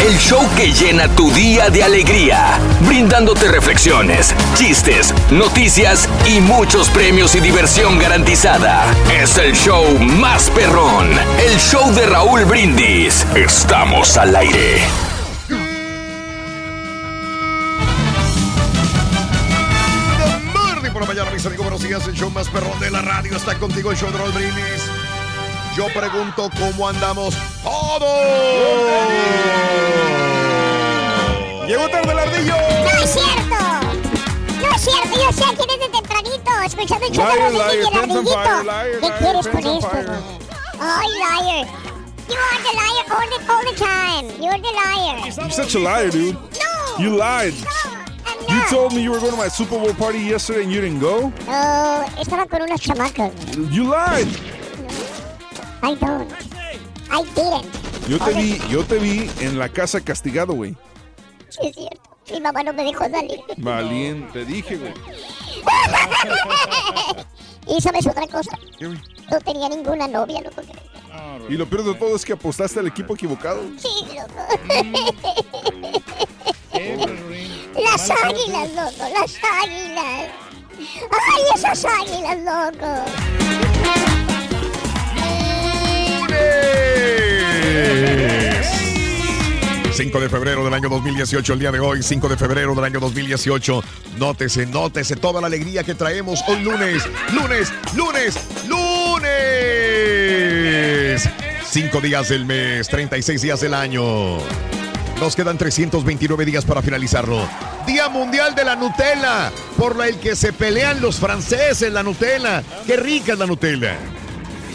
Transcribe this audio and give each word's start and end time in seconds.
El 0.00 0.16
show 0.16 0.40
que 0.56 0.72
llena 0.72 1.08
tu 1.08 1.30
día 1.32 1.70
de 1.70 1.82
alegría, 1.82 2.60
brindándote 2.86 3.48
reflexiones, 3.48 4.32
chistes, 4.54 5.12
noticias 5.32 6.08
y 6.24 6.40
muchos 6.40 6.88
premios 6.88 7.34
y 7.34 7.40
diversión 7.40 7.98
garantizada. 7.98 8.86
Es 9.12 9.36
el 9.38 9.54
show 9.54 9.98
más 9.98 10.50
perrón, 10.50 11.10
el 11.44 11.58
show 11.58 11.92
de 11.94 12.06
Raúl 12.06 12.44
Brindis. 12.44 13.26
Estamos 13.34 14.16
al 14.16 14.36
aire. 14.36 14.82
Por 20.92 21.02
la 21.02 21.08
mañana, 21.14 21.30
mis 21.30 21.44
amigos. 21.44 21.66
Buenos 21.66 21.82
días. 21.82 22.08
El 22.08 22.14
show 22.14 22.30
más 22.30 22.48
perrón 22.48 22.78
de 22.80 22.90
la 22.90 23.02
radio 23.02 23.36
está 23.36 23.56
contigo, 23.58 23.90
el 23.90 23.96
show 23.96 24.10
de 24.10 24.18
Raúl 24.18 24.32
Brindis. 24.32 24.97
Yo 25.78 25.86
pregunto 25.94 26.50
cómo 26.58 26.88
andamos 26.88 27.36
todos. 27.62 28.02
Llegó 31.68 31.88
tarde 31.88 32.10
el 32.10 32.18
ardillo. 32.18 32.56
¡No 32.82 33.04
es 33.04 33.10
cierto! 33.12 33.56
¡No 34.60 34.74
es 34.74 34.82
cierto! 34.82 35.20
Yo 35.20 35.32
sé 35.32 35.44
quién 35.56 35.70
es 35.70 35.78
de 35.78 35.88
tempranito, 35.88 36.50
escuchando 36.66 37.06
el 37.06 37.14
Rodríguez 37.14 37.86
y 37.86 37.96
el 37.96 38.02
ardillito. 38.02 38.32
fire, 38.32 38.64
liar, 38.64 38.90
¿Qué 38.90 39.06
liar, 39.06 39.18
quieres 39.20 39.46
con 39.46 39.58
esto? 39.58 40.12
¡Ay, 40.80 41.08
liar! 41.16 41.68
You 42.28 42.34
are 42.34 42.58
the 42.64 42.72
liar 42.74 43.04
all 43.12 43.28
the, 43.28 43.52
all 43.52 43.64
the 43.64 43.78
time. 43.78 44.26
You're 44.42 44.58
the 44.58 44.72
liar. 44.74 45.30
You're 45.30 45.50
such 45.52 45.76
a 45.76 45.78
liar, 45.78 46.10
dude. 46.10 46.34
No! 46.34 46.98
You 46.98 47.16
lied. 47.16 47.54
I'm 48.26 48.48
You 48.48 48.68
told 48.68 48.94
me 48.94 49.02
you 49.04 49.12
were 49.12 49.20
going 49.20 49.30
to 49.30 49.38
my 49.38 49.46
Super 49.46 49.78
Bowl 49.78 49.94
party 49.94 50.18
yesterday 50.18 50.64
and 50.64 50.72
you 50.72 50.80
didn't 50.80 50.98
go. 50.98 51.32
Oh, 51.46 52.04
estaba 52.18 52.48
con 52.48 52.62
unas 52.62 52.80
chamacas. 52.80 53.30
You 53.70 53.84
lied. 53.84 54.57
I 55.82 55.94
don't. 55.94 56.30
I 57.10 57.22
didn't. 57.34 57.66
Yo 58.08 58.18
te 58.18 58.32
vi, 58.34 58.58
yo 58.68 58.84
te 58.84 58.98
vi 58.98 59.30
en 59.40 59.58
la 59.58 59.68
casa 59.68 60.00
castigado, 60.00 60.54
güey. 60.54 60.74
Sí, 61.48 61.68
es 61.68 61.74
cierto. 61.74 62.00
Mi 62.30 62.40
mamá 62.40 62.62
no 62.62 62.72
me 62.72 62.84
dejó 62.84 63.08
salir. 63.08 63.40
Valiente, 63.56 64.44
dije, 64.44 64.76
güey. 64.76 64.92
y 67.76 67.80
sabes 67.80 68.06
otra 68.06 68.26
cosa. 68.26 68.58
No 69.30 69.40
tenía 69.40 69.68
ninguna 69.68 70.08
novia, 70.08 70.40
loco. 70.42 70.62
Y 71.48 71.56
lo 71.56 71.66
peor 71.68 71.84
de 71.84 71.94
todo 71.94 72.16
es 72.16 72.24
que 72.24 72.34
apostaste 72.34 72.80
al 72.80 72.86
equipo 72.86 73.14
equivocado. 73.14 73.62
Sí, 73.78 73.88
loco. 74.14 74.34
Las 77.82 78.10
águilas, 78.10 78.68
loco, 78.74 79.08
las 79.12 79.38
águilas. 79.62 80.30
¡Ay, 80.78 81.42
esas 81.54 81.84
águilas, 81.84 82.38
loco! 82.38 84.17
5 89.98 90.20
de 90.20 90.28
febrero 90.28 90.64
del 90.64 90.72
año 90.74 90.88
2018, 90.88 91.54
el 91.54 91.58
día 91.58 91.72
de 91.72 91.80
hoy, 91.80 92.04
5 92.04 92.28
de 92.28 92.36
febrero 92.36 92.72
del 92.72 92.84
año 92.84 93.00
2018. 93.00 93.82
Nótese, 94.16 94.64
nótese 94.64 95.16
toda 95.16 95.40
la 95.40 95.48
alegría 95.48 95.82
que 95.82 95.96
traemos 95.96 96.40
hoy 96.46 96.62
lunes, 96.62 97.02
lunes, 97.32 97.72
lunes, 97.96 98.38
lunes. 98.68 99.28
Cinco 101.68 102.00
días 102.00 102.28
del 102.28 102.44
mes, 102.44 102.86
36 102.86 103.42
días 103.42 103.60
del 103.60 103.74
año. 103.74 104.38
Nos 105.18 105.34
quedan 105.34 105.58
329 105.58 106.44
días 106.44 106.64
para 106.64 106.80
finalizarlo. 106.80 107.44
Día 107.84 108.08
Mundial 108.08 108.54
de 108.54 108.64
la 108.64 108.76
Nutella, 108.76 109.50
por 109.76 109.96
la 109.96 110.06
el 110.06 110.20
que 110.20 110.36
se 110.36 110.52
pelean 110.52 111.00
los 111.00 111.16
franceses, 111.16 111.92
la 111.92 112.04
Nutella. 112.04 112.62
Qué 112.86 112.96
rica 112.96 113.32
es 113.32 113.38
la 113.40 113.46
Nutella. 113.46 113.98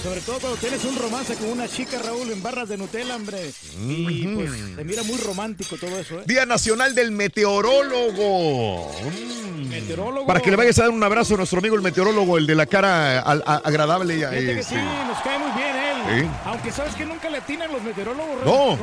Sobre 0.03 0.19
todo 0.21 0.39
cuando 0.39 0.57
tienes 0.59 0.83
un 0.83 0.97
romance 0.97 1.33
con 1.35 1.47
una 1.49 1.67
chica, 1.69 1.97
Raúl, 2.03 2.29
en 2.29 2.43
barras 2.43 2.67
de 2.67 2.77
Nutella, 2.77 3.15
hombre. 3.15 3.51
Y 3.87 4.27
pues 4.35 4.51
se 4.75 4.83
mira 4.83 5.01
muy 5.03 5.15
romántico 5.17 5.77
todo 5.77 5.97
eso, 5.97 6.19
¿eh? 6.19 6.23
Día 6.25 6.45
Nacional 6.45 6.93
del 6.93 7.11
Meteorólogo. 7.11 8.91
Mm. 9.01 9.69
Meteorólogo. 9.69 10.27
Para 10.27 10.41
que 10.41 10.51
le 10.51 10.57
vayas 10.57 10.77
a 10.79 10.83
dar 10.83 10.91
un 10.91 11.01
abrazo 11.03 11.35
a 11.35 11.37
nuestro 11.37 11.59
amigo 11.59 11.75
el 11.75 11.81
meteorólogo, 11.81 12.37
el 12.37 12.45
de 12.45 12.55
la 12.55 12.65
cara 12.65 13.19
a- 13.21 13.61
agradable. 13.63 14.19
Que 14.19 14.59
este. 14.59 14.63
sí, 14.63 14.81
nos 15.07 15.19
cae 15.21 15.39
muy 15.39 15.51
bien 15.51 15.73
él. 15.75 15.95
Sí. 16.23 16.29
Aunque 16.45 16.71
sabes 16.73 16.95
que 16.95 17.05
nunca 17.05 17.29
le 17.29 17.37
atinan 17.37 17.71
los 17.71 17.81
meteorólogos, 17.81 18.45
No. 18.45 18.77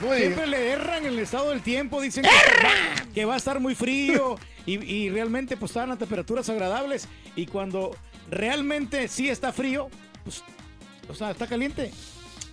No, 0.00 0.14
eh. 0.14 0.18
Siempre 0.18 0.46
le 0.46 0.70
erran 0.70 1.04
el 1.06 1.18
estado 1.18 1.50
del 1.50 1.60
tiempo, 1.62 2.00
dicen 2.00 2.22
que 2.24 2.28
va, 2.30 3.12
que 3.12 3.24
va 3.24 3.34
a 3.34 3.36
estar 3.36 3.58
muy 3.60 3.74
frío 3.74 4.36
y, 4.66 4.74
y 4.84 5.10
realmente 5.10 5.56
pues 5.56 5.70
están 5.72 5.90
a 5.90 5.96
temperaturas 5.98 6.48
agradables 6.48 7.08
y 7.36 7.46
cuando 7.46 7.94
realmente 8.30 9.06
sí 9.08 9.28
está 9.28 9.52
frío, 9.52 9.88
pues, 10.24 10.42
o 11.08 11.14
sea, 11.14 11.30
está 11.30 11.46
caliente. 11.46 11.90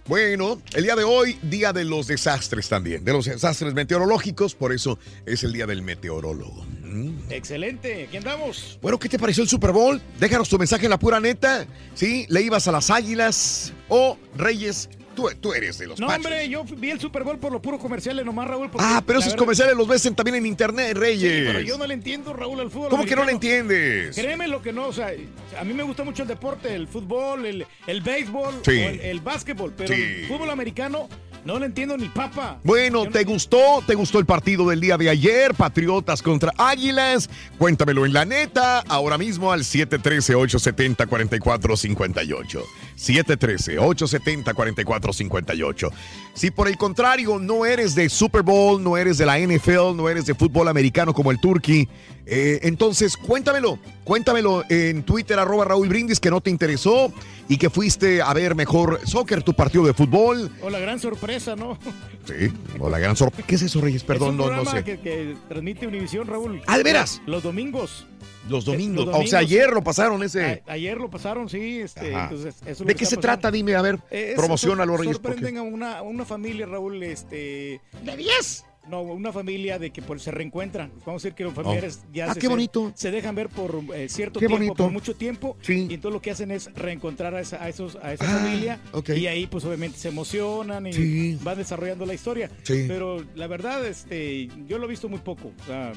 Bueno, 0.10 0.60
el 0.74 0.84
día 0.84 0.96
de 0.96 1.04
hoy, 1.04 1.38
día 1.44 1.72
de 1.72 1.86
los 1.86 2.08
desastres 2.08 2.68
también, 2.68 3.06
de 3.06 3.14
los 3.14 3.26
desastres 3.26 3.76
meteorológicos, 3.76 4.56
por 4.56 4.74
eso 4.74 4.98
es 5.28 5.44
el 5.44 5.54
día 5.54 5.68
del 5.68 5.84
meteorólogo. 5.84 6.66
Mm. 6.82 7.30
Excelente, 7.30 8.06
aquí 8.08 8.18
andamos. 8.18 8.80
Bueno, 8.82 8.98
¿qué 8.98 9.08
te 9.08 9.20
pareció 9.20 9.44
el 9.44 9.50
Super 9.50 9.72
Bowl? 9.72 10.02
Déjanos 10.20 10.50
tu 10.50 10.58
mensaje 10.58 10.86
en 10.86 10.90
la 10.90 10.98
pura 10.98 11.20
neta. 11.20 11.68
¿Sí? 11.94 12.26
¿Le 12.30 12.42
ibas 12.42 12.68
a 12.68 12.72
las 12.72 12.90
águilas 12.90 13.72
o 13.88 14.18
Reyes? 14.36 14.90
Tú, 15.20 15.30
tú 15.42 15.54
eres 15.54 15.78
de 15.78 15.88
los 15.88 16.00
No, 16.00 16.08
hombre, 16.08 16.48
yo 16.48 16.64
vi 16.64 16.92
el 16.92 17.00
Super 17.00 17.24
Bowl 17.24 17.38
por 17.38 17.52
lo 17.52 17.62
puro 17.62 17.78
comerciales 17.78 18.26
nomás, 18.26 18.48
Raúl. 18.48 18.70
Ah, 18.78 19.04
pero 19.06 19.20
esos 19.20 19.34
verdad- 19.34 19.40
comerciales 19.40 19.76
los 19.76 19.88
ves 19.88 20.10
también 20.16 20.36
en 20.36 20.46
internet, 20.46 20.98
Reyes. 20.98 21.44
Pero 21.48 21.60
yo 21.60 21.78
no 21.78 21.86
le 21.86 21.94
entiendo, 21.94 22.34
Raúl, 22.34 22.60
al 22.62 22.72
fútbol. 22.72 22.90
¿Cómo 22.90 23.06
que 23.06 23.16
no 23.16 23.26
le 23.26 23.34
entiendes? 23.34 24.16
Créeme 24.16 24.48
lo 24.48 24.62
que 24.62 24.72
no, 24.72 24.88
o 24.88 24.94
sea, 24.94 25.12
a 25.60 25.64
mí 25.64 25.74
me 25.74 25.84
gusta 25.84 26.04
mucho 26.04 26.22
el 26.22 26.28
deporte, 26.30 26.74
el 26.74 26.88
fútbol, 26.88 27.46
el, 27.46 27.66
el 27.88 28.02
béisbol, 28.02 28.62
Sí. 28.64 28.80
el, 28.80 29.00
el 29.02 29.20
básquetbol, 29.20 29.74
pero 29.76 29.94
Sí. 29.94 30.02
el 30.02 30.28
fútbol 30.28 30.50
americano 30.52 31.10
no 31.46 31.58
le 31.60 31.66
entiendo 31.68 31.96
ni 31.98 32.08
papa. 32.10 32.60
Bueno, 32.64 33.06
no- 33.06 33.12
¿te 33.12 33.24
gustó? 33.24 33.82
¿Te 33.88 33.96
gustó 33.96 34.20
el 34.20 34.26
partido 34.26 34.68
del 34.70 34.80
día 34.82 34.98
de 34.98 35.10
ayer? 35.10 35.54
Patriotas 35.54 36.22
contra 36.22 36.52
Águilas. 36.58 37.30
Cuéntamelo 37.58 38.06
en 38.06 38.12
la 38.14 38.26
neta, 38.26 38.80
ahora 38.88 39.18
mismo 39.18 39.52
al 39.52 39.64
713-870-4458. 39.64 42.64
713-870-4458. 43.00 45.92
Si 46.34 46.52
por 46.52 46.68
el 46.68 46.78
contrario 46.78 47.40
no 47.40 47.66
eres 47.66 47.96
de 47.96 48.10
Super 48.10 48.44
Bowl, 48.44 48.84
no 48.84 48.98
eres 48.98 49.18
de 49.18 49.26
la 49.26 49.40
NFL, 49.40 49.96
no 49.96 50.10
eres 50.10 50.26
de 50.26 50.36
fútbol 50.36 50.68
americano 50.68 51.14
como 51.14 51.32
el 51.32 51.40
Turkey, 51.40 51.88
eh, 52.26 52.60
entonces 52.64 53.16
cuéntamelo, 53.18 53.80
cuéntamelo 54.04 54.64
en 54.70 55.04
Twitter 55.04 55.40
arroba 55.40 55.64
Raúl 55.66 55.90
Brindis 55.90 56.20
que 56.20 56.30
no 56.30 56.42
te 56.42 56.52
interesó 56.52 57.12
y 57.48 57.58
que 57.58 57.72
fuiste 57.72 58.22
a 58.22 58.32
ver 58.34 58.54
mejor 58.54 59.00
soccer, 59.06 59.42
tu 59.42 59.56
partido 59.56 59.84
de 59.86 59.96
fútbol. 59.96 60.52
O 60.62 60.70
la 60.70 60.78
gran 60.80 61.00
sorpresa, 61.00 61.56
¿no? 61.56 61.80
Sí, 62.26 62.52
o 62.78 62.90
la 62.90 63.00
gran 63.00 63.16
sorpresa. 63.16 63.48
¿Qué 63.48 63.56
es 63.56 63.62
eso, 63.64 63.82
Reyes? 63.82 64.04
Perdón, 64.04 64.40
es 64.40 64.46
un 64.46 64.54
no, 64.54 64.64
no 64.64 64.70
sé. 64.70 64.84
Que, 64.84 65.00
que 65.00 65.36
transmite 65.48 65.88
Univisión, 65.88 66.28
Raúl. 66.28 66.62
Ah, 66.68 66.78
¿de 66.78 66.84
veras? 66.84 67.24
Los 67.26 67.42
domingos. 67.42 68.06
Los 68.50 68.66
domingos. 68.66 69.06
los 69.06 69.16
O 69.16 69.28
sea, 69.28 69.40
ayer 69.40 69.70
lo 69.72 69.84
pasaron 69.84 70.22
ese. 70.24 70.64
A- 70.68 70.74
ayer 70.74 70.98
lo 70.98 71.10
pasaron, 71.10 71.48
sí. 71.50 71.80
Este, 71.80 72.12
entonces, 72.12 72.56
eso 72.66 72.84
¿De 72.84 72.96
qué 72.96 73.06
se 73.06 73.16
pasando. 73.18 73.22
trata? 73.22 73.52
Dime, 73.52 73.76
a 73.76 73.82
ver, 73.82 74.00
Eh, 74.12 74.34
promocionalo, 74.36 74.94
sor- 74.94 75.00
Reyes. 75.02 75.20
porque- 75.20 75.36
Sorprenden 75.40 75.58
a 75.58 75.64
una, 75.64 76.02
una 76.02 76.26
familia, 76.26 76.66
Raúl, 76.66 77.02
este... 77.04 77.82
¿De 78.04 78.18
10? 78.18 78.66
No, 78.88 79.02
una 79.04 79.32
familia 79.32 79.78
de 79.78 79.92
que 79.92 80.02
pues, 80.02 80.24
se 80.24 80.32
reencuentran. 80.32 80.90
Vamos 81.06 81.22
a 81.24 81.28
decir 81.28 81.34
que 81.36 81.44
los 81.44 81.54
familiares 81.54 82.02
ya 82.12 82.32
Ah, 82.32 82.34
se, 82.34 82.40
qué 82.40 82.48
bonito. 82.48 82.92
se 82.96 83.12
dejan 83.12 83.36
ver 83.36 83.48
por 83.50 83.84
eh, 83.94 84.10
cierto 84.10 84.40
Qué 84.40 84.48
tiempo, 84.48 84.58
bonito. 84.58 84.84
por 84.84 84.92
mucho 84.92 85.16
tiempo. 85.16 85.56
Sí. 85.62 85.86
Y 85.88 85.94
entonces 85.94 86.14
lo 86.16 86.22
que 86.24 86.32
hacen 86.32 86.50
es 86.50 86.74
reencontrar 86.74 87.36
a 87.36 87.42
esa, 87.42 87.64
a 87.64 87.70
esos, 87.70 87.98
a 88.02 88.14
esa 88.14 88.26
Ah, 88.26 88.40
familia. 88.40 88.80
ok. 88.94 89.10
Y 89.10 89.28
ahí 89.28 89.46
pues 89.46 89.64
obviamente 89.66 90.00
se 90.00 90.08
emocionan 90.08 90.88
y 90.88 90.94
Sí. 90.94 91.38
van 91.44 91.60
desarrollando 91.60 92.08
la 92.08 92.16
historia. 92.16 92.50
Sí. 92.64 92.86
Pero 92.88 93.24
la 93.36 93.46
verdad, 93.46 93.86
este, 93.86 94.48
yo 94.68 94.80
lo 94.80 94.86
he 94.86 94.90
visto 94.90 95.08
muy 95.08 95.20
poco. 95.20 95.52
o 95.62 95.66
sea, 95.68 95.92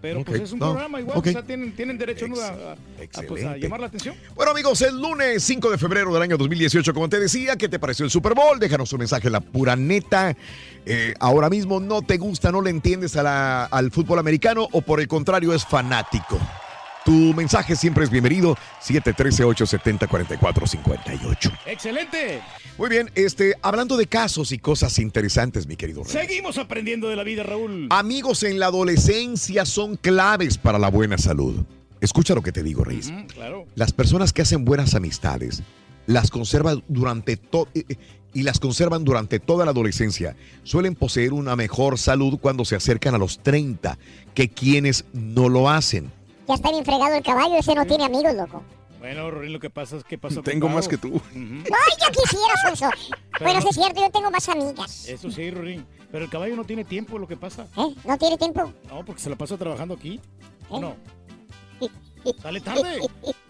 pero 0.00 0.24
pues 0.24 0.40
es 0.42 0.52
un 0.52 0.58
no, 0.58 0.70
programa 0.72 1.00
igual, 1.00 1.18
ok. 1.18 1.26
o 1.26 1.30
sea, 1.32 1.42
tienen, 1.42 1.72
tienen 1.76 1.98
derecho 1.98 2.26
a, 2.40 2.46
a- 2.46 2.72
a, 2.72 3.22
pues, 3.26 3.44
a 3.44 3.56
llamar 3.56 3.80
la 3.80 3.86
atención. 3.86 4.14
Bueno, 4.34 4.52
amigos, 4.52 4.80
el 4.82 5.00
lunes 5.00 5.42
5 5.44 5.70
de 5.70 5.78
febrero 5.78 6.12
del 6.12 6.22
año 6.22 6.36
2018, 6.36 6.92
como 6.94 7.08
te 7.08 7.18
decía, 7.20 7.56
¿qué 7.56 7.68
te 7.68 7.78
pareció 7.78 8.04
el 8.04 8.10
Super 8.10 8.34
Bowl? 8.34 8.58
Déjanos 8.58 8.92
un 8.92 9.00
mensaje, 9.00 9.28
la 9.30 9.40
pura 9.40 9.76
neta. 9.76 10.36
Eh, 10.86 11.14
ahora 11.20 11.50
mismo 11.50 11.78
no 11.80 12.02
te 12.02 12.16
gusta, 12.16 12.50
no 12.50 12.62
le 12.62 12.70
entiendes 12.70 13.16
a 13.16 13.22
la- 13.22 13.64
al 13.66 13.90
fútbol 13.90 14.18
americano 14.18 14.66
o 14.72 14.80
por 14.80 15.00
el 15.00 15.08
contrario 15.08 15.52
es 15.52 15.64
fanático. 15.66 16.38
Tu 17.04 17.34
mensaje 17.34 17.76
siempre 17.76 18.04
es 18.04 18.10
bienvenido, 18.10 18.56
713-870-4458. 18.82 21.58
¡Excelente! 21.66 22.40
Muy 22.76 22.90
bien, 22.90 23.10
este, 23.14 23.54
hablando 23.62 23.96
de 23.96 24.06
casos 24.06 24.52
y 24.52 24.58
cosas 24.58 24.98
interesantes, 24.98 25.66
mi 25.66 25.76
querido 25.76 26.04
Rey. 26.04 26.12
Seguimos 26.12 26.58
aprendiendo 26.58 27.08
de 27.08 27.16
la 27.16 27.24
vida, 27.24 27.42
Raúl. 27.42 27.86
Amigos 27.90 28.42
en 28.42 28.58
la 28.58 28.66
adolescencia 28.66 29.64
son 29.64 29.96
claves 29.96 30.58
para 30.58 30.78
la 30.78 30.90
buena 30.90 31.16
salud. 31.16 31.64
Escucha 32.00 32.34
lo 32.34 32.42
que 32.42 32.52
te 32.52 32.62
digo, 32.62 32.84
Reyes. 32.84 33.12
Claro. 33.34 33.66
Las 33.74 33.92
personas 33.92 34.32
que 34.32 34.42
hacen 34.42 34.64
buenas 34.64 34.94
amistades 34.94 35.62
las 36.06 36.30
conservan 36.30 36.82
durante 36.88 37.36
todo 37.36 37.68
y 38.32 38.42
las 38.42 38.60
conservan 38.60 39.04
durante 39.04 39.40
toda 39.40 39.64
la 39.64 39.72
adolescencia. 39.72 40.36
Suelen 40.62 40.94
poseer 40.94 41.32
una 41.32 41.56
mejor 41.56 41.98
salud 41.98 42.38
cuando 42.40 42.64
se 42.64 42.76
acercan 42.76 43.14
a 43.14 43.18
los 43.18 43.42
30 43.42 43.98
que 44.34 44.48
quienes 44.48 45.04
no 45.12 45.48
lo 45.48 45.68
hacen. 45.68 46.12
Ya 46.48 46.54
está 46.54 46.70
bien 46.70 46.84
fregado 46.84 47.14
el 47.14 47.22
caballo, 47.22 47.56
ese 47.56 47.74
no 47.74 47.86
tiene 47.86 48.04
amigos, 48.04 48.34
loco. 48.34 48.62
Bueno, 48.98 49.30
Rorín, 49.30 49.54
lo 49.54 49.60
que 49.60 49.70
pasa 49.70 49.96
es 49.96 50.04
que 50.04 50.18
pasa 50.18 50.42
Tengo 50.42 50.68
más 50.68 50.86
que 50.86 50.98
tú. 50.98 51.20
Ay, 51.34 51.92
ya 51.98 52.10
quisiera, 52.10 52.54
Sonso. 52.62 52.90
Bueno, 53.40 53.62
sí 53.62 53.68
es 53.70 53.76
cierto, 53.76 54.00
yo 54.00 54.10
tengo 54.10 54.30
más 54.30 54.46
amigas. 54.48 55.08
Eso 55.08 55.30
sí, 55.30 55.50
Rorín. 55.50 55.86
Pero 56.12 56.24
el 56.24 56.30
caballo 56.30 56.54
no 56.54 56.64
tiene 56.64 56.84
tiempo, 56.84 57.18
lo 57.18 57.26
que 57.26 57.36
pasa. 57.36 57.66
¿Eh? 57.78 57.94
¿No 58.04 58.18
tiene 58.18 58.36
tiempo? 58.36 58.72
No, 58.88 59.04
porque 59.04 59.22
se 59.22 59.30
la 59.30 59.36
pasa 59.36 59.56
trabajando 59.56 59.94
aquí. 59.94 60.20
¿O 60.68 60.76
¿Eh? 60.76 60.80
no? 60.80 60.96
Sale 62.42 62.60
tarde. 62.60 62.98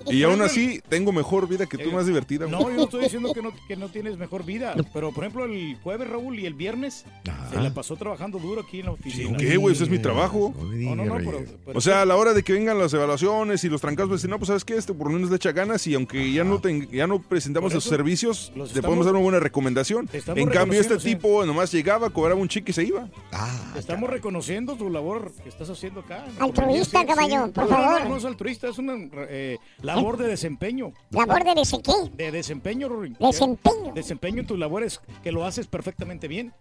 Y 0.06 0.22
aún 0.22 0.40
así, 0.42 0.80
tengo 0.88 1.12
mejor 1.12 1.46
vida 1.48 1.66
que 1.66 1.78
tú, 1.78 1.90
más 1.92 2.06
divertida. 2.06 2.46
güey. 2.46 2.58
No, 2.58 2.70
yo 2.70 2.76
no 2.76 2.82
estoy 2.84 3.02
diciendo 3.04 3.32
que 3.34 3.42
no, 3.42 3.52
que 3.68 3.76
no 3.76 3.88
tienes 3.88 4.16
mejor 4.16 4.44
vida. 4.44 4.74
Pero, 4.92 5.12
por 5.12 5.24
ejemplo, 5.24 5.44
el 5.44 5.76
jueves, 5.82 6.08
Raúl, 6.08 6.38
y 6.38 6.46
el 6.46 6.54
viernes 6.54 7.04
se 7.50 7.60
la 7.60 7.72
pasó 7.74 7.96
trabajando 7.96 8.38
duro 8.38 8.62
aquí 8.62 8.80
en 8.80 8.86
la 8.86 8.92
oficina. 8.92 9.36
¿Qué, 9.36 9.56
güey? 9.56 9.74
Ese 9.74 9.84
es 9.84 9.90
mi 9.90 9.98
trabajo. 9.98 10.54
No, 10.58 10.94
no, 10.96 11.04
no, 11.04 11.14
pero, 11.16 11.44
pero- 11.66 11.78
O 11.78 11.80
sea, 11.80 12.02
a 12.02 12.06
la 12.06 12.16
hora 12.16 12.32
de 12.32 12.42
que 12.42 12.52
vengan 12.52 12.78
las 12.78 12.92
evaluaciones 12.94 13.62
y 13.64 13.68
los 13.68 13.80
trancados, 13.80 14.08
pues 14.10 14.26
no, 14.28 14.38
pues 14.38 14.48
sabes 14.48 14.64
qué, 14.64 14.76
este 14.76 14.94
por 14.94 15.08
lo 15.08 15.14
menos 15.14 15.30
le 15.30 15.36
echa 15.36 15.52
ganas 15.52 15.86
y 15.86 15.94
aunque 15.94 16.32
ya 16.32 16.44
no 16.44 16.60
ten- 16.60 16.88
ya 16.90 17.06
no 17.06 17.20
presentamos 17.22 17.72
esos 17.72 17.84
eso, 17.86 17.94
servicios, 17.94 18.52
los 18.56 18.68
le 18.72 18.78
estamos- 18.78 18.86
podemos 18.86 19.06
dar 19.06 19.14
una 19.14 19.22
buena 19.22 19.40
recomendación. 19.40 20.06
te 20.06 20.22
En 20.34 20.48
cambio, 20.48 20.80
este 20.80 20.96
tipo 20.98 21.44
nomás 21.44 21.70
llegaba, 21.72 22.10
cobraba 22.10 22.40
un 22.40 22.48
chique 22.48 22.70
y 22.70 22.74
se 22.74 22.84
iba. 22.84 23.08
Ah, 23.32 23.74
Estamos 23.76 24.08
reconociendo 24.10 24.74
tu 24.76 24.90
labor 24.90 25.32
que 25.42 25.48
estás 25.48 25.68
haciendo 25.70 26.00
acá. 26.00 26.24
Altruista, 26.38 27.04
caballo, 27.06 27.46
sí. 27.46 27.52
por 27.52 27.64
No, 27.64 27.70
no, 27.70 27.76
favor. 27.76 28.02
No, 28.04 28.08
no 28.10 28.20
es 28.68 28.78
una 28.78 28.94
eh, 29.28 29.58
labor 29.82 30.16
de 30.16 30.26
desempeño. 30.28 30.92
¿Labor 31.10 31.44
de 31.44 31.62
ese 31.62 31.78
qué? 31.82 31.92
De 32.16 32.30
desempeño. 32.32 32.88
Desempeño. 33.18 33.92
Desempeño 33.94 34.40
en 34.40 34.46
tus 34.46 34.58
labores 34.58 35.00
que 35.22 35.32
lo 35.32 35.44
haces 35.46 35.66
perfectamente 35.66 36.28
bien. 36.28 36.52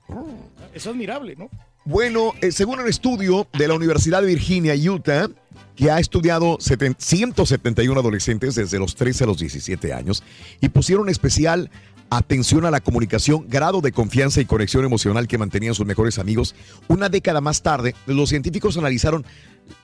Eso 0.74 0.74
es 0.74 0.88
admirable, 0.88 1.36
¿no? 1.36 1.50
Bueno, 1.86 2.34
eh, 2.42 2.51
según 2.51 2.80
un 2.80 2.88
estudio 2.88 3.48
de 3.57 3.68
la 3.68 3.74
Universidad 3.74 4.22
de 4.22 4.28
Virginia, 4.28 4.74
Utah, 4.75 5.30
que 5.75 5.90
ha 5.90 6.00
estudiado 6.00 6.57
seten- 6.60 6.96
171 6.98 8.00
adolescentes 8.00 8.56
desde 8.56 8.80
los 8.80 8.95
13 8.95 9.24
a 9.24 9.28
los 9.28 9.40
17 9.40 9.94
años 9.94 10.24
y 10.62 10.69
pusieron 10.69 11.10
especial 11.10 11.72
atención 12.12 12.66
a 12.66 12.72
la 12.72 12.81
comunicación, 12.81 13.45
grado 13.48 13.81
de 13.81 13.92
confianza 13.92 14.42
y 14.42 14.45
conexión 14.45 14.84
emocional 14.84 15.28
que 15.28 15.38
mantenían 15.38 15.75
sus 15.75 15.86
mejores 15.86 16.18
amigos, 16.18 16.56
una 16.88 17.07
década 17.07 17.40
más 17.40 17.62
tarde, 17.62 17.94
los 18.07 18.30
científicos 18.30 18.78
analizaron 18.78 19.24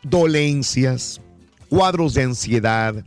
dolencias, 0.01 1.21
cuadros 1.75 2.13
de 2.13 2.23
ansiedad, 2.23 3.03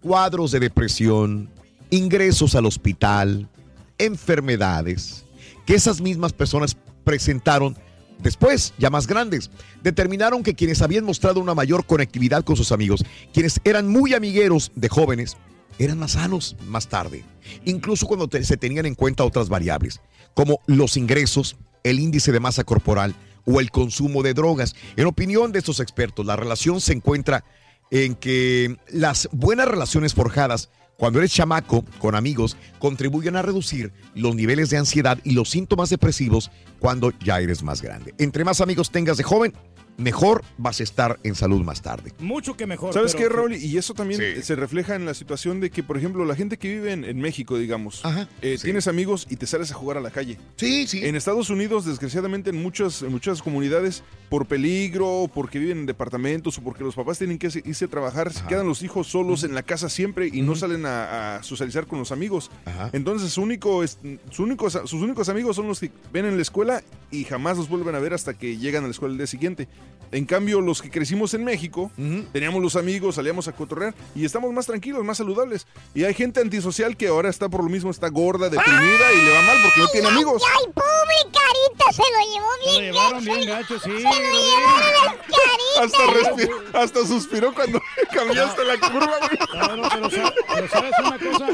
cuadros 0.00 0.50
de 0.50 0.58
depresión, 0.58 1.48
ingresos 1.88 2.56
al 2.56 2.66
hospital, 2.66 3.48
enfermedades 3.96 5.24
que 5.64 5.76
esas 5.76 6.00
mismas 6.00 6.32
personas 6.32 6.76
presentaron 7.04 7.78
después, 8.18 8.74
ya 8.76 8.90
más 8.90 9.06
grandes. 9.06 9.52
Determinaron 9.84 10.42
que 10.42 10.54
quienes 10.54 10.82
habían 10.82 11.04
mostrado 11.04 11.38
una 11.38 11.54
mayor 11.54 11.86
conectividad 11.86 12.42
con 12.42 12.56
sus 12.56 12.72
amigos, 12.72 13.04
quienes 13.32 13.60
eran 13.62 13.86
muy 13.86 14.14
amigueros 14.14 14.72
de 14.74 14.88
jóvenes, 14.88 15.36
eran 15.78 16.00
más 16.00 16.12
sanos 16.12 16.56
más 16.66 16.88
tarde, 16.88 17.22
incluso 17.66 18.04
cuando 18.08 18.28
se 18.42 18.56
tenían 18.56 18.86
en 18.86 18.96
cuenta 18.96 19.22
otras 19.22 19.48
variables, 19.48 20.00
como 20.34 20.58
los 20.66 20.96
ingresos, 20.96 21.54
el 21.84 22.00
índice 22.00 22.32
de 22.32 22.40
masa 22.40 22.64
corporal 22.64 23.14
o 23.44 23.60
el 23.60 23.70
consumo 23.70 24.24
de 24.24 24.34
drogas. 24.34 24.74
En 24.96 25.06
opinión 25.06 25.52
de 25.52 25.60
estos 25.60 25.78
expertos, 25.78 26.26
la 26.26 26.34
relación 26.34 26.80
se 26.80 26.94
encuentra 26.94 27.44
en 27.90 28.14
que 28.14 28.76
las 28.88 29.28
buenas 29.32 29.68
relaciones 29.68 30.14
forjadas 30.14 30.70
cuando 30.96 31.20
eres 31.20 31.32
chamaco 31.32 31.84
con 32.00 32.14
amigos 32.14 32.56
contribuyen 32.80 33.36
a 33.36 33.42
reducir 33.42 33.92
los 34.14 34.34
niveles 34.34 34.68
de 34.70 34.78
ansiedad 34.78 35.18
y 35.22 35.30
los 35.30 35.48
síntomas 35.48 35.90
depresivos 35.90 36.50
cuando 36.80 37.12
ya 37.20 37.40
eres 37.40 37.62
más 37.62 37.82
grande. 37.82 38.14
Entre 38.18 38.44
más 38.44 38.60
amigos 38.60 38.90
tengas 38.90 39.16
de 39.16 39.22
joven, 39.22 39.54
mejor 39.98 40.42
vas 40.56 40.80
a 40.80 40.82
estar 40.84 41.18
en 41.22 41.34
salud 41.34 41.62
más 41.62 41.82
tarde. 41.82 42.12
Mucho 42.20 42.56
que 42.56 42.66
mejor. 42.66 42.94
¿Sabes 42.94 43.14
pero- 43.14 43.28
qué, 43.28 43.34
Raúl? 43.34 43.54
Y 43.56 43.76
eso 43.76 43.92
también 43.94 44.20
Sí. 44.36 44.42
se 44.42 44.56
refleja 44.56 44.94
en 44.94 45.04
la 45.04 45.12
situación 45.14 45.60
de 45.60 45.70
que, 45.70 45.82
por 45.82 45.98
ejemplo, 45.98 46.24
la 46.24 46.34
gente 46.36 46.56
que 46.56 46.68
vive 46.68 46.92
en, 46.92 47.04
en 47.04 47.20
México, 47.20 47.58
digamos, 47.58 48.04
Ajá, 48.04 48.28
eh, 48.40 48.56
sí. 48.56 48.64
tienes 48.64 48.88
amigos 48.88 49.26
y 49.28 49.36
te 49.36 49.46
sales 49.46 49.70
a 49.70 49.74
jugar 49.74 49.98
a 49.98 50.00
la 50.00 50.10
calle. 50.10 50.38
Sí, 50.56 50.86
sí. 50.86 51.04
En 51.04 51.16
Estados 51.16 51.50
Unidos, 51.50 51.84
desgraciadamente, 51.84 52.50
en 52.50 52.62
muchas, 52.62 53.02
en 53.02 53.10
muchas 53.12 53.42
comunidades, 53.42 54.02
por 54.30 54.46
peligro, 54.46 55.30
porque 55.34 55.58
viven 55.58 55.78
en 55.78 55.86
departamentos 55.86 56.58
o 56.58 56.62
porque 56.62 56.84
los 56.84 56.94
papás 56.94 57.18
tienen 57.18 57.38
que 57.38 57.48
irse 57.64 57.84
a 57.86 57.88
trabajar, 57.88 58.32
se 58.32 58.44
quedan 58.44 58.66
los 58.68 58.82
hijos 58.82 59.08
solos 59.08 59.42
en 59.44 59.54
la 59.54 59.62
casa 59.62 59.88
siempre 59.88 60.28
y 60.32 60.42
no 60.42 60.54
salen 60.54 60.86
a, 60.86 61.36
a 61.36 61.42
socializar 61.42 61.86
con 61.86 61.98
los 61.98 62.12
amigos. 62.12 62.50
Ajá. 62.66 62.90
Entonces, 62.92 63.32
su 63.32 63.42
único, 63.42 63.82
es- 63.82 63.98
su 64.30 64.42
único- 64.44 64.68
sus 64.70 64.92
únicos 64.94 65.28
amigos 65.28 65.56
son 65.56 65.66
los 65.66 65.80
que 65.80 65.90
ven 66.12 66.26
en 66.26 66.36
la 66.36 66.42
escuela 66.42 66.82
y 67.10 67.24
jamás 67.24 67.56
los 67.56 67.68
vuelven 67.68 67.94
a 67.94 67.98
ver 67.98 68.12
hasta 68.14 68.34
que 68.34 68.58
llegan 68.58 68.84
a 68.84 68.86
la 68.86 68.92
escuela 68.92 69.12
el 69.12 69.18
día 69.18 69.26
siguiente. 69.26 69.66
En 70.10 70.24
cambio, 70.24 70.62
los 70.62 70.80
que 70.80 70.88
crecimos 70.90 71.34
en 71.34 71.44
México, 71.44 71.90
teníamos 72.32 72.62
los 72.62 72.76
amigos, 72.76 73.16
salíamos 73.16 73.46
a 73.46 73.52
cotorrear 73.52 73.94
y 74.14 74.24
estamos 74.24 74.50
más 74.54 74.64
tranquilos, 74.64 75.04
más 75.04 75.18
saludables. 75.18 75.66
Y 75.94 76.04
hay 76.04 76.14
gente 76.14 76.40
antisocial 76.40 76.96
que 76.96 77.08
ahora 77.08 77.28
está 77.28 77.50
por 77.50 77.62
lo 77.62 77.68
mismo, 77.68 77.90
está 77.90 78.08
gorda, 78.08 78.48
deprimida 78.48 79.12
y 79.12 79.22
le 79.22 79.32
va 79.34 79.42
mal 79.42 79.56
porque 79.62 79.80
no 79.80 79.88
tiene 79.88 80.08
amigos. 80.08 80.42
Ay, 80.46 80.72
pobre 80.72 81.16
carita, 81.24 81.92
se 81.92 82.02
lo 82.10 82.32
llevó 82.32 82.48
Se 82.54 82.64
lo 82.64 82.78
bien 82.80 82.92
llevaron 82.94 83.24
gacho. 83.24 83.36
bien 83.36 83.48
gacho, 83.50 83.74
sí. 83.80 83.90
Se 83.90 84.02
lo 84.02 84.10
llevaron 84.10 85.18
carita. 85.18 85.82
Hasta, 85.82 86.06
respiró- 86.06 86.62
hasta 86.72 87.06
suspiró 87.06 87.54
cuando 87.54 87.80
cambiaste 88.14 88.64
la 88.64 88.78
curva. 88.80 89.18
güey. 89.20 89.38
No, 89.60 89.76
no, 89.76 89.88
pero, 89.90 90.10
sa- 90.10 90.34
pero 90.54 90.68
sabes 90.68 90.92
una 91.04 91.18
cosa, 91.18 91.46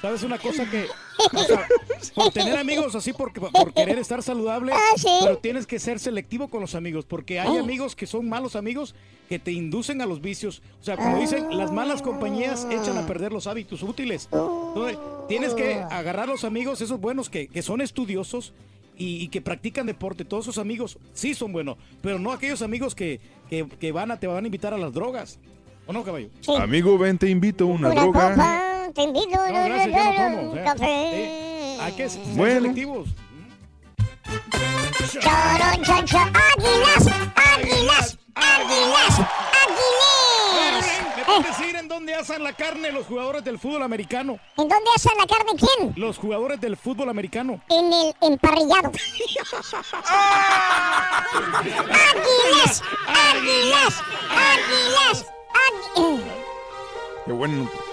sabes 0.00 0.22
una 0.22 0.38
cosa 0.38 0.70
que, 0.70 0.86
o 1.34 1.38
sea, 1.44 1.68
por 2.14 2.32
tener 2.32 2.56
amigos 2.58 2.94
así, 2.94 3.12
porque, 3.12 3.40
por 3.40 3.72
querer 3.74 3.98
estar 3.98 4.22
saludable, 4.22 4.72
Ah, 4.74 4.78
sí. 4.96 5.06
pero 5.22 5.36
tienes 5.38 5.66
que 5.66 5.78
ser 5.78 6.00
selectivo 6.00 6.48
con 6.48 6.60
los 6.62 6.74
amigos, 6.74 7.04
porque 7.04 7.38
hay 7.38 7.46
amigos 7.58 7.66
que 7.96 8.06
son 8.06 8.28
malos 8.28 8.56
amigos 8.56 8.94
que 9.28 9.38
te 9.38 9.52
inducen 9.52 10.00
a 10.02 10.06
los 10.06 10.20
vicios. 10.20 10.60
O 10.80 10.84
sea, 10.84 10.96
como 10.96 11.18
dicen, 11.18 11.56
las 11.56 11.70
malas 11.72 12.02
compañías 12.02 12.66
echan 12.70 12.98
a 12.98 13.06
perder 13.06 13.32
los 13.32 13.46
hábitos 13.46 13.82
útiles. 13.82 14.28
Entonces, 14.32 14.98
tienes 15.28 15.54
que 15.54 15.74
agarrar 15.74 16.28
los 16.28 16.42
amigos, 16.44 16.80
esos 16.80 17.00
buenos 17.00 17.30
que, 17.30 17.46
que 17.48 17.62
son 17.62 17.80
estudiosos. 17.80 18.52
Y, 18.98 19.16
y 19.22 19.28
que 19.28 19.40
practican 19.40 19.86
deporte, 19.86 20.26
todos 20.26 20.44
esos 20.44 20.58
amigos 20.58 20.98
sí 21.14 21.32
son 21.32 21.52
buenos, 21.54 21.78
pero 22.02 22.18
no 22.18 22.32
aquellos 22.32 22.60
amigos 22.60 22.94
que, 22.94 23.18
que, 23.48 23.66
que 23.66 23.92
van 23.92 24.10
a, 24.10 24.20
te 24.20 24.26
van 24.26 24.44
a 24.44 24.46
invitar 24.46 24.74
a 24.74 24.76
las 24.78 24.92
drogas. 24.92 25.38
¿O 25.86 25.92
no, 25.94 26.02
caballo? 26.04 26.28
Sí. 26.42 26.52
Amigo, 26.54 26.98
ven, 26.98 27.16
te 27.16 27.30
invito 27.30 27.64
a 27.64 27.68
una, 27.68 27.88
Una 27.88 28.02
droga. 28.02 28.30
copa. 28.32 28.92
te 28.94 29.02
invito 29.04 29.30
No, 29.36 29.42
gracias, 29.44 29.86
yo 29.86 30.04
no 30.04 30.14
tomo. 30.16 30.40
o 30.40 30.50
un 30.50 30.52
sea, 30.54 30.64
café. 30.64 30.84
eh, 30.86 31.78
hay 31.80 31.92
que 31.94 32.08
ser 32.10 32.20
Bueno. 32.36 32.60
selectivos. 32.60 33.08
Chorón, 35.20 35.82
chan, 35.82 36.04
chan. 36.06 36.32
Águilas, 36.56 37.06
águilas, 37.34 38.18
águilas, 38.34 39.18
águilas. 39.64 40.86
¿Me 41.16 41.24
puedes 41.24 41.58
decir 41.58 41.76
en 41.76 41.88
dónde 41.88 42.14
asan 42.14 42.42
la 42.42 42.52
carne 42.52 42.92
los 42.92 43.06
jugadores 43.06 43.44
del 43.44 43.58
fútbol 43.58 43.82
americano? 43.82 44.38
¿En 44.56 44.68
dónde 44.68 44.90
hacen 44.94 45.12
la 45.18 45.26
carne 45.26 45.52
quién? 45.58 45.92
Los 45.96 46.18
jugadores 46.18 46.60
del 46.60 46.76
fútbol 46.76 47.08
americano. 47.08 47.60
En 47.68 47.92
el 47.92 48.14
emparrillado. 48.20 48.92
águilas, 52.14 52.82
águilas, 53.08 54.02
águilas, 54.30 55.26
águilas. 55.54 56.26
Qué 57.26 57.32
bueno. 57.32 57.89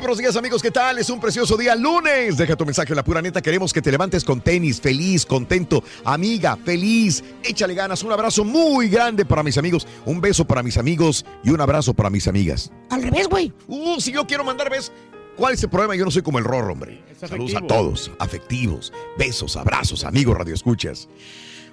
Buenos 0.00 0.18
días 0.18 0.36
amigos, 0.36 0.62
¿qué 0.62 0.70
tal? 0.70 0.96
Es 0.98 1.10
un 1.10 1.18
precioso 1.18 1.56
día 1.56 1.74
lunes. 1.74 2.36
Deja 2.36 2.54
tu 2.54 2.64
mensaje 2.64 2.92
en 2.92 2.96
la 2.96 3.02
pura 3.02 3.20
neta. 3.20 3.42
Queremos 3.42 3.72
que 3.72 3.82
te 3.82 3.90
levantes 3.90 4.22
con 4.22 4.40
tenis, 4.40 4.80
feliz, 4.80 5.26
contento, 5.26 5.82
amiga, 6.04 6.56
feliz. 6.56 7.24
Échale 7.42 7.74
ganas. 7.74 8.04
Un 8.04 8.12
abrazo 8.12 8.44
muy 8.44 8.88
grande 8.88 9.24
para 9.24 9.42
mis 9.42 9.58
amigos. 9.58 9.88
Un 10.06 10.20
beso 10.20 10.44
para 10.44 10.62
mis 10.62 10.78
amigos 10.78 11.26
y 11.42 11.50
un 11.50 11.60
abrazo 11.60 11.94
para 11.94 12.10
mis 12.10 12.28
amigas. 12.28 12.70
Al 12.90 13.02
revés, 13.02 13.28
güey. 13.28 13.52
Uh, 13.66 13.98
si 13.98 14.12
yo 14.12 14.24
quiero 14.24 14.44
mandar 14.44 14.70
besos. 14.70 14.92
¿Cuál 15.36 15.54
es 15.54 15.62
el 15.64 15.68
problema? 15.68 15.96
Yo 15.96 16.04
no 16.04 16.12
soy 16.12 16.22
como 16.22 16.38
el 16.38 16.44
Rorro, 16.44 16.74
hombre. 16.74 17.02
Saludos 17.18 17.54
a 17.54 17.58
afectivo. 17.58 17.66
todos, 17.66 18.10
afectivos, 18.20 18.92
besos, 19.18 19.56
abrazos, 19.56 20.04
amigos 20.04 20.38
radioescuchas. 20.38 21.08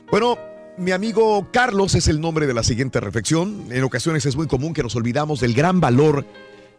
Bueno, 0.09 0.39
mi 0.77 0.91
amigo 0.91 1.47
Carlos 1.51 1.93
es 1.93 2.07
el 2.07 2.19
nombre 2.19 2.47
de 2.47 2.55
la 2.55 2.63
siguiente 2.63 2.99
reflexión. 2.99 3.67
En 3.69 3.83
ocasiones 3.83 4.25
es 4.25 4.35
muy 4.35 4.47
común 4.47 4.73
que 4.73 4.81
nos 4.81 4.95
olvidamos 4.95 5.41
del 5.41 5.53
gran 5.53 5.79
valor 5.79 6.25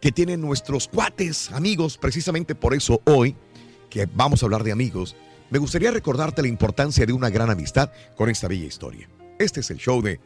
que 0.01 0.11
tienen 0.11 0.41
nuestros 0.41 0.87
cuates, 0.87 1.51
amigos. 1.51 1.97
Precisamente 1.97 2.55
por 2.55 2.73
eso 2.73 3.01
hoy, 3.05 3.35
que 3.89 4.07
vamos 4.13 4.41
a 4.41 4.45
hablar 4.45 4.63
de 4.63 4.71
amigos, 4.71 5.15
me 5.49 5.59
gustaría 5.59 5.91
recordarte 5.91 6.41
la 6.41 6.47
importancia 6.49 7.05
de 7.05 7.13
una 7.13 7.29
gran 7.29 7.49
amistad 7.49 7.91
con 8.15 8.29
esta 8.29 8.47
bella 8.47 8.65
historia. 8.65 9.09
Este 9.39 9.61
es 9.61 9.71
el 9.71 9.77
show 9.77 10.01
de 10.01 10.19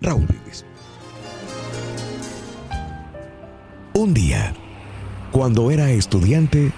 Raúl 0.00 0.26
Brindis. 0.26 0.64
Un 3.92 4.14
día, 4.14 4.54
cuando 5.32 5.70
era 5.70 5.90
estudiante, 5.90 6.72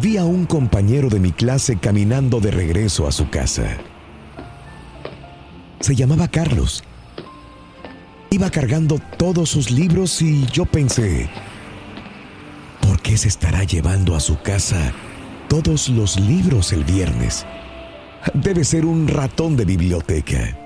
vi 0.00 0.16
a 0.16 0.24
un 0.24 0.46
compañero 0.46 1.08
de 1.08 1.20
mi 1.20 1.32
clase 1.32 1.78
caminando 1.78 2.40
de 2.40 2.50
regreso 2.50 3.06
a 3.06 3.12
su 3.12 3.28
casa. 3.30 3.78
Se 5.80 5.94
llamaba 5.94 6.28
Carlos. 6.28 6.82
Iba 8.30 8.50
cargando 8.50 9.00
todos 9.18 9.50
sus 9.50 9.70
libros 9.70 10.20
y 10.22 10.46
yo 10.46 10.64
pensé, 10.64 11.28
¿por 11.28 11.53
qué 13.04 13.16
se 13.16 13.28
estará 13.28 13.62
llevando 13.62 14.16
a 14.16 14.20
su 14.20 14.40
casa 14.42 14.92
todos 15.48 15.88
los 15.88 16.18
libros 16.18 16.72
el 16.72 16.82
viernes? 16.82 17.46
Debe 18.34 18.64
ser 18.64 18.84
un 18.84 19.06
ratón 19.06 19.56
de 19.56 19.64
biblioteca. 19.64 20.58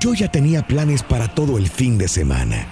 Yo 0.00 0.14
ya 0.14 0.30
tenía 0.30 0.66
planes 0.66 1.02
para 1.02 1.28
todo 1.28 1.58
el 1.58 1.68
fin 1.68 1.98
de 1.98 2.08
semana 2.08 2.66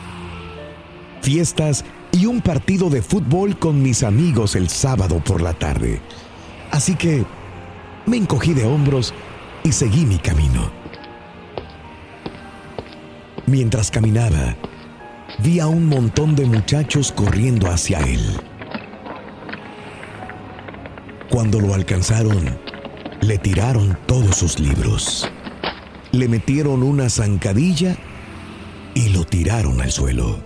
fiestas 1.20 1.84
y 2.12 2.26
un 2.26 2.40
partido 2.40 2.90
de 2.90 3.02
fútbol 3.02 3.58
con 3.58 3.82
mis 3.82 4.02
amigos 4.02 4.56
el 4.56 4.68
sábado 4.68 5.22
por 5.22 5.42
la 5.42 5.52
tarde. 5.52 6.00
Así 6.70 6.94
que 6.94 7.24
me 8.06 8.16
encogí 8.16 8.52
de 8.54 8.64
hombros 8.64 9.14
y 9.62 9.72
seguí 9.72 10.04
mi 10.04 10.18
camino. 10.18 10.70
Mientras 13.46 13.90
caminaba, 13.90 14.56
vi 15.38 15.60
a 15.60 15.66
un 15.66 15.86
montón 15.86 16.34
de 16.34 16.44
muchachos 16.44 17.12
corriendo 17.12 17.70
hacia 17.70 17.98
él. 18.00 18.20
Cuando 21.30 21.60
lo 21.60 21.74
alcanzaron, 21.74 22.58
le 23.20 23.38
tiraron 23.38 23.96
todos 24.06 24.36
sus 24.36 24.58
libros. 24.58 25.30
Le 26.12 26.28
metieron 26.28 26.82
una 26.82 27.08
zancadilla 27.08 27.96
y 28.94 29.10
lo 29.10 29.24
tiraron 29.24 29.80
al 29.80 29.92
suelo. 29.92 30.38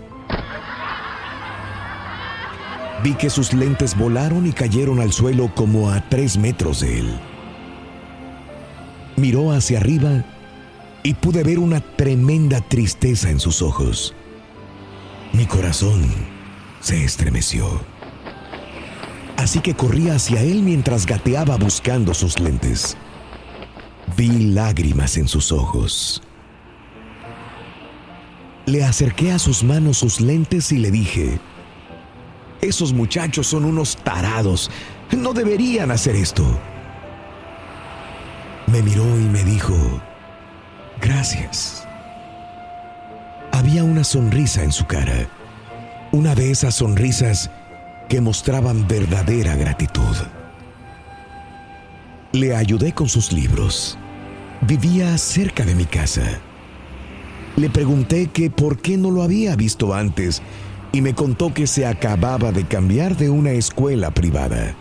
Vi 3.03 3.15
que 3.15 3.31
sus 3.31 3.53
lentes 3.53 3.97
volaron 3.97 4.47
y 4.47 4.53
cayeron 4.53 5.01
al 5.01 5.13
suelo 5.13 5.55
como 5.55 5.91
a 5.91 6.09
tres 6.09 6.37
metros 6.37 6.81
de 6.81 7.01
él. 7.01 7.21
Miró 9.17 9.53
hacia 9.53 9.79
arriba 9.79 10.25
y 11.03 11.15
pude 11.15 11.43
ver 11.43 11.59
una 11.59 11.81
tremenda 11.81 12.61
tristeza 12.61 13.31
en 13.31 13.41
sus 13.41 13.63
ojos. 13.63 14.15
Mi 15.35 15.47
corazón 15.47 16.01
se 16.81 17.05
estremeció. 17.05 17.81
Así 19.37 19.59
que 19.59 19.75
corrí 19.75 20.09
hacia 20.09 20.41
él 20.41 20.63
mientras 20.63 21.07
gateaba 21.07 21.57
buscando 21.57 22.15
sus 22.15 22.39
lentes. 22.39 22.97
Vi 24.17 24.29
lágrimas 24.53 25.17
en 25.17 25.27
sus 25.27 25.51
ojos. 25.51 26.23
Le 28.67 28.85
acerqué 28.85 29.33
a 29.33 29.41
sus 29.41 29.65
manos 29.65 29.99
sus 29.99 30.21
lentes 30.21 30.71
y 30.71 30.79
le 30.79 30.93
dije, 30.93 31.41
esos 32.61 32.93
muchachos 32.93 33.49
son 33.49 33.65
unos 33.65 33.97
tarados. 33.97 34.71
No 35.11 35.33
deberían 35.33 35.91
hacer 35.91 36.15
esto. 36.15 36.45
Me 38.69 38.83
miró 38.83 39.05
y 39.05 39.25
me 39.25 39.43
dijo, 39.43 39.75
gracias. 41.01 41.84
Había 43.55 43.85
una 43.85 44.03
sonrisa 44.03 44.65
en 44.65 44.73
su 44.73 44.85
cara. 44.85 45.29
Una 46.11 46.35
de 46.35 46.51
esas 46.51 46.75
sonrisas 46.75 47.53
que 48.09 48.21
mostraban 48.21 48.89
verdadera 48.89 49.55
gratitud. 49.55 50.17
Le 52.33 52.57
ayudé 52.57 52.91
con 52.91 53.09
sus 53.09 53.33
libros. 53.33 53.97
Vivía 54.61 55.17
cerca 55.19 55.65
de 55.65 55.77
mi 55.77 55.85
casa. 55.85 56.41
Le 57.55 57.71
pregunté 57.71 58.27
que 58.27 58.51
por 58.51 58.83
qué 58.83 58.97
no 58.97 59.13
lo 59.13 59.23
había 59.23 59.55
visto 59.55 59.95
antes 59.95 60.43
y 60.91 61.01
me 61.01 61.15
contó 61.15 61.55
que 61.55 61.69
se 61.69 61.87
acababa 61.87 62.51
de 62.51 62.65
cambiar 62.65 63.17
de 63.17 63.31
una 63.31 63.53
escuela 63.53 64.11
privada. 64.11 64.75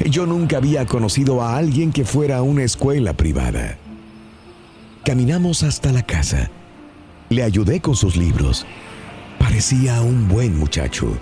Yo 0.00 0.26
nunca 0.26 0.56
había 0.56 0.84
conocido 0.84 1.42
a 1.42 1.56
alguien 1.56 1.92
que 1.92 2.04
fuera 2.04 2.38
a 2.38 2.42
una 2.42 2.64
escuela 2.64 3.12
privada. 3.12 3.78
Caminamos 5.04 5.62
hasta 5.62 5.92
la 5.92 6.02
casa. 6.02 6.50
Le 7.34 7.42
ayudé 7.42 7.80
con 7.80 7.96
sus 7.96 8.14
libros. 8.14 8.64
Parecía 9.40 10.00
un 10.02 10.28
buen 10.28 10.56
muchacho. 10.56 11.18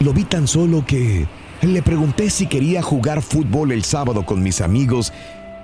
Lo 0.00 0.12
vi 0.12 0.24
tan 0.24 0.48
solo 0.48 0.84
que 0.84 1.28
le 1.62 1.82
pregunté 1.82 2.30
si 2.30 2.48
quería 2.48 2.82
jugar 2.82 3.22
fútbol 3.22 3.70
el 3.70 3.84
sábado 3.84 4.26
con 4.26 4.42
mis 4.42 4.60
amigos 4.60 5.12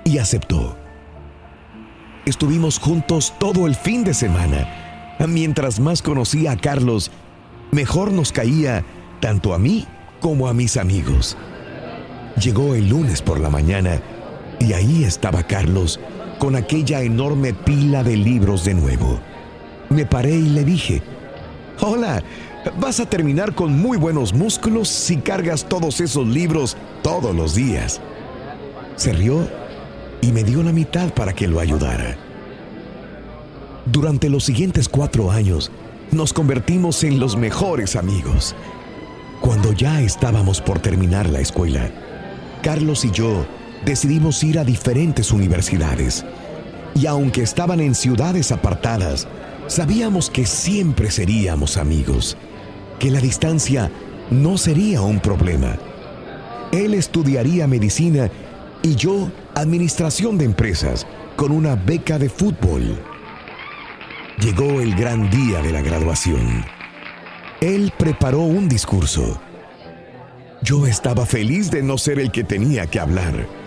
y 0.05 0.19
aceptó. 0.19 0.77
Estuvimos 2.25 2.79
juntos 2.79 3.33
todo 3.41 3.67
el 3.67 3.75
fin 3.75 4.05
de 4.05 4.13
semana. 4.13 5.17
Mientras 5.27 5.81
más 5.81 6.01
conocía 6.01 6.53
a 6.53 6.57
Carlos, 6.57 7.11
mejor 7.71 8.09
nos 8.13 8.31
caía 8.31 8.85
tanto 9.19 9.53
a 9.53 9.59
mí 9.59 9.85
como 10.21 10.47
a 10.47 10.53
mis 10.53 10.77
amigos. 10.77 11.35
Llegó 12.41 12.73
el 12.73 12.87
lunes 12.87 13.21
por 13.21 13.41
la 13.41 13.49
mañana 13.49 14.01
y 14.61 14.71
ahí 14.71 15.03
estaba 15.03 15.43
Carlos 15.43 15.99
con 16.43 16.57
aquella 16.57 17.01
enorme 17.01 17.53
pila 17.53 18.03
de 18.03 18.17
libros 18.17 18.65
de 18.65 18.73
nuevo. 18.73 19.17
Me 19.87 20.05
paré 20.05 20.35
y 20.35 20.49
le 20.49 20.65
dije, 20.65 21.01
hola, 21.79 22.21
vas 22.81 22.99
a 22.99 23.05
terminar 23.05 23.55
con 23.55 23.71
muy 23.71 23.97
buenos 23.97 24.33
músculos 24.33 24.89
si 24.89 25.15
cargas 25.15 25.63
todos 25.63 26.01
esos 26.01 26.27
libros 26.27 26.75
todos 27.01 27.33
los 27.33 27.55
días. 27.55 28.01
Se 28.97 29.13
rió 29.13 29.47
y 30.19 30.33
me 30.33 30.43
dio 30.43 30.61
la 30.63 30.73
mitad 30.73 31.13
para 31.13 31.31
que 31.31 31.47
lo 31.47 31.61
ayudara. 31.61 32.17
Durante 33.85 34.27
los 34.27 34.43
siguientes 34.43 34.89
cuatro 34.89 35.31
años 35.31 35.71
nos 36.11 36.33
convertimos 36.33 37.05
en 37.05 37.21
los 37.21 37.37
mejores 37.37 37.95
amigos. 37.95 38.53
Cuando 39.39 39.71
ya 39.71 40.01
estábamos 40.01 40.59
por 40.59 40.79
terminar 40.79 41.29
la 41.29 41.39
escuela, 41.39 41.89
Carlos 42.61 43.05
y 43.05 43.11
yo 43.11 43.45
decidimos 43.85 44.43
ir 44.43 44.59
a 44.59 44.63
diferentes 44.63 45.31
universidades. 45.31 46.25
Y 46.95 47.07
aunque 47.07 47.41
estaban 47.41 47.79
en 47.79 47.95
ciudades 47.95 48.51
apartadas, 48.51 49.27
sabíamos 49.67 50.29
que 50.29 50.45
siempre 50.45 51.09
seríamos 51.11 51.77
amigos, 51.77 52.37
que 52.99 53.09
la 53.09 53.19
distancia 53.19 53.91
no 54.29 54.57
sería 54.57 55.01
un 55.01 55.19
problema. 55.19 55.77
Él 56.71 56.93
estudiaría 56.93 57.67
medicina 57.67 58.29
y 58.81 58.95
yo 58.95 59.31
administración 59.55 60.37
de 60.37 60.45
empresas 60.45 61.05
con 61.35 61.51
una 61.51 61.75
beca 61.75 62.19
de 62.19 62.29
fútbol. 62.29 62.99
Llegó 64.39 64.81
el 64.81 64.95
gran 64.95 65.29
día 65.29 65.61
de 65.61 65.71
la 65.71 65.81
graduación. 65.81 66.65
Él 67.61 67.93
preparó 67.97 68.39
un 68.39 68.67
discurso. 68.67 69.39
Yo 70.61 70.87
estaba 70.87 71.25
feliz 71.25 71.69
de 71.71 71.83
no 71.83 71.97
ser 71.97 72.19
el 72.19 72.31
que 72.31 72.43
tenía 72.43 72.87
que 72.87 72.99
hablar. 72.99 73.62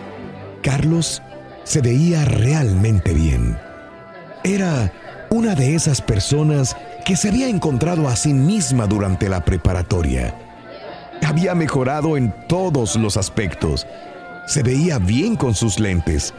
Carlos 0.67 1.23
se 1.63 1.81
veía 1.81 2.25
realmente 2.25 3.15
bien. 3.15 3.57
Era 4.43 4.93
una 5.31 5.55
de 5.55 5.77
esas 5.77 6.03
personas 6.03 6.77
que 7.05 7.15
se 7.15 7.29
había 7.29 7.49
encontrado 7.49 8.09
a 8.09 8.17
sí 8.17 8.35
misma 8.35 8.89
durante 8.89 9.29
la 9.29 9.45
preparatoria. 9.45 10.35
Había 11.25 11.55
mejorado 11.55 12.17
en 12.17 12.35
todos 12.49 12.97
los 12.97 13.17
aspectos. 13.17 13.87
Se 14.49 14.65
veía 14.65 14.99
bien 14.99 15.37
con 15.37 15.55
sus 15.55 15.79
lentes. 15.79 16.35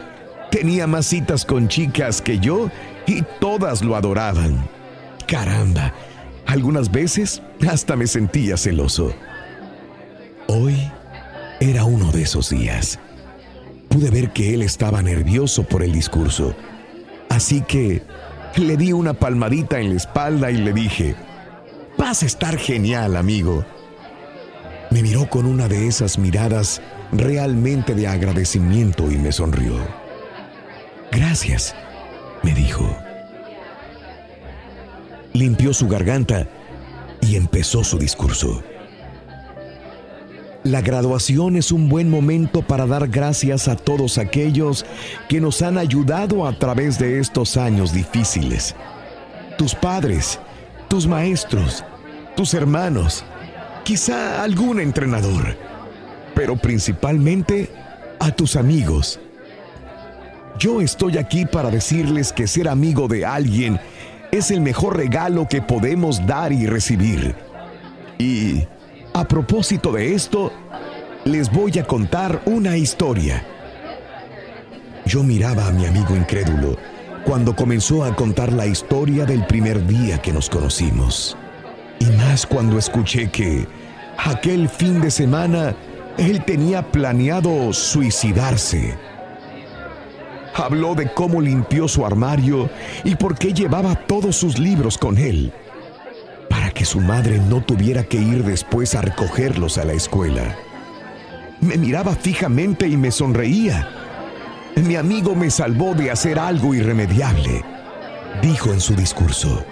Tenía 0.52 0.88
más 0.88 1.06
citas 1.06 1.46
con 1.46 1.70
chicas 1.70 2.22
que 2.22 2.38
yo 2.38 2.70
y 3.06 3.22
todas 3.40 3.82
lo 3.82 3.96
adoraban. 3.96 4.68
Caramba, 5.26 5.94
algunas 6.46 6.92
veces 6.92 7.42
hasta 7.66 7.96
me 7.96 8.08
sentía 8.08 8.58
celoso. 8.58 9.14
Hoy 10.48 10.92
era 11.62 11.86
uno 11.86 12.12
de 12.12 12.24
esos 12.24 12.50
días. 12.50 13.00
Pude 13.90 14.10
ver 14.10 14.32
que 14.32 14.54
él 14.54 14.62
estaba 14.62 15.02
nervioso 15.02 15.64
por 15.64 15.84
el 15.84 15.92
discurso. 15.92 16.56
Así 17.30 17.62
que 17.62 18.02
le 18.56 18.78
di 18.78 18.94
una 18.94 19.14
palmadita 19.14 19.80
en 19.80 19.90
la 19.90 19.96
espalda 19.96 20.52
y 20.52 20.58
le 20.58 20.74
dije, 20.74 21.16
vas 21.98 22.24
a 22.24 22.26
estar 22.26 22.58
genial, 22.58 23.16
amigo. 23.16 23.66
Me 24.90 25.02
miró 25.02 25.30
con 25.30 25.46
una 25.46 25.68
de 25.68 25.88
esas 25.88 26.18
miradas 26.18 26.82
realmente 27.12 27.94
de 27.94 28.08
agradecimiento 28.08 29.12
y 29.12 29.18
me 29.18 29.32
sonrió. 29.32 29.76
Gracias, 31.12 31.76
me 32.44 32.54
dijo. 32.54 32.98
Limpió 35.34 35.74
su 35.74 35.88
garganta 35.88 36.48
y 37.22 37.36
empezó 37.36 37.84
su 37.84 37.98
discurso. 37.98 38.64
La 40.68 40.82
graduación 40.82 41.56
es 41.56 41.72
un 41.72 41.88
buen 41.88 42.10
momento 42.10 42.62
para 42.62 42.86
dar 42.86 43.08
gracias 43.08 43.70
a 43.70 43.78
todos 43.78 44.18
aquellos 44.18 44.86
que 45.30 45.40
nos 45.40 45.62
han 45.62 45.78
ayudado 45.78 46.46
a 46.46 46.60
través 46.60 47.00
de 47.00 47.22
estos 47.22 47.56
años 47.56 47.94
difíciles. 47.94 48.76
Tus 49.58 49.74
padres, 49.74 50.42
tus 50.90 51.08
maestros, 51.08 51.86
tus 52.36 52.54
hermanos, 52.54 53.24
quizá 53.86 54.44
algún 54.44 54.82
entrenador, 54.82 55.56
pero 56.36 56.58
principalmente 56.58 57.72
a 58.20 58.32
tus 58.32 58.58
amigos. 58.58 59.22
Yo 60.60 60.82
estoy 60.82 61.18
aquí 61.18 61.46
para 61.46 61.72
decirles 61.72 62.34
que 62.34 62.46
ser 62.46 62.68
amigo 62.68 63.08
de 63.08 63.26
alguien 63.26 63.80
es 64.34 64.52
el 64.52 64.60
mejor 64.60 64.98
regalo 64.98 65.48
que 65.48 65.62
podemos 65.62 66.28
dar 66.28 66.52
y 66.52 66.68
recibir. 66.68 67.36
Y 68.20 68.68
a 69.20 69.28
propósito 69.28 69.92
de 69.92 70.14
esto, 70.14 70.52
les 71.26 71.52
voy 71.52 71.80
a 71.80 71.84
contar 71.84 72.40
una 72.46 72.78
historia. 72.78 73.44
Yo 75.06 75.24
miraba 75.24 75.68
a 75.68 75.72
mi 75.72 75.88
amigo 75.88 76.16
incrédulo 76.16 76.78
cuando 77.26 77.56
comenzó 77.56 78.04
a 78.04 78.16
contar 78.16 78.54
la 78.54 78.68
historia 78.68 79.26
del 79.26 79.44
primer 79.48 79.86
día 79.88 80.22
que 80.22 80.32
nos 80.32 80.50
conocimos. 80.50 81.36
Y 82.00 82.06
más 82.06 82.46
cuando 82.46 82.78
escuché 82.78 83.32
que 83.32 83.68
aquel 84.24 84.70
fin 84.70 85.02
de 85.02 85.10
semana 85.10 85.76
él 86.20 86.46
tenía 86.46 86.92
planeado 86.92 87.74
suicidarse. 87.74 88.96
Habló 90.54 90.94
de 90.94 91.12
cómo 91.12 91.42
limpió 91.42 91.88
su 91.88 92.06
armario 92.06 92.70
y 93.04 93.16
por 93.16 93.36
qué 93.36 93.52
llevaba 93.52 93.96
todos 93.96 94.36
sus 94.36 94.60
libros 94.60 94.96
con 94.96 95.18
él, 95.18 95.52
que 96.78 96.86
su 96.86 97.00
madre 97.00 97.40
no 97.40 97.62
tuviera 97.62 98.04
que 98.04 98.18
ir 98.18 98.44
después 98.44 98.94
a 98.94 99.02
recogerlos 99.02 99.80
a 99.80 99.84
la 99.84 99.94
escuela. 99.94 100.56
Me 101.60 101.76
miraba 101.76 102.14
fijamente 102.14 102.88
y 102.88 102.96
me 102.96 103.10
sonreía. 103.10 103.90
Mi 104.76 104.96
amigo 104.96 105.34
me 105.34 105.50
salvó 105.50 105.96
de 105.96 106.12
hacer 106.12 106.38
algo 106.38 106.76
irremediable, 106.76 107.64
dijo 108.44 108.72
en 108.72 108.80
su 108.80 108.96
discurso. 108.96 109.66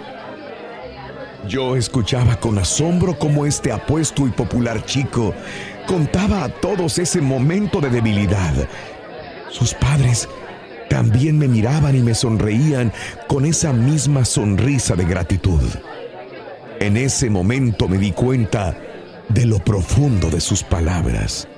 Yo 1.46 1.76
escuchaba 1.76 2.40
con 2.40 2.58
asombro 2.58 3.16
cómo 3.16 3.46
este 3.46 3.70
apuesto 3.70 4.26
y 4.26 4.30
popular 4.30 4.84
chico 4.84 5.32
contaba 5.86 6.42
a 6.42 6.48
todos 6.48 6.98
ese 6.98 7.20
momento 7.20 7.80
de 7.80 7.90
debilidad. 7.90 8.52
Sus 9.48 9.74
padres 9.74 10.28
también 10.90 11.38
me 11.38 11.46
miraban 11.46 11.94
y 11.94 12.00
me 12.00 12.16
sonreían 12.16 12.92
con 13.28 13.46
esa 13.46 13.72
misma 13.72 14.24
sonrisa 14.24 14.96
de 14.96 15.04
gratitud. 15.04 15.62
En 16.80 16.96
ese 16.96 17.30
momento 17.30 17.88
me 17.88 17.98
di 17.98 18.12
cuenta 18.12 18.76
de 19.28 19.46
lo 19.46 19.58
profundo 19.58 20.30
de 20.30 20.40
sus 20.40 20.62
palabras. 20.62 21.48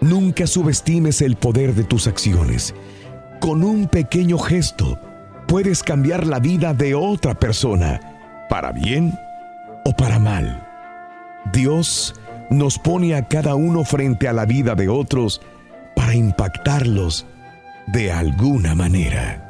Nunca 0.00 0.46
subestimes 0.46 1.20
el 1.20 1.36
poder 1.36 1.74
de 1.74 1.84
tus 1.84 2.06
acciones. 2.06 2.74
Con 3.38 3.62
un 3.62 3.86
pequeño 3.86 4.38
gesto 4.38 4.98
puedes 5.46 5.82
cambiar 5.82 6.26
la 6.26 6.38
vida 6.38 6.72
de 6.72 6.94
otra 6.94 7.34
persona, 7.34 8.00
para 8.48 8.72
bien 8.72 9.18
o 9.84 9.92
para 9.92 10.18
mal. 10.18 10.66
Dios 11.52 12.14
nos 12.50 12.78
pone 12.78 13.14
a 13.14 13.28
cada 13.28 13.54
uno 13.54 13.84
frente 13.84 14.26
a 14.26 14.32
la 14.32 14.46
vida 14.46 14.74
de 14.74 14.88
otros 14.88 15.42
para 15.94 16.14
impactarlos 16.14 17.26
de 17.88 18.10
alguna 18.10 18.74
manera. 18.74 19.49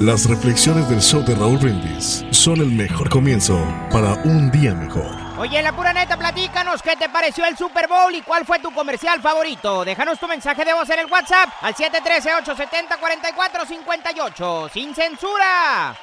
Las 0.00 0.28
reflexiones 0.28 0.88
del 0.88 1.00
show 1.00 1.24
de 1.24 1.34
Raúl 1.34 1.58
Brindis 1.58 2.24
son 2.30 2.60
el 2.60 2.66
mejor 2.66 3.08
comienzo 3.08 3.58
para 3.90 4.14
un 4.24 4.50
día 4.50 4.74
mejor. 4.74 5.16
Oye, 5.38 5.60
la 5.62 5.74
pura 5.74 5.92
neta, 5.92 6.16
platícanos 6.16 6.82
qué 6.82 6.96
te 6.96 7.08
pareció 7.08 7.44
el 7.46 7.56
Super 7.56 7.88
Bowl 7.88 8.14
y 8.14 8.22
cuál 8.22 8.44
fue 8.44 8.58
tu 8.58 8.72
comercial 8.72 9.20
favorito. 9.20 9.84
Déjanos 9.84 10.18
tu 10.18 10.26
mensaje 10.26 10.64
de 10.64 10.72
voz 10.72 10.88
en 10.90 11.00
el 11.00 11.06
WhatsApp 11.06 11.48
al 11.60 11.74
713-870-4458. 11.74 14.70
¡Sin 14.72 14.94
censura! 14.94 15.96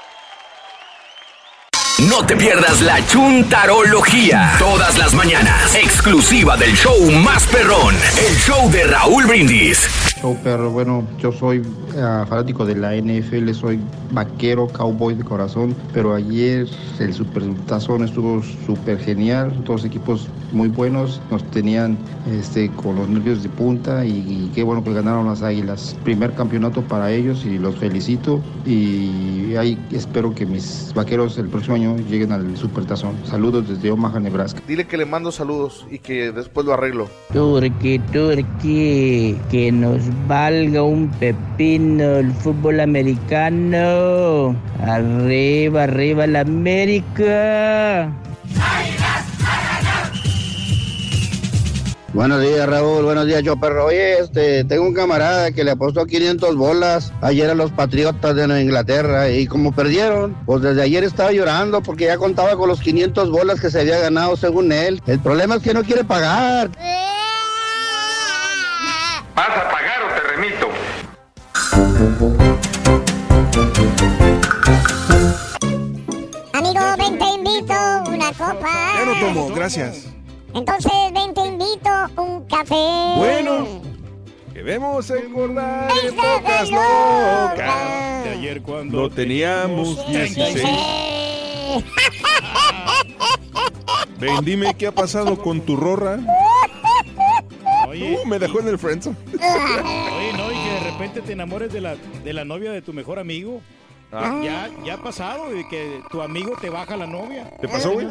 No 2.09 2.25
te 2.25 2.35
pierdas 2.35 2.81
la 2.81 3.05
chuntarología. 3.05 4.55
Todas 4.57 4.97
las 4.97 5.13
mañanas. 5.13 5.75
Exclusiva 5.75 6.57
del 6.57 6.75
show 6.75 7.11
más 7.11 7.45
perrón. 7.47 7.95
El 8.17 8.35
show 8.37 8.71
de 8.71 8.85
Raúl 8.85 9.27
Brindis. 9.27 9.87
Show 10.21 10.37
perro, 10.43 10.69
bueno, 10.69 11.03
yo 11.17 11.31
soy 11.31 11.63
ah, 11.97 12.25
fanático 12.29 12.63
de 12.63 12.75
la 12.75 12.95
NFL, 12.95 13.51
soy 13.53 13.79
vaquero, 14.11 14.67
cowboy 14.67 15.15
de 15.15 15.23
corazón, 15.23 15.75
pero 15.93 16.13
ayer 16.13 16.67
el 16.99 17.13
Super 17.13 17.43
Tazón 17.65 18.03
estuvo 18.03 18.43
súper 18.67 18.99
genial, 18.99 19.51
todos 19.65 19.83
equipos 19.83 20.27
muy 20.51 20.67
buenos, 20.67 21.19
nos 21.31 21.43
tenían 21.49 21.97
este, 22.29 22.69
con 22.69 22.97
los 22.97 23.09
nervios 23.09 23.41
de 23.41 23.49
punta 23.49 24.05
y, 24.05 24.11
y 24.11 24.51
qué 24.53 24.61
bueno 24.61 24.83
que 24.83 24.93
ganaron 24.93 25.25
las 25.25 25.41
Águilas. 25.41 25.95
Primer 26.03 26.33
campeonato 26.33 26.81
para 26.83 27.11
ellos 27.11 27.43
y 27.43 27.57
los 27.57 27.75
felicito 27.77 28.41
y 28.63 29.55
ahí 29.55 29.77
espero 29.91 30.35
que 30.35 30.45
mis 30.45 30.91
vaqueros 30.93 31.37
el 31.37 31.47
próximo 31.47 31.75
año 31.75 31.97
lleguen 31.97 32.31
al 32.31 32.55
Super 32.57 32.85
Tazón. 32.85 33.15
Saludos 33.25 33.67
desde 33.67 33.89
Omaha, 33.89 34.19
Nebraska. 34.19 34.61
Dile 34.67 34.85
que 34.85 34.97
le 34.97 35.05
mando 35.05 35.31
saludos 35.31 35.85
y 35.89 35.99
que 35.99 36.31
después 36.31 36.65
lo 36.65 36.73
arreglo. 36.73 37.09
Turqui, 37.33 37.99
turqui, 38.11 39.37
que 39.49 39.71
nos 39.71 40.10
valga 40.27 40.83
un 40.83 41.09
pepino 41.09 42.17
el 42.17 42.31
fútbol 42.31 42.79
americano. 42.79 44.55
Arriba, 44.85 45.83
arriba 45.83 46.27
la 46.27 46.41
América. 46.41 48.11
Buenos 52.13 52.41
días, 52.41 52.67
Raúl. 52.67 53.05
Buenos 53.05 53.25
días, 53.25 53.41
yo 53.41 53.55
perro. 53.55 53.85
Oye, 53.85 54.19
este, 54.19 54.65
tengo 54.65 54.83
un 54.83 54.93
camarada 54.93 55.53
que 55.53 55.63
le 55.63 55.71
apostó 55.71 56.05
500 56.05 56.57
bolas 56.57 57.13
ayer 57.21 57.49
a 57.49 57.55
los 57.55 57.71
Patriotas 57.71 58.35
de 58.35 58.47
Nueva 58.47 58.61
Inglaterra 58.61 59.29
y 59.29 59.47
como 59.47 59.71
perdieron, 59.71 60.35
pues 60.45 60.61
desde 60.61 60.81
ayer 60.81 61.05
estaba 61.05 61.31
llorando 61.31 61.81
porque 61.81 62.05
ya 62.05 62.17
contaba 62.17 62.57
con 62.57 62.67
los 62.67 62.81
500 62.81 63.31
bolas 63.31 63.61
que 63.61 63.71
se 63.71 63.79
había 63.79 63.97
ganado 63.99 64.35
según 64.35 64.73
él. 64.73 65.01
El 65.07 65.19
problema 65.19 65.55
es 65.55 65.63
que 65.63 65.73
no 65.73 65.83
quiere 65.83 66.03
pagar. 66.03 66.69
¿Vas 69.33 69.80
Amigo, 76.53 76.81
ven 76.97 77.19
te 77.19 77.25
invito 77.25 77.73
una 78.07 78.31
copa. 78.33 78.93
Ya 78.95 79.05
no 79.05 79.19
tomo, 79.19 79.49
gracias. 79.53 80.07
Entonces 80.55 80.91
ven 81.13 81.31
te 81.35 81.41
invito 81.41 81.89
un 82.17 82.43
café. 82.47 83.13
Bueno, 83.17 83.83
debemos 84.51 85.11
engordar 85.11 85.91
Esta 86.03 86.37
épocas 86.37 86.71
locas. 86.71 88.23
De 88.23 88.29
ayer 88.31 88.63
cuando 88.63 89.01
No 89.01 89.09
teníamos 89.11 90.07
16. 90.07 90.65
Ven, 94.17 94.43
dime 94.43 94.73
qué 94.73 94.87
ha 94.87 94.91
pasado 94.91 95.37
con 95.39 95.61
tu 95.61 95.75
rorra. 95.75 96.17
Oye. 97.87 98.17
Uh, 98.23 98.27
me 98.27 98.39
dejó 98.39 98.59
en 98.59 98.69
el 98.69 98.79
friendzone. 98.79 99.15
repente 100.91 101.21
te 101.21 101.33
enamores 101.33 101.71
de 101.73 101.81
la, 101.81 101.95
de 101.95 102.33
la 102.33 102.45
novia 102.45 102.71
de 102.71 102.81
tu 102.81 102.93
mejor 102.93 103.19
amigo. 103.19 103.61
Ya, 104.11 104.41
ya, 104.43 104.69
ya 104.85 104.93
ha 104.95 105.01
pasado 105.01 105.49
de 105.53 105.65
que 105.69 106.01
tu 106.11 106.21
amigo 106.21 106.57
te 106.59 106.69
baja 106.69 106.97
la 106.97 107.07
novia. 107.07 107.49
¿Te 107.61 107.69
pasó, 107.69 107.93
güey? 107.93 108.07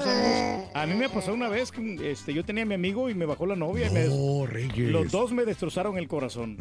A 0.73 0.87
mí 0.87 0.95
me 0.95 1.11
pasó 1.11 1.35
una 1.35 1.51
vez 1.51 1.71
que 1.71 2.11
este, 2.11 2.33
yo 2.33 2.43
tenía 2.43 2.63
a 2.63 2.67
mi 2.67 2.73
amigo 2.75 3.11
y 3.11 3.15
me 3.15 3.27
bajó 3.27 3.45
la 3.45 3.55
novia. 3.55 3.89
y 3.89 3.91
me 3.91 4.01
des- 4.09 4.49
Reyes. 4.49 4.91
Los 4.91 5.11
dos 5.11 5.31
me 5.33 5.45
destrozaron 5.45 5.99
el 5.99 6.09
corazón. 6.09 6.57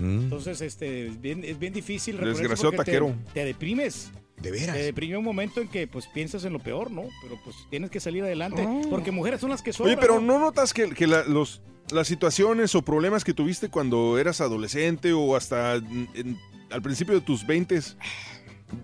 Entonces, 0.00 0.60
este, 0.60 1.06
es 1.06 1.20
bien, 1.20 1.44
es 1.44 1.56
bien 1.60 1.72
difícil. 1.72 2.16
Desgraciado 2.18 2.72
te- 2.72 2.76
taquero. 2.78 3.14
Te, 3.32 3.44
deprimes. 3.44 4.10
De 4.40 4.50
veras. 4.50 4.74
Te 4.76 4.82
deprime 4.82 5.16
un 5.18 5.24
momento 5.24 5.60
en 5.60 5.68
que 5.68 5.86
pues 5.86 6.06
piensas 6.06 6.44
en 6.44 6.52
lo 6.52 6.58
peor, 6.60 6.90
¿no? 6.90 7.02
Pero 7.22 7.38
pues 7.44 7.56
tienes 7.68 7.90
que 7.90 8.00
salir 8.00 8.22
adelante. 8.22 8.66
Porque 8.88 9.10
mujeres 9.10 9.40
son 9.40 9.50
las 9.50 9.60
que 9.62 9.72
son. 9.72 9.86
Oye, 9.86 9.96
pero 9.96 10.20
¿no 10.20 10.38
notas 10.38 10.72
que, 10.72 10.88
que 10.90 11.06
la- 11.06 11.24
los, 11.24 11.60
las 11.90 12.06
situaciones 12.08 12.74
o 12.74 12.82
problemas 12.82 13.22
que 13.24 13.34
tuviste 13.34 13.68
cuando 13.68 14.18
eras 14.18 14.40
adolescente 14.40 15.12
o 15.12 15.36
hasta 15.36 15.74
en- 15.76 16.08
en- 16.14 16.38
al 16.70 16.80
principio 16.82 17.14
de 17.14 17.20
tus 17.20 17.46
20 17.46 17.80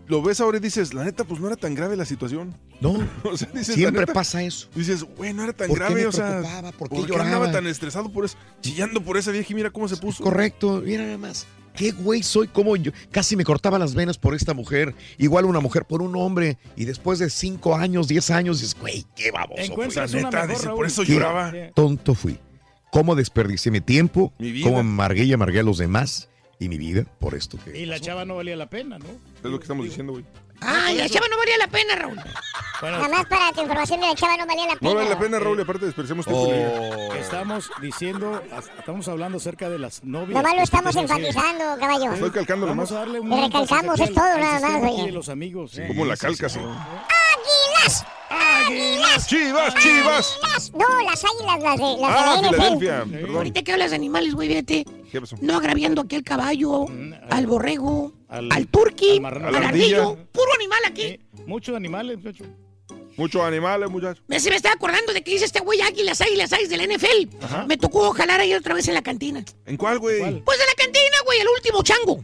lo 0.09 0.21
ves 0.21 0.41
ahora 0.41 0.59
y 0.59 0.61
dices, 0.61 0.93
la 0.95 1.05
neta, 1.05 1.23
pues 1.23 1.41
no 1.41 1.47
era 1.47 1.55
tan 1.57 1.75
grave 1.75 1.97
la 1.97 2.05
situación? 2.05 2.55
No, 2.81 2.99
o 3.25 3.37
sea, 3.37 3.49
dices, 3.55 3.77
siempre 3.77 4.01
neta, 4.03 4.13
pasa 4.13 4.43
eso. 4.43 4.69
Dices, 4.75 5.05
güey, 5.05 5.33
no 5.33 5.45
era 5.45 5.53
tan 5.53 5.69
¿Por 5.69 5.79
qué 5.79 5.85
grave, 5.85 6.01
me 6.03 6.07
o 6.07 6.13
sea, 6.13 6.27
preocupaba? 6.41 6.73
¿Por 6.73 6.89
qué 6.89 6.97
andaba 6.97 7.25
lloraba? 7.25 7.53
tan 7.53 7.67
estresado 7.69 8.11
por 8.13 8.25
eso? 8.25 8.37
Chillando 8.61 9.01
por 9.03 9.17
esa 9.17 9.31
vieja 9.31 9.47
y 9.51 9.55
mira 9.55 9.71
cómo 9.71 9.87
se 9.89 9.97
puso. 9.97 10.25
Correcto, 10.25 10.83
mira 10.85 11.05
nada 11.05 11.19
más. 11.19 11.47
Qué 11.77 11.93
güey 11.93 12.23
soy, 12.23 12.49
como 12.49 12.75
yo 12.77 12.91
casi 13.11 13.37
me 13.37 13.45
cortaba 13.45 13.79
las 13.79 13.95
venas 13.95 14.19
por 14.19 14.35
esta 14.35 14.55
mujer, 14.55 14.95
igual 15.19 15.45
una 15.45 15.61
mujer 15.61 15.85
por 15.85 16.03
un 16.03 16.17
hombre, 16.17 16.59
y 16.77 16.85
después 16.87 17.19
de 17.19 17.29
cinco 17.31 17.77
años, 17.77 18.09
diez 18.09 18.31
años, 18.31 18.61
dices, 18.61 18.77
güey, 18.81 19.05
qué 19.15 19.31
baboso. 19.31 19.75
fui". 19.75 19.89
La 19.95 20.07
neta, 20.07 20.31
mejor, 20.31 20.49
dice, 20.49 20.65
Raúl. 20.67 20.77
por 20.77 20.87
eso 20.87 21.03
Qué 21.05 21.13
lloraba. 21.13 21.53
tonto 21.75 22.15
fui. 22.15 22.39
¿Cómo 22.91 23.15
desperdicié 23.15 23.71
mi 23.71 23.81
tiempo? 23.81 24.33
Mi 24.39 24.53
vida. 24.53 24.65
¿Cómo 24.67 24.79
amargué 24.81 25.25
y 25.25 25.33
amargué 25.33 25.61
a 25.61 25.63
los 25.63 25.79
demás? 25.79 26.29
Y 26.59 26.69
mi 26.71 26.79
vida 26.79 27.05
por 27.21 27.35
esto 27.35 27.59
que... 27.63 27.79
Y 27.79 27.85
la 27.85 28.01
chava 28.01 28.25
no 28.25 28.37
valía 28.37 28.57
la 28.57 28.71
pena, 28.71 28.99
¿no? 28.99 29.05
Es 29.05 29.51
lo 29.51 29.59
que 29.59 29.65
estamos 29.65 29.85
diciendo, 29.85 30.13
güey. 30.15 30.25
Ay, 30.61 30.97
la 30.97 31.09
chava 31.09 31.27
no 31.29 31.37
valía 31.37 31.59
la 31.59 31.69
pena, 31.69 31.95
Raúl. 31.97 32.17
Nada 32.83 33.09
más 33.09 33.27
para 33.27 33.53
tu 33.53 33.63
información 33.63 34.01
de 34.01 34.07
la 34.09 34.15
chava 34.15 34.37
no 34.37 34.47
valía 34.47 34.67
la 34.67 34.77
pena. 34.77 34.91
No 34.91 34.95
vale 34.97 35.09
la 35.11 35.19
pena, 35.19 35.39
Raúl, 35.39 35.61
aparte 35.61 35.87
desperdiciamos 35.87 36.27
tiempo. 36.27 36.43
Oh. 36.47 37.15
Estamos 37.15 37.71
diciendo, 37.81 38.43
estamos 38.79 39.09
hablando 39.09 39.39
acerca 39.39 39.69
de 39.71 39.79
las 39.79 40.03
novias. 40.05 40.37
Nomás 40.37 40.53
lo 40.53 40.59
que 40.59 40.65
estamos 40.65 40.97
enfatizando, 40.97 41.65
caballo. 41.79 42.13
Estoy 42.13 42.31
calcando 42.31 42.67
nomás. 42.67 42.91
a 42.93 42.97
darle 42.97 43.21
un 43.21 43.31
Le 43.31 43.41
recalcamos, 43.43 44.01
es 44.01 44.13
todo, 44.15 44.39
nada 44.39 44.61
más, 44.79 44.93
oye. 44.93 45.13
los 45.13 45.29
amigos. 45.29 45.77
¿eh? 45.79 45.87
Como 45.89 46.05
la 46.05 46.17
calca, 46.17 46.49
sí. 46.49 46.59
¡Águilas! 46.59 48.05
¡Águilas! 48.29 49.27
¡Chivas, 49.27 49.75
chivas! 49.77 50.39
Águilas. 50.43 50.73
No, 50.75 51.03
las 51.03 51.25
águilas, 51.25 51.63
las 51.63 51.77
de, 51.77 51.97
las 52.01 52.11
Ah, 52.17 52.37
de 52.37 52.43
la 52.43 52.51
NFL. 52.51 53.11
Perdón. 53.13 53.37
Ahorita 53.37 53.63
que 53.63 53.73
hablas 53.73 53.91
de 53.91 53.97
animales, 53.97 54.35
güey, 54.35 54.49
fíjate. 54.49 54.85
¿Qué 55.11 55.21
pasó? 55.21 55.37
No 55.41 55.57
agraviando 55.57 56.03
aquí 56.03 56.17
al 56.17 56.25
caballo, 56.25 56.87
al 57.31 57.47
borrego, 57.47 58.13
Al- 58.29 58.49
al, 58.53 58.67
turqui, 58.69 59.13
al 59.13 59.21
marrano. 59.21 59.51
La 59.59 59.69
ardillo. 59.69 60.17
Puro 60.33 60.53
animal 60.55 60.79
aquí. 60.87 61.03
Eh, 61.03 61.21
Muchos 61.47 61.77
animales, 61.77 62.19
muchacho. 62.19 62.45
Muchos 63.17 63.41
animales, 63.43 63.89
muchachos. 63.89 64.23
Me, 64.27 64.39
se 64.41 64.51
me 64.51 64.57
estaba 64.57 64.75
acordando 64.75 65.13
de 65.15 65.23
que 65.23 65.31
dice 65.31 65.47
este 65.47 65.61
güey 65.61 65.81
águilas, 65.81 66.21
águilas, 66.21 66.53
águilas 66.53 66.69
del 66.71 66.91
NFL. 66.99 67.67
Me 67.67 67.77
tocó 67.79 68.11
jalar 68.13 68.41
ahí 68.41 68.53
otra 68.53 68.75
vez 68.75 68.89
en 68.89 68.95
la 68.95 69.03
cantina. 69.03 69.43
¿En 69.65 69.77
cuál, 69.79 69.99
güey? 69.99 70.19
Pues 70.43 70.59
en 70.61 70.67
la 70.67 70.75
cantina, 70.85 71.17
güey, 71.25 71.39
el 71.41 71.47
último 71.49 71.83
chango. 71.83 72.23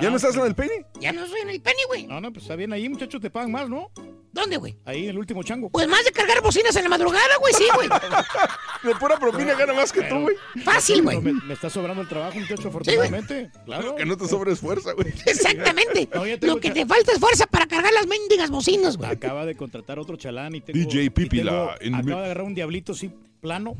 ¿Ya 0.00 0.10
no 0.10 0.16
estás 0.16 0.36
en 0.36 0.44
el 0.46 0.54
penny? 0.54 0.72
Ya 1.00 1.12
no 1.12 1.26
soy 1.26 1.40
en 1.40 1.50
el 1.50 1.60
penny, 1.60 1.80
güey. 1.88 2.06
No, 2.06 2.20
no, 2.20 2.32
pues 2.32 2.44
está 2.44 2.56
bien 2.56 2.72
ahí, 2.72 2.88
muchachos, 2.88 3.20
te 3.20 3.30
pagan 3.30 3.50
más, 3.50 3.68
¿no? 3.68 3.90
¿Dónde, 4.32 4.56
güey? 4.58 4.76
Ahí 4.84 5.04
en 5.04 5.10
el 5.10 5.18
último 5.18 5.42
chango. 5.42 5.70
Pues 5.70 5.88
más 5.88 6.04
de 6.04 6.12
cargar 6.12 6.40
bocinas 6.40 6.74
en 6.76 6.84
la 6.84 6.88
madrugada, 6.88 7.36
güey, 7.40 7.52
sí, 7.54 7.64
güey. 7.74 7.88
De 8.84 8.94
pura 8.94 9.18
propina 9.18 9.54
gana 9.54 9.74
más 9.74 9.92
que 9.92 10.02
tú, 10.02 10.20
güey. 10.20 10.36
Fácil, 10.64 11.02
güey. 11.02 11.20
Me, 11.20 11.32
me 11.32 11.52
está 11.54 11.68
sobrando 11.68 12.00
el 12.02 12.08
trabajo, 12.08 12.38
muchacho, 12.38 12.68
afortunadamente. 12.68 13.50
claro. 13.66 13.96
Que 13.96 14.06
no 14.06 14.16
te 14.16 14.28
sobres 14.28 14.60
fuerza, 14.60 14.92
güey. 14.92 15.08
Exactamente. 15.26 16.08
No, 16.14 16.24
Lo 16.46 16.60
que 16.60 16.70
te 16.70 16.86
falta 16.86 17.12
es 17.12 17.18
fuerza 17.18 17.46
para 17.46 17.66
cargar 17.66 17.92
las 17.92 18.06
mendigas 18.06 18.50
bocinas, 18.50 18.96
güey. 18.96 19.10
Acaba 19.10 19.44
de 19.44 19.56
contratar 19.56 19.98
otro 19.98 20.16
chalán 20.16 20.54
y 20.54 20.60
tengo... 20.60 20.78
DJ 20.78 21.04
y 21.04 21.10
Pipila, 21.10 21.50
tengo- 21.50 21.74
en- 21.80 21.94
Acaba 21.96 22.20
de 22.20 22.24
agarrar 22.26 22.44
un 22.44 22.54
diablito 22.54 22.92
así, 22.92 23.10
plano, 23.40 23.76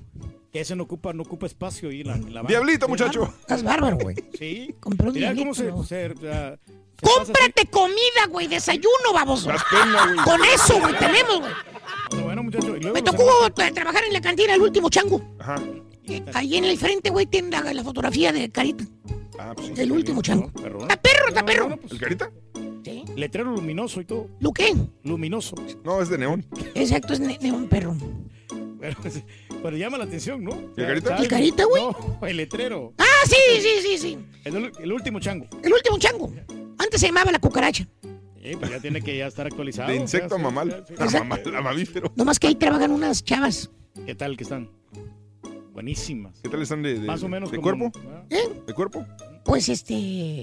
que 0.53 0.61
ese 0.61 0.75
no 0.77 0.85
ocupa, 0.85 1.13
no 1.13 1.23
ocupa 1.23 1.47
espacio 1.47 1.89
ahí 1.91 2.01
en 2.01 2.09
la, 2.09 2.15
en 2.17 2.35
la. 2.35 2.43
Diablito, 2.43 2.89
muchacho. 2.89 3.33
Estás 3.41 3.63
bárbaro, 3.63 3.99
güey. 3.99 4.17
Sí. 4.39 4.75
Compró 4.81 5.11
un 5.11 5.37
cómo 5.37 5.55
se... 5.55 5.71
Cómprate 7.03 7.67
comida, 7.71 8.27
güey, 8.29 8.47
desayuno, 8.47 9.13
baboso. 9.15 9.49
Das 9.49 9.63
pena, 9.71 10.05
güey. 10.13 10.17
Con 10.25 10.41
eso, 10.45 10.79
güey, 10.81 10.99
tenemos, 10.99 11.41
güey. 11.41 12.25
Bueno, 12.25 12.43
muchacho, 12.43 12.77
y 12.77 12.81
luego 12.81 12.95
Me 12.95 13.03
tocó 13.03 13.51
trabajar 13.55 14.03
en 14.07 14.13
la 14.13 14.21
cantina 14.21 14.55
el 14.55 14.61
último 14.61 14.91
chango. 14.91 15.23
Ajá. 15.39 15.57
Eh, 16.05 16.23
Ahí 16.35 16.57
en 16.57 16.65
el 16.65 16.77
frente, 16.77 17.11
güey, 17.11 17.25
tiene 17.27 17.51
la, 17.51 17.73
la 17.73 17.85
fotografía 17.85 18.33
de 18.33 18.51
Carita. 18.51 18.85
Ah, 19.39 19.53
pues 19.55 19.69
sí. 19.69 19.75
El 19.79 19.93
último 19.93 20.21
chango. 20.21 20.51
Está 20.83 20.97
perro, 21.01 21.29
está 21.29 21.45
perro. 21.47 21.69
Bueno, 21.69 21.81
pues, 21.81 21.93
¿El 21.93 21.99
carita? 22.01 22.31
Sí. 22.85 23.05
letrero 23.17 23.53
luminoso 23.53 24.01
y 24.01 24.05
todo. 24.05 24.29
¿Lo 24.41 24.53
qué? 24.53 24.75
Luminoso. 25.05 25.55
No, 25.85 26.03
es 26.03 26.09
de 26.11 26.19
neón. 26.19 26.45
Exacto, 26.75 27.15
es 27.15 27.21
ne- 27.21 27.39
neón 27.41 27.67
perro. 27.69 27.97
Pero, 28.81 28.97
pero 29.63 29.77
llama 29.77 29.99
la 29.99 30.05
atención, 30.05 30.43
¿no? 30.43 30.53
¿El 30.77 30.87
carita? 30.87 31.09
¿Sabes? 31.11 31.23
¿El 31.25 31.29
carita, 31.29 31.65
güey? 31.65 31.83
No, 31.83 32.27
el 32.27 32.37
letrero. 32.39 32.95
Ah, 32.99 33.05
sí, 33.27 33.37
sí, 33.61 33.69
sí, 33.83 33.99
sí. 33.99 34.19
El, 34.45 34.73
el 34.81 34.93
último 34.93 35.21
chango. 35.21 35.47
El 35.63 35.73
último 35.73 35.99
chango. 35.99 36.33
Antes 36.79 37.01
se 37.01 37.09
llamaba 37.09 37.31
la 37.31 37.39
cucaracha. 37.39 37.87
Eh, 38.43 38.57
pues 38.59 38.71
ya 38.71 38.81
tiene 38.81 39.03
que 39.03 39.19
ya 39.19 39.27
estar 39.27 39.47
actualizado. 39.47 39.91
De 39.91 39.97
insecto 39.97 40.35
a 40.37 40.39
ya, 40.39 40.45
mamal. 40.45 40.85
sí, 40.89 40.95
A 40.99 41.09
sí. 41.09 41.17
mamal- 41.19 41.57
a 41.57 41.61
mamífero. 41.61 42.11
Nomás 42.17 42.39
que 42.39 42.47
ahí 42.47 42.55
trabajan 42.55 42.91
unas 42.91 43.23
chavas. 43.23 43.71
¿Qué 44.07 44.15
tal 44.15 44.37
que 44.39 44.45
están? 44.45 44.71
Buenísimas. 45.75 46.41
¿Qué 46.43 46.49
tal 46.49 46.63
están 46.63 46.83
de, 46.83 46.95
de, 47.01 47.07
Más 47.07 47.23
o 47.23 47.29
menos 47.29 47.51
de 47.51 47.59
como- 47.59 47.91
cuerpo? 47.93 48.01
¿Eh? 48.31 48.49
¿De 48.67 48.73
cuerpo? 48.75 49.07
Pues 49.45 49.69
este. 49.69 50.43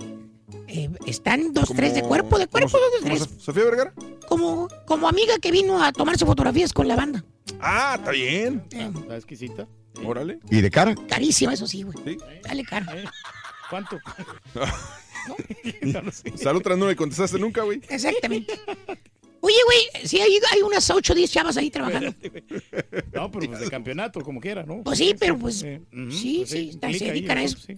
Eh, 0.68 0.90
están 1.06 1.54
dos, 1.54 1.68
Como- 1.68 1.78
tres 1.78 1.94
de 1.96 2.02
cuerpo, 2.04 2.38
de 2.40 2.48
cuerpo, 2.48 2.72
como 2.72 2.84
dos, 2.86 3.02
tres. 3.04 3.20
So- 3.20 3.40
¿Sofía 3.40 3.64
Vergara? 3.66 3.94
Como, 4.28 4.68
como 4.86 5.08
amiga 5.08 5.38
que 5.40 5.52
vino 5.52 5.82
a 5.84 5.92
tomarse 5.92 6.26
fotografías 6.26 6.74
con 6.74 6.88
la 6.88 6.96
banda. 6.96 7.24
Ah, 7.60 7.96
está 7.98 8.12
bien. 8.12 8.64
Eh, 8.72 8.90
Está 9.02 9.16
exquisita. 9.16 9.68
Órale. 10.04 10.40
¿Y 10.50 10.62
de 10.62 10.70
cara? 10.70 10.96
carísima, 11.08 11.54
eso 11.54 11.66
sí, 11.68 11.82
güey. 11.84 11.98
Sí. 12.06 12.18
Dale 12.44 12.64
caro. 12.64 12.92
Eh, 12.94 13.04
¿Cuánto? 13.70 13.98
Salud 16.38 16.62
tras 16.62 16.78
no 16.78 16.86
me 16.86 16.96
contestaste 16.96 17.38
nunca, 17.40 17.64
güey. 17.64 17.82
Exactamente. 17.90 18.54
Oye, 19.40 19.56
güey, 19.66 20.08
sí, 20.08 20.20
hay, 20.20 20.40
hay 20.52 20.62
unas 20.62 20.90
8 20.90 21.14
o 21.14 21.16
10 21.16 21.32
chavas 21.32 21.58
ahí 21.58 21.70
trabajando. 21.70 22.14
No, 23.14 23.32
pero 23.32 23.48
pues 23.48 23.60
de 23.62 23.70
campeonato, 23.70 24.22
como 24.22 24.40
quiera, 24.40 24.64
¿no? 24.64 24.84
Pues 24.84 24.98
sí, 25.00 25.16
pero 25.20 25.38
pues. 25.38 25.64
Eh, 25.64 25.82
sí, 26.12 26.38
pues 26.40 26.50
sí, 26.52 26.70
está- 26.70 26.88
implica 26.90 26.98
se 27.06 27.06
dedican 27.12 27.38
a 27.38 27.44
eso, 27.44 27.58
eso. 27.58 27.68
sí. 27.68 27.78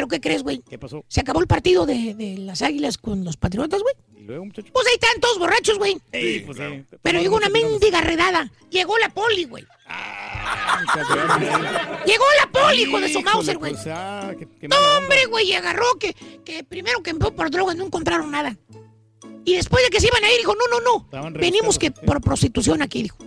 ¿Pero 0.00 0.08
qué 0.08 0.18
crees, 0.18 0.42
güey? 0.42 0.62
¿Qué 0.66 0.78
pasó? 0.78 1.04
Se 1.08 1.20
acabó 1.20 1.40
el 1.40 1.46
partido 1.46 1.84
de, 1.84 2.14
de 2.14 2.38
las 2.38 2.62
águilas 2.62 2.96
con 2.96 3.22
los 3.22 3.36
patriotas, 3.36 3.82
güey. 3.82 3.94
¿Y 4.16 4.22
luego, 4.22 4.46
muchacho? 4.46 4.72
Pues 4.72 4.86
ahí 4.86 4.94
están 4.94 5.20
todos 5.20 5.38
borrachos, 5.38 5.76
güey. 5.76 5.98
Ey, 6.10 6.40
pues, 6.40 6.58
eh, 6.58 6.86
Pero 7.02 7.20
llegó 7.20 7.36
una 7.36 7.50
mendiga 7.50 8.00
redada. 8.00 8.50
Llegó 8.70 8.96
la 8.96 9.10
poli, 9.10 9.44
güey. 9.44 9.66
gracias. 9.86 11.06
Llegó 12.06 12.24
la 12.40 12.50
poli, 12.50 12.82
hijo 12.84 12.98
de 12.98 13.12
su 13.12 13.20
Mauser, 13.20 13.58
güey. 13.58 13.72
pues, 13.74 13.86
ah, 13.88 14.32
No, 14.62 14.76
hombre, 14.96 15.26
güey, 15.26 15.50
y 15.50 15.52
agarró 15.52 15.84
que, 15.98 16.14
que 16.46 16.64
primero 16.64 17.02
que 17.02 17.10
envió 17.10 17.36
por 17.36 17.50
drogas 17.50 17.76
no 17.76 17.84
encontraron 17.84 18.30
nada. 18.30 18.56
Y 19.44 19.56
después 19.56 19.84
de 19.84 19.90
que 19.90 20.00
se 20.00 20.06
iban 20.06 20.24
a 20.24 20.30
ir, 20.32 20.38
dijo, 20.38 20.54
no, 20.54 20.80
no, 20.80 21.20
no. 21.20 21.30
Venimos 21.32 21.78
que 21.78 21.88
sí. 21.88 21.92
por 22.06 22.22
prostitución 22.22 22.80
aquí, 22.80 23.02
dijo. 23.02 23.18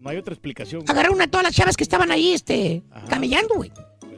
No 0.00 0.10
hay 0.10 0.16
otra 0.16 0.34
explicación. 0.34 0.82
Agarraron 0.88 1.22
a 1.22 1.28
todas 1.28 1.44
las 1.44 1.54
chavas 1.54 1.76
que 1.76 1.84
estaban 1.84 2.10
ahí, 2.10 2.32
este, 2.32 2.82
Ajá. 2.90 3.06
camellando, 3.06 3.54
güey. 3.54 3.70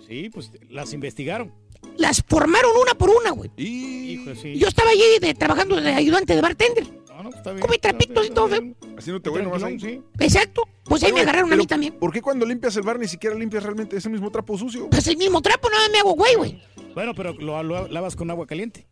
Pues 0.09 0.19
sí, 0.21 0.31
pues 0.31 0.53
las 0.71 0.93
investigaron. 0.95 1.53
Las 1.97 2.23
formaron 2.27 2.73
una 2.81 2.95
por 2.95 3.11
una, 3.11 3.31
güey. 3.31 3.51
Hijo, 3.57 4.35
sí. 4.35 4.49
Y 4.49 4.59
yo 4.59 4.69
estaba 4.69 4.91
allí 4.91 5.03
de, 5.21 5.35
trabajando 5.35 5.81
de 5.81 5.93
ayudante 5.93 6.35
de 6.35 6.41
bartender. 6.41 6.87
No, 7.09 7.23
no, 7.25 7.31
está 7.31 7.51
bien. 7.51 7.61
Come 7.63 7.79
trapitos 7.79 8.27
y 8.27 8.31
todo, 8.31 8.49
bien. 8.49 8.77
Haciéndote 8.97 9.29
bueno 9.31 9.51
más 9.51 9.63
ahí. 9.63 9.77
Tranquilón, 9.77 10.05
sí. 10.19 10.25
Exacto. 10.25 10.63
Pues 10.85 11.03
ahí 11.05 11.13
me 11.13 11.21
agarraron 11.21 11.53
a 11.53 11.57
mí 11.57 11.67
también. 11.67 11.95
¿Por 11.99 12.13
qué 12.13 12.23
cuando 12.23 12.47
limpias 12.47 12.75
el 12.77 12.83
bar 12.83 12.99
ni 12.99 13.07
siquiera 13.07 13.37
limpias 13.37 13.63
realmente 13.63 13.97
ese 13.97 14.09
mismo 14.09 14.31
trapo 14.31 14.57
sucio? 14.57 14.89
Pues 14.91 15.07
el 15.09 15.17
mismo 15.17 15.41
trapo, 15.43 15.69
nada 15.71 15.89
me 15.91 15.99
hago 15.99 16.13
güey, 16.15 16.35
güey. 16.37 16.63
Bueno, 16.95 17.15
pero 17.15 17.33
lo, 17.35 17.63
lo 17.63 17.87
lavas 17.89 18.17
con 18.17 18.31
agua 18.31 18.47
caliente. 18.47 18.87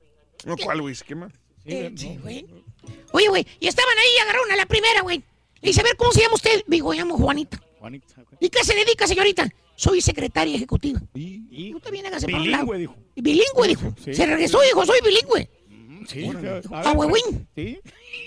No, 0.45 0.57
¿cuál, 0.57 0.81
güey? 0.83 0.95
¿Se 0.95 1.05
quema? 1.05 1.29
Sí, 1.65 1.73
Eh, 1.73 1.91
no. 1.91 1.97
sí, 1.99 2.19
güey. 2.23 2.47
Oye, 3.13 3.29
güey, 3.29 3.47
y 3.59 3.67
estaban 3.69 3.97
ahí 3.99 4.09
y 4.17 4.21
agarraron 4.21 4.53
a 4.53 4.57
la 4.57 4.67
primera, 4.67 5.01
güey. 5.03 5.19
Le 5.63 5.71
dice, 5.71 5.81
a 5.81 5.85
ver, 5.85 5.97
¿cómo 5.97 6.13
se 6.13 6.21
llama 6.21 6.35
usted? 6.35 6.63
Digo, 6.67 6.91
me 6.91 6.97
llamo 6.97 7.17
Juanita. 7.17 7.61
Juanita. 7.81 8.15
güey. 8.17 8.27
¿Y 8.41 8.49
qué 8.51 8.63
se 8.65 8.75
dedica, 8.75 9.07
señorita? 9.07 9.49
Soy 9.77 10.01
secretaria 10.01 10.55
ejecutiva. 10.57 11.01
Y 11.15 11.73
Tú 11.73 11.81
también 11.81 12.07
hágase 12.07 12.27
para 12.27 12.43
un 12.43 12.51
lado. 12.51 12.65
bilingüe, 12.67 12.79
dijo. 12.79 12.97
Bilingüe, 13.17 13.69
dijo. 13.69 13.95
Sí. 14.05 14.15
Se 14.15 14.27
regresó 14.27 14.62
y 14.65 14.67
dijo, 14.69 14.85
soy 14.87 14.99
bilingüe. 15.05 15.51
Sí, 16.09 16.31
huevín. 16.95 17.49
Sí. 17.57 17.79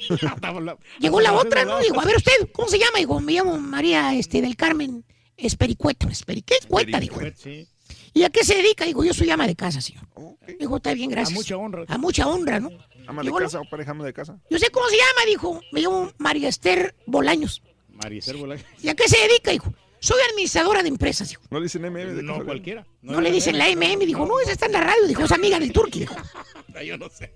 Llegó 0.99 1.21
la 1.21 1.33
otra, 1.33 1.65
¿no? 1.65 1.79
Digo, 1.79 1.99
a 2.01 2.05
ver 2.05 2.17
usted, 2.17 2.31
¿cómo 2.51 2.67
se 2.67 2.77
llama? 2.77 2.97
Digo, 2.99 3.19
me 3.19 3.33
llamo 3.33 3.57
María 3.57 4.13
este, 4.15 4.41
del 4.41 4.55
Carmen 4.55 5.05
Espericueta. 5.37 6.07
Espericueta, 6.09 6.99
dijo. 6.99 7.19
Sí. 7.35 7.67
¿Y 8.13 8.23
a 8.23 8.29
qué 8.29 8.43
se 8.43 8.55
dedica? 8.55 8.85
Digo, 8.85 9.03
yo 9.03 9.13
soy 9.13 9.29
ama 9.29 9.47
de 9.47 9.55
casa, 9.55 9.81
señor. 9.81 10.07
Dijo, 10.59 10.77
está 10.77 10.93
bien, 10.93 11.11
A 11.11 11.15
gracias. 11.15 11.37
mucha 11.37 11.57
honra. 11.57 11.85
A 11.87 11.97
mucha 11.97 12.27
honra, 12.27 12.59
¿no? 12.59 12.69
¿Ama 13.07 13.23
de 13.23 13.31
la- 13.31 13.37
casa 13.37 13.59
o 13.61 13.69
pareja 13.69 13.91
ama 13.91 14.05
de 14.05 14.13
casa? 14.13 14.39
Yo 14.49 14.59
sé 14.59 14.69
cómo 14.71 14.87
se 14.87 14.95
llama, 14.97 15.25
dijo. 15.27 15.61
Me 15.71 15.81
llamo 15.81 16.11
María 16.17 16.49
Esther 16.49 16.95
Bolaños. 17.07 17.61
Maricel 17.93 18.37
Bolaños. 18.37 18.65
¿Y 18.81 18.89
a 18.89 18.95
qué 18.95 19.07
se 19.07 19.17
dedica, 19.17 19.51
dijo? 19.51 19.73
Soy 20.01 20.19
administradora 20.29 20.81
de 20.81 20.89
empresas, 20.89 21.29
dijo. 21.29 21.41
¿No 21.49 21.59
le 21.59 21.63
dicen 21.63 21.81
MM 21.83 22.15
de 22.15 22.23
No, 22.23 22.43
cualquiera. 22.45 22.85
No, 23.01 23.19
le 23.19 23.31
dicen 23.31 23.57
la 23.57 23.67
MM, 23.69 24.05
dijo, 24.05 24.25
no, 24.25 24.39
esa 24.39 24.51
está 24.53 24.65
en 24.67 24.71
la 24.73 24.81
radio, 24.81 25.07
dijo, 25.07 25.23
es 25.23 25.31
amiga 25.31 25.59
del 25.59 25.71
Turqui, 25.73 25.99
dijo. 25.99 26.15
Yo 26.85 26.97
no 26.97 27.09
sé. 27.09 27.33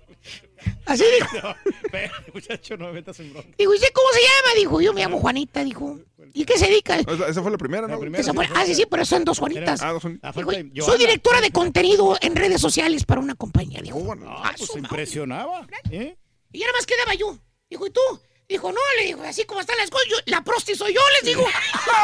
Así 0.86 1.04
dijo. 1.20 1.28
No, 1.42 1.54
pero, 1.90 2.12
muchacho, 2.32 2.76
no 2.78 2.86
me 2.86 2.92
metas 2.94 3.20
en 3.20 3.32
bronca. 3.32 3.48
Dijo, 3.58 3.72
¿y 3.72 3.76
usted 3.76 3.88
cómo 3.92 4.08
se 4.12 4.20
llama? 4.20 4.54
Dijo, 4.58 4.80
yo 4.80 4.92
me 4.94 5.00
llamo 5.02 5.18
Juanita, 5.18 5.62
dijo. 5.62 6.00
¿Y 6.32 6.44
qué 6.46 6.56
se 6.58 6.66
dedica? 6.66 6.98
Esa, 6.98 7.28
esa 7.28 7.42
fue 7.42 7.50
la 7.50 7.58
primera, 7.58 7.86
¿no? 7.86 8.02
Esa 8.16 8.32
fue- 8.32 8.48
ah, 8.54 8.64
sí, 8.64 8.74
sí, 8.74 8.84
pero 8.90 9.04
son 9.04 9.24
dos 9.24 9.38
Juanitas. 9.38 9.82
Ah, 9.82 9.92
dos 9.92 10.02
son- 10.02 10.20
Dijo, 10.72 10.86
soy 10.86 10.98
directora 10.98 11.40
de 11.42 11.50
contenido 11.50 12.16
en 12.20 12.34
redes 12.34 12.60
sociales 12.60 13.04
para 13.04 13.20
una 13.20 13.34
compañía. 13.34 13.82
Dijo, 13.82 14.02
Ah, 14.26 14.54
pues 14.56 14.70
se 14.70 14.78
impresionaba. 14.78 15.66
¿eh? 15.90 16.16
Y 16.52 16.58
ya 16.60 16.66
nada 16.66 16.78
más 16.78 16.86
quedaba 16.86 17.14
yo. 17.14 17.38
Dijo, 17.68 17.86
¿y 17.86 17.90
tú? 17.90 18.00
Dijo, 18.48 18.70
no, 18.70 18.80
le 18.98 19.04
dijo, 19.06 19.22
así 19.24 19.44
como 19.46 19.60
están 19.60 19.76
las 19.78 19.90
cosas, 19.90 20.06
yo- 20.10 20.16
la 20.26 20.42
prosti 20.42 20.74
soy 20.74 20.92
yo, 20.94 21.00
les 21.14 21.24
digo. 21.24 21.46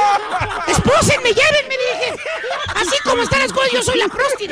Espósenme, 0.69 1.33
llévenme, 1.35 1.77
dije. 1.77 2.15
Así 2.75 2.97
como 3.05 3.23
están 3.23 3.41
las 3.41 3.53
cosas, 3.53 3.71
yo 3.73 3.83
soy 3.83 3.99
la 3.99 4.09
prosti. 4.09 4.49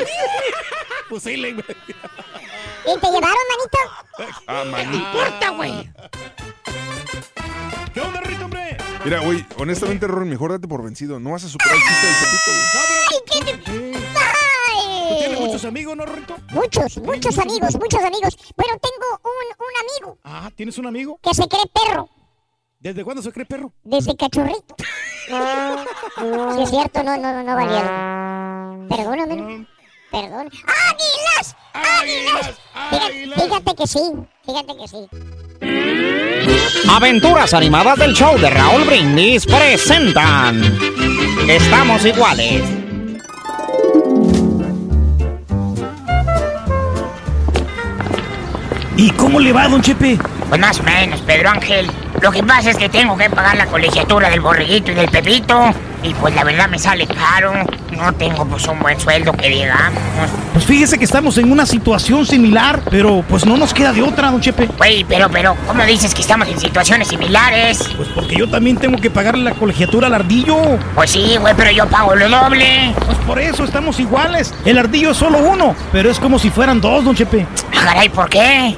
Pues 1.09 1.23
sí, 1.23 1.35
le... 1.37 1.49
¿Y 1.49 1.53
te 1.55 3.07
llevaron, 3.07 3.37
manito? 3.49 3.79
Ah, 4.47 4.63
¿Qué 4.63 4.69
te 4.69 4.69
manito. 4.71 4.97
importa, 4.97 5.49
güey? 5.49 5.89
¿Qué 7.93 8.01
onda, 8.01 8.21
Rito, 8.21 8.45
hombre? 8.45 8.77
Mira, 9.03 9.19
güey, 9.21 9.45
honestamente, 9.57 10.05
Rory, 10.07 10.29
mejor 10.29 10.51
date 10.51 10.67
por 10.67 10.83
vencido. 10.83 11.19
No 11.19 11.31
vas 11.31 11.43
a 11.43 11.49
superar 11.49 11.75
el 11.75 11.81
chiste 11.81 12.05
del 12.05 12.15
Pepito, 12.15 12.51
güey. 12.51 12.67
¡Ay, 13.09 13.17
qué 13.25 13.93
te... 14.03 14.08
¿Tú 15.39 15.45
tienes 15.45 15.45
¡Ay! 15.45 15.45
muchos 15.47 15.65
amigos, 15.65 15.97
no, 15.97 16.05
Rito? 16.05 16.35
Muchos, 16.51 16.97
muchos 16.97 17.37
amigos, 17.37 17.75
muchos 17.79 18.03
amigos. 18.03 18.37
Bueno, 18.55 18.73
tengo 18.81 19.21
un, 19.23 19.65
un 19.65 20.05
amigo 20.07 20.17
Ah, 20.23 20.49
¿tienes 20.55 20.77
un 20.77 20.87
amigo? 20.87 21.19
que 21.21 21.33
se 21.33 21.47
cree 21.47 21.63
perro 21.73 22.09
¿Desde 22.79 23.03
cuándo 23.03 23.21
se 23.21 23.31
cree 23.31 23.45
perro? 23.45 23.71
desde 23.83 24.15
cachorrito. 24.15 24.75
Si 26.55 26.61
es 26.63 26.69
cierto, 26.71 27.03
no, 27.03 27.15
no, 27.17 27.31
no, 27.31 27.43
no 27.43 27.55
valía. 27.55 28.87
Perdóname. 28.89 29.35
¿no? 29.35 29.67
Perdón. 30.11 30.49
¡Águilas! 30.65 31.55
¡Águilas! 31.73 32.59
Fíjate, 32.89 33.41
fíjate 33.41 33.75
que 33.75 33.87
sí, 33.87 34.01
fíjate 34.43 34.75
que 34.77 34.87
sí. 34.87 35.07
Aventuras 36.89 37.53
animadas 37.53 37.99
del 37.99 38.13
show 38.15 38.37
de 38.39 38.49
Raúl 38.49 38.85
Brindis 38.85 39.45
presentan 39.45 40.61
Estamos 41.47 42.03
iguales. 42.05 42.63
¿Y 48.99 49.11
cómo 49.11 49.39
le 49.39 49.53
va, 49.53 49.69
don 49.69 49.81
Chepe? 49.81 50.19
Pues 50.49 50.59
más 50.59 50.77
o 50.81 50.83
menos, 50.83 51.21
Pedro 51.21 51.49
Ángel. 51.49 51.89
Lo 52.21 52.31
que 52.31 52.43
pasa 52.43 52.71
es 52.71 52.75
que 52.75 52.89
tengo 52.89 53.15
que 53.15 53.29
pagar 53.29 53.55
la 53.55 53.65
colegiatura 53.67 54.29
del 54.29 54.41
borreguito 54.41 54.91
y 54.91 54.95
del 54.95 55.07
pepito. 55.07 55.71
Y 56.03 56.13
pues 56.15 56.35
la 56.35 56.43
verdad 56.43 56.67
me 56.67 56.77
sale 56.77 57.07
caro. 57.07 57.53
No 57.95 58.11
tengo 58.11 58.45
pues 58.45 58.67
un 58.67 58.77
buen 58.79 58.99
sueldo 58.99 59.31
que 59.31 59.47
digamos. 59.47 60.01
Pues 60.51 60.65
fíjese 60.65 60.97
que 60.97 61.05
estamos 61.05 61.37
en 61.37 61.49
una 61.49 61.65
situación 61.65 62.25
similar, 62.25 62.81
pero 62.91 63.23
pues 63.29 63.45
no 63.45 63.55
nos 63.55 63.73
queda 63.73 63.93
de 63.93 64.01
otra, 64.01 64.31
don 64.31 64.41
Chepe. 64.41 64.67
Güey, 64.77 65.05
pero, 65.05 65.29
pero, 65.29 65.55
¿cómo 65.65 65.81
dices 65.83 66.13
que 66.13 66.21
estamos 66.21 66.49
en 66.49 66.59
situaciones 66.59 67.07
similares? 67.07 67.89
Pues 67.95 68.09
porque 68.09 68.35
yo 68.35 68.49
también 68.49 68.75
tengo 68.75 68.99
que 68.99 69.09
pagarle 69.09 69.45
la 69.45 69.53
colegiatura 69.53 70.07
al 70.07 70.15
ardillo. 70.15 70.57
Pues 70.93 71.11
sí, 71.11 71.37
güey, 71.39 71.53
pero 71.55 71.71
yo 71.71 71.87
pago 71.87 72.15
lo 72.15 72.27
doble. 72.27 72.93
Pues 73.05 73.17
por 73.19 73.39
eso 73.39 73.63
estamos 73.63 73.97
iguales. 73.97 74.53
El 74.65 74.77
ardillo 74.77 75.11
es 75.11 75.17
solo 75.17 75.37
uno, 75.37 75.73
pero 75.93 76.11
es 76.11 76.19
como 76.19 76.37
si 76.37 76.49
fueran 76.49 76.81
dos, 76.81 77.05
don 77.05 77.15
Chepe. 77.15 77.47
Ah, 77.71 77.85
Caray, 77.85 78.09
¿por 78.09 78.29
qué? 78.29 78.75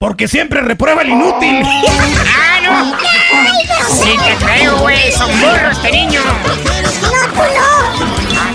Porque 0.00 0.28
siempre 0.28 0.60
reprueba 0.60 1.02
el 1.02 1.08
inútil. 1.08 1.60
¡Ah, 1.66 2.60
no! 2.62 2.96
Sí 3.88 4.16
te 4.16 4.44
creo, 4.44 4.78
güey. 4.78 5.10
Son 5.10 5.28
burros 5.40 5.76
este 5.76 5.90
niño. 5.90 6.20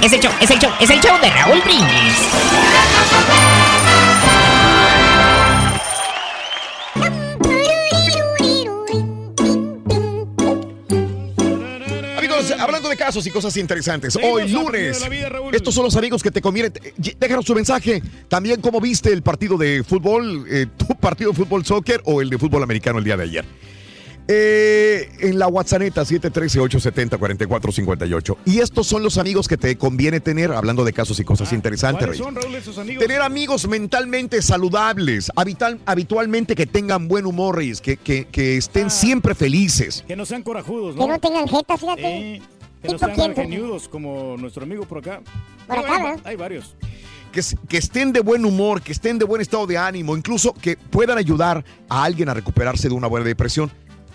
Es 0.02 0.14
el 0.14 0.22
show, 0.22 0.32
es 0.40 0.52
el 0.52 0.60
show, 0.60 0.72
es 0.80 0.90
el 0.90 1.02
show 1.02 1.20
de 1.20 1.30
Raúl 1.30 1.62
Brindis. 1.64 2.30
Hablando 12.64 12.90
de 12.90 12.98
casos 12.98 13.26
y 13.28 13.30
cosas 13.32 13.56
interesantes, 13.58 14.14
Seguimos 14.14 14.36
hoy 14.36 14.50
lunes, 14.50 15.10
vida, 15.10 15.30
estos 15.52 15.74
son 15.74 15.84
los 15.86 15.96
amigos 15.96 16.22
que 16.24 16.32
te 16.32 16.42
conviene. 16.42 16.72
eh, 16.84 17.16
Déjanos 17.20 17.46
tu 17.46 17.56
mensaje. 17.56 18.02
También, 18.28 18.62
¿cómo 18.62 18.80
viste 18.82 19.12
el 19.12 19.22
partido 19.22 19.58
de 19.58 19.84
fútbol, 19.84 20.46
eh, 20.50 20.68
tu 20.78 20.88
partido 21.00 21.32
de 21.32 21.38
fútbol 21.38 21.66
soccer 21.66 22.02
o 22.06 22.22
el 22.22 22.30
de 22.30 22.38
fútbol 22.38 22.64
americano 22.64 23.00
el 23.00 23.04
día 23.06 23.18
de 23.18 23.24
ayer? 23.24 23.46
Eh, 24.28 25.10
en 25.20 25.38
la 25.38 25.48
WhatsApp 25.48 25.82
713-870-4458. 25.82 28.38
Y 28.46 28.60
estos 28.60 28.88
son 28.88 29.04
los 29.04 29.18
amigos 29.18 29.48
que 29.48 29.58
te 29.58 29.78
conviene 29.78 30.20
tener, 30.20 30.52
hablando 30.54 30.84
de 30.86 30.94
casos 30.94 31.20
y 31.20 31.24
cosas 31.24 31.52
interesantes. 31.54 32.04
Ah, 32.04 32.08
¿Cuáles 32.08 32.20
Rey. 32.20 32.26
son, 32.26 32.36
Raúl, 32.36 32.56
esos 32.56 32.78
amigos? 32.78 33.04
Tener 33.06 33.22
amigos 33.22 33.68
mentalmente 33.68 34.42
saludables, 34.42 35.32
habital- 35.36 35.80
habitualmente 35.86 36.56
que 36.56 36.66
tengan 36.66 37.08
buen 37.08 37.26
humor, 37.26 37.58
Reyes, 37.58 37.82
que, 37.82 37.98
que, 37.98 38.26
que 38.26 38.56
Ah. 38.56 38.60
estén 38.60 38.90
siempre 38.90 39.36
felices. 39.36 40.04
Que 40.08 40.16
no 40.16 40.26
sean 40.26 40.44
corajudos, 40.44 40.96
Que 40.96 41.02
¿no? 41.02 41.08
no 41.08 41.20
tengan 41.20 41.48
jeta, 41.48 41.78
fíjate. 41.78 42.36
Eh, 42.36 42.42
que 42.82 42.88
no 42.90 42.98
¿Tipo 42.98 43.16
sean 43.16 43.32
ingenudos 43.32 43.88
como 43.88 44.36
nuestro 44.38 44.64
amigo 44.64 44.86
por 44.86 44.98
acá. 45.00 45.22
Por 45.68 45.78
acá, 45.80 45.96
hay, 45.96 46.04
¿verdad? 46.04 46.20
hay 46.26 46.36
varios. 46.36 46.76
que, 47.32 47.42
que 47.68 47.78
estén 47.78 48.14
de 48.14 48.20
buen 48.20 48.46
humor, 48.46 48.82
que 48.84 48.92
estén 48.92 49.18
de 49.18 49.26
buen 49.26 49.42
estado 49.42 49.66
de 49.66 49.76
ánimo, 49.78 50.16
incluso 50.16 50.54
que 50.54 50.78
puedan 50.78 51.18
ayudar 51.18 51.66
a 51.90 52.04
alguien 52.04 52.30
a 52.30 52.34
recuperarse 52.36 52.88
de 52.90 52.94
una 52.94 53.08
buena 53.08 53.26
depresión. 53.26 53.72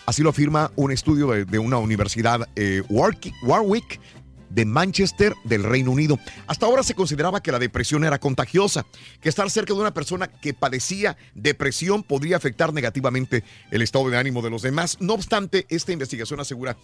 Así 0.09 0.23
lo 0.23 0.31
afirma 0.31 0.73
un 0.75 0.91
estudio 0.91 1.27
de, 1.45 1.59
una 1.59 1.77
universidad 1.77 2.49
eh, 2.57 2.83
Warwick, 2.89 3.35
Warwick 3.43 4.01
de 4.49 4.65
Manchester 4.65 5.35
del 5.45 5.63
Reino 5.63 5.91
Unido. 5.91 6.19
Hasta 6.47 6.65
ahora 6.65 6.83
se 6.83 6.95
consideraba 6.95 7.43
que 7.43 7.53
la 7.53 7.59
depresión 7.59 8.05
era 8.05 8.19
contagiosa, 8.19 8.87
que 9.21 9.29
estar 9.29 9.51
cerca 9.51 9.75
de 9.75 9.81
una 9.81 9.93
persona 9.93 10.29
que 10.29 10.55
padecía 10.55 11.19
depresión 11.35 12.03
podría 12.03 12.39
afectar 12.39 12.73
negativamente 12.73 13.45
el 13.71 13.83
estado 13.83 14.09
de 14.09 14.17
ánimo 14.17 14.41
de 14.41 14.49
los 14.49 14.63
demás. 14.63 14.97
No 14.99 15.13
obstante, 15.13 15.67
esta 15.69 15.93
investigación 15.93 16.41
asegura 16.41 16.79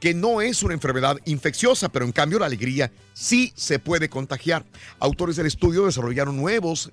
que 0.00 0.14
no 0.14 0.40
es 0.40 0.62
una 0.62 0.72
enfermedad 0.72 1.18
infecciosa, 1.26 1.90
pero 1.90 2.06
en 2.06 2.12
cambio 2.12 2.38
la 2.38 2.46
alegría 2.46 2.90
sí 3.12 3.52
se 3.56 3.78
puede 3.78 4.08
contagiar. 4.08 4.64
Autores 5.00 5.36
del 5.36 5.44
estudio 5.44 5.84
desarrollaron 5.84 6.38
nuevos 6.38 6.90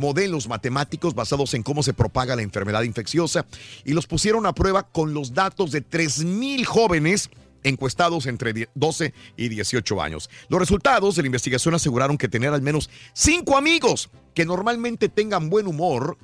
modelos 0.00 0.48
matemáticos 0.48 1.14
basados 1.14 1.54
en 1.54 1.62
cómo 1.62 1.82
se 1.84 1.92
propaga 1.94 2.34
la 2.34 2.42
enfermedad 2.42 2.82
infecciosa 2.82 3.46
y 3.84 3.92
los 3.92 4.06
pusieron 4.06 4.46
a 4.46 4.54
prueba 4.54 4.82
con 4.90 5.14
los 5.14 5.34
datos 5.34 5.70
de 5.70 5.86
3.000 5.86 6.64
jóvenes 6.64 7.30
encuestados 7.62 8.24
entre 8.26 8.54
die- 8.54 8.68
12 8.74 9.12
y 9.36 9.48
18 9.50 10.00
años. 10.02 10.30
Los 10.48 10.58
resultados 10.58 11.14
de 11.14 11.22
la 11.22 11.26
investigación 11.26 11.74
aseguraron 11.74 12.16
que 12.16 12.26
tener 12.28 12.52
al 12.54 12.62
menos 12.62 12.88
5 13.12 13.56
amigos 13.56 14.08
que 14.34 14.46
normalmente 14.46 15.08
tengan 15.10 15.50
buen 15.50 15.66
humor 15.66 16.16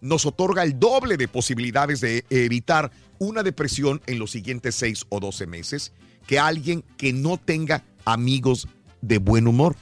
nos 0.00 0.24
otorga 0.26 0.62
el 0.62 0.78
doble 0.78 1.16
de 1.16 1.28
posibilidades 1.28 2.00
de 2.00 2.24
evitar 2.30 2.90
una 3.18 3.42
depresión 3.42 4.00
en 4.06 4.18
los 4.18 4.30
siguientes 4.30 4.74
6 4.76 5.06
o 5.08 5.20
12 5.20 5.46
meses 5.46 5.92
que 6.26 6.38
alguien 6.38 6.84
que 6.96 7.12
no 7.12 7.36
tenga 7.38 7.84
amigos 8.04 8.68
de 9.00 9.18
buen 9.18 9.46
humor. 9.48 9.76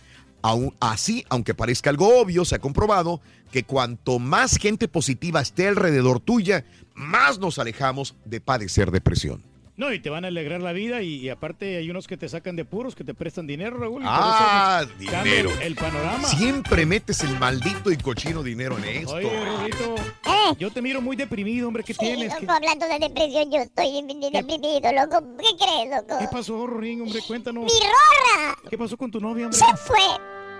Aún 0.46 0.74
así, 0.78 1.24
aunque 1.30 1.54
parezca 1.54 1.88
algo 1.88 2.20
obvio, 2.20 2.44
se 2.44 2.54
ha 2.56 2.58
comprobado 2.58 3.22
que 3.50 3.64
cuanto 3.64 4.18
más 4.18 4.58
gente 4.58 4.88
positiva 4.88 5.40
esté 5.40 5.66
alrededor 5.68 6.20
tuya, 6.20 6.66
más 6.94 7.38
nos 7.38 7.58
alejamos 7.58 8.14
de 8.26 8.42
padecer 8.42 8.90
depresión. 8.90 9.42
No, 9.78 9.90
y 9.92 10.00
te 10.00 10.10
van 10.10 10.24
a 10.24 10.28
alegrar 10.28 10.60
la 10.60 10.72
vida 10.72 11.00
y, 11.02 11.14
y 11.16 11.30
aparte 11.30 11.78
hay 11.78 11.88
unos 11.90 12.06
que 12.06 12.16
te 12.18 12.28
sacan 12.28 12.56
de 12.56 12.64
puros, 12.66 12.94
que 12.94 13.04
te 13.04 13.14
prestan 13.14 13.46
dinero, 13.46 13.78
Raúl. 13.78 14.02
y 14.02 14.04
por 14.04 14.12
Ah, 14.14 14.84
dinero. 14.98 15.50
El, 15.56 15.62
el 15.62 15.74
panorama. 15.76 16.28
Siempre 16.28 16.84
metes 16.84 17.22
el 17.24 17.38
maldito 17.40 17.90
y 17.90 17.96
cochino 17.96 18.42
dinero 18.42 18.76
en 18.78 18.84
esto. 18.84 19.14
Oye, 19.14 19.28
Eh. 19.28 20.54
yo 20.58 20.70
te 20.70 20.82
miro 20.82 21.00
muy 21.00 21.16
deprimido, 21.16 21.66
hombre, 21.68 21.82
¿qué 21.82 21.94
Sí, 21.94 22.00
tienes? 22.00 22.28
loco, 22.34 22.40
¿Qué, 22.46 22.52
hablando 22.52 22.86
de 22.86 22.98
depresión, 23.00 23.50
yo 23.50 23.58
estoy 23.62 24.02
deprimido, 24.30 24.92
loco. 24.92 25.36
¿Qué 25.38 25.56
crees, 25.58 25.90
loco? 25.90 26.18
qué 26.20 26.28
pasó, 26.30 26.66
Rorín, 26.66 27.00
hombre? 27.00 27.20
Cuéntanos. 27.26 27.64
¡Mi 27.64 27.70
rorra! 27.80 28.56
¿Qué 28.68 28.76
pasó 28.78 28.96
con 28.98 29.10
tu 29.10 29.20
novia, 29.20 29.46
hombre? 29.46 29.58
Se 29.58 29.76
fue. 29.78 29.96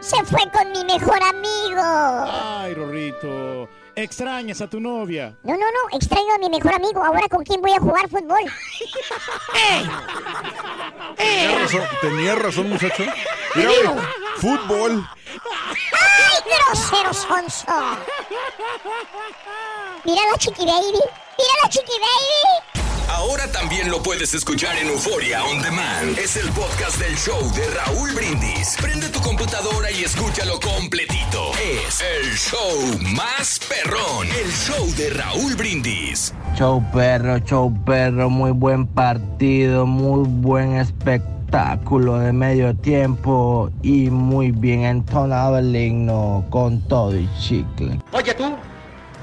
Se 0.05 0.23
fue 0.27 0.43
con 0.53 0.71
mi 0.71 0.85
mejor 0.85 1.19
amigo. 1.23 1.83
Ay, 1.83 2.75
Rorrito, 2.75 3.67
extrañas 3.97 4.61
a 4.61 4.69
tu 4.69 4.79
novia. 4.79 5.35
No, 5.43 5.55
no, 5.55 5.59
no, 5.59 5.97
extraño 5.97 6.35
a 6.35 6.38
mi 6.38 6.51
mejor 6.51 6.75
amigo. 6.75 7.03
Ahora 7.03 7.27
con 7.31 7.43
quién 7.43 7.62
voy 7.62 7.73
a 7.73 7.81
jugar 7.81 8.07
fútbol. 8.11 8.40
Tenía 11.17 11.59
razón, 11.59 11.83
tenía 12.03 12.35
razón, 12.35 12.69
muchacho. 12.69 13.05
Mira, 13.55 13.71
güey, 13.71 14.05
fútbol. 14.37 15.09
¡Ay, 15.93 16.43
grosero 16.45 17.14
sonso! 17.14 17.67
Mira 20.05 20.21
la 20.31 20.37
chiqui 20.37 20.67
baby. 20.67 21.01
Mira 21.38 21.55
la 21.62 21.69
chiqui 21.71 21.93
baby. 21.93 22.84
Ahora 23.09 23.51
también 23.53 23.90
lo 23.90 24.03
puedes 24.03 24.35
escuchar 24.35 24.77
en 24.79 24.88
Euforia 24.88 25.45
On 25.45 25.61
Demand. 25.62 26.19
Es 26.19 26.37
el 26.37 26.49
podcast 26.51 26.99
del 26.99 27.14
show 27.17 27.40
de 27.55 27.62
Raúl 27.71 28.12
Brindis. 28.14 28.77
Prende 28.81 29.09
tu 29.09 29.21
computadora 29.21 29.90
y 29.90 30.05
escúchalo 30.05 30.59
completito. 30.61 31.53
Es 31.55 32.01
el 32.01 32.33
show 32.35 32.99
más 33.14 33.61
perrón. 33.69 34.27
El 34.29 34.51
show 34.51 34.87
de 34.97 35.11
Raúl 35.11 35.55
Brindis. 35.55 36.35
Show 36.57 36.83
perro, 36.93 37.38
show 37.40 37.73
perro, 37.85 38.31
muy 38.31 38.53
buen 38.53 38.87
partido, 38.87 39.87
muy 39.87 40.27
buen 40.27 40.77
espectáculo 40.77 42.19
de 42.19 42.33
medio 42.33 42.75
tiempo 42.75 43.71
y 43.83 44.11
muy 44.11 44.51
bien 44.51 44.85
entonado 44.85 45.59
el 45.59 45.75
himno 45.77 46.47
con 46.51 46.81
todo 46.88 47.19
y 47.19 47.29
chicle. 47.38 48.01
Oye 48.12 48.35
tú, 48.35 48.57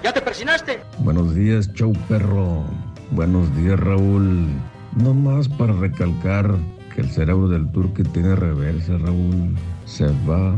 ¿Ya 0.03 0.11
te 0.11 0.21
persinaste? 0.21 0.79
Buenos 0.99 1.35
días, 1.35 1.71
show 1.73 1.93
perro. 2.09 2.63
Buenos 3.11 3.53
días, 3.57 3.79
Raúl. 3.79 4.47
No 4.95 5.13
más 5.13 5.47
para 5.49 5.73
recalcar 5.73 6.55
que 6.95 7.01
el 7.01 7.09
cerebro 7.09 7.47
del 7.47 7.69
turque 7.71 8.03
tiene 8.03 8.35
reversa, 8.35 8.97
Raúl. 8.97 9.55
Se 9.85 10.05
va, 10.27 10.55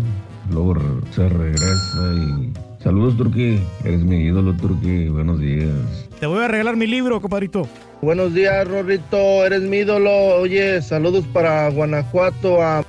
luego 0.51 0.75
se 1.11 1.27
regresa 1.29 2.13
y... 2.15 2.53
Saludos, 2.83 3.15
Turqui. 3.15 3.59
Eres 3.85 4.03
mi 4.03 4.17
ídolo, 4.17 4.53
Turqui. 4.53 5.07
Buenos 5.07 5.39
días. 5.39 6.09
Te 6.19 6.27
voy 6.27 6.43
a 6.43 6.47
regalar 6.47 6.75
mi 6.75 6.85
libro, 6.85 7.21
compadrito. 7.21 7.67
Buenos 8.01 8.33
días, 8.33 8.67
Rorrito, 8.67 9.45
eres 9.45 9.61
mi 9.61 9.77
ídolo. 9.77 10.11
Oye, 10.41 10.81
saludos 10.81 11.25
para 11.31 11.69
Guanajuato, 11.69 12.61
a 12.61 12.83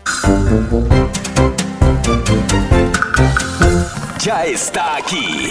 Ya 4.21 4.45
está 4.45 4.97
aquí. 4.97 5.51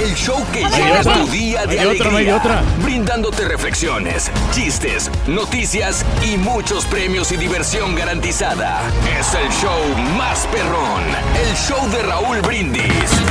El 0.00 0.14
show 0.14 0.42
que 0.52 0.60
llena 0.60 1.00
otra. 1.00 1.12
tu 1.14 1.26
día 1.30 1.66
de 1.66 1.78
Hay 1.78 1.86
otra, 1.86 2.08
alegría. 2.08 2.18
hay 2.34 2.40
otra. 2.40 2.62
Brindándote 2.82 3.44
reflexiones, 3.46 4.30
chistes, 4.52 5.10
noticias 5.26 6.04
y 6.22 6.36
muchos 6.38 6.86
premios 6.86 7.30
y 7.32 7.36
diversión 7.36 7.94
garantizada. 7.94 8.80
Es 9.18 9.34
el 9.34 9.48
show 9.50 9.78
más 10.16 10.46
perrón. 10.46 11.02
El 11.38 11.54
show 11.56 11.86
de 11.90 12.02
Raúl 12.02 12.40
Brindis. 12.40 12.84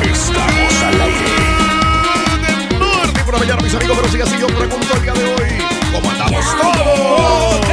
Estamos 0.04 0.84
al 0.84 1.02
aire. 1.02 2.78
Martes 2.80 3.24
por 3.24 3.34
la 3.34 3.40
mañana, 3.40 3.62
mis 3.64 3.74
amigos, 3.74 3.98
pero 4.02 4.12
si 4.14 4.22
así 4.22 4.38
yo 4.40 4.48
pregunto 4.48 4.94
el 4.96 5.02
día 5.02 5.14
de 5.14 5.26
hoy, 5.26 5.50
¿cómo 5.92 6.12
andamos 6.12 6.46
todos? 6.62 7.66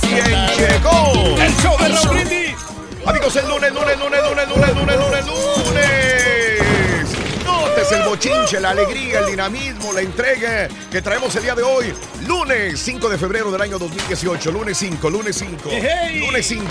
¿Quién 0.00 0.46
llegó? 0.58 1.40
El 1.40 1.54
show 1.56 1.76
de 1.78 1.88
Raúl 1.88 2.10
Brindis. 2.14 2.52
Amigos, 3.04 3.34
el 3.34 3.48
lunes, 3.48 3.72
lunes, 3.72 3.98
lunes, 3.98 4.22
lunes, 4.22 4.48
lunes, 4.48 4.48
lunes, 4.48 4.48
lunes, 4.48 4.71
bochinche, 8.22 8.60
la 8.60 8.70
alegría, 8.70 9.20
el 9.20 9.26
dinamismo, 9.26 9.92
la 9.92 10.00
entrega 10.00 10.68
que 10.90 11.02
traemos 11.02 11.34
el 11.34 11.42
día 11.42 11.54
de 11.54 11.62
hoy. 11.62 11.92
Lunes 12.26 12.78
5 12.78 13.08
de 13.08 13.18
febrero 13.18 13.50
del 13.50 13.60
año 13.60 13.78
2018. 13.78 14.52
Lunes 14.52 14.78
5, 14.78 15.10
lunes 15.10 15.36
5. 15.36 15.70
Lunes 16.20 16.46
5, 16.46 16.64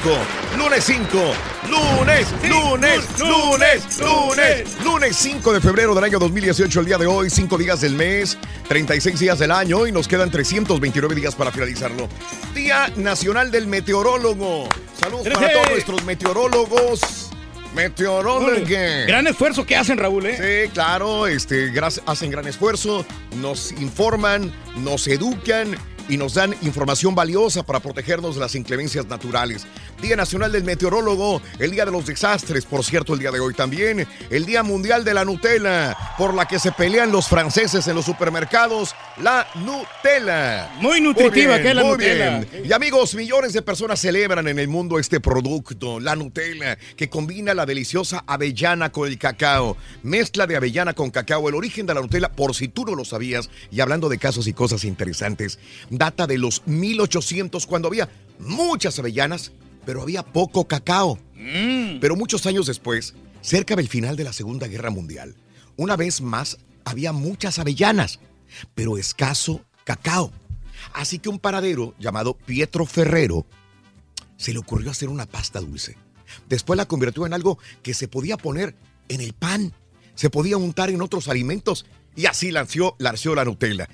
lunes 0.58 0.84
5. 0.84 1.34
Lunes, 1.70 2.28
lunes, 2.48 3.20
lunes, 3.20 4.00
lunes. 4.00 4.78
Lunes 4.84 5.16
5 5.18 5.54
de 5.54 5.62
febrero 5.62 5.94
del 5.94 6.04
año 6.06 6.20
2018, 6.20 6.80
el 6.80 6.86
día 6.86 6.98
de 6.98 7.08
hoy. 7.08 7.30
5 7.30 7.58
días 7.58 7.82
del 7.82 7.96
mes, 7.96 8.38
36 8.70 9.20
días 9.20 9.40
del 9.40 9.52
año 9.52 9.88
y 9.88 9.92
nos 9.92 10.08
quedan 10.08 10.32
329 10.32 11.16
días 11.16 11.36
para 11.36 11.52
finalizarlo. 11.52 12.08
Día 12.56 12.92
Nacional 12.96 13.52
del 13.52 13.68
Meteorólogo. 13.68 14.70
Saludos 15.00 15.28
para 15.34 15.52
todos 15.52 15.70
nuestros 15.72 16.04
meteorólogos. 16.06 17.31
Meteorólogos. 17.76 18.68
Gran 18.68 19.28
esfuerzo 19.28 19.66
que 19.66 19.76
hacen, 19.76 19.98
Raúl, 19.98 20.26
¿eh? 20.26 20.66
Sí, 20.66 20.72
claro, 20.74 21.28
este, 21.28 21.72
hacen 22.06 22.32
gran 22.32 22.48
esfuerzo, 22.48 23.06
nos 23.38 23.72
informan, 23.74 24.54
nos 24.78 25.08
educan 25.08 25.78
y 26.08 26.18
nos 26.18 26.34
dan 26.34 26.56
información 26.62 27.16
valiosa 27.16 27.64
para 27.64 27.80
protegernos 27.80 28.36
de 28.36 28.42
las 28.42 28.56
inclemencias 28.56 29.06
naturales. 29.08 29.66
Día 30.02 30.16
Nacional 30.16 30.52
del 30.52 30.64
Meteorólogo, 30.64 31.42
el 31.60 31.72
Día 31.72 31.86
de 31.86 31.92
los 31.92 32.06
Desastres, 32.06 32.66
por 32.66 32.84
cierto, 32.84 33.14
el 33.14 33.20
día 33.20 33.32
de 33.32 33.40
hoy 33.40 33.54
también, 33.54 34.08
el 34.30 34.46
Día 34.46 34.64
Mundial 34.64 35.04
de 35.04 35.14
la 35.14 35.26
Nutella, 35.26 35.96
por 36.18 36.34
la 36.34 36.48
que 36.48 36.60
se 36.60 36.72
pelean 36.72 37.12
los 37.12 37.28
franceses 37.28 37.88
en 37.88 37.96
los 37.96 38.06
supermercados, 38.06 38.96
la 39.22 39.48
Nutella. 39.56 40.72
Muy 40.80 41.02
nutritiva, 41.02 41.58
bien, 41.58 41.64
que 41.64 41.70
es 41.70 41.76
la 41.76 41.84
muy 41.84 41.92
Nutella. 41.92 42.40
bien. 42.40 42.66
Y 42.66 42.74
amigos, 42.74 43.16
millones 43.16 43.54
de 43.54 43.62
personas 43.62 44.00
celebran 44.00 44.48
en 44.48 44.60
el 44.60 44.68
mundo 44.68 45.00
este 45.00 45.20
producto, 45.20 46.00
la 46.00 46.16
Nutella, 46.16 46.78
que 46.96 47.10
combina 47.10 47.54
la 47.54 47.66
deliciosa 47.66 48.24
avellana 48.26 48.92
con 48.92 49.08
el 49.08 49.18
cacao. 49.18 49.78
Mezcla 50.04 50.48
de 50.48 50.56
avellana 50.56 50.94
con 50.94 51.12
cacao. 51.12 51.48
El 51.50 51.56
origen 51.56 51.86
de 51.86 51.94
la 51.94 52.02
Nutella, 52.02 52.32
por 52.32 52.56
si 52.56 52.68
tú 52.68 52.86
no 52.86 52.96
lo 52.96 53.06
sabías, 53.06 53.50
y 53.72 53.82
hablando 53.82 54.10
de 54.10 54.18
casos 54.18 54.48
y 54.48 54.54
cosas 54.54 54.84
interesantes, 54.84 55.60
data 55.92 56.26
de 56.26 56.38
los 56.38 56.66
1800 56.66 57.68
cuando 57.68 57.88
había 57.88 58.10
muchas 58.40 58.98
avellanas, 58.98 59.52
pero 59.86 60.02
había 60.02 60.24
poco 60.24 60.68
cacao. 60.68 61.20
Pero 62.00 62.16
muchos 62.16 62.46
años 62.46 62.66
después, 62.66 63.14
cerca 63.42 63.76
del 63.76 63.88
final 63.88 64.16
de 64.16 64.24
la 64.24 64.34
Segunda 64.34 64.68
Guerra 64.68 64.90
Mundial, 64.90 65.36
una 65.76 65.96
vez 65.96 66.22
más 66.22 66.58
había 66.86 67.12
muchas 67.12 67.60
avellanas, 67.60 68.20
pero 68.74 68.98
escaso 68.98 69.66
cacao. 69.84 70.32
Así 70.94 71.20
que 71.20 71.30
un 71.30 71.40
paradero 71.40 71.94
llamado 72.00 72.36
Pietro 72.36 72.86
Ferrero 72.86 73.46
se 74.38 74.54
le 74.54 74.60
ocurrió 74.60 74.92
hacer 74.92 75.10
una 75.10 75.26
pasta 75.26 75.60
dulce. 75.60 75.98
Después 76.48 76.78
la 76.78 76.88
convirtió 76.88 77.26
en 77.26 77.34
algo 77.34 77.60
que 77.84 77.94
se 77.94 78.08
podía 78.08 78.38
poner 78.38 78.76
en 79.10 79.22
el 79.22 79.34
pan, 79.34 79.74
se 80.16 80.30
podía 80.30 80.58
untar 80.58 80.90
en 80.90 81.02
otros 81.02 81.28
alimentos 81.28 81.86
y 82.16 82.26
así 82.26 82.52
lanzó, 82.52 82.96
lanzó 83.00 83.36
la 83.36 83.46
Nutella. 83.46 83.90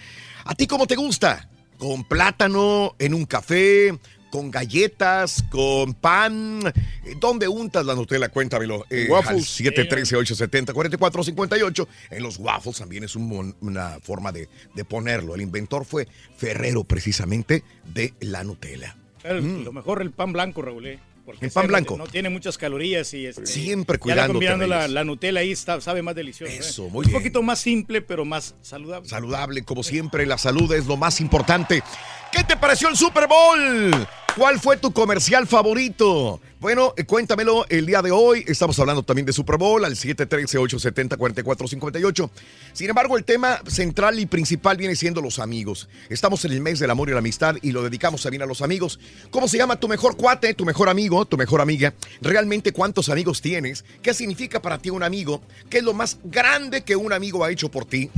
¿A 0.45 0.55
ti 0.55 0.67
cómo 0.67 0.87
te 0.87 0.95
gusta? 0.95 1.49
¿Con 1.77 2.03
plátano, 2.03 2.95
en 2.99 3.13
un 3.13 3.25
café, 3.25 3.97
con 4.31 4.49
galletas, 4.51 5.43
con 5.51 5.93
pan? 5.93 6.61
Eh, 7.05 7.15
¿Dónde 7.19 7.47
untas 7.47 7.85
la 7.85 7.93
Nutella? 7.95 8.29
Cuéntamelo. 8.29 8.85
Eh, 8.89 9.07
Waffles. 9.09 9.59
al 9.61 9.65
713-870-4458. 9.73 11.87
En 12.11 12.23
los 12.23 12.37
waffles 12.39 12.77
también 12.77 13.03
es 13.03 13.15
un 13.15 13.27
mon- 13.27 13.55
una 13.61 13.99
forma 14.01 14.31
de, 14.31 14.49
de 14.73 14.85
ponerlo. 14.85 15.35
El 15.35 15.41
inventor 15.41 15.85
fue 15.85 16.07
Ferrero, 16.37 16.83
precisamente, 16.83 17.63
de 17.93 18.13
la 18.21 18.43
Nutella. 18.43 18.95
El- 19.23 19.63
Lo 19.63 19.73
mejor 19.73 20.01
el 20.01 20.11
pan 20.11 20.33
blanco, 20.33 20.61
Raúl. 20.61 20.99
Porque 21.27 21.47
El 21.47 21.51
pan 21.51 21.67
blanco. 21.67 21.97
No 21.97 22.07
tiene 22.07 22.29
muchas 22.29 22.57
calorías 22.57 23.13
y 23.13 23.25
este, 23.25 23.45
Siempre 23.45 23.99
ya 24.05 24.15
la 24.15 24.87
la, 24.87 25.03
Nutella 25.03 25.41
ahí 25.41 25.51
está, 25.51 25.81
sabe 25.81 26.01
más 26.01 26.15
delicioso. 26.15 26.53
¿eh? 26.53 26.59
Eso, 26.59 26.83
muy 26.83 27.03
Un 27.05 27.11
bien. 27.11 27.21
poquito 27.21 27.43
más 27.43 27.59
simple, 27.59 28.01
pero 28.01 28.23
más 28.23 28.55
saludable. 28.61 29.09
Saludable, 29.09 29.63
como 29.63 29.83
siempre, 29.83 30.25
la 30.25 30.37
salud 30.37 30.71
es 30.71 30.85
lo 30.85 30.95
más 30.95 31.19
importante. 31.19 31.83
¿Qué 32.31 32.43
te 32.43 32.57
pareció 32.57 32.89
el 32.89 32.97
Super 32.97 33.27
Bowl? 33.27 34.07
¿Cuál 34.35 34.59
fue 34.59 34.77
tu 34.77 34.91
comercial 34.91 35.45
favorito? 35.47 36.39
Bueno, 36.59 36.93
eh, 36.95 37.05
cuéntamelo 37.05 37.65
el 37.69 37.87
día 37.87 38.03
de 38.03 38.11
hoy. 38.11 38.43
Estamos 38.47 38.77
hablando 38.79 39.01
también 39.01 39.25
de 39.25 39.33
Super 39.33 39.57
Bowl 39.57 39.83
al 39.83 39.95
713-870-4458. 39.95 42.29
Sin 42.73 42.89
embargo, 42.89 43.17
el 43.17 43.23
tema 43.23 43.59
central 43.65 44.19
y 44.19 44.27
principal 44.27 44.77
viene 44.77 44.95
siendo 44.95 45.21
los 45.21 45.39
amigos. 45.39 45.89
Estamos 46.09 46.45
en 46.45 46.51
el 46.51 46.61
mes 46.61 46.77
del 46.79 46.91
amor 46.91 47.09
y 47.09 47.13
la 47.13 47.19
amistad 47.19 47.55
y 47.61 47.71
lo 47.71 47.81
dedicamos 47.81 48.21
también 48.21 48.43
a 48.43 48.45
los 48.45 48.61
amigos. 48.61 48.99
¿Cómo 49.31 49.47
se 49.47 49.57
llama 49.57 49.79
tu 49.79 49.87
mejor 49.87 50.17
cuate, 50.17 50.53
tu 50.53 50.65
mejor 50.65 50.89
amigo, 50.89 51.25
tu 51.25 51.37
mejor 51.37 51.61
amiga? 51.61 51.95
¿Realmente 52.21 52.73
cuántos 52.73 53.09
amigos 53.09 53.41
tienes? 53.41 53.83
¿Qué 54.03 54.13
significa 54.13 54.61
para 54.61 54.77
ti 54.77 54.91
un 54.91 55.01
amigo? 55.01 55.41
¿Qué 55.69 55.79
es 55.79 55.83
lo 55.83 55.93
más 55.93 56.19
grande 56.23 56.83
que 56.83 56.95
un 56.95 57.11
amigo 57.13 57.43
ha 57.43 57.49
hecho 57.49 57.71
por 57.71 57.85
ti? 57.85 58.11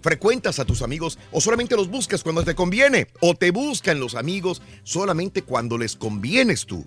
¿Frecuentas 0.00 0.58
a 0.58 0.64
tus 0.64 0.82
amigos 0.82 1.18
o 1.30 1.40
solamente 1.40 1.76
los 1.76 1.88
buscas 1.88 2.22
cuando 2.22 2.44
te 2.44 2.54
conviene? 2.54 3.08
¿O 3.20 3.34
te 3.34 3.50
buscan 3.50 4.00
los 4.00 4.14
amigos 4.14 4.62
solamente 4.82 5.42
cuando 5.42 5.78
les 5.78 5.96
convienes 5.96 6.66
tú? 6.66 6.86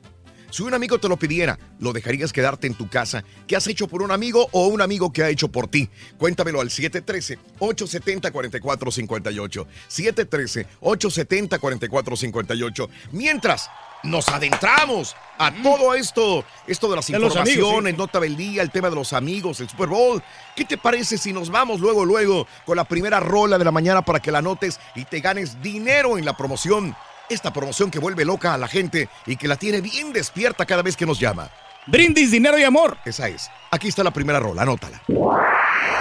Si 0.54 0.62
un 0.62 0.74
amigo 0.76 1.00
te 1.00 1.10
lo 1.10 1.18
pidiera, 1.18 1.58
¿lo 1.80 1.94
dejarías 1.94 2.32
quedarte 2.32 2.68
en 2.68 2.76
tu 2.76 2.88
casa? 2.88 3.24
¿Qué 3.48 3.56
has 3.56 3.66
hecho 3.66 3.88
por 3.88 4.04
un 4.04 4.12
amigo 4.12 4.50
o 4.52 4.68
un 4.68 4.84
amigo 4.84 5.12
que 5.12 5.24
ha 5.24 5.30
hecho 5.30 5.48
por 5.48 5.68
ti? 5.68 5.90
Cuéntamelo 6.20 6.62
al 6.62 6.70
713-870-4458. 6.70 9.66
713-870-4458. 9.90 12.90
Mientras 13.14 13.68
nos 14.04 14.28
adentramos 14.28 15.16
a 15.38 15.52
todo 15.52 15.94
esto, 15.96 16.46
esto 16.68 16.90
de 16.90 16.96
las 16.96 17.08
De 17.08 17.20
los 17.20 17.36
amigos, 17.36 17.56
informaciones, 17.56 17.98
nota 17.98 18.20
del 18.20 18.36
día, 18.36 18.62
el 18.62 18.72
tema 18.72 18.90
de 18.90 18.96
los 18.96 19.14
amigos, 19.14 19.60
el 19.62 19.70
Super 19.70 19.88
Bowl. 19.88 20.22
¿Qué 20.56 20.66
te 20.66 20.78
parece 20.78 21.18
si 21.18 21.34
nos 21.34 21.50
vamos 21.50 21.80
luego, 21.80 22.06
luego 22.06 22.48
con 22.66 22.78
la 22.78 22.84
primera 22.84 23.20
rola 23.20 23.58
de 23.58 23.66
la 23.66 23.72
mañana 23.72 24.04
para 24.04 24.20
que 24.20 24.32
la 24.32 24.42
notes 24.42 24.80
y 24.96 25.06
te 25.06 25.22
ganes 25.22 25.62
dinero 25.62 26.18
en 26.18 26.26
la 26.26 26.38
promoción? 26.38 26.96
Esta 27.30 27.54
promoción 27.54 27.90
que 27.90 28.00
vuelve 28.00 28.26
loca 28.26 28.54
a 28.54 28.58
la 28.58 28.68
gente 28.68 29.10
y 29.26 29.38
que 29.38 29.48
la 29.48 29.56
tiene 29.56 29.82
bien 29.82 30.14
despierta 30.14 30.66
cada 30.66 30.84
vez 30.84 30.96
que 30.96 31.06
nos 31.06 31.20
llama. 31.20 31.50
Brindis, 31.88 32.32
dinero 32.32 32.58
y 32.58 32.64
amor. 32.64 32.98
Esa 33.06 33.28
es. 33.28 33.50
Aquí 33.72 33.90
está 33.90 34.04
la 34.04 34.12
primera 34.12 34.40
rola, 34.40 34.62
anótala. 34.62 35.02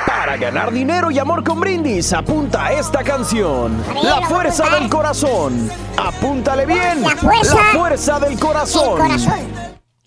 Para 0.07 0.37
ganar 0.37 0.73
dinero 0.73 1.11
y 1.11 1.19
amor 1.19 1.43
con 1.43 1.59
brindis, 1.59 2.13
apunta 2.13 2.67
a 2.67 2.73
esta 2.73 3.03
canción. 3.03 3.83
La 4.03 4.23
fuerza 4.23 4.69
del 4.71 4.89
corazón. 4.89 5.71
Apúntale 5.97 6.67
bien. 6.67 7.03
La 7.03 7.17
fuerza 7.17 7.55
La 7.55 7.65
fuerza 7.79 8.21
del 8.21 8.39
corazón. 8.39 9.01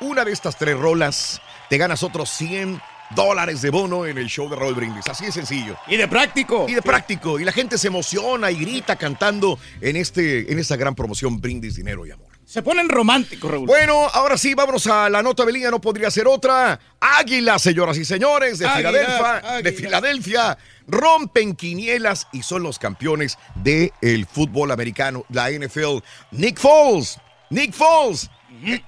una 0.00 0.24
de 0.24 0.32
estas 0.32 0.58
tres 0.58 0.76
rolas, 0.76 1.40
te 1.70 1.78
ganas 1.78 2.02
otros 2.02 2.28
100 2.30 2.80
dólares 3.14 3.62
de 3.62 3.70
bono 3.70 4.06
en 4.06 4.18
el 4.18 4.26
show 4.26 4.48
de 4.48 4.56
Raúl 4.56 4.74
Brindis. 4.74 5.06
Así 5.08 5.26
de 5.26 5.32
sencillo. 5.32 5.76
Y 5.86 5.96
de 5.96 6.08
práctico. 6.08 6.66
Y 6.68 6.74
de 6.74 6.82
práctico. 6.82 7.38
Y 7.38 7.44
la 7.44 7.52
gente 7.52 7.78
se 7.78 7.88
emociona 7.88 8.50
y 8.50 8.56
grita 8.56 8.96
cantando 8.96 9.58
en, 9.80 9.96
este, 9.96 10.50
en 10.52 10.58
esta 10.58 10.76
gran 10.76 10.94
promoción 10.94 11.40
Brindis 11.40 11.76
Dinero 11.76 12.06
y 12.06 12.10
Amor. 12.10 12.28
Se 12.48 12.62
ponen 12.62 12.88
románticos, 12.88 13.50
Raúl. 13.50 13.66
Bueno, 13.66 14.08
ahora 14.08 14.38
sí, 14.38 14.54
vámonos 14.54 14.86
a 14.86 15.10
la 15.10 15.22
nota 15.22 15.44
belina, 15.44 15.70
no 15.70 15.82
podría 15.82 16.10
ser 16.10 16.26
otra. 16.26 16.80
Águila, 16.98 17.58
señoras 17.58 17.98
y 17.98 18.06
señores, 18.06 18.58
de 18.58 18.66
Águilas, 18.66 18.90
Filadelfia, 18.90 19.40
de 19.40 19.48
águilas. 19.48 19.74
Filadelfia, 19.74 20.58
rompen 20.86 21.54
quinielas 21.54 22.26
y 22.32 22.42
son 22.42 22.62
los 22.62 22.78
campeones 22.78 23.36
del 23.54 24.24
fútbol 24.24 24.70
americano, 24.70 25.26
la 25.28 25.50
NFL. 25.50 25.98
Nick 26.30 26.58
Foles, 26.58 27.20
Nick 27.50 27.74
Foles, 27.74 28.30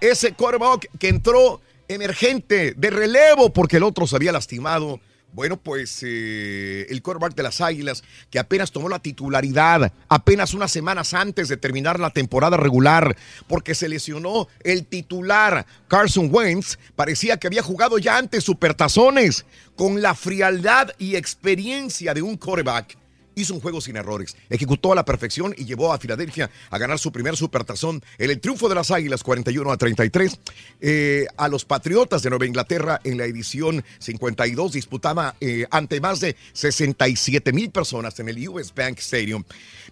ese 0.00 0.32
quarterback 0.32 0.88
que 0.98 1.08
entró 1.08 1.60
emergente 1.90 2.74
de 2.76 2.90
relevo 2.90 3.52
porque 3.52 3.78
el 3.78 3.82
otro 3.82 4.06
se 4.06 4.16
había 4.16 4.32
lastimado. 4.32 5.00
Bueno, 5.32 5.56
pues 5.58 6.02
eh, 6.02 6.86
el 6.88 7.02
quarterback 7.02 7.36
de 7.36 7.44
las 7.44 7.60
Águilas, 7.60 8.02
que 8.30 8.40
apenas 8.40 8.72
tomó 8.72 8.88
la 8.88 8.98
titularidad, 8.98 9.92
apenas 10.08 10.54
unas 10.54 10.72
semanas 10.72 11.14
antes 11.14 11.48
de 11.48 11.56
terminar 11.56 12.00
la 12.00 12.10
temporada 12.10 12.56
regular, 12.56 13.16
porque 13.46 13.76
se 13.76 13.88
lesionó 13.88 14.48
el 14.64 14.86
titular 14.86 15.66
Carson 15.86 16.28
Wentz, 16.32 16.78
parecía 16.96 17.36
que 17.36 17.46
había 17.46 17.62
jugado 17.62 17.98
ya 17.98 18.16
antes 18.16 18.42
supertazones, 18.42 19.44
con 19.76 20.02
la 20.02 20.16
frialdad 20.16 20.90
y 20.98 21.14
experiencia 21.14 22.12
de 22.12 22.22
un 22.22 22.36
quarterback. 22.36 22.99
Hizo 23.40 23.54
un 23.54 23.60
juego 23.62 23.80
sin 23.80 23.96
errores, 23.96 24.36
ejecutó 24.50 24.92
a 24.92 24.94
la 24.94 25.06
perfección 25.06 25.54
y 25.56 25.64
llevó 25.64 25.94
a 25.94 25.98
Filadelfia 25.98 26.50
a 26.68 26.76
ganar 26.76 26.98
su 26.98 27.10
primer 27.10 27.38
supertazón 27.38 28.02
en 28.18 28.30
el 28.30 28.38
triunfo 28.38 28.68
de 28.68 28.74
las 28.74 28.90
Águilas 28.90 29.22
41 29.22 29.72
a 29.72 29.78
33. 29.78 30.38
Eh, 30.82 31.26
a 31.38 31.48
los 31.48 31.64
Patriotas 31.64 32.22
de 32.22 32.28
Nueva 32.28 32.44
Inglaterra 32.44 33.00
en 33.02 33.16
la 33.16 33.24
edición 33.24 33.82
52 33.98 34.72
disputaba 34.72 35.36
eh, 35.40 35.66
ante 35.70 36.02
más 36.02 36.20
de 36.20 36.36
67 36.52 37.50
mil 37.54 37.70
personas 37.70 38.20
en 38.20 38.28
el 38.28 38.46
US 38.46 38.74
Bank 38.74 38.98
Stadium. 38.98 39.42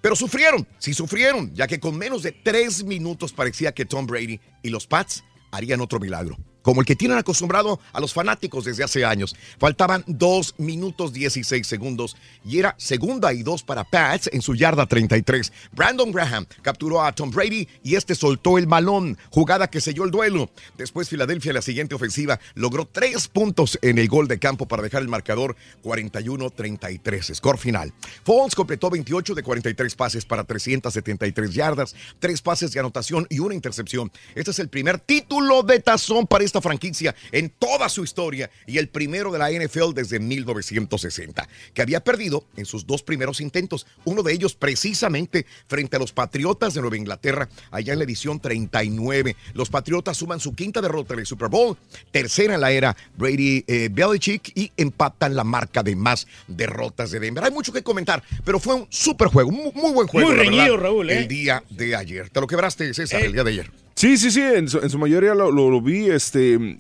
Pero 0.03 0.15
sufrieron, 0.15 0.69
sí 0.79 0.93
sufrieron, 0.93 1.55
ya 1.55 1.67
que 1.67 1.81
con 1.81 1.97
menos 1.97 2.23
de 2.23 2.33
tres 2.33 2.85
minutos 2.85 3.33
parecía 3.33 3.73
que 3.73 3.87
Tom 3.87 4.07
Brady 4.07 4.41
y 4.63 4.69
los 4.69 4.87
Pats 4.87 5.25
harían 5.53 5.81
otro 5.81 5.99
milagro 5.99 6.37
como 6.69 6.83
el 6.83 6.87
que 6.87 6.97
tienen 6.97 7.17
acostumbrado 7.17 7.81
a 7.95 7.99
los 7.99 8.13
fanáticos 8.13 8.67
desde 8.67 8.85
hace 8.85 9.03
años. 9.03 9.35
Faltaban 9.59 10.05
2 10.07 10.57
minutos 10.59 11.15
16 11.15 11.67
segundos 11.67 12.15
y 12.45 12.59
era 12.59 12.75
segunda 12.77 13.33
y 13.33 13.43
dos 13.43 13.63
para 13.63 13.85
Pats 13.85 14.29
en 14.35 14.43
su 14.43 14.55
yarda 14.55 14.85
33. 14.85 15.51
Brandon 15.73 16.13
Graham 16.13 16.45
capturó 16.61 17.03
a 17.03 17.13
Tom 17.13 17.31
Brady 17.31 17.67
y 17.83 17.95
este 17.95 18.15
soltó 18.15 18.59
el 18.59 18.67
balón, 18.67 19.17
jugada 19.31 19.71
que 19.71 19.81
selló 19.81 20.05
el 20.05 20.11
duelo. 20.11 20.51
Después 20.77 21.09
Filadelfia 21.09 21.53
en 21.53 21.55
la 21.55 21.63
siguiente 21.63 21.95
ofensiva 21.95 22.39
logró 22.55 22.85
tres 22.85 23.29
puntos 23.29 23.79
en 23.81 23.97
el 23.97 24.07
gol 24.07 24.29
de 24.29 24.39
campo 24.39 24.69
para 24.69 24.83
dejar 24.83 25.01
el 25.01 25.09
marcador 25.09 25.57
41-33. 25.83 27.35
Score 27.35 27.57
final. 27.57 27.95
Foles 28.25 28.55
completó 28.55 28.91
28 28.91 29.35
de 29.35 29.43
43 29.43 29.95
pases 29.95 30.27
para 30.27 30.45
373 30.45 31.55
yardas, 31.55 31.97
tres 32.19 32.43
pases 32.43 32.73
de 32.73 32.81
anotación 32.81 33.27
y 33.31 33.39
una 33.39 33.55
intercepción. 33.55 34.13
Este 34.35 34.51
es 34.51 34.59
el 34.59 34.69
primer 34.69 34.99
título 34.99 35.63
de 35.63 35.81
tazón 35.81 36.27
para 36.27 36.45
esta 36.45 36.58
franquicia 36.61 37.15
en 37.33 37.51
toda 37.51 37.89
su 37.89 38.05
historia 38.05 38.51
y 38.67 38.79
el 38.79 38.89
primero 38.89 39.31
de 39.33 39.39
la 39.39 39.51
NFL 39.51 39.95
desde 39.95 40.19
1960, 40.19 41.49
que 41.75 41.83
había 41.83 42.03
perdido 42.05 42.47
en 42.57 42.67
sus 42.67 42.87
dos 42.87 43.03
primeros 43.03 43.41
intentos, 43.41 43.87
uno 44.05 44.23
de 44.23 44.33
ellos 44.33 44.55
precisamente 44.55 45.47
frente 45.67 45.97
a 45.97 45.99
los 45.99 46.13
Patriotas 46.13 46.75
de 46.75 46.81
Nueva 46.81 46.97
Inglaterra, 46.97 47.49
allá 47.71 47.93
en 47.93 47.99
la 47.99 48.05
edición 48.05 48.41
39. 48.41 49.37
Los 49.55 49.71
Patriotas 49.71 50.17
suman 50.17 50.41
su 50.41 50.55
quinta 50.55 50.81
derrota 50.81 51.15
en 51.15 51.21
el 51.21 51.27
Super 51.27 51.49
Bowl, 51.49 51.77
tercera 52.11 52.55
en 52.55 52.61
la 52.61 52.73
era 52.73 52.97
Brady 53.17 53.65
eh, 53.67 53.89
Belichick 53.91 54.53
y 54.57 54.73
empatan 54.77 55.35
la 55.35 55.45
marca 55.45 55.83
de 55.83 55.97
más 55.97 56.27
derrotas 56.47 57.11
de 57.11 57.21
Denver. 57.21 57.45
Hay 57.45 57.51
mucho 57.51 57.73
que 57.73 57.83
comentar, 57.83 58.23
pero 58.45 58.59
fue 58.59 58.75
un 58.75 58.87
super 58.91 59.29
juego, 59.29 59.51
muy, 59.51 59.73
muy 59.73 59.93
buen 59.93 60.09
juego. 60.09 60.29
Muy 60.29 60.37
la 60.37 60.43
reñido, 60.43 60.65
verdad, 60.65 60.79
Raúl, 60.79 61.11
¿eh? 61.11 61.19
El 61.19 61.29
día 61.29 61.63
de 61.71 61.97
ayer. 61.97 62.31
Te 62.31 62.41
lo 62.41 62.47
quebraste, 62.47 62.93
César, 62.95 63.23
el 63.23 63.33
día 63.33 63.45
de 63.45 63.51
ayer. 63.51 63.88
Sí, 63.99 64.17
sí, 64.17 64.31
sí, 64.31 64.41
en 64.41 64.69
su, 64.69 64.79
en 64.79 64.91
su 64.91 64.97
mayoría 64.97 65.35
lo, 65.35 65.51
lo- 65.51 65.81
vi, 65.83 66.07
este, 66.09 66.77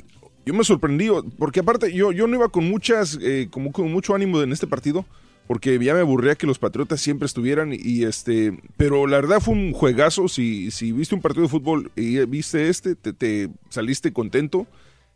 yo 0.47 0.55
me 0.55 0.63
sorprendí, 0.63 1.09
porque 1.37 1.59
aparte 1.59 1.93
yo, 1.93 2.13
yo 2.13 2.29
no 2.29 2.37
iba 2.37 2.49
con 2.49 2.71
muchas, 2.71 3.19
eh, 3.21 3.49
como 3.51 3.73
con 3.73 3.91
mucho 3.91 4.15
ánimo 4.15 4.41
en 4.41 4.53
este 4.53 4.69
partido, 4.69 5.05
porque 5.49 5.77
ya 5.85 5.95
me 5.95 6.01
aburría 6.01 6.37
que 6.37 6.47
los 6.47 6.61
Patriotas 6.61 7.01
siempre 7.01 7.27
estuvieran, 7.27 7.73
y 7.73 8.05
este, 8.05 8.57
pero 8.77 9.09
la 9.09 9.17
verdad 9.17 9.41
fue 9.41 9.55
un 9.55 9.73
juegazo, 9.73 10.29
si, 10.29 10.71
si 10.71 10.93
viste 10.93 11.17
un 11.17 11.21
partido 11.21 11.43
de 11.43 11.49
fútbol 11.49 11.91
y 11.97 12.19
viste 12.27 12.69
este, 12.69 12.95
te, 12.95 13.13
te 13.13 13.49
saliste 13.69 14.13
contento. 14.13 14.69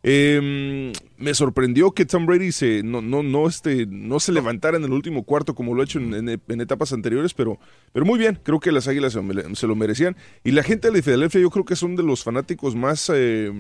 Eh, 0.05 0.93
me 1.17 1.35
sorprendió 1.35 1.93
que 1.93 2.05
Tom 2.05 2.27
Brady 2.27 2.51
se, 2.51 2.83
no, 2.83 3.01
no, 3.01 3.23
no, 3.23 3.47
este, 3.47 3.87
no 3.87 4.19
se 4.19 4.33
levantara 4.33 4.77
en 4.77 4.85
el 4.85 4.93
último 4.93 5.23
cuarto 5.23 5.55
como 5.55 5.75
lo 5.75 5.83
ha 5.83 5.85
hecho 5.85 6.01
en, 6.01 6.29
etapas 6.61 6.93
anteriores, 6.93 7.35
pero, 7.35 7.59
pero 7.93 8.05
muy 8.05 8.19
bien, 8.19 8.41
creo 8.43 8.59
que 8.59 8.73
las 8.73 8.89
Águilas 8.89 9.13
se, 9.13 9.55
se 9.55 9.67
lo 9.67 9.77
merecían. 9.77 10.17
Y 10.43 10.51
la 10.51 10.65
gente 10.65 10.91
de 10.91 11.03
Filadelfia 11.03 11.41
yo 11.41 11.51
creo 11.51 11.65
que 11.65 11.77
son 11.77 11.95
de 11.95 12.03
los 12.03 12.25
fanáticos 12.25 12.75
más, 12.75 13.11
eh, 13.15 13.53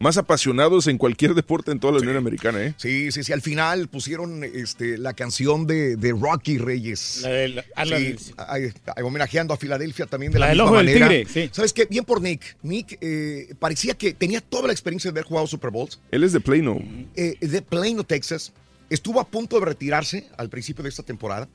más 0.00 0.16
apasionados 0.16 0.86
en 0.86 0.96
cualquier 0.96 1.34
deporte 1.34 1.70
en 1.70 1.78
toda 1.78 1.92
la 1.92 1.98
Unión 2.00 2.16
Americana. 2.16 2.62
¿eh? 2.62 2.74
Sí, 2.78 3.12
sí, 3.12 3.22
sí. 3.22 3.34
Al 3.34 3.42
final 3.42 3.86
pusieron 3.88 4.42
este, 4.42 4.96
la 4.96 5.12
canción 5.12 5.66
de, 5.66 5.96
de 5.96 6.12
Rocky 6.12 6.56
Reyes. 6.56 7.20
La 7.22 7.28
de 7.28 7.48
la- 7.48 7.64
ah, 7.76 7.84
Sí, 7.84 7.90
del- 7.90 8.18
ay, 8.38 8.72
ay, 8.96 9.02
homenajeando 9.04 9.52
a 9.52 9.58
Filadelfia 9.58 10.06
también 10.06 10.32
de 10.32 10.38
la, 10.38 10.46
La 10.46 10.52
misma 10.54 10.64
ojo 10.64 10.76
del 10.78 10.86
manera. 10.86 11.08
tigre, 11.10 11.26
sí. 11.30 11.50
¿Sabes 11.52 11.74
qué? 11.74 11.84
Bien 11.84 12.02
por 12.06 12.22
Nick. 12.22 12.56
Nick 12.62 12.96
eh, 13.02 13.54
parecía 13.58 13.92
que 13.92 14.14
tenía 14.14 14.40
toda 14.40 14.68
la 14.68 14.72
experiencia 14.72 15.10
de 15.10 15.20
haber 15.20 15.24
jugado 15.28 15.46
Super 15.46 15.70
Bowls. 15.70 16.00
Él 16.10 16.24
es 16.24 16.32
de 16.32 16.40
Plano. 16.40 16.80
Eh, 17.14 17.36
de 17.38 17.60
Plano, 17.62 18.02
Texas. 18.02 18.54
Estuvo 18.88 19.20
a 19.20 19.28
punto 19.28 19.60
de 19.60 19.66
retirarse 19.66 20.26
al 20.38 20.48
principio 20.48 20.82
de 20.82 20.88
esta 20.88 21.02
temporada 21.02 21.46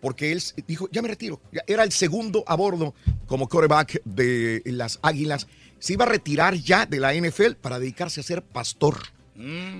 porque 0.00 0.32
él 0.32 0.42
dijo, 0.66 0.88
ya 0.90 1.00
me 1.02 1.06
retiro. 1.06 1.40
Era 1.68 1.84
el 1.84 1.92
segundo 1.92 2.42
a 2.48 2.56
bordo 2.56 2.92
como 3.26 3.48
quarterback 3.48 4.02
de 4.04 4.60
las 4.66 4.98
Águilas. 5.02 5.46
Se 5.82 5.94
iba 5.94 6.04
a 6.04 6.08
retirar 6.08 6.54
ya 6.54 6.86
de 6.86 7.00
la 7.00 7.12
NFL 7.12 7.54
para 7.60 7.80
dedicarse 7.80 8.20
a 8.20 8.22
ser 8.22 8.40
pastor. 8.42 8.98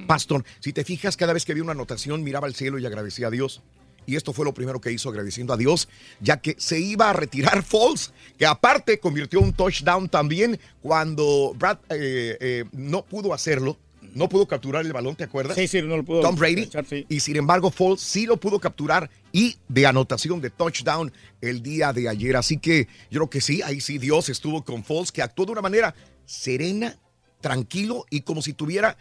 Pastor, 0.09 0.45
si 0.59 0.73
te 0.73 0.83
fijas, 0.83 1.17
cada 1.17 1.33
vez 1.33 1.45
que 1.45 1.53
había 1.53 1.63
una 1.63 1.71
anotación 1.71 2.25
miraba 2.25 2.49
al 2.49 2.57
cielo 2.57 2.81
y 2.81 2.87
agradecía 2.87 3.29
a 3.29 3.31
Dios. 3.31 3.63
Y 4.05 4.17
esto 4.17 4.33
fue 4.33 4.45
lo 4.45 4.53
primero 4.53 4.81
que 4.81 4.91
hizo 4.91 5.11
agradeciendo 5.11 5.53
a 5.53 5.57
Dios, 5.57 5.89
ya 6.19 6.39
que 6.39 6.57
se 6.59 6.81
iba 6.81 7.09
a 7.09 7.13
retirar 7.13 7.63
Foles, 7.63 8.13
que 8.37 8.47
aparte 8.47 8.99
convirtió 8.99 9.39
un 9.39 9.53
touchdown 9.53 10.09
también 10.09 10.59
cuando 10.81 11.55
Brad 11.57 11.79
eh, 11.91 12.37
eh, 12.41 12.65
no 12.73 13.05
pudo 13.05 13.33
hacerlo, 13.33 13.79
no 14.15 14.29
pudo 14.29 14.47
capturar 14.47 14.85
el 14.85 14.93
balón, 14.93 15.17
¿te 15.17 15.25
acuerdas? 15.25 15.57
Sí, 15.57 15.69
sí, 15.69 15.83
no 15.83 15.97
lo 15.97 16.05
pudo 16.05 16.21
Tom 16.21 16.37
Brady. 16.37 16.63
echar, 16.63 16.85
sí. 16.85 17.07
Y 17.09 17.21
sin 17.21 17.37
embargo, 17.37 17.71
Foles 17.71 18.01
sí 18.01 18.27
lo 18.27 18.37
pudo 18.37 18.59
capturar 18.59 19.11
y 19.33 19.57
de 19.69 19.87
anotación 19.87 20.41
de 20.41 20.51
touchdown 20.51 21.13
el 21.41 21.63
día 21.63 21.93
de 21.93 22.09
ayer. 22.09 22.37
Así 22.37 22.59
que 22.59 22.89
yo 23.11 23.21
creo 23.21 23.31
que 23.31 23.41
sí, 23.41 23.63
ahí 23.63 23.81
sí 23.81 23.99
Dios 23.99 24.29
estuvo 24.29 24.65
con 24.65 24.85
Foles, 24.85 25.13
que 25.13 25.23
actuó 25.23 25.47
de 25.47 25.53
una 25.53 25.63
manera 25.63 25.95
serena, 26.25 26.99
tranquilo 27.41 28.07
y 28.11 28.21
como 28.21 28.43
si 28.43 28.53
tuviera 28.53 28.97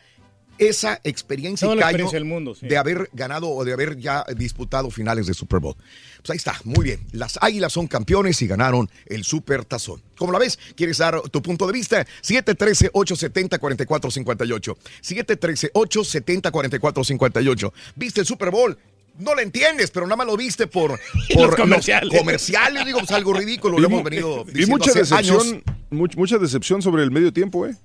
esa 0.57 1.01
experiencia 1.03 1.65
Toda 1.65 1.75
y 1.75 1.79
la 1.79 1.83
callo 1.83 1.97
experiencia 1.97 2.19
del 2.19 2.25
mundo, 2.25 2.55
sí. 2.55 2.67
de 2.67 2.77
haber 2.77 3.09
ganado 3.13 3.49
o 3.49 3.65
de 3.65 3.73
haber 3.73 3.97
ya 3.97 4.23
disputado 4.35 4.91
finales 4.91 5.27
de 5.27 5.33
Super 5.33 5.59
Bowl. 5.59 5.75
Pues 6.17 6.29
ahí 6.29 6.37
está, 6.37 6.59
muy 6.63 6.83
bien. 6.83 6.99
Las 7.11 7.39
Águilas 7.41 7.73
son 7.73 7.87
campeones 7.87 8.41
y 8.41 8.47
ganaron 8.47 8.89
el 9.07 9.23
Super 9.23 9.65
Tazón. 9.65 10.01
¿Cómo 10.17 10.31
la 10.31 10.39
ves? 10.39 10.59
¿Quieres 10.75 10.99
dar 10.99 11.19
tu 11.21 11.41
punto 11.41 11.65
de 11.65 11.73
vista? 11.73 12.05
713-870-4458. 12.21 14.77
713-870-4458. 15.01 17.73
¿Viste 17.95 18.21
el 18.21 18.27
Super 18.27 18.51
Bowl? 18.51 18.77
No 19.19 19.35
lo 19.35 19.41
entiendes, 19.41 19.91
pero 19.91 20.05
nada 20.07 20.15
más 20.17 20.27
lo 20.27 20.35
viste 20.37 20.67
por, 20.67 20.99
por 21.33 21.47
Los 21.47 21.55
comerciales. 21.55 22.17
comerciales. 22.17 22.85
Digo, 22.85 22.99
pues 22.99 23.11
algo 23.11 23.33
ridículo. 23.33 23.77
Lo 23.79 23.87
hemos 23.87 24.03
venido 24.03 24.43
Y 24.47 24.51
diciendo 24.51 24.77
mucha 24.77 24.91
hace 24.91 24.99
decepción, 24.99 25.41
años. 25.41 25.63
much- 25.91 26.15
mucha 26.15 26.37
decepción 26.37 26.81
sobre 26.81 27.03
el 27.03 27.11
medio 27.11 27.31
tiempo, 27.31 27.67
¿eh? 27.67 27.75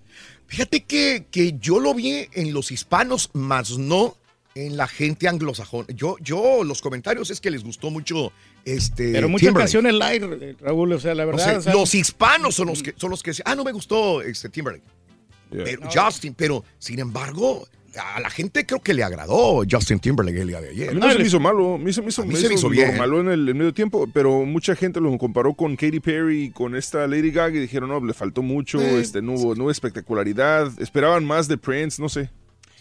Fíjate 0.47 0.85
que, 0.85 1.27
que 1.31 1.57
yo 1.59 1.81
lo 1.81 1.93
vi 1.95 2.29
en 2.33 2.55
los 2.55 2.71
hispanos, 2.71 3.31
más 3.33 3.77
no 3.79 4.17
en 4.55 4.77
la 4.77 4.87
gente 4.87 5.29
anglosajona. 5.29 5.89
Yo, 5.95 6.17
yo, 6.21 6.63
los 6.65 6.81
comentarios 6.81 7.31
es 7.31 7.41
que 7.41 7.51
les 7.51 7.63
gustó 7.65 7.91
mucho 7.91 8.33
este. 8.65 9.13
Pero 9.13 9.29
muchas 9.29 9.49
Timberlake. 9.49 9.73
canciones 9.73 9.93
live, 9.95 10.57
Raúl, 10.61 10.93
o 10.93 11.01
sea, 11.01 11.15
la 11.15 11.25
O 11.25 11.27
verdad. 11.27 11.45
sea, 11.45 11.59
o 11.59 11.63
sea, 11.63 11.75
los 11.75 11.95
hispanos 11.95 12.55
son 12.55 12.69
los 12.69 12.83
que 12.83 12.95
son 12.97 13.11
los 13.11 13.23
que 13.23 13.33
ah, 13.45 13.55
no 13.55 13.65
me 13.65 13.73
gustó 13.73 14.23
este 14.23 14.49
Timberlake. 14.49 14.85
Pero 15.51 15.83
Justin, 15.93 16.33
pero 16.35 16.65
sin 16.79 16.99
embargo, 17.01 17.69
a 17.99 18.21
la 18.21 18.31
gente 18.31 18.65
creo 18.67 18.81
que 18.81 18.95
le 18.95 19.03
agradó 19.03 19.63
Justin 19.71 19.99
Timberlake 19.99 20.41
el 20.41 20.49
día 20.49 20.61
de 20.61 20.69
A 20.69 20.71
ayer. 20.71 20.95
mí 20.95 21.01
no 21.01 21.11
se 21.11 21.19
me 21.19 21.25
hizo 21.27 21.41
malo, 21.41 21.79
me 21.79 21.91
hizo, 21.91 22.03
me 22.03 22.09
hizo, 22.09 22.23
A 22.23 22.25
mí 22.27 22.33
me 22.35 22.39
se 22.41 22.49
me 22.49 22.55
hizo 22.55 22.67
hizo 22.67 22.69
bien. 22.71 22.97
malo 22.97 23.21
en 23.21 23.29
el, 23.29 23.49
el 23.49 23.55
medio 23.55 23.73
tiempo, 23.75 24.09
pero 24.13 24.45
mucha 24.45 24.75
gente 24.77 25.01
lo 25.01 25.17
comparó 25.19 25.55
con 25.55 25.77
Katy 25.77 26.01
Perry, 26.01 26.51
con 26.51 26.77
esta 26.77 27.07
Lady 27.07 27.31
Gaga 27.31 27.57
y 27.57 27.61
dijeron, 27.61 27.89
no, 27.89 28.05
le 28.05 28.15
faltó 28.15 28.43
mucho, 28.43 28.81
Eh, 28.81 29.01
este, 29.01 29.23
no, 29.23 29.33
hubo, 29.35 29.55
no 29.55 29.65
hubo 29.65 29.71
espectacularidad, 29.71 30.71
esperaban 30.81 31.25
más 31.25 31.49
de 31.49 31.59
Prince, 31.59 32.01
no 32.01 32.09
sé. 32.09 32.31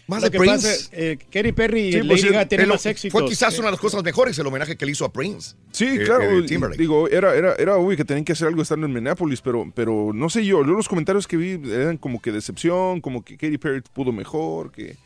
Más 0.08 0.20
Lo 0.22 0.26
de 0.26 0.30
que 0.30 0.38
Prince. 0.38 0.68
pasa, 0.68 0.88
eh, 0.92 1.18
Katy 1.32 1.50
Perry 1.50 1.80
y 1.88 1.92
Sí, 1.94 1.98
Lady 2.02 2.08
pues, 2.28 2.48
tienen 2.48 2.66
el- 2.66 2.68
más 2.68 2.86
éxitos. 2.86 3.10
Fue 3.10 3.28
quizás 3.28 3.58
una 3.58 3.66
de 3.66 3.72
las 3.72 3.80
cosas 3.80 4.04
mejores, 4.04 4.38
el 4.38 4.46
homenaje 4.46 4.76
que 4.76 4.86
le 4.86 4.92
hizo 4.92 5.04
a 5.04 5.12
Prince. 5.12 5.56
Sí, 5.72 5.84
Eh, 5.84 6.04
claro. 6.04 6.22
eh, 6.30 6.42
y- 6.44 6.46
Timberlake. 6.46 6.78
digo, 6.80 7.08
era, 7.08 7.34
era, 7.34 7.56
era 7.56 7.74
obvio 7.74 7.96
que 7.96 8.04
tenían 8.04 8.24
que 8.24 8.30
hacer 8.30 8.46
algo 8.46 8.62
estando 8.62 8.86
en 8.86 8.92
Minneapolis, 8.92 9.40
pero, 9.40 9.68
pero 9.74 10.12
no 10.14 10.30
sé 10.30 10.44
yo. 10.46 10.62
Luego 10.62 10.76
los 10.76 10.88
comentarios 10.88 11.26
que 11.26 11.36
vi 11.36 11.60
eran 11.72 11.96
como 11.96 12.22
que 12.22 12.30
decepción, 12.30 13.00
como 13.00 13.24
que 13.24 13.36
Katy 13.36 13.58
Perry 13.58 13.82
pudo 13.92 14.12
mejor, 14.12 14.70
que... 14.70 14.96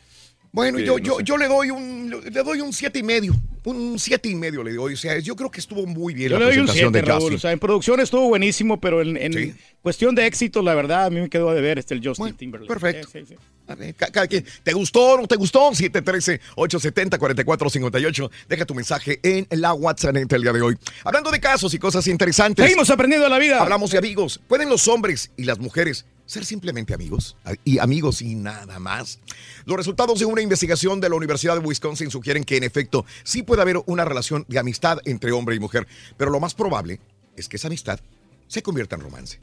Bueno, 0.53 0.79
yo, 0.79 0.97
no 0.97 1.03
yo, 1.03 1.17
sé. 1.17 1.23
yo 1.23 1.37
le 1.37 1.47
doy 1.47 1.69
un 1.71 2.09
le 2.29 2.43
doy 2.43 2.61
un 2.61 2.73
siete 2.73 2.99
y 2.99 3.03
medio. 3.03 3.33
Un 3.63 3.99
siete 3.99 4.27
y 4.27 4.33
medio 4.35 4.63
le 4.63 4.73
doy. 4.73 4.95
O 4.95 4.97
sea, 4.97 5.19
yo 5.19 5.35
creo 5.35 5.51
que 5.51 5.59
estuvo 5.59 5.85
muy 5.85 6.15
bien 6.15 6.31
Yo 6.31 6.39
la 6.39 6.45
le 6.47 6.51
doy 6.51 6.61
un 6.63 6.67
7, 6.67 6.89
de 6.89 7.01
Raúl. 7.03 7.21
Justin. 7.21 7.37
O 7.37 7.39
sea, 7.39 7.51
en 7.51 7.59
producción 7.59 7.99
estuvo 7.99 8.27
buenísimo, 8.27 8.81
pero 8.81 9.03
en, 9.03 9.15
en 9.17 9.55
cuestión 9.83 10.15
de 10.15 10.25
éxito, 10.25 10.63
la 10.63 10.73
verdad, 10.73 11.05
a 11.05 11.09
mí 11.11 11.21
me 11.21 11.29
quedó 11.29 11.53
de 11.53 11.61
ver 11.61 11.77
este 11.77 11.93
el 11.93 12.03
Justin 12.05 12.33
Timberlake. 12.35 12.67
perfecto. 12.67 13.07
Sí, 13.13 13.19
sí, 13.19 13.25
sí. 13.29 13.35
A 13.67 13.75
ver, 13.75 13.93
ca- 13.93 14.09
cada 14.11 14.25
quien. 14.27 14.43
¿Te 14.63 14.73
gustó 14.73 15.13
o 15.13 15.21
no 15.21 15.27
te 15.27 15.35
gustó? 15.35 15.69
713-870-4458. 15.71 18.29
Deja 18.49 18.65
tu 18.65 18.75
mensaje 18.75 19.19
en 19.23 19.47
la 19.51 19.73
WhatsApp 19.73 20.15
el 20.17 20.27
día 20.41 20.53
de 20.53 20.61
hoy. 20.61 20.77
Hablando 21.03 21.31
de 21.31 21.39
casos 21.39 21.73
y 21.73 21.79
cosas 21.79 22.07
interesantes. 22.07 22.63
Seguimos 22.65 22.89
aprendiendo 22.89 23.25
de 23.25 23.29
la 23.29 23.39
vida. 23.39 23.61
Hablamos 23.61 23.91
de 23.91 23.97
amigos. 23.97 24.41
¿Pueden 24.47 24.69
los 24.69 24.87
hombres 24.87 25.31
y 25.37 25.43
las 25.43 25.59
mujeres 25.59 26.05
ser 26.31 26.45
simplemente 26.45 26.93
amigos? 26.93 27.35
Y 27.65 27.79
amigos 27.79 28.21
y 28.21 28.35
nada 28.35 28.79
más. 28.79 29.19
Los 29.65 29.75
resultados 29.75 30.19
de 30.19 30.25
una 30.25 30.41
investigación 30.41 31.01
de 31.01 31.09
la 31.09 31.15
Universidad 31.15 31.59
de 31.59 31.67
Wisconsin 31.67 32.09
sugieren 32.09 32.45
que 32.45 32.55
en 32.55 32.63
efecto 32.63 33.05
sí 33.23 33.43
puede 33.43 33.61
haber 33.61 33.81
una 33.85 34.05
relación 34.05 34.45
de 34.47 34.57
amistad 34.57 34.99
entre 35.03 35.33
hombre 35.33 35.55
y 35.55 35.59
mujer, 35.59 35.87
pero 36.15 36.31
lo 36.31 36.39
más 36.39 36.53
probable 36.53 37.01
es 37.35 37.49
que 37.49 37.57
esa 37.57 37.67
amistad 37.67 37.99
se 38.47 38.63
convierta 38.63 38.95
en 38.95 39.01
romance 39.01 39.39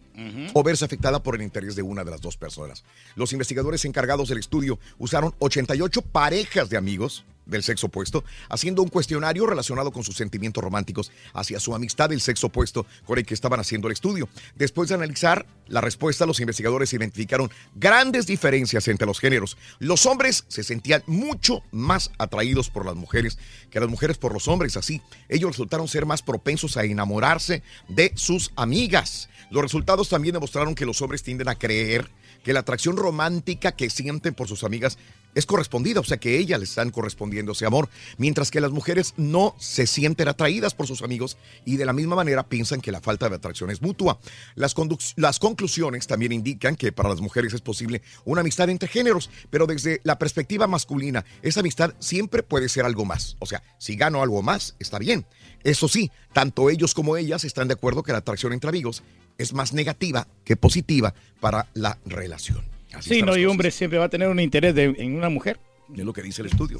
o 0.52 0.62
verse 0.62 0.84
afectada 0.84 1.22
por 1.22 1.34
el 1.34 1.42
interés 1.42 1.76
de 1.76 1.82
una 1.82 2.04
de 2.04 2.10
las 2.10 2.20
dos 2.20 2.36
personas. 2.36 2.84
Los 3.16 3.32
investigadores 3.32 3.84
encargados 3.84 4.28
del 4.28 4.38
estudio 4.38 4.78
usaron 4.98 5.34
88 5.38 6.02
parejas 6.02 6.70
de 6.70 6.76
amigos 6.76 7.24
del 7.48 7.64
sexo 7.64 7.88
opuesto, 7.88 8.24
haciendo 8.48 8.82
un 8.82 8.88
cuestionario 8.88 9.46
relacionado 9.46 9.90
con 9.90 10.04
sus 10.04 10.16
sentimientos 10.16 10.62
románticos 10.62 11.10
hacia 11.32 11.58
su 11.58 11.74
amistad 11.74 12.10
del 12.10 12.20
sexo 12.20 12.46
opuesto 12.46 12.86
con 13.04 13.18
el 13.18 13.26
que 13.26 13.34
estaban 13.34 13.58
haciendo 13.58 13.88
el 13.88 13.92
estudio. 13.92 14.28
Después 14.54 14.88
de 14.88 14.94
analizar 14.94 15.46
la 15.66 15.80
respuesta, 15.80 16.26
los 16.26 16.40
investigadores 16.40 16.92
identificaron 16.92 17.50
grandes 17.74 18.26
diferencias 18.26 18.86
entre 18.88 19.06
los 19.06 19.18
géneros. 19.18 19.56
Los 19.78 20.06
hombres 20.06 20.44
se 20.48 20.62
sentían 20.62 21.02
mucho 21.06 21.62
más 21.72 22.10
atraídos 22.18 22.70
por 22.70 22.86
las 22.86 22.94
mujeres 22.94 23.38
que 23.70 23.80
las 23.80 23.88
mujeres 23.88 24.18
por 24.18 24.32
los 24.32 24.48
hombres. 24.48 24.76
Así, 24.76 25.02
ellos 25.28 25.50
resultaron 25.50 25.88
ser 25.88 26.06
más 26.06 26.22
propensos 26.22 26.76
a 26.76 26.84
enamorarse 26.84 27.62
de 27.88 28.12
sus 28.14 28.52
amigas. 28.56 29.28
Los 29.50 29.62
resultados 29.62 30.08
también 30.08 30.34
demostraron 30.34 30.74
que 30.74 30.86
los 30.86 31.02
hombres 31.02 31.22
tienden 31.22 31.48
a 31.48 31.58
creer 31.58 32.10
que 32.44 32.52
la 32.52 32.60
atracción 32.60 32.96
romántica 32.96 33.72
que 33.72 33.90
sienten 33.90 34.34
por 34.34 34.48
sus 34.48 34.64
amigas 34.64 34.98
es 35.34 35.46
correspondida, 35.46 36.00
o 36.00 36.04
sea 36.04 36.16
que 36.16 36.38
ellas 36.38 36.60
les 36.60 36.70
están 36.70 36.90
correspondiendo 36.90 37.52
ese 37.52 37.66
amor, 37.66 37.88
mientras 38.16 38.50
que 38.50 38.60
las 38.60 38.70
mujeres 38.70 39.14
no 39.16 39.54
se 39.58 39.86
sienten 39.86 40.28
atraídas 40.28 40.74
por 40.74 40.86
sus 40.86 41.02
amigos 41.02 41.36
y 41.64 41.76
de 41.76 41.86
la 41.86 41.92
misma 41.92 42.16
manera 42.16 42.48
piensan 42.48 42.80
que 42.80 42.92
la 42.92 43.00
falta 43.00 43.28
de 43.28 43.36
atracción 43.36 43.70
es 43.70 43.82
mutua. 43.82 44.18
Las, 44.54 44.74
las 45.16 45.38
conclusiones 45.38 46.06
también 46.06 46.32
indican 46.32 46.76
que 46.76 46.92
para 46.92 47.08
las 47.08 47.20
mujeres 47.20 47.52
es 47.52 47.60
posible 47.60 48.02
una 48.24 48.40
amistad 48.40 48.68
entre 48.70 48.88
géneros, 48.88 49.30
pero 49.50 49.66
desde 49.66 50.00
la 50.04 50.18
perspectiva 50.18 50.66
masculina, 50.66 51.24
esa 51.42 51.60
amistad 51.60 51.94
siempre 51.98 52.42
puede 52.42 52.68
ser 52.68 52.84
algo 52.84 53.04
más. 53.04 53.36
O 53.38 53.46
sea, 53.46 53.62
si 53.78 53.96
gano 53.96 54.22
algo 54.22 54.42
más, 54.42 54.74
está 54.78 54.98
bien. 54.98 55.26
Eso 55.64 55.88
sí, 55.88 56.10
tanto 56.32 56.70
ellos 56.70 56.94
como 56.94 57.16
ellas 57.16 57.44
están 57.44 57.68
de 57.68 57.74
acuerdo 57.74 58.02
que 58.02 58.12
la 58.12 58.18
atracción 58.18 58.52
entre 58.52 58.68
amigos 58.68 59.02
es 59.38 59.52
más 59.52 59.72
negativa 59.72 60.26
que 60.44 60.56
positiva 60.56 61.14
para 61.40 61.68
la 61.74 61.98
relación. 62.04 62.77
Así 62.94 63.16
Sí, 63.16 63.22
no, 63.22 63.36
y 63.36 63.44
hombre 63.44 63.70
siempre 63.70 63.98
va 63.98 64.06
a 64.06 64.08
tener 64.08 64.28
un 64.28 64.40
interés 64.40 64.74
de- 64.74 64.94
en 64.98 65.16
una 65.16 65.28
mujer. 65.28 65.60
Es 65.94 66.04
lo 66.04 66.12
que 66.12 66.22
dice 66.22 66.42
el 66.42 66.48
estudio. 66.48 66.78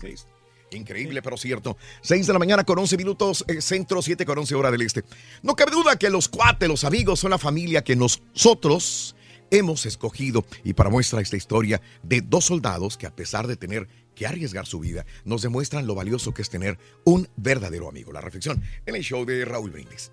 Increíble, 0.71 1.23
pero 1.23 1.37
cierto. 1.39 1.77
6 2.03 2.27
de 2.27 2.33
la 2.33 2.39
mañana 2.39 2.63
con 2.65 2.79
11 2.79 2.97
minutos, 2.99 3.45
eh, 3.49 3.61
centro 3.63 4.03
7 4.03 4.27
con 4.27 4.37
11 4.39 4.55
hora 4.55 4.71
del 4.71 4.83
este. 4.83 5.03
No 5.43 5.57
cabe 5.57 5.71
duda 5.73 5.97
que 5.97 6.11
los 6.11 6.29
cuates, 6.29 6.69
los 6.69 6.85
amigos, 6.85 7.21
son 7.21 7.31
la 7.31 7.39
familia 7.39 7.83
que 7.83 7.97
nosotros 7.97 9.17
hemos 9.51 9.87
escogido. 9.87 10.45
Y 10.65 10.75
para 10.75 10.91
muestra 10.91 11.23
esta 11.23 11.37
historia 11.37 11.81
de 12.03 12.21
dos 12.21 12.45
soldados 12.47 12.99
que 12.99 13.07
a 13.07 13.15
pesar 13.17 13.47
de 13.47 13.57
tener 13.57 13.89
que 14.15 14.27
arriesgar 14.27 14.67
su 14.67 14.81
vida, 14.81 15.07
nos 15.25 15.41
demuestran 15.43 15.87
lo 15.87 15.95
valioso 15.95 16.35
que 16.35 16.43
es 16.43 16.51
tener 16.51 16.77
un 17.05 17.29
verdadero 17.37 17.89
amigo. 17.89 18.13
La 18.13 18.21
reflexión 18.21 18.63
en 18.85 18.95
el 18.97 19.03
show 19.03 19.25
de 19.25 19.45
Raúl 19.47 19.71
Brindis. 19.71 20.13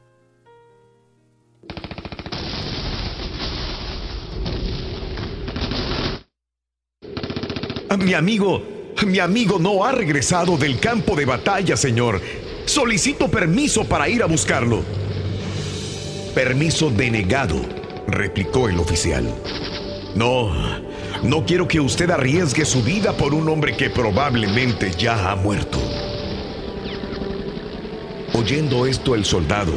Mi 7.97 8.13
amigo, 8.13 8.61
mi 9.05 9.19
amigo 9.19 9.57
no 9.59 9.85
ha 9.85 9.91
regresado 9.91 10.57
del 10.57 10.79
campo 10.79 11.15
de 11.15 11.25
batalla, 11.25 11.77
señor. 11.77 12.21
Solicito 12.65 13.29
permiso 13.29 13.85
para 13.85 14.09
ir 14.09 14.21
a 14.23 14.25
buscarlo. 14.25 14.83
Permiso 16.33 16.89
denegado, 16.89 17.61
replicó 18.07 18.67
el 18.67 18.79
oficial. 18.79 19.23
No, 20.15 20.51
no 21.23 21.45
quiero 21.45 21.67
que 21.67 21.79
usted 21.79 22.09
arriesgue 22.09 22.65
su 22.65 22.83
vida 22.83 23.13
por 23.13 23.33
un 23.33 23.47
hombre 23.49 23.77
que 23.77 23.89
probablemente 23.89 24.91
ya 24.97 25.31
ha 25.31 25.35
muerto. 25.35 25.79
Oyendo 28.33 28.85
esto 28.85 29.15
el 29.15 29.23
soldado 29.23 29.73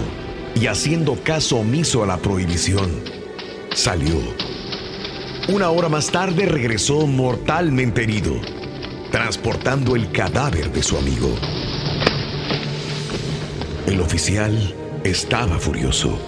y 0.55 0.67
haciendo 0.67 1.15
caso 1.23 1.59
omiso 1.59 2.03
a 2.03 2.07
la 2.07 2.17
prohibición, 2.17 2.91
salió. 3.75 4.58
Una 5.49 5.71
hora 5.71 5.89
más 5.89 6.11
tarde 6.11 6.45
regresó 6.45 7.07
mortalmente 7.07 8.03
herido, 8.03 8.35
transportando 9.11 9.97
el 9.97 10.13
cadáver 10.13 10.71
de 10.71 10.83
su 10.83 10.99
amigo. 10.99 11.35
El 13.87 13.99
oficial 14.03 14.75
estaba 15.05 15.59
furioso. 15.59 16.19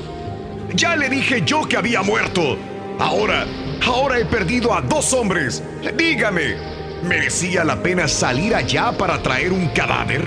Ya 0.74 0.96
le 0.96 1.10
dije 1.10 1.42
yo 1.44 1.68
que 1.68 1.76
había 1.76 2.00
muerto. 2.00 2.56
Ahora, 2.98 3.44
ahora 3.84 4.18
he 4.18 4.24
perdido 4.24 4.72
a 4.72 4.80
dos 4.80 5.12
hombres. 5.12 5.62
Dígame, 5.98 6.56
¿merecía 7.02 7.62
la 7.62 7.82
pena 7.82 8.08
salir 8.08 8.54
allá 8.54 8.96
para 8.96 9.22
traer 9.22 9.52
un 9.52 9.68
cadáver? 9.68 10.26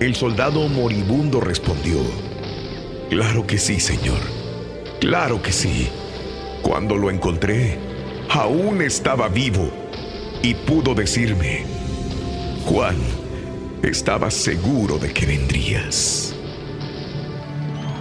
El 0.00 0.14
soldado 0.16 0.68
moribundo 0.68 1.40
respondió. 1.40 1.96
Claro 3.08 3.46
que 3.46 3.56
sí, 3.56 3.80
señor. 3.80 4.20
Claro 5.00 5.40
que 5.40 5.52
sí. 5.52 5.88
Cuando 6.72 6.96
lo 6.96 7.10
encontré, 7.10 7.78
aún 8.30 8.80
estaba 8.80 9.28
vivo 9.28 9.70
y 10.42 10.54
pudo 10.54 10.94
decirme, 10.94 11.66
Juan, 12.64 12.96
estaba 13.82 14.30
seguro 14.30 14.96
de 14.96 15.12
que 15.12 15.26
vendrías. 15.26 16.34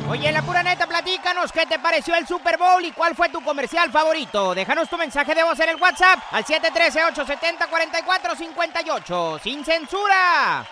Oye, 0.09 0.31
la 0.31 0.41
pura 0.41 0.63
neta, 0.63 0.87
platícanos 0.87 1.51
qué 1.51 1.65
te 1.65 1.79
pareció 1.79 2.15
el 2.15 2.25
Super 2.25 2.57
Bowl 2.57 2.85
y 2.85 2.93
cuál 2.93 3.13
fue 3.13 3.27
tu 3.27 3.41
comercial 3.41 3.91
favorito. 3.91 4.55
Déjanos 4.55 4.87
tu 4.87 4.97
mensaje 4.97 5.35
de 5.35 5.43
voz 5.43 5.59
en 5.59 5.67
el 5.67 5.75
WhatsApp 5.75 6.19
al 6.31 6.45
713-870-4458. 6.45 9.41
¡Sin 9.41 9.65
censura! 9.65 10.65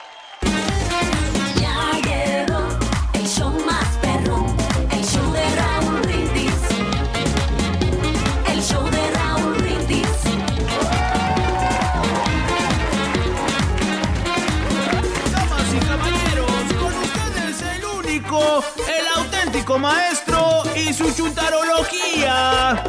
El 18.88 19.08
auténtico 19.16 19.78
maestro 19.78 20.64
y 20.76 20.94
su 20.94 21.12
chuntarología. 21.14 22.84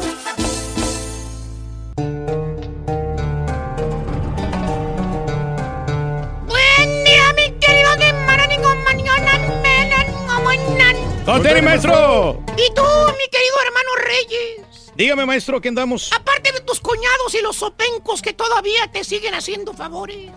Buen 6.47 7.03
día, 7.03 7.33
mi 7.35 7.51
querido 7.59 7.95
de 7.97 8.13
Maraningo 8.25 8.75
Mañana, 8.85 9.39
Menan, 9.61 11.25
¡Con 11.25 11.43
tenis, 11.43 11.63
maestro! 11.63 12.43
Y 12.57 12.73
tú, 12.73 12.83
mi 12.83 13.27
querido 13.29 13.55
hermano 13.65 13.89
Reyes. 14.03 14.91
Dígame, 14.95 15.25
maestro, 15.25 15.61
¿qué 15.61 15.69
andamos? 15.69 16.11
Aparte 16.13 16.51
de 16.51 16.59
tus 16.61 16.79
cuñados 16.79 17.33
y 17.33 17.41
los 17.41 17.55
sopencos 17.55 18.21
que 18.21 18.33
todavía 18.33 18.91
te 18.91 19.03
siguen 19.03 19.33
haciendo 19.33 19.73
favores. 19.73 20.31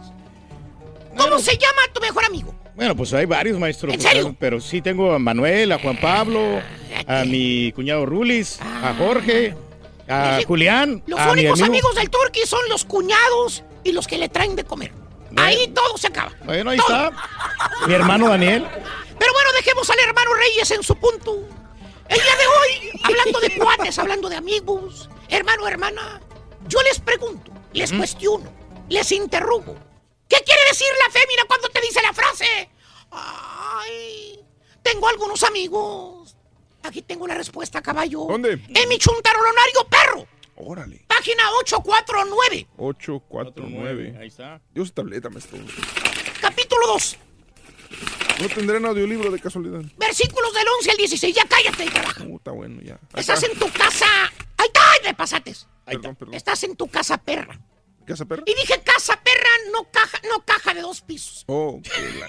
¿Cómo 1.16 1.38
se 1.38 1.56
llama 1.56 1.82
tu 1.92 2.00
mejor 2.00 2.24
amigo? 2.24 2.54
Bueno, 2.74 2.96
pues 2.96 3.12
hay 3.14 3.24
varios, 3.26 3.58
maestro. 3.58 3.92
¿En 3.92 4.00
serio? 4.00 4.34
Pero, 4.38 4.60
sí 4.60 4.82
tengo 4.82 5.12
a 5.12 5.18
Manuel, 5.18 5.70
a 5.72 5.78
Juan 5.78 5.96
Pablo, 5.96 6.60
a 7.06 7.24
mi 7.24 7.70
cuñado 7.72 8.04
Rulis, 8.04 8.58
a 8.60 8.94
Jorge, 8.98 9.54
a 10.08 10.40
Julián. 10.46 11.02
Los 11.06 11.20
a 11.20 11.26
mi 11.26 11.32
únicos 11.42 11.60
amigo- 11.60 11.66
amigos 11.72 11.94
del 11.96 12.10
Turqui 12.10 12.40
son 12.46 12.60
los 12.68 12.84
cuñados 12.84 13.62
y 13.84 13.92
los 13.92 14.06
que 14.08 14.18
le 14.18 14.28
traen 14.28 14.56
de 14.56 14.64
comer. 14.64 14.92
Ahí 15.36 15.68
todo 15.68 15.96
se 15.98 16.08
acaba. 16.08 16.32
Bueno, 16.44 16.70
ahí 16.70 16.78
está. 16.78 17.10
Mi 17.86 17.94
hermano 17.94 18.28
Daniel. 18.28 18.64
Pero 19.18 19.32
bueno, 19.32 19.50
dejemos 19.56 19.88
al 19.90 19.98
hermano 20.06 20.30
Reyes 20.34 20.70
en 20.72 20.82
su 20.82 20.96
punto. 20.96 21.36
El 22.08 22.16
día 22.16 22.36
de 22.36 22.46
hoy, 22.46 23.00
hablando 23.02 23.40
de 23.40 23.50
cuates, 23.56 23.98
hablando 23.98 24.28
de 24.28 24.36
amigos, 24.36 25.08
hermano, 25.28 25.66
hermana, 25.66 26.20
yo 26.68 26.80
les 26.82 26.98
pregunto, 27.00 27.50
les 27.72 27.92
cuestiono. 27.92 28.52
les 28.88 29.10
interrogo. 29.12 29.76
¿Qué 30.28 30.36
quiere 30.44 30.60
decir 30.70 30.88
la 31.04 31.10
fémina 31.12 31.44
cuando 31.46 31.68
te 31.68 31.80
dice 31.80 32.00
la 32.02 32.12
frase? 32.12 32.70
Ay, 33.10 34.40
tengo 34.82 35.08
algunos 35.08 35.42
amigos. 35.42 36.36
Aquí 36.82 37.02
tengo 37.02 37.26
la 37.26 37.34
respuesta, 37.34 37.80
caballo. 37.80 38.26
¿Dónde? 38.28 38.52
En 38.52 38.88
mi 38.88 38.98
chuntarolonario 38.98 39.84
perro. 39.88 40.26
Órale. 40.56 41.04
Página 41.08 41.42
849. 41.60 42.68
849. 42.76 44.18
Ahí 44.20 44.28
está. 44.28 44.60
Dios 44.72 44.92
tableta, 44.92 45.30
maestro. 45.30 45.58
Capítulo 46.40 46.86
2. 46.88 47.16
¿No 48.40 48.48
tendrán 48.48 48.84
audiolibro 48.86 49.30
de 49.30 49.38
casualidad? 49.40 49.82
Versículos 49.96 50.52
del 50.52 50.66
11 50.78 50.90
al 50.90 50.96
16. 50.96 51.34
Ya 51.34 51.44
cállate 51.46 51.84
y 51.84 51.88
trabaja. 51.88 52.24
Uh, 52.24 52.36
está 52.36 52.50
bueno 52.50 52.82
ya. 52.82 52.94
Ahí 53.12 53.20
Estás 53.20 53.42
está. 53.42 53.52
en 53.52 53.58
tu 53.58 53.72
casa. 53.78 54.06
¡Ahí 54.56 54.66
está! 54.66 54.80
¡Me 55.04 55.14
pasates! 55.14 55.66
Perdón, 55.84 56.16
perdón. 56.16 56.34
Estás 56.34 56.62
en 56.64 56.76
tu 56.76 56.88
casa 56.88 57.16
perra. 57.18 57.58
¿Casa 58.06 58.24
perra? 58.26 58.42
Y 58.46 58.54
dije 58.54 58.80
casa 58.84 59.18
perra, 59.22 59.48
no 59.72 59.90
caja, 59.90 60.20
no 60.28 60.44
caja 60.44 60.74
de 60.74 60.82
dos 60.82 61.00
pisos. 61.00 61.44
Oh, 61.46 61.80
qué 61.82 61.90
la- 62.18 62.28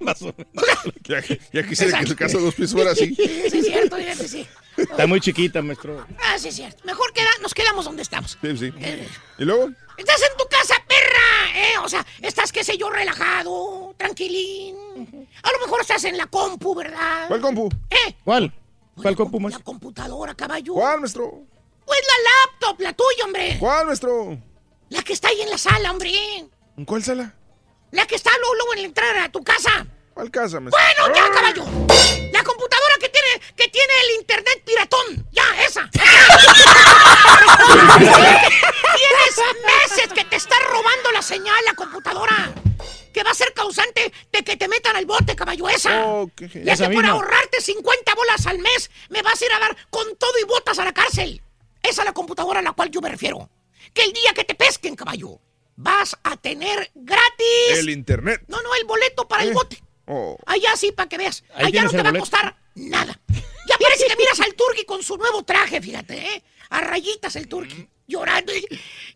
Más 0.00 0.20
o 0.22 0.26
menos. 0.36 0.64
ya, 1.04 1.22
ya 1.52 1.66
quisiera 1.66 2.00
que 2.00 2.06
su 2.06 2.16
casa 2.16 2.36
de 2.38 2.44
dos 2.44 2.54
pisos 2.54 2.72
fuera 2.72 2.90
así. 2.92 3.14
Sí, 3.14 3.40
es 3.58 3.64
cierto, 3.66 3.96
fíjate, 3.96 4.28
sí. 4.28 4.46
Está 4.76 5.06
muy 5.06 5.20
chiquita, 5.20 5.62
maestro. 5.62 6.06
Ah, 6.22 6.38
sí, 6.38 6.48
es 6.48 6.56
cierto. 6.56 6.82
Mejor 6.84 7.12
queda, 7.12 7.28
nos 7.40 7.54
quedamos 7.54 7.84
donde 7.84 8.02
estamos. 8.02 8.36
Sí, 8.42 8.56
sí. 8.58 8.72
Eh, 8.78 9.08
¿Y 9.38 9.44
luego? 9.44 9.70
Estás 9.96 10.20
en 10.30 10.36
tu 10.36 10.44
casa, 10.48 10.74
perra, 10.88 11.58
¿eh? 11.68 11.78
O 11.82 11.88
sea, 11.88 12.04
estás, 12.20 12.50
qué 12.52 12.64
sé 12.64 12.76
yo, 12.76 12.90
relajado, 12.90 13.94
tranquilín. 13.96 14.76
A 15.42 15.52
lo 15.52 15.58
mejor 15.60 15.80
estás 15.80 16.04
en 16.04 16.16
la 16.18 16.26
compu, 16.26 16.74
¿verdad? 16.74 17.28
¿Cuál 17.28 17.40
compu? 17.40 17.68
¿Eh? 17.90 18.14
¿Cuál? 18.24 18.52
¿Cuál 19.00 19.16
compu, 19.16 19.38
La 19.38 19.42
maestro? 19.44 19.64
computadora, 19.64 20.34
caballo. 20.34 20.74
¿Cuál, 20.74 21.00
maestro? 21.00 21.42
Pues 21.86 22.00
la 22.08 22.30
laptop, 22.30 22.80
la 22.80 22.92
tuya, 22.92 23.24
hombre. 23.26 23.56
¿Cuál, 23.60 23.86
maestro? 23.86 24.38
La 24.94 25.02
que 25.02 25.12
está 25.12 25.28
ahí 25.28 25.42
en 25.42 25.50
la 25.50 25.58
sala, 25.58 25.90
hombre. 25.90 26.10
¿En 26.76 26.84
cuál 26.84 27.02
sala? 27.02 27.34
La 27.90 28.06
que 28.06 28.14
está 28.14 28.30
luego, 28.38 28.54
luego 28.54 28.74
en 28.74 28.80
la 28.82 28.86
entrada 28.86 29.24
a 29.24 29.28
tu 29.32 29.42
casa. 29.42 29.84
¿Cuál 30.14 30.30
casa, 30.30 30.60
maestro? 30.60 30.80
Bueno, 31.02 31.16
ya, 31.16 31.28
caballo. 31.32 31.64
La 32.32 32.44
computadora 32.44 32.94
que 33.00 33.08
tiene, 33.08 33.28
que 33.56 33.66
tiene 33.68 33.92
el 34.04 34.20
internet 34.20 34.62
piratón. 34.64 35.26
Ya, 35.32 35.42
esa. 35.64 35.90
Tienes 38.96 39.36
meses 39.66 40.12
que 40.14 40.24
te 40.24 40.36
está 40.36 40.54
robando 40.68 41.10
la 41.12 41.22
señal 41.22 41.56
la 41.66 41.74
computadora. 41.74 42.52
Que 43.12 43.22
va 43.24 43.30
a 43.32 43.34
ser 43.34 43.52
causante 43.52 44.12
de 44.32 44.42
que 44.44 44.56
te 44.56 44.68
metan 44.68 44.94
al 44.96 45.06
bote, 45.06 45.34
caballo, 45.36 45.68
esa. 45.68 46.04
Oh, 46.06 46.28
qué 46.36 46.44
Y 46.46 46.48
genial. 46.48 46.74
es 46.74 46.80
que 46.88 46.94
por 46.94 47.06
ahorrarte 47.06 47.60
50 47.60 48.14
bolas 48.14 48.46
al 48.46 48.58
mes, 48.58 48.90
me 49.08 49.22
vas 49.22 49.40
a 49.40 49.44
ir 49.44 49.52
a 49.52 49.58
dar 49.60 49.76
con 49.90 50.16
todo 50.16 50.32
y 50.40 50.44
botas 50.44 50.78
a 50.78 50.84
la 50.84 50.92
cárcel. 50.92 51.40
Esa 51.82 52.02
es 52.02 52.06
la 52.06 52.12
computadora 52.12 52.60
a 52.60 52.62
la 52.62 52.72
cual 52.72 52.90
yo 52.90 53.00
me 53.00 53.08
refiero. 53.08 53.48
Que 53.92 54.02
el 54.04 54.12
día 54.12 54.32
que 54.34 54.44
te 54.44 54.54
pesquen, 54.54 54.96
caballo, 54.96 55.40
vas 55.76 56.16
a 56.22 56.36
tener 56.36 56.90
gratis. 56.94 57.78
El 57.78 57.90
internet. 57.90 58.42
No, 58.48 58.60
no, 58.62 58.74
el 58.74 58.84
boleto 58.84 59.26
para 59.28 59.42
el 59.42 59.50
Eh. 59.50 59.54
bote. 59.54 59.82
Oh. 60.06 60.36
Allá 60.46 60.76
sí, 60.76 60.92
para 60.92 61.08
que 61.08 61.18
veas. 61.18 61.44
Ahí 61.54 61.66
Allá 61.66 61.84
no 61.84 61.90
te 61.90 62.02
va 62.02 62.10
a 62.10 62.18
costar 62.18 62.56
nada. 62.74 63.18
Ya 63.66 63.76
y 63.78 64.08
te 64.08 64.16
miras 64.16 64.40
al 64.40 64.54
turqui 64.54 64.84
con 64.84 65.02
su 65.02 65.16
nuevo 65.16 65.42
traje, 65.44 65.80
fíjate, 65.80 66.16
¿eh? 66.18 66.42
A 66.70 66.80
rayitas 66.82 67.36
el 67.36 67.48
turqui, 67.48 67.88
llorando. 68.06 68.54
y, 68.54 68.64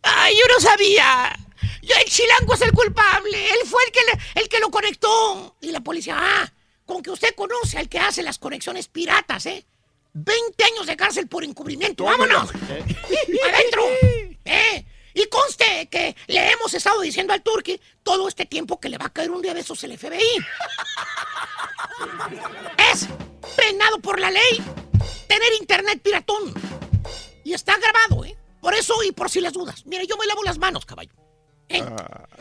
Ay, 0.01 0.35
yo 0.35 0.45
no 0.53 0.59
sabía. 0.59 1.37
Yo- 1.83 1.95
el 1.95 2.05
chilango 2.05 2.53
es 2.55 2.61
el 2.61 2.71
culpable. 2.71 3.45
Él 3.51 3.59
fue 3.67 3.83
el 3.85 3.91
que, 3.91 3.99
le- 3.99 4.41
el 4.41 4.49
que 4.49 4.59
lo 4.59 4.71
conectó. 4.71 5.55
Y 5.61 5.71
la 5.71 5.81
policía, 5.81 6.15
ah, 6.19 6.51
con 6.85 7.03
que 7.03 7.11
usted 7.11 7.35
conoce 7.35 7.77
al 7.77 7.87
que 7.89 7.99
hace 7.99 8.23
las 8.23 8.39
conexiones 8.39 8.87
piratas, 8.87 9.45
¿eh? 9.45 9.65
20 10.13 10.63
años 10.63 10.87
de 10.87 10.97
cárcel 10.97 11.27
por 11.27 11.43
encubrimiento. 11.43 12.05
¡Vámonos! 12.05 12.49
¡Adentro! 13.53 13.83
¿Eh? 14.49 14.85
Y 15.13 15.25
conste 15.27 15.87
que 15.91 16.15
le 16.27 16.51
hemos 16.51 16.73
estado 16.73 17.01
diciendo 17.01 17.33
al 17.33 17.41
turqui 17.41 17.79
todo 18.03 18.27
este 18.27 18.45
tiempo 18.45 18.79
que 18.79 18.89
le 18.89 18.97
va 18.97 19.05
a 19.07 19.13
caer 19.13 19.31
un 19.31 19.41
día 19.41 19.53
de 19.53 19.59
esos 19.61 19.83
el 19.83 19.97
FBI. 19.97 20.19
Es 22.91 23.07
penado 23.55 23.99
por 23.99 24.19
la 24.19 24.31
ley 24.31 24.61
tener 25.27 25.53
internet 25.59 26.01
piratón. 26.01 26.53
Y 27.43 27.53
está 27.53 27.77
grabado, 27.77 28.25
¿eh? 28.25 28.35
Por 28.61 28.73
eso 28.73 29.03
y 29.03 29.11
por 29.11 29.29
si 29.29 29.41
las 29.41 29.53
dudas. 29.53 29.85
Mire, 29.85 30.05
yo 30.05 30.17
me 30.17 30.25
lavo 30.25 30.43
las 30.43 30.57
manos, 30.57 30.85
caballo. 30.85 31.11
¿Eh? 31.67 31.83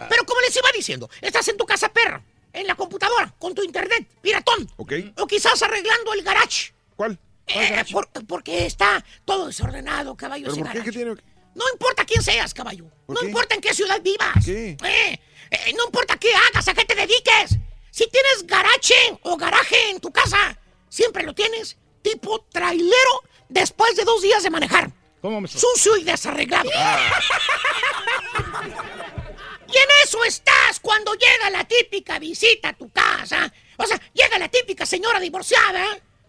Pero 0.09 0.25
como 0.25 0.41
les 0.41 0.57
iba 0.57 0.69
diciendo, 0.75 1.09
estás 1.21 1.47
en 1.49 1.57
tu 1.57 1.65
casa 1.67 1.89
perra, 1.93 2.23
en 2.53 2.67
la 2.67 2.75
computadora, 2.75 3.35
con 3.39 3.55
tu 3.55 3.63
internet 3.63 4.09
piratón. 4.23 4.71
Ok. 4.77 4.93
O 5.19 5.27
quizás 5.27 5.63
arreglando 5.63 6.13
el 6.15 6.23
garage. 6.23 6.73
¿Cuál? 6.97 7.19
Eh, 7.47 7.83
por- 7.93 8.09
porque 8.27 8.67
está 8.67 9.05
todo 9.25 9.47
desordenado, 9.47 10.17
caballo. 10.17 10.45
¿Pero 10.47 10.53
ese 10.55 10.61
por 10.63 10.69
qué? 10.73 10.79
garage. 10.79 10.91
¿Qué 10.93 10.97
tiene? 11.05 11.15
No 11.59 11.65
importa 11.73 12.05
quién 12.05 12.23
seas, 12.23 12.55
caballo. 12.55 12.85
¿Por 13.07 13.15
No 13.17 13.21
qué? 13.21 13.27
importa 13.27 13.55
en 13.57 13.61
qué 13.61 13.75
ciudad 13.75 14.01
vivas. 14.01 14.45
¿Qué? 14.45 14.77
Eh, 14.85 15.21
eh, 15.51 15.73
no 15.77 15.85
importa 15.87 16.17
qué 16.17 16.33
hagas, 16.35 16.69
a 16.69 16.75
qué 16.75 16.85
te 16.85 16.95
dediques. 16.95 17.59
Si 17.91 18.07
tienes 18.09 18.47
garaje 18.47 19.19
o 19.23 19.37
garaje 19.37 19.91
en 19.91 19.99
tu 20.01 20.13
casa, 20.13 20.57
siempre 20.89 21.25
lo 21.25 21.35
tienes 21.35 21.77
tipo 22.03 22.47
trailero 22.53 23.23
después 23.49 23.97
de 23.97 24.05
dos 24.05 24.23
días 24.23 24.43
de 24.45 24.51
manejar. 24.51 24.91
¿Cómo, 25.21 25.41
maestro? 25.41 25.61
Sucio 25.61 25.97
y 25.97 26.05
desarreglado. 26.05 26.71
Y 29.71 29.77
en 29.77 29.87
eso 30.03 30.25
estás 30.25 30.81
cuando 30.81 31.13
llega 31.15 31.51
la 31.51 31.63
típica 31.65 32.19
visita 32.19 32.71
a 32.71 32.73
tu 32.73 32.89
casa. 32.91 33.53
O 33.77 33.87
sea, 33.87 34.01
llega 34.15 34.39
la 34.39 34.49
típica 34.49 34.87
señora 34.87 35.21
divorciada. 35.21 35.85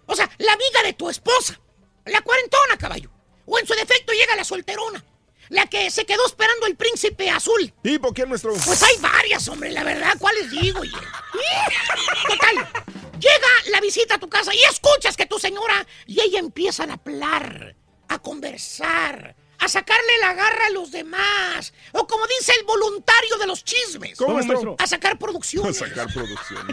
O 0.07 0.15
sea, 0.15 0.29
la 0.39 0.51
amiga 0.53 0.83
de 0.83 0.91
tu 0.93 1.09
esposa. 1.09 1.57
La 2.05 2.19
cuarentona, 2.21 2.77
caballo. 2.77 3.09
O 3.45 3.57
en 3.57 3.65
su 3.65 3.73
defecto 3.75 4.11
llega 4.11 4.35
la 4.35 4.43
solterona. 4.43 5.01
La 5.49 5.65
que 5.65 5.89
se 5.89 6.05
quedó 6.05 6.25
esperando 6.25 6.67
el 6.67 6.75
príncipe 6.75 7.29
azul. 7.29 7.73
¿Tipo 7.81 8.13
quién, 8.13 8.29
maestro? 8.29 8.53
Pues 8.65 8.83
hay 8.83 8.97
varias, 8.99 9.47
hombre, 9.47 9.71
la 9.71 9.83
verdad. 9.83 10.15
¿Cuáles 10.19 10.51
digo? 10.51 10.81
oye? 10.81 10.91
Total. 10.91 12.85
Llega 13.19 13.47
la 13.71 13.81
visita 13.81 14.15
a 14.15 14.19
tu 14.19 14.29
casa 14.29 14.53
y 14.53 14.61
escuchas 14.63 15.17
que 15.17 15.25
tu 15.25 15.39
señora 15.39 15.85
y 16.05 16.21
ella 16.21 16.39
empiezan 16.39 16.91
a 16.91 16.93
hablar, 16.93 17.75
a 18.07 18.19
conversar, 18.19 19.35
a 19.57 19.67
sacarle 19.67 20.19
la 20.21 20.33
garra 20.35 20.67
a 20.67 20.69
los 20.69 20.91
demás. 20.91 21.73
O 21.91 22.07
como 22.07 22.25
dice 22.27 22.53
el 22.57 22.65
voluntario 22.65 23.37
de 23.37 23.47
los 23.47 23.63
chismes. 23.63 24.17
¿Cómo, 24.17 24.35
maestro? 24.35 24.75
A 24.79 24.87
sacar 24.87 25.17
producción. 25.17 25.67
A 25.67 25.73
sacar 25.73 26.07
producción. 26.13 26.67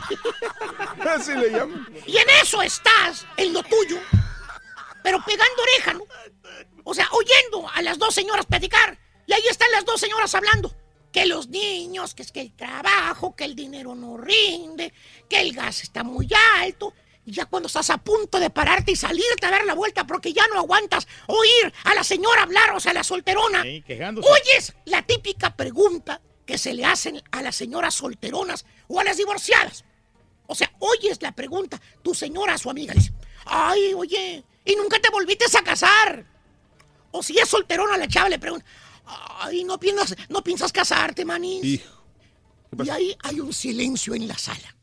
Así 1.09 1.33
le 1.33 1.51
llaman. 1.51 1.89
Y 2.07 2.17
en 2.17 2.31
eso 2.43 2.63
estás, 2.63 3.27
en 3.39 3.53
lo 3.53 3.63
tuyo, 3.63 3.99
pero 5.03 5.19
pegando 5.25 5.63
oreja, 5.63 5.95
¿no? 5.95 6.05
O 6.89 6.95
sea, 6.95 7.09
oyendo 7.11 7.69
a 7.69 7.83
las 7.83 7.99
dos 7.99 8.15
señoras 8.15 8.47
platicar. 8.47 8.97
Y 9.27 9.33
ahí 9.33 9.43
están 9.51 9.71
las 9.73 9.85
dos 9.85 10.01
señoras 10.01 10.33
hablando. 10.37 10.73
Que 11.11 11.27
los 11.27 11.49
niños, 11.49 12.15
que 12.15 12.23
es 12.23 12.31
que 12.31 12.41
el 12.41 12.55
trabajo, 12.55 13.35
que 13.35 13.45
el 13.45 13.57
dinero 13.57 13.97
no 13.97 14.17
rinde, 14.17 14.95
que 15.29 15.41
el 15.41 15.53
gas 15.53 15.83
está 15.83 16.05
muy 16.05 16.29
alto. 16.61 16.95
Y 17.25 17.33
ya 17.33 17.47
cuando 17.47 17.67
estás 17.67 17.91
a 17.91 17.99
punto 17.99 18.39
de 18.39 18.51
pararte 18.51 18.93
y 18.93 18.97
salirte 18.97 19.47
a 19.47 19.51
dar 19.51 19.65
la 19.65 19.75
vuelta 19.75 20.07
porque 20.07 20.33
ya 20.33 20.47
no 20.47 20.61
aguantas 20.61 21.09
oír 21.27 21.75
a 21.83 21.93
la 21.93 22.05
señora 22.05 22.45
hablar, 22.45 22.71
o 22.71 22.79
sea, 22.79 22.93
la 22.93 23.03
solterona. 23.03 23.65
Sí. 23.65 23.83
Oyes 23.89 24.73
la 24.85 25.03
típica 25.03 25.57
pregunta 25.57 26.21
que 26.47 26.57
se 26.57 26.73
le 26.73 26.85
hacen 26.85 27.21
a 27.33 27.43
las 27.43 27.57
señoras 27.57 27.95
solteronas 27.95 28.65
o 28.87 29.01
a 29.01 29.05
las 29.05 29.17
divorciadas. 29.17 29.85
O 30.47 30.55
sea, 30.55 30.73
oyes 30.79 31.21
la 31.21 31.33
pregunta, 31.33 31.81
tu 32.05 32.15
señora 32.15 32.55
a 32.55 32.59
su 32.59 32.71
amiga 32.71 32.95
dice, 32.95 33.13
ay, 33.45 33.93
oye, 33.95 34.45
¿y 34.65 34.77
nunca 34.77 35.01
te 35.01 35.11
volviste 35.11 35.47
a 35.59 35.63
casar? 35.65 36.36
O 37.17 37.23
si 37.23 37.39
es 37.39 37.49
solterona, 37.49 37.97
la 37.97 38.07
chava 38.07 38.29
le 38.29 38.39
pregunta, 38.39 38.67
ay, 39.41 39.65
¿no 39.65 39.81
piensas, 39.81 40.15
no 40.29 40.45
piensas 40.45 40.71
casarte? 40.71 41.25
Hijo. 41.63 42.05
Y 42.85 42.91
ahí 42.91 43.17
hay 43.23 43.41
un 43.41 43.55
silencio 43.55 44.15
en 44.15 44.29
la 44.29 44.37
sala. 44.37 44.77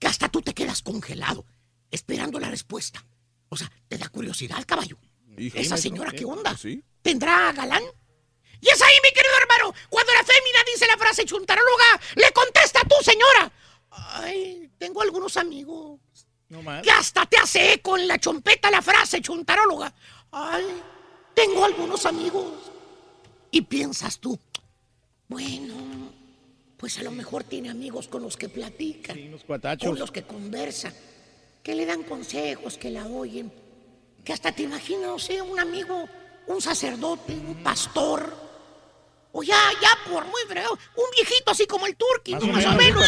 Que 0.00 0.08
hasta 0.08 0.28
tú 0.28 0.42
te 0.42 0.52
quedas 0.52 0.82
congelado, 0.82 1.46
esperando 1.92 2.40
la 2.40 2.50
respuesta. 2.50 3.06
O 3.48 3.56
sea, 3.56 3.70
te 3.86 3.98
da 3.98 4.08
curiosidad, 4.08 4.64
caballo. 4.66 4.98
Hijo. 5.38 5.56
Esa 5.56 5.76
señora. 5.76 6.10
¿qué 6.10 6.24
onda? 6.24 6.56
Sí. 6.56 6.82
¿Tendrá 7.02 7.52
galán? 7.52 7.84
Y 8.60 8.68
es 8.68 8.82
ahí, 8.82 8.94
mi 9.04 9.12
querido 9.12 9.34
hermano, 9.42 9.74
cuando 9.88 10.12
la 10.14 10.24
fémina 10.24 10.58
dice 10.66 10.86
la 10.88 10.96
frase 10.96 11.24
chuntaróloga, 11.24 12.00
le 12.16 12.32
contesta 12.32 12.80
a 12.80 12.84
tu 12.84 12.96
señora. 13.04 13.52
Ay, 13.90 14.70
tengo 14.76 15.02
algunos 15.02 15.36
amigos. 15.36 16.00
No 16.48 16.62
más. 16.62 16.82
Que 16.82 16.90
hasta 16.90 17.26
te 17.26 17.36
hace 17.38 17.74
eco 17.74 17.96
en 17.96 18.08
la 18.08 18.18
chompeta 18.18 18.72
la 18.72 18.82
frase 18.82 19.20
chuntaróloga. 19.20 19.94
Ay, 20.32 20.82
tengo 21.34 21.64
algunos 21.64 22.06
amigos. 22.06 22.52
Y 23.50 23.60
piensas 23.62 24.18
tú, 24.18 24.38
bueno, 25.28 25.74
pues 26.76 26.98
a 26.98 27.02
lo 27.02 27.10
mejor 27.10 27.44
tiene 27.44 27.70
amigos 27.70 28.08
con 28.08 28.22
los 28.22 28.36
que 28.36 28.48
platica, 28.48 29.12
Unos 29.12 29.40
con 29.40 29.46
cuatachos. 29.46 29.98
los 29.98 30.10
que 30.10 30.22
conversa, 30.22 30.92
que 31.62 31.74
le 31.74 31.84
dan 31.86 32.02
consejos, 32.02 32.78
que 32.78 32.90
la 32.90 33.06
oyen, 33.06 33.52
que 34.24 34.32
hasta 34.32 34.52
te 34.52 34.62
imaginas, 34.62 35.02
no 35.10 35.18
sé, 35.18 35.42
un 35.42 35.58
amigo, 35.60 36.08
un 36.46 36.60
sacerdote, 36.62 37.32
un 37.34 37.62
pastor. 37.62 38.34
O 39.34 39.42
ya, 39.42 39.56
ya 39.80 39.88
por 40.10 40.24
muy 40.26 40.42
breve, 40.46 40.68
un 40.70 41.10
viejito 41.16 41.52
así 41.52 41.66
como 41.66 41.86
el 41.86 41.96
turqui, 41.96 42.32
Más 42.34 42.44
más, 42.44 42.66
o 42.66 42.72
menos, 42.72 43.06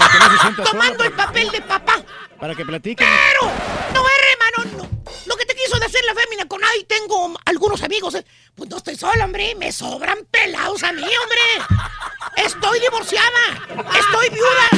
tomando 0.71 0.95
solo. 0.95 1.05
el 1.05 1.13
papel 1.13 1.51
de 1.51 1.61
papá. 1.61 2.03
Para 2.41 2.55
que 2.55 2.65
platiquen. 2.65 3.07
Pero, 3.07 3.53
no 3.93 4.07
es 4.07 4.15
hermano, 4.33 4.77
no. 4.79 5.05
Lo 5.27 5.37
que 5.37 5.44
te 5.44 5.44
quiso 5.65 5.79
de 5.79 5.87
hacer 5.87 6.05
la 6.05 6.15
fémina 6.15 6.47
con 6.47 6.63
ahí 6.65 6.85
tengo 6.85 7.35
algunos 7.45 7.83
amigos. 7.83 8.17
Pues 8.55 8.71
no 8.71 8.77
estoy 8.77 8.97
sola, 8.97 9.25
hombre. 9.25 9.55
Me 9.55 9.73
sobran 9.73 10.27
pelados 10.31 10.83
a 10.83 10.93
mí, 10.93 11.03
hombre. 11.03 11.41
Estoy 12.37 12.81
divorciada. 12.81 13.67
Estoy 13.99 14.29
viuda. 14.31 14.69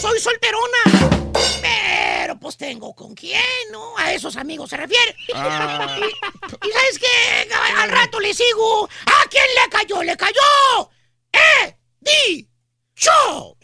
Soy 0.00 0.18
solterona. 0.20 1.32
Pero 1.60 2.38
pues 2.38 2.56
tengo 2.56 2.94
con 2.94 3.14
quién, 3.14 3.42
¿no? 3.70 3.96
A 3.96 4.12
esos 4.12 4.36
amigos 4.36 4.70
se 4.70 4.76
refiere. 4.76 5.14
Ah. 5.34 5.86
Y, 5.98 6.68
y 6.68 6.72
¿sabes 6.72 6.98
qué? 6.98 7.48
Al 7.76 7.90
rato 7.90 8.20
le 8.20 8.34
sigo. 8.34 8.88
¿A 9.06 9.28
quién 9.28 9.44
le 9.62 9.70
cayó? 9.70 10.02
¡Le 10.02 10.16
cayó! 10.16 10.90
¡Eh! 11.32 11.76
¡Di! 12.00 12.48
¡Show! 12.94 13.56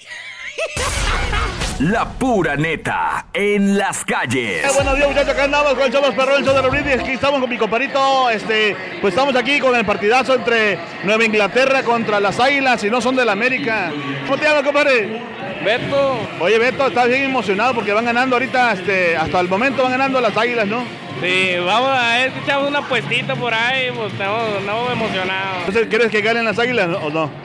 La 1.81 2.09
pura 2.09 2.55
neta 2.55 3.27
en 3.33 3.77
las 3.77 4.05
calles. 4.05 4.64
Eh, 4.64 4.68
buenos 4.77 4.95
días 4.95 5.09
muchachos, 5.09 5.31
acá 5.31 5.45
andamos 5.45 5.75
con 5.75 5.83
el 5.83 5.93
Más 5.93 6.14
Perrón, 6.14 6.39
el 6.39 6.45
show 6.45 6.55
de 6.55 6.62
los 6.62 6.70
brindis. 6.70 7.01
Aquí 7.01 7.11
estamos 7.11 7.41
con 7.41 7.51
mi 7.51 7.59
comparito, 7.59 8.31
este, 8.31 8.77
pues 9.01 9.12
estamos 9.12 9.35
aquí 9.35 9.59
con 9.59 9.75
el 9.75 9.85
partidazo 9.85 10.35
entre 10.37 10.79
Nueva 11.03 11.25
Inglaterra 11.25 11.83
contra 11.83 12.20
las 12.20 12.39
Águilas 12.39 12.85
y 12.85 12.91
no 12.91 13.01
son 13.01 13.16
de 13.16 13.25
la 13.25 13.33
América. 13.33 13.91
¿Cómo 14.25 14.39
te 14.39 14.45
llamas, 14.45 14.62
compadre? 14.62 15.20
Beto. 15.64 16.16
Oye, 16.39 16.59
Beto, 16.61 16.87
estás 16.87 17.09
bien 17.09 17.25
emocionado 17.25 17.75
porque 17.75 17.93
van 17.93 18.05
ganando 18.05 18.37
ahorita, 18.37 18.75
este, 18.75 19.16
hasta 19.16 19.41
el 19.41 19.49
momento 19.49 19.83
van 19.83 19.93
ganando 19.93 20.20
las 20.20 20.37
Águilas, 20.37 20.68
¿no? 20.68 20.85
Sí, 21.20 21.57
vamos 21.59 21.91
a 21.91 22.18
ver 22.18 22.33
echamos 22.41 22.68
una 22.68 22.83
puestita 22.83 23.35
por 23.35 23.53
ahí, 23.53 23.91
pues 23.97 24.12
estamos, 24.12 24.61
estamos 24.61 24.93
emocionados. 24.93 25.59
Entonces, 25.66 25.89
¿quieres 25.89 26.11
que 26.12 26.20
ganen 26.20 26.45
las 26.45 26.59
Águilas 26.59 26.89
o 27.03 27.11
no? 27.11 27.43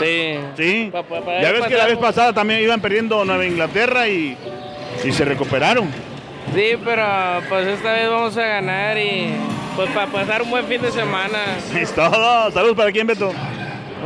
Sí. 0.00 0.38
Sí. 0.56 0.88
Pa- 0.92 1.02
pa- 1.02 1.20
pa- 1.20 1.40
Ya 1.40 1.52
ves 1.52 1.64
que 1.66 1.76
la 1.76 1.86
vez 1.86 1.98
pasada 1.98 2.32
también 2.32 2.60
iban 2.60 2.80
perdiendo 2.80 3.24
Nueva 3.24 3.44
Inglaterra 3.46 4.08
y, 4.08 4.36
y 5.04 5.12
se 5.12 5.24
recuperaron. 5.24 5.88
Sí, 6.54 6.72
pero 6.84 7.06
pues 7.48 7.66
esta 7.66 7.92
vez 7.92 8.08
vamos 8.08 8.36
a 8.36 8.44
ganar 8.44 8.98
y 8.98 9.30
pues 9.76 9.88
para 9.90 10.06
pasar 10.06 10.42
un 10.42 10.50
buen 10.50 10.66
fin 10.66 10.80
de 10.82 10.90
semana. 10.92 11.38
Es 11.74 11.92
todo. 11.94 12.50
Saludos 12.50 12.76
para 12.76 12.92
quién, 12.92 13.06
Beto. 13.06 13.32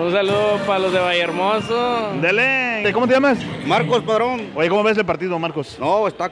Un 0.01 0.13
saludo 0.13 0.59
para 0.67 0.79
los 0.79 0.93
de 0.93 1.01
Vallehermoso. 1.01 2.13
Dele. 2.21 2.91
¿Cómo 2.93 3.09
te 3.09 3.15
llamas? 3.15 3.39
Marcos 3.67 4.03
Padrón. 4.05 4.51
Oye, 4.55 4.69
¿cómo 4.69 4.83
ves 4.85 4.97
el 4.97 5.05
partido, 5.05 5.37
Marcos? 5.39 5.77
No, 5.81 6.07
está 6.07 6.31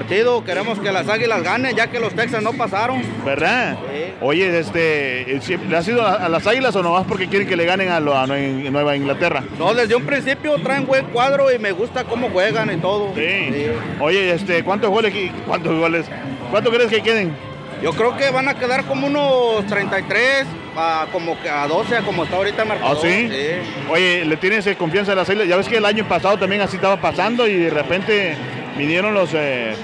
partido. 0.00 0.44
Queremos 0.44 0.78
que 0.78 0.92
las 0.92 1.08
águilas 1.08 1.42
ganen, 1.42 1.74
ya 1.74 1.86
que 1.86 1.98
los 1.98 2.12
Texas 2.14 2.42
no 2.42 2.52
pasaron. 2.52 3.00
¿Verdad? 3.24 3.76
Oye, 4.20 4.58
este, 4.58 5.36
eh, 5.36 5.58
¿le 5.70 5.76
has 5.76 5.88
ido 5.88 6.06
a, 6.06 6.28
las 6.28 6.46
Águilas 6.46 6.76
o 6.76 6.82
no 6.82 6.92
vas 6.92 7.06
porque 7.08 7.28
quieren 7.28 7.48
que 7.48 7.56
le 7.56 7.64
ganen 7.64 7.88
a, 7.88 7.98
lo- 7.98 8.14
a 8.16 8.26
Nue- 8.26 8.70
Nueva 8.70 8.94
Inglaterra? 8.94 9.42
No, 9.58 9.72
desde 9.72 9.94
un 9.96 10.04
principio 10.04 10.58
traen 10.58 10.84
buen 10.86 11.06
cuadro 11.06 11.50
y 11.50 11.58
me 11.58 11.72
gusta 11.72 12.04
cómo 12.04 12.28
juegan 12.28 12.70
y 12.70 12.76
todo. 12.76 13.12
Sí. 13.14 13.68
Oye, 13.98 14.32
este, 14.32 14.62
¿cuántos 14.64 14.90
goles? 14.90 15.14
¿Cuántos 15.46 15.74
goles? 15.78 16.04
¿Cuánto 16.50 16.70
crees 16.70 16.90
que 16.90 17.00
queden? 17.00 17.32
Yo 17.82 17.92
creo 17.92 18.14
que 18.18 18.30
van 18.30 18.48
a 18.48 18.54
quedar 18.54 18.84
como 18.84 19.06
unos 19.06 19.66
33, 19.66 20.46
a 20.76 21.06
como 21.10 21.40
que 21.40 21.48
a 21.48 21.66
12, 21.66 21.96
a 21.96 22.00
como 22.02 22.24
está 22.24 22.36
ahorita 22.36 22.62
el 22.64 22.70
¿Ah, 22.70 22.74
marcador. 22.74 22.98
sí? 23.02 23.30
Oye, 23.90 24.24
¿le 24.26 24.36
tienes 24.36 24.66
eh, 24.66 24.76
confianza 24.76 25.12
a 25.12 25.14
las 25.14 25.28
Águilas? 25.30 25.48
Ya 25.48 25.56
ves 25.56 25.68
que 25.68 25.78
el 25.78 25.86
año 25.86 26.06
pasado 26.06 26.36
también 26.38 26.60
así 26.60 26.76
estaba 26.76 26.98
pasando 27.00 27.46
y 27.46 27.54
de 27.54 27.70
repente 27.70 28.34
vinieron 28.76 29.14
los 29.14 29.30
eh, 29.34 29.74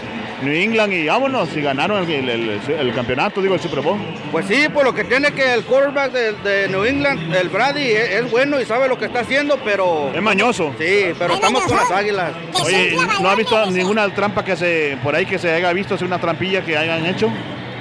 New 0.43 0.53
England 0.55 0.93
y 0.93 1.07
vámonos 1.07 1.57
y 1.57 1.61
ganaron 1.63 2.11
el, 2.11 2.29
el- 2.29 2.51
el- 2.51 2.71
el 2.89 2.95
campeonato, 2.95 3.41
digo, 3.41 3.55
el 3.55 3.61
Super 3.61 3.81
Bowl. 3.81 3.99
Pues 4.33 4.47
sí, 4.47 4.67
por 4.73 4.85
lo 4.85 4.93
que 4.95 5.05
tiene 5.05 5.31
que 5.33 5.53
el 5.55 5.63
quarterback 5.65 6.11
de, 6.13 6.33
de 6.33 6.69
New 6.69 6.85
England, 6.85 7.35
el 7.35 7.49
Brady, 7.49 7.91
es, 7.93 8.11
es 8.11 8.31
bueno 8.31 8.61
y 8.61 8.65
sabe 8.65 8.89
lo 8.89 8.99
que 8.99 9.05
está 9.05 9.21
haciendo, 9.21 9.59
pero... 9.65 10.11
Es 10.15 10.21
mañoso. 10.23 10.75
Sí, 10.79 11.13
pero 11.19 11.35
estamos 11.35 11.63
con 11.65 11.77
las 11.77 11.91
águilas. 11.91 12.33
Oye, 12.65 12.97
¿no 13.21 13.29
has 13.31 13.37
visto 13.37 13.71
ninguna 13.71 14.09
trampa 14.15 14.45
que 14.45 14.57
se 14.57 14.99
por 15.03 15.15
ahí 15.15 15.27
que 15.27 15.39
se 15.39 15.53
haya 15.53 15.73
visto, 15.73 15.95
así 15.95 16.05
una 16.05 16.19
trampilla 16.21 16.65
que 16.65 16.77
hayan 16.77 17.07
hecho? 17.07 17.31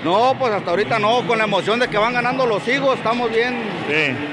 No, 0.04 0.36
pues 0.40 0.52
hasta 0.52 0.72
ahorita 0.72 0.98
no, 1.00 1.26
con 1.28 1.38
la 1.38 1.44
emoción 1.44 1.80
de 1.80 1.88
que 1.88 1.98
van 1.98 2.14
ganando 2.14 2.46
los 2.48 2.68
higos, 2.68 2.98
estamos 2.98 3.30
bien. 3.32 3.56
Sí. 3.88 4.31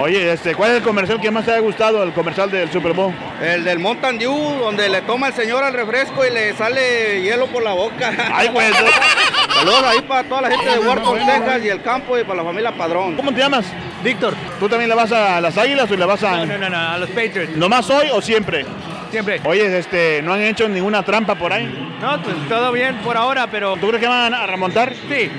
Oye, 0.00 0.32
este, 0.32 0.54
¿cuál 0.54 0.70
es 0.70 0.76
el 0.78 0.82
comercial 0.82 1.20
que 1.20 1.30
más 1.30 1.44
te 1.44 1.52
ha 1.52 1.58
gustado, 1.60 2.02
el 2.02 2.12
comercial 2.12 2.50
del 2.50 2.70
Super 2.72 2.94
Bowl? 2.94 3.12
El 3.42 3.64
del 3.64 3.78
Mountain 3.78 4.18
Dew, 4.18 4.34
donde 4.58 4.88
le 4.88 5.02
toma 5.02 5.28
el 5.28 5.34
señor 5.34 5.62
al 5.62 5.74
refresco 5.74 6.24
y 6.24 6.30
le 6.30 6.54
sale 6.54 7.20
hielo 7.22 7.46
por 7.48 7.62
la 7.62 7.72
boca. 7.72 8.10
Ay, 8.32 8.48
güey. 8.48 8.66
Saludos 9.54 9.82
ahí 9.84 10.00
para 10.00 10.26
toda 10.26 10.40
la 10.40 10.50
gente 10.50 10.70
de 10.70 10.78
Wharton, 10.78 11.18
Texas 11.18 11.64
y 11.64 11.68
el 11.68 11.82
campo 11.82 12.18
y 12.18 12.24
para 12.24 12.36
la 12.36 12.44
familia 12.44 12.72
Padrón. 12.72 13.14
¿Cómo 13.14 13.30
te 13.30 13.40
llamas? 13.40 13.66
Víctor. 14.02 14.34
¿Tú 14.58 14.70
también 14.70 14.88
le 14.88 14.94
vas 14.94 15.12
a 15.12 15.38
las 15.38 15.58
Águilas 15.58 15.90
o 15.90 15.96
le 15.96 16.06
vas 16.06 16.22
a...? 16.22 16.38
No, 16.38 16.46
no, 16.46 16.58
no, 16.58 16.70
no, 16.70 16.78
a 16.78 16.96
los 16.96 17.10
Patriots. 17.10 17.54
¿Nomás 17.56 17.90
hoy 17.90 18.08
o 18.10 18.22
siempre? 18.22 18.64
Siempre. 19.10 19.42
Oye, 19.44 19.76
este, 19.76 20.22
¿no 20.22 20.32
han 20.32 20.40
hecho 20.40 20.66
ninguna 20.66 21.02
trampa 21.02 21.34
por 21.34 21.52
ahí? 21.52 21.66
No, 22.00 22.22
pues 22.22 22.36
todo 22.48 22.72
bien 22.72 22.96
por 23.04 23.18
ahora, 23.18 23.48
pero... 23.48 23.76
¿Tú 23.76 23.88
crees 23.88 24.00
que 24.00 24.08
van 24.08 24.32
a 24.32 24.46
remontar? 24.46 24.94
Sí. 24.94 25.30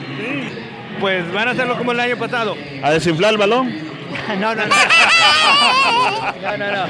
Pues 0.99 1.31
van 1.33 1.47
a 1.47 1.51
hacerlo 1.51 1.77
como 1.79 1.93
el 1.93 1.99
año 1.99 2.17
pasado. 2.17 2.55
¿A 2.83 2.91
desinflar 2.91 3.31
el 3.31 3.39
balón? 3.39 3.90
No, 4.39 4.55
no, 4.55 4.65
no. 4.65 4.75
No, 6.41 6.57
no, 6.57 6.71
no. 6.71 6.87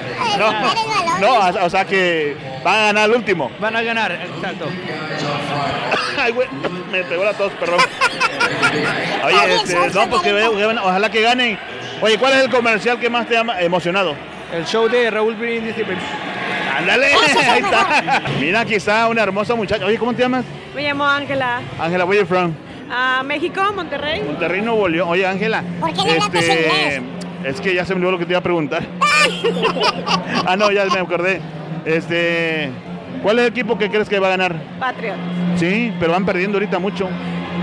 No, 1.19 1.51
no, 1.51 1.65
o 1.65 1.69
sea 1.69 1.85
que 1.85 2.35
van 2.63 2.75
a 2.75 2.83
ganar 2.87 3.09
el 3.09 3.15
último. 3.15 3.51
Van 3.59 3.75
a 3.75 3.81
ganar, 3.81 4.11
exacto. 4.11 4.65
Ay, 6.19 6.31
güey, 6.31 6.47
me 6.91 7.03
pegó 7.03 7.23
la 7.23 7.33
tos, 7.33 7.51
perdón. 7.53 7.79
Oye, 9.25 9.55
este, 9.55 9.75
no, 9.93 10.09
pues 10.09 10.21
que, 10.21 10.29
que 10.29 10.65
van- 10.65 10.77
ojalá 10.79 11.09
que 11.09 11.21
ganen. 11.21 11.59
Oye, 12.01 12.17
¿cuál 12.17 12.33
es 12.33 12.43
el 12.45 12.49
comercial 12.49 12.99
que 12.99 13.09
más 13.09 13.27
te 13.27 13.37
ha 13.37 13.41
emocionado? 13.61 14.15
El 14.53 14.65
show 14.65 14.87
de 14.89 15.09
Raúl 15.09 15.35
Brindis 15.35 15.75
y 15.77 15.83
Ándale, 16.77 17.07
ahí 17.47 17.61
está. 17.61 18.21
Mira, 18.39 18.59
aquí 18.61 18.75
está 18.75 19.07
una 19.07 19.21
hermosa 19.23 19.55
muchacha. 19.55 19.85
Oye, 19.85 19.97
¿cómo 19.97 20.13
te 20.13 20.21
llamas? 20.23 20.45
Me 20.75 20.81
llamo 20.83 21.05
Ángela. 21.05 21.61
Ángela, 21.79 22.05
where 22.05 22.19
you 22.21 22.25
from? 22.25 22.53
A 22.93 23.23
México, 23.23 23.61
Monterrey. 23.73 24.21
Monterrey, 24.21 24.61
Nuevo 24.61 24.87
León. 24.89 25.07
Oye, 25.09 25.25
Ángela. 25.25 25.63
¿Por 25.79 25.93
qué 25.93 25.97
no 26.03 26.25
inglés? 26.25 27.01
Es 27.45 27.61
que 27.61 27.73
ya 27.73 27.85
se 27.85 27.93
me 27.95 27.99
olvidó 27.99 28.11
lo 28.11 28.19
que 28.19 28.25
te 28.25 28.33
iba 28.33 28.39
a 28.39 28.43
preguntar. 28.43 28.83
ah, 30.45 30.57
no, 30.57 30.69
ya 30.71 30.85
me 30.85 30.99
acordé. 30.99 31.39
Este, 31.85 32.69
¿cuál 33.23 33.39
es 33.39 33.45
el 33.45 33.51
equipo 33.51 33.77
que 33.77 33.89
crees 33.89 34.09
que 34.09 34.19
va 34.19 34.27
a 34.27 34.31
ganar? 34.31 34.55
Patriot. 34.77 35.15
Sí, 35.55 35.93
pero 35.99 36.11
van 36.11 36.25
perdiendo 36.25 36.57
ahorita 36.57 36.79
mucho. 36.79 37.07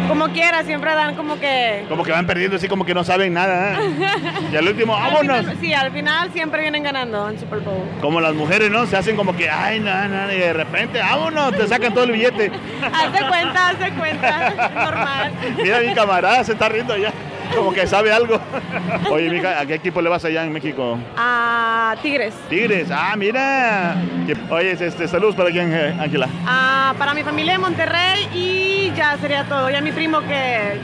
Como 0.07 0.28
quiera, 0.28 0.62
siempre 0.64 0.94
dan 0.94 1.14
como 1.16 1.38
que... 1.38 1.84
Como 1.88 2.03
que 2.05 2.12
van 2.12 2.26
perdiendo 2.26 2.57
así 2.57 2.68
como 2.68 2.84
que 2.86 2.94
no 2.94 3.05
saben 3.05 3.34
nada. 3.34 3.74
¿eh? 3.74 3.90
Y 4.53 4.57
al 4.57 4.66
último, 4.68 4.96
Al 4.96 5.12
vámonos. 5.12 5.38
final- 5.40 5.57
sí, 5.61 5.74
al 5.74 5.92
final 5.92 6.32
siempre 6.32 6.62
vienen 6.62 6.82
ganando 6.82 7.28
en 7.28 7.38
Super 7.38 7.59
Bowl. 7.61 7.84
Como 8.01 8.20
las 8.20 8.34
mujeres, 8.34 8.70
¿no? 8.70 8.86
Se 8.86 8.96
hacen 8.96 9.16
como 9.16 9.36
que, 9.36 9.51
ay, 9.51 9.80
no, 9.80 10.09
no, 10.09 10.32
y 10.32 10.36
de 10.38 10.53
repente, 10.53 11.01
vámonos, 11.01 11.53
te 11.53 11.66
sacan 11.66 11.92
todo 11.92 12.05
el 12.05 12.12
billete. 12.12 12.51
Haz 12.92 13.12
de 13.12 13.26
cuenta, 13.28 13.68
haz 13.68 13.78
de 13.78 13.90
cuenta. 13.92 14.70
Normal. 14.74 15.32
Mira, 15.62 15.80
mi 15.80 15.94
camarada 15.94 16.42
se 16.44 16.53
está 16.53 16.68
riendo 16.68 16.96
ya. 16.96 17.12
Como 17.55 17.72
que 17.72 17.86
sabe 17.86 18.12
algo. 18.12 18.38
Oye, 19.11 19.30
mija, 19.30 19.61
¿a 19.61 19.66
qué 19.66 19.74
equipo 19.74 20.01
le 20.01 20.09
vas 20.09 20.24
allá 20.24 20.44
en 20.44 20.53
México? 20.53 20.99
A 21.16 21.96
Tigres. 22.03 22.34
Tigres. 22.49 22.88
Ah, 22.92 23.14
mira. 23.16 23.96
Que- 24.26 24.36
Oye, 24.51 24.72
este, 24.72 25.09
saludos 25.09 25.34
para 25.34 25.49
aquí, 25.49 25.59
Ángel- 25.59 25.99
Ángela. 26.01 26.28
Ah, 26.46 26.94
para 26.99 27.14
mi 27.14 27.22
familia 27.22 27.55
de 27.55 27.59
Monterrey 27.59 28.28
y 28.34 28.92
ya 28.96 29.16
sería 29.18 29.44
todo. 29.44 29.70
Ya 29.70 29.80
mi 29.80 29.92
primo 29.92 30.20
que 30.20 30.78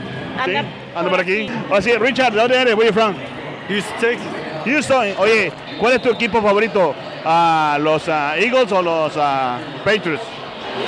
Sí, 0.45 0.55
anda 0.55 0.63
ando 0.95 1.11
por 1.11 1.19
aquí. 1.21 1.47
Oye, 1.69 1.81
sí, 1.81 1.93
Richard, 1.97 2.33
¿de 2.33 2.41
dónde 2.41 2.61
eres? 2.61 2.75
Where 2.75 2.87
you 2.89 2.93
from? 2.93 3.15
Houston, 3.69 3.99
Texas. 3.99 4.27
Houston. 4.65 5.07
Oye, 5.17 5.51
¿cuál 5.79 5.93
es 5.93 6.01
tu 6.01 6.09
equipo 6.11 6.41
favorito? 6.41 6.95
Ah, 7.23 7.77
¿Los 7.79 8.07
ah, 8.09 8.35
Eagles 8.37 8.71
o 8.71 8.81
los 8.81 9.13
ah, 9.17 9.57
Patriots? 9.83 10.21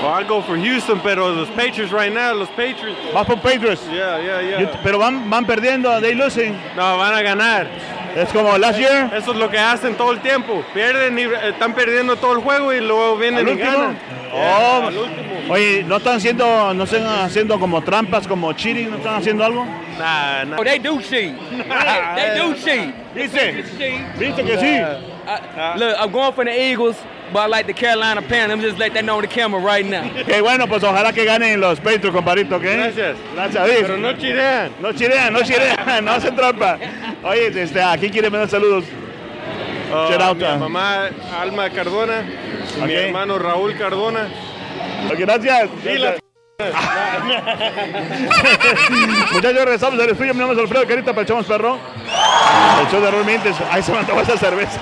Well, 0.02 0.08
I'll 0.14 0.28
go 0.28 0.42
for 0.42 0.58
Houston, 0.58 1.00
pero 1.02 1.30
los 1.32 1.50
Patriots 1.50 1.92
right 1.92 2.12
now, 2.14 2.34
los 2.34 2.50
Patriots. 2.50 2.98
¿Vas 3.14 3.26
por 3.26 3.38
Patriots? 3.40 3.82
Yeah, 3.92 4.20
yeah, 4.20 4.42
yeah. 4.42 4.60
You- 4.62 4.70
pero 4.84 5.00
van, 5.00 5.30
van 5.30 5.46
perdiendo, 5.46 6.00
they 6.02 6.14
losing. 6.14 6.54
No, 6.76 6.98
van 6.98 7.14
a 7.16 7.22
ganar. 7.22 7.68
Es 8.16 8.30
como 8.34 8.58
last 8.58 8.80
year. 8.80 9.10
Eso 9.14 9.32
es 9.32 9.38
lo 9.38 9.50
que 9.50 9.60
hacen 9.60 9.96
todo 9.96 10.12
el 10.12 10.20
tiempo. 10.20 10.64
Pierden 10.74 11.18
y 11.20 11.24
eh, 11.24 11.50
están 11.50 11.74
perdiendo 11.74 12.16
todo 12.16 12.34
el 12.34 12.40
juego 12.40 12.74
y 12.74 12.82
luego 12.82 13.16
vienen 13.18 13.48
¿Al 13.48 13.54
y 13.54 13.58
ganan. 13.58 13.98
Oh. 14.40 14.90
Oye, 15.50 15.84
¿no 15.84 15.98
están 15.98 16.18
haciendo, 16.18 16.74
no 16.74 16.84
están 16.84 17.06
haciendo 17.06 17.60
como 17.60 17.82
trampas, 17.82 18.28
como 18.28 18.52
cheating? 18.54 18.90
¿No 18.90 18.98
están 18.98 19.16
haciendo 19.16 19.44
algo? 19.44 19.66
Nah, 19.98 20.44
nah. 20.46 20.58
Oh, 20.60 20.64
they 20.64 20.78
do 20.78 21.02
cheat. 21.02 21.34
they 22.16 22.38
do 22.40 22.54
cheat. 22.56 22.94
Dice, 23.16 23.64
dice 24.20 24.44
que 24.44 24.58
sí. 24.58 24.76
I- 25.28 25.78
look, 25.78 25.96
I'm 26.00 26.12
going 26.12 26.34
for 26.34 26.46
the 26.46 26.52
Eagles, 26.52 26.96
but 27.34 27.40
I 27.40 27.48
like 27.48 27.66
the 27.68 27.74
Carolina 27.74 28.22
Panthers. 28.22 28.62
Just 28.62 28.78
let 28.78 28.94
that 28.94 29.04
know 29.04 29.16
on 29.18 29.22
the 29.24 29.28
camera 29.28 29.60
right 29.60 29.86
now. 29.86 30.04
Que 30.26 30.42
bueno, 30.42 30.68
pues 30.68 30.84
ojalá 30.84 31.14
que 31.14 31.26
ganen 31.26 31.60
los 31.60 31.80
Patriots, 31.80 32.16
compadrito, 32.16 32.58
¿ok? 32.58 32.64
Gracias. 32.64 33.18
Gracias, 33.34 33.68
David. 33.68 33.82
Pero 33.82 33.98
no 33.98 34.14
chirean. 34.14 34.72
No 34.82 34.92
chirean, 34.94 35.34
no 35.34 35.42
chirean, 35.42 36.06
no 36.06 36.12
hacen 36.12 36.36
trampa. 36.36 36.78
Oye, 37.24 37.48
este, 37.62 37.82
aquí 37.82 38.10
quiere 38.10 38.30
mandar 38.30 38.50
saludos. 38.50 38.84
Out, 39.90 40.38
mi 40.38 40.58
mamá 40.58 41.10
Alma 41.40 41.70
Cardona, 41.70 42.26
y 42.78 42.82
mi 42.82 42.94
hermano 42.94 43.40
Raúl 43.40 43.78
Cardona. 43.78 44.28
Ok, 45.12 45.18
gracias. 45.20 45.70
Y 45.86 45.98
la- 45.98 46.16
Muchachos, 49.32 49.66
regresamos 49.66 50.00
al 50.00 50.10
estudio. 50.10 50.34
Mi 50.34 50.40
nombre 50.40 50.58
es 50.58 50.64
Alfredo 50.64 50.88
Carita 50.88 51.12
para 51.12 51.22
Echamos 51.24 51.46
Perro. 51.46 51.78
El 52.82 52.88
show 52.92 53.00
de 53.02 53.12
Raúl 53.12 53.26
Méndez. 53.26 53.56
Ahí 53.72 53.84
se 53.84 53.92
mandó 53.94 54.20
esa 54.20 54.38
cerveza. 54.38 54.80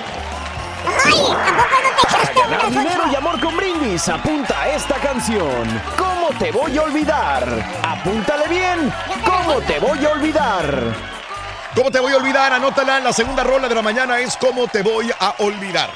Ay, 1.04 1.12
¿a 1.12 1.16
poco 1.16 1.34
no 1.34 2.00
te 2.00 2.08
echaste 2.08 2.40
ganar 2.40 2.70
dinero 2.70 3.02
y 3.12 3.16
amor 3.16 3.40
con 3.40 3.56
brindis, 3.56 4.08
apunta 4.08 4.62
a 4.62 4.68
esta 4.70 4.94
canción. 4.96 5.80
¿Cómo 5.96 6.28
te 6.38 6.50
voy 6.50 6.76
a 6.78 6.82
olvidar? 6.82 7.44
Apúntale 7.86 8.48
bien. 8.48 8.92
¿Cómo 9.24 9.60
te 9.60 9.78
voy 9.78 10.04
a 10.04 10.08
olvidar? 10.10 10.82
¿Cómo 11.74 11.90
te 11.90 12.00
voy 12.00 12.12
a 12.12 12.16
olvidar? 12.16 12.52
Anótala. 12.54 13.00
La 13.00 13.12
segunda 13.12 13.44
rola 13.44 13.68
de 13.68 13.74
la 13.74 13.82
mañana 13.82 14.18
es 14.20 14.36
¿Cómo 14.38 14.66
te 14.66 14.82
voy 14.82 15.10
a 15.18 15.34
olvidar? 15.38 15.90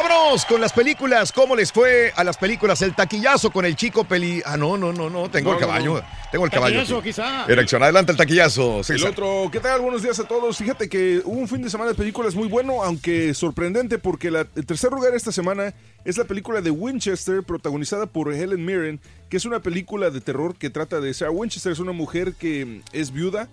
Vámonos 0.00 0.44
con 0.46 0.60
las 0.60 0.72
películas. 0.72 1.32
¿Cómo 1.32 1.56
les 1.56 1.72
fue 1.72 2.12
a 2.14 2.22
las 2.22 2.36
películas? 2.36 2.80
El 2.82 2.94
taquillazo 2.94 3.50
con 3.50 3.64
el 3.64 3.74
chico 3.74 4.04
peli. 4.04 4.40
Ah, 4.46 4.56
no, 4.56 4.76
no, 4.78 4.92
no, 4.92 5.10
no. 5.10 5.28
Tengo 5.28 5.50
No, 5.50 5.54
el 5.58 5.60
caballo. 5.60 5.94
no. 5.96 6.02
Tengo 6.30 6.44
el 6.44 6.50
caballo. 6.52 6.76
Taquillazo, 6.76 6.98
aquí. 7.00 7.08
quizá. 7.08 7.46
Dirección. 7.48 7.82
Adelante 7.82 8.12
el 8.12 8.18
taquillazo. 8.18 8.78
El 8.78 8.84
César. 8.84 9.10
otro, 9.10 9.48
¿qué 9.50 9.58
tal? 9.58 9.80
Buenos 9.80 10.00
días 10.04 10.16
a 10.20 10.24
todos. 10.28 10.56
Fíjate 10.56 10.88
que 10.88 11.20
hubo 11.24 11.36
un 11.36 11.48
fin 11.48 11.62
de 11.62 11.68
semana 11.68 11.90
de 11.90 11.96
películas 11.96 12.36
muy 12.36 12.46
bueno, 12.46 12.84
aunque 12.84 13.34
sorprendente, 13.34 13.98
porque 13.98 14.30
la- 14.30 14.46
el 14.54 14.66
tercer 14.66 14.92
lugar 14.92 15.16
esta 15.16 15.32
semana 15.32 15.74
es 16.04 16.16
la 16.16 16.24
película 16.24 16.60
de 16.60 16.70
Winchester, 16.70 17.42
protagonizada 17.42 18.06
por 18.06 18.32
Helen 18.32 18.64
Mirren, 18.64 19.00
que 19.28 19.36
es 19.36 19.46
una 19.46 19.58
película 19.58 20.10
de 20.10 20.20
terror 20.20 20.54
que 20.54 20.70
trata 20.70 21.00
de 21.00 21.12
Sarah 21.12 21.32
Winchester, 21.32 21.72
es 21.72 21.80
una 21.80 21.90
mujer 21.92 22.34
que 22.34 22.82
es 22.92 23.10
viuda 23.12 23.48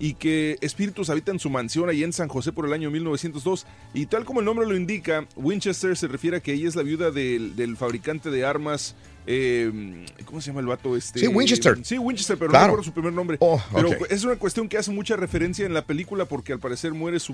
y 0.00 0.14
que 0.14 0.56
espíritus 0.62 1.10
habitan 1.10 1.38
su 1.38 1.50
mansión 1.50 1.90
ahí 1.90 2.02
en 2.02 2.14
San 2.14 2.28
José 2.28 2.52
por 2.52 2.64
el 2.64 2.72
año 2.72 2.90
1902. 2.90 3.66
Y 3.92 4.06
tal 4.06 4.24
como 4.24 4.40
el 4.40 4.46
nombre 4.46 4.66
lo 4.66 4.74
indica, 4.74 5.28
Winchester 5.36 5.94
se 5.96 6.08
refiere 6.08 6.38
a 6.38 6.40
que 6.40 6.54
ella 6.54 6.68
es 6.68 6.74
la 6.74 6.82
viuda 6.82 7.10
del, 7.10 7.54
del 7.54 7.76
fabricante 7.76 8.30
de 8.30 8.44
armas. 8.46 8.96
Eh, 9.32 10.06
¿Cómo 10.24 10.40
se 10.40 10.48
llama 10.48 10.58
el 10.58 10.66
vato? 10.66 10.96
Este, 10.96 11.20
Sí, 11.20 11.28
Winchester. 11.28 11.78
Sí, 11.84 11.98
Winchester, 11.98 12.36
pero 12.36 12.48
no 12.48 12.52
Claro. 12.52 12.66
recuerdo 12.66 12.82
su 12.84 12.92
primer 12.92 13.12
nombre. 13.12 13.36
Oh, 13.38 13.62
pero 13.72 13.90
es 14.08 14.24
una 14.24 14.34
cuestión 14.34 14.68
que 14.68 14.76
hace 14.76 14.90
mucha 14.90 15.14
referencia 15.14 15.64
en 15.64 15.72
la 15.72 15.82
película 15.82 16.24
porque 16.24 16.52
al 16.52 16.58
parecer 16.58 16.92
muere 16.94 17.20
su, 17.20 17.32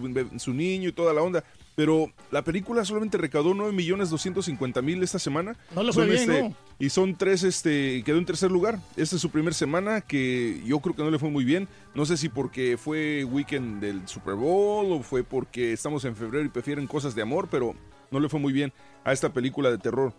niño 0.52 0.88
y 0.90 0.92
toda 0.92 1.14
la 1.14 1.22
onda. 1.22 1.42
Pero 1.74 2.12
la 2.30 2.42
película 2.42 2.84
solamente 2.84 3.16
recaudó 3.16 3.54
9 3.54 3.72
millones 3.72 4.10
250 4.10 4.82
mil 4.82 5.02
esta 5.02 5.18
semana. 5.18 5.56
No 5.74 5.82
le 5.82 5.92
fue 5.94 6.04
bien, 6.04 6.30
este, 6.30 6.42
¿no? 6.42 6.56
Y 6.78 6.90
son 6.90 7.16
tres, 7.16 7.42
este, 7.44 8.02
quedó 8.04 8.18
en 8.18 8.26
tercer 8.26 8.50
lugar. 8.50 8.78
Esta 8.96 9.16
es 9.16 9.22
su 9.22 9.30
primer 9.30 9.54
semana 9.54 10.02
que 10.02 10.60
yo 10.66 10.80
creo 10.80 10.94
que 10.94 11.02
no 11.02 11.10
le 11.10 11.18
fue 11.18 11.30
muy 11.30 11.44
bien. 11.44 11.66
No 11.94 12.04
sé 12.04 12.18
si 12.18 12.28
porque 12.28 12.76
fue 12.76 13.24
weekend 13.24 13.80
del 13.80 14.06
Super 14.06 14.34
Bowl 14.34 14.92
o 14.92 15.02
fue 15.02 15.24
porque 15.24 15.72
estamos 15.72 16.04
en 16.04 16.14
febrero 16.14 16.44
y 16.44 16.50
prefieren 16.50 16.86
cosas 16.86 17.14
de 17.14 17.22
amor, 17.22 17.48
pero 17.50 17.74
no 18.10 18.20
le 18.20 18.28
fue 18.28 18.38
muy 18.38 18.52
bien 18.52 18.70
a 19.02 19.14
esta 19.14 19.30
película 19.32 19.70
de 19.70 19.78
terror. 19.78 20.12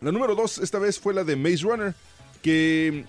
La 0.00 0.12
número 0.12 0.34
dos 0.34 0.58
esta 0.58 0.78
vez 0.78 0.98
fue 0.98 1.14
la 1.14 1.24
de 1.24 1.36
Maze 1.36 1.62
Runner, 1.62 1.94
que 2.42 3.04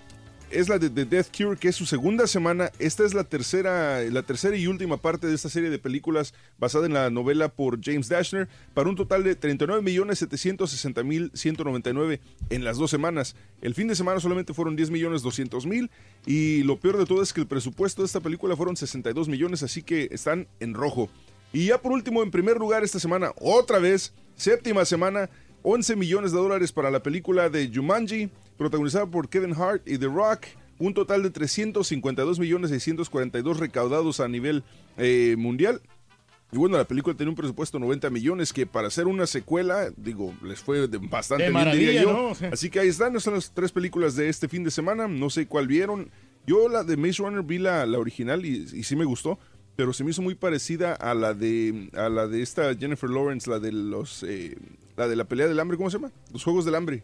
es 0.49 0.69
la 0.69 0.79
de 0.79 0.89
The 0.89 1.03
Death 1.05 1.27
Cure, 1.35 1.57
que 1.57 1.67
es 1.69 1.75
su 1.75 1.85
segunda 1.85 2.25
semana. 2.27 2.71
Esta 2.79 3.05
es 3.05 3.13
la 3.13 3.25
tercera, 3.25 4.01
la 4.03 4.23
tercera 4.23 4.55
y 4.55 4.67
última 4.67 4.95
parte 4.97 5.27
de 5.27 5.35
esta 5.35 5.49
serie 5.49 5.69
de 5.69 5.79
películas 5.79 6.33
basada 6.57 6.85
en 6.85 6.93
la 6.93 7.09
novela 7.09 7.49
por 7.49 7.83
James 7.83 8.07
Dashner, 8.07 8.47
para 8.73 8.87
un 8.89 8.95
total 8.95 9.23
de 9.23 9.37
39.760.199 9.39 12.21
en 12.49 12.63
las 12.63 12.77
dos 12.77 12.91
semanas. 12.91 13.35
El 13.61 13.73
fin 13.73 13.87
de 13.87 13.95
semana 13.95 14.19
solamente 14.19 14.53
fueron 14.53 14.77
10.200.000 14.77 15.89
y 16.25 16.63
lo 16.63 16.79
peor 16.79 16.97
de 16.97 17.05
todo 17.05 17.21
es 17.21 17.33
que 17.33 17.41
el 17.41 17.47
presupuesto 17.47 18.01
de 18.01 18.05
esta 18.07 18.21
película 18.21 18.55
fueron 18.55 18.77
62 18.77 19.27
millones, 19.27 19.63
así 19.63 19.81
que 19.81 20.07
están 20.11 20.47
en 20.59 20.73
rojo. 20.73 21.09
Y 21.51 21.65
ya 21.67 21.81
por 21.81 21.91
último, 21.91 22.23
en 22.23 22.31
primer 22.31 22.57
lugar 22.57 22.83
esta 22.83 22.99
semana, 22.99 23.31
otra 23.39 23.79
vez, 23.79 24.13
séptima 24.35 24.85
semana, 24.85 25.29
11 25.65 25.95
millones 25.95 26.31
de 26.31 26.37
dólares 26.37 26.71
para 26.71 26.91
la 26.91 27.01
película 27.01 27.49
de 27.49 27.71
Jumanji, 27.73 28.29
protagonizada 28.55 29.07
por 29.07 29.27
Kevin 29.27 29.55
Hart 29.55 29.81
y 29.87 29.97
The 29.97 30.05
Rock. 30.05 30.45
Un 30.77 30.93
total 30.93 31.23
de 31.23 31.31
352 31.31 32.37
millones 32.37 32.69
642 32.69 33.59
recaudados 33.59 34.19
a 34.19 34.27
nivel 34.27 34.63
eh, 34.97 35.35
mundial. 35.37 35.81
Y 36.51 36.57
bueno, 36.57 36.77
la 36.77 36.85
película 36.85 37.17
tenía 37.17 37.31
un 37.31 37.35
presupuesto 37.35 37.79
de 37.79 37.85
90 37.85 38.11
millones, 38.11 38.53
que 38.53 38.67
para 38.67 38.89
hacer 38.89 39.07
una 39.07 39.25
secuela, 39.25 39.89
digo, 39.97 40.35
les 40.43 40.59
fue 40.59 40.85
bastante 40.87 41.49
bien, 41.49 41.71
diría 41.71 42.03
yo. 42.03 42.13
¿no? 42.13 42.47
Así 42.51 42.69
que 42.69 42.81
ahí 42.81 42.89
están, 42.89 43.19
son 43.19 43.33
las 43.33 43.51
tres 43.51 43.71
películas 43.71 44.15
de 44.15 44.29
este 44.29 44.47
fin 44.47 44.63
de 44.63 44.69
semana. 44.69 45.07
No 45.07 45.31
sé 45.31 45.47
cuál 45.47 45.65
vieron. 45.67 46.11
Yo 46.45 46.69
la 46.69 46.83
de 46.83 46.95
Maze 46.95 47.23
Runner 47.23 47.41
vi 47.41 47.57
la, 47.57 47.87
la 47.87 47.97
original 47.97 48.45
y, 48.45 48.67
y 48.71 48.83
sí 48.83 48.95
me 48.95 49.05
gustó, 49.05 49.39
pero 49.75 49.93
se 49.93 50.03
me 50.03 50.11
hizo 50.11 50.21
muy 50.21 50.35
parecida 50.35 50.93
a 50.93 51.15
la 51.15 51.33
de 51.33 51.89
a 51.93 52.07
la 52.07 52.27
de 52.27 52.43
esta 52.43 52.75
Jennifer 52.75 53.09
Lawrence, 53.09 53.49
la 53.49 53.59
de 53.59 53.71
los 53.71 54.21
eh, 54.21 54.55
la 54.97 55.07
de 55.07 55.15
la 55.15 55.25
pelea 55.25 55.47
del 55.47 55.59
hambre, 55.59 55.77
¿cómo 55.77 55.89
se 55.89 55.97
llama? 55.97 56.11
Los 56.31 56.43
Juegos 56.43 56.65
del 56.65 56.75
Hambre. 56.75 57.03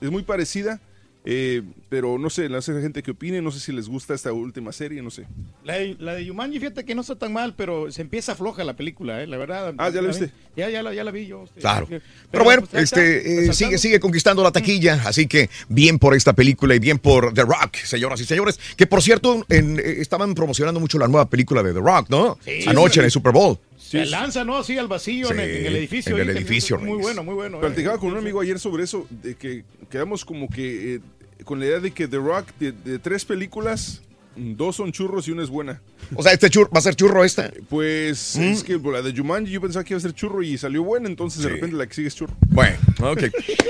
Es 0.00 0.10
muy 0.10 0.22
parecida, 0.22 0.80
eh, 1.24 1.62
pero 1.90 2.18
no 2.18 2.30
sé, 2.30 2.48
la 2.48 2.62
gente 2.62 3.02
que 3.02 3.10
opine, 3.10 3.42
no 3.42 3.50
sé 3.50 3.60
si 3.60 3.72
les 3.72 3.88
gusta 3.88 4.14
esta 4.14 4.32
última 4.32 4.72
serie, 4.72 5.02
no 5.02 5.10
sé. 5.10 5.26
La 5.64 5.74
de, 5.74 5.94
la 5.98 6.14
de 6.14 6.24
Yumanji, 6.24 6.58
fíjate 6.58 6.84
que 6.84 6.94
no 6.94 7.02
está 7.02 7.14
tan 7.16 7.32
mal, 7.32 7.54
pero 7.56 7.90
se 7.92 8.00
empieza 8.02 8.34
floja 8.34 8.64
la 8.64 8.74
película, 8.74 9.22
¿eh? 9.22 9.26
la 9.26 9.36
verdad. 9.36 9.74
Ah, 9.78 9.90
¿ya 9.90 10.00
la 10.00 10.08
viste? 10.08 10.30
Ya, 10.56 10.70
ya, 10.70 10.82
la, 10.82 10.94
ya 10.94 11.04
la 11.04 11.10
vi 11.10 11.26
yo. 11.26 11.44
este, 11.44 11.60
Claro. 11.60 11.86
Pero, 11.88 12.02
Pero 12.30 12.44
bueno, 12.44 12.62
pues, 12.70 12.84
este, 12.84 13.00
eh, 13.18 13.22
resaltando. 13.22 13.52
sigue, 13.54 13.78
sigue 13.78 14.00
conquistando 14.00 14.42
la 14.42 14.50
taquilla, 14.50 15.02
así 15.06 15.26
que 15.26 15.50
bien 15.68 15.98
por 15.98 16.14
esta 16.14 16.32
película 16.32 16.74
y 16.74 16.78
bien 16.78 16.98
por 16.98 17.34
The 17.34 17.42
Rock, 17.42 17.76
señoras 17.84 18.20
y 18.20 18.24
señores. 18.24 18.58
Que 18.76 18.86
por 18.86 19.02
cierto, 19.02 19.44
en- 19.50 19.78
eh, 19.78 19.96
estaban 19.98 20.34
promocionando 20.34 20.80
mucho 20.80 20.98
la 20.98 21.06
nueva 21.08 21.28
película 21.28 21.62
de 21.62 21.72
The 21.74 21.80
Rock, 21.80 22.08
¿no? 22.08 22.38
Sí, 22.44 22.64
Anoche 22.66 22.94
sí. 22.94 22.98
en 23.00 23.04
el 23.06 23.10
Super 23.10 23.32
Bowl. 23.32 23.58
Se 23.90 24.06
lanza, 24.06 24.44
¿no? 24.44 24.56
Así 24.58 24.78
al 24.78 24.88
vacío 24.88 25.30
en, 25.32 25.40
el, 25.40 25.50
en 25.50 25.66
el 25.66 25.76
edificio. 25.76 26.16
en 26.16 26.28
el 26.28 26.36
edificio, 26.36 26.78
Muy 26.78 26.98
bueno, 26.98 27.24
muy 27.24 27.34
bueno. 27.34 27.56
eh. 27.58 27.60
Platicaba 27.60 27.98
con 27.98 28.12
un 28.12 28.18
amigo 28.18 28.40
ayer 28.40 28.58
sobre 28.58 28.84
eso, 28.84 29.06
de 29.10 29.34
que 29.34 29.64
quedamos 29.90 30.24
como 30.24 30.48
que 30.48 30.94
eh, 30.96 31.00
con 31.44 31.58
la 31.58 31.66
idea 31.66 31.80
de 31.80 31.90
que 31.90 32.06
The 32.06 32.16
Rock, 32.18 32.46
de, 32.60 32.72
de 32.72 32.98
tres 32.98 33.24
películas, 33.24 34.02
dos 34.36 34.76
son 34.76 34.92
churros 34.92 35.26
y 35.26 35.32
una 35.32 35.42
es 35.42 35.48
buena. 35.50 35.82
O 36.14 36.22
sea, 36.22 36.32
este 36.32 36.48
churro, 36.48 36.70
¿va 36.72 36.78
a 36.78 36.82
ser 36.82 36.94
churro 36.94 37.24
esta? 37.24 37.50
Pues 37.68 38.36
Mm. 38.38 38.42
es 38.42 38.62
que 38.64 38.78
la 38.78 39.02
de 39.02 39.12
Jumanji 39.12 39.50
yo 39.52 39.60
pensaba 39.60 39.84
que 39.84 39.92
iba 39.94 39.98
a 39.98 40.00
ser 40.00 40.12
churro 40.14 40.42
y 40.42 40.56
salió 40.56 40.82
buena, 40.84 41.08
entonces 41.08 41.42
de 41.42 41.48
repente 41.50 41.76
la 41.76 41.86
que 41.86 41.94
sigue 41.94 42.08
es 42.08 42.14
churro. 42.14 42.34
Bueno, 42.48 42.76
ok. 43.00 43.22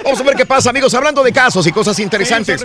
Vamos 0.04 0.20
a 0.20 0.22
ver 0.22 0.36
qué 0.36 0.46
pasa, 0.46 0.70
amigos. 0.70 0.92
Hablando 0.94 1.22
de 1.22 1.32
casos 1.32 1.66
y 1.66 1.72
cosas 1.72 1.98
interesantes. 1.98 2.64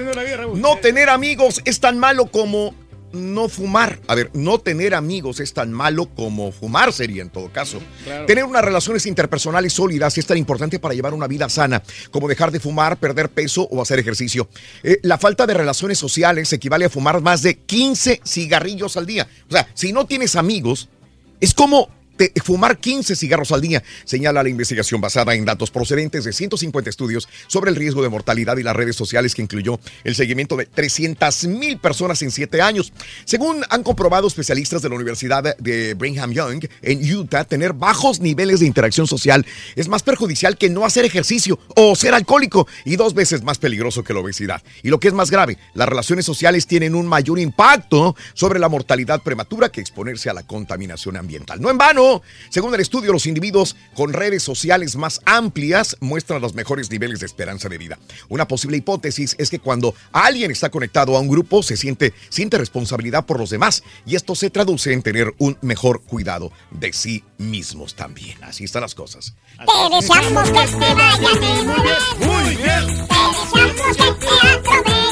No 0.55 0.75
tener 0.77 1.09
amigos 1.09 1.61
es 1.65 1.79
tan 1.79 1.97
malo 1.97 2.25
como 2.27 2.75
no 3.15 3.49
fumar. 3.49 3.99
A 4.07 4.15
ver, 4.15 4.29
no 4.33 4.59
tener 4.59 4.93
amigos 4.93 5.39
es 5.39 5.53
tan 5.53 5.71
malo 5.71 6.07
como 6.15 6.51
fumar 6.51 6.93
sería 6.93 7.21
en 7.21 7.29
todo 7.29 7.51
caso. 7.51 7.81
Claro. 8.03 8.25
Tener 8.25 8.43
unas 8.43 8.63
relaciones 8.63 9.05
interpersonales 9.05 9.73
sólidas 9.73 10.17
es 10.17 10.25
tan 10.25 10.37
importante 10.37 10.79
para 10.79 10.93
llevar 10.93 11.13
una 11.13 11.27
vida 11.27 11.49
sana 11.49 11.81
como 12.11 12.27
dejar 12.27 12.51
de 12.51 12.59
fumar, 12.59 12.97
perder 12.97 13.29
peso 13.29 13.67
o 13.71 13.81
hacer 13.81 13.99
ejercicio. 13.99 14.47
Eh, 14.83 14.99
la 15.03 15.17
falta 15.17 15.47
de 15.47 15.53
relaciones 15.53 15.97
sociales 15.97 16.51
equivale 16.53 16.85
a 16.85 16.89
fumar 16.89 17.21
más 17.21 17.41
de 17.41 17.55
15 17.57 18.21
cigarrillos 18.23 18.97
al 18.97 19.05
día. 19.05 19.27
O 19.49 19.51
sea, 19.51 19.67
si 19.73 19.93
no 19.93 20.05
tienes 20.05 20.35
amigos, 20.35 20.89
es 21.39 21.53
como 21.53 21.89
fumar 22.43 22.77
15 22.77 23.15
cigarros 23.15 23.51
al 23.51 23.61
día, 23.61 23.83
señala 24.05 24.43
la 24.43 24.49
investigación 24.49 25.01
basada 25.01 25.33
en 25.33 25.45
datos 25.45 25.71
procedentes 25.71 26.23
de 26.23 26.33
150 26.33 26.89
estudios 26.89 27.27
sobre 27.47 27.69
el 27.69 27.75
riesgo 27.75 28.01
de 28.01 28.09
mortalidad 28.09 28.57
y 28.57 28.63
las 28.63 28.75
redes 28.75 28.95
sociales 28.95 29.35
que 29.35 29.41
incluyó 29.41 29.79
el 30.03 30.15
seguimiento 30.15 30.55
de 30.55 30.65
300 30.65 31.45
mil 31.45 31.77
personas 31.79 32.21
en 32.21 32.31
7 32.31 32.61
años. 32.61 32.93
Según 33.25 33.63
han 33.69 33.83
comprobado 33.83 34.27
especialistas 34.27 34.81
de 34.81 34.89
la 34.89 34.95
Universidad 34.95 35.55
de 35.57 35.93
Brigham 35.93 36.31
Young 36.31 36.65
en 36.81 37.15
Utah, 37.15 37.43
tener 37.43 37.73
bajos 37.73 38.19
niveles 38.19 38.59
de 38.59 38.65
interacción 38.65 39.07
social 39.07 39.45
es 39.75 39.87
más 39.87 40.03
perjudicial 40.03 40.57
que 40.57 40.69
no 40.69 40.85
hacer 40.85 41.05
ejercicio 41.05 41.59
o 41.75 41.95
ser 41.95 42.13
alcohólico 42.13 42.67
y 42.83 42.95
dos 42.95 43.13
veces 43.13 43.43
más 43.43 43.57
peligroso 43.57 44.03
que 44.03 44.13
la 44.13 44.19
obesidad. 44.19 44.61
Y 44.83 44.89
lo 44.89 44.99
que 44.99 45.07
es 45.07 45.13
más 45.13 45.31
grave, 45.31 45.57
las 45.73 45.89
relaciones 45.89 46.25
sociales 46.25 46.67
tienen 46.67 46.95
un 46.95 47.07
mayor 47.07 47.39
impacto 47.39 48.15
sobre 48.33 48.59
la 48.59 48.69
mortalidad 48.69 49.21
prematura 49.21 49.69
que 49.69 49.81
exponerse 49.81 50.29
a 50.29 50.33
la 50.33 50.43
contaminación 50.43 51.17
ambiental. 51.17 51.61
No 51.61 51.69
en 51.69 51.77
vano, 51.77 52.04
según 52.49 52.73
el 52.73 52.81
estudio, 52.81 53.11
los 53.11 53.25
individuos 53.25 53.75
con 53.95 54.13
redes 54.13 54.43
sociales 54.43 54.95
más 54.95 55.21
amplias 55.25 55.97
muestran 55.99 56.41
los 56.41 56.53
mejores 56.53 56.89
niveles 56.89 57.19
de 57.19 57.25
esperanza 57.25 57.69
de 57.69 57.77
vida. 57.77 57.97
Una 58.29 58.47
posible 58.47 58.77
hipótesis 58.77 59.35
es 59.37 59.49
que 59.49 59.59
cuando 59.59 59.93
alguien 60.11 60.51
está 60.51 60.69
conectado 60.69 61.15
a 61.15 61.19
un 61.19 61.27
grupo, 61.27 61.63
se 61.63 61.77
siente, 61.77 62.13
siente 62.29 62.57
responsabilidad 62.57 63.25
por 63.25 63.39
los 63.39 63.49
demás 63.49 63.83
y 64.05 64.15
esto 64.15 64.35
se 64.35 64.49
traduce 64.49 64.93
en 64.93 65.01
tener 65.01 65.33
un 65.37 65.57
mejor 65.61 66.01
cuidado 66.01 66.51
de 66.71 66.93
sí 66.93 67.23
mismos 67.37 67.95
también. 67.95 68.43
Así 68.43 68.63
están 68.63 68.81
las 68.81 68.95
cosas. 68.95 69.33
Te 69.57 69.95
deseamos 69.95 70.49
que 70.49 70.67
te 70.67 70.93
vaya 70.93 71.19
muy 71.19 71.39
bien. 71.39 71.65
Muy 72.19 72.55
bien. 72.55 73.07
Te 73.07 73.63
deseamos 73.63 73.97
que 73.97 74.89
te 74.89 75.04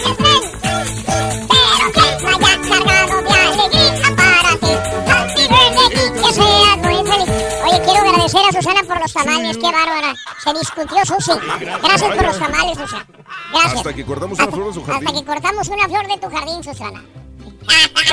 agradecer 8.70 8.72
a 8.72 8.74
Susana 8.74 8.86
por 8.88 9.02
los 9.02 9.14
tamales. 9.14 9.58
Qué 9.58 9.72
bárbara. 9.72 10.16
Se 10.44 10.54
discutió, 10.54 11.06
Susi. 11.06 11.32
Gracias 11.82 12.16
por 12.16 12.26
los 12.26 12.40
tamales, 12.40 12.78
Susana. 12.78 13.06
Gracias. 13.52 13.76
Hasta 13.76 13.94
que 13.94 14.06
cortamos 14.06 14.40
una 14.40 14.52
flor 14.52 14.68
de 14.68 14.74
su 14.74 14.84
jardín. 14.84 15.08
Hasta 15.08 15.20
que 15.20 15.26
cortamos 15.26 15.68
una 15.68 15.86
flor 15.86 16.08
de 16.08 16.18
tu 16.18 16.30
jardín, 16.30 16.64
Susana. 16.64 17.04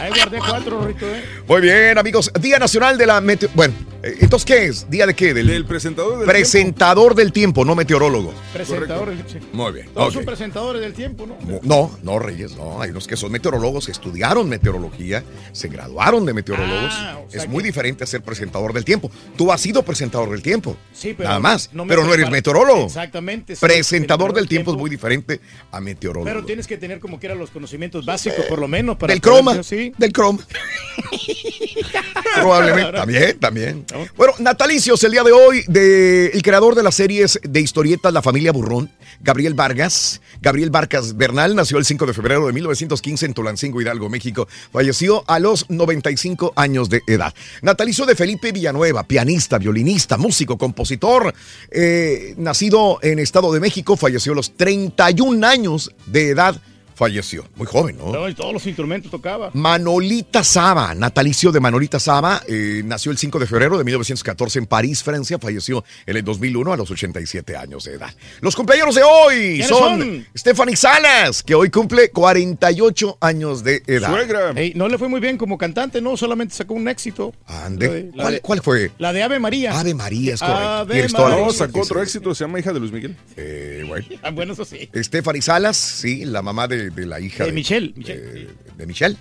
Ahí 0.01 0.11
guardé 0.11 0.39
cuatro, 0.39 0.87
Rito, 0.87 1.07
¿eh? 1.07 1.43
Muy 1.47 1.61
bien, 1.61 1.99
amigos. 1.99 2.31
Día 2.41 2.59
Nacional 2.59 2.97
de 2.97 3.07
la 3.07 3.21
Meteo... 3.21 3.49
Bueno, 3.55 3.75
Entonces, 4.03 4.45
¿qué 4.47 4.65
es? 4.67 4.89
¿Día 4.91 5.07
de 5.07 5.15
qué? 5.15 5.35
Del 5.35 5.65
presentador 5.67 6.19
del 6.19 6.27
presentador 6.27 7.15
del 7.15 7.33
tiempo, 7.33 7.65
no 7.65 7.75
meteorólogo. 7.75 8.33
Presentadores. 8.53 9.19
sí. 9.31 9.39
Muy 9.53 9.73
bien. 9.73 9.89
Todos 9.93 10.15
son 10.15 10.25
presentadores 10.25 10.81
del 10.81 10.95
tiempo, 10.95 11.27
¿no? 11.27 11.37
No, 11.63 11.99
no, 12.03 12.19
Reyes, 12.19 12.57
no. 12.57 12.81
Hay 12.81 12.91
unos 12.91 13.07
que 13.07 13.17
son 13.17 13.31
meteorólogos, 13.33 13.87
que 13.87 13.93
estudiaron 13.93 14.49
meteorología, 14.49 15.23
se 15.53 15.69
graduaron 15.69 16.25
de 16.25 16.33
meteorólogos. 16.35 16.93
Ah, 16.95 17.19
o 17.27 17.31
sea 17.31 17.43
es 17.43 17.49
muy 17.49 17.63
diferente 17.63 18.05
a 18.05 18.07
ser 18.07 18.23
presentador 18.23 18.73
del 18.73 18.85
tiempo. 18.85 19.11
Tú 19.37 19.53
has 19.53 19.61
sido 19.61 19.83
presentador 19.83 20.31
del 20.31 20.43
tiempo. 20.43 20.77
Sí, 20.93 21.15
pero 21.17 21.29
Nada 21.29 21.41
más. 21.41 21.71
no 21.73 21.87
pero 21.87 22.05
no 22.05 22.15
eres 22.15 22.31
meteorólogo. 22.31 22.87
Exactamente. 22.87 23.55
sí, 23.55 23.61
Presentador 23.61 24.33
del 24.33 24.49
tiempo 24.49 24.71
es 24.73 24.79
muy 24.79 24.89
diferente 24.91 25.41
a 25.71 25.81
meteorólogo. 25.81 26.25
Pero 26.25 26.45
tienes 26.45 26.67
que 26.67 26.79
tener 26.79 27.01
como 27.01 27.21
que 27.21 27.27
eran 27.27 27.39
los 27.39 27.51
conocimientos 27.51 28.07
básicos, 28.07 28.45
por 28.47 28.59
lo 28.59 28.69
menos. 28.69 28.97
Para 28.97 29.13
del 29.13 29.21
poder- 29.21 29.35
croma. 29.37 29.63
Sí. 29.63 29.93
Del 29.99 30.13
croma. 30.13 30.39
Probablemente. 32.35 32.93
También, 32.93 33.39
también. 33.39 33.85
Bueno, 34.17 34.35
natalicios 34.39 35.03
el 35.05 35.13
día 35.13 35.25
de 35.25 35.33
hoy 35.33 35.65
de 35.67 36.27
el 36.29 36.43
creador 36.43 36.75
de 36.75 36.83
las 36.83 36.95
series 36.95 37.41
de 37.43 37.61
historietas 37.61 38.13
La 38.13 38.23
Familia 38.23 38.53
Burrón, 38.53 38.91
Gabriel 39.21 39.55
Vargas. 39.55 40.21
Gabriel 40.41 40.71
Vargas 40.71 41.17
Bernal 41.17 41.55
nació 41.55 41.79
el 41.79 41.85
5 41.85 42.07
de 42.07 42.15
febrero 42.15 42.47
de 42.47 42.53
1915 42.53 43.27
en 43.27 43.35
Tulancingo, 43.35 43.81
Hidalgo, 43.81 44.09
México. 44.09 44.47
Falleció 44.73 45.25
a 45.27 45.39
los 45.39 45.69
95 45.69 46.53
años 46.57 46.89
de 46.89 47.03
edad. 47.07 47.35
Natalicio 47.63 48.07
de 48.07 48.15
Felipe 48.15 48.53
Villanueva, 48.53 49.03
pianista, 49.05 49.59
violinista, 49.59 50.17
músico, 50.17 50.57
compositor. 50.57 51.35
eh, 51.71 52.35
nacido 52.37 52.99
en 53.03 53.19
Estado 53.19 53.53
de 53.53 53.61
México, 53.61 53.97
falleció 53.97 54.33
a 54.33 54.37
los 54.37 54.57
31 54.57 55.47
años 55.47 55.93
de 56.07 56.31
edad. 56.31 56.61
Falleció. 57.01 57.47
Muy 57.57 57.67
joven, 57.67 57.97
¿no? 57.97 58.13
No, 58.13 58.29
y 58.29 58.35
todos 58.35 58.53
los 58.53 58.67
instrumentos 58.67 59.11
tocaba. 59.11 59.51
Manolita 59.55 60.45
Saba, 60.45 60.95
natalicio 60.95 61.51
de 61.51 61.59
Manolita 61.59 61.99
Saba, 61.99 62.43
eh, 62.47 62.83
nació 62.85 63.11
el 63.11 63.17
5 63.17 63.39
de 63.39 63.47
febrero 63.47 63.79
de 63.79 63.85
1914 63.85 64.59
en 64.59 64.67
París, 64.67 65.03
Francia, 65.03 65.39
falleció 65.39 65.83
en 66.05 66.19
el 66.19 66.23
2001 66.23 66.75
a 66.75 66.77
los 66.77 66.91
87 66.91 67.57
años 67.57 67.85
de 67.85 67.95
edad. 67.95 68.15
Los 68.43 68.55
cumpleaños 68.55 68.95
de 68.95 69.03
hoy 69.03 69.37
¿Quiénes 69.37 69.69
son, 69.69 69.99
son? 69.99 70.27
Stephanie 70.37 70.77
Salas, 70.77 71.43
que 71.43 71.55
hoy 71.55 71.71
cumple 71.71 72.11
48 72.11 73.17
años 73.23 73.65
de 73.65 73.83
edad. 73.87 74.59
Ey, 74.59 74.75
no 74.75 74.87
le 74.87 74.99
fue 74.99 75.09
muy 75.09 75.21
bien 75.21 75.39
como 75.39 75.57
cantante, 75.57 76.03
no, 76.03 76.19
solamente 76.19 76.55
sacó 76.55 76.75
un 76.75 76.87
éxito. 76.87 77.33
Ande. 77.47 78.11
¿Cuál, 78.15 78.35
de- 78.35 78.41
cuál 78.43 78.61
fue? 78.61 78.91
La 78.99 79.15
de 79.15 79.23
Ave 79.23 79.39
María. 79.39 79.81
Ave 79.81 79.95
María, 79.95 80.35
es 80.35 80.41
correcto. 80.43 81.29
No, 81.31 81.51
sacó 81.51 81.81
otro 81.81 82.03
éxito, 82.03 82.35
se 82.35 82.45
llama 82.45 82.61
Hija 82.61 82.75
de 82.75 82.81
Luis 82.81 82.93
Miguel. 82.93 83.17
Eh, 83.39 83.85
bueno. 83.89 84.07
Ah, 84.23 84.31
bueno, 84.31 84.53
eso 84.53 84.67
sí. 84.67 84.91
Stephanie 84.95 85.41
Salas, 85.41 85.79
sí, 85.79 86.27
la 86.27 86.43
mamá 86.43 86.69
de, 86.69 86.90
de 86.95 87.07
la 87.07 87.21
hija 87.21 87.45
De 87.45 87.51
de, 87.51 87.55
Michelle. 87.55 87.93
de- 87.97 88.49
de 88.77 88.87
Michelle. 88.87 89.17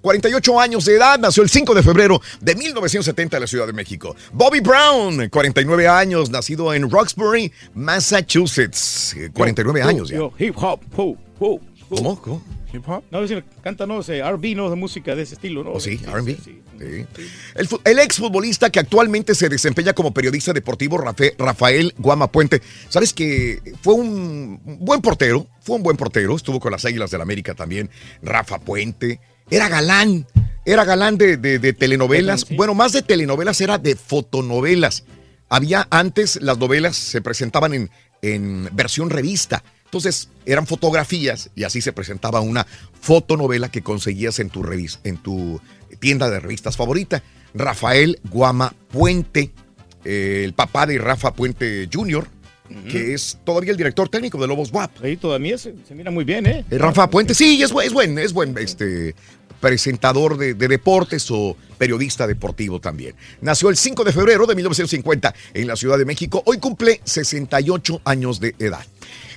48 0.00 0.58
años 0.60 0.84
de 0.84 0.96
edad, 0.96 1.18
nació 1.18 1.42
el 1.42 1.48
5 1.50 1.74
de 1.74 1.82
febrero 1.82 2.20
de 2.40 2.54
1970 2.56 3.36
en 3.36 3.40
la 3.42 3.46
Ciudad 3.46 3.66
de 3.66 3.72
México. 3.72 4.16
Bobby 4.32 4.60
Brown, 4.60 5.28
49 5.28 5.86
años, 5.86 6.28
nacido 6.30 6.72
en 6.74 6.90
Roxbury, 6.90 7.52
Massachusetts. 7.74 9.14
Eh, 9.16 9.30
49 9.32 9.80
Yo, 9.80 9.86
años 9.88 10.08
ya. 10.10 10.16
yo, 10.16 10.32
hip 10.38 10.56
hop, 10.56 10.80
ho, 10.96 11.16
ho, 11.38 11.54
ho. 11.54 11.60
¿Cómo? 11.88 12.20
¿Cómo? 12.20 12.42
Hip 12.72 12.88
hop. 12.88 13.04
No, 13.10 13.26
si 13.28 13.34
canta, 13.62 13.86
no 13.86 14.02
sé, 14.02 14.18
R&B, 14.18 14.54
no, 14.54 14.70
de 14.70 14.76
música 14.76 15.14
de 15.14 15.22
ese 15.22 15.34
estilo, 15.34 15.62
¿no? 15.62 15.72
¿Oh, 15.72 15.80
sí? 15.80 16.00
R&B. 16.06 16.36
Sí. 16.44 16.58
El, 17.54 17.68
el 17.84 17.98
exfutbolista 18.00 18.70
que 18.70 18.80
actualmente 18.80 19.34
se 19.34 19.48
desempeña 19.48 19.92
como 19.92 20.12
periodista 20.12 20.52
deportivo, 20.52 20.98
Rafael 21.38 21.94
Guama 21.98 22.26
Puente. 22.32 22.60
Sabes 22.88 23.12
que 23.12 23.60
fue 23.82 23.94
un 23.94 24.60
buen 24.80 25.00
portero, 25.00 25.46
fue 25.60 25.76
un 25.76 25.82
buen 25.82 25.96
portero, 25.96 26.34
estuvo 26.34 26.58
con 26.58 26.72
las 26.72 26.84
Águilas 26.84 27.10
del 27.10 27.20
América 27.20 27.54
también, 27.54 27.90
Rafa 28.22 28.58
Puente. 28.58 29.20
Era 29.50 29.68
galán, 29.68 30.26
era 30.64 30.84
galán 30.84 31.18
de, 31.18 31.36
de- 31.36 31.58
de 31.58 31.72
telenovelas. 31.72 32.46
Bueno, 32.56 32.74
más 32.74 32.92
de 32.92 33.02
telenovelas, 33.02 33.60
era 33.60 33.78
de 33.78 33.94
fotonovelas. 33.96 35.04
Había 35.48 35.86
antes, 35.90 36.40
las 36.42 36.58
novelas 36.58 36.96
se 36.96 37.20
presentaban 37.20 37.74
en, 37.74 37.90
en 38.22 38.68
versión 38.72 39.10
revista. 39.10 39.62
Entonces 39.92 40.30
eran 40.46 40.66
fotografías 40.66 41.50
y 41.54 41.64
así 41.64 41.82
se 41.82 41.92
presentaba 41.92 42.40
una 42.40 42.66
fotonovela 42.98 43.70
que 43.70 43.82
conseguías 43.82 44.38
en 44.38 44.48
tu, 44.48 44.62
revis- 44.62 44.98
en 45.04 45.18
tu 45.18 45.60
tienda 46.00 46.30
de 46.30 46.40
revistas 46.40 46.78
favorita. 46.78 47.22
Rafael 47.52 48.18
Guama 48.30 48.74
Puente, 48.90 49.50
eh, 50.06 50.44
el 50.46 50.54
papá 50.54 50.86
de 50.86 50.96
Rafa 50.96 51.34
Puente 51.34 51.90
Jr., 51.92 52.26
que 52.90 53.12
es 53.12 53.36
todavía 53.44 53.70
el 53.72 53.76
director 53.76 54.08
técnico 54.08 54.38
de 54.40 54.46
Lobos 54.46 54.72
WAP. 54.72 55.04
Ahí 55.04 55.18
todavía 55.18 55.58
se, 55.58 55.74
se 55.86 55.94
mira 55.94 56.10
muy 56.10 56.24
bien, 56.24 56.46
¿eh? 56.46 56.64
Eh, 56.70 56.78
Rafa 56.78 57.10
Puente, 57.10 57.34
sí, 57.34 57.62
es 57.62 57.70
buen, 57.70 57.86
es 57.86 57.92
buen, 57.92 58.18
es 58.18 58.32
buen 58.32 58.56
este, 58.56 59.14
presentador 59.62 60.36
de, 60.36 60.54
de 60.54 60.68
deportes 60.68 61.30
o 61.30 61.56
periodista 61.78 62.26
deportivo 62.26 62.80
también. 62.80 63.14
Nació 63.40 63.70
el 63.70 63.76
5 63.76 64.04
de 64.04 64.12
febrero 64.12 64.44
de 64.46 64.54
1950 64.56 65.34
en 65.54 65.66
la 65.68 65.76
Ciudad 65.76 65.96
de 65.98 66.04
México. 66.04 66.42
Hoy 66.44 66.58
cumple 66.58 67.00
68 67.04 68.02
años 68.04 68.40
de 68.40 68.54
edad. 68.58 68.84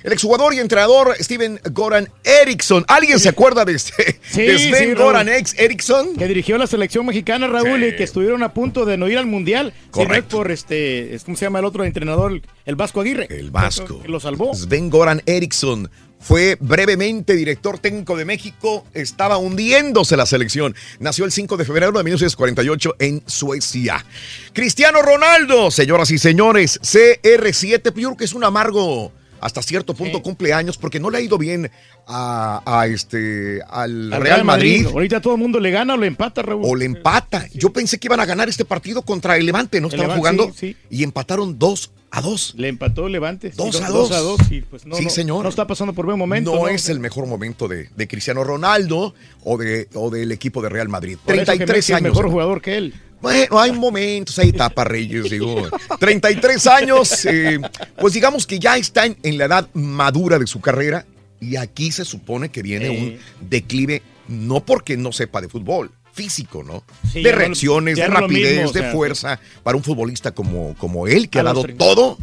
El 0.02 0.12
exjugador 0.12 0.54
y 0.54 0.58
entrenador 0.58 1.16
Steven 1.18 1.60
Goran 1.72 2.08
Eriksson. 2.22 2.84
¿Alguien 2.86 3.18
se 3.18 3.28
acuerda 3.28 3.64
de, 3.64 3.74
este, 3.74 4.20
Sí, 4.30 4.42
de 4.42 4.58
Sven 4.58 4.90
sí. 4.90 4.94
Goran 4.94 5.28
ex 5.28 5.54
Eriksson? 5.58 6.14
Que 6.16 6.28
dirigió 6.28 6.58
la 6.58 6.66
selección 6.68 7.06
mexicana, 7.06 7.48
Raúl, 7.48 7.82
y 7.82 7.96
que 7.96 8.04
estuvieron 8.04 8.42
a 8.44 8.52
punto 8.54 8.84
de 8.84 8.96
no 8.96 9.08
ir 9.08 9.18
al 9.18 9.26
Mundial. 9.26 9.72
Correcto. 9.90 10.36
por 10.38 10.50
este, 10.52 11.14
es- 11.14 11.24
¿cómo 11.24 11.36
se 11.36 11.46
llama 11.46 11.58
el 11.60 11.64
otro 11.64 11.84
entrenador? 11.84 12.40
El 12.64 12.76
Vasco 12.76 13.00
Aguirre. 13.00 13.26
El 13.30 13.50
Vasco. 13.50 14.00
Que 14.00 14.08
lo 14.08 14.20
salvó. 14.20 14.54
Sven 14.54 14.90
Goran 14.90 15.22
Eriksson 15.26 15.90
fue 16.18 16.56
brevemente 16.60 17.34
director 17.34 17.78
técnico 17.78 18.16
de 18.16 18.24
México. 18.24 18.84
Estaba 18.94 19.38
hundiéndose 19.38 20.16
la 20.16 20.26
selección. 20.26 20.74
Nació 20.98 21.24
el 21.24 21.32
5 21.32 21.56
de 21.56 21.64
febrero 21.64 21.92
de 21.92 22.04
1948 22.04 22.96
en 22.98 23.22
Suecia. 23.26 24.04
Cristiano 24.52 25.02
Ronaldo, 25.02 25.70
señoras 25.70 26.10
y 26.10 26.18
señores, 26.18 26.80
CR7, 26.80 27.84
yo 27.84 27.92
creo 27.92 28.16
que 28.16 28.24
es 28.24 28.34
un 28.34 28.44
amargo. 28.44 29.12
Hasta 29.38 29.60
cierto 29.62 29.94
punto 29.94 30.22
cumple 30.22 30.54
años 30.54 30.78
porque 30.78 30.98
no 30.98 31.10
le 31.10 31.18
ha 31.18 31.20
ido 31.20 31.36
bien 31.36 31.70
a, 32.06 32.62
a 32.64 32.86
este 32.86 33.60
al, 33.68 34.12
Al 34.12 34.22
Real 34.22 34.44
Madrid. 34.44 34.86
Ahorita 34.86 35.20
todo 35.20 35.34
el 35.34 35.40
mundo 35.40 35.60
le 35.60 35.70
gana 35.70 35.94
o 35.94 35.96
le 35.96 36.06
empata, 36.06 36.42
Raúl. 36.42 36.62
O 36.64 36.74
le 36.74 36.86
empata. 36.86 37.46
Yo 37.52 37.70
pensé 37.70 37.98
que 37.98 38.08
iban 38.08 38.18
a 38.18 38.24
ganar 38.24 38.48
este 38.48 38.64
partido 38.64 39.02
contra 39.02 39.36
el 39.36 39.44
Levante, 39.44 39.80
¿no? 39.80 39.88
El 39.88 39.94
Estaban 39.94 40.16
Levante, 40.16 40.42
jugando 40.42 40.58
sí, 40.58 40.74
y 40.90 41.04
empataron 41.04 41.58
2 41.58 41.92
a 42.16 42.20
2. 42.22 42.54
Le 42.56 42.68
empató 42.68 43.08
Levante. 43.08 43.50
Dos 43.50 43.80
a 43.80 43.88
dos 43.88 44.08
dos. 44.08 44.12
a 44.18 44.20
dos. 44.20 44.40
Y 44.50 44.62
pues 44.62 44.86
no, 44.86 44.96
Sí, 44.96 45.04
no- 45.04 45.10
señor. 45.10 45.42
No 45.42 45.48
está 45.48 45.66
pasando 45.66 45.92
por 45.92 46.06
buen 46.06 46.18
momento. 46.18 46.54
No, 46.54 46.68
es 46.68 46.88
el 46.88 46.98
mejor 47.00 47.26
momento 47.26 47.68
de, 47.68 47.88
de 47.94 48.08
Cristiano 48.08 48.42
Ronaldo 48.44 49.14
o, 49.44 49.56
de, 49.58 49.88
o 49.94 50.10
del 50.10 50.32
equipo 50.32 50.62
de 50.62 50.68
Real 50.68 50.88
Madrid. 50.88 51.18
Por 51.24 51.34
eso 51.34 51.40
que 51.52 51.58
33 51.58 51.76
Messi 51.76 51.92
es 51.92 51.96
años. 51.96 52.14
mejor 52.14 52.30
jugador 52.30 52.60
que 52.62 52.76
él. 52.76 52.94
Bueno, 53.20 53.58
hay 53.58 53.72
momentos, 53.72 54.38
hay 54.38 54.50
etapas, 54.50 54.86
Reyes, 54.86 55.30
digo. 55.30 55.68
33 55.98 56.66
años, 56.66 57.24
eh, 57.26 57.58
pues 57.98 58.12
digamos 58.14 58.46
que 58.46 58.58
ya 58.58 58.76
está 58.76 59.06
en, 59.06 59.16
en 59.22 59.38
la 59.38 59.46
edad 59.46 59.68
madura 59.72 60.38
de 60.38 60.46
su 60.46 60.60
carrera 60.60 61.06
y 61.40 61.56
aquí 61.56 61.90
se 61.92 62.04
supone 62.04 62.50
que 62.50 62.62
viene 62.62 62.86
Eh. 62.86 63.18
un 63.40 63.48
declive, 63.48 64.02
no 64.28 64.64
porque 64.64 64.96
no 64.96 65.12
sepa 65.12 65.40
de 65.40 65.48
fútbol, 65.48 65.90
físico, 66.16 66.64
¿no? 66.64 66.82
Sí, 67.12 67.22
de 67.22 67.30
no- 67.30 67.38
reacciones, 67.38 67.96
de 67.96 68.06
rapidez, 68.08 68.54
mismo, 68.56 68.70
o 68.70 68.72
de 68.72 68.80
sea, 68.80 68.92
fuerza 68.92 69.40
para 69.62 69.76
un 69.76 69.84
futbolista 69.84 70.32
como, 70.32 70.74
como 70.78 71.06
él, 71.06 71.28
que 71.28 71.38
ha 71.38 71.42
dado 71.44 71.62
30. 71.62 71.84
todo. 71.84 72.18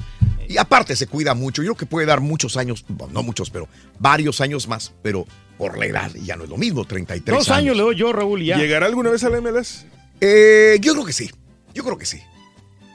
Y 0.49 0.57
aparte 0.57 0.95
se 0.95 1.07
cuida 1.07 1.33
mucho. 1.35 1.61
Yo 1.63 1.67
creo 1.73 1.77
que 1.77 1.85
puede 1.85 2.05
dar 2.07 2.19
muchos 2.19 2.57
años, 2.57 2.83
bueno, 2.89 3.13
no 3.13 3.23
muchos, 3.23 3.49
pero 3.49 3.69
varios 3.99 4.41
años 4.41 4.67
más, 4.67 4.91
pero 5.01 5.25
por 5.57 5.77
la 5.77 5.85
edad 5.85 6.11
ya 6.23 6.35
no 6.35 6.43
es 6.43 6.49
lo 6.49 6.57
mismo, 6.57 6.83
33 6.85 7.37
Dos 7.37 7.49
años 7.49 7.77
le 7.77 7.83
doy 7.83 7.95
yo, 7.95 8.11
Raúl, 8.11 8.41
y 8.41 8.47
ya. 8.47 8.57
¿Llegará 8.57 8.87
alguna 8.87 9.09
vez 9.11 9.23
al 9.23 9.39
MLS? 9.41 9.85
Eh, 10.19 10.77
yo 10.81 10.93
creo 10.93 11.05
que 11.05 11.13
sí. 11.13 11.29
Yo 11.73 11.83
creo 11.83 11.97
que 11.97 12.05
sí. 12.05 12.19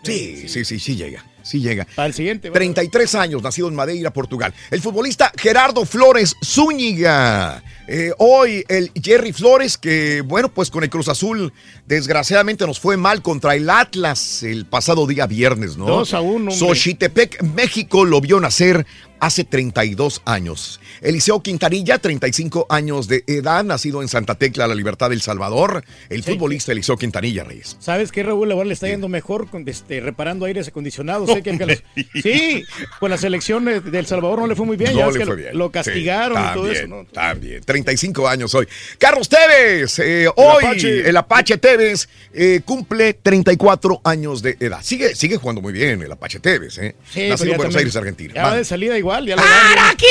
Sí, 0.02 0.48
sí, 0.48 0.64
sí, 0.64 0.78
sí, 0.78 0.96
llega. 0.96 1.24
Sí 1.48 1.60
llega. 1.60 1.86
Para 1.94 2.08
el 2.08 2.12
siguiente. 2.12 2.50
33 2.50 3.14
años, 3.14 3.42
nacido 3.42 3.68
en 3.68 3.74
Madeira, 3.74 4.12
Portugal. 4.12 4.52
El 4.70 4.82
futbolista 4.82 5.32
Gerardo 5.34 5.86
Flores 5.86 6.36
Zúñiga. 6.44 7.62
Eh, 7.86 8.12
hoy 8.18 8.66
el 8.68 8.92
Jerry 9.02 9.32
Flores, 9.32 9.78
que 9.78 10.20
bueno, 10.20 10.50
pues 10.50 10.70
con 10.70 10.84
el 10.84 10.90
Cruz 10.90 11.08
Azul, 11.08 11.54
desgraciadamente 11.86 12.66
nos 12.66 12.78
fue 12.78 12.98
mal 12.98 13.22
contra 13.22 13.54
el 13.54 13.70
Atlas 13.70 14.42
el 14.42 14.66
pasado 14.66 15.06
día 15.06 15.26
viernes, 15.26 15.78
¿no? 15.78 15.86
Dos 15.86 16.12
a 16.12 16.20
uno, 16.20 16.52
hombre. 16.52 16.54
Xochitepec, 16.54 17.42
México, 17.42 18.04
lo 18.04 18.20
vio 18.20 18.40
nacer 18.40 18.84
hace 19.20 19.44
32 19.44 20.22
años. 20.24 20.80
Eliseo 21.00 21.42
Quintanilla, 21.42 21.98
35 21.98 22.66
años 22.68 23.08
de 23.08 23.24
edad, 23.26 23.64
nacido 23.64 24.02
en 24.02 24.08
Santa 24.08 24.34
Tecla, 24.36 24.66
La 24.66 24.74
Libertad 24.74 25.10
del 25.10 25.20
Salvador. 25.20 25.84
El 26.08 26.22
futbolista 26.22 26.72
Eliseo 26.72 26.96
Quintanilla, 26.96 27.44
Reyes. 27.44 27.76
¿Sabes 27.80 28.10
qué, 28.12 28.22
Raúl? 28.22 28.50
Ahora 28.52 28.64
le 28.66 28.74
está 28.74 28.88
yendo 28.88 29.08
mejor 29.08 29.48
con, 29.50 29.68
este, 29.68 30.00
reparando 30.00 30.44
aires 30.46 30.68
acondicionados. 30.68 31.30
Que- 31.42 31.52
los- 31.52 31.82
sí, 32.22 32.64
con 33.00 33.10
la 33.10 33.18
selección 33.18 33.64
de, 33.64 33.80
de 33.80 33.98
El 33.98 34.06
Salvador 34.06 34.40
no 34.40 34.46
le 34.46 34.54
fue 34.56 34.66
muy 34.66 34.76
bien. 34.76 34.92
ya 34.94 35.00
No 35.02 35.06
ves 35.06 35.14
le 35.14 35.18
que 35.20 35.26
fue 35.26 35.36
lo- 35.36 35.42
bien. 35.42 35.58
Lo 35.58 35.70
castigaron 35.70 36.38
Sí, 36.38 36.44
y 36.50 36.54
todo 36.54 36.70
eso. 36.70 36.80
también, 36.82 37.04
¿no? 37.04 37.12
También, 37.12 37.62
35 37.64 38.28
años 38.28 38.54
hoy. 38.54 38.66
Carlos 38.98 39.28
Tevez, 39.28 39.98
eh, 40.00 40.28
hoy 40.36 40.64
Apache. 40.64 41.08
el 41.08 41.16
Apache 41.16 41.58
Tevez 41.58 42.08
eh, 42.32 42.60
cumple 42.64 43.14
34 43.14 44.00
años 44.04 44.42
de 44.42 44.56
edad. 44.60 44.80
Sigue, 44.82 45.14
sigue 45.14 45.36
jugando 45.36 45.60
muy 45.62 45.72
bien 45.72 46.02
el 46.02 46.12
Apache 46.12 46.40
Tevez, 46.40 46.78
¿eh? 46.78 46.94
Sí, 47.10 47.28
Nacido 47.28 47.52
en 47.52 47.56
Buenos 47.56 47.74
también- 47.74 47.78
Aires, 47.78 47.96
Argentina. 47.96 48.34
Ya 48.34 48.42
Va. 48.44 48.56
de 48.56 48.64
salida 48.64 48.96
igual. 48.98 49.07
Ya 49.08 49.36
¡Harakiri! 49.36 50.08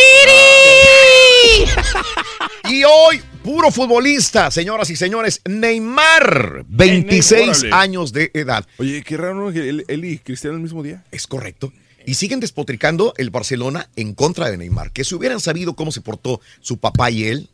Y 2.69 2.83
hoy, 2.83 3.21
Puro 3.43 3.71
futbolista, 3.71 4.51
señoras 4.51 4.89
y 4.89 4.97
señores. 4.97 5.39
Neymar, 5.47 6.65
26 6.67 7.49
Órale. 7.63 7.69
años 7.73 8.11
de 8.11 8.29
edad. 8.33 8.65
Oye, 8.77 9.03
qué 9.03 9.15
raro 9.15 9.35
¿no? 9.35 9.53
que 9.53 9.69
él, 9.69 9.85
él 9.87 10.03
y 10.03 10.17
Cristiano 10.17 10.57
el 10.57 10.63
mismo 10.63 10.83
día. 10.83 11.05
Es 11.11 11.27
correcto. 11.27 11.71
Y 12.05 12.15
siguen 12.15 12.41
despotricando 12.41 13.13
el 13.15 13.29
Barcelona 13.29 13.89
en 13.95 14.13
contra 14.13 14.49
de 14.49 14.57
Neymar. 14.57 14.91
Que 14.91 15.05
si 15.05 15.15
hubieran 15.15 15.39
sabido 15.39 15.75
cómo 15.75 15.93
se 15.93 16.01
portó 16.01 16.41
su 16.59 16.77
papá 16.77 17.09
y 17.09 17.23
él, 17.23 17.49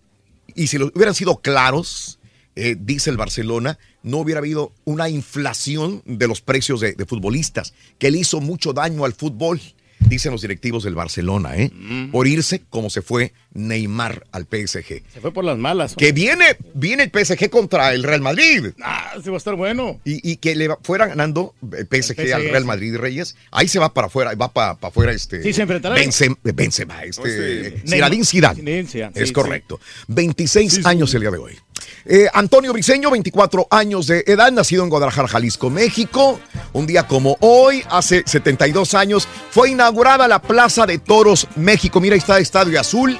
y 0.56 0.66
si 0.66 0.80
lo 0.80 0.92
hubieran 0.96 1.14
sido 1.14 1.42
claros, 1.42 2.18
eh, 2.56 2.76
dice 2.80 3.12
el 3.12 3.18
Barcelona, 3.18 3.78
no 4.02 4.18
hubiera 4.18 4.40
habido 4.40 4.72
una 4.86 5.10
inflación 5.10 6.02
de 6.06 6.28
los 6.28 6.42
precios 6.42 6.80
de, 6.80 6.94
de 6.94 7.06
futbolistas, 7.06 7.76
que 8.00 8.10
le 8.10 8.18
hizo 8.18 8.42
mucho 8.42 8.74
daño 8.74 9.06
al 9.06 9.14
fútbol, 9.14 9.62
dicen 10.08 10.32
los 10.32 10.42
directivos 10.42 10.84
del 10.84 10.96
Barcelona, 10.96 11.56
¿eh? 11.56 11.72
por 12.12 12.28
irse 12.28 12.62
como 12.70 12.90
se 12.90 13.02
fue 13.02 13.34
Neymar 13.54 14.26
al 14.32 14.44
PSG. 14.44 15.04
Se 15.14 15.22
fue 15.22 15.32
por 15.32 15.44
las 15.44 15.58
malas. 15.58 15.96
Que 15.96 16.12
viene, 16.12 16.58
viene 16.74 17.04
el 17.04 17.26
PSG 17.26 17.50
contra 17.50 17.94
el 17.94 18.04
Real 18.04 18.22
Madrid. 18.22 18.72
Ah, 18.84 19.14
se 19.24 19.30
va 19.30 19.36
a 19.36 19.38
estar 19.38 19.56
bueno. 19.56 20.00
Y, 20.06 20.32
y 20.32 20.38
que 20.38 20.56
le 20.56 20.68
va- 20.68 20.80
fuera 20.84 21.08
ganando 21.08 21.54
el 21.78 21.86
PSG, 21.88 22.20
El 22.22 22.34
al 22.34 22.44
Real 22.44 22.64
sí. 22.64 22.68
Madrid 22.68 22.96
Reyes. 22.96 23.36
Ahí 23.52 23.68
se 23.68 23.80
va 23.80 23.94
para 23.94 24.08
afuera, 24.08 24.34
va 24.36 24.52
para 24.52 24.78
afuera 24.82 25.12
este. 25.12 25.42
Sí, 25.44 25.54
se 25.54 25.62
enfrentará. 25.64 25.96
Benzema, 25.96 26.36
Benzema, 26.44 27.04
este. 27.04 27.68
Este, 27.68 27.88
Zinedine 27.88 28.26
Zidane. 28.26 28.84
Zidane, 28.86 29.14
Es 29.20 29.28
sí, 29.30 29.34
correcto. 29.34 29.80
26 30.08 30.86
años 30.86 31.14
el 31.14 31.22
día 31.22 31.32
de 31.32 31.38
hoy. 31.38 31.58
Eh, 32.06 32.28
Antonio 32.34 32.74
Briseño, 32.74 33.12
24 33.12 33.68
años 33.72 34.08
de 34.08 34.24
edad, 34.28 34.52
nacido 34.52 34.84
en 34.84 34.90
Guadalajara, 34.90 35.28
Jalisco, 35.28 35.70
México. 35.70 36.40
Un 36.74 36.86
día 36.86 37.08
como 37.08 37.38
hoy, 37.40 37.82
hace 37.90 38.24
72 38.26 38.94
años, 38.94 39.28
fue 39.52 39.70
inaugurada 39.94 40.28
la 40.28 40.42
Plaza 40.42 40.88
de 40.88 40.98
Toros 40.98 41.48
México. 41.56 42.02
Mira, 42.02 42.16
ahí 42.16 42.20
está 42.20 42.40
Estadio 42.40 42.80
Azul 42.80 43.16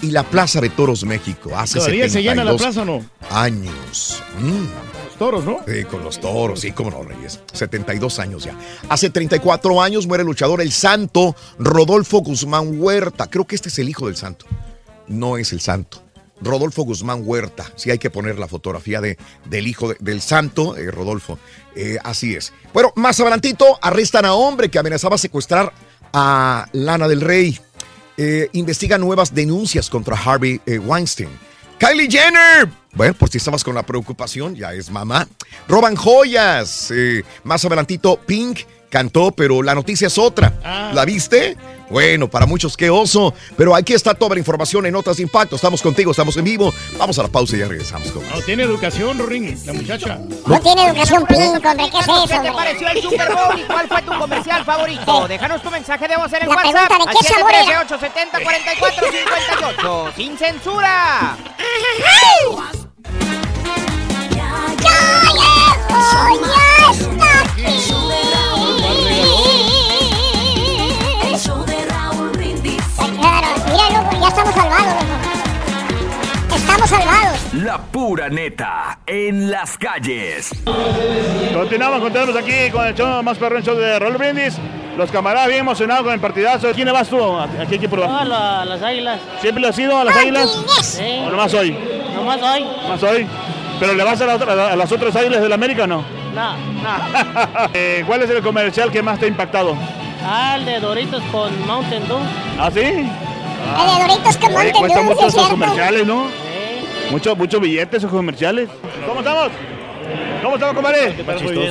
y 0.00 0.10
la 0.10 0.22
Plaza 0.22 0.58
de 0.62 0.70
Toros 0.70 1.04
México. 1.04 1.50
Hace 1.54 1.78
¿Todavía 1.78 2.08
se 2.08 2.22
llena 2.22 2.42
la 2.44 2.52
72 2.52 2.62
plaza 2.62 2.80
o 2.82 2.84
no? 2.86 3.04
años. 3.30 4.22
Mm. 4.40 4.64
Los 5.04 5.18
toros, 5.18 5.44
¿no? 5.44 5.58
Sí, 5.68 5.84
con 5.84 6.02
los 6.02 6.18
toros, 6.18 6.60
sí, 6.60 6.72
cómo 6.72 6.90
no, 6.90 7.02
Reyes. 7.02 7.40
72 7.52 8.18
años 8.20 8.44
ya. 8.44 8.54
Hace 8.88 9.10
34 9.10 9.82
años 9.82 10.06
muere 10.06 10.22
el 10.22 10.26
luchador 10.26 10.62
El 10.62 10.72
Santo, 10.72 11.36
Rodolfo 11.58 12.18
Guzmán 12.20 12.80
Huerta. 12.80 13.28
Creo 13.28 13.46
que 13.46 13.54
este 13.54 13.68
es 13.68 13.78
el 13.78 13.90
hijo 13.90 14.06
del 14.06 14.16
Santo. 14.16 14.46
No 15.06 15.36
es 15.36 15.52
el 15.52 15.60
Santo. 15.60 16.02
Rodolfo 16.40 16.82
Guzmán 16.84 17.20
Huerta. 17.24 17.70
Sí 17.76 17.90
hay 17.90 17.98
que 17.98 18.10
poner 18.10 18.38
la 18.38 18.48
fotografía 18.48 19.00
de, 19.02 19.18
del 19.44 19.66
hijo 19.68 19.90
de- 19.90 19.96
del 20.00 20.20
Santo, 20.22 20.74
eh, 20.76 20.90
Rodolfo. 20.90 21.38
Eh, 21.76 21.98
así 22.02 22.34
es. 22.34 22.52
Bueno, 22.72 22.92
más 22.96 23.20
adelantito 23.20 23.78
arrestan 23.82 24.24
a 24.24 24.34
hombre 24.34 24.68
que 24.70 24.78
amenazaba 24.80 25.16
secuestrar 25.16 25.72
a 26.14 26.66
Lana 26.72 27.08
del 27.08 27.20
Rey. 27.20 27.58
Eh, 28.16 28.48
investiga 28.52 28.96
nuevas 28.96 29.34
denuncias 29.34 29.90
contra 29.90 30.16
Harvey 30.16 30.60
eh, 30.64 30.78
Weinstein. 30.78 31.28
Kylie 31.78 32.08
Jenner. 32.08 32.68
Bueno, 32.94 33.12
por 33.14 33.28
si 33.28 33.38
estabas 33.38 33.64
con 33.64 33.74
la 33.74 33.82
preocupación, 33.82 34.54
ya 34.54 34.72
es 34.72 34.90
mamá. 34.90 35.26
Roban 35.68 35.96
joyas. 35.96 36.90
Eh, 36.92 37.24
más 37.42 37.64
adelantito, 37.64 38.16
Pink 38.24 38.60
cantó, 38.88 39.32
pero 39.32 39.60
la 39.62 39.74
noticia 39.74 40.06
es 40.06 40.16
otra. 40.16 40.92
¿La 40.94 41.04
viste? 41.04 41.56
Bueno, 41.90 42.28
para 42.28 42.46
muchos 42.46 42.76
qué 42.76 42.90
oso. 42.90 43.34
Pero 43.56 43.74
aquí 43.74 43.92
está 43.92 44.14
toda 44.14 44.34
la 44.34 44.38
información 44.38 44.86
en 44.86 44.92
Notas 44.92 45.16
de 45.16 45.22
Impacto. 45.22 45.56
Estamos 45.56 45.82
contigo, 45.82 46.10
estamos 46.10 46.36
en 46.36 46.44
vivo. 46.44 46.72
Vamos 46.98 47.18
a 47.18 47.22
la 47.22 47.28
pausa 47.28 47.56
y 47.56 47.60
ya 47.60 47.68
regresamos 47.68 48.10
con 48.10 48.28
No 48.28 48.40
tiene 48.42 48.62
educación, 48.62 49.18
Rorín, 49.18 49.58
la 49.66 49.72
muchacha. 49.72 50.18
No 50.46 50.60
tiene 50.60 50.86
educación 50.86 51.26
pink, 51.26 51.64
hombre. 51.64 51.90
¿Qué 51.90 51.98
es 51.98 52.08
eso, 52.08 52.26
¿Qué 52.28 52.38
te 52.38 52.52
pareció 52.52 52.88
el 52.88 53.02
Super 53.02 53.32
Bowl 53.32 53.58
y 53.58 53.62
cuál 53.64 53.88
fue 53.88 54.02
tu 54.02 54.18
comercial 54.18 54.64
favorito? 54.64 55.28
Déjanos 55.28 55.62
tu 55.62 55.70
mensaje 55.70 56.08
de 56.08 56.16
voz 56.16 56.32
en 56.32 56.42
el 56.42 56.48
La 56.48 56.56
WhatsApp 56.56 56.88
pregunta 56.88 57.12
de 57.12 57.18
qué 57.18 57.24
sabor 57.34 57.52
era. 57.52 57.86
713-870-4458 57.88 60.14
sin 60.14 60.38
censura. 60.38 61.36
El 61.58 61.64
estamos 74.36 74.54
salvados, 74.54 74.94
loco. 74.94 76.56
Estamos 76.56 76.90
salvados. 76.90 77.38
La 77.54 77.78
pura 77.78 78.28
neta 78.28 78.98
en 79.06 79.50
las 79.50 79.76
calles. 79.78 80.50
Continuamos, 81.52 82.00
continuamos 82.00 82.36
aquí 82.36 82.70
con 82.70 82.86
el 82.86 82.94
show 82.94 83.22
más 83.22 83.38
perrón 83.38 83.62
show 83.62 83.76
de 83.76 83.98
Roll 83.98 84.16
Brindis. 84.16 84.56
Los 84.96 85.10
camaradas 85.10 85.48
bien 85.48 85.60
emocionados 85.60 86.04
con 86.04 86.12
el 86.12 86.20
partidazo. 86.20 86.70
¿Quién 86.72 86.86
le 86.86 86.92
vas 86.92 87.08
tú? 87.08 87.20
¿A 87.20 87.48
qué 87.68 87.74
equipo 87.76 87.96
vas? 87.96 88.08
a 88.22 88.64
las 88.64 88.82
águilas. 88.82 89.20
¿Siempre 89.40 89.60
lo 89.62 89.68
has 89.68 89.78
ido 89.78 89.98
a 89.98 90.04
las 90.04 90.16
águilas? 90.16 90.50
Sí. 90.82 91.22
¿O 91.26 91.30
nomás 91.30 91.52
hoy? 91.54 91.76
Nomás 92.14 92.40
hoy. 92.42 92.64
¿Más 92.88 93.02
hoy? 93.02 93.26
¿Pero 93.80 93.94
le 93.94 94.04
vas 94.04 94.20
a, 94.20 94.26
la 94.26 94.36
otra- 94.36 94.72
a 94.72 94.76
las 94.76 94.92
otras 94.92 95.16
águilas 95.16 95.42
del 95.42 95.52
América 95.52 95.84
o 95.84 95.86
no? 95.88 96.04
No, 96.34 96.56
no. 96.56 97.68
Eh, 97.74 98.04
¿Cuál 98.06 98.22
es 98.22 98.30
el 98.30 98.40
comercial 98.42 98.90
que 98.92 99.02
más 99.02 99.18
te 99.18 99.24
ha 99.24 99.28
impactado? 99.28 99.76
Ah, 100.24 100.54
el 100.56 100.64
de 100.64 100.78
Doritos 100.80 101.22
con 101.32 101.66
Mountain 101.66 102.06
Dew. 102.06 102.18
¿Ah, 102.58 102.70
sí? 102.72 103.10
El 103.64 103.86
de 103.86 104.14
Doritos 104.14 104.36
que 104.36 104.46
Oye, 104.46 104.54
monte 104.54 104.72
cuestan 104.78 105.04
mucho 105.06 106.04
¿no? 106.04 106.26
Mucho, 107.10 107.36
mucho 107.36 107.60
billetes 107.60 107.98
esos 107.98 108.10
comerciales. 108.10 108.68
¿Cómo 109.06 109.20
estamos? 109.20 109.50
¿Cómo 110.42 110.54
estamos, 110.56 110.74
compadre? 110.74 111.14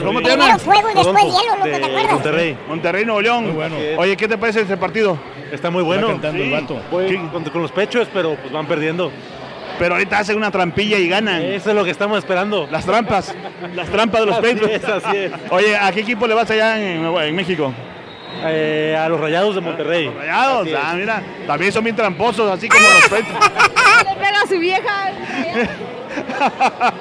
¿Cómo 0.04 0.22
te 0.22 0.30
llamas? 0.30 0.62
fuego 0.62 0.89
y 0.91 0.96
después 0.96 1.24
hielo, 1.26 1.56
loco, 1.58 1.78
¿te 1.78 1.86
acuerdas? 1.86 2.14
Monterrey. 2.14 2.58
Monterrey, 2.68 3.06
Nuevo 3.06 3.22
León. 3.22 3.58
Oye, 3.98 4.18
¿qué 4.18 4.28
te 4.28 4.38
parece 4.38 4.62
este 4.62 4.78
partido? 4.78 5.18
Está 5.52 5.70
muy 5.70 5.84
bueno. 5.84 6.08
Va 6.08 6.14
cantando 6.14 6.44
el 6.44 6.52
vato. 6.52 6.82
Fue 6.89 7.16
con, 7.32 7.44
con 7.44 7.62
los 7.62 7.72
pechos, 7.72 8.08
pero 8.12 8.36
pues 8.36 8.52
van 8.52 8.66
perdiendo. 8.66 9.12
Pero 9.78 9.96
ahorita 9.96 10.20
hacen 10.20 10.38
una 10.38 10.52
trampilla 10.52 10.98
y 10.98 11.08
ganan. 11.08 11.41
Eso 11.41 11.70
es 11.70 11.76
lo 11.76 11.84
que 11.84 11.91
estamos 11.91 12.18
esperando. 12.18 12.68
Las 12.72 12.86
trampas. 12.86 13.34
Las 13.76 13.89
trampas 13.89 14.22
de 14.22 14.28
los 14.28 14.38
Así 14.38 14.48
Patriots. 14.48 14.84
es, 14.84 14.86
así 14.86 15.18
es. 15.18 15.32
Oye, 15.50 15.76
¿a 15.76 15.91
qué 15.91 16.02
equipo 16.02 16.28
le 16.28 16.34
vas 16.34 16.50
allá 16.50 16.80
en 16.80 17.36
México? 17.36 17.74
Eh, 18.46 18.98
a 19.00 19.08
los 19.10 19.20
Rayados 19.20 19.56
de 19.56 19.62
Monterrey. 19.62 20.10
Rayados. 20.10 20.68
Ah, 20.78 20.94
mira. 20.96 21.22
También 21.48 21.72
son 21.72 21.84
bien 21.84 21.96
tramposos, 21.96 22.52
así 22.52 22.68
como 22.68 22.82
los 22.84 23.02
Patriots. 23.10 23.50
Le 24.10 24.16
pega 24.16 24.41
a 24.44 24.48
su 24.48 24.60
vieja. 24.60 25.12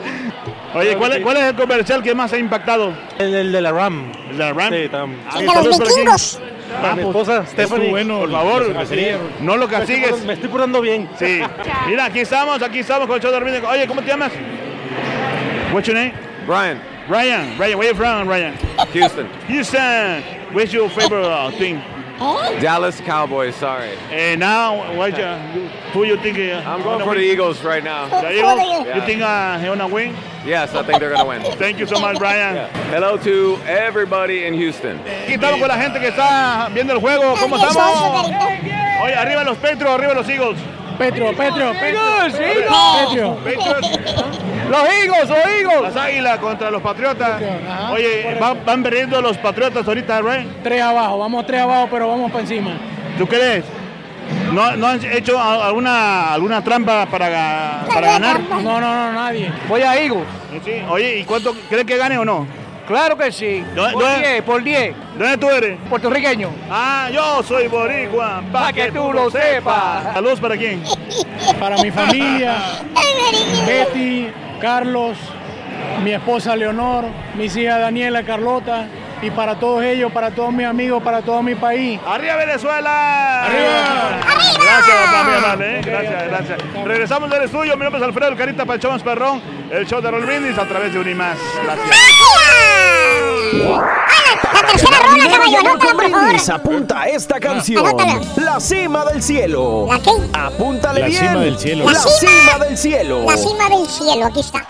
Oye, 0.75 0.97
¿cuál, 0.97 1.13
es- 1.13 1.21
cuál 1.23 1.37
es 1.37 1.43
el 1.45 1.55
comercial 1.55 2.03
que 2.03 2.15
más 2.15 2.33
ha 2.33 2.39
impactado? 2.39 2.93
El, 3.19 3.35
el 3.35 3.53
de 3.53 3.61
la 3.61 3.73
RAM. 3.73 4.11
¿El 4.31 4.39
de 4.39 4.45
la 4.45 4.53
RAM? 4.53 4.73
Sí, 4.73 4.89
tam. 4.89 5.15
Ah, 5.29 5.33
por 5.45 5.59
aquí. 5.59 5.69
Para 6.81 6.95
mi 6.95 7.03
esposa, 7.03 7.45
Stephanie. 7.47 7.91
por 8.07 8.31
favor, 8.31 8.65
no 9.41 9.57
lo 9.59 9.69
castigues. 9.69 10.25
Me 10.25 10.33
estoy 10.33 10.49
portando 10.49 10.81
bien. 10.81 11.09
Sí. 11.19 11.41
Mira, 11.87 12.07
aquí 12.07 12.21
estamos, 12.21 12.63
aquí 12.63 12.79
estamos 12.79 13.07
con 13.07 13.17
el 13.17 13.23
show 13.23 13.31
de. 13.31 13.61
Oye, 13.67 13.87
¿cómo 13.87 14.01
te 14.01 14.09
llamas? 14.09 14.33
What's 15.73 15.87
your 15.87 15.97
name? 15.97 16.15
Brian. 16.47 16.81
Brian. 17.09 17.55
Brian, 17.59 17.79
where 17.79 17.91
you 17.91 17.97
from, 17.97 18.27
Brian? 18.27 18.55
Houston. 18.95 19.29
Houston. 19.49 20.42
Where's 20.53 20.73
your 20.73 20.91
favorite 20.91 21.25
uh, 21.25 21.51
team? 21.53 21.81
Dallas 22.61 23.01
Cowboys, 23.01 23.57
sorry. 23.57 23.97
And 24.11 24.39
now, 24.39 24.97
what 24.97 25.17
you, 25.17 25.69
who 25.93 26.05
you 26.05 26.17
think? 26.19 26.39
Uh, 26.39 26.63
I'm 26.69 26.83
going 26.83 27.03
for 27.05 27.15
the 27.15 27.23
Eagles 27.23 27.65
right 27.65 27.83
now. 27.83 28.09
The 28.09 28.37
Eagles? 28.37 28.87
Yeah. 28.87 28.97
You 28.97 29.07
think 29.07 29.23
uh, 29.23 29.59
they're 29.59 29.75
gonna 29.75 29.93
win? 29.93 30.15
Yes, 30.45 30.75
I 30.75 30.83
think 30.83 31.01
they're 31.01 31.15
going 31.15 31.41
to 31.41 31.49
win. 31.49 31.59
Thank 31.59 31.79
you 31.79 31.87
so 31.87 32.01
much, 32.01 32.19
Brian. 32.19 32.69
Hello 32.91 33.17
to 33.19 33.57
everybody 33.65 34.45
in 34.45 34.55
Houston. 34.55 34.99
Aquí 34.99 35.35
estamos 35.35 35.59
con 35.61 35.69
la 35.69 35.79
gente 35.79 36.01
que 36.01 36.09
está 36.09 36.69
viendo 36.73 36.93
el 36.93 37.01
juego. 37.01 37.35
¿Cómo 37.37 37.57
estamos? 37.57 38.27
Oye, 39.05 39.15
arriba 39.15 39.45
los 39.45 39.59
Petros, 39.59 39.89
arriba 39.89 40.15
los 40.15 40.29
Eagles. 40.29 40.59
Petro, 40.99 41.33
Petro, 41.37 41.73
Petro. 41.73 42.01
Los 44.71 44.89
Eagles, 44.89 45.29
los 45.29 45.39
Eagles. 45.39 45.83
Las 45.83 45.97
águilas 45.97 46.39
contra 46.39 46.71
los 46.71 46.83
Patriotas. 46.83 47.43
Oye, 47.93 48.37
van, 48.41 48.65
van 48.65 48.83
perdiendo 48.83 49.21
los 49.21 49.37
Patriotas 49.39 49.87
ahorita, 49.87 50.21
¿right? 50.23 50.47
Tres 50.63 50.83
abajo, 50.83 51.19
vamos 51.19 51.47
tres 51.47 51.61
abajo, 51.61 51.89
pero 51.91 52.09
vamos 52.09 52.31
para 52.31 52.43
encima. 52.43 52.73
¿Tú 53.19 53.27
crees? 53.27 53.65
¿No, 54.53 54.77
no 54.77 54.87
han 54.87 55.05
hecho 55.05 55.41
alguna, 55.41 56.33
alguna 56.33 56.63
trampa 56.63 57.07
para, 57.07 57.85
para 57.87 58.07
ganar? 58.13 58.41
No, 58.41 58.63
no, 58.63 58.81
no, 58.81 59.13
nadie. 59.13 59.53
Voy 59.69 59.83
a 59.83 59.97
Eagles. 59.99 60.25
Oye, 60.89 61.19
¿y 61.19 61.25
cuánto 61.25 61.55
crees 61.69 61.85
que 61.85 61.97
gane 61.97 62.19
o 62.19 62.25
no? 62.25 62.47
Claro 62.93 63.17
que 63.17 63.33
sí. 63.33 63.65
¿Dónde- 63.75 63.93
Por 63.95 64.03
dónde- 64.03 64.29
10, 64.29 64.43
por 64.43 64.63
10. 64.63 64.95
¿Dónde 65.17 65.39
tú 65.39 65.49
eres? 65.49 65.79
Puertorriqueño. 65.89 66.51
Ah, 66.71 67.09
yo 67.11 67.43
soy 67.43 67.67
boricua. 67.67 68.43
Pa' 68.53 68.71
que 68.71 68.93
tú 68.93 69.11
lo 69.15 69.31
sepas. 69.31 70.13
Saludos 70.13 70.39
para 70.39 70.59
quién? 70.59 70.83
Para 71.59 71.79
mi 71.79 71.91
familia, 71.91 72.55
Betty, 73.67 74.29
Carlos, 74.61 75.17
mi 76.05 76.11
esposa 76.13 76.55
Leonor, 76.55 77.05
mis 77.35 77.57
hijas 77.57 77.81
Daniela, 77.81 78.25
Carlota, 78.25 78.87
y 79.23 79.31
para 79.31 79.55
todos 79.55 79.83
ellos, 79.85 80.13
para 80.13 80.31
todos 80.31 80.53
mis 80.53 80.67
amigos, 80.67 81.03
para 81.03 81.23
todo 81.23 81.43
mi 81.43 81.55
país. 81.55 81.99
¡Arriba 82.07 82.37
Venezuela! 82.37 83.45
¡Arriba! 83.47 84.21
Gracias, 84.61 84.97
papá, 85.07 85.25
mi 85.31 85.37
amable, 85.39 85.79
¿eh? 85.79 85.83
Gracias, 85.83 86.29
gracias. 86.29 86.59
Regresamos 86.85 87.31
del 87.31 87.43
estudio. 87.45 87.75
Mi 87.77 87.85
nombre 87.85 88.01
es 88.03 88.07
Alfredo 88.07 88.37
Carita 88.37 88.67
para 88.67 88.89
más 88.91 89.03
perrón. 89.03 89.41
El 89.73 89.87
show 89.87 90.01
de 90.03 90.11
Roll 90.11 90.27
Brindis 90.27 90.59
a 90.59 90.67
través 90.69 90.93
de 90.93 90.99
Unimás. 90.99 91.39
Gracias. 91.65 91.97
La 94.53 94.67
tercera 94.67 94.99
rola, 94.99 95.31
caballo, 95.31 95.59
anótala, 95.61 95.93
por 95.95 96.11
favor. 96.11 96.37
Apunta 96.55 97.05
esta 97.09 97.41
canción. 97.41 97.87
Anótala. 97.87 98.21
La 98.37 98.61
cima 98.61 99.05
del 99.07 99.23
cielo. 99.23 99.87
¿La 99.91 99.99
qué? 100.01 100.11
Apúntale 100.35 101.01
La 101.01 101.07
bien. 101.07 101.21
cima 101.27 101.41
del 101.41 101.59
cielo. 101.59 101.85
La 101.87 101.93
La 101.93 102.01
cima, 102.01 102.31
cima. 102.53 102.59
del 102.65 102.79
cielo. 102.79 103.25
La 103.27 103.37
cima 103.37 103.69
del 103.71 103.89
cielo, 103.89 104.27
aquí 104.27 104.41
está. 104.41 104.67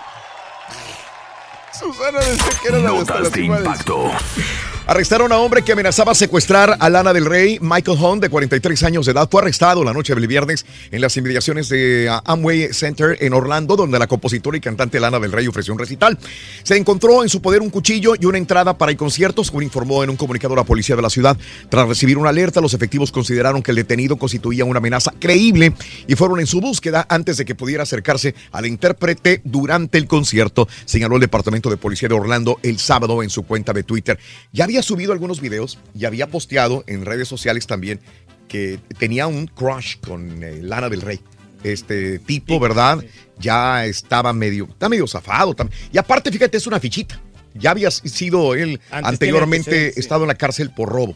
Susana 1.72 2.18
decía 2.20 2.44
que 2.62 2.68
era 2.68 2.78
la 2.78 2.82
de 2.82 2.82
la 2.92 2.98
Notas 3.00 3.22
de 3.24 3.30
cima 3.30 3.54
del- 3.56 3.66
impacto. 3.66 4.10
Arrestaron 4.84 5.30
a 5.30 5.38
hombre 5.38 5.62
que 5.62 5.70
amenazaba 5.70 6.12
secuestrar 6.12 6.76
a 6.80 6.90
Lana 6.90 7.12
del 7.12 7.24
Rey. 7.24 7.56
Michael 7.60 7.96
Hunt, 8.00 8.20
de 8.20 8.28
43 8.28 8.82
años 8.82 9.06
de 9.06 9.12
edad, 9.12 9.28
fue 9.30 9.40
arrestado 9.40 9.84
la 9.84 9.92
noche 9.92 10.12
del 10.12 10.26
viernes 10.26 10.66
en 10.90 11.00
las 11.00 11.16
inmediaciones 11.16 11.68
de 11.68 12.10
uh, 12.10 12.20
Amway 12.24 12.72
Center 12.72 13.16
en 13.20 13.32
Orlando, 13.32 13.76
donde 13.76 13.96
la 14.00 14.08
compositora 14.08 14.56
y 14.56 14.60
cantante 14.60 14.98
Lana 14.98 15.20
del 15.20 15.30
Rey 15.30 15.46
ofreció 15.46 15.72
un 15.72 15.78
recital. 15.78 16.18
Se 16.64 16.76
encontró 16.76 17.22
en 17.22 17.28
su 17.28 17.40
poder 17.40 17.62
un 17.62 17.70
cuchillo 17.70 18.14
y 18.20 18.26
una 18.26 18.38
entrada 18.38 18.76
para 18.76 18.90
el 18.90 18.98
concierto, 18.98 19.44
según 19.44 19.62
informó 19.62 20.02
en 20.02 20.10
un 20.10 20.16
comunicado 20.16 20.56
la 20.56 20.64
policía 20.64 20.96
de 20.96 21.02
la 21.02 21.10
ciudad. 21.10 21.36
Tras 21.68 21.86
recibir 21.86 22.18
una 22.18 22.30
alerta, 22.30 22.60
los 22.60 22.74
efectivos 22.74 23.12
consideraron 23.12 23.62
que 23.62 23.70
el 23.70 23.76
detenido 23.76 24.16
constituía 24.16 24.64
una 24.64 24.78
amenaza 24.78 25.12
creíble 25.20 25.74
y 26.08 26.16
fueron 26.16 26.40
en 26.40 26.48
su 26.48 26.60
búsqueda 26.60 27.06
antes 27.08 27.36
de 27.36 27.44
que 27.44 27.54
pudiera 27.54 27.84
acercarse 27.84 28.34
al 28.50 28.66
intérprete 28.66 29.42
durante 29.44 29.96
el 29.98 30.08
concierto, 30.08 30.68
señaló 30.86 31.14
el 31.14 31.20
Departamento 31.20 31.70
de 31.70 31.76
Policía 31.76 32.08
de 32.08 32.16
Orlando 32.16 32.58
el 32.64 32.80
sábado 32.80 33.22
en 33.22 33.30
su 33.30 33.44
cuenta 33.44 33.72
de 33.72 33.84
Twitter. 33.84 34.18
Ya 34.52 34.66
había 34.72 34.82
subido 34.82 35.12
algunos 35.12 35.40
videos 35.40 35.78
y 35.94 36.06
había 36.06 36.28
posteado 36.28 36.82
en 36.86 37.04
redes 37.04 37.28
sociales 37.28 37.66
también 37.66 38.00
que 38.48 38.78
tenía 38.98 39.26
un 39.26 39.46
crush 39.46 39.96
con 40.00 40.42
eh, 40.42 40.60
Lana 40.62 40.88
del 40.88 41.02
Rey. 41.02 41.20
Este 41.62 42.18
tipo, 42.18 42.58
¿verdad? 42.58 43.04
Ya 43.38 43.84
estaba 43.84 44.32
medio, 44.32 44.64
está 44.70 44.88
medio 44.88 45.06
zafado. 45.06 45.54
tam- 45.54 45.70
Y 45.92 45.98
aparte, 45.98 46.32
fíjate, 46.32 46.56
es 46.56 46.66
una 46.66 46.80
fichita. 46.80 47.20
Ya 47.54 47.70
había 47.72 47.90
sido 47.90 48.54
él 48.54 48.80
Antes 48.90 49.08
anteriormente 49.12 49.92
sí. 49.92 50.00
estado 50.00 50.22
en 50.22 50.28
la 50.28 50.34
cárcel 50.36 50.70
por 50.74 50.88
robo. 50.88 51.14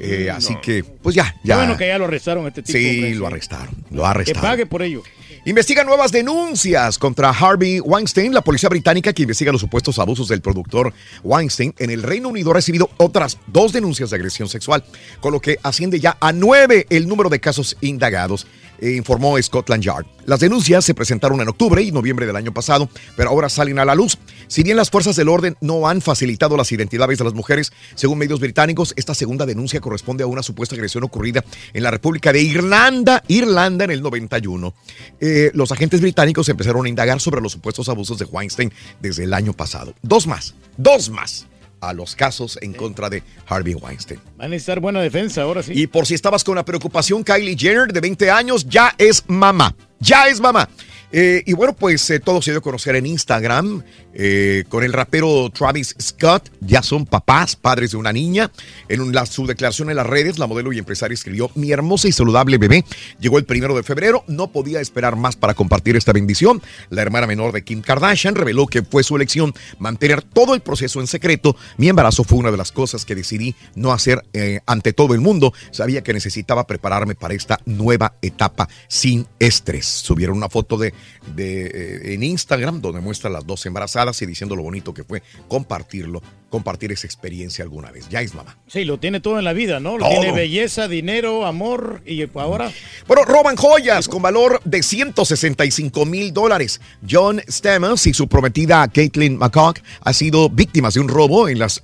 Eh, 0.00 0.28
Mm, 0.30 0.36
así 0.36 0.56
que, 0.60 0.82
pues 0.84 1.14
ya, 1.14 1.32
Qué 1.42 1.48
ya. 1.48 1.56
bueno 1.58 1.76
que 1.76 1.86
ya 1.86 1.96
lo 1.98 2.04
arrestaron 2.06 2.44
a 2.44 2.48
este 2.48 2.62
tipo. 2.62 2.76
Sí, 2.76 3.14
lo 3.14 3.26
arrestaron. 3.28 3.74
Lo 3.90 4.02
Que 4.02 4.08
arrestaron. 4.08 4.42
pague 4.42 4.66
por 4.66 4.82
ello. 4.82 5.02
Investiga 5.46 5.84
nuevas 5.84 6.10
denuncias 6.10 6.98
contra 6.98 7.28
Harvey 7.30 7.78
Weinstein. 7.78 8.34
La 8.34 8.40
policía 8.40 8.68
británica 8.68 9.12
que 9.12 9.22
investiga 9.22 9.52
los 9.52 9.60
supuestos 9.60 10.00
abusos 10.00 10.26
del 10.26 10.40
productor 10.40 10.92
Weinstein 11.22 11.72
en 11.78 11.90
el 11.90 12.02
Reino 12.02 12.30
Unido 12.30 12.50
ha 12.50 12.54
recibido 12.54 12.90
otras 12.96 13.38
dos 13.46 13.72
denuncias 13.72 14.10
de 14.10 14.16
agresión 14.16 14.48
sexual, 14.48 14.82
con 15.20 15.32
lo 15.32 15.38
que 15.38 15.58
asciende 15.62 16.00
ya 16.00 16.16
a 16.20 16.32
nueve 16.32 16.88
el 16.90 17.06
número 17.06 17.28
de 17.28 17.38
casos 17.38 17.76
indagados, 17.80 18.48
eh, 18.80 18.92
informó 18.92 19.40
Scotland 19.40 19.82
Yard. 19.82 20.06
Las 20.24 20.40
denuncias 20.40 20.84
se 20.84 20.94
presentaron 20.94 21.40
en 21.40 21.48
octubre 21.48 21.82
y 21.82 21.92
noviembre 21.92 22.26
del 22.26 22.36
año 22.36 22.52
pasado, 22.52 22.88
pero 23.16 23.30
ahora 23.30 23.48
salen 23.48 23.78
a 23.78 23.84
la 23.84 23.94
luz. 23.94 24.18
Si 24.48 24.62
bien 24.62 24.76
las 24.76 24.90
fuerzas 24.90 25.16
del 25.16 25.28
orden 25.28 25.56
no 25.60 25.88
han 25.88 26.00
facilitado 26.00 26.56
las 26.56 26.72
identidades 26.72 27.18
de 27.18 27.24
las 27.24 27.34
mujeres, 27.34 27.72
según 27.94 28.18
medios 28.18 28.40
británicos, 28.40 28.92
esta 28.96 29.14
segunda 29.14 29.46
denuncia 29.46 29.80
corresponde 29.80 30.24
a 30.24 30.26
una 30.26 30.42
supuesta 30.42 30.74
agresión 30.74 31.04
ocurrida 31.04 31.44
en 31.72 31.82
la 31.82 31.90
República 31.90 32.32
de 32.32 32.42
Irlanda, 32.42 33.22
Irlanda 33.28 33.84
en 33.84 33.90
el 33.92 34.02
91. 34.02 34.74
Eh, 35.20 35.50
los 35.54 35.70
agentes 35.72 36.00
británicos 36.00 36.48
empezaron 36.48 36.86
a 36.86 36.88
indagar 36.88 37.20
sobre 37.20 37.40
los 37.40 37.52
supuestos 37.52 37.88
abusos 37.88 38.18
de 38.18 38.24
Weinstein 38.24 38.72
desde 39.00 39.24
el 39.24 39.34
año 39.34 39.52
pasado. 39.52 39.94
Dos 40.02 40.26
más, 40.26 40.54
dos 40.76 41.10
más 41.10 41.46
a 41.88 41.92
los 41.92 42.16
casos 42.16 42.58
en 42.60 42.72
contra 42.72 43.08
de 43.08 43.22
Harvey 43.46 43.74
Weinstein. 43.74 44.20
Van 44.36 44.46
a 44.46 44.48
necesitar 44.48 44.80
buena 44.80 45.00
defensa 45.00 45.42
ahora 45.42 45.62
sí. 45.62 45.72
Y 45.74 45.86
por 45.86 46.06
si 46.06 46.14
estabas 46.14 46.44
con 46.44 46.56
la 46.56 46.64
preocupación, 46.64 47.24
Kylie 47.24 47.56
Jenner, 47.56 47.92
de 47.92 48.00
20 48.00 48.30
años, 48.30 48.66
ya 48.68 48.94
es 48.98 49.24
mamá. 49.26 49.74
Ya 50.00 50.28
es 50.28 50.40
mamá. 50.40 50.68
Eh, 51.12 51.42
y 51.46 51.52
bueno, 51.52 51.74
pues 51.74 52.08
eh, 52.10 52.20
todo 52.20 52.42
se 52.42 52.50
dio 52.50 52.58
a 52.58 52.62
conocer 52.62 52.96
en 52.96 53.06
Instagram 53.06 53.82
eh, 54.12 54.64
con 54.68 54.82
el 54.82 54.92
rapero 54.92 55.50
Travis 55.50 55.94
Scott. 56.00 56.50
Ya 56.60 56.82
son 56.82 57.06
papás, 57.06 57.54
padres 57.56 57.92
de 57.92 57.96
una 57.96 58.12
niña. 58.12 58.50
En 58.88 59.00
un- 59.00 59.14
su 59.26 59.46
declaración 59.46 59.88
en 59.90 59.96
las 59.96 60.06
redes, 60.06 60.38
la 60.38 60.46
modelo 60.46 60.72
y 60.72 60.78
empresaria 60.78 61.14
escribió: 61.14 61.50
Mi 61.54 61.70
hermosa 61.72 62.08
y 62.08 62.12
saludable 62.12 62.58
bebé 62.58 62.84
llegó 63.20 63.38
el 63.38 63.44
primero 63.44 63.74
de 63.76 63.82
febrero. 63.82 64.24
No 64.26 64.48
podía 64.52 64.80
esperar 64.80 65.16
más 65.16 65.36
para 65.36 65.54
compartir 65.54 65.96
esta 65.96 66.12
bendición. 66.12 66.60
La 66.90 67.02
hermana 67.02 67.26
menor 67.26 67.52
de 67.52 67.62
Kim 67.64 67.82
Kardashian 67.82 68.34
reveló 68.34 68.66
que 68.66 68.82
fue 68.82 69.02
su 69.04 69.16
elección 69.16 69.54
mantener 69.78 70.22
todo 70.22 70.54
el 70.54 70.60
proceso 70.60 71.00
en 71.00 71.06
secreto. 71.06 71.56
Mi 71.78 71.88
embarazo 71.88 72.24
fue 72.24 72.38
una 72.38 72.50
de 72.50 72.56
las 72.56 72.72
cosas 72.72 73.04
que 73.04 73.14
decidí 73.14 73.54
no 73.74 73.92
hacer 73.92 74.24
eh, 74.32 74.60
ante 74.66 74.92
todo 74.92 75.14
el 75.14 75.20
mundo. 75.20 75.52
Sabía 75.70 76.02
que 76.02 76.12
necesitaba 76.12 76.66
prepararme 76.66 77.14
para 77.14 77.34
esta 77.34 77.60
nueva 77.64 78.14
etapa 78.22 78.68
sin 78.88 79.26
estrés. 79.38 79.86
Subieron 79.86 80.36
una 80.36 80.48
foto 80.48 80.76
de, 80.76 80.92
de, 81.34 81.66
eh, 81.66 82.14
en 82.14 82.22
Instagram 82.22 82.80
donde 82.80 83.00
muestra 83.00 83.30
las 83.30 83.46
dos 83.46 83.64
embarazadas 83.66 84.20
y 84.22 84.26
diciendo 84.26 84.56
lo 84.56 84.62
bonito 84.62 84.94
que 84.94 85.04
fue 85.04 85.22
compartirlo, 85.48 86.22
compartir 86.56 86.90
esa 86.90 87.06
experiencia 87.06 87.62
alguna 87.62 87.90
vez. 87.90 88.08
Ya 88.08 88.22
es 88.22 88.32
mamá. 88.34 88.56
Sí, 88.66 88.86
lo 88.86 88.98
tiene 88.98 89.20
todo 89.20 89.38
en 89.38 89.44
la 89.44 89.52
vida, 89.52 89.78
¿no? 89.78 89.98
Lo 89.98 90.06
Todo. 90.08 90.20
tiene 90.20 90.32
belleza, 90.32 90.88
dinero, 90.88 91.44
amor 91.44 92.00
y 92.06 92.22
ahora 92.34 92.72
Bueno, 93.06 93.24
roban 93.26 93.56
joyas 93.56 94.08
con 94.08 94.22
valor 94.22 94.58
de 94.64 94.82
165 94.82 96.06
mil 96.06 96.32
dólares. 96.32 96.80
John 97.08 97.42
Stamos 97.46 98.06
y 98.06 98.14
su 98.14 98.26
prometida 98.26 98.88
Caitlin 98.88 99.36
McCock 99.36 99.80
ha 100.00 100.12
sido 100.14 100.48
víctimas 100.48 100.94
de 100.94 101.00
un 101.00 101.08
robo 101.08 101.48
en 101.50 101.58
las, 101.58 101.82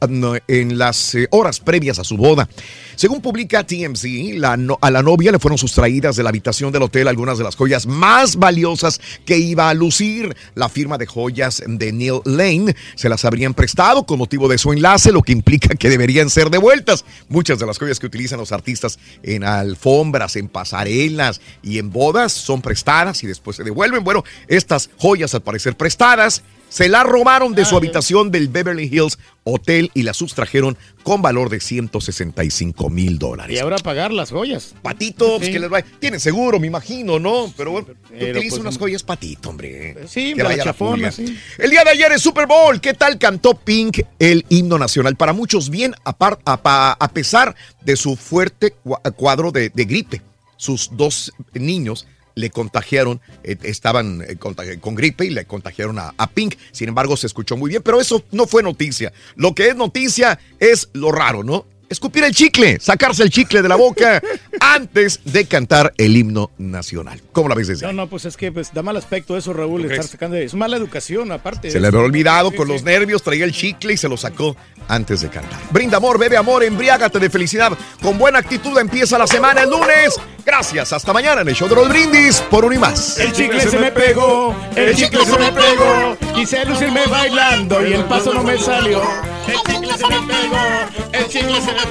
en 0.49 0.79
las 0.79 1.15
eh, 1.17 1.29
horas 1.33 1.61
previas 1.61 1.99
a 1.99 2.05
su 2.05 2.17
boda. 2.17 2.49
Según 2.97 3.21
publica 3.21 3.65
TMZ, 3.67 4.05
la 4.35 4.57
no- 4.57 4.79
a 4.81 4.91
la 4.91 5.03
novia 5.03 5.33
le 5.33 5.39
fueron 5.39 5.59
sustraídas 5.59 6.17
de 6.17 6.23
la 6.23 6.29
habitación 6.31 6.73
del 6.73 6.83
hotel 6.83 7.09
algunas 7.09 7.37
de 7.37 7.45
las 7.45 7.57
joyas 7.57 7.87
más 7.87 8.37
valiosas 8.37 9.01
que 9.27 9.37
iba 9.39 9.69
a 9.69 9.75
lucir. 9.75 10.35
La 10.55 10.69
firma 10.69 10.97
de 10.99 11.07
joyas 11.07 11.63
de 11.67 11.93
Neil 11.93 12.21
Lane 12.25 12.75
se 12.95 13.09
las 13.09 13.25
habrían 13.25 13.55
prestado 13.55 14.05
con 14.07 14.19
motivo 14.19 14.49
de 14.49 14.59
su 14.63 14.73
enlace, 14.73 15.11
lo 15.11 15.23
que 15.23 15.33
implica 15.33 15.75
que 15.75 15.91
deberían 15.91 16.31
ser 16.31 16.49
devueltas. 16.49 17.05
Muchas 17.29 17.59
de 17.59 17.67
las 17.67 17.79
joyas 17.79 17.99
que 17.99 18.07
utilizan 18.07 18.39
los 18.39 18.53
artistas 18.53 19.01
en 19.25 19.43
alfombras, 19.43 20.37
en 20.37 20.47
pasarelas 20.47 21.41
y 21.65 21.79
en 21.79 21.91
bodas 21.91 22.33
son 22.33 22.63
prestadas 22.63 23.25
y 23.25 23.27
después 23.27 23.57
se 23.57 23.65
devuelven. 23.65 24.05
Bueno, 24.05 24.23
estas 24.47 24.89
joyas 24.99 25.35
al 25.35 25.43
parecer 25.43 25.77
prestadas 25.77 26.45
se 26.73 26.89
las 26.89 27.05
robaron 27.05 27.55
de 27.55 27.65
su 27.67 27.77
habitación 27.77 28.31
del 28.31 28.49
Beverly 28.49 28.85
Hills 28.91 29.19
Hotel 29.45 29.91
y 29.93 30.03
las 30.05 30.17
sustrajeron 30.17 30.79
con 31.03 31.21
valor 31.21 31.51
de 31.51 31.61
165 31.61 32.89
mil 32.89 33.19
dólares. 33.19 33.55
y 33.55 33.59
ahora 33.61 33.77
pagar 33.77 34.13
las 34.13 34.31
joyas. 34.31 34.75
Patito, 34.83 35.37
pues 35.37 35.47
Sí. 35.49 35.53
que 35.53 35.61
les 35.61 35.71
va. 35.73 35.83
Tiene 35.83 36.19
seguro, 36.19 36.59
me 36.59 36.67
imagino, 36.69 37.19
¿no? 37.19 37.53
Pero 37.57 37.73
bueno, 37.73 37.89
utiliza 38.11 38.41
pues, 38.57 38.61
unas 38.61 38.79
joyas 38.79 39.03
patito, 39.03 39.51
hombre. 39.51 39.97
Sí, 40.09 40.33
que 40.33 40.39
la 40.43 40.45
vaya 40.45 40.57
la 40.59 40.65
chafona, 40.65 41.11
pulga. 41.11 41.13
sí. 41.13 41.37
El 41.59 41.71
día 41.71 41.85
de 41.85 41.91
ayer 41.91 42.11
es 42.13 42.23
Super 42.23 42.47
Bowl. 42.47 42.81
¿Qué 42.81 42.95
tal 42.95 43.19
cantó 43.19 43.55
Pink 43.55 44.01
el 44.19 44.47
himno 44.49 44.79
nacional? 44.79 45.17
Para 45.17 45.33
muchos 45.33 45.69
bien, 45.69 45.95
a, 46.05 46.17
par- 46.17 46.39
a 46.45 47.09
pesar 47.13 47.55
de 47.83 47.97
su 47.97 48.17
fuerte 48.17 48.75
cua- 48.85 49.01
cuadro 49.15 49.53
de, 49.53 49.69
de 49.71 49.85
gripe. 49.85 50.23
Sus 50.57 50.91
dos 50.93 51.33
niños 51.55 52.07
le 52.35 52.51
contagiaron, 52.51 53.21
eh, 53.45 53.57
estaban 53.63 54.23
eh, 54.23 54.37
con 54.37 54.95
gripe 54.95 55.25
y 55.25 55.31
le 55.31 55.45
contagiaron 55.45 55.99
a 55.99 56.31
Pink. 56.35 56.57
Sin 56.73 56.89
embargo, 56.89 57.17
se 57.17 57.27
escuchó 57.27 57.57
muy 57.57 57.71
bien, 57.71 57.83
pero 57.83 58.01
eso 58.01 58.25
no 58.31 58.47
fue 58.47 58.63
noticia. 58.63 59.13
Lo 59.37 59.55
que 59.55 59.69
es 59.69 59.77
noticia 59.77 60.39
es 60.59 60.89
lo 60.93 61.13
raro, 61.13 61.45
¿no? 61.45 61.67
Escupir 61.93 62.25
el 62.25 62.35
chicle, 62.35 62.79
sacarse 62.81 63.23
el 63.23 63.29
chicle 63.29 63.61
de 63.61 63.69
la 63.69 63.77
boca 63.77 64.23
antes 64.61 65.21
de 65.25 65.45
cantar 65.45 65.93
el 65.99 66.17
himno 66.17 66.51
nacional. 66.57 67.21
¿Cómo 67.33 67.51
la 67.51 67.55
ves 67.55 67.69
desde 67.69 67.87
No, 67.87 67.93
no, 67.93 68.07
pues 68.09 68.25
es 68.25 68.39
que 68.39 68.51
pues, 68.51 68.73
da 68.73 68.83
mal 68.83 68.97
aspecto 68.97 69.37
eso, 69.37 69.53
Raúl, 69.53 69.83
¿Tú 69.83 69.91
estar 69.91 70.07
sacando. 70.07 70.37
Es 70.37 70.55
mala 70.55 70.79
educación, 70.79 71.31
aparte. 71.33 71.71
Se 71.71 71.79
le 71.79 71.89
había 71.89 72.01
olvidado 72.01 72.51
con 72.53 72.67
los 72.67 72.83
nervios, 72.83 73.23
traía 73.23 73.45
el 73.45 73.53
chicle 73.53 73.93
y 73.93 73.97
se 73.99 74.09
lo 74.09 74.17
sacó 74.17 74.57
antes 74.89 75.21
de 75.21 75.29
cantar. 75.29 75.61
Brinda 75.71 75.99
amor, 75.99 76.19
bebe 76.19 76.39
amor, 76.39 76.65
embriágate 76.65 77.19
de 77.19 77.29
felicidad. 77.29 77.77
Con 78.01 78.17
buena 78.17 78.39
actitud 78.39 78.79
empieza 78.79 79.19
la 79.19 79.27
semana 79.27 79.63
el 79.63 79.71
lunes. 79.71 80.19
Gracias, 80.45 80.93
hasta 80.93 81.13
mañana 81.13 81.43
en 81.43 81.49
el 81.49 81.55
show 81.55 81.69
de 81.69 81.77
los 81.77 81.89
brindis 81.89 82.41
por 82.51 82.65
un 82.65 82.73
y 82.73 82.79
más. 82.79 83.19
El 83.19 83.33
chicle 83.33 83.61
se 83.61 83.79
me 83.79 83.93
pegó, 83.93 84.57
el 84.75 84.97
chicle 84.97 85.25
se 85.25 85.39
me 85.39 85.53
pegó. 85.53 86.17
Quise 86.35 86.65
lucirme 86.65 87.07
bailando 87.07 87.87
y 87.87 87.93
el 87.93 88.05
paso 88.07 88.35
no 88.35 88.43
me 88.43 88.59
salió. 88.59 89.03
El 89.47 89.59
chicle 89.73 89.97
se 89.97 90.07
me 90.09 90.27
pegó, 90.27 91.13
el 91.13 91.29
chicle 91.29 91.61
se 91.61 91.73
me 91.73 91.82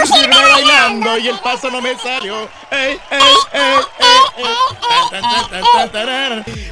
lucirme 0.00 0.36
bailando 0.36 1.18
y 1.18 1.28
el 1.28 1.38
paso 1.40 1.70
no 1.70 1.80
me 1.80 1.96
salió. 1.98 2.48
Ey, 2.70 2.98
ey, 3.10 3.20
ey. 3.52 3.62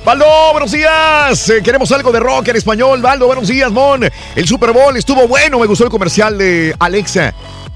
Valdo, 0.04 0.26
buenos 0.52 0.72
días. 0.72 1.48
Eh, 1.48 1.62
queremos 1.62 1.90
algo 1.92 2.12
de 2.12 2.20
rock 2.20 2.48
en 2.48 2.56
español. 2.56 3.00
Valdo, 3.00 3.26
buenos 3.26 3.48
días, 3.48 3.70
Mon. 3.70 4.02
El 4.34 4.48
Super 4.48 4.72
Bowl 4.72 4.96
estuvo 4.96 5.26
bueno. 5.26 5.58
Me 5.58 5.66
gustó 5.66 5.84
el 5.84 5.90
comercial 5.90 6.36
de 6.36 6.74
Alexa. 6.78 7.32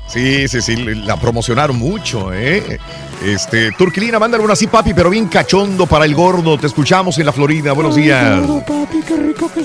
Sí, 0.08 0.48
sí, 0.48 0.62
sí, 0.62 0.74
la 0.76 1.16
promocionaron 1.18 1.76
mucho, 1.76 2.32
¿eh? 2.32 2.78
Este, 3.24 3.72
Turquilina, 3.72 4.18
mándale 4.18 4.42
una 4.42 4.54
así, 4.54 4.66
papi, 4.66 4.94
pero 4.94 5.10
bien 5.10 5.26
cachondo 5.28 5.86
para 5.86 6.04
el 6.06 6.14
gordo. 6.14 6.56
Te 6.56 6.66
escuchamos 6.66 7.18
en 7.18 7.26
la 7.26 7.32
Florida. 7.32 7.72
Buenos 7.72 7.94
días. 7.96 8.40
papi, 8.66 9.00
qué 9.06 9.16
rico 9.16 9.50
que. 9.52 9.62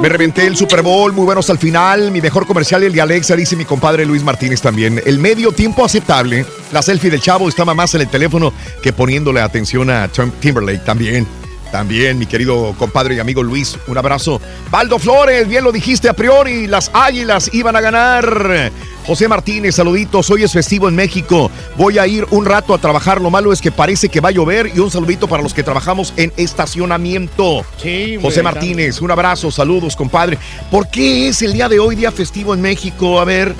Me 0.00 0.08
reventé 0.08 0.46
el 0.46 0.56
Super 0.56 0.80
Bowl, 0.82 1.12
muy 1.12 1.24
buenos 1.26 1.50
al 1.50 1.58
final. 1.58 2.10
Mi 2.10 2.20
mejor 2.22 2.46
comercial, 2.46 2.82
el 2.84 2.92
de 2.92 3.00
Alexa, 3.02 3.36
dice 3.36 3.54
mi 3.54 3.64
compadre 3.66 4.06
Luis 4.06 4.22
Martínez 4.24 4.62
también. 4.62 5.00
El 5.04 5.18
medio 5.18 5.52
tiempo 5.52 5.84
aceptable. 5.84 6.46
La 6.72 6.80
selfie 6.80 7.10
del 7.10 7.20
chavo 7.20 7.48
estaba 7.48 7.74
más 7.74 7.94
en 7.94 8.00
el 8.02 8.08
teléfono 8.08 8.52
que 8.82 8.92
poniéndole 8.94 9.40
atención 9.42 9.90
a 9.90 10.08
Tim- 10.08 10.32
Timberlake 10.40 10.84
también. 10.84 11.26
También, 11.72 12.18
mi 12.18 12.26
querido 12.26 12.74
compadre 12.78 13.14
y 13.14 13.18
amigo 13.18 13.42
Luis, 13.42 13.78
un 13.86 13.96
abrazo. 13.96 14.42
Baldo 14.70 14.98
Flores, 14.98 15.48
bien 15.48 15.64
lo 15.64 15.72
dijiste 15.72 16.06
a 16.06 16.12
priori, 16.12 16.66
las 16.66 16.90
águilas 16.92 17.48
iban 17.54 17.74
a 17.74 17.80
ganar. 17.80 18.70
José 19.06 19.26
Martínez, 19.26 19.76
saluditos, 19.76 20.28
hoy 20.28 20.42
es 20.42 20.52
festivo 20.52 20.86
en 20.90 20.94
México. 20.94 21.50
Voy 21.78 21.98
a 21.98 22.06
ir 22.06 22.26
un 22.30 22.44
rato 22.44 22.74
a 22.74 22.78
trabajar, 22.78 23.22
lo 23.22 23.30
malo 23.30 23.54
es 23.54 23.62
que 23.62 23.72
parece 23.72 24.10
que 24.10 24.20
va 24.20 24.28
a 24.28 24.32
llover 24.32 24.70
y 24.74 24.80
un 24.80 24.90
saludito 24.90 25.26
para 25.26 25.42
los 25.42 25.54
que 25.54 25.62
trabajamos 25.62 26.12
en 26.18 26.30
estacionamiento. 26.36 27.64
Sí, 27.78 28.18
José 28.20 28.42
Martínez, 28.42 29.00
un 29.00 29.10
abrazo, 29.10 29.50
saludos, 29.50 29.96
compadre. 29.96 30.38
¿Por 30.70 30.90
qué 30.90 31.28
es 31.28 31.40
el 31.40 31.54
día 31.54 31.70
de 31.70 31.80
hoy 31.80 31.96
día 31.96 32.12
festivo 32.12 32.52
en 32.52 32.60
México? 32.60 33.18
A 33.18 33.24
ver, 33.24 33.54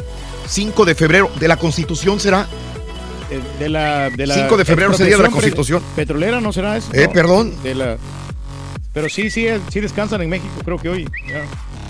5 0.48 0.84
de 0.84 0.94
febrero, 0.94 1.30
¿de 1.40 1.48
la 1.48 1.56
Constitución 1.56 2.20
será? 2.20 2.46
Eh, 3.32 3.40
De 3.58 3.68
la, 3.68 4.10
de 4.10 4.26
la 4.26 4.34
5 4.34 4.56
de 4.56 4.64
febrero 4.64 4.92
es 4.92 5.00
el 5.00 5.06
día 5.08 5.16
de 5.16 5.22
la 5.22 5.30
Constitución. 5.30 5.80
pe- 5.80 6.02
Petrolera, 6.02 6.40
¿no 6.40 6.52
será 6.52 6.76
eso? 6.76 6.88
Eh, 6.92 7.04
No, 7.06 7.12
perdón. 7.12 7.54
De 7.62 7.74
la... 7.74 7.96
Pero 8.92 9.08
sí, 9.08 9.30
sí, 9.30 9.46
eh, 9.46 9.58
sí 9.70 9.80
descansan 9.80 10.20
en 10.20 10.28
México, 10.30 10.52
creo 10.64 10.76
que 10.78 10.88
hoy. 10.90 11.04
ya. 11.28 11.42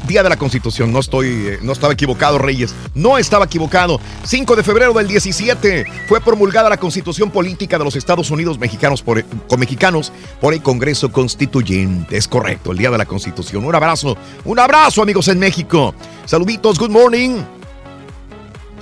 Día 0.07 0.23
de 0.25 0.29
la 0.29 0.37
Constitución, 0.37 0.93
no 0.93 0.99
estoy, 0.99 1.27
eh, 1.29 1.59
no 1.63 1.73
estaba 1.73 1.93
equivocado, 1.93 2.37
Reyes. 2.39 2.75
No 2.95 3.19
estaba 3.19 3.45
equivocado. 3.45 4.01
5 4.25 4.57
de 4.57 4.63
febrero 4.65 4.93
del 4.93 5.07
17 5.07 5.85
fue 6.09 6.21
promulgada 6.21 6.69
la 6.69 6.77
Constitución 6.77 7.31
Política 7.31 7.79
de 7.79 7.85
los 7.85 7.95
Estados 7.97 8.31
Unidos 8.33 8.59
mexicanos 8.59 9.01
por, 9.03 9.25
con 9.25 9.61
mexicanos 9.61 10.13
por 10.41 10.55
el 10.55 10.63
Congreso 10.63 11.11
Constituyente. 11.13 12.17
Es 12.17 12.27
correcto, 12.29 12.73
el 12.73 12.79
Día 12.79 12.91
de 12.91 12.99
la 12.99 13.07
Constitución. 13.07 13.65
Un 13.65 13.75
abrazo, 13.75 14.17
un 14.45 14.59
abrazo, 14.59 15.03
amigos 15.03 15.29
en 15.29 15.39
México. 15.39 15.95
Saluditos, 16.25 16.79
good 16.81 16.91
morning. 16.91 17.39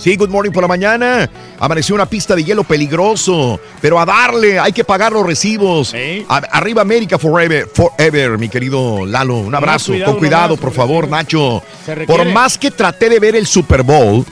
Sí, 0.01 0.15
good 0.15 0.29
morning 0.29 0.49
por 0.51 0.63
la 0.63 0.67
mañana. 0.67 1.29
Amaneció 1.59 1.93
una 1.93 2.07
pista 2.07 2.35
de 2.35 2.43
hielo 2.43 2.63
peligroso, 2.63 3.59
pero 3.81 3.99
a 3.99 4.05
darle, 4.05 4.57
hay 4.59 4.73
que 4.73 4.83
pagar 4.83 5.11
los 5.11 5.23
recibos. 5.23 5.93
A- 6.27 6.37
arriba 6.37 6.81
América 6.81 7.19
forever, 7.19 7.67
forever, 7.71 8.39
mi 8.39 8.49
querido 8.49 9.05
Lalo. 9.05 9.37
Un 9.37 9.53
abrazo, 9.53 9.91
cuidado 9.91 10.11
con 10.11 10.19
cuidado, 10.19 10.57
por 10.57 10.73
favor, 10.73 11.07
Nacho. 11.07 11.61
Por 12.07 12.25
más 12.33 12.57
que 12.57 12.71
traté 12.71 13.09
de 13.09 13.19
ver 13.19 13.35
el 13.35 13.45
Super 13.45 13.83
Bowl, 13.83 14.25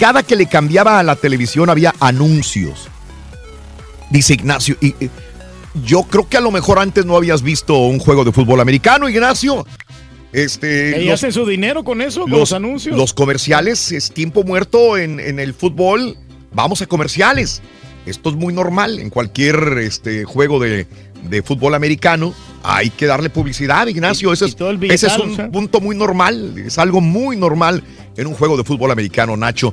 cada 0.00 0.24
que 0.24 0.34
le 0.34 0.46
cambiaba 0.46 0.98
a 0.98 1.02
la 1.04 1.14
televisión 1.14 1.70
había 1.70 1.94
anuncios. 2.00 2.88
Dice 4.10 4.34
Ignacio, 4.34 4.76
y, 4.80 4.88
y, 5.04 5.10
yo 5.84 6.02
creo 6.02 6.28
que 6.28 6.36
a 6.36 6.40
lo 6.40 6.50
mejor 6.50 6.80
antes 6.80 7.04
no 7.04 7.16
habías 7.16 7.42
visto 7.42 7.76
un 7.78 8.00
juego 8.00 8.24
de 8.24 8.32
fútbol 8.32 8.60
americano, 8.60 9.08
Ignacio. 9.08 9.64
Este, 10.34 11.00
¿Y 11.00 11.04
los- 11.04 11.14
hacen 11.14 11.32
su 11.32 11.46
dinero 11.46 11.84
con 11.84 12.02
eso, 12.02 12.22
con 12.22 12.30
los, 12.32 12.40
los, 12.40 12.52
anuncios? 12.52 12.96
los 12.96 13.14
comerciales 13.14 13.92
es 13.92 14.10
tiempo 14.10 14.42
muerto 14.42 14.98
en, 14.98 15.20
en 15.20 15.38
el 15.38 15.54
fútbol. 15.54 16.16
Vamos 16.52 16.82
a 16.82 16.86
comerciales. 16.86 17.62
Esto 18.04 18.30
es 18.30 18.36
muy 18.36 18.52
normal 18.52 18.98
en 18.98 19.10
cualquier 19.10 19.78
este, 19.78 20.24
juego 20.24 20.58
de, 20.58 20.86
de 21.30 21.42
fútbol 21.42 21.74
americano. 21.74 22.34
Hay 22.64 22.90
que 22.90 23.06
darle 23.06 23.30
publicidad, 23.30 23.86
Ignacio. 23.86 24.32
ese, 24.32 24.46
es, 24.46 24.56
ese 24.90 25.06
es 25.06 25.18
un 25.18 25.32
o 25.32 25.36
sea. 25.36 25.50
punto 25.50 25.80
muy 25.80 25.96
normal. 25.96 26.54
Es 26.58 26.78
algo 26.78 27.00
muy 27.00 27.36
normal 27.36 27.82
en 28.16 28.26
un 28.26 28.34
juego 28.34 28.56
de 28.56 28.64
fútbol 28.64 28.90
americano, 28.90 29.36
Nacho. 29.36 29.72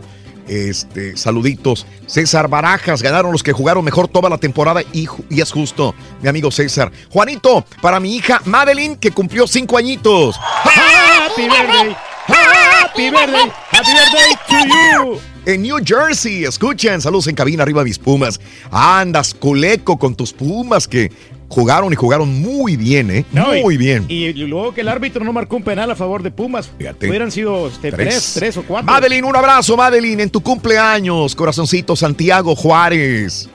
Este, 0.51 1.15
saluditos. 1.15 1.85
César 2.07 2.49
Barajas, 2.49 3.01
ganaron 3.01 3.31
los 3.31 3.41
que 3.41 3.53
jugaron 3.53 3.85
mejor 3.85 4.09
toda 4.09 4.29
la 4.29 4.37
temporada 4.37 4.81
y, 4.91 5.07
es 5.29 5.49
justo, 5.49 5.95
mi 6.21 6.27
amigo 6.27 6.51
César. 6.51 6.91
Juanito, 7.09 7.63
para 7.81 8.01
mi 8.01 8.17
hija 8.17 8.41
Madeline, 8.43 8.97
que 8.97 9.11
cumplió 9.11 9.47
cinco 9.47 9.77
añitos. 9.77 10.37
Happy 10.65 11.43
birthday, 11.43 11.95
happy 12.27 13.09
birthday, 13.09 13.49
happy 13.71 13.91
birthday 13.93 14.35
to 14.49 14.67
you. 14.67 15.21
En 15.45 15.61
New 15.61 15.77
Jersey, 15.85 16.43
escuchen, 16.43 16.99
saludos 16.99 17.27
en 17.27 17.35
cabina, 17.35 17.63
arriba 17.63 17.85
mis 17.85 17.97
Pumas. 17.97 18.37
Andas, 18.71 19.33
culeco, 19.33 19.97
con 19.97 20.15
tus 20.15 20.33
Pumas 20.33 20.85
que 20.85 21.13
jugaron 21.51 21.91
y 21.91 21.95
jugaron 21.95 22.41
muy 22.41 22.77
bien, 22.77 23.11
¿eh? 23.11 23.25
No, 23.31 23.55
y- 23.55 23.61
muy 23.61 23.77
bien. 23.77 24.05
Y 24.07 24.31
luego 24.33 24.73
que 24.73 24.81
el 24.81 24.87
árbitro 24.87 25.23
no 25.23 25.33
marcó 25.33 25.57
un 25.57 25.63
penal 25.63 25.91
a 25.91 25.95
favor 25.95 26.23
de 26.23 26.31
Pumas. 26.31 26.71
Hubieran 27.01 27.31
sido 27.31 27.67
este, 27.67 27.91
tres. 27.91 28.31
tres, 28.35 28.57
o 28.57 28.63
cuatro. 28.63 28.91
Madeline, 28.91 29.25
un 29.25 29.35
abrazo, 29.35 29.75
Madeline, 29.75 30.21
en 30.21 30.29
tu 30.29 30.41
cumpleaños, 30.41 31.35
corazoncito, 31.35 31.95
Santiago 31.95 32.55
Juárez. 32.55 33.49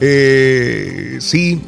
Eh, 0.00 1.16
sí, 1.20 1.60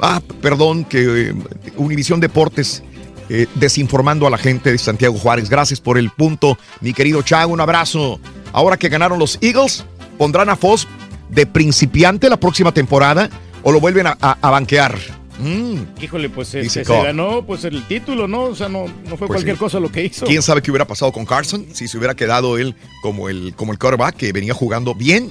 ah, 0.00 0.20
perdón, 0.40 0.84
que 0.84 1.28
eh, 1.30 1.34
Univisión 1.76 2.20
Deportes 2.20 2.82
eh, 3.28 3.46
desinformando 3.56 4.26
a 4.26 4.30
la 4.30 4.38
gente 4.38 4.70
de 4.70 4.78
Santiago 4.78 5.18
Juárez. 5.18 5.50
Gracias 5.50 5.80
por 5.80 5.98
el 5.98 6.10
punto, 6.10 6.56
mi 6.80 6.92
querido 6.92 7.22
Chago, 7.22 7.52
un 7.52 7.60
abrazo. 7.60 8.20
Ahora 8.52 8.76
que 8.76 8.88
ganaron 8.88 9.18
los 9.18 9.38
Eagles, 9.40 9.84
¿pondrán 10.18 10.48
a 10.48 10.56
Foss 10.56 10.86
de 11.28 11.46
principiante 11.46 12.28
la 12.28 12.36
próxima 12.38 12.72
temporada 12.72 13.28
o 13.68 13.72
lo 13.72 13.80
vuelven 13.80 14.06
a, 14.06 14.16
a- 14.20 14.38
a 14.40 14.50
banquear? 14.50 14.96
Mm. 15.40 16.00
Híjole, 16.02 16.30
pues 16.30 16.48
se, 16.48 16.60
Dice 16.62 16.84
se- 16.84 16.92
se 16.92 17.02
ganó 17.02 17.44
pues 17.44 17.64
el 17.64 17.82
título, 17.86 18.26
¿no? 18.28 18.42
O 18.44 18.54
sea, 18.54 18.68
no, 18.68 18.84
no 18.86 19.16
fue 19.16 19.26
Pues 19.26 19.28
cualquier 19.28 19.56
sí. 19.56 19.60
cosa 19.60 19.80
lo 19.80 19.90
que 19.90 20.04
hizo. 20.04 20.24
¿Quién 20.24 20.40
sabe 20.40 20.62
qué 20.62 20.70
hubiera 20.70 20.86
pasado 20.86 21.12
con 21.12 21.26
Carson 21.26 21.66
si 21.72 21.88
se 21.88 21.98
hubiera 21.98 22.14
quedado 22.14 22.56
él 22.58 22.74
como 23.02 23.28
el, 23.28 23.52
como 23.56 23.72
el 23.72 23.78
quarterback 23.78 24.16
que 24.16 24.32
venía 24.32 24.54
jugando 24.54 24.94
bien? 24.94 25.30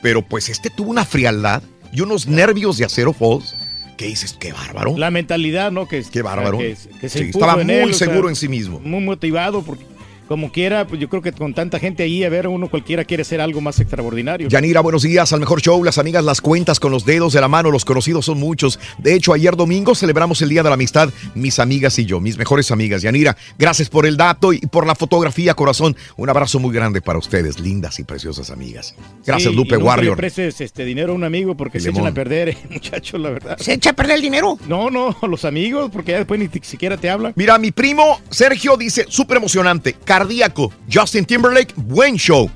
Pero 0.00 0.22
pues 0.22 0.48
este 0.48 0.70
tuvo 0.70 0.90
una 0.90 1.04
frialdad 1.04 1.62
y 1.92 2.00
unos 2.00 2.26
nervios 2.26 2.78
de 2.78 2.84
acero 2.86 3.12
Foles 3.12 3.54
que 3.98 4.06
dices, 4.06 4.34
qué 4.40 4.52
bárbaro. 4.52 4.96
La 4.96 5.10
mentalidad, 5.10 5.70
¿no? 5.70 5.86
Que, 5.86 6.02
Qué 6.02 6.22
bárbaro. 6.22 6.56
Que, 6.58 6.76
que 7.00 7.08
se 7.10 7.18
Sí, 7.18 7.24
estaba 7.26 7.56
muy 7.62 7.72
él, 7.74 7.90
o 7.90 7.94
sea, 7.94 8.08
seguro 8.08 8.30
en 8.30 8.36
sí 8.36 8.48
mismo. 8.48 8.80
Muy 8.80 9.00
motivado, 9.04 9.62
porque 9.62 9.84
como 10.32 10.50
quiera, 10.50 10.86
pues 10.86 10.98
yo 10.98 11.10
creo 11.10 11.20
que 11.20 11.30
con 11.30 11.52
tanta 11.52 11.78
gente 11.78 12.02
ahí, 12.02 12.24
a 12.24 12.30
ver, 12.30 12.48
uno 12.48 12.70
cualquiera 12.70 13.04
quiere 13.04 13.20
hacer 13.20 13.42
algo 13.42 13.60
más 13.60 13.78
extraordinario. 13.80 14.48
Yanira, 14.48 14.80
buenos 14.80 15.02
días 15.02 15.30
al 15.34 15.40
mejor 15.40 15.60
show. 15.60 15.84
Las 15.84 15.98
amigas 15.98 16.24
las 16.24 16.40
cuentas 16.40 16.80
con 16.80 16.90
los 16.90 17.04
dedos 17.04 17.34
de 17.34 17.40
la 17.42 17.48
mano, 17.48 17.70
los 17.70 17.84
conocidos 17.84 18.24
son 18.24 18.40
muchos. 18.40 18.80
De 18.96 19.12
hecho, 19.14 19.34
ayer 19.34 19.56
domingo 19.56 19.94
celebramos 19.94 20.40
el 20.40 20.48
Día 20.48 20.62
de 20.62 20.70
la 20.70 20.74
Amistad, 20.76 21.10
mis 21.34 21.58
amigas 21.58 21.98
y 21.98 22.06
yo, 22.06 22.18
mis 22.18 22.38
mejores 22.38 22.70
amigas. 22.70 23.02
Yanira, 23.02 23.36
gracias 23.58 23.90
por 23.90 24.06
el 24.06 24.16
dato 24.16 24.54
y 24.54 24.60
por 24.60 24.86
la 24.86 24.94
fotografía, 24.94 25.52
corazón. 25.52 25.94
Un 26.16 26.30
abrazo 26.30 26.58
muy 26.58 26.74
grande 26.74 27.02
para 27.02 27.18
ustedes, 27.18 27.60
lindas 27.60 27.98
y 27.98 28.04
preciosas 28.04 28.48
amigas. 28.48 28.94
Gracias, 29.26 29.50
Sí, 29.50 29.54
Lupe 29.54 29.74
y 29.74 29.78
nunca 29.80 29.84
Warrior. 29.90 30.16
le 30.16 30.20
prestes 30.22 30.62
este 30.62 30.86
dinero 30.86 31.12
a 31.12 31.14
un 31.14 31.24
amigo 31.24 31.54
porque 31.58 31.76
El 31.76 31.84
se 31.84 31.90
echan 31.90 32.04
limón. 32.04 32.12
a 32.12 32.14
perder, 32.14 32.48
eh, 32.48 32.56
muchachos, 32.70 33.20
la 33.20 33.28
verdad. 33.28 33.58
¿Se 33.58 33.74
echa 33.74 33.90
a 33.90 33.92
perder 33.92 34.16
el 34.16 34.22
dinero? 34.22 34.56
No, 34.66 34.88
no, 34.88 35.14
los 35.28 35.44
amigos, 35.44 35.90
porque 35.92 36.12
ya 36.12 36.16
después 36.18 36.40
ni 36.40 36.48
siquiera 36.62 36.96
te 36.96 37.10
hablan. 37.10 37.34
Mira, 37.36 37.58
mi 37.58 37.70
primo 37.70 38.18
Sergio 38.30 38.78
dice, 38.78 39.04
súper 39.10 39.36
emocionante, 39.36 39.92
cardíaco, 40.22 40.72
Justin 40.92 41.24
Timberlake, 41.24 41.74
buen 41.76 42.16
show. 42.16 42.48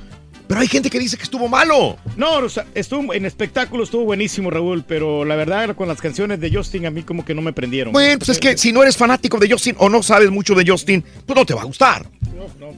Pero 0.46 0.60
hay 0.60 0.68
gente 0.68 0.88
que 0.88 1.00
dice 1.00 1.16
que 1.16 1.24
estuvo 1.24 1.48
malo. 1.48 1.96
No, 2.16 2.36
o 2.36 2.48
sea, 2.48 2.64
estuvo 2.76 3.12
en 3.12 3.26
espectáculo 3.26 3.82
estuvo 3.82 4.04
buenísimo, 4.04 4.48
Raúl, 4.48 4.84
pero 4.86 5.24
la 5.24 5.34
verdad 5.34 5.74
con 5.74 5.88
las 5.88 6.00
canciones 6.00 6.38
de 6.38 6.54
Justin 6.54 6.86
a 6.86 6.90
mí 6.92 7.02
como 7.02 7.24
que 7.24 7.34
no 7.34 7.42
me 7.42 7.52
prendieron. 7.52 7.92
Bueno, 7.92 8.18
pues 8.20 8.28
es 8.28 8.38
que 8.38 8.56
si 8.56 8.70
no 8.70 8.82
eres 8.82 8.96
fanático 8.96 9.38
de 9.40 9.50
Justin 9.50 9.74
o 9.78 9.88
no 9.88 10.04
sabes 10.04 10.30
mucho 10.30 10.54
de 10.54 10.64
Justin, 10.64 11.02
pues 11.26 11.36
no 11.36 11.44
te 11.44 11.54
va 11.54 11.62
a 11.62 11.64
gustar. 11.64 12.06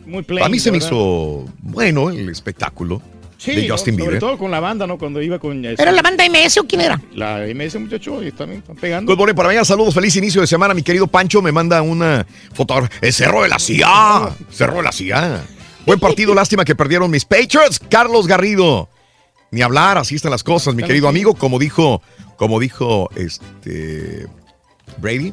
muy 0.06 0.22
plain, 0.22 0.46
a 0.46 0.48
mí 0.48 0.58
se 0.58 0.70
me 0.70 0.78
verdad. 0.78 0.88
hizo 0.88 1.44
bueno 1.60 2.08
el 2.08 2.30
espectáculo 2.30 3.02
Sí, 3.38 3.54
de 3.54 3.68
¿no? 3.68 3.74
Justin 3.74 3.94
sobre 3.94 4.04
Bieber. 4.04 4.20
todo 4.20 4.36
con 4.36 4.50
la 4.50 4.58
banda, 4.60 4.86
¿no? 4.86 4.98
Cuando 4.98 5.22
iba 5.22 5.38
con... 5.38 5.64
este, 5.64 5.80
¿Era 5.80 5.92
la 5.92 6.02
banda 6.02 6.24
MS 6.28 6.58
o 6.58 6.64
quién 6.64 6.80
era? 6.80 7.00
La 7.14 7.46
MS, 7.54 7.76
muchacho, 7.80 8.22
y 8.22 8.32
también 8.32 8.60
están 8.60 8.76
pegando. 8.76 9.10
Good 9.10 9.18
morning 9.18 9.34
para 9.34 9.48
mañana, 9.48 9.64
saludos, 9.64 9.94
feliz 9.94 10.14
inicio 10.16 10.40
de 10.40 10.48
semana. 10.48 10.74
Mi 10.74 10.82
querido 10.82 11.06
Pancho 11.06 11.40
me 11.40 11.52
manda 11.52 11.80
una 11.80 12.26
fotografía. 12.52 12.98
El 13.00 13.12
Cerro 13.12 13.42
de 13.42 13.48
la 13.48 13.58
CIA. 13.60 14.30
Cerro 14.50 14.78
de 14.78 14.82
la 14.82 14.92
CIA. 14.92 15.44
Buen 15.86 16.00
partido, 16.00 16.34
lástima 16.34 16.64
que 16.64 16.74
perdieron 16.74 17.10
mis 17.10 17.24
Patriots. 17.24 17.80
Carlos 17.88 18.26
Garrido. 18.26 18.88
Ni 19.52 19.62
hablar, 19.62 19.96
así 19.98 20.16
están 20.16 20.32
las 20.32 20.42
cosas, 20.42 20.74
mi 20.74 20.82
querido 20.82 21.08
amigo. 21.08 21.34
Como 21.34 21.58
dijo, 21.58 22.02
como 22.36 22.58
dijo 22.60 23.08
este 23.16 24.26
Brady. 24.98 25.32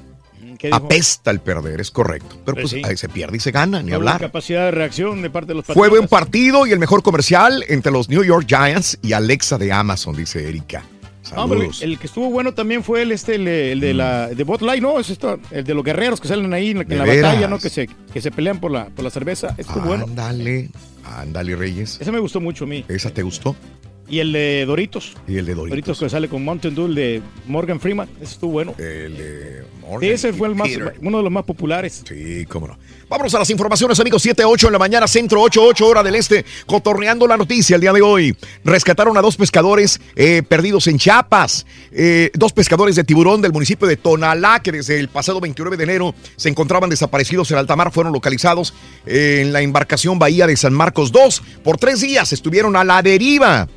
Apesta 0.71 1.31
el 1.31 1.39
perder, 1.39 1.81
es 1.81 1.91
correcto. 1.91 2.37
Pero 2.45 2.55
pues 2.57 2.69
Sí. 2.71 2.81
ahí 2.83 2.97
se 2.97 3.09
pierde 3.09 3.37
y 3.37 3.39
se 3.39 3.51
gana, 3.51 3.81
ni 3.83 3.91
hablar. 3.91 4.19
capacidad 4.19 4.65
de 4.65 4.71
reacción 4.71 5.21
de 5.21 5.29
parte 5.29 5.49
de 5.49 5.55
los 5.55 5.65
Fue 5.65 5.89
buen 5.89 6.07
partido 6.07 6.65
y 6.65 6.71
el 6.71 6.79
mejor 6.79 7.03
comercial 7.03 7.63
entre 7.67 7.91
los 7.91 8.09
New 8.09 8.23
York 8.23 8.45
Giants 8.47 8.97
y 9.01 9.13
Alexa 9.13 9.57
de 9.57 9.71
Amazon, 9.71 10.15
dice 10.15 10.47
Erika. 10.47 10.83
Saludos. 11.23 11.81
el 11.81 11.97
que 11.97 12.05
estuvo 12.05 12.29
bueno 12.29 12.53
también 12.53 12.83
fue 12.83 13.01
el 13.01 13.11
este, 13.11 13.33
el, 13.35 13.47
el 13.47 13.79
de 13.79 13.93
la 13.95 14.27
de 14.27 14.43
Bot 14.43 14.61
Light, 14.61 14.79
no, 14.83 14.99
es 14.99 15.09
esto, 15.09 15.39
el 15.49 15.63
de 15.63 15.73
los 15.73 15.83
guerreros 15.83 16.21
que 16.21 16.27
salen 16.27 16.53
ahí 16.53 16.69
en 16.69 16.77
la, 16.77 16.83
en 16.83 16.89
¿De 16.89 16.95
la 16.97 17.03
veras? 17.03 17.23
batalla, 17.31 17.47
¿no? 17.47 17.57
Que 17.57 17.69
se, 17.71 17.87
que 18.13 18.21
se 18.21 18.29
pelean 18.29 18.59
por 18.59 18.69
la, 18.69 18.85
por 18.89 19.03
la 19.03 19.09
cerveza. 19.09 19.55
Estuvo 19.57 19.81
bueno. 19.85 20.03
Ándale, 20.03 20.69
ándale, 21.03 21.55
Reyes. 21.55 21.97
Ese 21.99 22.11
me 22.11 22.19
gustó 22.19 22.39
mucho 22.39 22.65
a 22.65 22.67
mí. 22.67 22.85
¿Esa 22.87 23.09
te 23.09 23.23
gustó? 23.23 23.55
Y 24.07 24.19
el 24.19 24.31
de 24.31 24.65
Doritos. 24.65 25.15
Y 25.27 25.37
el 25.37 25.45
de 25.45 25.55
Doritos. 25.55 25.69
Doritos 25.69 25.99
que 25.99 26.09
sale 26.09 26.29
con 26.29 26.43
Mountain 26.43 26.75
Dew 26.75 26.85
el 26.85 26.95
de 26.95 27.21
Morgan 27.47 27.79
Freeman. 27.79 28.07
Ese 28.21 28.33
estuvo 28.33 28.51
bueno. 28.51 28.75
El 28.77 29.17
de 29.17 29.65
Sí, 29.99 30.09
ese 30.09 30.33
fue 30.33 30.47
el 30.47 30.55
más, 30.55 30.69
uno 31.01 31.17
de 31.17 31.23
los 31.23 31.31
más 31.31 31.43
populares. 31.43 32.03
Sí, 32.07 32.45
cómo 32.47 32.67
no. 32.67 32.77
Vámonos 33.07 33.33
a 33.35 33.39
las 33.39 33.49
informaciones, 33.51 33.99
amigos. 33.99 34.21
7, 34.21 34.43
8 34.43 34.67
en 34.67 34.73
la 34.73 34.79
mañana, 34.79 35.07
centro 35.07 35.41
8, 35.41 35.61
8 35.63 35.87
hora 35.87 36.03
del 36.03 36.15
este. 36.15 36.43
Cotorreando 36.65 37.27
la 37.27 37.37
noticia 37.37 37.75
el 37.75 37.81
día 37.81 37.93
de 37.93 38.01
hoy. 38.01 38.35
Rescataron 38.63 39.15
a 39.17 39.21
dos 39.21 39.37
pescadores 39.37 40.01
eh, 40.15 40.41
perdidos 40.47 40.87
en 40.87 40.97
Chiapas. 40.97 41.65
Eh, 41.91 42.31
dos 42.33 42.51
pescadores 42.51 42.95
de 42.95 43.03
tiburón 43.03 43.41
del 43.41 43.53
municipio 43.53 43.87
de 43.87 43.95
Tonalá, 43.95 44.59
que 44.61 44.71
desde 44.71 44.99
el 44.99 45.07
pasado 45.09 45.39
29 45.39 45.77
de 45.77 45.83
enero 45.83 46.15
se 46.35 46.49
encontraban 46.49 46.89
desaparecidos 46.89 47.51
en 47.51 47.57
alta 47.59 47.75
mar, 47.75 47.91
fueron 47.91 48.11
localizados 48.11 48.73
eh, 49.05 49.41
en 49.43 49.53
la 49.53 49.61
embarcación 49.61 50.17
Bahía 50.17 50.47
de 50.47 50.57
San 50.57 50.73
Marcos 50.73 51.11
2. 51.11 51.43
Por 51.63 51.77
tres 51.77 52.01
días 52.01 52.33
estuvieron 52.33 52.75
a 52.75 52.83
la 52.83 53.03
deriva. 53.03 53.67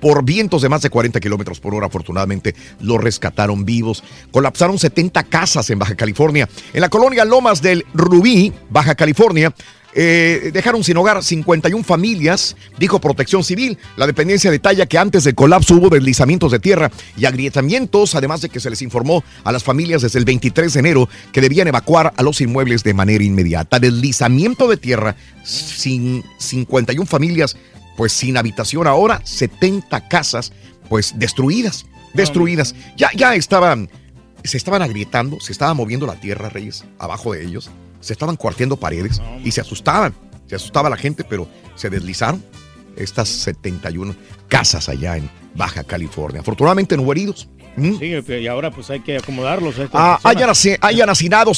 Por 0.00 0.24
vientos 0.24 0.62
de 0.62 0.68
más 0.68 0.82
de 0.82 0.90
40 0.90 1.20
kilómetros 1.20 1.60
por 1.60 1.74
hora. 1.74 1.86
Afortunadamente 1.86 2.54
lo 2.80 2.98
rescataron 2.98 3.64
vivos. 3.64 4.02
Colapsaron 4.30 4.78
70 4.78 5.24
casas 5.24 5.68
en 5.70 5.78
Baja 5.78 5.94
California. 5.94 6.48
En 6.72 6.80
la 6.80 6.88
colonia 6.88 7.24
Lomas 7.24 7.62
del 7.62 7.84
Rubí, 7.94 8.52
Baja 8.70 8.94
California, 8.94 9.54
eh, 9.98 10.50
dejaron 10.52 10.84
sin 10.84 10.98
hogar 10.98 11.24
51 11.24 11.82
familias, 11.82 12.54
dijo 12.78 13.00
Protección 13.00 13.42
Civil. 13.42 13.78
La 13.96 14.06
dependencia 14.06 14.50
detalla 14.50 14.84
que 14.84 14.98
antes 14.98 15.24
del 15.24 15.34
colapso 15.34 15.74
hubo 15.74 15.88
deslizamientos 15.88 16.52
de 16.52 16.58
tierra 16.58 16.90
y 17.16 17.24
agrietamientos, 17.24 18.14
además 18.14 18.42
de 18.42 18.50
que 18.50 18.60
se 18.60 18.68
les 18.68 18.82
informó 18.82 19.24
a 19.42 19.52
las 19.52 19.64
familias 19.64 20.02
desde 20.02 20.18
el 20.18 20.26
23 20.26 20.74
de 20.74 20.80
enero 20.80 21.08
que 21.32 21.40
debían 21.40 21.68
evacuar 21.68 22.12
a 22.14 22.22
los 22.22 22.42
inmuebles 22.42 22.84
de 22.84 22.92
manera 22.92 23.24
inmediata. 23.24 23.78
Deslizamiento 23.78 24.68
de 24.68 24.76
tierra, 24.76 25.16
sin 25.44 26.22
51 26.36 27.06
familias, 27.06 27.56
pues 27.96 28.12
sin 28.12 28.36
habitación 28.36 28.86
ahora, 28.86 29.20
70 29.24 30.08
casas, 30.08 30.52
pues 30.88 31.14
destruidas, 31.18 31.86
destruidas. 32.14 32.74
Ya, 32.96 33.10
ya 33.14 33.34
estaban, 33.34 33.90
se 34.44 34.56
estaban 34.56 34.82
agrietando, 34.82 35.40
se 35.40 35.52
estaba 35.52 35.74
moviendo 35.74 36.06
la 36.06 36.20
tierra, 36.20 36.48
Reyes, 36.48 36.84
abajo 36.98 37.32
de 37.32 37.44
ellos 37.44 37.70
se 38.06 38.12
estaban 38.12 38.36
cuarteando 38.36 38.76
paredes 38.76 39.20
y 39.44 39.50
se 39.50 39.60
asustaban. 39.60 40.14
Se 40.46 40.54
asustaba 40.54 40.88
la 40.88 40.96
gente, 40.96 41.24
pero 41.24 41.48
se 41.74 41.90
deslizaron 41.90 42.44
estas 42.96 43.28
71 43.28 44.14
casas 44.48 44.88
allá 44.88 45.16
en 45.16 45.28
Baja 45.56 45.82
California. 45.82 46.40
Afortunadamente 46.40 46.96
no 46.96 47.02
hubo 47.02 47.12
heridos. 47.12 47.48
¿Mm? 47.76 47.98
Sí, 47.98 48.32
y 48.40 48.46
ahora 48.46 48.70
pues 48.70 48.90
hay 48.90 49.00
que 49.00 49.16
acomodarlos. 49.16 49.78
a 49.78 49.84
estas 49.84 50.00
Ah, 50.00 50.18
hayan, 50.24 50.50
hayan 50.80 51.10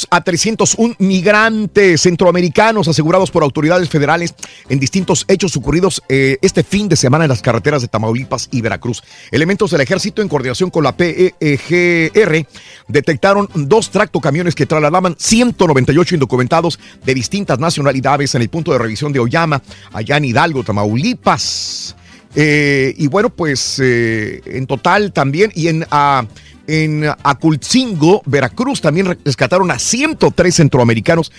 a 0.09 0.21
301 0.21 0.95
migrantes 0.99 2.01
centroamericanos 2.01 2.87
asegurados 2.87 3.31
por 3.31 3.43
autoridades 3.43 3.89
federales 3.89 4.35
en 4.67 4.79
distintos 4.79 5.25
hechos 5.27 5.55
ocurridos 5.55 6.01
eh, 6.09 6.37
este 6.41 6.63
fin 6.63 6.89
de 6.89 6.95
semana 6.95 7.25
en 7.25 7.29
las 7.29 7.41
carreteras 7.41 7.81
de 7.81 7.87
Tamaulipas 7.87 8.49
y 8.51 8.61
Veracruz. 8.61 9.03
Elementos 9.31 9.71
del 9.71 9.81
ejército 9.81 10.21
en 10.21 10.27
coordinación 10.27 10.69
con 10.69 10.83
la 10.83 10.95
PEGR 10.95 12.45
detectaron 12.87 13.47
dos 13.53 13.89
tractocamiones 13.89 14.55
que 14.55 14.65
trasladaban 14.65 15.15
198 15.17 16.15
indocumentados 16.15 16.79
de 17.05 17.13
distintas 17.13 17.59
nacionalidades 17.59 18.35
en 18.35 18.41
el 18.41 18.49
punto 18.49 18.71
de 18.71 18.79
revisión 18.79 19.13
de 19.13 19.19
Oyama, 19.19 19.61
allá 19.93 20.17
en 20.17 20.25
Hidalgo, 20.25 20.63
Tamaulipas. 20.63 21.95
Eh, 22.35 22.93
y 22.97 23.07
bueno, 23.07 23.29
pues 23.29 23.79
eh, 23.83 24.41
en 24.45 24.67
total 24.67 25.11
también, 25.11 25.51
y 25.55 25.67
en, 25.67 25.85
ah, 25.91 26.25
en 26.67 27.05
Acultzingo, 27.23 28.21
Veracruz, 28.25 28.81
también 28.81 29.17
rescataron 29.25 29.71
a 29.71 29.79
103 29.79 30.53
centroamericanos 30.55 31.31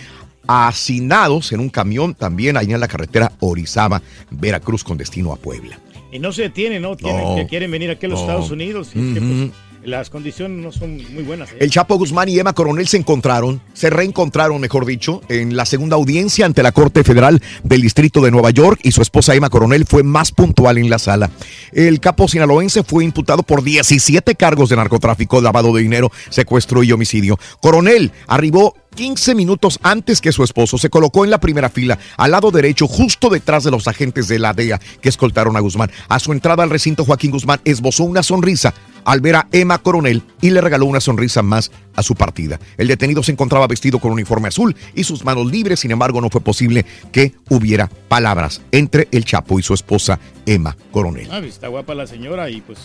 hacinados 0.48 1.52
en 1.52 1.60
un 1.60 1.68
camión 1.68 2.14
también 2.14 2.56
allá 2.56 2.74
en 2.74 2.80
la 2.80 2.88
carretera 2.88 3.30
Orizaba, 3.40 4.02
Veracruz, 4.30 4.82
con 4.82 4.98
destino 4.98 5.32
a 5.32 5.36
Puebla. 5.36 5.78
Y 6.12 6.18
no 6.18 6.32
se 6.32 6.42
detienen, 6.42 6.82
¿no? 6.82 6.96
Tienen, 6.96 7.22
No. 7.22 7.36
que 7.36 7.46
quieren 7.46 7.70
venir 7.70 7.90
aquí 7.90 8.06
a 8.06 8.08
los 8.08 8.18
No. 8.20 8.26
Estados 8.26 8.50
Unidos. 8.50 8.90
y 8.94 8.98
es 9.08 9.14
que, 9.14 9.20
pues, 9.20 9.50
las 9.84 10.10
condiciones 10.10 10.62
no 10.62 10.72
son 10.72 10.96
muy 11.12 11.22
buenas. 11.22 11.52
¿eh? 11.52 11.56
El 11.60 11.70
Chapo 11.70 11.96
Guzmán 11.96 12.28
y 12.28 12.38
Emma 12.38 12.52
Coronel 12.52 12.86
se 12.86 12.96
encontraron, 12.96 13.60
se 13.72 13.90
reencontraron, 13.90 14.60
mejor 14.60 14.84
dicho, 14.86 15.22
en 15.28 15.56
la 15.56 15.64
segunda 15.64 15.96
audiencia 15.96 16.46
ante 16.46 16.62
la 16.62 16.72
Corte 16.72 17.04
Federal 17.04 17.42
del 17.62 17.80
Distrito 17.80 18.20
de 18.20 18.30
Nueva 18.30 18.50
York 18.50 18.80
y 18.82 18.92
su 18.92 19.02
esposa 19.02 19.34
Emma 19.34 19.50
Coronel 19.50 19.86
fue 19.86 20.02
más 20.02 20.32
puntual 20.32 20.78
en 20.78 20.90
la 20.90 20.98
sala. 20.98 21.30
El 21.72 22.00
capo 22.00 22.28
sinaloense 22.28 22.82
fue 22.82 23.04
imputado 23.04 23.42
por 23.42 23.62
17 23.62 24.34
cargos 24.34 24.68
de 24.68 24.76
narcotráfico, 24.76 25.40
lavado 25.40 25.72
de 25.74 25.82
dinero, 25.82 26.10
secuestro 26.28 26.82
y 26.82 26.92
homicidio. 26.92 27.38
Coronel 27.60 28.12
arribó 28.26 28.74
15 28.94 29.34
minutos 29.34 29.78
antes 29.82 30.20
que 30.20 30.32
su 30.32 30.44
esposo 30.44 30.78
se 30.78 30.90
colocó 30.90 31.24
en 31.24 31.30
la 31.30 31.40
primera 31.40 31.70
fila, 31.70 31.98
al 32.16 32.32
lado 32.32 32.50
derecho, 32.50 32.86
justo 32.86 33.28
detrás 33.28 33.64
de 33.64 33.70
los 33.70 33.88
agentes 33.88 34.28
de 34.28 34.38
la 34.38 34.52
DEA 34.52 34.80
que 35.00 35.08
escoltaron 35.08 35.56
a 35.56 35.60
Guzmán. 35.60 35.90
A 36.08 36.18
su 36.18 36.32
entrada 36.32 36.62
al 36.62 36.70
recinto, 36.70 37.04
Joaquín 37.04 37.30
Guzmán 37.30 37.60
esbozó 37.64 38.04
una 38.04 38.22
sonrisa 38.22 38.74
al 39.04 39.20
ver 39.20 39.36
a 39.36 39.48
Emma 39.52 39.78
Coronel 39.78 40.22
y 40.40 40.50
le 40.50 40.60
regaló 40.60 40.86
una 40.86 41.00
sonrisa 41.00 41.42
más 41.42 41.70
a 41.94 42.02
su 42.02 42.14
partida. 42.14 42.60
El 42.76 42.88
detenido 42.88 43.22
se 43.22 43.32
encontraba 43.32 43.66
vestido 43.66 43.98
con 43.98 44.10
un 44.10 44.14
uniforme 44.14 44.48
azul 44.48 44.76
y 44.94 45.04
sus 45.04 45.24
manos 45.24 45.50
libres, 45.50 45.80
sin 45.80 45.90
embargo 45.90 46.20
no 46.20 46.30
fue 46.30 46.40
posible 46.40 46.84
que 47.12 47.34
hubiera 47.48 47.88
palabras 48.08 48.60
entre 48.72 49.08
el 49.12 49.24
Chapo 49.24 49.58
y 49.58 49.62
su 49.62 49.74
esposa 49.74 50.18
Emma 50.46 50.76
Coronel. 50.92 51.28
Ah, 51.30 51.38
está 51.38 51.68
guapa 51.68 51.94
la 51.94 52.06
señora 52.06 52.50
y 52.50 52.60
pues 52.60 52.78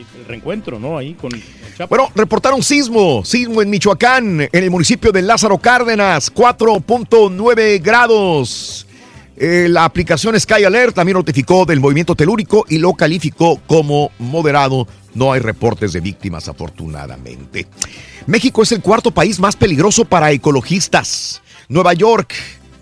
el 0.00 0.24
reencuentro, 0.26 0.78
¿no? 0.78 0.98
Ahí 0.98 1.14
con 1.14 1.30
Chapo. 1.76 1.88
Bueno, 1.88 2.10
reportaron 2.14 2.62
sismo, 2.62 3.24
sismo 3.24 3.62
en 3.62 3.70
Michoacán, 3.70 4.40
en 4.40 4.50
el 4.52 4.70
municipio 4.70 5.12
de 5.12 5.22
Lázaro 5.22 5.58
Cárdenas, 5.58 6.32
4.9 6.32 7.82
grados. 7.82 8.86
Eh, 9.38 9.66
la 9.68 9.84
aplicación 9.84 10.38
Sky 10.40 10.64
Alert 10.64 10.94
también 10.94 11.16
notificó 11.16 11.66
del 11.66 11.80
movimiento 11.80 12.14
telúrico 12.14 12.64
y 12.68 12.78
lo 12.78 12.94
calificó 12.94 13.60
como 13.66 14.10
moderado. 14.18 14.88
No 15.14 15.32
hay 15.32 15.40
reportes 15.40 15.92
de 15.92 16.00
víctimas, 16.00 16.48
afortunadamente. 16.48 17.66
México 18.26 18.62
es 18.62 18.72
el 18.72 18.80
cuarto 18.80 19.10
país 19.10 19.38
más 19.38 19.56
peligroso 19.56 20.04
para 20.04 20.32
ecologistas. 20.32 21.42
Nueva 21.68 21.94
York. 21.94 22.34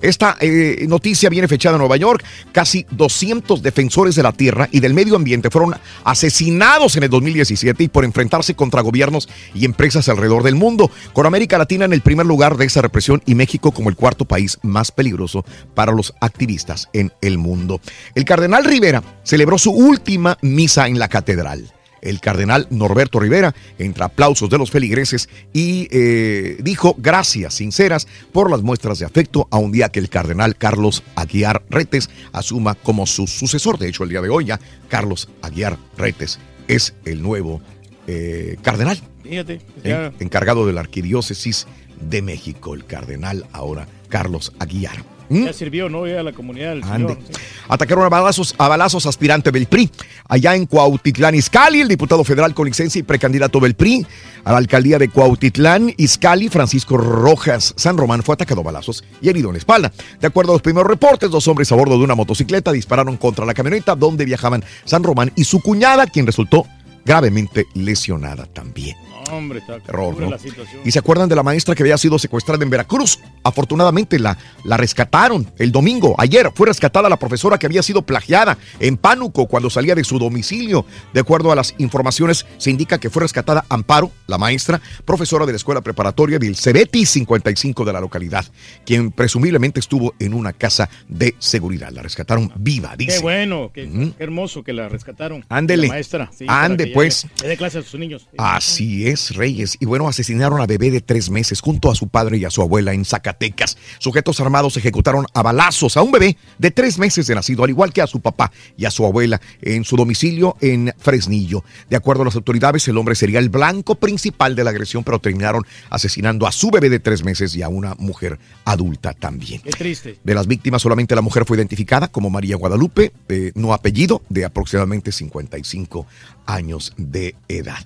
Esta 0.05 0.37
eh, 0.39 0.85
noticia 0.87 1.31
viene 1.31 1.49
fechada 1.49 1.77
en 1.77 1.79
Nueva 1.79 1.97
York. 1.97 2.23
Casi 2.53 2.85
200 2.91 3.63
defensores 3.63 4.15
de 4.15 4.23
la 4.23 4.33
tierra 4.33 4.69
y 4.71 4.81
del 4.81 4.93
medio 4.93 5.17
ambiente 5.17 5.49
fueron 5.49 5.75
asesinados 6.05 6.97
en 6.97 7.05
el 7.05 7.09
2017 7.09 7.85
y 7.85 7.89
por 7.89 8.05
enfrentarse 8.05 8.55
contra 8.55 8.83
gobiernos 8.83 9.31
y 9.55 9.65
empresas 9.65 10.11
alrededor 10.11 10.43
del 10.43 10.57
mundo, 10.57 10.91
con 11.15 11.25
América 11.25 11.57
Latina 11.57 11.87
en 11.87 11.95
el 11.95 12.03
primer 12.03 12.27
lugar 12.27 12.59
de 12.59 12.67
esa 12.67 12.83
represión 12.83 13.23
y 13.25 13.35
México 13.35 13.73
como 13.73 13.89
el 13.89 13.97
cuarto 13.97 14.27
país 14.27 14.59
más 14.63 14.93
peligroso 14.93 15.43
para 15.75 15.93
los 15.93 16.13
activistas 16.21 16.91
en 16.93 17.11
el 17.23 17.39
mundo. 17.39 17.81
El 18.15 18.27
cardenal 18.27 18.67
Rivera 18.67 19.03
celebró 19.23 19.57
su 19.57 19.71
última 19.71 20.37
misa 20.43 20.87
en 20.87 20.99
la 20.99 21.09
catedral 21.09 21.73
el 22.05 22.21
cardenal 22.21 22.69
Norberto 22.71 23.19
Rivera, 23.19 23.55
entre 23.79 24.05
aplausos 24.05 24.49
de 24.49 24.59
los 24.59 24.71
feligreses, 24.71 25.29
y 25.53 25.89
eh, 25.91 26.59
dijo 26.63 26.95
gracias 26.99 27.55
sinceras 27.55 28.07
por 28.33 28.51
las 28.51 28.63
muestras 28.63 28.99
de 28.99 29.07
afecto 29.07 29.49
a 29.51 29.59
un 29.59 29.73
día 29.73 29.89
que 29.89 29.99
el 29.99 30.09
cardenal 30.09 30.57
Carlos 30.57 31.03
Aguiar 31.17 31.65
Retes 31.69 32.11
asuma 32.33 32.75
como 32.75 33.07
su 33.07 33.27
sucesor. 33.27 33.79
De 33.79 33.89
hecho, 33.89 34.05
el 34.05 34.11
día 34.11 34.21
de 34.21 34.29
hoy 34.29 34.45
ya 34.47 34.61
Carlos 34.89 35.29
Aguiar 35.43 35.79
Retes 35.97 36.39
es 36.69 36.95
el 37.05 37.23
nuevo 37.23 37.61
eh, 38.07 38.57
cardenal, 38.63 39.01
Fíjate, 39.23 39.61
eh, 39.83 40.13
encargado 40.21 40.67
de 40.67 40.75
la 40.75 40.81
arquidiócesis 40.81 41.67
de 42.01 42.21
México, 42.21 42.75
el 42.75 42.85
cardenal 42.85 43.47
ahora 43.53 43.89
Carlos 44.09 44.53
Aguiar. 44.59 45.14
¿Mm? 45.29 45.45
ya 45.45 45.53
sirvió, 45.53 45.89
¿no? 45.89 46.07
Ya 46.07 46.23
la 46.23 46.33
comunidad 46.33 46.71
del 46.71 46.85
Ande. 46.85 47.15
Señor. 47.15 47.19
sí. 47.27 47.41
Atacaron 47.69 48.05
a 48.05 48.09
balazos, 48.09 48.55
a 48.59 48.69
balazos 48.69 49.07
aspirante 49.07 49.51
del 49.51 49.67
PRI. 49.67 49.91
Allá 50.29 50.55
en 50.55 50.67
Cuautitlán, 50.67 51.35
Izcalli, 51.35 51.81
el 51.81 51.89
diputado 51.89 52.23
federal 52.25 52.55
con 52.55 52.67
licencia 52.67 52.99
y 52.99 53.03
precandidato 53.03 53.59
del 53.61 53.75
PRI 53.75 54.07
a 54.45 54.53
la 54.53 54.59
alcaldía 54.59 54.99
de 54.99 55.09
Cuautitlán, 55.09 55.93
Izcalli, 55.97 56.49
Francisco 56.49 56.97
Rojas 56.99 57.73
San 57.77 57.97
Román, 57.97 58.23
fue 58.23 58.35
atacado 58.35 58.61
a 58.61 58.65
balazos 58.65 59.05
y 59.21 59.29
herido 59.29 59.49
en 59.49 59.55
la 59.55 59.59
espalda. 59.59 59.93
De 60.21 60.27
acuerdo 60.27 60.53
a 60.53 60.57
los 60.57 60.63
primeros 60.63 60.89
reportes, 60.89 61.31
dos 61.31 61.49
hombres 61.49 61.73
a 61.73 61.77
bordo 61.77 61.97
de 61.97 62.05
una 62.05 62.15
motocicleta 62.15 62.73
dispararon 62.73 63.17
contra 63.17 63.47
la 63.47 63.55
camioneta 63.55 63.95
donde 63.97 64.25
viajaban 64.25 64.65
San 64.85 65.03
Román 65.03 65.33
y 65.35 65.45
su 65.45 65.61
cuñada, 65.61 66.07
quien 66.07 66.27
resultó 66.27 66.67
gravemente 67.05 67.67
lesionada 67.75 68.47
también. 68.47 68.97
Hombre, 69.31 69.61
está 69.61 69.81
Terror, 69.81 70.19
¿no? 70.19 70.31
la 70.31 70.39
situación. 70.39 70.81
Y 70.85 70.91
se 70.91 70.99
acuerdan 70.99 71.29
de 71.29 71.37
la 71.37 71.43
maestra 71.43 71.75
que 71.75 71.83
había 71.83 71.99
sido 71.99 72.19
secuestrada 72.19 72.63
en 72.63 72.71
Veracruz. 72.71 73.19
Afortunadamente 73.43 74.19
la, 74.19 74.37
la 74.65 74.77
rescataron 74.77 75.51
el 75.59 75.73
domingo. 75.73 76.15
Ayer 76.19 76.51
fue 76.55 76.67
rescatada 76.67 77.09
la 77.09 77.19
profesora 77.19 77.59
que 77.59 77.67
había 77.67 77.83
sido 77.83 78.03
plagiada 78.03 78.59
en 78.81 78.97
Pánuco 78.97 79.47
cuando 79.47 79.71
salía 79.71 79.95
de 79.95 80.05
su 80.05 80.19
domicilio. 80.19 80.85
De 81.13 81.21
acuerdo 81.21 81.53
a 81.53 81.57
las 81.57 81.75
informaciones, 81.79 82.47
se 82.59 82.71
indica 82.71 82.99
que 82.99 83.11
fue 83.11 83.23
rescatada 83.23 83.65
Amparo, 83.69 84.11
la 84.27 84.39
maestra, 84.39 84.81
profesora 85.05 85.47
de 85.47 85.53
la 85.53 85.57
escuela 85.57 85.81
preparatoria 85.81 86.39
del 86.39 86.57
Cebeti 86.57 87.07
55 87.07 87.85
de 87.85 87.93
la 87.93 88.01
localidad, 88.01 88.45
quien 88.85 89.11
presumiblemente 89.11 89.81
estuvo 89.81 90.15
en 90.19 90.35
una 90.35 90.53
casa 90.53 90.89
de 91.09 91.35
seguridad. 91.39 91.91
La 91.91 92.03
rescataron 92.03 92.53
viva, 92.57 92.95
dice. 92.97 93.17
Qué 93.17 93.23
bueno, 93.23 93.71
qué, 93.73 94.13
hermoso 94.19 94.63
que 94.63 94.73
la 94.73 94.89
rescataron. 94.89 95.45
Ándele. 95.49 95.89
La 95.89 95.95
maestra. 95.95 96.31
sí, 96.37 96.47
Ande, 96.49 96.89
pues. 96.89 97.25
Le, 97.25 97.43
le 97.43 97.49
dé 97.49 97.57
clase 97.57 97.79
a 97.79 97.83
sus 97.83 97.99
niños. 97.99 98.27
Así 98.39 99.07
es, 99.09 99.14
Reyes. 99.35 99.77
Y 99.81 99.87
bueno, 99.87 100.09
asesinaron 100.09 100.61
a 100.61 100.67
bebé 100.67 100.91
de 100.91 101.01
tres 101.01 101.31
meses 101.31 101.61
junto 101.61 101.91
a 101.91 101.95
su 101.95 102.09
padre 102.09 102.39
y 102.39 102.45
a 102.45 102.51
su 102.51 102.63
abuela 102.63 102.93
en 102.93 103.05
Zacatecas. 103.05 103.77
Sujetos 103.99 104.41
armados 104.41 104.77
ejecutaron 104.77 105.27
a 105.33 105.43
balazos 105.43 105.97
a 105.97 106.03
un 106.03 106.13
bebé 106.13 106.37
de 106.59 106.71
tres 106.71 106.99
meses 106.99 107.27
de 107.27 107.35
nacido, 107.35 107.65
al 107.65 107.71
igual 107.71 107.93
que 107.93 108.03
a 108.03 108.07
su 108.07 108.21
papá 108.21 108.53
y 108.77 108.85
a 108.85 108.91
su 108.91 109.05
abuela 109.05 109.41
en 109.63 109.85
su 109.85 109.97
domicilio 109.97 110.57
en 110.61 110.93
Fresnillo. 110.99 111.65
De 111.89 111.97
acuerdo 111.97 112.23
a 112.23 112.27
las 112.27 112.37
autoridades, 112.37 112.87
el 112.89 112.99
hombre 112.99 113.15
sería 113.15 113.39
el 113.39 113.49
blanco 113.49 113.95
principal 113.97 114.55
de 114.55 114.65
la 114.65 114.71
agresión, 114.71 115.05
pero 115.05 115.19
terminaron 115.19 115.65
asesinando 115.91 116.47
a 116.47 116.53
su 116.53 116.71
bebé 116.71 116.91
de 116.91 117.01
tres 117.01 117.25
meses 117.25 117.55
y 117.55 117.63
a 117.63 117.69
una 117.69 117.95
mujer 117.99 118.39
adulta 118.65 119.13
también. 119.13 119.61
Qué 119.63 119.71
triste. 119.71 120.19
De 120.23 120.35
las 120.35 120.47
víctimas, 120.47 120.83
solamente 120.83 121.15
la 121.15 121.23
mujer 121.23 121.45
fue 121.45 121.57
identificada 121.57 122.09
como 122.09 122.31
María 122.31 122.57
Guadalupe, 122.57 123.13
eh, 123.29 123.53
no 123.55 123.73
apellido, 123.73 124.23
de 124.29 124.45
aproximadamente 124.45 125.13
55 125.13 126.07
años 126.47 126.93
de 126.97 127.35
edad. 127.49 127.85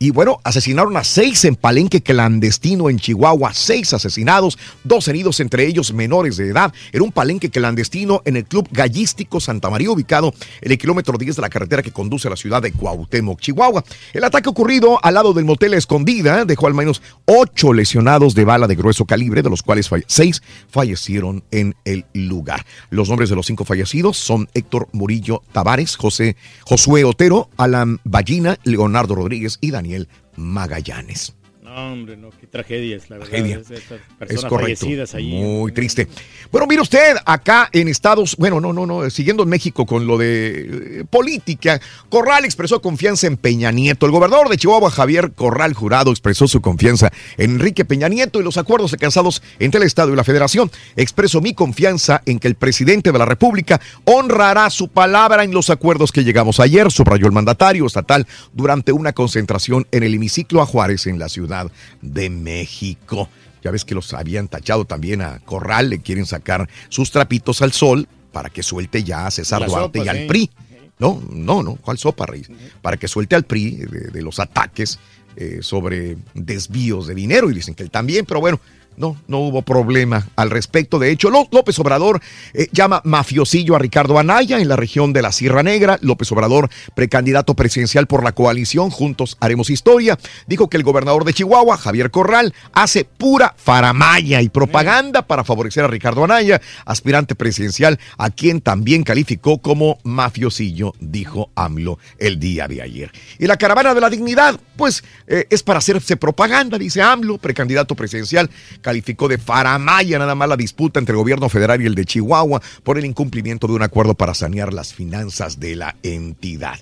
Y 0.00 0.10
bueno, 0.10 0.38
asesinaron 0.44 0.96
a 0.96 1.02
seis 1.02 1.44
en 1.44 1.56
Palenque 1.56 2.00
clandestino 2.00 2.88
en 2.88 2.98
Chihuahua, 2.98 3.52
seis 3.52 3.92
asesinados, 3.92 4.56
dos 4.84 5.08
heridos, 5.08 5.40
entre 5.40 5.66
ellos 5.66 5.92
menores 5.92 6.36
de 6.36 6.48
edad, 6.48 6.72
en 6.92 7.02
un 7.02 7.10
Palenque 7.10 7.50
clandestino 7.50 8.22
en 8.24 8.36
el 8.36 8.44
Club 8.44 8.68
Gallístico 8.70 9.40
Santa 9.40 9.70
María, 9.70 9.90
ubicado 9.90 10.32
en 10.60 10.70
el 10.70 10.78
kilómetro 10.78 11.18
10 11.18 11.34
de 11.34 11.42
la 11.42 11.48
carretera 11.48 11.82
que 11.82 11.90
conduce 11.90 12.28
a 12.28 12.30
la 12.30 12.36
ciudad 12.36 12.62
de 12.62 12.70
Cuauhtémoc, 12.70 13.40
Chihuahua. 13.40 13.82
El 14.12 14.22
ataque 14.22 14.48
ocurrido 14.48 15.00
al 15.02 15.14
lado 15.14 15.32
del 15.32 15.44
motel 15.44 15.74
Escondida 15.74 16.44
dejó 16.44 16.68
al 16.68 16.74
menos 16.74 17.02
ocho 17.24 17.72
lesionados 17.72 18.36
de 18.36 18.44
bala 18.44 18.68
de 18.68 18.76
grueso 18.76 19.04
calibre, 19.04 19.42
de 19.42 19.50
los 19.50 19.64
cuales 19.64 19.90
seis 20.06 20.42
fallecieron 20.70 21.42
en 21.50 21.74
el 21.84 22.06
lugar. 22.12 22.64
Los 22.90 23.08
nombres 23.08 23.30
de 23.30 23.36
los 23.36 23.46
cinco 23.46 23.64
fallecidos 23.64 24.16
son 24.16 24.48
Héctor 24.54 24.88
Murillo 24.92 25.42
Tavares, 25.50 25.96
José 25.96 26.36
Josué 26.64 27.02
Otero, 27.02 27.50
Alan 27.56 27.98
Ballina, 28.04 28.58
Leonardo 28.62 29.16
Rodríguez 29.16 29.58
y 29.60 29.72
Daniel 29.72 29.87
Magallanes. 30.36 31.37
Hombre, 31.78 32.16
no, 32.16 32.30
qué 32.30 32.46
tragedias, 32.46 33.08
la 33.08 33.18
verdad. 33.18 33.30
Tragedia. 33.30 33.58
es- 33.58 34.44
correcto. 34.44 34.48
fallecidas 34.58 35.14
ahí. 35.14 35.32
Muy 35.32 35.72
triste. 35.72 36.08
Bueno, 36.50 36.66
mire 36.66 36.82
usted, 36.82 37.16
acá 37.24 37.68
en 37.72 37.88
Estados, 37.88 38.36
bueno, 38.36 38.60
no, 38.60 38.72
no, 38.72 38.86
no, 38.86 39.08
siguiendo 39.10 39.42
en 39.42 39.48
México 39.48 39.86
con 39.86 40.06
lo 40.06 40.18
de 40.18 41.00
eh, 41.00 41.04
política, 41.08 41.80
Corral 42.08 42.44
expresó 42.44 42.80
confianza 42.80 43.26
en 43.26 43.36
Peña 43.36 43.70
Nieto. 43.70 44.06
El 44.06 44.12
gobernador 44.12 44.48
de 44.48 44.56
Chihuahua, 44.56 44.90
Javier 44.90 45.32
Corral 45.32 45.74
Jurado, 45.74 46.10
expresó 46.10 46.48
su 46.48 46.60
confianza 46.60 47.12
en 47.36 47.52
Enrique 47.52 47.84
Peña 47.84 48.08
Nieto 48.08 48.40
y 48.40 48.44
los 48.44 48.56
acuerdos 48.56 48.92
alcanzados 48.92 49.42
entre 49.58 49.80
el 49.80 49.86
Estado 49.86 50.12
y 50.12 50.16
la 50.16 50.24
Federación. 50.24 50.70
Expreso 50.96 51.40
mi 51.40 51.54
confianza 51.54 52.22
en 52.26 52.38
que 52.38 52.48
el 52.48 52.54
presidente 52.54 53.12
de 53.12 53.18
la 53.18 53.26
República 53.26 53.80
honrará 54.04 54.70
su 54.70 54.88
palabra 54.88 55.44
en 55.44 55.52
los 55.52 55.70
acuerdos 55.70 56.12
que 56.12 56.24
llegamos 56.24 56.60
ayer, 56.60 56.90
subrayó 56.90 57.26
el 57.26 57.32
mandatario 57.32 57.86
estatal 57.86 58.26
durante 58.52 58.92
una 58.92 59.12
concentración 59.12 59.86
en 59.92 60.02
el 60.02 60.14
hemiciclo 60.14 60.62
a 60.62 60.66
Juárez 60.66 61.06
en 61.06 61.18
la 61.18 61.28
Ciudad 61.28 61.67
de 62.02 62.30
México. 62.30 63.28
Ya 63.62 63.70
ves 63.70 63.84
que 63.84 63.94
los 63.94 64.12
habían 64.14 64.48
tachado 64.48 64.84
también 64.84 65.20
a 65.20 65.40
Corral, 65.40 65.90
le 65.90 66.00
quieren 66.00 66.26
sacar 66.26 66.68
sus 66.88 67.10
trapitos 67.10 67.62
al 67.62 67.72
sol 67.72 68.08
para 68.32 68.50
que 68.50 68.62
suelte 68.62 69.02
ya 69.02 69.26
a 69.26 69.30
César 69.30 69.60
La 69.60 69.66
Duarte 69.66 69.98
sopa, 69.98 70.06
y 70.06 70.08
al 70.08 70.18
sí. 70.18 70.28
PRI. 70.28 70.50
No, 70.98 71.22
no, 71.30 71.62
no, 71.62 71.76
¿cuál 71.76 71.96
sopa, 71.98 72.26
Reyes? 72.26 72.50
Para 72.82 72.96
que 72.96 73.06
suelte 73.06 73.36
al 73.36 73.44
PRI 73.44 73.76
de, 73.76 74.00
de 74.10 74.22
los 74.22 74.40
ataques 74.40 74.98
eh, 75.36 75.58
sobre 75.62 76.16
desvíos 76.34 77.06
de 77.06 77.14
dinero 77.14 77.48
y 77.48 77.54
dicen 77.54 77.74
que 77.74 77.84
él 77.84 77.90
también, 77.92 78.26
pero 78.26 78.40
bueno, 78.40 78.60
no, 78.98 79.16
no 79.28 79.38
hubo 79.38 79.62
problema 79.62 80.26
al 80.36 80.50
respecto. 80.50 80.98
De 80.98 81.10
hecho, 81.10 81.30
Ló- 81.30 81.48
López 81.52 81.78
Obrador 81.78 82.20
eh, 82.54 82.68
llama 82.72 83.00
mafiosillo 83.04 83.76
a 83.76 83.78
Ricardo 83.78 84.18
Anaya 84.18 84.58
en 84.60 84.68
la 84.68 84.76
región 84.76 85.12
de 85.12 85.22
la 85.22 85.32
Sierra 85.32 85.62
Negra. 85.62 85.98
López 86.02 86.30
Obrador, 86.32 86.68
precandidato 86.94 87.54
presidencial 87.54 88.06
por 88.06 88.24
la 88.24 88.32
coalición 88.32 88.90
Juntos 88.90 89.36
Haremos 89.40 89.70
Historia, 89.70 90.18
dijo 90.46 90.68
que 90.68 90.76
el 90.76 90.82
gobernador 90.82 91.24
de 91.24 91.32
Chihuahua, 91.34 91.76
Javier 91.76 92.10
Corral, 92.10 92.54
hace 92.72 93.04
pura 93.04 93.54
faramaya 93.56 94.42
y 94.42 94.48
propaganda 94.48 95.22
para 95.26 95.44
favorecer 95.44 95.84
a 95.84 95.88
Ricardo 95.88 96.24
Anaya, 96.24 96.60
aspirante 96.84 97.34
presidencial, 97.34 97.98
a 98.16 98.30
quien 98.30 98.60
también 98.60 99.04
calificó 99.04 99.58
como 99.58 99.98
mafiosillo, 100.04 100.94
dijo 101.00 101.50
AMLO 101.54 101.98
el 102.18 102.38
día 102.40 102.66
de 102.68 102.82
ayer. 102.82 103.12
Y 103.38 103.46
la 103.46 103.56
caravana 103.56 103.94
de 103.94 104.00
la 104.00 104.10
dignidad, 104.10 104.58
pues 104.76 105.04
eh, 105.26 105.46
es 105.50 105.62
para 105.62 105.78
hacerse 105.78 106.16
propaganda, 106.16 106.78
dice 106.78 107.02
AMLO, 107.02 107.38
precandidato 107.38 107.94
presidencial, 107.94 108.50
calificó 108.88 109.28
de 109.28 109.36
faramaya 109.36 110.18
nada 110.18 110.34
más 110.34 110.48
la 110.48 110.56
disputa 110.56 110.98
entre 110.98 111.12
el 111.12 111.18
gobierno 111.18 111.50
federal 111.50 111.82
y 111.82 111.84
el 111.84 111.94
de 111.94 112.06
Chihuahua 112.06 112.62
por 112.82 112.96
el 112.96 113.04
incumplimiento 113.04 113.66
de 113.66 113.74
un 113.74 113.82
acuerdo 113.82 114.14
para 114.14 114.32
sanear 114.32 114.72
las 114.72 114.94
finanzas 114.94 115.60
de 115.60 115.76
la 115.76 115.96
entidad. 116.02 116.78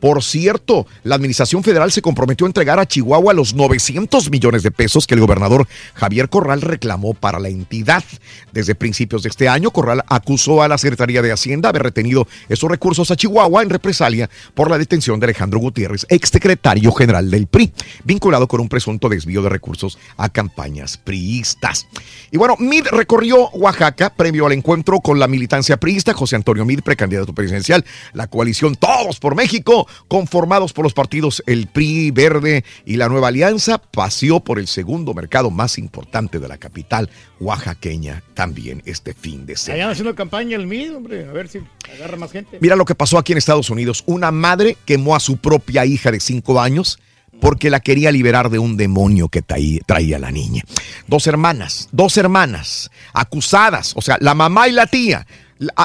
Por 0.00 0.22
cierto, 0.22 0.86
la 1.02 1.16
Administración 1.16 1.64
Federal 1.64 1.90
se 1.90 2.02
comprometió 2.02 2.46
a 2.46 2.48
entregar 2.48 2.78
a 2.78 2.86
Chihuahua 2.86 3.32
los 3.32 3.54
900 3.54 4.30
millones 4.30 4.62
de 4.62 4.70
pesos 4.70 5.06
que 5.06 5.14
el 5.14 5.20
gobernador 5.20 5.66
Javier 5.94 6.28
Corral 6.28 6.62
reclamó 6.62 7.14
para 7.14 7.40
la 7.40 7.48
entidad. 7.48 8.04
Desde 8.52 8.74
principios 8.74 9.22
de 9.22 9.28
este 9.28 9.48
año, 9.48 9.70
Corral 9.70 10.04
acusó 10.08 10.62
a 10.62 10.68
la 10.68 10.78
Secretaría 10.78 11.22
de 11.22 11.32
Hacienda 11.32 11.68
haber 11.68 11.82
retenido 11.82 12.26
esos 12.48 12.70
recursos 12.70 13.10
a 13.10 13.16
Chihuahua 13.16 13.62
en 13.62 13.70
represalia 13.70 14.30
por 14.54 14.70
la 14.70 14.78
detención 14.78 15.18
de 15.18 15.26
Alejandro 15.26 15.58
Gutiérrez, 15.58 16.06
exsecretario 16.08 16.92
general 16.92 17.30
del 17.30 17.46
PRI, 17.46 17.72
vinculado 18.04 18.46
con 18.46 18.60
un 18.60 18.68
presunto 18.68 19.08
desvío 19.08 19.42
de 19.42 19.48
recursos 19.48 19.98
a 20.16 20.28
campañas 20.28 20.96
priistas. 20.96 21.86
Y 22.30 22.36
bueno, 22.36 22.56
Mid 22.58 22.86
recorrió 22.86 23.48
Oaxaca 23.50 24.10
previo 24.10 24.46
al 24.46 24.52
encuentro 24.52 25.00
con 25.00 25.18
la 25.18 25.26
militancia 25.26 25.76
priista, 25.78 26.14
José 26.14 26.36
Antonio 26.36 26.64
Mid, 26.64 26.80
precandidato 26.80 27.34
presidencial, 27.34 27.84
la 28.12 28.28
coalición 28.28 28.76
Todos 28.76 29.18
por 29.18 29.34
México, 29.34 29.87
conformados 30.08 30.72
por 30.72 30.84
los 30.84 30.94
partidos 30.94 31.42
El 31.46 31.66
PRI, 31.66 32.10
Verde 32.10 32.64
y 32.84 32.96
la 32.96 33.08
Nueva 33.08 33.28
Alianza, 33.28 33.78
paseó 33.78 34.40
por 34.40 34.58
el 34.58 34.66
segundo 34.66 35.14
mercado 35.14 35.50
más 35.50 35.78
importante 35.78 36.38
de 36.38 36.48
la 36.48 36.58
capital 36.58 37.10
oaxaqueña 37.40 38.22
también 38.34 38.82
este 38.86 39.14
fin 39.14 39.46
de 39.46 39.56
semana. 39.56 39.84
Allá 39.84 39.92
haciendo 39.92 40.14
campaña 40.14 40.56
el 40.56 40.66
MID, 40.66 40.96
hombre, 40.96 41.26
a 41.28 41.32
ver 41.32 41.48
si 41.48 41.60
agarra 41.96 42.16
más 42.16 42.32
gente. 42.32 42.58
Mira 42.60 42.76
lo 42.76 42.84
que 42.84 42.94
pasó 42.94 43.18
aquí 43.18 43.32
en 43.32 43.38
Estados 43.38 43.70
Unidos. 43.70 44.02
Una 44.06 44.30
madre 44.30 44.76
quemó 44.84 45.16
a 45.16 45.20
su 45.20 45.36
propia 45.38 45.84
hija 45.86 46.10
de 46.10 46.20
cinco 46.20 46.60
años 46.60 46.98
porque 47.40 47.70
la 47.70 47.78
quería 47.80 48.10
liberar 48.10 48.50
de 48.50 48.58
un 48.58 48.76
demonio 48.76 49.28
que 49.28 49.42
traí- 49.42 49.80
traía 49.86 50.18
la 50.18 50.32
niña. 50.32 50.64
Dos 51.06 51.26
hermanas, 51.28 51.88
dos 51.92 52.16
hermanas 52.16 52.90
acusadas, 53.12 53.92
o 53.96 54.02
sea, 54.02 54.16
la 54.20 54.34
mamá 54.34 54.66
y 54.68 54.72
la 54.72 54.86
tía, 54.86 55.26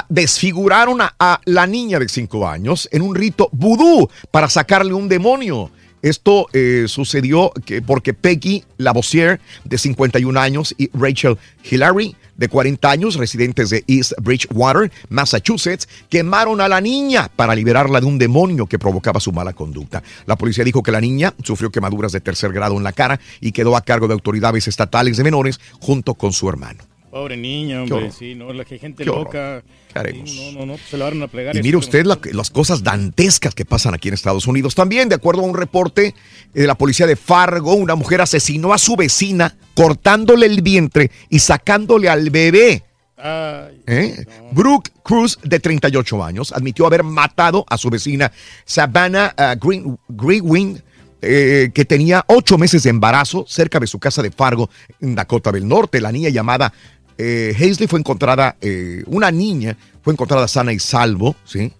desfiguraron 0.09 0.99
a, 1.01 1.41
la 1.45 1.67
niña 1.67 1.99
de 1.99 2.07
cinco 2.09 2.47
años 2.47 2.87
en 2.91 3.01
un 3.01 3.15
rito 3.15 3.49
vudú 3.51 4.09
para 4.31 4.49
sacarle 4.49 4.93
un 4.93 5.09
demonio. 5.09 5.71
Esto 6.01 6.47
eh, 6.51 6.85
sucedió 6.87 7.51
que- 7.65 7.81
porque 7.81 8.13
Peggy 8.13 8.63
Lavoisier, 8.77 9.39
de 9.63 9.77
51 9.77 10.37
años, 10.37 10.75
y 10.77 10.89
Rachel 10.93 11.37
Hillary, 11.63 12.13
de 12.35 12.49
40 12.49 12.91
años, 12.91 13.15
residentes 13.15 13.69
de 13.69 13.85
East 13.87 14.11
Bridgewater, 14.21 14.91
Massachusetts, 15.07 15.87
quemaron 16.09 16.59
a 16.59 16.67
la 16.67 16.81
niña 16.81 17.29
para 17.33 17.55
liberarla 17.55 18.01
de 18.01 18.05
un 18.05 18.17
demonio 18.17 18.65
que 18.65 18.77
provocaba 18.79 19.21
su 19.21 19.31
mala 19.31 19.53
conducta. 19.53 20.03
La 20.25 20.35
policía 20.35 20.65
dijo 20.65 20.83
que 20.83 20.91
la 20.91 20.99
niña 20.99 21.33
sufrió 21.41 21.71
quemaduras 21.71 22.11
de 22.11 22.19
tercer 22.19 22.51
grado 22.51 22.75
en 22.75 22.83
la 22.83 22.91
cara 22.91 23.19
y 23.39 23.53
quedó 23.53 23.77
a 23.77 23.81
cargo 23.81 24.07
de 24.09 24.13
autoridades 24.13 24.67
estatales 24.67 25.15
de 25.15 25.23
menores 25.23 25.61
junto 25.79 26.15
con 26.15 26.33
su 26.33 26.49
hermano. 26.49 26.83
Pobre 27.13 27.37
niña, 27.37 27.83
hombre, 27.83 28.11
sí, 28.11 28.33
no, 28.33 28.51
la 28.53 28.65
que 28.65 28.79
gente 28.79 29.05
loca. 29.05 29.61
¿Qué 29.93 29.99
haremos? 29.99 30.31
Sí, 30.31 30.51
no, 30.55 30.61
no, 30.61 30.65
no, 30.65 30.73
pues 30.73 30.87
se 30.89 30.97
la 30.97 31.05
van 31.05 31.21
a 31.21 31.27
plegar. 31.27 31.55
Y 31.55 31.61
mire 31.61 31.77
usted 31.77 32.07
la- 32.07 32.17
las 32.31 32.49
cosas 32.49 32.81
dantescas 32.81 33.53
que 33.53 33.65
pasan 33.65 33.93
aquí 33.93 34.07
en 34.07 34.15
Estados 34.15 34.47
Unidos. 34.47 34.73
También, 34.73 35.09
de 35.09 35.15
acuerdo 35.15 35.43
a 35.43 35.45
un 35.45 35.55
reporte 35.55 36.15
de 36.55 36.65
la 36.65 36.73
policía 36.73 37.05
de 37.05 37.15
Fargo, 37.15 37.75
una 37.75 37.93
mujer 37.93 38.19
asesinó 38.21 38.73
a 38.73 38.79
su 38.79 38.95
vecina 38.95 39.55
cortándole 39.75 40.47
el 40.47 40.63
vientre 40.63 41.11
y 41.29 41.37
sacándole 41.37 42.09
al 42.09 42.31
bebé. 42.31 42.81
Ay, 43.15 43.79
¿Eh? 43.85 44.25
Brooke 44.51 44.89
Cruz, 45.03 45.37
de 45.43 45.59
38 45.59 46.23
años, 46.23 46.51
admitió 46.51 46.87
haber 46.87 47.03
matado 47.03 47.63
a 47.69 47.77
su 47.77 47.91
vecina 47.91 48.31
Savannah 48.65 49.35
ah, 49.37 49.55
Green, 49.61 49.99
Greenwing, 50.09 50.81
eh, 51.21 51.69
que 51.75 51.85
tenía 51.85 52.25
ocho 52.27 52.57
meses 52.57 52.81
de 52.81 52.89
embarazo 52.89 53.45
cerca 53.47 53.79
de 53.79 53.85
su 53.85 53.99
casa 53.99 54.23
de 54.23 54.31
Fargo, 54.31 54.71
en 54.99 55.13
Dakota 55.13 55.51
del 55.51 55.67
Norte. 55.67 56.01
La 56.01 56.11
niña 56.11 56.29
llamada 56.29 56.73
eh, 57.17 57.55
Hazley 57.57 57.87
fue 57.87 57.99
encontrada, 57.99 58.55
eh, 58.61 59.03
una 59.07 59.31
niña 59.31 59.77
fue 60.01 60.13
encontrada 60.13 60.47
sana 60.47 60.73
y 60.73 60.79
salvo, 60.79 61.35
¿sí? 61.45 61.71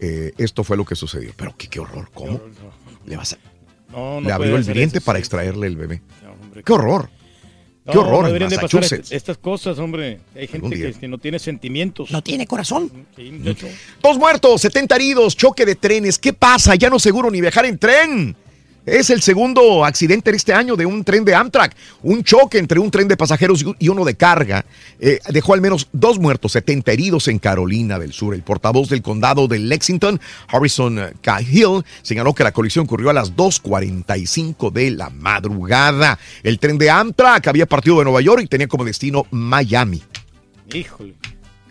Eh, 0.00 0.32
esto 0.38 0.64
fue 0.64 0.76
lo 0.76 0.84
que 0.84 0.96
sucedió. 0.96 1.32
Pero 1.36 1.54
qué, 1.56 1.68
qué 1.68 1.80
horror, 1.80 2.10
¿cómo? 2.14 2.40
Le, 3.06 3.16
vas 3.16 3.34
a- 3.34 3.38
no, 3.92 4.20
no 4.20 4.26
le 4.28 4.32
abrió 4.32 4.56
el 4.56 4.64
diente 4.64 4.98
eso, 4.98 5.04
para 5.04 5.18
sí. 5.18 5.20
extraerle 5.20 5.66
el 5.66 5.76
bebé. 5.76 6.00
hombre. 6.42 6.62
Qué 6.62 6.72
horror. 6.72 7.10
Qué 7.90 7.98
horror 7.98 8.12
no 8.12 8.18
en 8.20 8.24
deberían 8.26 8.50
de 8.50 8.56
pasar 8.56 8.80
Massachusetts. 8.80 9.10
est- 9.10 9.12
estas 9.12 9.38
cosas, 9.38 9.78
hombre. 9.78 10.20
Hay 10.36 10.46
gente 10.46 10.70
que, 10.78 10.92
que 10.92 11.08
no 11.08 11.18
tiene 11.18 11.38
sentimientos. 11.40 12.10
No 12.12 12.22
tiene 12.22 12.46
corazón. 12.46 12.90
Sí, 13.16 13.32
muchacho. 13.32 13.66
Dos 14.02 14.16
muertos, 14.18 14.60
70 14.60 14.94
heridos, 14.94 15.36
choque 15.36 15.66
de 15.66 15.74
trenes. 15.74 16.18
¿Qué 16.18 16.32
pasa? 16.32 16.74
Ya 16.76 16.88
no 16.88 16.98
seguro 17.00 17.30
ni 17.30 17.40
viajar 17.40 17.64
en 17.66 17.78
tren. 17.78 18.36
Es 18.90 19.08
el 19.10 19.22
segundo 19.22 19.84
accidente 19.84 20.32
de 20.32 20.36
este 20.36 20.52
año 20.52 20.74
de 20.74 20.84
un 20.84 21.04
tren 21.04 21.24
de 21.24 21.32
Amtrak. 21.32 21.76
Un 22.02 22.24
choque 22.24 22.58
entre 22.58 22.80
un 22.80 22.90
tren 22.90 23.06
de 23.06 23.16
pasajeros 23.16 23.64
y 23.78 23.88
uno 23.88 24.04
de 24.04 24.16
carga 24.16 24.64
eh, 24.98 25.20
dejó 25.28 25.54
al 25.54 25.60
menos 25.60 25.86
dos 25.92 26.18
muertos, 26.18 26.50
70 26.52 26.90
heridos 26.90 27.28
en 27.28 27.38
Carolina 27.38 28.00
del 28.00 28.12
Sur. 28.12 28.34
El 28.34 28.42
portavoz 28.42 28.88
del 28.88 29.00
condado 29.00 29.46
de 29.46 29.60
Lexington, 29.60 30.20
Harrison 30.48 30.98
eh, 30.98 31.12
Cahill, 31.22 31.84
señaló 32.02 32.34
que 32.34 32.42
la 32.42 32.50
colisión 32.50 32.86
ocurrió 32.86 33.10
a 33.10 33.12
las 33.12 33.36
2.45 33.36 34.72
de 34.72 34.90
la 34.90 35.08
madrugada. 35.10 36.18
El 36.42 36.58
tren 36.58 36.76
de 36.76 36.90
Amtrak 36.90 37.46
había 37.46 37.66
partido 37.66 37.98
de 37.98 38.04
Nueva 38.04 38.22
York 38.22 38.42
y 38.42 38.48
tenía 38.48 38.66
como 38.66 38.84
destino 38.84 39.24
Miami. 39.30 40.02
Híjole. 40.74 41.14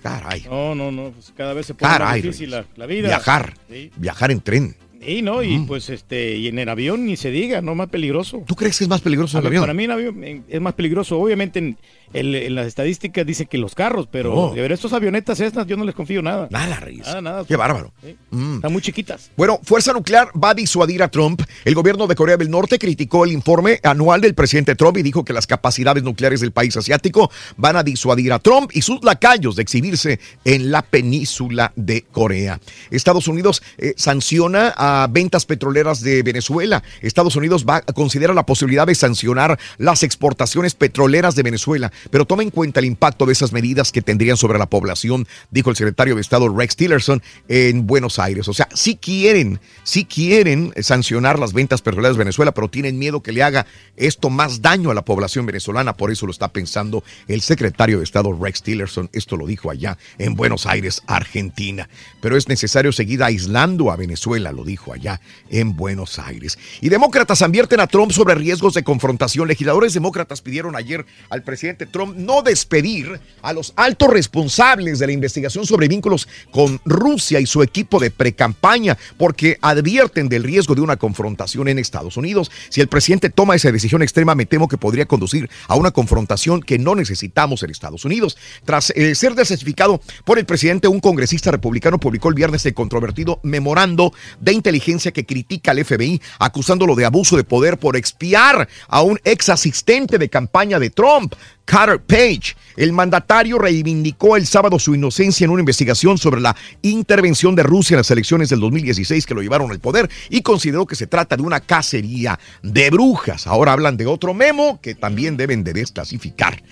Caray. 0.01 0.45
No, 0.49 0.73
no, 0.73 0.89
no. 0.89 1.11
Pues 1.11 1.33
cada 1.35 1.53
vez 1.53 1.65
se 1.65 1.73
pone 1.73 1.99
más 1.99 2.15
difícil 2.15 2.51
la, 2.51 2.65
la 2.77 2.85
vida. 2.85 3.09
Viajar, 3.09 3.55
Sí. 3.69 3.91
viajar 3.97 4.31
en 4.31 4.39
tren. 4.39 4.75
Y 5.05 5.21
no, 5.21 5.41
y 5.43 5.59
pues 5.59 5.89
este, 5.89 6.35
y 6.35 6.47
en 6.47 6.59
el 6.59 6.69
avión 6.69 7.05
ni 7.05 7.15
se 7.15 7.31
diga, 7.31 7.61
no 7.61 7.75
más 7.75 7.89
peligroso. 7.89 8.43
¿Tú 8.45 8.55
crees 8.55 8.77
que 8.77 8.83
es 8.83 8.89
más 8.89 9.01
peligroso 9.01 9.39
el 9.39 9.47
avión? 9.47 9.63
Para 9.63 9.73
mí 9.73 9.85
el 9.85 9.91
avión 9.91 10.23
eh, 10.23 10.41
es 10.49 10.61
más 10.61 10.73
peligroso. 10.73 11.19
Obviamente 11.19 11.75
en, 12.13 12.55
las 12.55 12.67
estadísticas 12.67 13.25
dicen 13.25 13.47
que 13.47 13.57
los 13.57 13.75
carros, 13.75 14.07
pero 14.11 14.33
No. 14.33 14.53
de 14.53 14.61
ver 14.61 14.71
estos 14.71 14.93
avionetas 14.93 15.39
estas 15.39 15.67
yo 15.67 15.77
no 15.77 15.83
les 15.83 15.95
confío 15.95 16.21
nada. 16.21 16.47
Nada, 16.49 16.77
Reyes. 16.77 17.05
Nada, 17.07 17.21
nada. 17.21 17.45
Qué 17.45 17.55
bárbaro. 17.55 17.93
Mm. 18.31 18.55
Están 18.55 18.71
muy 18.71 18.81
chiquitas. 18.81 19.31
Bueno, 19.37 19.59
Fuerza 19.63 19.93
Nuclear 19.93 20.29
va 20.41 20.51
a 20.51 20.53
disuadir 20.53 21.03
a 21.03 21.09
Trump. 21.09 21.41
El 21.65 21.75
gobierno 21.75 22.07
de 22.07 22.15
Corea 22.15 22.37
del 22.37 22.49
Norte 22.49 22.79
criticó 22.79 23.25
el 23.25 23.31
informe 23.31 23.79
anual 23.83 24.21
del 24.21 24.33
presidente 24.35 24.75
Trump 24.75 24.97
y 24.97 25.03
dijo 25.03 25.23
que 25.23 25.33
las 25.33 25.47
capacidades 25.47 26.03
nucleares 26.03 26.41
del 26.41 26.51
país 26.51 26.75
asiático 26.77 27.31
van 27.57 27.75
a 27.75 27.83
disuadir 27.83 28.33
a 28.33 28.39
Trump 28.39 28.71
y 28.73 28.81
sus 28.81 29.03
lacayos 29.03 29.55
de 29.55 29.61
exhibirse 29.61 30.19
en 30.45 30.71
la 30.71 30.81
península 30.81 31.71
de 31.75 32.03
Corea. 32.03 32.59
Estados 32.91 33.27
Unidos 33.27 33.61
eh, 33.77 33.93
sanciona 33.97 34.73
a 34.75 35.07
ventas 35.09 35.45
petroleras 35.45 36.01
de 36.01 36.23
Venezuela. 36.23 36.83
Estados 37.01 37.35
Unidos 37.35 37.65
va 37.67 37.77
a 37.77 37.81
considerar 37.81 38.35
la 38.35 38.45
posibilidad 38.45 38.87
de 38.87 38.95
sancionar 38.95 39.59
las 39.77 40.03
exportaciones 40.03 40.75
petroleras 40.75 41.35
de 41.35 41.43
Venezuela, 41.43 41.91
pero 42.11 42.25
toma 42.25 42.43
en 42.43 42.49
cuenta 42.49 42.79
el 42.79 42.85
impacto 42.85 43.25
de 43.25 43.33
esas 43.33 43.51
medidas 43.51 43.91
que 43.91 44.01
tendrían 44.01 44.37
sobre 44.37 44.59
la 44.59 44.69
población, 44.69 45.27
dijo 45.51 45.69
el 45.69 45.75
secretario 45.75 46.15
de 46.15 46.21
Estado 46.21 46.49
Rex 46.49 46.75
Tillerson 46.75 47.21
en 47.47 47.87
Buenos 47.87 48.19
Aires. 48.19 48.47
O 48.47 48.53
sea, 48.53 48.67
sí 48.73 48.95
quieren, 48.95 49.59
sí 49.83 50.05
quieren 50.05 50.73
sancionar 50.81 51.39
las 51.39 51.53
ventas 51.53 51.81
petroleras 51.81 52.15
de 52.15 52.19
Venezuela, 52.19 52.53
pero 52.53 52.69
tienen 52.69 52.97
miedo 52.99 53.21
que 53.21 53.31
le 53.31 53.43
haga 53.43 53.65
esto 53.97 54.29
más 54.29 54.61
daño 54.61 54.91
a 54.91 54.93
la 54.93 55.05
población 55.05 55.45
venezolana. 55.45 55.95
Por 55.95 56.11
eso 56.11 56.25
lo 56.25 56.31
está 56.31 56.49
pensando 56.49 57.03
el 57.27 57.41
secretario 57.41 57.97
de 57.97 58.03
Estado 58.03 58.31
Rex 58.33 58.63
Tillerson. 58.63 59.09
Esto 59.13 59.37
lo 59.37 59.47
dijo 59.47 59.71
allá 59.71 59.97
en 60.17 60.35
Buenos 60.35 60.65
Aires, 60.65 61.01
Argentina. 61.07 61.89
Pero 62.21 62.37
es 62.37 62.47
necesario 62.47 62.91
seguir 62.91 63.23
aislando 63.23 63.91
a 63.91 63.95
Venezuela, 63.95 64.51
lo 64.51 64.63
dijo 64.63 64.93
allá 64.93 65.21
en 65.49 65.75
Buenos 65.75 66.19
Aires. 66.19 66.57
Y 66.81 66.89
demócratas 66.89 67.41
advierten 67.41 67.79
a 67.79 67.87
Trump 67.87 68.11
sobre 68.11 68.35
riesgos 68.35 68.73
de 68.73 68.83
confrontación. 68.83 69.47
Legisladores 69.47 69.93
demócratas 69.93 70.41
pidieron 70.41 70.75
ayer 70.75 71.05
al 71.29 71.43
presidente 71.43 71.85
Trump 71.89 72.15
no 72.15 72.41
despedir 72.41 73.19
a 73.41 73.53
los 73.53 73.73
altos 73.75 74.09
responsables 74.09 74.99
de 74.99 75.07
la 75.07 75.13
investigación 75.13 75.65
sobre 75.65 75.87
vínculos 75.87 76.27
con 76.51 76.79
Rusia 76.85 77.39
y 77.39 77.45
su 77.45 77.63
equipo 77.63 77.99
de 77.99 78.11
precampaña, 78.11 78.97
porque 79.17 79.57
advierten 79.61 80.29
del 80.29 80.43
riesgo 80.43 80.75
de 80.75 80.81
una 80.81 80.97
confrontación 80.97 81.67
en 81.67 81.79
Estados 81.79 82.17
Unidos. 82.17 82.51
Si 82.69 82.81
el 82.81 82.87
presidente 82.87 83.29
toma 83.29 83.55
esa 83.55 83.71
decisión 83.71 84.01
extrema, 84.01 84.35
me 84.35 84.45
temo 84.45 84.67
que 84.67 84.77
podría 84.77 85.05
conducir 85.05 85.49
a 85.67 85.75
una 85.75 85.91
confrontación 85.91 86.61
que 86.61 86.79
no 86.79 86.95
necesitamos 86.95 87.63
en 87.63 87.71
Estados 87.71 88.05
Unidos. 88.05 88.37
Tras 88.65 88.91
eh, 88.91 89.15
ser 89.15 89.35
desespecificado 89.35 90.01
por 90.25 90.39
el 90.39 90.45
presidente, 90.45 90.87
un 90.87 90.99
congresista 90.99 91.51
republicano 91.51 91.99
publicó 91.99 92.29
el 92.29 92.35
viernes 92.35 92.65
el 92.65 92.73
controvertido 92.73 93.39
memorando 93.43 94.13
de 94.39 94.53
inteligencia 94.53 95.11
que 95.11 95.25
critica 95.25 95.71
al 95.71 95.83
FBI, 95.83 96.21
acusándolo 96.39 96.95
de 96.95 97.05
abuso 97.05 97.37
de 97.37 97.43
poder 97.43 97.77
por 97.77 97.95
expiar 97.95 98.67
a 98.87 99.01
un 99.01 99.19
ex 99.23 99.49
asistente 99.49 100.17
de 100.17 100.29
campaña 100.29 100.79
de 100.79 100.89
Trump. 100.89 101.33
Carter 101.69 102.01
Page. 102.01 102.55
El 102.77 102.93
mandatario 102.93 103.59
reivindicó 103.59 104.35
el 104.35 104.47
sábado 104.47 104.79
su 104.79 104.95
inocencia 104.95 105.45
en 105.45 105.51
una 105.51 105.59
investigación 105.59 106.17
sobre 106.17 106.41
la 106.41 106.55
intervención 106.81 107.53
de 107.53 107.61
Rusia 107.61 107.93
en 107.93 107.99
las 107.99 108.09
elecciones 108.09 108.49
del 108.49 108.59
2016 108.59 109.27
que 109.27 109.35
lo 109.35 109.43
llevaron 109.43 109.69
al 109.69 109.79
poder 109.79 110.09
y 110.31 110.41
consideró 110.41 110.87
que 110.87 110.95
se 110.95 111.05
trata 111.05 111.37
de 111.37 111.43
una 111.43 111.59
cacería 111.59 112.39
de 112.63 112.89
brujas. 112.89 113.45
Ahora 113.45 113.73
hablan 113.73 113.97
de 113.97 114.07
otro 114.07 114.33
memo 114.33 114.79
que 114.81 114.95
también 114.95 115.37
deben 115.37 115.63
de 115.63 115.73
desclasificar. 115.73 116.63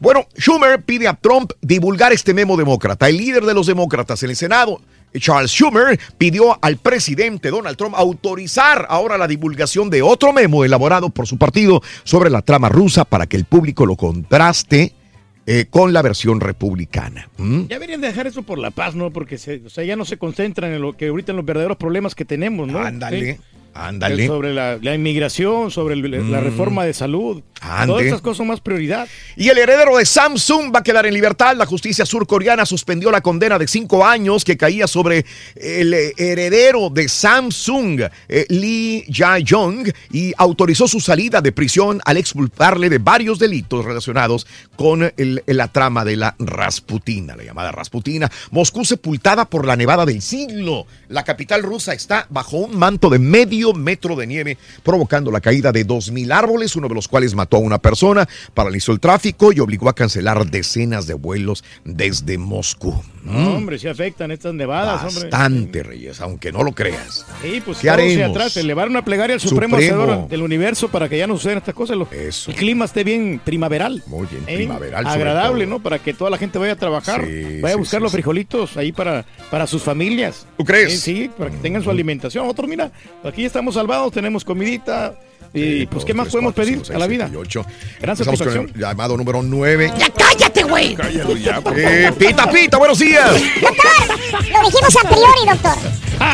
Bueno, 0.00 0.26
Schumer 0.38 0.82
pide 0.82 1.08
a 1.08 1.14
Trump 1.14 1.52
divulgar 1.60 2.14
este 2.14 2.32
memo 2.32 2.56
demócrata. 2.56 3.06
El 3.06 3.18
líder 3.18 3.44
de 3.44 3.52
los 3.52 3.66
demócratas 3.66 4.22
en 4.22 4.30
el 4.30 4.36
Senado, 4.36 4.80
Charles 5.18 5.50
Schumer, 5.50 5.98
pidió 6.18 6.58
al 6.62 6.76
presidente 6.76 7.50
Donald 7.50 7.76
Trump 7.76 7.94
autorizar 7.96 8.86
ahora 8.88 9.16
la 9.18 9.26
divulgación 9.26 9.90
de 9.90 10.02
otro 10.02 10.32
memo 10.32 10.64
elaborado 10.64 11.10
por 11.10 11.26
su 11.26 11.38
partido 11.38 11.82
sobre 12.04 12.30
la 12.30 12.42
trama 12.42 12.68
rusa 12.68 13.04
para 13.04 13.26
que 13.26 13.36
el 13.36 13.44
público 13.44 13.86
lo 13.86 13.96
contraste 13.96 14.92
eh, 15.46 15.64
con 15.70 15.92
la 15.94 16.02
versión 16.02 16.40
republicana. 16.40 17.28
¿Mm? 17.38 17.62
Ya 17.62 17.76
deberían 17.76 18.00
dejar 18.02 18.26
eso 18.26 18.42
por 18.42 18.58
la 18.58 18.70
paz, 18.70 18.94
¿no? 18.94 19.10
Porque 19.10 19.38
se- 19.38 19.62
o 19.64 19.70
sea, 19.70 19.82
ya 19.82 19.96
no 19.96 20.04
se 20.04 20.18
concentran 20.18 20.72
en 20.74 20.82
lo 20.82 20.94
que 20.96 21.08
ahorita 21.08 21.32
en 21.32 21.36
los 21.36 21.46
verdaderos 21.46 21.78
problemas 21.78 22.14
que 22.14 22.26
tenemos, 22.26 22.68
¿no? 22.68 22.78
Ándale, 22.80 23.34
Sí. 23.36 23.40
Ándale. 23.86 24.24
Eh, 24.24 24.26
Sobre 24.26 24.52
la, 24.54 24.78
la 24.80 24.94
inmigración, 24.94 25.70
sobre 25.70 25.94
el- 25.94 26.10
la 26.30 26.40
Mm. 26.40 26.44
reforma 26.44 26.84
de 26.84 26.92
salud. 26.94 27.42
Ande. 27.60 27.86
Todas 27.88 28.04
estas 28.04 28.20
cosas 28.20 28.36
son 28.38 28.46
más 28.46 28.60
prioridad. 28.60 29.08
Y 29.36 29.48
el 29.48 29.58
heredero 29.58 29.96
de 29.96 30.06
Samsung 30.06 30.72
va 30.72 30.78
a 30.78 30.82
quedar 30.84 31.06
en 31.06 31.14
libertad. 31.14 31.56
La 31.56 31.66
justicia 31.66 32.06
surcoreana 32.06 32.64
suspendió 32.64 33.10
la 33.10 33.20
condena 33.20 33.58
de 33.58 33.66
cinco 33.66 34.06
años 34.06 34.44
que 34.44 34.56
caía 34.56 34.86
sobre 34.86 35.24
el 35.56 35.92
eh, 35.92 36.12
heredero 36.16 36.88
de 36.88 37.08
Samsung, 37.08 38.02
eh, 38.28 38.46
Lee 38.48 39.04
Jae-yong, 39.08 39.92
y 40.12 40.32
autorizó 40.36 40.86
su 40.86 41.00
salida 41.00 41.40
de 41.40 41.50
prisión 41.50 42.00
al 42.04 42.16
expulparle 42.16 42.88
de 42.88 42.98
varios 42.98 43.38
delitos 43.40 43.84
relacionados 43.84 44.46
con 44.76 45.12
el- 45.16 45.42
la 45.46 45.66
trama 45.68 46.04
de 46.04 46.16
la 46.16 46.36
Rasputina, 46.38 47.34
la 47.34 47.42
llamada 47.42 47.72
Rasputina. 47.72 48.30
Moscú 48.52 48.84
sepultada 48.84 49.46
por 49.46 49.66
la 49.66 49.74
nevada 49.74 50.06
del 50.06 50.22
siglo. 50.22 50.86
La 51.08 51.24
capital 51.24 51.62
rusa 51.64 51.92
está 51.92 52.26
bajo 52.30 52.56
un 52.58 52.76
manto 52.78 53.10
de 53.10 53.18
medio 53.18 53.67
metro 53.74 54.16
de 54.16 54.26
nieve, 54.26 54.58
provocando 54.82 55.30
la 55.30 55.40
caída 55.40 55.72
de 55.72 55.86
2.000 55.86 56.32
árboles, 56.32 56.76
uno 56.76 56.88
de 56.88 56.94
los 56.94 57.08
cuales 57.08 57.34
mató 57.34 57.56
a 57.58 57.60
una 57.60 57.78
persona, 57.78 58.28
paralizó 58.54 58.92
el 58.92 59.00
tráfico 59.00 59.52
y 59.52 59.60
obligó 59.60 59.88
a 59.88 59.94
cancelar 59.94 60.46
decenas 60.50 61.06
de 61.06 61.14
vuelos 61.14 61.64
desde 61.84 62.38
Moscú. 62.38 63.00
No, 63.24 63.32
Mm, 63.32 63.56
hombre, 63.56 63.78
sí 63.78 63.88
afectan 63.88 64.30
estas 64.30 64.54
nevadas, 64.54 65.02
hombre. 65.04 65.28
Bastante, 65.28 65.82
Reyes, 65.82 66.20
aunque 66.20 66.50
no 66.50 66.62
lo 66.62 66.72
creas. 66.72 67.26
Sí, 67.42 67.60
pues 67.64 67.78
¿Qué 67.78 67.90
haremos? 67.90 68.30
atrás, 68.30 68.56
elevar 68.56 68.88
una 68.88 69.04
plegaria 69.04 69.34
al 69.34 69.40
Supremo, 69.40 69.76
Supremo. 69.78 70.26
Del 70.30 70.42
universo 70.42 70.88
para 70.88 71.08
que 71.08 71.18
ya 71.18 71.26
no 71.26 71.34
sucedan 71.36 71.58
estas 71.58 71.74
cosas. 71.74 71.96
lo- 71.96 72.08
El 72.10 72.54
clima 72.54 72.84
esté 72.86 73.04
bien 73.04 73.40
primaveral. 73.44 74.02
Muy 74.06 74.26
bien, 74.30 74.44
¿eh? 74.46 74.56
primaveral 74.56 75.06
Agradable. 75.06 75.66
¿no? 75.66 75.80
Para 75.82 75.98
que 75.98 76.14
toda 76.14 76.30
la 76.30 76.38
gente 76.38 76.58
vaya 76.58 76.72
a 76.72 76.76
trabajar, 76.76 77.24
Sí, 77.26 77.60
vaya 77.60 77.74
a 77.74 77.78
buscar 77.78 78.00
sí, 78.00 78.02
los 78.04 78.12
frijolitos 78.12 78.76
ahí 78.76 78.92
para, 78.92 79.26
para 79.50 79.66
sus 79.66 79.82
familias. 79.82 80.46
¿Tú 80.56 80.64
crees? 80.64 80.94
Eh, 80.94 80.96
sí, 80.96 81.30
para 81.36 81.50
que 81.50 81.56
tengan 81.58 81.82
su 81.82 81.90
alimentación. 81.90 82.46
Otros, 82.48 82.68
mira, 82.68 82.90
aquí 83.24 83.42
ya 83.42 83.48
estamos 83.58 83.74
salvados, 83.74 84.12
tenemos 84.12 84.44
comidita. 84.44 85.18
Y 85.52 85.86
pues, 85.86 86.04
¿qué 86.04 86.14
más 86.14 86.28
podemos 86.28 86.54
pedir 86.54 86.80
a 86.94 86.98
la 86.98 87.06
vida? 87.08 87.28
Gran 88.00 88.16
satisfacción. 88.16 88.70
el 88.72 88.80
llamado 88.80 89.16
número 89.16 89.42
9. 89.42 89.92
¡Ya 89.98 90.08
cállate, 90.10 90.62
güey! 90.62 90.94
Cállalo 90.94 91.36
ya, 91.36 91.60
Eh, 91.74 92.12
pita, 92.16 92.48
pita, 92.50 92.76
buenos 92.76 92.98
días. 93.00 93.32
Lo 93.32 94.68
dijimos 94.68 94.96
a 95.02 95.08
priori, 95.08 95.50
doctor. 95.50 95.76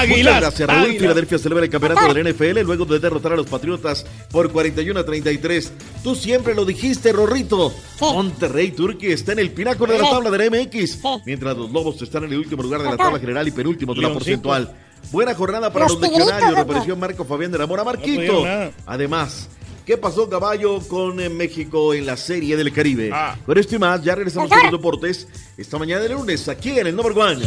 Muchas 0.09 0.41
gracias, 0.41 0.69
Raúl. 0.69 0.99
Filadelfia 0.99 1.39
celebra 1.39 1.65
el 1.65 1.71
campeonato 1.71 2.13
del 2.13 2.35
NFL 2.35 2.61
luego 2.61 2.85
de 2.85 2.99
derrotar 2.99 3.33
a 3.33 3.37
los 3.37 3.47
Patriotas 3.47 4.05
por 4.31 4.51
41 4.53 5.01
a 5.01 5.05
33. 5.07 5.73
Tú 6.03 6.15
siempre 6.15 6.55
lo 6.55 6.67
dijiste, 6.67 7.11
Rorrito. 7.13 7.73
Monterrey 8.01 8.73
Turkey 8.73 9.13
está 9.13 9.33
en 9.33 9.39
el 9.39 9.51
pináculo 9.53 9.93
de 9.95 9.99
la 10.01 10.11
tabla 10.11 10.31
del 10.31 10.51
MX, 10.51 10.99
mientras 11.25 11.57
los 11.57 11.71
Lobos 11.71 12.03
están 12.03 12.25
en 12.25 12.33
el 12.33 12.39
último 12.41 12.63
lugar 12.63 12.81
de 12.81 12.85
la 12.87 12.91
Doctor. 12.93 13.07
tabla 13.07 13.21
general 13.21 13.49
y 13.49 13.51
penúltimo 13.53 13.95
de 13.95 14.03
la 14.03 14.13
porcentual. 14.13 14.75
Buena 15.11 15.35
jornada 15.35 15.73
para 15.73 15.87
Los 15.87 16.01
los, 16.01 16.11
legionarios, 16.11 16.55
reapareció 16.55 16.97
Marco 16.97 17.25
Fabián 17.25 17.53
de 17.53 17.59
la 17.59 17.67
Mora 17.67 17.85
Marquito. 17.85 18.45
Además, 18.87 19.49
¿qué 19.87 19.97
pasó, 19.97 20.29
caballo, 20.29 20.81
con 20.89 21.21
eh, 21.21 21.29
México 21.29 21.95
en 21.95 22.07
la 22.07 22.17
Serie 22.17 22.57
del 22.57 22.73
Caribe? 22.73 23.11
Ah. 23.13 23.37
Con 23.45 23.59
esto 23.59 23.77
y 23.77 23.79
más, 23.79 24.03
ya 24.03 24.15
regresamos 24.15 24.51
con 24.51 24.63
los 24.63 24.73
deportes 24.73 25.29
esta 25.57 25.79
mañana 25.79 26.03
de 26.03 26.11
lunes 26.11 26.49
aquí 26.49 26.79
en 26.79 26.87
el 26.87 26.97
Number 26.97 27.17
One. 27.17 27.47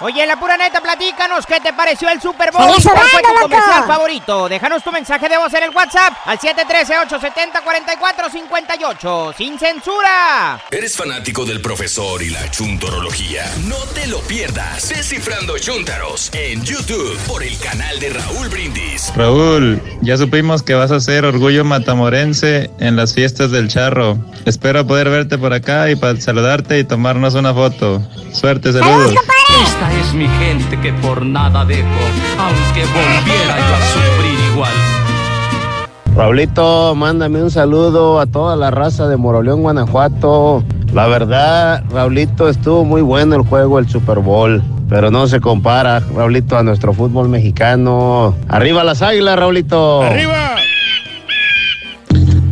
Oye, 0.00 0.24
la 0.26 0.38
pura 0.38 0.56
neta, 0.56 0.80
platícanos 0.80 1.44
qué 1.44 1.58
te 1.58 1.72
pareció 1.72 2.08
el 2.08 2.20
Super 2.20 2.52
Bowl. 2.52 2.62
¿Cuál 2.64 2.80
fue 2.80 2.92
tu 3.20 3.28
loco. 3.34 3.40
comercial 3.42 3.84
favorito? 3.84 4.48
Déjanos 4.48 4.84
tu 4.84 4.92
mensaje 4.92 5.28
de 5.28 5.36
voz 5.36 5.52
en 5.54 5.64
el 5.64 5.70
WhatsApp 5.70 6.12
al 6.24 6.38
713-870-4458. 6.38 9.34
¡Sin 9.36 9.58
censura! 9.58 10.60
¿Eres 10.70 10.96
fanático 10.96 11.44
del 11.44 11.60
profesor 11.60 12.22
y 12.22 12.30
la 12.30 12.48
chuntorología? 12.48 13.44
No 13.64 13.74
te 13.92 14.06
lo 14.06 14.20
pierdas. 14.20 14.88
Descifrando 14.88 15.58
Chuntaros 15.58 16.30
en 16.32 16.62
YouTube 16.64 17.18
por 17.26 17.42
el 17.42 17.58
canal 17.58 17.98
de 17.98 18.10
Raúl 18.10 18.48
Brindis. 18.50 19.12
Raúl, 19.16 19.82
ya 20.00 20.16
supimos 20.16 20.62
que 20.62 20.74
vas 20.74 20.92
a 20.92 21.00
ser 21.00 21.24
orgullo 21.24 21.64
matamorense 21.64 22.70
en 22.78 22.94
las 22.94 23.14
fiestas 23.14 23.50
del 23.50 23.66
charro. 23.66 24.16
Espero 24.46 24.86
poder 24.86 25.10
verte 25.10 25.38
por 25.38 25.52
acá 25.52 25.90
y 25.90 25.96
para 25.96 26.20
saludarte 26.20 26.78
y 26.78 26.84
tomarnos 26.84 27.34
una 27.34 27.52
foto. 27.52 28.00
Suerte, 28.32 28.72
saludos. 28.72 29.12
Esta 29.62 29.92
es 30.00 30.14
mi 30.14 30.28
gente 30.28 30.78
que 30.80 30.92
por 30.94 31.24
nada 31.24 31.64
dejo, 31.64 31.88
aunque 32.38 32.84
volviera 32.86 33.56
yo 33.56 33.74
a 33.74 33.80
sufrir 33.92 34.52
igual. 34.52 34.72
Raulito, 36.14 36.94
mándame 36.94 37.42
un 37.42 37.50
saludo 37.50 38.20
a 38.20 38.26
toda 38.26 38.56
la 38.56 38.70
raza 38.70 39.08
de 39.08 39.16
Moroleón, 39.16 39.62
Guanajuato. 39.62 40.64
La 40.92 41.06
verdad, 41.06 41.84
Raulito, 41.90 42.48
estuvo 42.48 42.84
muy 42.84 43.02
bueno 43.02 43.36
el 43.36 43.42
juego, 43.42 43.78
el 43.78 43.88
Super 43.88 44.18
Bowl. 44.18 44.62
Pero 44.88 45.10
no 45.10 45.26
se 45.26 45.40
compara, 45.40 46.00
Raulito, 46.14 46.56
a 46.56 46.62
nuestro 46.62 46.94
fútbol 46.94 47.28
mexicano. 47.28 48.34
¡Arriba 48.48 48.82
las 48.84 49.02
águilas, 49.02 49.38
Raulito! 49.38 50.02
¡Arriba! 50.02 50.56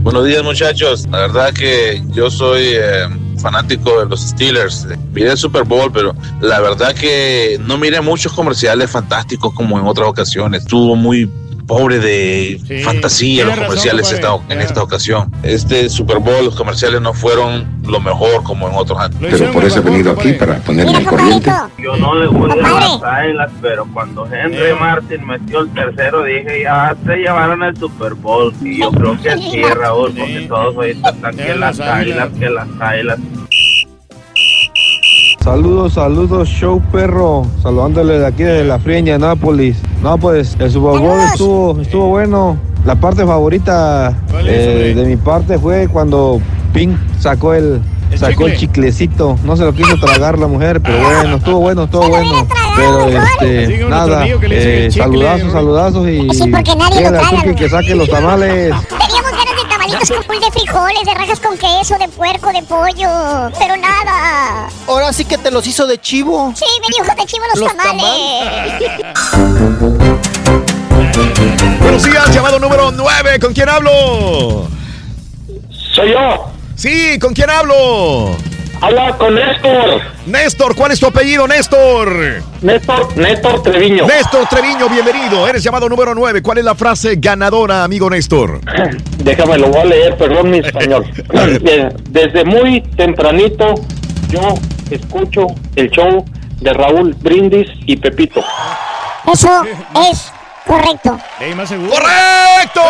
Buenos 0.03 0.25
días 0.25 0.45
muchachos, 0.45 1.05
la 1.11 1.19
verdad 1.19 1.53
que 1.53 2.01
yo 2.13 2.31
soy 2.31 2.63
eh, 2.75 3.09
fanático 3.47 4.01
de 4.01 4.07
los 4.07 4.23
Steelers, 4.23 4.89
miré 5.13 5.31
el 5.31 5.39
Super 5.39 5.63
Bowl, 5.63 5.93
pero 5.93 6.17
la 6.41 6.59
verdad 6.59 6.93
que 6.93 7.61
no 7.65 7.79
miré 7.79 8.01
muchos 8.01 8.33
comerciales 8.33 8.91
fantásticos 8.91 9.55
como 9.55 9.79
en 9.79 9.87
otras 9.87 10.09
ocasiones, 10.09 10.63
estuvo 10.63 10.97
muy 10.97 11.31
pobre 11.67 11.99
de 11.99 12.61
fantasía 12.85 13.45
los 13.45 13.55
tiene 13.55 13.61
razón, 13.63 13.67
comerciales 13.67 14.13
esta- 14.13 14.39
en 14.49 14.61
esta 14.61 14.83
ocasión. 14.83 15.33
Este 15.43 15.89
Super 15.89 16.19
Bowl 16.19 16.45
los 16.45 16.55
comerciales 16.55 17.01
no 17.01 17.13
fueron 17.13 17.67
lo 17.85 18.01
mejor 18.01 18.43
como 18.43 18.69
en 18.69 18.75
otros 18.75 18.99
años. 18.99 19.17
Pero 19.21 19.51
por 19.53 19.65
eso 19.65 19.79
he 19.79 19.83
venido 19.83 20.13
aquí, 20.13 20.33
para 20.33 20.57
ponerme 20.59 20.97
al 20.97 21.05
corriente. 21.05 21.51
Yo 21.79 21.97
no 21.97 22.15
le 22.15 22.27
voy 22.29 22.51
a 22.51 22.57
las 22.57 23.03
águilas, 23.03 23.51
pero 23.61 23.87
cuando 23.93 24.27
Henry 24.27 24.75
Martin 24.79 25.27
metió 25.27 25.61
el 25.61 25.69
tercero 25.71 26.23
dije, 26.25 26.63
ya 26.63 26.97
se 27.05 27.17
llevaron 27.17 27.63
el 27.63 27.77
Super 27.77 28.15
Bowl. 28.15 28.53
Y 28.63 28.81
yo 28.81 28.91
creo 28.91 29.21
que 29.21 29.37
sí, 29.51 29.63
Raúl, 29.63 30.13
porque 30.17 30.47
todos 30.49 30.75
ahorita 30.77 31.11
están 31.11 31.37
que 31.37 31.55
las 31.55 31.81
águilas, 31.81 32.29
que 32.39 32.51
las 32.51 32.69
águilas. 32.81 33.19
Saludos, 35.47 35.93
saludos, 35.93 36.49
show 36.49 36.83
perro. 36.91 37.47
Saludándole 37.63 38.19
de 38.19 38.27
aquí 38.27 38.43
de 38.43 38.65
la 38.65 38.81
fría 38.81 38.99
Indianápolis. 38.99 39.77
No, 40.03 40.19
pues 40.19 40.57
el 40.59 40.73
Super 40.73 40.99
Bowl 40.99 41.21
estuvo, 41.21 41.81
estuvo 41.81 42.09
bueno. 42.09 42.59
La 42.85 42.97
parte 42.97 43.25
favorita 43.25 44.13
eh, 44.45 44.93
de 44.97 45.05
mi 45.05 45.15
parte 45.15 45.57
fue 45.57 45.87
cuando 45.87 46.41
Pink 46.73 46.99
sacó 47.21 47.55
el, 47.55 47.81
sacó 48.17 48.49
el 48.49 48.57
chiclecito. 48.57 49.39
No 49.45 49.57
se 49.57 49.63
lo 49.63 49.73
quiso 49.73 49.97
tragar 50.01 50.37
la 50.37 50.49
mujer, 50.49 50.81
pero 50.81 50.99
bueno, 50.99 51.37
estuvo 51.37 51.61
bueno, 51.61 51.85
estuvo 51.85 52.09
bueno. 52.09 52.49
Pero 52.75 53.07
este, 53.07 53.87
nada, 53.89 54.27
eh, 54.27 54.91
saludazos, 54.91 55.53
saludazos 55.53 56.09
y 56.09 56.29
Sí, 56.31 56.51
porque 56.51 56.75
nadie 56.75 57.09
lo 57.47 57.55
que 57.55 57.69
saque 57.69 57.95
los 57.95 58.09
tamales. 58.09 58.75
Tamalitos 59.87 60.11
con 60.11 60.25
pul 60.25 60.41
de 60.41 60.51
frijoles, 60.51 61.05
de 61.05 61.15
rajas 61.15 61.39
con 61.39 61.57
queso, 61.57 61.97
de 61.97 62.09
puerco, 62.09 62.53
de 62.53 62.63
pollo. 62.63 63.53
Pero 63.57 63.77
nada. 63.77 64.69
Ahora 64.89 65.13
sí 65.13 65.25
que 65.25 65.39
te 65.39 65.51
los 65.51 65.65
hizo 65.67 65.87
de 65.87 66.01
chivo. 66.01 66.53
Sí, 66.57 66.65
me 66.81 66.89
dijo 66.89 67.15
de 67.15 67.25
chivo 67.27 67.45
los, 67.55 67.61
Los 67.61 67.77
tamales. 67.77 68.03
Buenos 71.81 72.03
días, 72.03 72.35
llamado 72.35 72.59
número 72.59 72.91
9. 72.91 73.39
¿Con 73.39 73.55
quién 73.55 73.69
hablo? 73.69 74.69
Soy 75.95 76.11
yo. 76.11 76.51
Sí, 76.75 77.19
¿con 77.21 77.33
quién 77.33 77.49
hablo? 77.49 78.37
Habla 78.87 79.19
con 79.19 79.35
Néstor. 79.35 80.01
Néstor, 80.27 80.77
¿cuál 80.77 80.93
es 80.93 81.01
tu 81.01 81.07
apellido, 81.07 81.49
Néstor? 81.49 82.41
Néstor, 82.63 83.17
Néstor 83.17 83.61
Treviño. 83.61 84.07
Néstor 84.07 84.47
Treviño, 84.49 84.89
bienvenido. 84.89 85.49
Eres 85.49 85.65
llamado 85.65 85.89
número 85.89 86.15
9. 86.15 86.41
¿Cuál 86.41 86.59
es 86.59 86.65
la 86.65 86.77
frase 86.77 87.17
ganadora, 87.19 87.83
amigo 87.83 88.09
Néstor? 88.09 88.61
Déjame, 89.19 89.59
lo 89.59 89.71
voy 89.71 89.81
a 89.81 89.85
leer, 89.87 90.17
perdón 90.17 90.51
mi 90.51 90.59
español. 90.59 91.05
Desde 92.11 92.45
muy 92.45 92.81
tempranito 92.97 93.75
yo 94.29 94.55
escucho 94.89 95.49
el 95.75 95.91
show 95.91 96.25
de 96.61 96.73
Raúl 96.73 97.13
Brindis 97.15 97.67
y 97.87 97.97
Pepito. 97.97 98.45
Eso 99.33 99.65
es 100.13 100.33
correcto. 100.67 101.19
¡Correcto! 101.39 102.81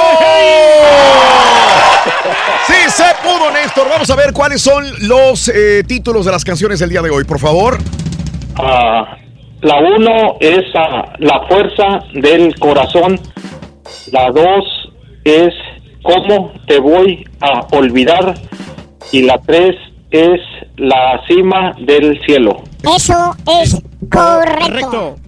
Sí, 2.66 2.90
se 2.90 3.04
pudo, 3.22 3.50
Néstor. 3.52 3.88
Vamos 3.88 4.10
a 4.10 4.16
ver 4.16 4.32
cuáles 4.32 4.60
son 4.60 4.84
los 5.06 5.48
eh, 5.48 5.84
títulos 5.86 6.24
de 6.26 6.32
las 6.32 6.44
canciones 6.44 6.80
del 6.80 6.90
día 6.90 7.02
de 7.02 7.10
hoy, 7.10 7.24
por 7.24 7.38
favor. 7.38 7.78
Ah, 8.56 9.16
la 9.60 9.78
uno 9.78 10.36
es 10.40 10.64
ah, 10.74 11.12
La 11.18 11.42
fuerza 11.48 12.00
del 12.14 12.58
corazón. 12.58 13.20
La 14.12 14.30
dos 14.30 14.64
es 15.24 15.52
¿Cómo 16.02 16.52
te 16.68 16.78
voy 16.78 17.24
a 17.40 17.66
olvidar? 17.76 18.34
Y 19.10 19.22
la 19.22 19.38
tres 19.38 19.74
es 20.10 20.40
La 20.76 21.20
cima 21.26 21.74
del 21.80 22.20
cielo. 22.24 22.62
Eso 22.96 23.34
es 23.60 23.82
correcto. 24.08 25.16
¡Correcto! 25.18 25.25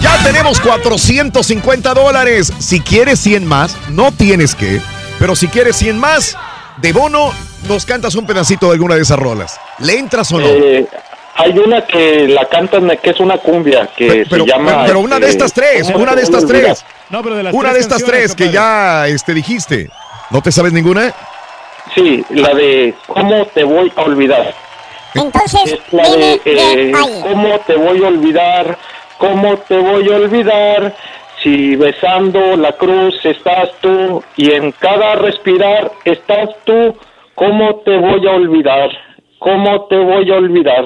Ya 0.00 0.16
tenemos 0.24 0.60
450 0.60 1.94
dólares. 1.94 2.52
Si 2.58 2.80
quieres 2.80 3.20
100 3.20 3.46
más, 3.46 3.76
no 3.90 4.12
tienes 4.12 4.54
que. 4.54 4.80
Pero 5.18 5.36
si 5.36 5.48
quieres 5.48 5.76
100 5.76 5.98
más, 5.98 6.36
de 6.78 6.92
bono, 6.92 7.32
nos 7.68 7.84
cantas 7.84 8.14
un 8.14 8.26
pedacito 8.26 8.66
de 8.68 8.72
alguna 8.74 8.94
de 8.94 9.02
esas 9.02 9.18
rolas. 9.18 9.60
¿Le 9.78 9.98
entras 9.98 10.32
o 10.32 10.38
no? 10.40 10.46
Eh, 10.48 10.86
hay 11.36 11.58
una 11.58 11.86
que 11.86 12.28
la 12.28 12.46
cantan 12.48 12.90
que 13.02 13.10
es 13.10 13.20
una 13.20 13.38
cumbia 13.38 13.88
que 13.96 14.24
pero, 14.28 14.44
se 14.44 14.50
llama. 14.50 14.84
pero- 14.86 15.00
una 15.00 15.16
de 15.18 15.26
este, 15.26 15.32
estas 15.44 15.52
tres, 15.52 15.90
¿Cómo 15.90 16.02
una 16.04 16.14
de 16.14 16.22
estas 16.22 16.46
tres. 16.46 16.84
No, 17.10 17.22
pero 17.22 17.34
de 17.36 17.42
las 17.42 17.54
Una 17.54 17.70
tres 17.70 17.74
de 17.74 17.80
estas 17.94 18.04
tres 18.08 18.34
que 18.34 18.50
ya 18.50 19.06
este, 19.06 19.34
dijiste. 19.34 19.90
¿No 20.30 20.40
te 20.42 20.52
sabes 20.52 20.72
ninguna? 20.72 21.12
Sí, 21.94 22.24
la 22.30 22.54
de 22.54 22.94
¿Cómo 23.06 23.44
te 23.46 23.64
voy 23.64 23.92
a 23.96 24.02
olvidar? 24.02 24.54
Entonces, 25.14 25.72
Es 25.72 25.92
la 25.92 26.08
de 26.10 26.40
eh. 26.44 26.92
¿Cómo 27.22 27.58
te 27.66 27.76
voy 27.76 28.04
a 28.04 28.08
olvidar? 28.08 28.78
¿Cómo 29.18 29.56
te 29.58 29.76
voy 29.76 30.10
a 30.10 30.16
olvidar? 30.16 30.94
Si 31.42 31.76
besando 31.76 32.56
la 32.56 32.72
cruz 32.72 33.14
estás 33.24 33.70
tú 33.80 34.22
y 34.36 34.52
en 34.52 34.72
cada 34.72 35.14
respirar 35.16 35.90
estás 36.04 36.50
tú, 36.64 36.94
¿cómo 37.34 37.76
te 37.76 37.96
voy 37.96 38.26
a 38.26 38.30
olvidar? 38.32 38.90
¿Cómo 39.38 39.86
te 39.86 39.96
voy 39.96 40.30
a 40.30 40.34
olvidar? 40.34 40.84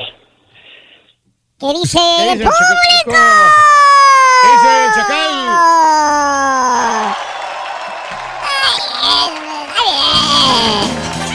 ¿Qué 1.59 1.67
dice 1.67 1.99
¿Qué 1.99 2.33
el 2.33 2.39
dice 2.39 2.45
el 2.45 2.49
público? 2.49 3.19
¿Qué 4.43 4.49
dice 4.53 4.85
el 4.85 4.91
chacal? 4.95 5.35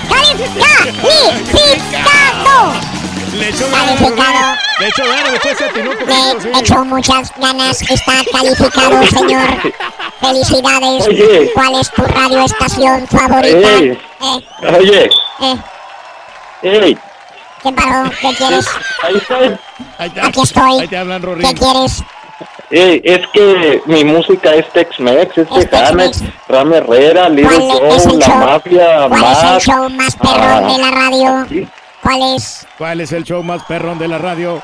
¡Calificado! 0.09 2.38
Le 3.37 3.49
echó 3.49 3.65
Calificado. 3.71 4.55
Le 4.79 4.87
echó 4.87 5.03
ganas, 5.07 5.31
después 5.31 5.57
se 5.57 5.65
atinó 5.65 5.91
sí. 5.91 6.47
Le 6.51 6.59
echó 6.59 6.85
muchas 6.85 7.33
ganas. 7.37 7.81
Está 7.83 8.13
calificado, 8.31 9.03
señor. 9.11 9.73
Felicidades. 10.19 11.07
Oye. 11.07 11.51
¿Cuál 11.53 11.75
es 11.79 11.91
tu 11.91 12.01
radioestación 12.03 13.07
favorita? 13.07 13.69
Ey. 13.77 13.97
Eh, 14.21 14.77
Oye, 14.77 15.09
eh, 15.41 15.55
hey, 16.61 16.97
¿Qué 17.63 17.71
pasó? 17.73 18.09
¿Qué 18.21 18.35
quieres? 18.35 18.65
ahí 19.03 19.15
estoy. 19.15 19.57
Aquí 20.21 20.41
estoy. 20.41 20.79
Ahí 20.81 20.87
te 20.87 20.97
hablan, 20.97 21.21
¿Qué 21.21 21.27
Rorín. 21.27 21.57
quieres? 21.57 22.03
Hey, 22.71 23.01
es 23.03 23.21
que 23.33 23.81
mi 23.85 24.03
música 24.03 24.53
es 24.55 24.65
Tex-Mex, 24.73 25.37
es 25.37 25.47
Es 25.57 25.69
Tejanes, 25.69 26.23
Ram 26.47 26.71
Herrera, 26.73 27.27
Little 27.29 27.57
¿Cuál 27.79 27.91
es 27.97 28.03
Joe, 28.05 28.17
La? 28.17 28.35
Mafia, 28.35 29.07
¿Cuál 29.09 29.23
es 29.23 29.39
el 29.39 29.49
más. 29.49 29.63
show 29.63 29.89
más 29.89 30.15
perrón 30.15 30.63
ah, 30.65 30.71
de 30.71 30.77
la 30.77 30.91
radio? 30.91 31.47
¿Cuál 32.01 32.35
es? 32.35 32.65
¿Cuál 32.77 33.01
es 33.01 33.11
el 33.11 33.23
show 33.23 33.43
más 33.43 33.63
perrón 33.63 33.99
de 33.99 34.07
la 34.07 34.17
radio? 34.17 34.61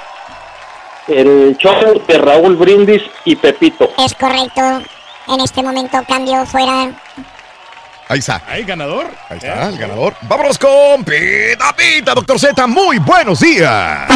El 1.08 1.56
show 1.58 2.02
de 2.08 2.18
Raúl 2.18 2.56
Brindis 2.56 3.04
y 3.26 3.36
Pepito. 3.36 3.92
Es 3.98 4.16
correcto. 4.16 4.82
En 5.28 5.40
este 5.40 5.62
momento 5.62 5.98
cambio 6.08 6.46
fuera. 6.46 6.92
Ahí 8.08 8.20
está. 8.20 8.42
¿Ahí, 8.48 8.64
ganador? 8.64 9.08
Ahí 9.30 9.38
está, 9.38 9.68
el 9.68 9.78
ganador. 9.78 10.16
Vámonos 10.22 10.60
con 10.60 11.04
Pita 11.04 11.74
Pita, 11.76 12.14
doctor 12.14 12.40
Z. 12.40 12.68
Muy 12.68 13.00
buenos 13.00 13.40
días. 13.40 14.08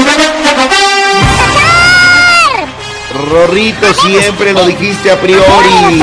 Rorrito, 3.29 3.93
siempre 3.95 4.53
lo 4.53 4.65
dijiste 4.65 5.11
a 5.11 5.19
priori. 5.19 6.01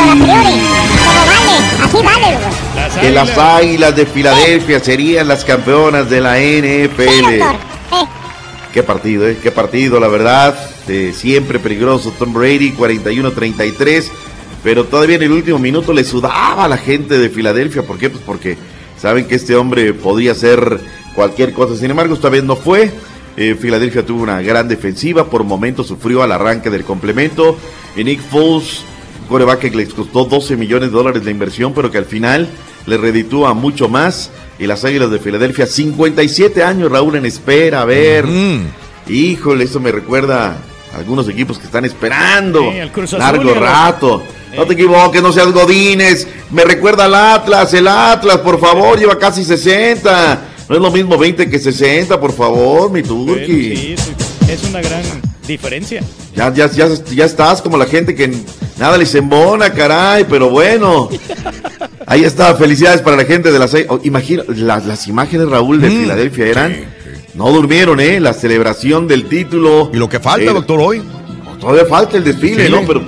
Así 1.82 1.96
vale, 1.96 2.36
güey. 2.36 3.00
Que 3.00 3.10
las 3.10 3.36
águilas 3.36 3.96
de 3.96 4.06
Filadelfia 4.06 4.80
serían 4.80 5.28
las 5.28 5.44
campeonas 5.44 6.08
de 6.08 6.20
la 6.20 6.38
NFL. 6.38 7.42
Qué 8.72 8.82
partido, 8.82 9.26
¿eh? 9.26 9.38
Qué 9.42 9.50
partido, 9.50 9.98
la 9.98 10.08
verdad. 10.08 10.54
Eh, 10.88 11.12
siempre 11.14 11.58
peligroso. 11.58 12.12
Tom 12.18 12.32
Brady, 12.32 12.72
41-33. 12.72 14.10
Pero 14.62 14.84
todavía 14.84 15.16
en 15.16 15.22
el 15.22 15.32
último 15.32 15.58
minuto 15.58 15.92
le 15.92 16.04
sudaba 16.04 16.64
a 16.64 16.68
la 16.68 16.76
gente 16.76 17.18
de 17.18 17.30
Filadelfia. 17.30 17.82
¿Por 17.82 17.98
qué? 17.98 18.10
Pues 18.10 18.22
porque 18.24 18.56
saben 19.00 19.26
que 19.26 19.36
este 19.36 19.54
hombre 19.56 19.94
podría 19.94 20.32
hacer 20.32 20.80
cualquier 21.14 21.52
cosa. 21.52 21.76
Sin 21.76 21.90
embargo, 21.90 22.14
esta 22.14 22.28
vez 22.28 22.44
no 22.44 22.56
fue. 22.56 22.90
Eh, 23.36 23.56
Filadelfia 23.58 24.04
tuvo 24.04 24.22
una 24.22 24.42
gran 24.42 24.68
defensiva. 24.68 25.30
Por 25.30 25.44
momentos 25.44 25.86
sufrió 25.86 26.22
al 26.22 26.32
arranque 26.32 26.68
del 26.68 26.84
complemento. 26.84 27.56
Y 27.96 28.04
Nick 28.04 28.20
Foles, 28.20 28.82
coreback 29.26 29.60
que 29.60 29.70
les 29.70 29.92
costó 29.92 30.24
12 30.24 30.56
millones 30.56 30.90
de 30.90 30.96
dólares 30.96 31.24
de 31.24 31.30
inversión, 31.30 31.72
pero 31.74 31.90
que 31.90 31.98
al 31.98 32.04
final 32.06 32.48
le 32.86 32.96
reditúa 32.96 33.54
mucho 33.54 33.88
más. 33.88 34.30
Y 34.58 34.66
las 34.66 34.84
Águilas 34.84 35.10
de 35.10 35.18
Filadelfia, 35.18 35.66
57 35.66 36.62
años, 36.64 36.90
Raúl, 36.90 37.16
en 37.16 37.26
espera. 37.26 37.82
A 37.82 37.84
ver. 37.84 38.24
Híjole, 39.08 39.64
eso 39.64 39.78
me 39.80 39.92
recuerda 39.92 40.56
a 40.94 40.96
algunos 40.98 41.28
equipos 41.28 41.58
que 41.58 41.66
están 41.66 41.84
esperando. 41.84 42.72
Sí, 42.72 42.80
Azul 42.80 43.18
largo 43.18 43.54
rato. 43.54 44.22
No 44.56 44.64
te 44.66 44.72
equivoques, 44.72 45.22
no 45.22 45.32
seas 45.32 45.52
Godines. 45.52 46.26
Me 46.50 46.64
recuerda 46.64 47.04
al 47.04 47.14
Atlas, 47.14 47.74
el 47.74 47.86
Atlas, 47.88 48.38
por 48.38 48.58
favor, 48.58 48.98
lleva 48.98 49.18
casi 49.18 49.44
60. 49.44 50.42
No 50.68 50.74
es 50.76 50.80
lo 50.82 50.90
mismo 50.90 51.16
20 51.18 51.48
que 51.50 51.58
60, 51.58 52.18
por 52.18 52.32
favor, 52.32 52.90
mi 52.90 53.02
Turki. 53.02 53.76
Sí, 53.76 53.94
es- 53.94 54.48
es 54.50 54.64
una 54.70 54.80
gran 54.80 55.02
diferencia. 55.46 56.02
Ya, 56.34 56.52
ya, 56.52 56.70
ya, 56.70 56.88
ya 57.14 57.24
estás 57.24 57.62
como 57.62 57.76
la 57.76 57.86
gente 57.86 58.14
que 58.14 58.30
Nada 58.78 58.98
les 58.98 59.14
embona, 59.14 59.70
caray, 59.72 60.24
pero 60.28 60.50
bueno. 60.50 61.08
Ahí 62.06 62.24
está, 62.24 62.54
felicidades 62.54 63.00
para 63.00 63.16
la 63.16 63.24
gente 63.24 63.50
de 63.50 63.58
las... 63.58 63.74
oh, 63.88 64.00
imagina, 64.04 64.42
las, 64.48 64.84
las 64.86 65.08
imágenes, 65.08 65.48
Raúl, 65.48 65.80
de 65.80 65.88
Mm, 65.88 66.00
Filadelfia 66.02 66.46
eran... 66.46 66.76
No 67.34 67.50
durmieron, 67.52 68.00
¿eh? 68.00 68.20
La 68.20 68.32
celebración 68.32 69.06
del 69.08 69.26
título. 69.26 69.90
¿Y 69.92 69.96
lo 69.96 70.08
que 70.08 70.20
falta, 70.20 70.50
Eh, 70.50 70.54
doctor, 70.54 70.78
hoy? 70.80 71.02
Todavía 71.60 71.84
falta 71.86 72.16
el 72.16 72.24
desfile, 72.24 72.66
Sí. 72.66 72.72
¿no? 72.72 72.82
Pero 72.86 73.02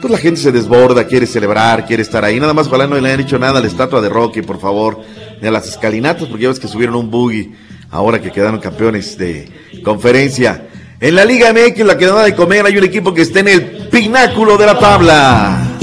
pues 0.00 0.10
la 0.10 0.18
gente 0.18 0.40
se 0.40 0.50
desborda, 0.50 1.06
quiere 1.06 1.26
celebrar, 1.26 1.84
quiere 1.86 2.02
estar 2.02 2.24
ahí. 2.24 2.40
Nada 2.40 2.54
más 2.54 2.66
ojalá 2.66 2.86
no 2.88 2.98
le 2.98 3.06
hayan 3.08 3.20
hecho 3.20 3.38
nada 3.38 3.58
a 3.58 3.60
la 3.62 3.68
estatua 3.68 4.00
de 4.00 4.08
Rocky, 4.08 4.42
por 4.42 4.60
favor. 4.60 5.00
Ni 5.40 5.46
a 5.48 5.50
las 5.52 5.68
escalinatas, 5.68 6.26
porque 6.28 6.42
ya 6.44 6.48
ves 6.48 6.58
que 6.58 6.66
subieron 6.68 6.96
un 6.96 7.10
buggy 7.10 7.52
ahora 7.90 8.20
que 8.20 8.32
quedaron 8.32 8.58
campeones 8.60 9.16
de 9.18 9.48
conferencia. 9.84 10.68
En 11.02 11.16
la 11.16 11.24
Liga 11.24 11.52
MX, 11.52 11.84
la 11.84 11.98
que 11.98 12.06
no 12.06 12.14
da 12.14 12.22
de 12.22 12.36
comer, 12.36 12.64
hay 12.64 12.76
un 12.76 12.84
equipo 12.84 13.12
que 13.12 13.22
está 13.22 13.40
en 13.40 13.48
el 13.48 13.64
pináculo 13.88 14.56
de 14.56 14.66
la 14.66 14.78
tabla. 14.78 15.76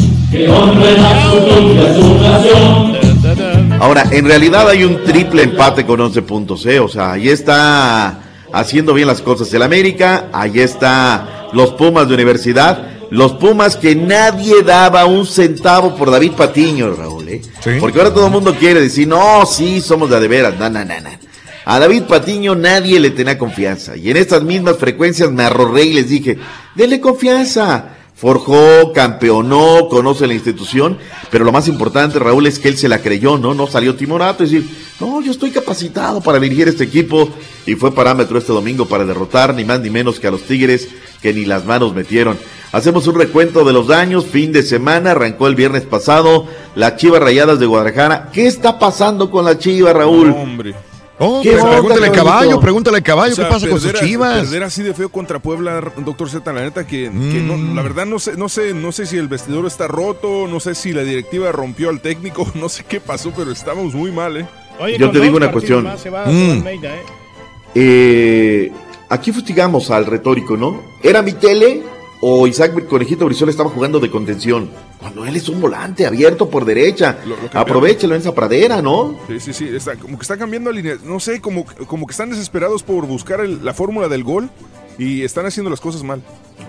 Ahora, 3.81 4.05
en 4.11 4.25
realidad 4.25 4.69
hay 4.69 4.85
un 4.85 5.03
triple 5.03 5.43
empate 5.43 5.85
con 5.85 5.99
11 5.99 6.21
puntos, 6.21 6.65
¿eh? 6.65 6.79
O 6.79 6.87
sea, 6.87 7.11
ahí 7.11 7.27
está 7.27 8.21
haciendo 8.53 8.93
bien 8.93 9.09
las 9.09 9.21
cosas 9.21 9.53
el 9.53 9.61
América, 9.61 10.29
ahí 10.31 10.61
está 10.61 11.49
los 11.51 11.73
Pumas 11.73 12.07
de 12.07 12.13
Universidad, 12.13 12.87
los 13.09 13.33
Pumas 13.33 13.75
que 13.75 13.95
nadie 13.97 14.63
daba 14.63 15.05
un 15.05 15.25
centavo 15.25 15.97
por 15.97 16.11
David 16.11 16.31
Patiño, 16.31 16.93
Raúl, 16.93 17.27
¿eh? 17.27 17.41
Porque 17.81 17.99
ahora 17.99 18.13
todo 18.13 18.27
el 18.27 18.31
mundo 18.31 18.55
quiere 18.57 18.79
decir, 18.79 19.05
no, 19.05 19.45
sí, 19.45 19.81
somos 19.81 20.09
de 20.09 20.27
veras, 20.29 20.57
no, 20.57 20.69
no, 20.69 20.85
no, 20.85 20.93
no. 21.01 21.09
A 21.71 21.77
David 21.77 22.05
Patiño 22.05 22.55
nadie 22.55 22.99
le 22.99 23.11
tenía 23.11 23.37
confianza. 23.37 23.95
Y 23.95 24.09
en 24.09 24.17
estas 24.17 24.41
mismas 24.41 24.77
frecuencias 24.77 25.29
me 25.29 25.43
arrorré 25.43 25.83
y 25.83 25.93
les 25.93 26.09
dije, 26.09 26.39
denle 26.73 26.99
confianza. 26.99 27.89
Forjó, 28.15 28.91
campeonó, 28.91 29.87
conoce 29.87 30.25
la 30.25 30.33
institución, 30.33 30.97
pero 31.29 31.45
lo 31.45 31.51
más 31.51 31.67
importante, 31.67 32.17
Raúl, 32.17 32.47
es 32.47 32.57
que 32.57 32.69
él 32.69 32.77
se 32.77 32.89
la 32.89 33.03
creyó, 33.03 33.37
¿no? 33.37 33.53
No 33.53 33.67
salió 33.67 33.93
timorato, 33.93 34.43
es 34.43 34.49
decir, 34.49 34.67
no, 34.99 35.21
yo 35.21 35.31
estoy 35.31 35.51
capacitado 35.51 36.21
para 36.21 36.39
dirigir 36.39 36.67
este 36.67 36.85
equipo 36.85 37.29
y 37.67 37.75
fue 37.75 37.93
parámetro 37.93 38.39
este 38.39 38.51
domingo 38.51 38.87
para 38.87 39.05
derrotar 39.05 39.53
ni 39.53 39.63
más 39.63 39.79
ni 39.79 39.91
menos 39.91 40.19
que 40.19 40.25
a 40.25 40.31
los 40.31 40.41
Tigres 40.41 40.87
que 41.21 41.35
ni 41.35 41.45
las 41.45 41.65
manos 41.65 41.93
metieron. 41.93 42.39
Hacemos 42.71 43.05
un 43.05 43.13
recuento 43.13 43.63
de 43.63 43.73
los 43.73 43.85
daños, 43.85 44.25
fin 44.25 44.51
de 44.51 44.63
semana, 44.63 45.11
arrancó 45.11 45.45
el 45.45 45.53
viernes 45.53 45.83
pasado, 45.83 46.47
las 46.73 46.95
Chivas 46.95 47.21
Rayadas 47.21 47.59
de 47.59 47.67
Guadalajara. 47.67 48.31
¿Qué 48.33 48.47
está 48.47 48.79
pasando 48.79 49.29
con 49.29 49.45
la 49.45 49.59
Chiva, 49.59 49.93
Raúl? 49.93 50.31
hombre. 50.31 50.88
Oh, 51.21 51.41
¿Qué 51.43 51.51
pues 51.51 51.61
onda, 51.61 51.73
pregúntale 51.75 52.07
al 52.07 52.11
caballo, 52.13 52.59
pregúntale 52.61 52.97
al 52.97 53.03
caballo, 53.03 53.33
O 53.33 53.35
sea, 53.35 53.45
¿qué 53.45 53.51
pasa 53.51 53.67
con 53.69 53.81
sus 53.81 53.93
chivas? 53.93 54.39
Perder 54.39 54.63
así 54.63 54.83
de 54.83 54.93
feo 54.93 55.09
contra 55.09 55.39
Puebla, 55.39 55.81
doctor 55.97 56.29
Z, 56.29 56.53
la 56.53 56.61
neta 56.61 56.87
que, 56.87 57.03
que 57.11 57.41
no, 57.41 57.57
Mm. 57.57 57.75
la 57.75 57.81
verdad 57.81 58.05
no 58.05 58.19
sé, 58.19 58.37
no 58.37 58.47
sé, 58.47 58.73
no 58.73 58.93
sé 58.93 59.05
si 59.05 59.17
el 59.17 59.27
vestidor 59.27 59.65
está 59.65 59.87
roto, 59.89 60.47
no 60.47 60.61
sé 60.61 60.75
si 60.75 60.93
la 60.93 61.03
directiva 61.03 61.51
rompió 61.51 61.89
al 61.89 61.99
técnico, 61.99 62.49
no 62.55 62.69
sé 62.69 62.85
qué 62.87 63.01
pasó, 63.01 63.33
pero 63.35 63.51
estábamos 63.51 63.93
muy 63.93 64.11
mal, 64.11 64.37
¿eh? 64.37 64.47
Yo 64.97 65.11
te 65.11 65.19
digo 65.19 65.35
una 65.35 65.51
cuestión. 65.51 65.83
Mm. 65.85 66.63
Eh, 67.75 68.71
aquí 69.09 69.31
fustigamos 69.31 69.91
al 69.91 70.05
retórico, 70.05 70.55
¿no? 70.55 70.81
¿Era 71.03 71.21
mi 71.21 71.33
tele 71.33 71.83
o 72.21 72.45
Isaac 72.47 72.85
Conejito 72.87 73.25
Brizuela 73.25 73.51
estaba 73.51 73.69
jugando 73.69 73.99
de 73.99 74.09
contención? 74.09 74.69
Cuando 74.99 75.25
él 75.25 75.35
es 75.35 75.47
un 75.47 75.61
volante 75.61 76.05
abierto 76.05 76.49
por 76.49 76.65
derecha. 76.65 77.19
Lo- 77.25 77.35
lo 77.37 77.59
Aprovechalo 77.59 78.15
en 78.15 78.21
esa 78.21 78.35
pradera, 78.35 78.81
¿no? 78.81 79.17
Sí, 79.27 79.39
sí, 79.39 79.53
sí, 79.53 79.67
está, 79.73 79.95
como 79.95 80.17
que 80.17 80.23
está 80.23 80.37
cambiando 80.37 80.71
línea, 80.71 80.97
no 81.03 81.19
sé, 81.19 81.39
como, 81.39 81.65
como 81.87 82.05
que 82.05 82.11
están 82.11 82.29
desesperados 82.29 82.83
por 82.83 83.05
buscar 83.07 83.39
el- 83.41 83.63
la 83.63 83.73
fórmula 83.73 84.07
del 84.09 84.23
gol 84.23 84.49
y 84.97 85.21
están 85.23 85.45
haciendo 85.45 85.69
las 85.69 85.79
cosas 85.79 86.03
mal. 86.03 86.21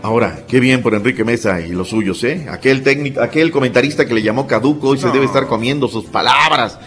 Ahora, 0.02 0.44
qué 0.46 0.60
bien 0.60 0.82
por 0.82 0.94
Enrique 0.94 1.24
Mesa 1.24 1.60
y 1.60 1.70
los 1.70 1.88
suyos, 1.88 2.22
¿eh? 2.24 2.46
Aquel 2.48 2.82
técnico, 2.84 3.20
aquel 3.20 3.50
comentarista 3.50 4.06
que 4.06 4.14
le 4.14 4.22
llamó 4.22 4.46
caduco 4.46 4.90
hoy 4.90 4.98
se 4.98 5.10
debe 5.10 5.26
estar 5.26 5.46
comiendo 5.48 5.88
sus 5.88 6.04
palabras. 6.04 6.78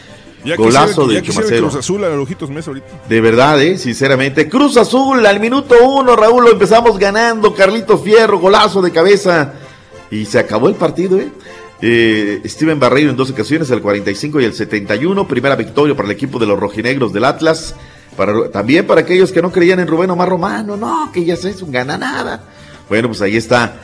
Ya 0.45 0.55
Golazo 0.55 1.03
quisiera- 1.07 1.21
de 1.21 1.27
Chumacero. 1.27 1.61
Cruz 1.67 1.75
Azul 1.75 2.03
a 2.03 2.09
los 2.09 2.23
ojitos 2.23 2.49
Mesa 2.49 2.71
ahorita. 2.71 2.87
De 3.07 3.21
verdad, 3.21 3.61
eh, 3.61 3.77
sinceramente. 3.77 4.49
Cruz 4.49 4.75
Azul 4.77 5.25
al 5.25 5.39
minuto 5.39 5.75
uno, 5.87 6.15
Raúl, 6.15 6.43
lo 6.43 6.51
empezamos 6.51 6.97
ganando. 6.99 7.53
Carlito 7.53 7.97
Fierro, 7.97 8.39
golazo 8.39 8.81
de 8.81 8.91
cabeza. 8.91 9.53
Y 10.11 10.25
se 10.25 10.39
acabó 10.39 10.67
el 10.69 10.75
partido, 10.75 11.19
eh. 11.19 11.29
Eh, 11.81 12.41
Steven 12.45 12.79
Barreiro 12.79 13.09
en 13.09 13.17
dos 13.17 13.29
ocasiones, 13.31 13.69
el 13.71 13.81
45 13.81 14.39
y 14.39 14.45
el 14.45 14.53
71. 14.53 15.27
Primera 15.27 15.55
victoria 15.55 15.95
para 15.95 16.07
el 16.07 16.11
equipo 16.13 16.39
de 16.39 16.45
los 16.45 16.59
rojinegros 16.59 17.11
del 17.13 17.25
Atlas. 17.25 17.75
Para, 18.15 18.49
también 18.49 18.85
para 18.85 19.01
aquellos 19.01 19.31
que 19.31 19.41
no 19.41 19.51
creían 19.51 19.79
en 19.79 19.87
Rubén 19.87 20.09
Omar 20.11 20.29
Romano, 20.29 20.77
no, 20.77 21.11
que 21.11 21.25
ya 21.25 21.35
se 21.35 21.49
es 21.49 21.61
un 21.61 21.71
gana 21.71 21.97
nada. 21.97 22.43
Bueno, 22.87 23.07
pues 23.07 23.21
ahí 23.21 23.35
está. 23.35 23.75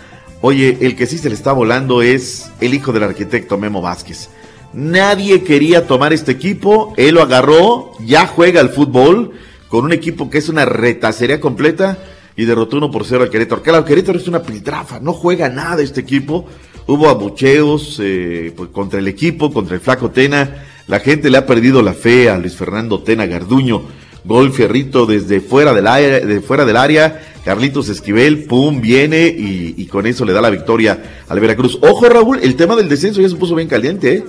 Oye, 0.42 0.78
el 0.82 0.96
que 0.96 1.08
sí 1.08 1.18
se 1.18 1.30
le 1.30 1.36
está 1.36 1.52
volando 1.52 2.02
es 2.02 2.50
el 2.62 2.74
hijo 2.74 2.92
del 2.94 3.04
arquitecto 3.04 3.58
Memo 3.58 3.82
Vázquez. 3.82 4.30
Nadie 4.74 5.44
quería 5.44 5.88
tomar 5.88 6.14
este 6.14 6.32
equipo, 6.32 6.94
él 6.96 7.16
lo 7.16 7.24
agarró, 7.24 7.94
ya 8.06 8.28
juega 8.28 8.62
al 8.62 8.70
fútbol 8.70 9.32
con 9.68 9.84
un 9.84 9.94
equipo 9.94 10.30
que 10.30 10.38
es 10.38 10.50
una 10.50 10.66
retacería 10.66 11.40
completa 11.40 11.98
y 12.36 12.46
derrotó 12.46 12.78
uno 12.78 12.92
por 12.92 13.04
cero 13.06 13.24
al 13.24 13.30
Querétaro. 13.30 13.64
Claro, 13.64 13.84
Querétaro 13.84 14.20
es 14.20 14.28
una 14.28 14.44
piltrafa, 14.44 15.00
no 15.00 15.14
juega 15.14 15.50
nada 15.50 15.82
este 15.82 16.02
equipo. 16.02 16.46
Hubo 16.86 17.10
abucheos 17.10 18.00
eh, 18.02 18.54
pues, 18.56 18.70
contra 18.70 19.00
el 19.00 19.08
equipo, 19.08 19.52
contra 19.52 19.76
el 19.76 19.82
Flaco 19.82 20.12
Tena. 20.12 20.66
La 20.88 21.00
gente 21.00 21.30
le 21.30 21.38
ha 21.38 21.46
perdido 21.46 21.82
la 21.82 21.94
fe 21.94 22.30
a 22.30 22.38
Luis 22.38 22.56
Fernando 22.56 23.02
Tena 23.02 23.26
Garduño. 23.26 23.82
Gol 24.24 24.52
Fierrito 24.52 25.06
desde 25.06 25.40
fuera 25.40 25.74
del 25.74 25.88
área, 25.88 26.20
de 26.20 26.42
fuera 26.42 26.66
del 26.66 26.78
área. 26.78 27.22
Carlitos 27.44 27.90
Esquivel, 27.90 28.46
pum, 28.46 28.82
viene 28.82 29.28
y, 29.28 29.76
y 29.78 29.86
con 29.88 30.06
eso 30.06 30.26
le 30.26 30.34
da 30.34 30.42
la 30.42 30.50
victoria 30.50 31.24
al 31.28 31.40
Veracruz. 31.40 31.80
Ojo, 31.82 32.08
Raúl, 32.08 32.40
el 32.42 32.56
tema 32.56 32.76
del 32.76 32.90
descenso 32.90 33.22
ya 33.22 33.30
se 33.30 33.36
puso 33.36 33.56
bien 33.56 33.68
caliente, 33.68 34.14
¿eh? 34.14 34.24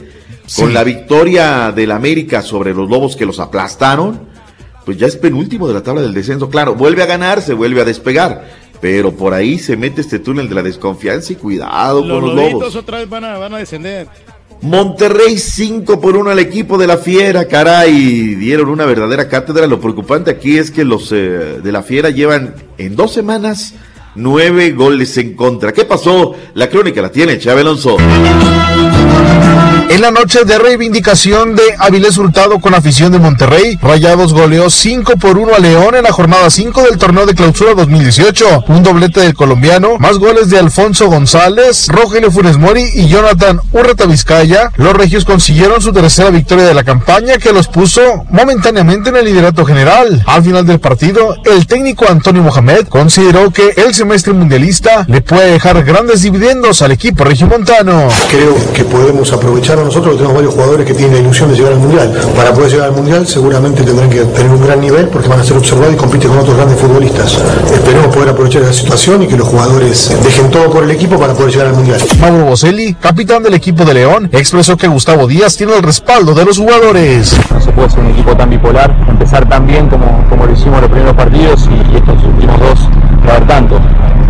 Sí. 0.47 0.63
Con 0.63 0.75
la 0.75 0.83
victoria 0.83 1.73
del 1.73 1.93
América 1.93 2.43
sobre 2.43 2.75
los 2.75 2.89
Lobos 2.91 3.17
que 3.17 3.25
los 3.27 3.39
aplastaron, 3.39 4.21
pues 4.85 4.99
ya 4.99 5.07
es 5.07 5.17
penúltimo 5.17 5.69
de 5.69 5.75
la 5.75 5.83
tabla 5.83 6.03
del 6.03 6.15
descenso. 6.15 6.51
Claro, 6.51 6.75
vuelve 6.75 7.03
a 7.03 7.07
ganar, 7.07 7.41
se 7.43 7.55
vuelve 7.55 7.81
a 7.81 7.85
despegar. 7.85 8.49
Pero 8.81 9.13
por 9.13 9.35
ahí 9.35 9.59
se 9.59 9.77
mete 9.77 10.01
este 10.01 10.19
túnel 10.19 10.49
de 10.49 10.55
la 10.55 10.63
desconfianza 10.63 11.33
y 11.33 11.37
cuidado 11.37 12.05
Los 12.05 12.21
con 12.21 12.37
los 12.37 12.53
Lobos. 12.53 12.77
otra 12.77 12.99
vez 12.99 13.09
van 13.09 13.25
a, 13.25 13.39
van 13.39 13.55
a 13.55 13.59
descender. 13.59 14.09
Monterrey 14.63 15.39
5 15.39 16.01
por 16.01 16.17
1 16.17 16.31
al 16.31 16.39
equipo 16.39 16.77
de 16.77 16.87
la 16.87 16.99
Fiera, 16.99 17.47
caray, 17.47 18.35
dieron 18.35 18.69
una 18.69 18.85
verdadera 18.85 19.29
cátedra. 19.29 19.67
Lo 19.67 19.81
preocupante 19.81 20.31
aquí 20.31 20.59
es 20.59 20.71
que 20.71 20.85
los 20.85 21.13
eh, 21.13 21.61
de 21.63 21.73
la 21.73 21.83
Fiera 21.83 22.11
llevan 22.11 22.55
en 22.77 22.95
dos 22.97 23.13
semanas 23.13 23.75
nueve 24.15 24.73
goles 24.73 25.17
en 25.19 25.35
contra. 25.35 25.73
¿Qué 25.73 25.85
pasó? 25.85 26.35
La 26.55 26.69
crónica 26.69 27.01
la 27.01 27.11
tiene 27.11 27.39
Chávez 27.39 27.63
Alonso. 27.63 27.97
En 29.91 30.03
la 30.03 30.13
noche 30.13 30.45
de 30.45 30.57
reivindicación 30.57 31.57
de 31.57 31.65
Avilés 31.81 32.17
Hurtado 32.17 32.61
con 32.61 32.75
afición 32.75 33.11
de 33.11 33.19
Monterrey, 33.19 33.77
Rayados 33.83 34.33
goleó 34.33 34.71
5 34.71 35.17
por 35.17 35.37
1 35.37 35.53
a 35.53 35.59
León 35.59 35.97
en 35.97 36.05
la 36.05 36.13
jornada 36.13 36.49
5 36.49 36.83
del 36.83 36.97
torneo 36.97 37.27
de 37.27 37.35
clausura 37.35 37.75
2018. 37.75 38.67
Un 38.69 38.85
doblete 38.85 39.19
del 39.19 39.35
colombiano, 39.35 39.99
más 39.99 40.19
goles 40.19 40.49
de 40.49 40.61
Alfonso 40.61 41.09
González, 41.09 41.89
Rogelio 41.89 42.31
Funes 42.31 42.57
Mori 42.57 42.85
y 42.95 43.09
Jonathan 43.09 43.61
Urreta 43.73 44.07
Vizcaya. 44.07 44.71
Los 44.77 44.93
regios 44.93 45.25
consiguieron 45.25 45.83
su 45.83 45.93
tercera 45.93 46.31
victoria 46.31 46.67
de 46.67 46.75
la 46.75 46.85
campaña 46.85 47.39
que 47.39 47.53
los 47.53 47.67
puso 47.67 48.01
momentáneamente 48.31 49.09
en 49.09 49.17
el 49.17 49.25
liderato 49.25 49.65
general. 49.65 50.23
Al 50.25 50.45
final 50.45 50.65
del 50.67 50.79
partido, 50.79 51.35
el 51.47 51.67
técnico 51.67 52.05
Antonio 52.09 52.45
Mohamed 52.45 52.87
consideró 52.87 53.51
que 53.51 53.71
el 53.71 53.93
semestre 53.93 54.35
mundialista 54.35 55.05
le 55.09 55.21
puede 55.21 55.51
dejar 55.51 55.83
grandes 55.83 56.23
dividendos 56.23 56.81
al 56.81 56.93
equipo 56.93 57.25
regiomontano. 57.25 58.07
Creo 58.31 58.55
que 58.73 58.85
podemos 58.85 59.33
aprovechar 59.33 59.80
nosotros, 59.85 60.13
que 60.15 60.19
tenemos 60.19 60.35
varios 60.35 60.55
jugadores 60.55 60.87
que 60.87 60.95
tienen 60.95 61.15
la 61.15 61.21
ilusión 61.21 61.51
de 61.51 61.57
llegar 61.57 61.73
al 61.73 61.79
Mundial. 61.79 62.13
Para 62.37 62.53
poder 62.53 62.71
llegar 62.71 62.89
al 62.89 62.95
Mundial 62.95 63.27
seguramente 63.27 63.83
tendrán 63.83 64.11
que 64.11 64.23
tener 64.23 64.51
un 64.51 64.65
gran 64.65 64.81
nivel 64.81 65.09
porque 65.09 65.29
van 65.29 65.41
a 65.41 65.45
ser 65.45 65.57
observados 65.57 65.95
y 65.95 65.97
compiten 65.97 66.31
con 66.31 66.39
otros 66.39 66.57
grandes 66.57 66.79
futbolistas. 66.79 67.39
Esperemos 67.73 68.15
poder 68.15 68.31
aprovechar 68.31 68.63
esa 68.63 68.73
situación 68.73 69.23
y 69.23 69.27
que 69.27 69.37
los 69.37 69.49
jugadores 69.49 70.17
dejen 70.23 70.51
todo 70.51 70.71
por 70.71 70.85
el 70.85 70.91
equipo 70.91 71.19
para 71.19 71.35
poder 71.35 71.53
llegar 71.53 71.69
al 71.69 71.75
Mundial. 71.75 72.01
Mauro 72.21 72.47
Boselli, 72.47 72.95
capitán 72.95 73.43
del 73.43 73.55
equipo 73.55 73.85
de 73.85 73.95
León, 73.95 74.29
expresó 74.33 74.77
que 74.77 74.89
Gustavo 74.89 75.27
Díaz 75.27 75.57
tiene 75.57 75.75
el 75.75 75.83
respaldo 75.83 76.35
de 76.35 76.45
los 76.45 76.59
jugadores. 76.59 77.37
No 77.53 77.61
se 77.61 77.73
puede 77.73 77.91
ser 77.91 78.01
un 78.01 78.11
equipo 78.11 78.37
tan 78.37 78.51
bipolar, 78.51 78.95
empezar 79.09 79.49
tan 79.49 79.67
bien 79.67 79.89
como, 79.89 80.25
como 80.29 80.47
lo 80.47 80.53
hicimos 80.53 80.81
los 80.81 80.91
primeros 80.91 81.15
partidos 81.15 81.69
y, 81.69 81.93
y 81.93 81.97
estos 81.97 82.23
últimos 82.25 82.59
dos 82.61 82.81
no 83.25 83.31
haber 83.31 83.47
tanto. 83.47 83.81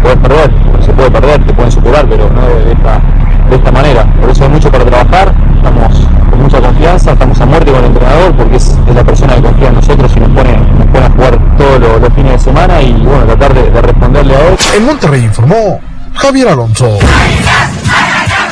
Puedes 0.02 0.18
perder, 0.18 0.50
se 0.84 0.92
puede 0.92 1.10
perder, 1.10 1.44
te 1.44 1.52
pueden 1.52 1.72
superar, 1.72 2.06
pero 2.08 2.30
no 2.30 2.42
de, 2.42 2.72
esta, 2.72 3.00
de 3.48 3.56
esta 3.56 3.72
manera. 3.72 4.04
Por 4.20 4.30
eso 4.30 4.44
hay 4.44 4.50
mucho 4.50 4.70
para 4.70 4.84
trabajar, 4.84 5.34
estamos 5.56 6.06
con 6.30 6.42
mucha 6.42 6.60
confianza, 6.60 7.12
estamos 7.12 7.40
a 7.40 7.46
muerte 7.46 7.70
con 7.70 7.80
el 7.80 7.86
entrenador 7.86 8.32
porque 8.36 8.56
es, 8.56 8.76
es 8.88 8.94
la 8.94 9.04
persona 9.04 9.34
que 9.36 9.42
confía 9.42 9.68
en 9.68 9.74
nosotros 9.74 10.12
y 10.16 10.20
nos 10.20 10.30
pone, 10.30 10.56
nos 10.56 10.86
pone 10.86 11.06
a 11.06 11.10
jugar 11.10 11.56
todos 11.58 11.80
los, 11.80 12.00
los 12.00 12.14
fines 12.14 12.32
de 12.32 12.38
semana 12.38 12.82
y 12.82 12.92
bueno, 12.92 13.24
tratar 13.26 13.54
de, 13.54 13.70
de 13.70 13.82
responderle 13.82 14.34
a 14.34 14.48
él. 14.48 14.56
En 14.76 14.86
Monterrey 14.86 15.24
informó 15.24 15.80
Javier 16.14 16.48
Alonso. 16.48 16.98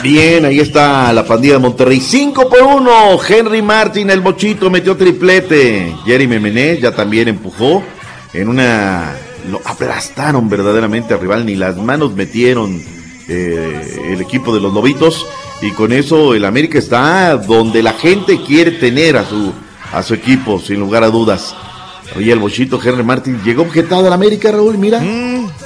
Bien, 0.03 0.45
ahí 0.45 0.61
está 0.61 1.13
la 1.13 1.25
pandilla 1.25 1.55
de 1.55 1.59
Monterrey. 1.59 2.01
5 2.01 2.49
por 2.49 2.63
1. 2.63 2.91
Henry 3.29 3.63
Martin, 3.63 4.11
el 4.11 4.21
bochito, 4.21 4.71
metió 4.71 4.97
triplete. 4.97 5.95
Jeremy 6.05 6.39
Menez 6.39 6.81
ya 6.81 6.93
también 6.93 7.29
empujó 7.29 7.83
en 8.33 8.49
una. 8.49 9.13
Lo 9.49 9.61
aplastaron 9.65 10.49
verdaderamente 10.49 11.15
al 11.15 11.21
rival, 11.21 11.47
ni 11.47 11.55
las 11.55 11.77
manos 11.77 12.15
metieron 12.15 12.81
eh, 13.29 14.13
el 14.13 14.21
equipo 14.21 14.55
de 14.55 14.61
los 14.61 14.73
Lobitos. 14.73 15.27
Y 15.61 15.73
con 15.73 15.93
eso 15.93 16.35
el 16.35 16.45
América 16.45 16.79
está 16.79 17.37
donde 17.37 17.83
la 17.83 17.95
gente 17.95 18.41
quiere 18.43 18.73
tener 18.73 19.17
a 19.17 19.25
su, 19.25 19.53
a 19.93 20.03
su 20.03 20.15
equipo, 20.15 20.61
sin 20.61 20.79
lugar 20.81 21.03
a 21.03 21.11
dudas. 21.11 21.55
Oye, 22.17 22.33
el 22.33 22.39
bochito 22.39 22.81
Henry 22.83 23.03
Martin 23.03 23.41
llegó 23.45 23.63
objetado 23.63 24.07
al 24.07 24.13
América, 24.13 24.51
Raúl, 24.51 24.79
mira. 24.79 25.03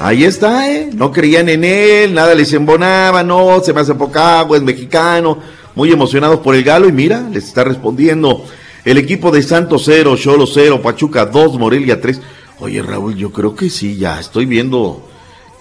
Ahí 0.00 0.24
está, 0.24 0.70
¿eh? 0.70 0.90
No 0.92 1.12
creían 1.12 1.48
en 1.48 1.64
él, 1.64 2.14
nada 2.14 2.34
les 2.34 2.52
embonaba, 2.52 3.22
no, 3.22 3.60
se 3.62 3.72
me 3.72 3.80
hace 3.80 3.94
poca 3.94 4.40
agua, 4.40 4.56
es 4.56 4.62
mexicano. 4.62 5.38
Muy 5.74 5.92
emocionados 5.92 6.40
por 6.40 6.54
el 6.54 6.64
galo 6.64 6.88
y 6.88 6.92
mira, 6.92 7.28
les 7.32 7.44
está 7.44 7.64
respondiendo. 7.64 8.44
El 8.84 8.98
equipo 8.98 9.30
de 9.30 9.42
Santos 9.42 9.82
0, 9.84 10.16
Cholo 10.16 10.46
0, 10.46 10.82
Pachuca 10.82 11.26
2, 11.26 11.58
Morelia 11.58 12.00
3. 12.00 12.20
Oye, 12.62 12.80
Raúl, 12.80 13.16
yo 13.16 13.32
creo 13.32 13.56
que 13.56 13.68
sí, 13.68 13.96
ya 13.96 14.20
estoy 14.20 14.46
viendo 14.46 15.08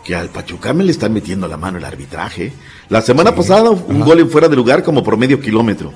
que 0.03 0.15
al 0.15 0.29
Pachuca 0.29 0.71
me 0.73 0.83
le 0.83 0.91
están 0.91 1.11
metiendo 1.13 1.47
la 1.47 1.57
mano 1.57 1.79
el 1.79 1.83
arbitraje. 1.85 2.53
La 2.89 3.01
semana 3.01 3.33
pasada 3.33 3.71
un 3.71 4.01
gol 4.01 4.19
en 4.19 4.29
fuera 4.29 4.47
de 4.47 4.55
lugar 4.55 4.83
como 4.83 5.03
por 5.03 5.17
medio 5.17 5.39
kilómetro. 5.39 5.91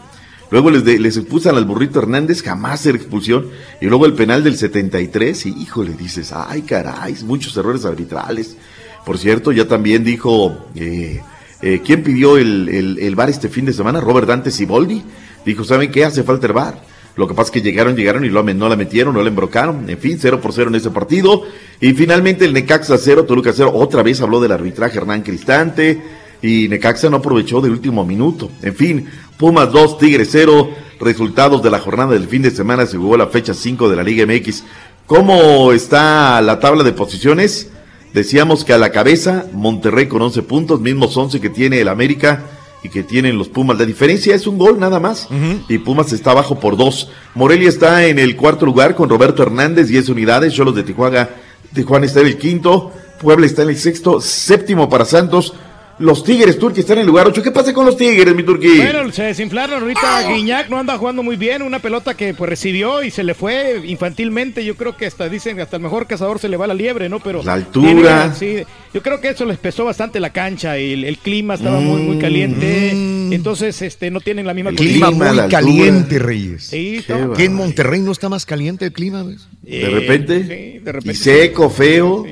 Luego 0.49 0.72
les, 0.72 0.84
de- 0.84 0.98
les 0.99 1.15
expulsan 1.18 1.56
al 1.57 1.65
burrito 1.65 1.99
Hernández, 1.99 2.41
jamás 2.41 2.84
era 2.88 2.98
expulsión. 2.98 3.48
Y 3.82 3.86
luego 3.86 4.07
el 4.07 4.14
penal 4.14 4.44
del 4.44 4.57
73, 4.57 5.45
y 5.45 5.49
híjole, 5.61 5.94
dices, 5.94 6.34
ay 6.36 6.64
caray, 6.64 7.15
muchos 7.23 7.56
errores 7.56 7.86
arbitrales. 7.86 8.56
Por 9.06 9.19
cierto, 9.19 9.52
ya 9.52 9.68
también 9.68 10.03
dijo, 10.03 10.57
eh, 10.76 11.22
eh, 11.61 11.82
¿quién 11.86 12.02
pidió 12.03 12.38
el, 12.38 12.68
el, 12.69 12.98
el 12.99 13.15
VAR 13.15 13.30
este 13.30 13.49
fin 13.49 13.65
de 13.65 13.73
semana? 13.73 14.02
Robert 14.02 14.27
Dante 14.27 14.49
Siboldi. 14.49 15.03
Dijo, 15.45 15.64
¿saben 15.64 15.91
qué? 15.91 16.03
Hace 16.06 16.23
falta 16.23 16.48
el 16.48 16.53
VAR. 16.53 16.84
Lo 17.15 17.27
que 17.27 17.33
pasa 17.33 17.47
es 17.47 17.51
que 17.51 17.61
llegaron, 17.61 17.95
llegaron 17.95 18.25
y 18.25 18.29
lo, 18.29 18.43
no 18.43 18.67
la 18.69 18.75
metieron, 18.75 19.13
no 19.13 19.21
la 19.21 19.29
embrocaron. 19.29 19.89
En 19.89 19.97
fin, 19.97 20.17
0 20.19 20.41
por 20.41 20.51
0 20.51 20.69
en 20.69 20.75
ese 20.75 20.91
partido. 20.91 21.43
Y 21.79 21.93
finalmente 21.93 22.45
el 22.45 22.53
Necaxa 22.53 22.97
0, 22.97 23.23
Toluca 23.25 23.51
0. 23.53 23.71
Otra 23.73 24.03
vez 24.03 24.21
habló 24.21 24.41
del 24.41 24.51
arbitraje 24.51 24.97
Hernán 24.97 25.21
Cristante. 25.21 26.01
Y 26.41 26.67
Necaxa 26.67 27.09
no 27.09 27.17
aprovechó 27.17 27.61
del 27.61 27.71
último 27.71 28.05
minuto. 28.05 28.51
En 28.61 28.75
fin, 28.75 29.07
Pumas 29.37 29.71
2, 29.71 29.97
Tigres 29.97 30.29
0. 30.31 30.69
Resultados 30.99 31.63
de 31.63 31.69
la 31.69 31.79
jornada 31.79 32.13
del 32.13 32.27
fin 32.27 32.41
de 32.41 32.51
semana. 32.51 32.85
Se 32.85 32.97
jugó 32.97 33.15
la 33.15 33.27
fecha 33.27 33.53
5 33.53 33.89
de 33.89 33.95
la 33.95 34.03
Liga 34.03 34.25
MX. 34.25 34.63
¿Cómo 35.05 35.71
está 35.71 36.41
la 36.41 36.59
tabla 36.59 36.83
de 36.83 36.91
posiciones? 36.91 37.69
Decíamos 38.13 38.65
que 38.65 38.73
a 38.73 38.77
la 38.77 38.91
cabeza, 38.91 39.45
Monterrey 39.53 40.07
con 40.07 40.21
11 40.21 40.41
puntos, 40.43 40.81
mismos 40.81 41.15
11 41.15 41.39
que 41.39 41.49
tiene 41.49 41.79
el 41.79 41.87
América 41.87 42.43
y 42.85 42.89
que 42.89 43.03
tienen 43.03 43.37
los 43.37 43.49
Pumas. 43.49 43.79
La 43.79 43.85
diferencia 43.85 44.35
es 44.35 44.45
un 44.45 44.59
gol 44.59 44.79
nada 44.79 44.99
más. 44.99 45.27
Y 45.67 45.79
Pumas 45.79 46.13
está 46.13 46.31
abajo 46.31 46.59
por 46.59 46.77
dos. 46.77 47.09
Morelia 47.33 47.67
está 47.67 48.05
en 48.05 48.19
el 48.19 48.35
cuarto 48.35 48.65
lugar 48.65 48.95
con 48.95 49.09
Roberto 49.09 49.41
Hernández, 49.41 49.87
10 49.87 50.09
unidades. 50.09 50.53
Cholos 50.53 50.75
de 50.75 50.83
Tijuana, 50.83 51.29
Tijuana 51.73 52.05
está 52.05 52.21
en 52.21 52.27
el 52.27 52.37
quinto. 52.37 52.91
Puebla 53.19 53.47
está 53.47 53.63
en 53.63 53.69
el 53.69 53.77
sexto. 53.77 54.21
Séptimo 54.21 54.87
para 54.87 55.03
Santos. 55.03 55.55
Los 55.97 56.26
Tigres 56.26 56.59
Turquía 56.59 56.81
están 56.81 56.97
en 56.97 57.01
el 57.01 57.07
lugar 57.07 57.26
8. 57.27 57.41
¿Qué 57.41 57.51
pasa 57.51 57.73
con 57.73 57.85
los 57.85 57.95
Tigres, 57.95 58.35
mi 58.35 58.43
Turquí? 58.43 58.77
Bueno, 58.80 59.09
se 59.13 59.23
desinflaron 59.23 59.81
ahorita. 59.81 60.27
Guiñac 60.30 60.69
no 60.69 60.77
anda 60.77 60.97
jugando 60.97 61.23
muy 61.23 61.38
bien. 61.38 61.61
Una 61.61 61.80
pelota 61.80 62.15
que 62.15 62.34
pues 62.34 62.49
recibió 62.49 63.01
y 63.01 63.11
se 63.11 63.23
le 63.23 63.34
fue 63.34 63.81
infantilmente. 63.85 64.65
Yo 64.65 64.76
creo 64.76 64.97
que 64.97 65.05
hasta 65.05 65.30
dicen 65.30 65.59
hasta 65.61 65.77
el 65.77 65.84
mejor 65.84 66.05
cazador 66.05 66.39
se 66.39 66.49
le 66.49 66.57
va 66.57 66.67
la 66.67 66.73
liebre, 66.73 67.07
¿no? 67.07 67.19
Pero 67.22 67.41
La 67.43 67.53
altura. 67.53 68.34
tiene- 68.35 68.63
sí, 68.63 68.67
yo 68.93 69.01
creo 69.01 69.22
que 69.22 69.30
eso 69.30 69.45
les 69.45 69.57
pesó 69.57 69.85
bastante 69.85 70.19
la 70.19 70.31
cancha 70.31 70.77
y 70.77 70.91
el, 70.93 71.05
el 71.05 71.17
clima 71.17 71.53
estaba 71.53 71.80
muy 71.80 72.01
muy 72.01 72.19
caliente. 72.19 72.91
Entonces, 73.34 73.81
este, 73.81 74.11
no 74.11 74.19
tienen 74.19 74.45
la 74.45 74.53
misma 74.53 74.72
El 74.72 74.76
clima 74.76 75.11
muy 75.11 75.47
caliente, 75.49 76.19
Reyes. 76.19 76.65
Sí, 76.65 77.03
¿Que 77.38 77.45
en 77.45 77.53
Monterrey 77.53 78.01
no 78.01 78.11
está 78.11 78.27
más 78.27 78.45
caliente 78.45 78.85
el 78.85 78.91
clima? 78.91 79.23
ves? 79.23 79.47
De 79.61 79.89
repente. 79.89 80.39
sí, 80.41 80.80
de 80.84 80.91
repente 80.91 81.11
Y 81.11 81.15
seco, 81.15 81.69
feo. 81.69 82.26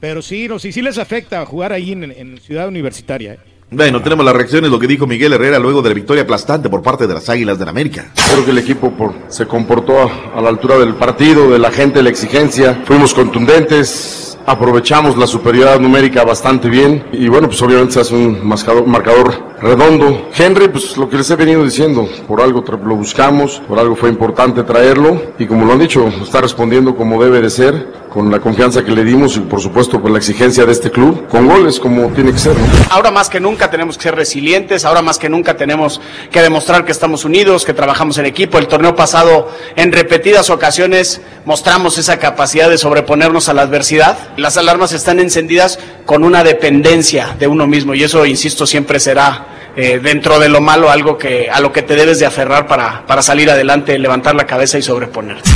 Pero 0.00 0.22
sí, 0.22 0.48
no, 0.48 0.58
sí, 0.58 0.72
sí 0.72 0.80
les 0.82 0.98
afecta 0.98 1.44
jugar 1.46 1.72
ahí 1.72 1.92
en, 1.92 2.04
en 2.04 2.38
Ciudad 2.38 2.66
Universitaria. 2.68 3.34
¿eh? 3.34 3.38
Bueno, 3.72 4.02
tenemos 4.02 4.24
las 4.24 4.34
reacciones, 4.34 4.70
lo 4.70 4.78
que 4.80 4.86
dijo 4.88 5.06
Miguel 5.06 5.32
Herrera 5.34 5.58
luego 5.58 5.80
de 5.82 5.90
la 5.90 5.94
victoria 5.94 6.22
aplastante 6.24 6.68
por 6.68 6.82
parte 6.82 7.06
de 7.06 7.14
las 7.14 7.28
Águilas 7.28 7.58
del 7.58 7.68
América. 7.68 8.10
Creo 8.32 8.44
que 8.44 8.50
el 8.50 8.58
equipo 8.58 8.90
por- 8.90 9.14
se 9.28 9.46
comportó 9.46 10.00
a, 10.00 10.38
a 10.38 10.40
la 10.40 10.48
altura 10.48 10.78
del 10.78 10.94
partido, 10.94 11.50
de 11.50 11.58
la 11.58 11.70
gente, 11.70 12.02
la 12.02 12.08
exigencia. 12.10 12.82
Fuimos 12.84 13.14
contundentes, 13.14 14.36
aprovechamos 14.46 15.16
la 15.16 15.26
superioridad 15.28 15.78
numérica 15.78 16.24
bastante 16.24 16.68
bien 16.68 17.04
y 17.12 17.28
bueno, 17.28 17.46
pues 17.46 17.62
obviamente 17.62 17.92
se 17.94 18.00
hace 18.00 18.14
un 18.16 18.44
marcador, 18.44 18.86
marcador 18.88 19.34
redondo. 19.60 20.30
Henry, 20.36 20.66
pues 20.68 20.96
lo 20.96 21.08
que 21.08 21.18
les 21.18 21.30
he 21.30 21.36
venido 21.36 21.62
diciendo, 21.62 22.08
por 22.26 22.40
algo 22.40 22.64
lo 22.66 22.96
buscamos, 22.96 23.62
por 23.68 23.78
algo 23.78 23.94
fue 23.94 24.08
importante 24.08 24.64
traerlo 24.64 25.34
y 25.38 25.46
como 25.46 25.64
lo 25.66 25.74
han 25.74 25.78
dicho, 25.78 26.08
está 26.08 26.40
respondiendo 26.40 26.96
como 26.96 27.22
debe 27.22 27.40
de 27.40 27.50
ser, 27.50 27.86
con 28.10 28.30
la 28.30 28.40
confianza 28.40 28.84
que 28.84 28.90
le 28.90 29.04
dimos 29.04 29.36
y 29.36 29.40
por 29.40 29.60
supuesto 29.60 30.02
con 30.02 30.12
la 30.12 30.18
exigencia 30.18 30.66
de 30.66 30.72
este 30.72 30.90
club, 30.90 31.28
con 31.28 31.46
goles 31.46 31.78
como 31.78 32.08
tiene 32.08 32.32
que 32.32 32.38
ser. 32.38 32.56
Ahora 32.90 33.12
más 33.12 33.30
que 33.30 33.38
nunca 33.38 33.70
tenemos 33.70 33.96
que 33.96 34.02
ser 34.02 34.16
resilientes, 34.16 34.84
ahora 34.84 35.00
más 35.00 35.16
que 35.16 35.28
nunca 35.28 35.56
tenemos 35.56 36.00
que 36.30 36.42
demostrar 36.42 36.84
que 36.84 36.90
estamos 36.90 37.24
unidos, 37.24 37.64
que 37.64 37.72
trabajamos 37.72 38.18
en 38.18 38.26
equipo. 38.26 38.58
El 38.58 38.66
torneo 38.66 38.96
pasado, 38.96 39.48
en 39.76 39.92
repetidas 39.92 40.50
ocasiones, 40.50 41.20
mostramos 41.44 41.98
esa 41.98 42.18
capacidad 42.18 42.68
de 42.68 42.78
sobreponernos 42.78 43.48
a 43.48 43.54
la 43.54 43.62
adversidad. 43.62 44.18
Las 44.36 44.56
alarmas 44.56 44.92
están 44.92 45.20
encendidas 45.20 45.78
con 46.04 46.24
una 46.24 46.42
dependencia 46.42 47.36
de 47.38 47.46
uno 47.46 47.68
mismo 47.68 47.94
y 47.94 48.02
eso, 48.02 48.26
insisto, 48.26 48.66
siempre 48.66 48.98
será 48.98 49.46
eh, 49.76 50.00
dentro 50.02 50.40
de 50.40 50.48
lo 50.48 50.60
malo 50.60 50.90
algo 50.90 51.16
que 51.16 51.48
a 51.48 51.60
lo 51.60 51.70
que 51.72 51.82
te 51.82 51.94
debes 51.94 52.18
de 52.18 52.26
aferrar 52.26 52.66
para, 52.66 53.06
para 53.06 53.22
salir 53.22 53.48
adelante, 53.50 53.96
levantar 54.00 54.34
la 54.34 54.46
cabeza 54.46 54.78
y 54.78 54.82
sobreponerte. 54.82 55.48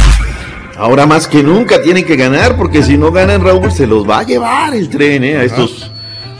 Ahora 0.76 1.06
más 1.06 1.28
que 1.28 1.42
nunca 1.42 1.80
tienen 1.82 2.04
que 2.04 2.16
ganar, 2.16 2.56
porque 2.56 2.82
si 2.82 2.96
no 2.96 3.12
ganan, 3.12 3.42
Raúl, 3.42 3.70
se 3.70 3.86
los 3.86 4.08
va 4.08 4.20
a 4.20 4.22
llevar 4.24 4.74
el 4.74 4.88
tren, 4.88 5.22
¿eh? 5.22 5.36
A 5.36 5.44
estos, 5.44 5.90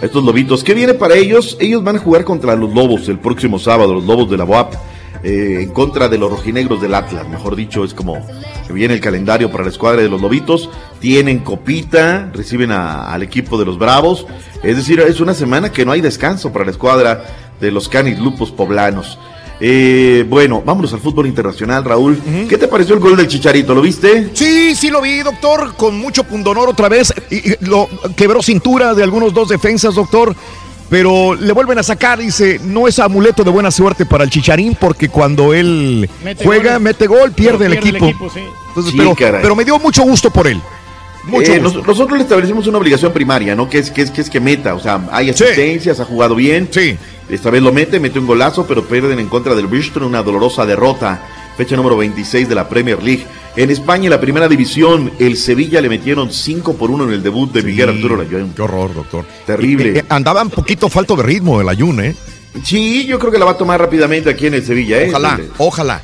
a 0.02 0.05
estos 0.05 0.24
lobitos. 0.24 0.65
¿Qué 0.65 0.74
viene 0.74 0.94
para 0.94 1.15
ellos? 1.15 1.56
Ellos 1.61 1.85
van 1.85 1.97
a 1.97 1.98
jugar 2.01 2.24
contra 2.24 2.56
los 2.56 2.74
lobos 2.74 3.09
el 3.09 3.19
próximo 3.20 3.59
sábado, 3.61 3.94
los 3.94 4.05
lobos 4.05 4.28
de 4.28 4.36
la 4.36 4.43
BOAP, 4.44 4.74
eh, 5.23 5.61
en 5.62 5.70
contra 5.70 6.09
de 6.09 6.19
los 6.19 6.31
rojinegros 6.31 6.82
del 6.82 6.94
Atlas. 6.94 7.28
Mejor 7.28 7.55
dicho, 7.55 7.85
es 7.85 7.94
como 7.94 8.27
que 8.66 8.73
viene 8.73 8.94
el 8.94 9.01
calendario 9.01 9.51
para 9.52 9.62
la 9.65 9.70
escuadra 9.70 10.02
de 10.02 10.09
los 10.09 10.20
lobitos. 10.20 10.69
Tienen 10.98 11.39
copita, 11.39 12.28
reciben 12.35 12.73
a- 12.73 13.12
al 13.12 13.23
equipo 13.23 13.56
de 13.56 13.65
los 13.66 13.78
bravos. 13.78 14.27
Es 14.65 14.77
decir, 14.77 14.98
es 15.01 15.20
una 15.20 15.35
semana 15.35 15.70
que 15.70 15.85
no 15.86 15.93
hay 15.93 16.01
descanso 16.01 16.52
para 16.52 16.65
la 16.65 16.73
escuadra 16.73 17.24
de 17.61 17.70
los 17.70 17.89
canis 17.89 18.19
lupos 18.19 18.51
poblanos. 18.51 19.16
Eh, 19.60 20.24
bueno, 20.28 20.62
vámonos 20.64 20.93
al 20.93 21.01
fútbol 21.01 21.26
internacional, 21.26 21.85
Raúl. 21.85 22.20
¿Qué 22.48 22.59
te 22.59 22.68
pareció 22.68 22.94
el 22.94 23.01
gol 23.01 23.16
del 23.16 23.28
Chicharito? 23.28 23.74
¿Lo 23.74 23.81
viste? 23.81 24.31
Sí, 24.35 24.74
sí 24.74 24.90
lo 24.90 25.01
vi, 25.01 25.18
doctor, 25.20 25.74
con 25.76 25.98
mucho 25.98 26.24
pundonor 26.24 26.68
otra 26.68 26.89
vez. 26.89 27.12
Y, 27.31 27.51
y 27.52 27.56
lo 27.60 27.89
quebró 28.16 28.43
cintura 28.43 28.94
de 28.94 29.02
algunos 29.02 29.32
dos 29.32 29.48
defensas, 29.48 29.94
doctor. 29.94 30.35
Pero 30.90 31.35
le 31.35 31.52
vuelven 31.52 31.78
a 31.78 31.82
sacar, 31.82 32.18
dice, 32.18 32.60
no 32.62 32.86
es 32.86 32.98
amuleto 32.98 33.43
de 33.43 33.51
buena 33.51 33.70
suerte 33.70 34.05
para 34.05 34.22
el 34.22 34.31
Chicharín, 34.31 34.76
porque 34.78 35.09
cuando 35.09 35.55
él 35.55 36.09
Mete 36.22 36.44
juega, 36.44 36.74
gol. 36.74 36.82
mete 36.82 37.06
gol, 37.06 37.32
pierde, 37.32 37.66
el 37.66 37.72
equipo. 37.74 38.12
sí. 38.32 38.40
Entonces, 38.68 38.93
Sí, 38.93 38.98
pero, 38.98 39.14
caray. 39.14 39.40
pero 39.40 39.56
me 39.56 39.64
dio 39.64 39.78
mucho 39.78 40.02
gusto 40.02 40.31
por 40.31 40.47
él. 40.47 40.60
Mucho 41.27 41.53
Eh, 41.55 41.61
nos- 41.61 41.75
nosotros 41.87 42.19
le 42.19 42.25
establecimos 42.25 42.67
una 42.67 42.79
obligación 42.79 43.13
primaria, 43.13 43.55
¿no? 43.55 43.69
Que 43.69 43.79
es 43.79 43.91
que 43.91 44.03
es 44.03 44.11
que 44.11 44.21
es 44.21 44.29
que 44.31 44.41
meta, 44.41 44.75
o 44.75 44.81
sea, 44.81 45.09
hay 45.11 45.31
asistencias, 45.31 45.99
ha 46.01 46.05
jugado 46.05 46.35
bien. 46.35 46.69
Sí. 46.71 46.97
Esta 47.31 47.51
vez 47.51 47.63
lo 47.63 47.73
mete, 47.73 47.99
mete 47.99 48.19
un 48.19 48.27
golazo, 48.27 48.67
pero 48.67 48.85
pierden 48.85 49.19
en 49.19 49.29
contra 49.29 49.55
del 49.55 49.67
Bristol, 49.67 50.03
una 50.03 50.23
dolorosa 50.23 50.67
derrota. 50.67 51.23
Fecha 51.57 51.77
número 51.77 51.97
26 51.97 52.49
de 52.49 52.55
la 52.55 52.69
Premier 52.69 53.01
League. 53.03 53.25
En 53.57 53.71
España, 53.71 54.05
en 54.05 54.11
la 54.11 54.21
primera 54.21 54.49
división, 54.49 55.13
el 55.21 55.37
Sevilla 55.37 55.81
le 55.81 55.89
metieron 55.89 56.33
5 56.33 56.75
por 56.75 56.91
1 56.91 57.05
en 57.05 57.13
el 57.13 57.23
debut 57.23 57.51
de 57.53 57.63
Miguel 57.63 57.91
Arturo 57.91 58.17
Layón. 58.17 58.53
Qué 58.55 58.61
horror, 58.63 58.93
doctor. 58.93 59.25
Terrible. 59.47 59.91
Eh, 59.91 59.99
eh, 60.01 60.05
andaba 60.09 60.43
un 60.43 60.51
poquito 60.51 60.89
falto 60.89 61.15
de 61.15 61.23
ritmo 61.23 61.61
el 61.61 61.69
ayuno, 61.69 62.03
¿eh? 62.03 62.15
Sí, 62.65 63.07
yo 63.07 63.19
creo 63.21 63.31
que 63.33 63.39
la 63.39 63.45
va 63.45 63.53
a 63.53 63.57
tomar 63.57 63.81
rápidamente 63.81 64.29
aquí 64.31 64.47
en 64.49 64.55
el 64.55 64.65
Sevilla, 64.65 65.01
¿eh? 65.01 65.07
Ojalá, 65.11 65.41
ojalá. 65.59 66.03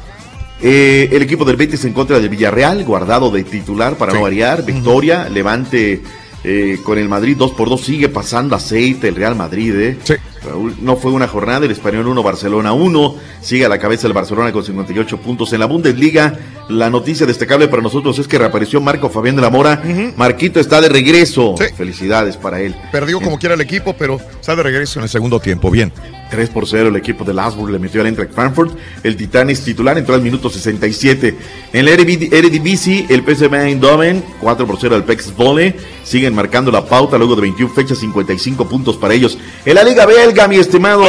Eh, 0.63 1.09
el 1.13 1.23
equipo 1.23 1.45
del 1.45 1.57
Betis 1.57 1.85
en 1.85 1.93
contra 1.93 2.19
del 2.19 2.29
Villarreal, 2.29 2.85
guardado 2.85 3.31
de 3.31 3.45
titular 3.45 3.97
para 3.97 4.13
no 4.13 4.23
variar. 4.23 4.65
Victoria, 4.65 5.29
Levante 5.29 6.03
eh, 6.45 6.79
con 6.83 6.99
el 6.99 7.09
Madrid 7.09 7.37
2 7.37 7.53
por 7.53 7.69
2 7.69 7.81
sigue 7.81 8.09
pasando 8.09 8.57
aceite 8.57 9.09
el 9.09 9.17
Real 9.17 9.37
Madrid. 9.37 9.75
Eh. 9.77 9.99
Raúl, 10.43 10.75
no 10.81 10.97
fue 10.97 11.13
una 11.13 11.29
jornada, 11.29 11.67
el 11.67 11.73
Español 11.73 12.07
1, 12.09 12.23
Barcelona 12.23 12.73
1. 12.73 13.15
Sigue 13.41 13.67
a 13.67 13.69
la 13.69 13.79
cabeza 13.79 14.07
el 14.07 14.13
Barcelona 14.13 14.53
con 14.53 14.65
58 14.65 15.19
puntos. 15.19 15.53
En 15.53 15.61
la 15.61 15.67
Bundesliga, 15.67 16.39
la 16.71 16.89
noticia 16.91 17.27
destacable 17.27 17.69
para 17.69 17.83
nosotros 17.83 18.19
es 18.19 18.27
que 18.29 18.39
reapareció 18.39 18.81
Marco 18.81 19.11
Fabián 19.11 19.37
de 19.37 19.43
la 19.43 19.51
Mora. 19.51 19.83
Marquito 20.17 20.61
está 20.61 20.81
de 20.81 20.89
regreso. 20.89 21.55
Felicidades 21.77 22.37
para 22.37 22.61
él. 22.61 22.75
Perdió 22.93 23.21
como 23.21 23.39
quiera 23.39 23.55
el 23.55 23.61
equipo, 23.61 23.95
pero 23.99 24.21
está 24.41 24.55
de 24.57 24.63
regreso 24.63 24.99
en 25.01 25.05
el 25.05 25.09
segundo 25.09 25.41
tiempo. 25.41 25.71
Bien. 25.71 25.93
3 26.31 26.49
por 26.51 26.69
0 26.69 26.91
el 26.91 26.97
equipo 26.97 27.25
de 27.25 27.35
Lasburg 27.35 27.73
le 27.73 27.79
metió 27.81 28.01
al 28.01 28.07
Eintracht 28.07 28.33
Frankfurt. 28.33 28.79
El 29.03 29.17
Titán 29.17 29.51
es 29.51 29.65
titular, 29.65 29.99
entró 29.99 30.15
al 30.15 30.23
minuto 30.23 30.49
67. 30.49 31.35
En 31.73 31.85
la 31.85 31.91
Erediv- 31.91 32.33
Eredivisie, 32.33 33.05
el 33.09 33.23
PSV 33.25 33.53
Eindhoven, 33.67 34.25
4 34.41 34.65
por 34.65 34.79
0 34.81 34.95
al 34.95 35.03
PEX 35.05 35.35
Volle. 35.35 35.75
Siguen 36.05 36.33
marcando 36.35 36.71
la 36.71 36.85
pauta 36.87 37.19
luego 37.19 37.35
de 37.35 37.43
21 37.43 37.75
fechas, 37.75 37.99
55 37.99 38.69
puntos 38.69 38.97
para 38.97 39.13
ellos. 39.15 39.39
En 39.65 39.75
la 39.75 39.83
Liga 39.83 40.07
Belga, 40.07 40.47
mi 40.47 40.57
estimado. 40.57 41.03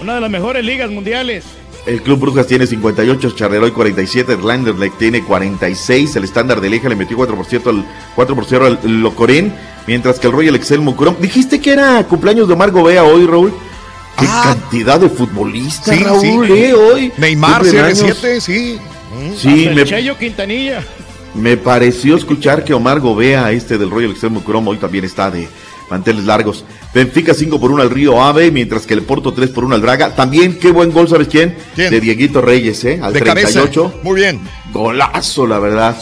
Una 0.00 0.14
de 0.16 0.20
las 0.22 0.30
mejores 0.30 0.64
ligas 0.64 0.90
mundiales. 0.90 1.44
El 1.84 2.00
Club 2.02 2.20
Brujas 2.20 2.46
tiene 2.46 2.66
58, 2.66 3.32
Charleroi 3.32 3.72
47, 3.72 4.34
el 4.34 4.46
Landerlecht 4.46 4.98
tiene 4.98 5.24
46, 5.24 6.14
el 6.14 6.24
estándar 6.24 6.60
de 6.60 6.70
Leja 6.70 6.88
le 6.88 6.94
metió 6.94 7.16
4 7.16 7.34
por, 7.34 7.44
cierto 7.44 7.70
al, 7.70 7.84
4 8.14 8.34
por 8.36 8.44
0 8.44 8.66
al 8.84 9.00
Locoren, 9.00 9.52
mientras 9.88 10.20
que 10.20 10.28
el 10.28 10.32
Royal 10.32 10.54
Excel 10.54 10.80
Mucrom. 10.80 11.16
Dijiste 11.20 11.60
que 11.60 11.72
era 11.72 12.04
cumpleaños 12.04 12.46
de 12.46 12.54
Omar 12.54 12.70
Gobea 12.70 13.02
hoy, 13.02 13.26
Raúl. 13.26 13.52
Qué 14.16 14.26
cantidad 14.26 15.00
de 15.00 15.08
futbolistas, 15.08 15.96
Sí, 15.96 16.04
Raúl, 16.04 16.46
sí. 16.46 16.52
eh, 16.52 16.74
hoy. 16.74 17.12
Neymar, 17.16 17.62
Cumplen 17.62 17.84
años. 17.84 18.00
CR7, 18.00 18.40
sí. 18.40 18.78
Sí, 19.36 19.68
me, 19.74 19.82
el 19.82 19.84
Cheyo 19.88 20.16
Quintanilla. 20.16 20.84
me 21.34 21.56
pareció 21.56 22.16
escuchar 22.16 22.64
que 22.64 22.74
Omar 22.74 23.00
Gobea, 23.00 23.50
este 23.50 23.76
del 23.76 23.90
Royal 23.90 24.12
Extremo 24.12 24.40
Chrome, 24.44 24.70
hoy 24.70 24.76
también 24.76 25.04
está 25.04 25.30
de 25.32 25.48
manteles 25.92 26.24
largos. 26.24 26.64
Benfica 26.92 27.32
5 27.34 27.60
por 27.60 27.70
1 27.70 27.82
al 27.82 27.90
Río 27.90 28.20
Ave, 28.22 28.50
mientras 28.50 28.86
que 28.86 28.94
el 28.94 29.02
Porto 29.02 29.32
3 29.32 29.50
por 29.50 29.64
1 29.64 29.76
al 29.76 29.80
Braga. 29.80 30.14
También 30.16 30.58
qué 30.58 30.72
buen 30.72 30.90
gol, 30.90 31.08
¿sabes 31.08 31.28
quién? 31.28 31.54
De 31.76 32.00
Dieguito 32.00 32.40
Reyes, 32.40 32.84
¿eh? 32.84 32.98
Al 33.02 33.12
De 33.12 33.20
38. 33.20 33.82
cabeza. 33.84 34.02
Muy 34.02 34.20
bien. 34.20 34.40
Golazo, 34.72 35.46
la 35.46 35.58
verdad. 35.60 35.96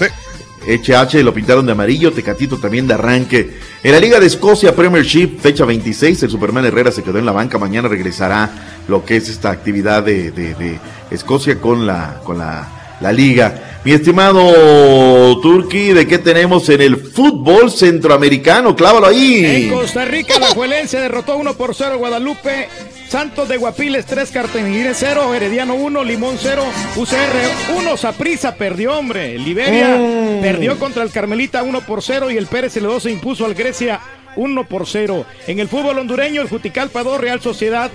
HH 0.67 1.23
lo 1.23 1.33
pintaron 1.33 1.65
de 1.65 1.73
amarillo, 1.73 2.13
Tecatito 2.13 2.59
también 2.59 2.87
de 2.87 2.95
arranque. 2.95 3.59
En 3.83 3.93
la 3.93 3.99
Liga 4.01 4.21
de 4.21 4.27
Escocia 4.27 4.75
Premiership, 4.77 5.39
fecha 5.41 5.65
26, 5.65 6.23
el 6.23 6.31
Superman 6.31 6.67
Herrera 6.67 6.93
se 6.93 7.03
quedó 7.03 7.19
en 7.19 7.25
la 7.27 7.33
banca. 7.33 7.59
Mañana 7.59 7.89
regresará 7.89 8.83
lo 8.87 9.05
que 9.05 9.17
es 9.17 9.29
esta 9.31 9.51
actividad 9.51 10.03
de, 10.03 10.31
de- 10.33 10.55
de 10.55 10.79
Escocia 11.11 11.59
con 11.61 11.87
la, 11.87 12.21
con 12.25 12.37
la, 12.39 12.69
la 13.01 13.13
liga. 13.13 13.81
Mi 13.85 13.93
estimado 13.93 15.41
Turki, 15.41 15.93
¿de 15.93 16.07
qué 16.07 16.19
tenemos 16.19 16.69
en 16.69 16.83
el 16.83 16.97
fútbol 16.97 17.71
centroamericano? 17.71 18.77
Clávalo 18.77 19.07
ahí. 19.07 19.45
En 19.45 19.71
Costa 19.71 20.05
Rica, 20.05 20.39
la 20.39 20.49
Juelense 20.49 20.99
derrotó 21.01 21.37
1 21.37 21.55
por 21.55 21.75
0 21.75 21.93
a 21.95 21.97
Guadalupe. 21.97 22.69
Santos 23.09 23.49
de 23.49 23.57
Guapiles 23.57 24.07
3, 24.07 24.31
Cartagena 24.31 24.93
0, 24.95 25.35
Herediano 25.35 25.75
1, 25.75 26.05
Limón 26.05 26.37
0, 26.39 26.63
UCR 26.95 27.77
1, 27.77 27.97
Saprisa 27.97 28.55
perdió, 28.55 28.97
hombre. 28.97 29.37
Liberia 29.37 29.97
Mm. 29.97 30.41
perdió 30.43 30.79
contra 30.79 31.03
el 31.03 31.11
Carmelita 31.11 31.65
1 31.65 31.81
por 31.81 32.03
0 32.05 32.31
y 32.31 32.37
el 32.37 32.47
Pérez 32.47 32.75
Celedón 32.75 33.01
se 33.01 33.11
impuso 33.11 33.45
al 33.47 33.55
Grecia 33.55 33.99
1 34.37 34.65
por 34.65 34.87
0. 34.87 35.27
En 35.49 35.59
el 35.59 35.67
fútbol 35.67 35.99
hondureño, 35.99 36.41
el 36.41 36.49
Juticalpa 36.49 37.03
2, 37.03 37.21
Real 37.21 37.41
Sociedad 37.41 37.91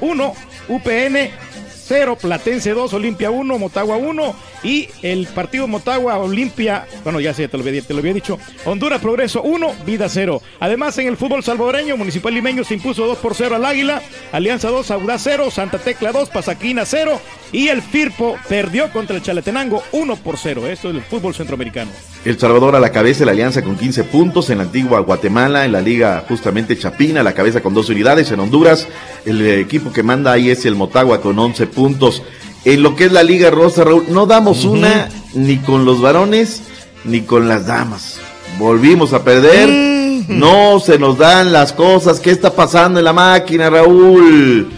1, 0.00 0.34
UPN 0.68 1.30
0, 1.90 2.18
Platense 2.22 2.70
2, 2.70 2.92
Olimpia 2.92 3.32
1, 3.32 3.58
Motagua 3.58 3.96
1 3.96 4.36
y 4.62 4.88
el 5.02 5.26
partido 5.26 5.66
Motagua 5.66 6.18
Olimpia, 6.18 6.86
bueno, 7.02 7.18
ya 7.18 7.34
sé, 7.34 7.48
te 7.48 7.58
lo 7.58 7.64
había, 7.64 8.14
dicho, 8.14 8.38
Honduras 8.64 9.00
Progreso 9.00 9.42
1, 9.42 9.74
Vida 9.84 10.08
0. 10.08 10.40
Además, 10.60 10.96
en 10.98 11.08
el 11.08 11.16
fútbol 11.16 11.42
salvadoreño, 11.42 11.96
Municipal 11.96 12.32
Limeño 12.32 12.62
se 12.62 12.74
impuso 12.74 13.06
2 13.06 13.18
por 13.18 13.34
0 13.34 13.56
al 13.56 13.64
Águila, 13.64 14.02
Alianza 14.30 14.68
2, 14.68 14.88
Audaz 14.92 15.22
0, 15.24 15.50
Santa 15.50 15.78
Tecla 15.78 16.12
2, 16.12 16.28
Pasaquina 16.28 16.84
0 16.84 17.20
y 17.50 17.66
el 17.66 17.82
Firpo 17.82 18.36
perdió 18.48 18.92
contra 18.92 19.16
el 19.16 19.22
Chalatenango 19.22 19.82
1 19.90 20.16
por 20.16 20.38
0. 20.38 20.68
Esto 20.68 20.90
es 20.90 20.94
el 20.94 21.02
fútbol 21.02 21.34
centroamericano. 21.34 21.90
El 22.24 22.38
Salvador 22.38 22.76
a 22.76 22.80
la 22.80 22.92
cabeza 22.92 23.24
la 23.24 23.32
alianza 23.32 23.62
con 23.62 23.76
15 23.76 24.04
puntos. 24.04 24.50
En 24.50 24.58
la 24.58 24.64
antigua 24.64 25.00
Guatemala, 25.00 25.64
en 25.64 25.72
la 25.72 25.80
liga 25.80 26.24
justamente 26.28 26.78
Chapina, 26.78 27.20
a 27.20 27.24
la 27.24 27.34
cabeza 27.34 27.60
con 27.60 27.74
12 27.74 27.92
unidades. 27.92 28.30
En 28.30 28.38
Honduras, 28.38 28.86
el 29.24 29.44
equipo 29.44 29.92
que 29.92 30.04
manda 30.04 30.30
ahí 30.30 30.50
es 30.50 30.64
el 30.64 30.76
Motagua 30.76 31.20
con 31.20 31.36
11 31.36 31.66
puntos. 31.66 31.79
En 32.64 32.82
lo 32.82 32.94
que 32.94 33.04
es 33.04 33.12
la 33.12 33.22
Liga 33.22 33.50
Rosa, 33.50 33.84
Raúl, 33.84 34.04
no 34.08 34.26
damos 34.26 34.64
una 34.64 35.08
ni 35.34 35.56
con 35.58 35.84
los 35.84 36.00
varones 36.00 36.62
ni 37.04 37.22
con 37.22 37.48
las 37.48 37.66
damas. 37.66 38.18
Volvimos 38.58 39.12
a 39.12 39.24
perder. 39.24 39.68
No 40.28 40.78
se 40.78 40.98
nos 40.98 41.18
dan 41.18 41.52
las 41.52 41.72
cosas. 41.72 42.20
¿Qué 42.20 42.30
está 42.30 42.54
pasando 42.54 42.98
en 42.98 43.04
la 43.04 43.12
máquina, 43.12 43.70
Raúl? 43.70 44.70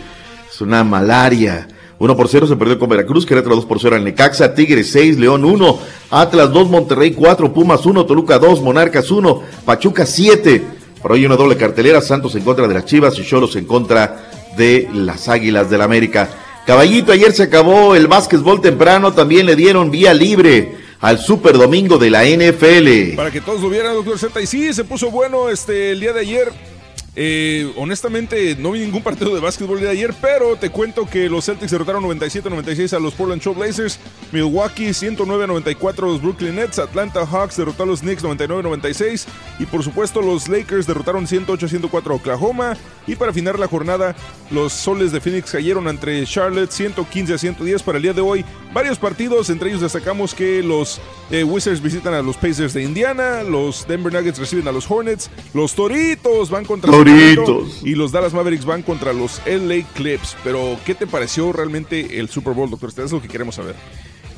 Es 0.51 0.61
una 0.61 0.85
malaria. 0.85 1.69
1 1.99 2.17
por 2.17 2.29
0 2.29 2.47
se 2.47 2.57
perdió 2.57 2.79
con 2.79 2.89
Veracruz, 2.89 3.25
Querétaro 3.25 3.55
2 3.55 3.67
por 3.67 3.79
0 3.81 3.95
al 3.95 4.03
Necaxa, 4.03 4.55
Tigres 4.55 4.91
6, 4.91 5.19
León 5.19 5.45
1, 5.45 5.79
Atlas 6.11 6.53
2, 6.53 6.69
Monterrey 6.69 7.13
4, 7.13 7.53
Pumas 7.53 7.87
1, 7.87 8.07
Toluca 8.07 8.41
2, 8.41 8.61
Monarcas 8.61 9.09
1, 9.11 9.43
Pachuca 9.65 10.05
7. 10.05 10.63
Por 11.01 11.13
hoy 11.13 11.27
una 11.27 11.37
doble 11.37 11.57
cartelera, 11.57 12.01
Santos 12.01 12.35
en 12.35 12.43
contra 12.43 12.67
de 12.67 12.75
las 12.75 12.87
Chivas 12.87 13.19
y 13.19 13.25
Cholos 13.25 13.55
en 13.57 13.67
contra 13.67 14.31
de 14.57 14.89
las 14.93 15.29
Águilas 15.29 15.71
del 15.71 15.83
América. 15.83 16.29
Caballito, 16.67 17.11
ayer 17.11 17.33
se 17.33 17.43
acabó 17.43 17.97
el 17.97 18.07
básquetbol 18.07 18.61
temprano, 18.61 19.13
también 19.13 19.47
le 19.47 19.57
dieron 19.57 19.91
vía 19.91 20.15
libre 20.15 20.77
al 21.01 21.19
Super 21.19 21.59
Domingo 21.59 21.99
de 21.99 22.11
la 22.11 22.25
NFL. 22.25 23.17
Para 23.17 23.33
que 23.33 23.41
todos 23.41 23.61
lo 23.61 23.69
vieran, 23.69 23.95
doctor 23.95 24.17
Z. 24.17 24.41
Y 24.41 24.47
sí, 24.47 24.73
se 24.73 24.85
puso 24.85 25.11
bueno 25.11 25.51
este 25.51 25.91
el 25.91 26.01
día 26.01 26.13
de 26.13 26.21
ayer. 26.21 26.72
Eh, 27.15 27.71
honestamente, 27.77 28.57
no 28.57 28.71
vi 28.71 28.81
ningún 28.81 29.03
partido 29.03 29.35
de 29.35 29.41
básquetbol 29.41 29.81
de 29.81 29.91
ayer, 29.91 30.15
pero 30.23 30.57
te 30.57 30.71
cuento 30.71 31.05
que 31.05 31.29
los 31.29 31.45
Celtics 31.45 31.71
derrotaron 31.71 32.03
97-96 32.05 32.97
a 32.97 33.01
los 33.01 33.13
Portland 33.13 33.43
Trail 33.43 33.59
Blazers, 33.59 33.99
Milwaukee 34.33 34.89
109-94 34.89 35.99
a 35.99 36.07
los 36.07 36.23
Brooklyn 36.23 36.55
Nets, 36.55 36.79
Atlanta 36.79 37.27
Hawks 37.27 37.59
derrotó 37.59 37.83
a 37.83 37.87
los 37.87 38.01
Knicks 38.01 38.25
99-96 38.25 39.27
y 39.59 39.67
por 39.67 39.83
supuesto 39.83 40.23
los 40.23 40.49
Lakers 40.49 40.87
derrotaron 40.87 41.27
108-104 41.27 42.11
a 42.11 42.15
Oklahoma 42.15 42.77
y 43.07 43.15
para 43.15 43.33
finalizar 43.33 43.61
la 43.61 43.69
jornada 43.69 44.17
los 44.51 44.73
Soles 44.73 45.13
de 45.13 45.21
Phoenix 45.21 45.51
cayeron 45.51 45.89
entre 45.89 46.25
Charlotte 46.25 46.71
115-110 46.71 47.83
para 47.83 47.99
el 47.99 48.03
día 48.03 48.13
de 48.15 48.23
hoy. 48.23 48.45
Varios 48.73 48.99
partidos, 48.99 49.51
entre 49.51 49.69
ellos 49.69 49.83
destacamos 49.83 50.35
que 50.35 50.63
los 50.63 50.99
eh, 51.31 51.45
Wizards 51.45 51.83
visitan 51.83 52.15
a 52.15 52.23
los 52.23 52.37
Pacers 52.37 52.73
de 52.73 52.83
Indiana, 52.83 53.43
los 53.43 53.87
Denver 53.87 54.13
Nuggets 54.13 54.39
reciben 54.39 54.67
a 54.67 54.73
los 54.73 54.91
Hornets, 54.91 55.31
los 55.53 55.75
Toritos 55.75 56.49
van 56.49 56.65
contra 56.65 56.91
Toritos. 56.91 57.47
Sacramento 57.47 57.87
y 57.87 57.95
los 57.95 58.13
Dallas 58.13 58.33
Mavericks 58.33 58.65
van 58.65 58.83
contra 58.83 59.13
los 59.13 59.43
LA 59.45 59.87
Clips. 59.95 60.37
Pero, 60.43 60.79
¿qué 60.87 60.95
te 60.95 61.07
pareció 61.07 61.53
realmente 61.53 62.19
el 62.19 62.31
Super 62.31 62.55
Bowl, 62.55 62.71
doctor? 62.71 62.91
Es 62.97 63.13
lo 63.13 63.21
que 63.21 63.29
queremos 63.29 63.57
saber. 63.57 63.75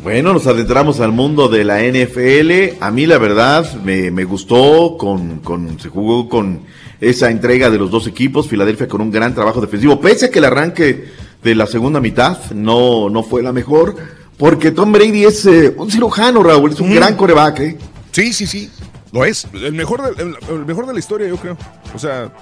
Bueno, 0.03 0.33
nos 0.33 0.47
adentramos 0.47 1.01
al 1.01 1.13
mundo 1.13 1.49
de 1.49 1.65
la 1.65 1.81
NFL. 1.81 2.83
A 2.83 2.91
mí 2.91 3.07
la 3.07 3.19
verdad 3.19 3.73
me, 3.85 4.11
me 4.11 4.25
gustó, 4.25 4.97
con, 4.99 5.39
con, 5.39 5.79
se 5.79 5.89
jugó 5.89 6.29
con 6.29 6.61
esa 7.01 7.31
entrega 7.31 7.71
de 7.71 7.79
los 7.79 7.91
dos 7.91 8.07
equipos, 8.07 8.49
Filadelfia 8.49 8.89
con 8.89 9.01
un 9.01 9.11
gran 9.11 9.35
trabajo 9.35 9.61
defensivo, 9.61 10.01
pese 10.01 10.27
a 10.27 10.31
que 10.31 10.41
el 10.41 10.45
arranque 10.45 11.05
de 11.43 11.55
la 11.55 11.67
segunda 11.67 12.01
mitad 12.01 12.51
no, 12.53 13.09
no 13.11 13.23
fue 13.23 13.43
la 13.43 13.53
mejor, 13.53 13.97
porque 14.39 14.71
Tom 14.71 14.93
Brady 14.93 15.25
es 15.25 15.47
eh, 15.47 15.75
un 15.77 15.91
cirujano, 15.91 16.43
Raúl, 16.43 16.73
es 16.73 16.81
un 16.81 16.95
gran 16.95 17.17
coreback. 17.17 17.61
¿eh? 17.61 17.79
Sí, 18.13 18.33
sí, 18.33 18.47
sí, 18.47 18.71
lo 19.13 19.25
es. 19.25 19.47
El 19.53 19.73
mejor, 19.73 20.03
de, 20.03 20.23
el, 20.23 20.37
el 20.49 20.67
mejor 20.67 20.87
de 20.87 20.93
la 20.93 20.99
historia, 20.99 21.29
yo 21.29 21.37
creo. 21.37 21.57
O 21.95 21.99
sea, 21.99 22.33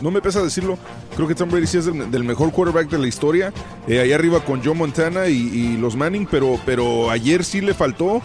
no 0.00 0.10
me 0.10 0.20
pesa 0.20 0.42
decirlo. 0.42 0.78
Creo 1.16 1.26
que 1.28 1.34
Tom 1.34 1.50
Brady 1.50 1.66
sí 1.66 1.78
es 1.78 1.86
del, 1.86 2.10
del 2.10 2.24
mejor 2.24 2.52
quarterback 2.52 2.88
de 2.88 2.98
la 2.98 3.06
historia. 3.06 3.52
Eh, 3.86 4.00
ahí 4.00 4.12
arriba 4.12 4.44
con 4.44 4.62
Joe 4.64 4.74
Montana 4.74 5.28
y, 5.28 5.36
y 5.36 5.76
los 5.76 5.96
Manning, 5.96 6.26
pero, 6.30 6.58
pero 6.64 7.10
ayer 7.10 7.44
sí 7.44 7.60
le 7.60 7.74
faltó. 7.74 8.22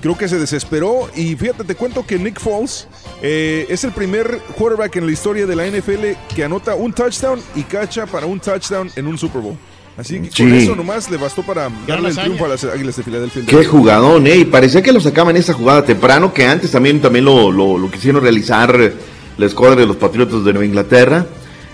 Creo 0.00 0.16
que 0.18 0.28
se 0.28 0.38
desesperó. 0.38 1.08
Y 1.14 1.34
fíjate, 1.34 1.64
te 1.64 1.74
cuento 1.74 2.06
que 2.06 2.18
Nick 2.18 2.38
Foles 2.38 2.88
eh, 3.22 3.66
es 3.68 3.84
el 3.84 3.92
primer 3.92 4.38
quarterback 4.56 4.96
en 4.96 5.06
la 5.06 5.12
historia 5.12 5.46
de 5.46 5.56
la 5.56 5.66
NFL 5.66 6.34
que 6.34 6.44
anota 6.44 6.74
un 6.74 6.92
touchdown 6.92 7.40
y 7.54 7.62
cacha 7.62 8.06
para 8.06 8.26
un 8.26 8.38
touchdown 8.38 8.90
en 8.96 9.06
un 9.06 9.16
Super 9.16 9.40
Bowl. 9.40 9.56
Así 9.96 10.20
que 10.20 10.42
con 10.42 10.52
eso 10.54 10.74
nomás 10.74 11.08
le 11.10 11.16
bastó 11.16 11.42
para 11.42 11.70
darle 11.86 12.08
el 12.08 12.16
triunfo 12.16 12.46
a 12.46 12.48
las 12.48 12.64
Águilas 12.64 12.96
de 12.96 13.02
Filadelfia. 13.04 13.42
Qué 13.46 13.64
jugadón, 13.64 14.26
¿eh? 14.26 14.38
Y 14.38 14.44
parecía 14.44 14.82
que 14.82 14.92
lo 14.92 15.00
sacaban 15.00 15.36
esa 15.36 15.52
jugada 15.52 15.84
temprano, 15.84 16.32
que 16.32 16.46
antes 16.46 16.72
también, 16.72 17.00
también 17.00 17.24
lo, 17.24 17.52
lo, 17.52 17.78
lo 17.78 17.90
quisieron 17.90 18.20
realizar 18.20 18.92
la 19.36 19.46
escuadra 19.46 19.76
de 19.76 19.86
los 19.86 19.96
Patriotas 19.96 20.44
de 20.44 20.52
Nueva 20.52 20.66
Inglaterra. 20.66 21.26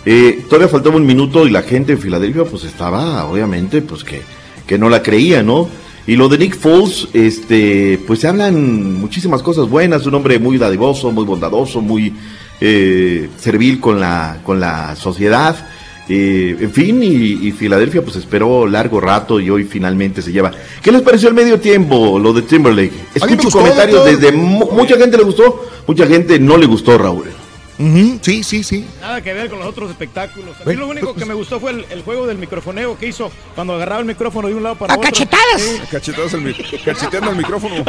Eh, 0.05 0.45
todavía 0.49 0.69
faltaba 0.69 0.97
un 0.97 1.07
minuto 1.07 1.47
y 1.47 1.51
la 1.51 1.63
gente 1.63 1.93
en 1.93 1.99
Filadelfia 1.99 2.45
pues 2.45 2.65
estaba, 2.65 3.25
obviamente, 3.25 3.81
pues 3.83 4.05
que, 4.05 4.23
que 4.67 4.77
no 4.79 4.89
la 4.89 5.03
creía, 5.03 5.43
¿no? 5.43 5.69
Y 6.07 6.17
lo 6.17 6.29
de 6.29 6.39
Nick 6.39 6.59
Foles, 6.59 7.09
este, 7.13 8.01
pues 8.07 8.21
se 8.21 8.29
hablan 8.29 8.95
muchísimas 8.95 9.43
cosas 9.43 9.69
buenas, 9.69 10.07
un 10.07 10.15
hombre 10.15 10.39
muy 10.39 10.59
dadivoso, 10.59 11.11
muy 11.11 11.25
bondadoso, 11.25 11.81
muy 11.81 12.15
eh, 12.61 13.29
servil 13.39 13.79
con 13.79 14.01
la, 14.01 14.39
con 14.43 14.59
la 14.59 14.97
sociedad. 14.97 15.57
Eh, 16.13 16.57
en 16.61 16.73
fin, 16.73 17.01
y, 17.05 17.47
y 17.47 17.53
Filadelfia 17.53 18.03
pues 18.03 18.17
esperó 18.17 18.67
largo 18.67 19.01
rato 19.01 19.39
y 19.39 19.49
hoy 19.49 19.63
finalmente 19.63 20.23
se 20.23 20.33
lleva. 20.33 20.51
¿Qué 20.83 20.91
les 20.91 21.03
pareció 21.03 21.29
el 21.29 21.35
medio 21.37 21.61
tiempo, 21.61 22.19
lo 22.19 22.33
de 22.33 22.43
Timberlake? 22.43 22.91
Escucho 23.15 23.49
comentarios 23.53 24.05
desde 24.21 24.33
mu- 24.33 24.73
mucha 24.73 24.97
gente 24.97 25.17
le 25.17 25.23
gustó, 25.23 25.69
mucha 25.87 26.07
gente 26.09 26.41
no 26.41 26.57
le 26.57 26.67
gustó, 26.67 26.99
Raúl. 26.99 27.27
Ujú, 27.81 28.19
Sí, 28.21 28.43
sí, 28.45 28.63
sí. 28.63 28.85
Nada 29.01 29.23
que 29.23 29.33
ver 29.33 29.49
con 29.49 29.59
los 29.59 29.67
otros 29.69 29.91
espectáculos. 29.91 30.55
A 30.65 30.69
mí 30.69 30.75
lo 30.77 30.87
único 30.87 31.15
que 31.15 31.25
me 31.25 31.33
gustó 31.35 31.59
fue 31.59 31.71
el, 31.73 31.87
el 31.91 32.03
juego 32.03 32.27
del 32.27 32.37
microfoneo 32.39 32.99
que 32.99 33.07
hizo 33.09 33.31
cuando 33.55 33.75
agarraba 33.75 34.01
el 34.01 34.07
micrófono 34.07 34.49
de 34.49 34.55
un 34.55 34.63
lado 34.63 34.75
para 34.77 34.93
¡A 34.95 34.97
otro. 34.99 35.09
cachetadas! 35.11 35.61
Sí. 35.63 35.81
Cachetadas 35.91 36.35
al 36.35 36.43
mi- 36.43 36.53
cacheteando 36.85 37.31
el 37.31 37.37
micrófono. 37.39 37.75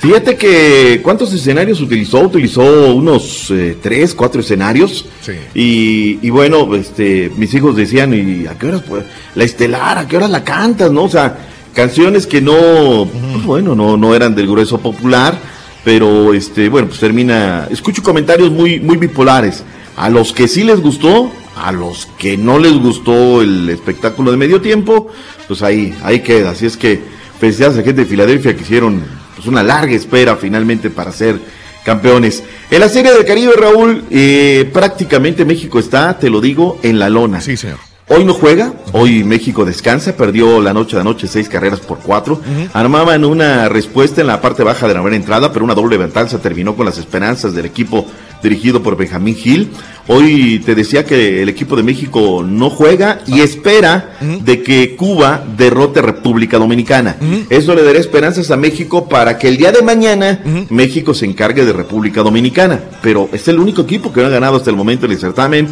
Fíjate 0.00 0.36
que 0.36 1.00
cuántos 1.02 1.32
escenarios 1.32 1.80
utilizó, 1.80 2.20
utilizó 2.20 2.94
unos 2.94 3.50
eh, 3.50 3.76
tres, 3.82 4.14
cuatro 4.14 4.40
escenarios. 4.40 5.06
Sí. 5.22 5.32
Y, 5.54 6.26
y 6.26 6.30
bueno, 6.30 6.74
este, 6.74 7.30
mis 7.36 7.52
hijos 7.54 7.76
decían, 7.76 8.12
¿y 8.14 8.46
a 8.46 8.58
qué 8.58 8.66
horas 8.66 8.82
pues, 8.88 9.04
la 9.34 9.44
estelar, 9.44 9.98
a 9.98 10.06
qué 10.06 10.16
horas 10.16 10.30
la 10.30 10.44
cantas, 10.44 10.90
no? 10.92 11.04
O 11.04 11.08
sea, 11.08 11.36
canciones 11.74 12.26
que 12.26 12.40
no, 12.40 13.08
pues, 13.32 13.44
bueno, 13.44 13.74
no, 13.74 13.96
no 13.96 14.14
eran 14.14 14.34
del 14.34 14.46
grueso 14.48 14.78
popular, 14.78 15.38
pero 15.84 16.32
este, 16.34 16.68
bueno, 16.68 16.88
pues 16.88 17.00
termina, 17.00 17.68
escucho 17.70 18.02
comentarios 18.02 18.50
muy, 18.50 18.80
muy 18.80 18.96
bipolares. 18.96 19.64
A 19.96 20.08
los 20.08 20.32
que 20.32 20.48
sí 20.48 20.64
les 20.64 20.80
gustó, 20.80 21.30
a 21.56 21.72
los 21.72 22.06
que 22.18 22.36
no 22.36 22.58
les 22.58 22.72
gustó 22.72 23.42
el 23.42 23.68
espectáculo 23.68 24.30
de 24.30 24.36
medio 24.36 24.60
tiempo, 24.60 25.08
pues 25.46 25.62
ahí, 25.62 25.94
ahí 26.02 26.20
queda. 26.20 26.50
Así 26.50 26.66
es 26.66 26.76
que 26.76 27.00
felicidades 27.38 27.76
a 27.76 27.80
la 27.80 27.84
gente 27.84 28.02
de 28.02 28.06
Filadelfia 28.06 28.54
que 28.56 28.62
hicieron 28.62 29.02
pues, 29.34 29.46
una 29.46 29.62
larga 29.62 29.94
espera 29.94 30.36
finalmente 30.36 30.88
para 30.88 31.12
ser 31.12 31.38
campeones. 31.84 32.42
En 32.70 32.80
la 32.80 32.88
Serie 32.88 33.12
del 33.12 33.24
Caribe, 33.24 33.52
Raúl, 33.56 34.04
eh, 34.10 34.70
prácticamente 34.72 35.44
México 35.44 35.78
está, 35.78 36.18
te 36.18 36.30
lo 36.30 36.40
digo, 36.40 36.78
en 36.82 36.98
la 36.98 37.10
lona. 37.10 37.40
Sí, 37.40 37.56
señor. 37.56 37.78
Hoy 38.08 38.24
no 38.24 38.34
juega, 38.34 38.74
hoy 38.92 39.24
México 39.24 39.64
descansa, 39.64 40.16
perdió 40.16 40.60
la 40.60 40.74
noche 40.74 40.96
de 40.96 41.00
anoche 41.00 41.28
seis 41.28 41.48
carreras 41.48 41.80
por 41.80 41.98
cuatro. 41.98 42.40
Armaban 42.74 43.24
una 43.24 43.68
respuesta 43.68 44.20
en 44.20 44.26
la 44.26 44.40
parte 44.40 44.62
baja 44.64 44.86
de 44.88 44.94
la 44.94 45.00
primera 45.00 45.16
entrada, 45.16 45.52
pero 45.52 45.64
una 45.64 45.74
doble 45.74 45.96
ventanza 45.96 46.38
terminó 46.38 46.74
con 46.74 46.84
las 46.84 46.98
esperanzas 46.98 47.54
del 47.54 47.64
equipo 47.64 48.06
dirigido 48.42 48.82
por 48.82 48.96
Benjamín 48.96 49.36
Gil. 49.36 49.70
Hoy 50.08 50.60
te 50.66 50.74
decía 50.74 51.04
que 51.06 51.42
el 51.42 51.48
equipo 51.48 51.76
de 51.76 51.84
México 51.84 52.44
no 52.44 52.70
juega 52.70 53.20
y 53.26 53.40
espera 53.40 54.18
de 54.20 54.62
que 54.62 54.96
Cuba 54.96 55.42
derrote 55.56 56.00
a 56.00 56.02
República 56.02 56.58
Dominicana. 56.58 57.16
Eso 57.48 57.74
le 57.74 57.84
dará 57.84 58.00
esperanzas 58.00 58.50
a 58.50 58.56
México 58.56 59.08
para 59.08 59.38
que 59.38 59.48
el 59.48 59.56
día 59.56 59.70
de 59.70 59.80
mañana 59.80 60.40
México 60.70 61.14
se 61.14 61.24
encargue 61.24 61.64
de 61.64 61.72
República 61.72 62.22
Dominicana. 62.22 62.80
Pero 63.00 63.30
es 63.32 63.46
el 63.46 63.60
único 63.60 63.82
equipo 63.82 64.12
que 64.12 64.20
no 64.20 64.26
ha 64.26 64.30
ganado 64.30 64.56
hasta 64.56 64.70
el 64.70 64.76
momento 64.76 65.06
en 65.06 65.12
el 65.12 65.18
certamen. 65.18 65.68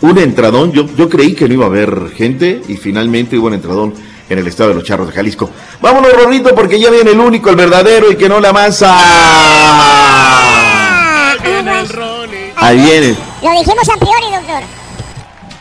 Un 0.00 0.18
entradón, 0.18 0.72
yo, 0.72 0.86
yo 0.96 1.08
creí 1.08 1.34
que 1.34 1.48
no 1.48 1.54
iba 1.54 1.64
a 1.64 1.68
haber 1.68 2.10
gente 2.10 2.62
y 2.68 2.76
finalmente 2.76 3.36
hubo 3.36 3.48
un 3.48 3.54
entradón 3.54 3.94
en 4.28 4.38
el 4.38 4.46
estado 4.46 4.68
de 4.70 4.76
los 4.76 4.84
Charros 4.84 5.08
de 5.08 5.12
Jalisco. 5.12 5.50
Vámonos, 5.80 6.12
Rorrito, 6.12 6.54
porque 6.54 6.78
ya 6.78 6.90
viene 6.90 7.10
el 7.10 7.18
único, 7.18 7.50
el 7.50 7.56
verdadero 7.56 8.10
y 8.12 8.16
que 8.16 8.28
no 8.28 8.38
la 8.40 8.52
masa. 8.52 8.96
Ahí 12.56 12.78
viene. 12.78 13.16
Lo 13.42 13.50
dijimos 13.50 13.88
a 13.88 13.96
priori, 13.98 14.34
doctor. 14.34 14.62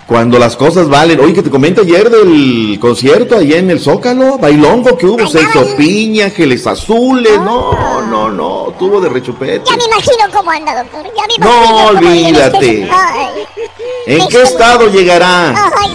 Cuando 0.06 0.40
las 0.40 0.56
cosas 0.56 0.88
valen. 0.88 1.20
Oye, 1.20 1.34
que 1.34 1.44
te 1.44 1.50
comenta 1.50 1.82
ayer 1.82 2.10
del 2.10 2.78
concierto 2.80 3.36
allá 3.36 3.58
en 3.58 3.70
el 3.70 3.82
Zócalo, 3.82 4.38
bailongo 4.38 4.98
que 4.98 5.06
hubo, 5.06 5.28
sexo 5.28 5.76
piña, 5.76 6.30
geles 6.30 6.66
azules. 6.66 7.38
No, 7.42 8.02
no, 8.04 8.32
no, 8.32 8.74
tuvo 8.80 9.02
de 9.02 9.10
rechupete. 9.10 9.64
Ya 9.70 9.76
me 9.76 9.84
imagino 9.84 10.24
cómo 10.34 10.50
anda, 10.52 10.82
doctor. 10.82 11.04
Ya 11.14 11.28
me 11.28 11.34
imagino 11.36 11.72
No, 11.72 11.88
cómo 11.88 12.00
viene 12.00 12.28
olvídate. 12.28 12.90
¿En 14.08 14.26
qué 14.30 14.42
estado 14.42 14.88
llegará? 14.90 15.50
ay, 15.50 15.92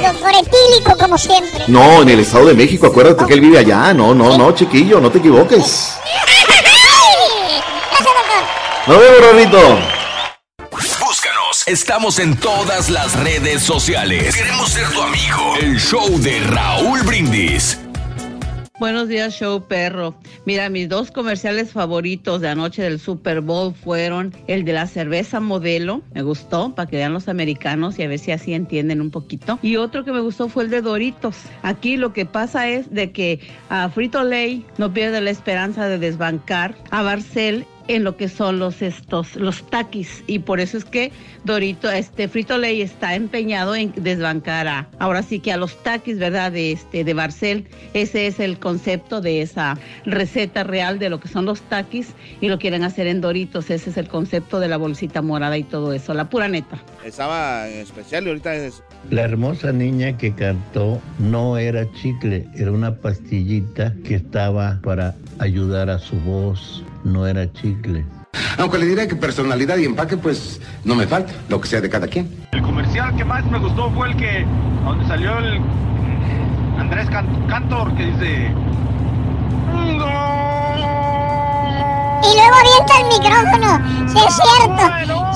como 1.01 1.17
siempre. 1.17 1.65
No, 1.67 2.03
en 2.03 2.11
el 2.11 2.21
Estado 2.21 2.45
de 2.47 2.55
México, 2.55 2.87
acuérdate 2.87 3.25
que 3.25 3.33
él 3.33 3.41
vive 3.41 3.59
allá. 3.59 3.95
No, 3.95 4.15
no, 4.15 4.37
no, 4.37 4.53
chiquillo, 4.53 5.01
no 5.01 5.11
te 5.11 5.17
equivoques. 5.17 5.95
Ay, 6.05 6.45
Gracias, 7.91 8.05
doctor. 8.05 8.87
Nos 8.87 8.99
vemos, 9.01 9.21
Rorrito. 9.21 9.79
Búscanos. 10.71 11.63
Estamos 11.67 12.19
en 12.19 12.37
todas 12.37 12.91
las 12.91 13.15
redes 13.19 13.63
sociales. 13.63 14.35
Queremos 14.37 14.69
ser 14.69 14.91
tu 14.91 15.01
amigo. 15.01 15.55
El 15.59 15.81
show 15.81 16.07
de 16.19 16.41
Raúl 16.41 17.03
Brindis. 17.05 17.79
Buenos 18.83 19.07
días, 19.07 19.33
show 19.35 19.63
perro. 19.69 20.13
Mira, 20.45 20.69
mis 20.69 20.89
dos 20.89 21.13
comerciales 21.13 21.71
favoritos 21.71 22.41
de 22.41 22.49
anoche 22.49 22.83
del 22.83 22.99
Super 22.99 23.41
Bowl 23.41 23.73
fueron 23.73 24.35
el 24.49 24.65
de 24.65 24.73
la 24.73 24.89
cerveza 24.89 25.39
modelo, 25.39 26.03
me 26.13 26.23
gustó, 26.23 26.75
para 26.75 26.91
que 26.91 26.97
vean 26.97 27.13
los 27.13 27.29
americanos 27.29 27.97
y 28.01 28.03
a 28.03 28.09
ver 28.09 28.19
si 28.19 28.33
así 28.33 28.55
entienden 28.55 29.01
un 29.01 29.13
poquito. 29.13 29.61
Y 29.63 29.77
otro 29.77 30.05
que 30.05 30.11
me 30.11 30.19
gustó 30.19 30.49
fue 30.49 30.65
el 30.65 30.71
de 30.71 30.83
Doritos. 30.83 31.37
Aquí 31.63 31.97
lo 31.97 32.13
que 32.13 32.27
pasa 32.27 32.69
es 32.69 32.93
de 32.93 33.13
que 33.13 33.39
a 33.69 33.89
Frito 33.89 34.25
Lay 34.25 34.67
no 34.79 34.93
pierde 34.93 35.21
la 35.21 35.31
esperanza 35.31 35.87
de 35.87 35.99
desbancar 35.99 36.75
a 36.91 37.03
Barcel 37.03 37.65
en 37.89 38.05
lo 38.05 38.17
que 38.17 38.29
son 38.29 38.59
los 38.59 38.83
estos 38.83 39.37
los 39.37 39.69
taquis. 39.71 40.23
Y 40.27 40.41
por 40.41 40.61
eso 40.61 40.77
es 40.77 40.85
que 40.85 41.13
Dorito 41.45 41.91
este 41.91 42.29
Frito 42.29 42.59
Lay 42.59 42.83
está 42.83 43.15
empeñado 43.15 43.75
en 43.75 43.93
desbancar 43.97 44.69
a 44.69 44.89
ahora 44.99 45.23
sí 45.23 45.41
que 45.41 45.53
a 45.53 45.57
los 45.57 45.83
taquis 45.83 46.19
verdad 46.19 46.53
de 46.53 46.73
este 46.73 47.05
de 47.05 47.15
Barcel. 47.15 47.67
Ese 47.95 48.27
es 48.27 48.41
el 48.41 48.59
concepto 48.59 49.21
de 49.21 49.43
esa 49.43 49.79
receta 50.05 50.65
real 50.65 50.99
de 50.99 51.11
lo 51.11 51.21
que 51.21 51.29
son 51.29 51.45
los 51.45 51.61
taquis 51.63 52.09
y 52.41 52.49
lo 52.49 52.59
quieren 52.59 52.85
hacer 52.85 53.07
en 53.07 53.21
Doritos. 53.21 53.71
Ese 53.71 53.91
es 53.91 53.97
el 53.97 54.09
concepto 54.09 54.61
de 54.61 54.69
la 54.69 54.77
bolsita 54.77 55.23
morada 55.23 55.57
y 55.59 55.65
todo 55.65 55.93
eso 55.93 56.15
la 56.15 56.29
pura 56.29 56.49
neta. 56.49 56.83
Estaba 57.05 57.69
en 57.69 57.81
especial 57.81 58.25
y 58.25 58.29
ahorita 58.29 58.55
es... 58.55 58.83
La 59.11 59.23
hermosa 59.23 59.73
niña 59.73 60.17
que 60.17 60.33
cantó 60.33 61.01
no 61.19 61.59
era 61.59 61.91
chicle, 61.93 62.47
era 62.55 62.71
una 62.71 62.95
pastillita 62.95 63.95
que 64.05 64.15
estaba 64.15 64.81
para 64.83 65.15
ayudar 65.43 65.91
a 65.91 65.99
su 65.99 66.17
voz, 66.21 66.83
no 67.05 67.27
era 67.27 67.53
chicle. 67.53 68.05
Aunque 68.59 68.79
le 68.79 68.87
diré 68.87 69.09
que 69.09 69.17
personalidad 69.17 69.77
y 69.77 69.85
empaque, 69.85 70.17
pues 70.17 70.61
no 70.85 70.95
me 70.95 71.07
falta, 71.07 71.33
lo 71.49 71.61
que 71.61 71.69
sea 71.69 71.81
de 71.81 71.89
cada 71.91 72.07
quien. 72.07 72.31
El 72.53 72.63
comercial 72.63 73.15
que 73.17 73.25
más 73.25 73.45
me 73.47 73.59
gustó 73.59 73.91
fue 73.93 74.09
el 74.11 74.17
que 74.17 74.47
donde 74.85 75.07
salió 75.07 75.39
el 75.39 75.61
Andrés 76.79 77.09
Can- 77.11 77.47
Cantor 77.49 77.95
que 77.97 78.07
dice 78.07 78.51
Y 82.25 82.35
luego 82.37 82.57
avienta 82.57 83.01
el 83.01 83.07
micrófono. 83.09 83.71
Sí 84.09 84.19
es 84.27 84.35
cierto. 84.37 84.83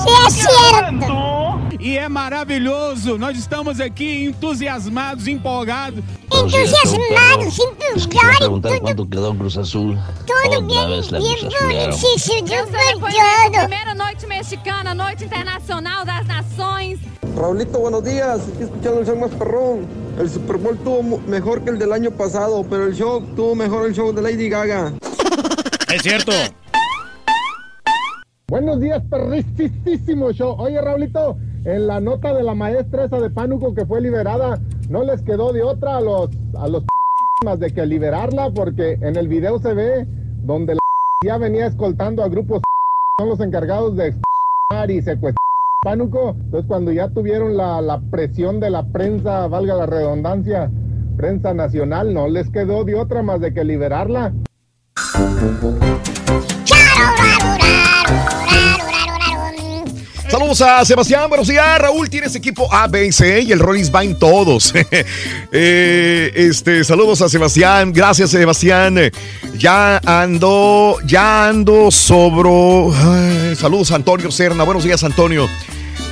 Sí 0.03 0.09
es 0.27 0.33
cierto. 0.33 1.46
E 1.79 1.97
é 1.97 2.09
maravilhoso. 2.09 3.17
Nós 3.17 3.37
estamos 3.37 3.79
aqui 3.79 4.25
entusiasmados, 4.25 5.27
empolgados. 5.27 6.03
Entusiasmados, 6.25 7.59
empolgados. 7.59 8.37
preguntar 8.37 8.79
cuánto 8.79 9.07
quedó 9.07 9.35
Cruz 9.35 9.57
Azul. 9.57 9.97
Tudo 10.25 10.51
sou 10.51 10.61
depoimento 10.63 11.11
da 13.51 13.59
primeira 13.59 13.93
noite 13.93 14.25
mexicana, 14.25 14.93
noite 14.93 15.25
internacional 15.25 16.03
das 16.03 16.25
nações. 16.25 16.99
Raulito, 17.35 17.79
buenos 17.79 18.03
días. 18.03 18.41
Aquí 18.47 18.63
escuchando 18.63 18.99
el 19.01 19.05
show 19.05 19.15
más 19.15 19.31
perrón. 19.31 19.85
El 20.19 20.29
Super 20.29 20.57
Bowl 20.57 20.75
tuvo 20.79 21.19
mejor 21.27 21.61
que 21.63 21.69
el 21.69 21.77
del 21.77 21.93
año 21.93 22.09
pasado, 22.09 22.65
pero 22.67 22.87
el 22.87 22.95
show 22.95 23.21
tuvo 23.35 23.53
mejor 23.53 23.85
el 23.85 23.93
show 23.93 24.11
de 24.11 24.23
Lady 24.23 24.49
Gaga. 24.49 24.93
Es 25.93 26.01
cierto. 26.01 26.31
Buenos 28.49 28.79
días, 28.79 29.03
perrisísimo 29.09 30.31
show. 30.31 30.55
Oye, 30.57 30.79
Raulito, 30.79 31.35
en 31.65 31.85
la 31.85 31.99
nota 31.99 32.33
de 32.33 32.43
la 32.43 32.55
maestra 32.55 33.03
esa 33.03 33.19
de 33.19 33.29
Pánuco 33.29 33.75
que 33.75 33.85
fue 33.85 33.99
liberada, 33.99 34.57
no 34.87 35.03
les 35.03 35.21
quedó 35.21 35.51
de 35.51 35.63
otra 35.63 35.97
a 35.97 36.01
los 36.01 36.29
a 36.57 36.69
los 36.69 36.85
más 37.43 37.59
de 37.59 37.73
que 37.73 37.85
liberarla, 37.85 38.49
porque 38.51 38.93
en 39.01 39.17
el 39.17 39.27
video 39.27 39.59
se 39.59 39.73
ve 39.73 40.07
donde 40.45 40.75
la 40.75 40.79
ya 41.25 41.37
venía 41.37 41.65
escoltando 41.65 42.23
a 42.23 42.29
grupos 42.29 42.61
son 43.19 43.27
los 43.27 43.41
encargados 43.41 43.97
de 43.97 44.15
y 44.87 45.01
secuestrar 45.01 45.35
Pánuco. 45.83 46.29
Entonces, 46.29 46.67
cuando 46.69 46.93
ya 46.93 47.09
tuvieron 47.09 47.57
la, 47.57 47.81
la 47.81 47.99
presión 47.99 48.61
de 48.61 48.69
la 48.69 48.87
prensa, 48.93 49.49
valga 49.49 49.75
la 49.75 49.87
redundancia, 49.87 50.71
prensa 51.17 51.53
nacional, 51.53 52.13
no 52.13 52.29
les 52.29 52.49
quedó 52.49 52.85
de 52.85 52.95
otra 52.95 53.23
más 53.23 53.41
de 53.41 53.53
que 53.53 53.65
liberarla. 53.65 54.31
Saludos 60.29 60.61
a 60.61 60.83
Sebastián, 60.83 61.29
buenos 61.29 61.47
días. 61.47 61.79
Raúl, 61.79 62.09
tienes 62.09 62.35
equipo 62.35 62.71
A, 62.73 62.87
B 62.87 63.07
y 63.07 63.11
C 63.13 63.41
y 63.41 63.51
el 63.53 63.59
Rollins 63.59 63.93
va 63.93 64.03
en 64.03 64.17
todos. 64.17 64.73
Eh, 65.49 66.31
este, 66.35 66.83
saludos 66.83 67.21
a 67.21 67.29
Sebastián, 67.29 67.93
gracias 67.93 68.31
Sebastián. 68.31 68.99
Ya 69.57 69.97
ando, 70.05 70.97
ya 71.05 71.47
ando 71.47 71.89
sobro. 71.89 72.91
Saludos 73.55 73.91
a 73.91 73.95
Antonio 73.95 74.29
Serna, 74.29 74.63
buenos 74.65 74.83
días 74.83 75.03
Antonio. 75.05 75.47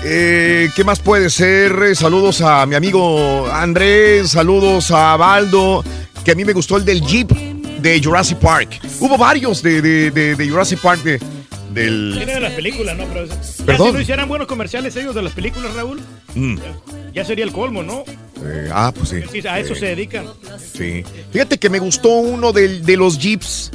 Eh, 0.05 0.69
¿Qué 0.75 0.83
más 0.85 0.99
puede 0.99 1.29
ser? 1.29 1.95
Saludos 1.95 2.41
a 2.41 2.65
mi 2.65 2.75
amigo 2.75 3.45
Andrés, 3.51 4.31
saludos 4.31 4.89
a 4.91 5.17
Baldo, 5.17 5.83
que 6.23 6.31
a 6.31 6.35
mí 6.35 6.45
me 6.45 6.53
gustó 6.53 6.77
el 6.77 6.85
del 6.85 7.01
Jeep 7.01 7.29
de 7.31 8.01
Jurassic 8.01 8.37
Park. 8.39 8.79
Hubo 9.01 9.17
varios 9.17 9.61
de, 9.61 9.81
de- 9.81 10.49
Jurassic 10.49 10.79
Park 10.79 11.01
del... 11.75 12.13
Tiene 12.17 12.33
de 12.33 12.39
las 12.39 12.53
películas, 12.53 12.97
¿no? 12.97 13.03
Pero 13.05 13.27
Perdón. 13.65 13.87
si 13.89 13.93
no 13.93 14.01
hicieran 14.01 14.27
buenos 14.27 14.47
comerciales 14.47 14.95
ellos 14.95 15.13
de 15.13 15.21
las 15.21 15.33
películas, 15.33 15.73
Raúl, 15.75 16.01
Mm, 16.33 16.57
ya 17.13 17.23
sería 17.23 17.45
el 17.45 17.51
colmo, 17.53 17.81
¿no? 17.83 18.03
eh, 18.43 18.69
ah, 18.73 18.91
pues 18.93 19.09
sí. 19.09 19.17
Sí, 19.31 19.47
a 19.47 19.59
eso 19.59 19.73
se 19.75 19.85
dedican. 19.85 20.25
Sí. 20.73 21.03
Fíjate 21.31 21.57
que 21.57 21.69
me 21.69 21.79
gustó 21.79 22.09
uno 22.09 22.51
del- 22.51 22.83
de 22.85 22.97
los 22.97 23.17
jeeps. 23.19 23.71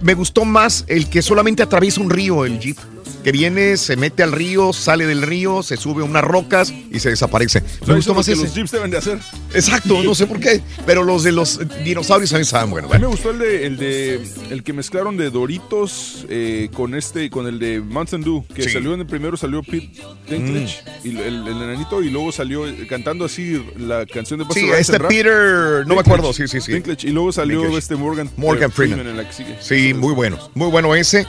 Me 0.00 0.14
gustó 0.14 0.44
más 0.44 0.84
el 0.88 1.08
que 1.08 1.22
solamente 1.22 1.62
atraviesa 1.62 2.00
un 2.00 2.10
río, 2.10 2.44
el 2.44 2.58
jeep. 2.58 2.76
Que 3.24 3.32
viene, 3.32 3.76
se 3.78 3.96
mete 3.96 4.22
al 4.22 4.32
río, 4.32 4.72
sale 4.74 5.06
del 5.06 5.22
río, 5.22 5.62
se 5.62 5.76
sube 5.78 6.02
a 6.02 6.04
unas 6.04 6.22
rocas 6.22 6.70
y 6.90 7.00
se 7.00 7.08
desaparece. 7.08 7.62
Me 7.86 7.94
gustó 7.94 8.14
más 8.14 8.28
ese. 8.28 8.42
los 8.42 8.54
jeeps 8.54 8.70
deben 8.70 8.90
de 8.90 8.98
hacer. 8.98 9.18
Exacto, 9.54 10.02
no 10.02 10.14
sé 10.14 10.26
por 10.26 10.38
qué. 10.40 10.60
Pero 10.84 11.02
los 11.04 11.22
de 11.24 11.32
los 11.32 11.58
dinosaurios 11.82 12.30
también 12.30 12.42
estaban 12.42 12.68
buenos. 12.70 12.90
A 12.92 12.96
mí 12.96 13.00
me 13.00 13.06
gustó 13.06 13.30
el 13.30 13.38
de, 13.38 13.66
el 13.66 13.76
de 13.78 14.28
el 14.50 14.62
que 14.62 14.72
mezclaron 14.74 15.16
de 15.16 15.30
Doritos 15.30 16.26
eh, 16.28 16.68
con 16.74 16.94
este 16.94 17.30
con 17.30 17.46
el 17.46 17.58
de 17.58 17.80
Mountain 17.80 18.22
Dew 18.22 18.44
que 18.54 18.64
Sí. 18.64 18.70
salió 18.70 18.92
en 18.94 19.00
el 19.00 19.06
primero 19.06 19.36
salió 19.38 19.62
Pete 19.62 19.90
Dinklage 20.28 20.82
y 21.02 21.08
el, 21.10 21.18
el- 21.20 21.48
el 21.48 21.62
enanito 21.62 22.02
y 22.02 22.10
luego 22.10 22.30
salió 22.30 22.66
eh, 22.66 22.86
cantando 22.88 23.24
así 23.24 23.64
la 23.78 24.04
canción 24.06 24.38
de 24.40 24.44
Busta 24.44 24.60
Sí, 24.60 24.68
este 24.78 24.98
rap. 24.98 25.08
Peter, 25.08 25.86
no 25.86 25.94
me 25.94 26.00
acuerdo, 26.00 26.32
sí, 26.34 26.46
sí, 26.46 26.60
sí. 26.60 26.72
Dinklage, 26.72 27.08
y 27.08 27.10
luego 27.10 27.32
salió 27.32 27.60
Dinklage. 27.60 27.78
este 27.78 27.96
Morgan 27.96 28.30
Morgan 28.36 28.70
eh, 28.70 28.72
Freeman. 28.74 29.00
en 29.06 29.16
la 29.16 29.26
que 29.26 29.32
sigue. 29.32 29.56
Sí, 29.60 29.94
muy 29.94 30.12
bueno. 30.12 30.38
Muy 30.54 30.68
bueno 30.70 30.94
ese. 30.94 31.26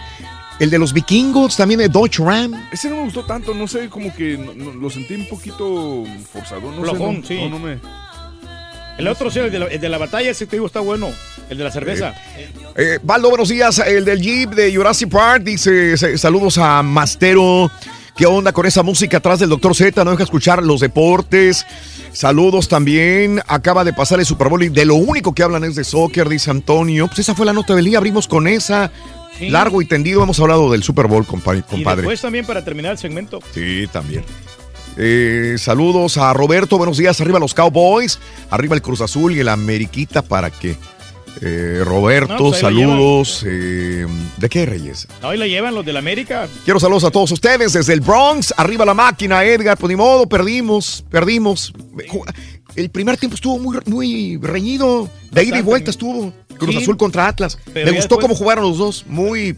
El 0.59 0.69
de 0.69 0.79
los 0.79 0.93
vikingos, 0.93 1.57
también 1.57 1.79
de 1.81 1.89
Dodge 1.89 2.19
Ram. 2.19 2.53
Ese 2.71 2.89
no 2.89 2.95
me 2.97 3.03
gustó 3.03 3.25
tanto, 3.25 3.53
no 3.53 3.67
sé, 3.67 3.89
como 3.89 4.13
que 4.15 4.37
no- 4.37 4.53
no- 4.53 4.73
lo 4.73 4.89
sentí 4.89 5.13
un 5.15 5.27
poquito 5.27 6.05
forzado, 6.31 6.71
no 6.71 6.81
Flojón, 6.81 7.23
sé, 7.25 7.35
no, 7.35 7.41
sí. 7.41 7.49
no, 7.49 7.59
no 7.59 7.59
me 7.59 7.77
El 8.97 9.09
otro, 9.09 9.29
sí, 9.29 9.39
el 9.39 9.51
de, 9.51 9.59
la, 9.59 9.65
el 9.65 9.81
de 9.81 9.89
la 9.89 9.97
batalla, 9.97 10.31
ese 10.31 10.45
te 10.45 10.55
digo 10.55 10.67
está 10.67 10.79
bueno. 10.79 11.09
El 11.49 11.57
de 11.57 11.63
la 11.65 11.71
cerveza. 11.71 12.13
Eh, 12.77 12.99
Valdo, 13.03 13.27
buenos 13.29 13.49
días. 13.49 13.79
El 13.79 14.05
del 14.05 14.21
Jeep 14.21 14.51
de 14.51 14.73
Jurassic 14.73 15.09
Park 15.09 15.43
dice 15.43 15.97
saludos 16.17 16.57
a 16.57 16.81
Mastero. 16.81 17.69
¿Qué 18.15 18.25
onda 18.25 18.53
con 18.53 18.65
esa 18.65 18.81
música 18.81 19.17
atrás 19.17 19.39
del 19.39 19.49
Doctor 19.49 19.75
Z? 19.75 20.01
No 20.05 20.11
deja 20.11 20.23
escuchar 20.23 20.63
los 20.63 20.79
deportes. 20.79 21.65
Saludos 22.13 22.69
también. 22.69 23.41
Acaba 23.47 23.83
de 23.83 23.91
pasar 23.91 24.21
el 24.21 24.25
Super 24.25 24.47
Bowl 24.47 24.63
y 24.63 24.69
de 24.69 24.85
lo 24.85 24.95
único 24.95 25.35
que 25.35 25.43
hablan 25.43 25.65
es 25.65 25.75
de 25.75 25.83
soccer, 25.83 26.29
dice 26.29 26.49
Antonio. 26.49 27.07
Pues 27.07 27.19
esa 27.19 27.35
fue 27.35 27.45
la 27.45 27.51
nota 27.51 27.75
del 27.75 27.83
día. 27.83 27.97
Abrimos 27.97 28.29
con 28.29 28.47
esa. 28.47 28.89
Sí. 29.37 29.49
Largo 29.49 29.81
y 29.81 29.85
tendido 29.85 30.23
hemos 30.23 30.39
hablado 30.39 30.71
del 30.71 30.81
Super 30.83 31.07
Bowl, 31.07 31.25
compa- 31.25 31.57
Y 31.57 31.61
compadre. 31.61 32.01
después 32.03 32.21
también 32.21 32.45
para 32.45 32.63
terminar 32.63 32.93
el 32.93 32.97
segmento. 32.97 33.39
Sí, 33.53 33.85
también. 33.91 34.23
Eh, 34.97 35.55
saludos 35.57 36.17
a 36.17 36.31
Roberto, 36.33 36.77
buenos 36.77 36.97
días. 36.97 37.19
Arriba 37.19 37.37
los 37.39 37.53
Cowboys, 37.53 38.17
arriba 38.49 38.75
el 38.75 38.81
Cruz 38.81 39.01
Azul 39.01 39.35
y 39.35 39.39
el 39.39 39.49
Ameriquita 39.49 40.21
para 40.21 40.49
que. 40.51 40.77
eh, 41.41 41.81
Roberto, 41.83 42.31
No, 42.35 42.39
pues 42.51 42.61
saludos. 42.61 43.43
eh, 43.45 44.07
¿De 44.37 44.47
qué, 44.47 44.65
Reyes? 44.65 45.05
Hoy 45.21 45.35
la 45.37 45.45
llevan 45.47 45.75
los 45.75 45.85
del 45.85 45.97
América. 45.97 46.47
Quiero 46.63 46.79
saludos 46.79 47.03
a 47.03 47.11
todos 47.11 47.29
ustedes 47.33 47.73
desde 47.73 47.91
el 47.91 47.99
Bronx. 47.99 48.53
Arriba 48.55 48.85
la 48.85 48.93
máquina, 48.93 49.43
Edgar. 49.43 49.77
Pues 49.77 49.89
ni 49.89 49.97
modo, 49.97 50.27
perdimos, 50.29 51.03
perdimos. 51.11 51.73
El 52.75 52.89
primer 52.89 53.17
tiempo 53.17 53.35
estuvo 53.35 53.57
muy, 53.59 53.77
muy 53.85 54.37
reñido. 54.41 55.09
De 55.31 55.43
ida 55.43 55.59
y 55.59 55.61
vuelta 55.61 55.91
estuvo. 55.91 56.33
Cruz 56.57 56.75
Sí. 56.75 56.81
Azul 56.83 56.97
contra 56.97 57.27
Atlas. 57.27 57.57
Pero 57.73 57.85
Me 57.87 57.91
gustó 57.97 58.15
después- 58.15 58.21
cómo 58.21 58.35
jugaron 58.35 58.63
los 58.65 58.77
dos. 58.77 59.05
Muy, 59.07 59.57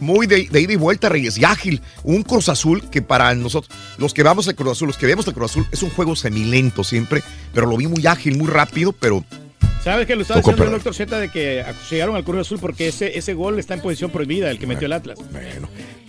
muy 0.00 0.26
de, 0.26 0.48
de 0.50 0.60
ida 0.60 0.72
y 0.72 0.76
vuelta, 0.76 1.08
Reyes. 1.08 1.38
Y 1.38 1.44
ágil. 1.44 1.80
Un 2.04 2.22
Cruz 2.22 2.48
Azul 2.48 2.82
que 2.90 3.02
para 3.02 3.34
nosotros, 3.34 3.76
los 3.98 4.12
que 4.14 4.22
vamos 4.22 4.46
al 4.48 4.54
Cruz 4.54 4.72
Azul, 4.72 4.88
los 4.88 4.96
que 4.96 5.06
vemos 5.06 5.26
al 5.28 5.34
Cruz 5.34 5.50
Azul, 5.52 5.66
es 5.72 5.82
un 5.82 5.90
juego 5.90 6.14
semilento 6.16 6.82
siempre. 6.84 7.22
Pero 7.54 7.66
lo 7.66 7.76
vi 7.76 7.86
muy 7.86 8.06
ágil, 8.06 8.36
muy 8.38 8.48
rápido, 8.48 8.92
pero 8.92 9.24
¿Sabes 9.84 10.08
que 10.08 10.16
lo 10.16 10.22
estaba 10.22 10.40
diciendo 10.40 10.64
el 10.64 10.70
doctor 10.72 10.94
Z 10.96 11.16
de 11.20 11.28
que 11.30 11.64
llegaron 11.88 12.16
al 12.16 12.24
Cruz 12.24 12.40
Azul 12.40 12.58
porque 12.58 12.88
ese, 12.88 13.16
ese 13.16 13.34
gol 13.34 13.56
está 13.60 13.74
en 13.74 13.80
posición 13.80 14.10
prohibida, 14.10 14.50
el 14.50 14.58
que 14.58 14.66
metió 14.66 14.86
el 14.86 14.92
Atlas? 14.92 15.16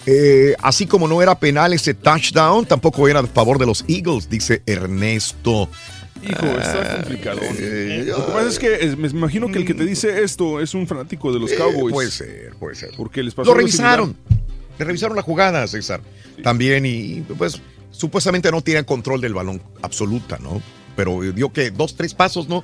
Eh, 0.08 0.56
así 0.64 0.88
como 0.88 1.08
no 1.08 1.22
era 1.22 1.38
penal 1.38 1.74
ese 1.74 1.94
touchdown, 1.94 2.66
tampoco 2.66 3.08
era 3.08 3.20
a 3.20 3.28
favor 3.28 3.60
de 3.60 3.66
los 3.68 3.86
Eagles, 3.88 4.30
dice 4.32 4.64
Ernesto. 4.66 5.70
Hijo, 6.30 6.46
está 6.60 6.96
complicado. 6.98 7.40
eh, 7.60 8.04
Lo 8.08 8.26
que 8.26 8.32
pasa 8.32 8.48
es 8.50 8.60
que 8.60 8.76
es- 8.76 8.98
me 8.98 9.08
imagino 9.08 9.48
que 9.52 9.60
el 9.60 9.66
que 9.66 9.74
te 9.74 9.86
dice 9.86 10.24
esto 10.24 10.60
es 10.62 10.74
un 10.74 10.88
fanático 10.88 11.32
de 11.34 11.40
los 11.40 11.52
Cowboys. 11.54 11.92
Eh, 11.92 11.94
puede 11.94 12.12
ser, 12.12 12.54
puede 12.60 12.76
ser. 12.76 12.92
Porque 12.96 13.24
les 13.24 13.34
pasó 13.34 13.52
Lo 13.52 13.58
revisaron. 13.58 14.16
Le 14.80 14.86
revisaron 14.86 15.16
la 15.16 15.24
jugada, 15.24 15.66
César. 15.68 16.02
También, 16.44 16.86
y 16.86 17.22
pues 17.38 17.62
supuestamente 17.92 18.52
no 18.52 18.62
tiene 18.62 18.84
control 18.84 19.22
del 19.22 19.34
balón 19.34 19.62
absoluta, 19.82 20.38
¿no? 20.40 20.62
Pero 20.96 21.22
dio 21.22 21.52
que 21.52 21.72
dos, 21.72 21.96
tres 21.96 22.14
pasos, 22.14 22.48
¿no? 22.48 22.64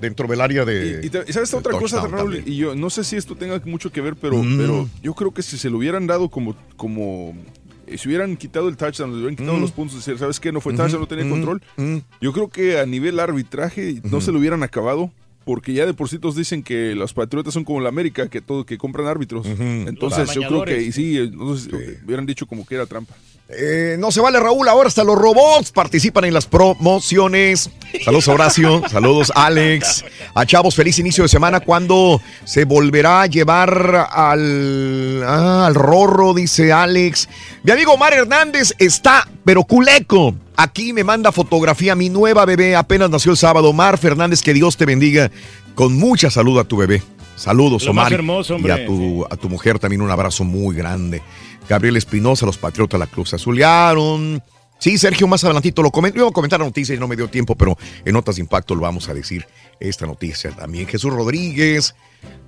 Dentro 0.00 0.26
del 0.28 0.40
área 0.42 0.64
de. 0.64 1.00
Y, 1.04 1.08
te- 1.08 1.24
y 1.26 1.32
sabes 1.32 1.48
esta 1.48 1.56
de 1.58 1.68
otra 1.68 1.78
cosa, 1.78 2.00
Raúl, 2.06 2.34
también. 2.34 2.44
y 2.46 2.56
yo 2.56 2.74
no 2.74 2.90
sé 2.90 3.04
si 3.04 3.16
esto 3.16 3.36
tenga 3.36 3.60
mucho 3.64 3.90
que 3.92 4.00
ver, 4.02 4.16
pero, 4.16 4.42
Mm. 4.42 4.58
pero 4.58 4.88
yo 5.02 5.14
creo 5.14 5.32
que 5.32 5.40
si 5.42 5.56
se 5.56 5.70
lo 5.70 5.78
hubieran 5.78 6.06
dado 6.06 6.28
como, 6.28 6.54
como 6.76 7.30
eh, 7.30 7.63
si 7.98 8.08
hubieran 8.08 8.36
quitado 8.36 8.68
el 8.68 8.76
touchdown, 8.76 9.10
le 9.12 9.16
hubieran 9.18 9.36
quitado 9.36 9.56
Mm. 9.58 9.60
los 9.60 9.72
puntos, 9.72 9.96
decir, 9.98 10.18
¿sabes 10.18 10.40
qué? 10.40 10.52
No 10.52 10.60
fue 10.60 10.74
touchdown, 10.74 11.00
no 11.02 11.06
tenía 11.08 11.28
control. 11.28 11.62
mm. 11.76 11.96
Yo 12.20 12.32
creo 12.32 12.48
que 12.48 12.78
a 12.78 12.86
nivel 12.86 13.18
arbitraje 13.20 14.00
no 14.04 14.20
se 14.20 14.32
lo 14.32 14.38
hubieran 14.38 14.62
acabado. 14.62 15.10
Porque 15.46 15.74
ya 15.74 15.84
de 15.84 15.92
por 15.92 16.08
sí 16.08 16.18
todos 16.18 16.36
dicen 16.36 16.62
que 16.62 16.94
los 16.94 17.12
patriotas 17.12 17.52
son 17.52 17.64
como 17.64 17.78
la 17.82 17.90
América, 17.90 18.28
que 18.30 18.40
todo, 18.40 18.64
que 18.64 18.78
compran 18.78 19.06
árbitros. 19.06 19.44
Entonces 19.46 20.32
yo 20.34 20.40
creo 20.48 20.64
que 20.64 20.90
sí, 20.90 21.18
entonces 21.18 21.68
eh, 21.70 22.00
hubieran 22.06 22.24
dicho 22.24 22.46
como 22.46 22.64
que 22.64 22.76
era 22.76 22.86
trampa. 22.86 23.14
Eh, 23.48 23.96
no 23.98 24.10
se 24.10 24.20
vale, 24.20 24.40
Raúl. 24.40 24.66
Ahora 24.68 24.88
hasta 24.88 25.04
los 25.04 25.16
robots 25.16 25.70
participan 25.70 26.24
en 26.24 26.32
las 26.34 26.46
promociones. 26.46 27.70
Saludos, 28.04 28.28
Horacio. 28.28 28.82
Saludos, 28.90 29.30
Alex. 29.34 30.04
A 30.34 30.46
Chavos, 30.46 30.74
feliz 30.74 30.98
inicio 30.98 31.24
de 31.24 31.28
semana. 31.28 31.60
¿Cuándo 31.60 32.20
se 32.44 32.64
volverá 32.64 33.22
a 33.22 33.26
llevar 33.26 34.08
al, 34.10 35.22
ah, 35.26 35.66
al 35.66 35.74
rorro? 35.74 36.32
Dice 36.32 36.72
Alex. 36.72 37.28
Mi 37.62 37.72
amigo 37.72 37.92
Omar 37.92 38.14
Hernández 38.14 38.72
está, 38.78 39.28
pero 39.44 39.64
culeco. 39.64 40.34
Aquí 40.56 40.92
me 40.92 41.04
manda 41.04 41.30
fotografía. 41.30 41.94
Mi 41.94 42.08
nueva 42.08 42.46
bebé 42.46 42.74
apenas 42.76 43.10
nació 43.10 43.32
el 43.32 43.36
sábado. 43.36 43.70
Omar 43.70 43.98
Fernández, 43.98 44.42
que 44.42 44.54
Dios 44.54 44.76
te 44.76 44.86
bendiga. 44.86 45.30
Con 45.74 45.98
mucha 45.98 46.30
salud 46.30 46.58
a 46.58 46.64
tu 46.64 46.78
bebé. 46.78 47.02
Saludos, 47.36 47.84
Lo 47.84 47.90
Omar. 47.90 48.12
hermoso, 48.12 48.54
y 48.54 48.56
hombre. 48.56 48.72
a 48.72 48.86
tu, 48.86 49.26
a 49.28 49.36
tu 49.36 49.48
mujer 49.48 49.80
también 49.80 50.00
un 50.00 50.10
abrazo 50.10 50.44
muy 50.44 50.74
grande. 50.76 51.20
Gabriel 51.68 51.96
Espinosa, 51.96 52.46
los 52.46 52.58
Patriotas, 52.58 52.98
la 53.00 53.06
Cruz 53.06 53.34
Azulearon. 53.34 54.42
Sí, 54.78 54.98
Sergio, 54.98 55.26
más 55.26 55.42
adelantito 55.44 55.82
lo 55.82 55.90
comento. 55.90 56.18
Iba 56.18 56.28
a 56.28 56.32
comentar 56.32 56.60
la 56.60 56.66
noticia 56.66 56.94
y 56.94 56.98
no 56.98 57.08
me 57.08 57.16
dio 57.16 57.28
tiempo, 57.28 57.54
pero 57.54 57.78
en 58.04 58.12
notas 58.12 58.36
de 58.36 58.42
impacto 58.42 58.74
lo 58.74 58.82
vamos 58.82 59.08
a 59.08 59.14
decir 59.14 59.46
esta 59.80 60.06
noticia 60.06 60.50
también. 60.50 60.86
Jesús 60.86 61.12
Rodríguez. 61.12 61.94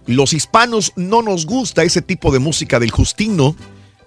Los 0.07 0.33
hispanos 0.33 0.93
no 0.97 1.23
nos 1.23 1.47
gusta 1.47 1.83
ese 1.83 2.03
tipo 2.03 2.31
de 2.31 2.39
música 2.39 2.79
del 2.79 2.91
Justino, 2.91 3.57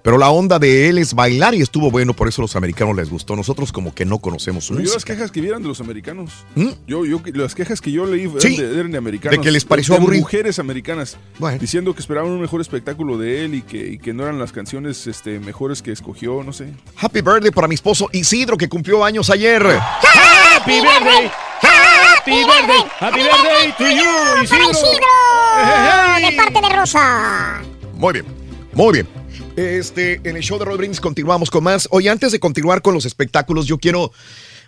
pero 0.02 0.18
la 0.18 0.30
onda 0.30 0.60
de 0.60 0.88
él 0.90 0.98
es 0.98 1.14
bailar 1.14 1.54
y 1.56 1.62
estuvo 1.62 1.92
bueno, 1.92 2.14
por 2.14 2.28
eso 2.28 2.42
a 2.42 2.44
los 2.44 2.56
americanos 2.56 2.96
les 2.96 3.10
gustó. 3.10 3.36
Nosotros 3.36 3.72
como 3.72 3.94
que 3.94 4.06
no 4.06 4.20
conocemos 4.20 4.66
su 4.66 4.74
Yo 4.76 4.80
las 4.82 4.94
música. 4.94 5.14
quejas 5.14 5.32
que 5.32 5.42
vieran 5.42 5.62
de 5.62 5.68
los 5.68 5.82
americanos. 5.82 6.32
¿Mm? 6.56 6.70
Yo, 6.88 7.06
yo, 7.06 7.22
las 7.34 7.54
quejas 7.54 7.82
que 7.82 7.92
yo 7.92 8.06
leí 8.06 8.24
eran, 8.24 8.40
Sí, 8.42 8.56
de, 8.58 8.74
eran 8.80 8.92
de 8.92 8.98
americanos. 8.98 9.38
de 9.38 9.44
que 9.44 9.52
les 9.52 9.66
pareció 9.66 9.94
de 9.96 10.00
aburrido. 10.00 10.22
mujeres 10.22 10.58
americanas. 10.60 11.18
Diciendo 11.60 11.94
que 11.94 12.00
esperaban 12.00 12.32
un 12.32 12.40
mejor 12.42 12.62
espectáculo 12.62 13.18
de 13.18 13.44
él 13.46 13.56
y 13.56 13.62
que, 13.62 13.88
y 13.90 13.98
que 13.98 14.14
no 14.14 14.24
eran 14.24 14.40
las 14.40 14.52
canciones 14.52 15.06
este, 15.08 15.40
mejores 15.40 15.82
que 15.82 15.92
escogió, 15.92 16.44
no 16.44 16.54
sé. 16.54 16.70
Happy 16.98 17.22
birthday 17.22 17.52
para 17.52 17.68
mi 17.68 17.76
esposo 17.76 18.10
Isidro, 18.14 18.58
que 18.58 18.70
cumplió 18.70 19.04
años 19.04 19.30
ayer. 19.30 19.64
¡Happy 19.66 20.72
birthday! 20.80 21.30
¡Happy 21.62 22.32
birthday! 22.32 22.84
¡Happy 23.00 23.20
birthday 23.22 23.74
to 23.78 23.84
you, 23.90 24.04
¡Para 24.24 24.44
Isidro! 24.44 24.72
Isidro! 24.72 26.30
De 26.30 26.36
parte 26.38 26.62
de 26.62 26.76
Rosa. 26.76 27.62
Muy 27.96 28.14
bien, 28.14 28.26
muy 28.74 28.94
bien. 28.94 29.19
Este, 29.60 30.22
en 30.24 30.38
el 30.38 30.42
show 30.42 30.58
de 30.58 30.64
Roll 30.64 30.78
Brindis 30.78 31.02
continuamos 31.02 31.50
con 31.50 31.66
más. 31.66 31.90
Oye, 31.92 32.10
antes 32.10 32.32
de 32.32 32.40
continuar 32.40 32.82
con 32.82 32.94
los 32.94 33.06
espectáculos, 33.06 33.66
yo 33.66 33.78
quiero 33.78 34.14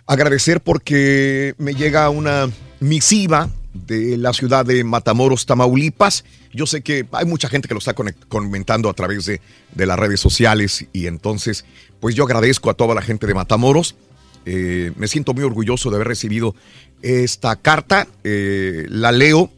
agradecer 0.06 0.60
porque 0.60 1.54
me 1.56 1.72
llega 1.72 2.10
una 2.10 2.50
misiva 2.78 3.48
de 3.72 4.18
la 4.18 4.34
ciudad 4.34 4.66
de 4.66 4.84
Matamoros, 4.84 5.46
Tamaulipas. 5.46 6.24
Yo 6.52 6.66
sé 6.66 6.82
que 6.82 7.06
hay 7.12 7.24
mucha 7.24 7.48
gente 7.48 7.68
que 7.68 7.74
lo 7.74 7.78
está 7.78 7.94
comentando 8.28 8.90
a 8.90 8.92
través 8.92 9.24
de, 9.24 9.40
de 9.74 9.86
las 9.86 9.98
redes 9.98 10.20
sociales 10.20 10.84
y 10.92 11.06
entonces, 11.06 11.64
pues 11.98 12.14
yo 12.14 12.24
agradezco 12.24 12.68
a 12.68 12.74
toda 12.74 12.94
la 12.94 13.00
gente 13.00 13.26
de 13.26 13.32
Matamoros. 13.32 13.94
Eh, 14.44 14.92
me 14.96 15.08
siento 15.08 15.32
muy 15.32 15.44
orgulloso 15.44 15.88
de 15.88 15.96
haber 15.96 16.08
recibido 16.08 16.54
esta 17.00 17.56
carta. 17.56 18.08
Eh, 18.24 18.84
la 18.90 19.10
leo 19.10 19.50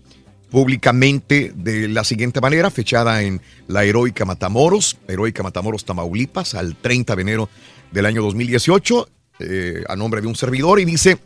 públicamente 0.55 1.51
de 1.53 1.89
la 1.89 2.05
siguiente 2.05 2.41
manera, 2.41 2.71
fechada 2.71 3.23
en 3.23 3.41
la 3.67 3.83
heroica 3.83 4.25
Matamoros, 4.25 4.97
heroica 5.09 5.43
Matamoros, 5.43 5.85
Tamaulipas, 5.85 6.55
al 6.55 6.77
30 6.77 7.17
de 7.17 7.23
enero 7.23 7.49
del 7.91 8.07
año 8.07 8.23
2018, 8.23 9.09
eh, 9.41 9.83
a 9.89 9.97
nombre 9.97 10.21
de 10.21 10.29
un 10.29 10.37
servidor, 10.37 10.79
y 10.79 10.85
dice, 10.85 11.19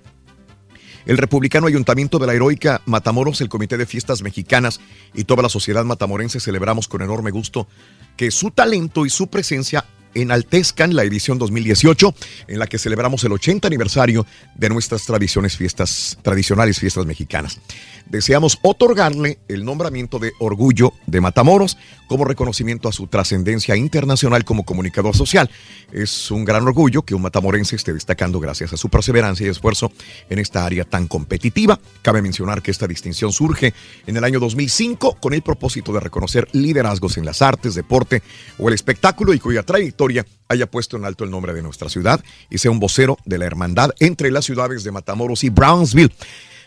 el 1.05 1.19
republicano 1.19 1.67
ayuntamiento 1.67 2.19
de 2.19 2.27
la 2.27 2.33
heroica 2.33 2.81
Matamoros, 2.87 3.43
el 3.43 3.51
Comité 3.51 3.77
de 3.77 3.85
Fiestas 3.85 4.23
Mexicanas 4.23 4.81
y 5.13 5.25
toda 5.25 5.43
la 5.43 5.51
sociedad 5.51 5.85
matamorense 5.85 6.41
celebramos 6.41 6.89
con 6.89 7.03
enorme 7.03 7.31
gusto 7.31 7.69
que 8.17 8.31
su 8.31 8.51
talento 8.51 9.05
y 9.05 9.11
su 9.11 9.29
presencia 9.29 9.85
enaltezcan 10.21 10.95
la 10.95 11.05
edición 11.05 11.39
2018 11.39 12.15
en 12.49 12.59
la 12.59 12.67
que 12.67 12.79
celebramos 12.79 13.25
el 13.25 13.33
80 13.33 13.67
aniversario 13.67 14.27
de 14.55 14.69
nuestras 14.69 15.05
tradiciones 15.05 15.57
fiestas 15.57 16.19
tradicionales 16.23 16.79
fiestas 16.79 17.07
mexicanas. 17.07 17.61
Deseamos 18.07 18.59
otorgarle 18.63 19.39
el 19.49 19.65
nombramiento 19.65 20.19
de 20.19 20.33
Orgullo 20.39 20.95
de 21.07 21.21
Matamoros 21.21 21.77
como 22.07 22.25
reconocimiento 22.25 22.89
a 22.89 22.93
su 22.93 23.07
trascendencia 23.07 23.77
internacional 23.77 24.45
como 24.45 24.65
comunicador 24.65 25.15
social. 25.15 25.51
Es 25.93 26.31
un 26.31 26.45
gran 26.45 26.63
orgullo 26.65 27.03
que 27.03 27.15
un 27.15 27.23
matamorense 27.23 27.77
esté 27.77 27.93
destacando 27.93 28.41
gracias 28.41 28.73
a 28.73 28.77
su 28.79 28.89
perseverancia 28.89 29.47
y 29.47 29.51
esfuerzo 29.51 29.93
en 30.31 30.39
esta 30.39 30.65
área 30.65 30.85
tan 30.85 31.07
competitiva. 31.07 31.79
Cabe 32.01 32.23
mencionar 32.23 32.63
que 32.63 32.71
esta 32.71 32.87
distinción 32.87 33.31
surge 33.31 33.75
en 34.07 34.17
el 34.17 34.25
año 34.25 34.41
2005 34.41 35.19
con 35.21 35.35
el 35.35 35.43
propósito 35.43 35.93
de 35.93 36.01
reconocer 36.01 36.49
liderazgos 36.53 37.19
en 37.19 37.27
las 37.27 37.43
artes, 37.43 37.75
deporte 37.75 38.23
o 38.59 38.69
el 38.69 38.75
espectáculo 38.75 39.35
y 39.35 39.39
cuya 39.39 39.63
trayectoria 39.63 40.08
haya 40.49 40.71
puesto 40.71 40.97
en 40.97 41.05
alto 41.05 41.25
el 41.25 41.31
nombre 41.31 41.53
de 41.53 41.63
nuestra 41.63 41.89
ciudad 41.89 42.23
y 42.51 42.59
sea 42.59 42.71
un 42.71 42.81
vocero 42.81 43.19
de 43.25 43.39
la 43.39 43.47
hermandad 43.47 43.91
entre 44.01 44.31
las 44.31 44.45
ciudades 44.45 44.85
de 44.85 44.93
Matamoros 44.93 45.45
y 45.45 45.51
Brownsville. 45.51 46.13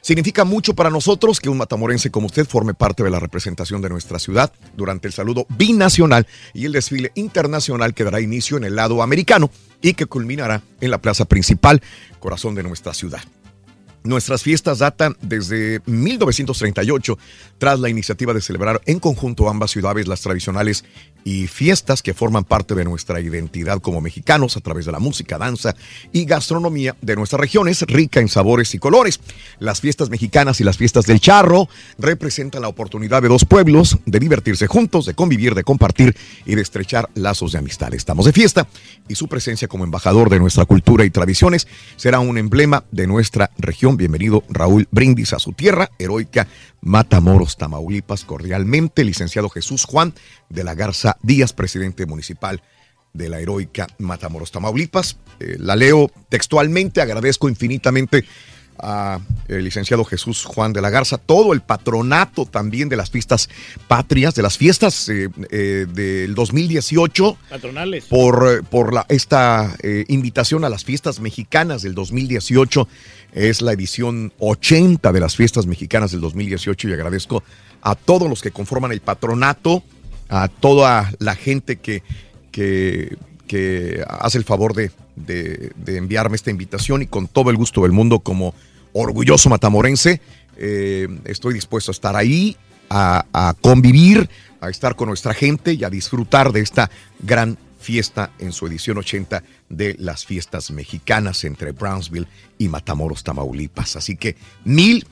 Significa 0.01 0.45
mucho 0.45 0.73
para 0.73 0.89
nosotros 0.89 1.39
que 1.39 1.49
un 1.49 1.57
matamorense 1.57 2.09
como 2.09 2.25
usted 2.25 2.47
forme 2.47 2.73
parte 2.73 3.03
de 3.03 3.11
la 3.11 3.19
representación 3.19 3.81
de 3.81 3.89
nuestra 3.89 4.17
ciudad 4.17 4.51
durante 4.75 5.07
el 5.07 5.13
saludo 5.13 5.45
binacional 5.49 6.25
y 6.55 6.65
el 6.65 6.71
desfile 6.71 7.11
internacional 7.13 7.93
que 7.93 8.03
dará 8.03 8.19
inicio 8.19 8.57
en 8.57 8.63
el 8.63 8.75
lado 8.75 9.03
americano 9.03 9.51
y 9.79 9.93
que 9.93 10.07
culminará 10.07 10.63
en 10.81 10.89
la 10.89 11.01
plaza 11.01 11.25
principal, 11.25 11.81
corazón 12.19 12.55
de 12.55 12.63
nuestra 12.63 12.95
ciudad. 12.95 13.21
Nuestras 14.03 14.41
fiestas 14.41 14.79
datan 14.79 15.15
desde 15.21 15.79
1938, 15.85 17.19
tras 17.59 17.79
la 17.79 17.87
iniciativa 17.87 18.33
de 18.33 18.41
celebrar 18.41 18.81
en 18.87 18.99
conjunto 18.99 19.47
ambas 19.47 19.69
ciudades 19.69 20.07
las 20.07 20.21
tradicionales 20.21 20.83
y 21.23 21.45
fiestas 21.45 22.01
que 22.01 22.13
forman 22.13 22.43
parte 22.43 22.73
de 22.73 22.83
nuestra 22.83 23.19
identidad 23.19 23.79
como 23.79 24.01
mexicanos 24.01 24.57
a 24.57 24.61
través 24.61 24.85
de 24.85 24.91
la 24.91 24.99
música, 24.99 25.37
danza 25.37 25.75
y 26.11 26.25
gastronomía 26.25 26.95
de 27.01 27.15
nuestras 27.15 27.39
regiones, 27.39 27.83
rica 27.83 28.19
en 28.19 28.27
sabores 28.27 28.73
y 28.73 28.79
colores. 28.79 29.19
Las 29.59 29.81
fiestas 29.81 30.09
mexicanas 30.09 30.59
y 30.61 30.63
las 30.63 30.77
fiestas 30.77 31.05
del 31.05 31.19
charro 31.19 31.69
representan 31.99 32.63
la 32.63 32.67
oportunidad 32.69 33.21
de 33.21 33.27
dos 33.27 33.45
pueblos 33.45 33.97
de 34.05 34.19
divertirse 34.19 34.67
juntos, 34.67 35.05
de 35.05 35.13
convivir, 35.13 35.53
de 35.53 35.63
compartir 35.63 36.15
y 36.45 36.55
de 36.55 36.61
estrechar 36.61 37.09
lazos 37.13 37.51
de 37.51 37.59
amistad. 37.59 37.93
Estamos 37.93 38.25
de 38.25 38.33
fiesta 38.33 38.67
y 39.07 39.15
su 39.15 39.27
presencia 39.27 39.67
como 39.67 39.83
embajador 39.83 40.29
de 40.29 40.39
nuestra 40.39 40.65
cultura 40.65 41.05
y 41.05 41.11
tradiciones 41.11 41.67
será 41.97 42.19
un 42.19 42.37
emblema 42.37 42.83
de 42.91 43.07
nuestra 43.07 43.51
región. 43.57 43.90
Bienvenido 43.97 44.43
Raúl 44.49 44.87
Brindis 44.91 45.33
a 45.33 45.39
su 45.39 45.53
tierra 45.53 45.89
heroica 45.99 46.47
Matamoros, 46.81 47.57
Tamaulipas, 47.57 48.25
cordialmente, 48.25 49.03
licenciado 49.03 49.49
Jesús 49.49 49.85
Juan 49.85 50.13
de 50.49 50.63
la 50.63 50.75
Garza 50.75 51.17
Díaz, 51.21 51.53
presidente 51.53 52.05
municipal 52.05 52.61
de 53.13 53.29
la 53.29 53.39
heroica 53.39 53.87
Matamoros, 53.97 54.51
Tamaulipas. 54.51 55.17
Eh, 55.39 55.57
la 55.59 55.75
leo 55.75 56.11
textualmente, 56.29 57.01
agradezco 57.01 57.49
infinitamente 57.49 58.25
a 58.77 59.19
el 59.47 59.63
licenciado 59.63 60.03
Jesús 60.05 60.45
Juan 60.45 60.73
de 60.73 60.81
la 60.81 60.89
Garza, 60.89 61.17
todo 61.17 61.53
el 61.53 61.61
patronato 61.61 62.45
también 62.45 62.89
de 62.89 62.95
las 62.95 63.09
fiestas 63.09 63.49
patrias, 63.87 64.33
de 64.35 64.41
las 64.41 64.57
fiestas 64.57 65.09
eh, 65.09 65.29
eh, 65.49 65.85
del 65.93 66.33
2018. 66.35 67.37
Patronales. 67.49 68.05
Por, 68.05 68.63
por 68.65 68.93
la, 68.93 69.05
esta 69.09 69.75
eh, 69.83 70.05
invitación 70.07 70.63
a 70.63 70.69
las 70.69 70.85
fiestas 70.85 71.19
mexicanas 71.19 71.81
del 71.81 71.93
2018. 71.93 72.87
Es 73.33 73.61
la 73.61 73.73
edición 73.73 74.33
80 74.39 75.11
de 75.11 75.19
las 75.19 75.35
fiestas 75.35 75.65
mexicanas 75.65 76.11
del 76.11 76.21
2018 76.21 76.89
y 76.89 76.93
agradezco 76.93 77.43
a 77.81 77.95
todos 77.95 78.29
los 78.29 78.41
que 78.41 78.51
conforman 78.51 78.91
el 78.91 79.01
patronato, 79.01 79.83
a 80.29 80.47
toda 80.47 81.11
la 81.19 81.35
gente 81.35 81.77
que, 81.77 82.03
que, 82.51 83.17
que 83.47 84.03
hace 84.07 84.37
el 84.37 84.43
favor 84.43 84.73
de, 84.73 84.91
de, 85.25 85.71
enviarme 85.87 86.35
esta 86.35 86.51
invitación 86.51 87.01
y 87.01 87.07
con 87.07 87.27
todo 87.27 87.49
el 87.49 87.57
gusto 87.57 87.83
del 87.83 87.91
mundo 87.91 88.19
como 88.19 88.53
orgulloso 88.93 89.49
matamorense. 89.49 90.21
eh, 90.57 91.07
estoy 91.25 91.53
dispuesto 91.53 91.91
a 91.91 91.93
estar 91.93 92.15
ahí, 92.15 92.57
a, 92.89 93.25
a 93.33 93.53
convivir, 93.61 94.29
a 94.59 94.69
estar 94.69 94.95
con 94.95 95.07
nuestra 95.07 95.33
gente 95.33 95.73
y 95.73 95.83
a 95.83 95.89
disfrutar 95.89 96.51
de 96.51 96.61
esta 96.61 96.89
gran 97.19 97.57
fiesta 97.81 98.31
en 98.39 98.53
su 98.53 98.67
edición 98.67 98.97
80 98.99 99.43
de 99.69 99.95
las 99.99 100.25
fiestas 100.25 100.71
mexicanas 100.71 101.43
entre 101.43 101.71
Brownsville 101.71 102.27
y 102.57 102.69
Matamoros, 102.69 103.23
Tamaulipas. 103.23 103.95
Así 103.95 104.15
que 104.15 104.37
mil, 104.63 105.05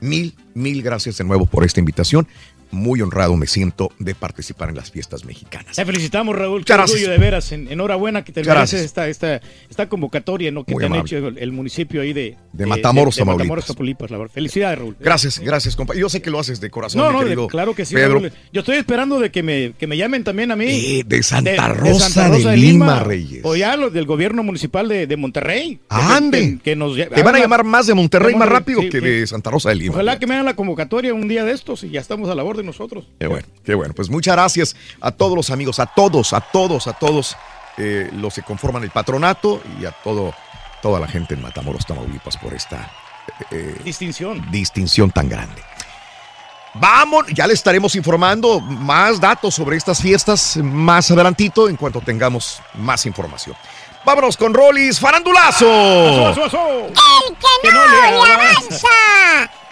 mil, 0.00 0.34
mil 0.54 0.82
gracias 0.82 1.18
de 1.18 1.24
nuevo 1.24 1.46
por 1.46 1.64
esta 1.64 1.80
invitación. 1.80 2.26
Muy 2.72 3.00
honrado 3.02 3.36
me 3.36 3.46
siento 3.46 3.92
de 3.98 4.14
participar 4.14 4.70
en 4.70 4.76
las 4.76 4.90
fiestas 4.90 5.24
mexicanas. 5.24 5.76
Te 5.76 5.84
felicitamos, 5.84 6.34
Raúl. 6.34 6.64
Qué 6.64 6.72
orgullo 6.72 7.10
de 7.10 7.18
veras. 7.18 7.52
En- 7.52 7.70
enhorabuena 7.70 8.24
que 8.24 8.32
te 8.32 8.42
mereces 8.42 8.80
esta, 8.82 9.08
esta, 9.08 9.40
esta 9.70 9.88
convocatoria 9.88 10.50
¿no? 10.50 10.64
que 10.64 10.72
Muy 10.72 10.80
te 10.80 10.86
han 10.86 10.92
amable. 10.94 11.06
hecho 11.18 11.28
el, 11.28 11.38
el 11.38 11.52
municipio 11.52 12.00
ahí 12.00 12.12
de, 12.12 12.36
De 12.52 12.66
Matamoros, 12.66 13.14
de, 13.16 13.20
de 13.20 13.24
Tamaulipas. 13.26 13.68
Matamoros, 13.68 14.10
la 14.10 14.18
verdad. 14.18 14.32
Felicidades, 14.34 14.78
Raúl. 14.78 14.96
Gracias, 14.98 15.38
gracias, 15.38 15.76
compa. 15.76 15.94
Yo 15.94 16.08
sé 16.08 16.22
que 16.22 16.30
lo 16.30 16.38
haces 16.40 16.60
de 16.60 16.70
corazón, 16.70 17.02
No, 17.02 17.08
mi 17.08 17.12
no, 17.14 17.22
querido 17.22 17.46
claro 17.48 17.74
que 17.74 17.84
sí. 17.84 17.94
Pedro. 17.94 18.14
Raúl. 18.20 18.32
Yo 18.52 18.60
estoy 18.60 18.76
esperando 18.78 19.20
de 19.20 19.30
que 19.30 19.42
me, 19.42 19.72
que 19.78 19.86
me 19.86 19.96
llamen 19.96 20.24
también 20.24 20.50
a 20.50 20.56
mí. 20.56 20.64
Eh, 20.68 21.04
de 21.06 21.22
Santa 21.22 21.68
Rosa 21.68 22.30
de 22.30 22.56
Lima, 22.56 23.00
Reyes. 23.04 23.40
O 23.44 23.54
ya 23.54 23.76
los 23.76 23.92
del 23.92 24.06
gobierno 24.06 24.42
municipal 24.42 24.88
de, 24.88 25.06
de 25.06 25.16
Monterrey. 25.16 25.78
Ande. 25.88 26.56
Que, 26.56 26.70
que 26.70 26.76
nos 26.76 26.96
Te 26.96 27.22
van 27.22 27.36
a 27.36 27.38
llamar 27.38 27.64
más 27.64 27.86
de 27.86 27.94
Monterrey 27.94 28.34
más 28.34 28.48
rápido 28.48 28.80
sí, 28.80 28.88
que 28.88 29.00
de 29.00 29.26
Santa 29.26 29.50
Rosa 29.50 29.68
de 29.68 29.74
Lima. 29.74 29.92
Ojalá 29.94 30.18
que 30.18 30.26
me 30.26 30.34
hagan 30.34 30.46
la 30.46 30.56
convocatoria 30.56 31.12
un 31.12 31.28
día 31.28 31.44
de 31.44 31.52
estos 31.52 31.84
y 31.84 31.90
ya 31.90 32.00
estamos 32.00 32.30
a 32.30 32.34
la 32.34 32.42
orden 32.44 32.61
nosotros. 32.64 33.06
Qué 33.18 33.26
bueno, 33.26 33.46
qué 33.64 33.74
bueno. 33.74 33.94
Pues 33.94 34.08
muchas 34.10 34.34
gracias 34.34 34.76
a 35.00 35.10
todos 35.12 35.36
los 35.36 35.50
amigos, 35.50 35.78
a 35.78 35.86
todos, 35.86 36.32
a 36.32 36.40
todos, 36.40 36.86
a 36.86 36.92
todos 36.92 37.36
eh, 37.78 38.10
los 38.12 38.34
que 38.34 38.42
conforman 38.42 38.82
el 38.82 38.90
patronato 38.90 39.62
y 39.80 39.84
a 39.84 39.92
todo, 39.92 40.34
toda 40.82 41.00
la 41.00 41.08
gente 41.08 41.34
en 41.34 41.42
Matamoros, 41.42 41.86
Tamaulipas 41.86 42.36
por 42.36 42.52
esta 42.54 42.90
eh, 43.50 43.76
Distinción. 43.84 44.50
distinción 44.50 45.10
tan 45.10 45.28
grande. 45.28 45.62
Vamos, 46.74 47.26
ya 47.34 47.46
le 47.46 47.52
estaremos 47.52 47.94
informando 47.96 48.58
más 48.58 49.20
datos 49.20 49.54
sobre 49.54 49.76
estas 49.76 50.00
fiestas 50.00 50.56
más 50.56 51.10
adelantito 51.10 51.68
en 51.68 51.76
cuanto 51.76 52.00
tengamos 52.00 52.62
más 52.74 53.04
información. 53.04 53.54
Vámonos 54.04 54.36
con 54.36 54.52
Rolis 54.52 54.98
Farandulazo. 54.98 55.66
¡El 55.70 56.34
que 57.62 57.72
no, 57.72 57.86
le 57.88 58.32
avanza! 58.32 58.88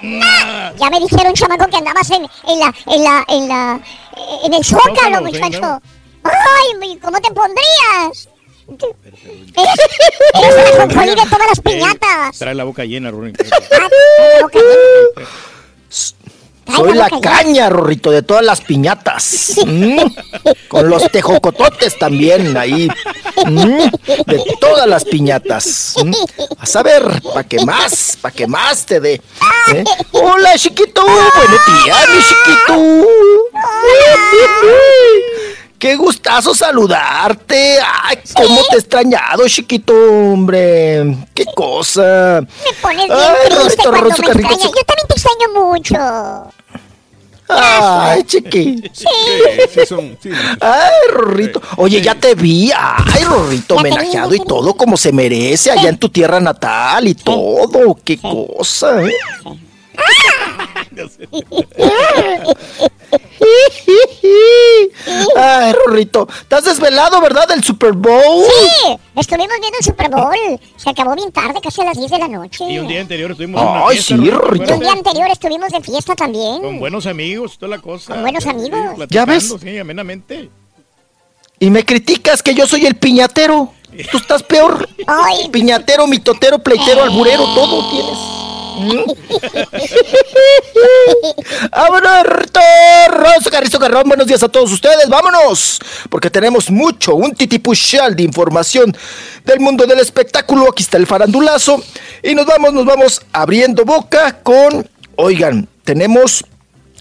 Nah, 0.02 0.73
Ya 0.77 0.90
me 0.90 1.01
dijeron, 1.01 1.35
chamaco, 1.35 1.66
que 1.66 1.77
andabas 1.77 2.11
en, 2.11 2.23
en 2.48 2.59
la, 2.61 2.73
en 2.86 3.02
la, 3.05 3.24
en 3.28 3.48
la, 3.48 3.81
en 4.44 4.55
el 4.55 4.65
zócalo, 4.65 5.20
muchacho. 5.23 5.61
¿no? 5.61 5.82
Ay, 6.24 6.74
mi- 6.78 6.98
¿cómo 6.98 7.20
te 7.20 7.31
pondrías? 7.32 8.28
Eres, 9.57 10.78
ajonjolí 10.78 11.11
de 11.11 11.27
todas 11.28 11.48
las 11.48 11.61
piñatas. 11.61 12.39
Trae 12.39 12.55
la 12.55 12.65
boca 12.65 12.85
llena, 12.85 13.11
Rurín. 13.11 13.35
Soy 16.74 16.94
la 16.94 17.09
caña, 17.20 17.68
Rorrito, 17.68 18.10
de 18.10 18.22
todas 18.22 18.44
las 18.44 18.60
piñatas. 18.60 19.55
Mm. 19.66 19.98
Con 20.68 20.88
los 20.88 21.10
tejocototes 21.10 21.98
también 21.98 22.56
ahí. 22.56 22.88
Mm. 23.47 23.90
De 24.26 24.44
todas 24.60 24.86
las 24.86 25.05
piñatas. 25.05 25.94
Mm. 26.05 26.12
A 26.59 26.66
saber, 26.66 27.22
¿para 27.22 27.47
qué 27.47 27.64
más? 27.64 28.18
¿Para 28.20 28.34
qué 28.34 28.47
más 28.47 28.86
te 28.86 29.01
dé? 29.01 29.20
¿Eh? 29.72 29.84
Hola, 30.12 30.56
chiquito. 30.56 31.02
Buenos 31.02 31.84
días, 31.84 32.09
mi 32.09 32.22
chiquito. 32.22 33.06
Qué 35.80 35.97
gustazo 35.97 36.55
saludarte. 36.55 37.78
Ay, 38.02 38.18
cómo 38.36 38.60
te 38.68 38.76
he 38.76 38.78
extrañado, 38.80 39.48
chiquito, 39.48 39.94
hombre. 39.94 41.16
Qué 41.32 41.47
cosa. 41.56 42.42
Me 42.42 42.72
pones 42.82 43.06
bien 43.06 43.18
Ay, 43.18 43.48
triste 43.48 43.56
Rorrito, 43.56 43.82
cuando 43.82 44.01
Rorrito, 44.01 44.20
me 44.20 44.28
carrito, 44.28 44.51
extrañas. 44.51 44.72
Yo 44.76 44.84
también 44.84 45.06
te 45.09 45.14
extraño 45.14 45.48
mucho. 45.55 46.52
Ay, 47.51 48.22
chiqui. 48.27 48.82
Sí, 48.93 49.06
sí, 49.72 49.81
son. 49.86 50.16
Sí, 50.22 50.31
Ay, 50.60 50.90
Rorrito. 51.12 51.60
Oye, 51.77 52.01
ya 52.01 52.14
te 52.14 52.35
vi. 52.35 52.70
Ay, 52.74 53.24
Rorrito, 53.24 53.77
homenajeado 53.77 54.35
y 54.35 54.40
todo 54.40 54.74
como 54.74 54.97
se 54.97 55.12
merece 55.12 55.70
allá 55.70 55.89
en 55.89 55.98
tu 55.98 56.09
tierra 56.09 56.40
natal 56.40 57.09
y 57.09 57.14
todo. 57.14 57.98
Qué 58.05 58.18
cosa, 58.18 59.02
¿eh? 59.02 59.14
Ay, 65.36 65.72
Rorrito, 65.72 66.28
¿estás 66.42 66.64
desvelado, 66.64 67.20
verdad, 67.20 67.48
del 67.48 67.62
Super 67.64 67.92
Bowl? 67.92 68.44
Sí, 68.44 68.96
estuvimos 69.16 69.56
viendo 69.60 69.78
el 69.78 69.84
Super 69.84 70.10
Bowl. 70.10 70.60
Se 70.76 70.90
acabó 70.90 71.14
bien 71.14 71.32
tarde, 71.32 71.60
casi 71.62 71.80
a 71.82 71.86
las 71.86 71.98
10 71.98 72.10
de 72.10 72.18
la 72.18 72.28
noche. 72.28 72.64
Y 72.68 72.78
un 72.78 72.88
día 72.88 73.00
anterior 73.00 73.30
estuvimos 73.30 73.62
en 73.62 73.68
una 73.68 73.86
Ay, 73.86 73.96
fiesta, 73.96 74.08
sí, 74.08 74.14
Rurín, 74.16 74.30
¿te 74.30 74.36
Rorrito. 74.36 74.64
acuerdas? 74.64 74.76
Un 74.76 74.80
día 74.80 74.92
anterior 74.92 75.28
estuvimos 75.30 75.72
de 75.72 75.80
fiesta 75.80 76.14
también. 76.14 76.62
Con 76.62 76.78
buenos 76.78 77.06
amigos, 77.06 77.58
toda 77.58 77.76
la 77.76 77.82
cosa. 77.82 78.14
Con 78.14 78.22
buenos 78.22 78.46
amigos. 78.46 78.80
¿Ya 79.08 79.24
ves? 79.24 79.54
Sí, 79.60 79.78
amenamente. 79.78 80.50
Y 81.58 81.70
me 81.70 81.84
criticas 81.84 82.42
que 82.42 82.54
yo 82.54 82.66
soy 82.66 82.86
el 82.86 82.96
piñatero. 82.96 83.72
Tú 84.10 84.18
estás 84.18 84.42
peor. 84.42 84.88
Ay. 85.06 85.48
Piñatero, 85.50 86.06
mitotero, 86.06 86.58
pleitero, 86.60 87.02
alburero, 87.02 87.44
todo 87.54 87.90
tienes. 87.90 88.18
¡Vámonos, 91.70 93.51
Carrizo 93.51 93.78
Carrón! 93.78 94.05
Buenos 94.06 94.26
días 94.26 94.42
a 94.42 94.48
todos 94.48 94.72
ustedes. 94.72 95.09
¡Vámonos! 95.09 95.78
Porque 96.09 96.30
tenemos 96.30 96.70
mucho, 96.70 97.14
un 97.14 97.32
titipuchal 97.32 98.14
de 98.14 98.22
información 98.22 98.97
del 99.44 99.60
mundo 99.60 99.86
del 99.86 100.01
espectáculo. 100.01 100.70
Aquí 100.70 100.82
está 100.82 100.97
el 100.97 101.06
farandulazo. 101.06 101.82
Y 102.22 102.34
nos 102.34 102.47
vamos, 102.47 102.72
nos 102.72 102.84
vamos 102.84 103.22
abriendo 103.32 103.84
boca 103.84 104.38
con... 104.42 104.88
Oigan, 105.16 105.68
tenemos 105.84 106.44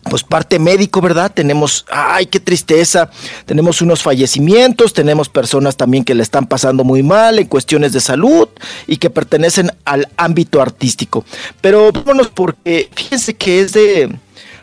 pues 0.09 0.23
parte 0.23 0.59
médico, 0.59 1.01
¿verdad? 1.01 1.31
Tenemos, 1.33 1.85
ay, 1.91 2.25
qué 2.25 2.39
tristeza, 2.39 3.09
tenemos 3.45 3.81
unos 3.81 4.01
fallecimientos, 4.01 4.93
tenemos 4.93 5.29
personas 5.29 5.77
también 5.77 6.03
que 6.03 6.15
le 6.15 6.23
están 6.23 6.47
pasando 6.47 6.83
muy 6.83 7.03
mal 7.03 7.39
en 7.39 7.47
cuestiones 7.47 7.93
de 7.93 7.99
salud 7.99 8.49
y 8.87 8.97
que 8.97 9.09
pertenecen 9.09 9.71
al 9.85 10.07
ámbito 10.17 10.61
artístico. 10.61 11.23
Pero 11.61 11.91
vámonos 11.91 12.27
porque 12.29 12.89
fíjense 12.93 13.35
que 13.35 13.61
es 13.61 13.73
de, 13.73 14.15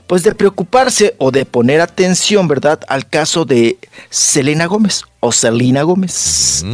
pues 0.06 0.22
de 0.22 0.34
preocuparse 0.34 1.14
o 1.18 1.30
de 1.30 1.44
poner 1.44 1.80
atención, 1.80 2.48
¿verdad? 2.48 2.80
Al 2.88 3.08
caso 3.08 3.44
de 3.44 3.78
Selena 4.10 4.66
Gómez 4.66 5.02
o 5.20 5.32
Selena 5.32 5.82
Gómez. 5.82 6.64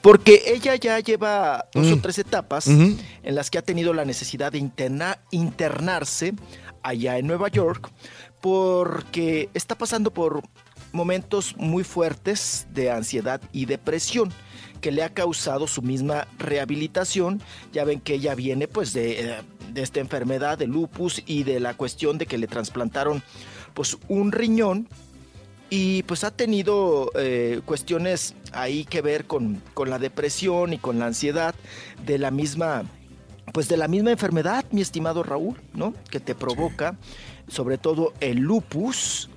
Porque 0.00 0.42
ella 0.46 0.76
ya 0.76 0.98
lleva 1.00 1.66
dos 1.74 1.92
o 1.92 1.98
tres 1.98 2.18
etapas 2.18 2.66
en 2.66 2.98
las 3.22 3.50
que 3.50 3.58
ha 3.58 3.62
tenido 3.62 3.92
la 3.92 4.04
necesidad 4.04 4.52
de 4.52 4.58
interna- 4.58 5.18
internarse 5.30 6.34
allá 6.82 7.18
en 7.18 7.26
Nueva 7.26 7.48
York 7.48 7.90
porque 8.40 9.50
está 9.54 9.76
pasando 9.76 10.10
por 10.12 10.42
momentos 10.92 11.54
muy 11.56 11.84
fuertes 11.84 12.66
de 12.72 12.90
ansiedad 12.90 13.40
y 13.52 13.66
depresión 13.66 14.32
que 14.80 14.90
le 14.90 15.02
ha 15.02 15.10
causado 15.10 15.66
su 15.66 15.82
misma 15.82 16.26
rehabilitación. 16.38 17.40
Ya 17.72 17.84
ven 17.84 18.00
que 18.00 18.14
ella 18.14 18.34
viene 18.34 18.66
pues 18.66 18.92
de, 18.92 19.20
eh, 19.20 19.42
esta 19.74 20.00
enfermedad 20.00 20.58
de 20.58 20.66
lupus 20.66 21.22
y 21.26 21.44
de 21.44 21.60
la 21.60 21.74
cuestión 21.74 22.18
de 22.18 22.26
que 22.26 22.38
le 22.38 22.46
trasplantaron 22.46 23.22
pues 23.74 23.98
un 24.08 24.32
riñón 24.32 24.88
y 25.68 26.02
pues 26.04 26.24
ha 26.24 26.32
tenido 26.32 27.12
eh, 27.14 27.60
cuestiones 27.64 28.34
ahí 28.52 28.84
que 28.84 29.02
ver 29.02 29.26
con, 29.26 29.62
con 29.74 29.90
la 29.90 29.98
depresión 29.98 30.72
y 30.72 30.78
con 30.78 30.98
la 30.98 31.06
ansiedad 31.06 31.54
de 32.04 32.18
la 32.18 32.32
misma 32.32 32.84
pues 33.52 33.68
de 33.68 33.76
la 33.76 33.88
misma 33.88 34.10
enfermedad, 34.10 34.64
mi 34.70 34.80
estimado 34.80 35.22
Raúl, 35.22 35.60
¿no? 35.74 35.94
Que 36.10 36.20
te 36.20 36.34
provoca, 36.34 36.96
sobre 37.48 37.78
todo 37.78 38.12
el 38.20 38.38
lupus, 38.38 39.30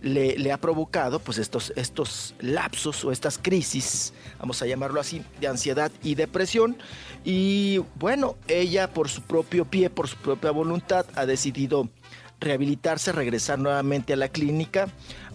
le, 0.00 0.38
le 0.38 0.52
ha 0.52 0.58
provocado 0.58 1.18
pues 1.18 1.38
estos, 1.38 1.72
estos 1.76 2.34
lapsos 2.40 3.04
o 3.04 3.12
estas 3.12 3.38
crisis, 3.38 4.12
vamos 4.38 4.62
a 4.62 4.66
llamarlo 4.66 5.00
así, 5.00 5.22
de 5.40 5.48
ansiedad 5.48 5.90
y 6.02 6.14
depresión. 6.14 6.76
Y 7.24 7.78
bueno, 7.96 8.36
ella 8.48 8.92
por 8.92 9.08
su 9.08 9.22
propio 9.22 9.64
pie, 9.64 9.90
por 9.90 10.08
su 10.08 10.16
propia 10.16 10.50
voluntad, 10.50 11.06
ha 11.14 11.26
decidido 11.26 11.88
rehabilitarse, 12.40 13.12
regresar 13.12 13.58
nuevamente 13.58 14.12
a 14.12 14.16
la 14.16 14.28
clínica 14.28 14.88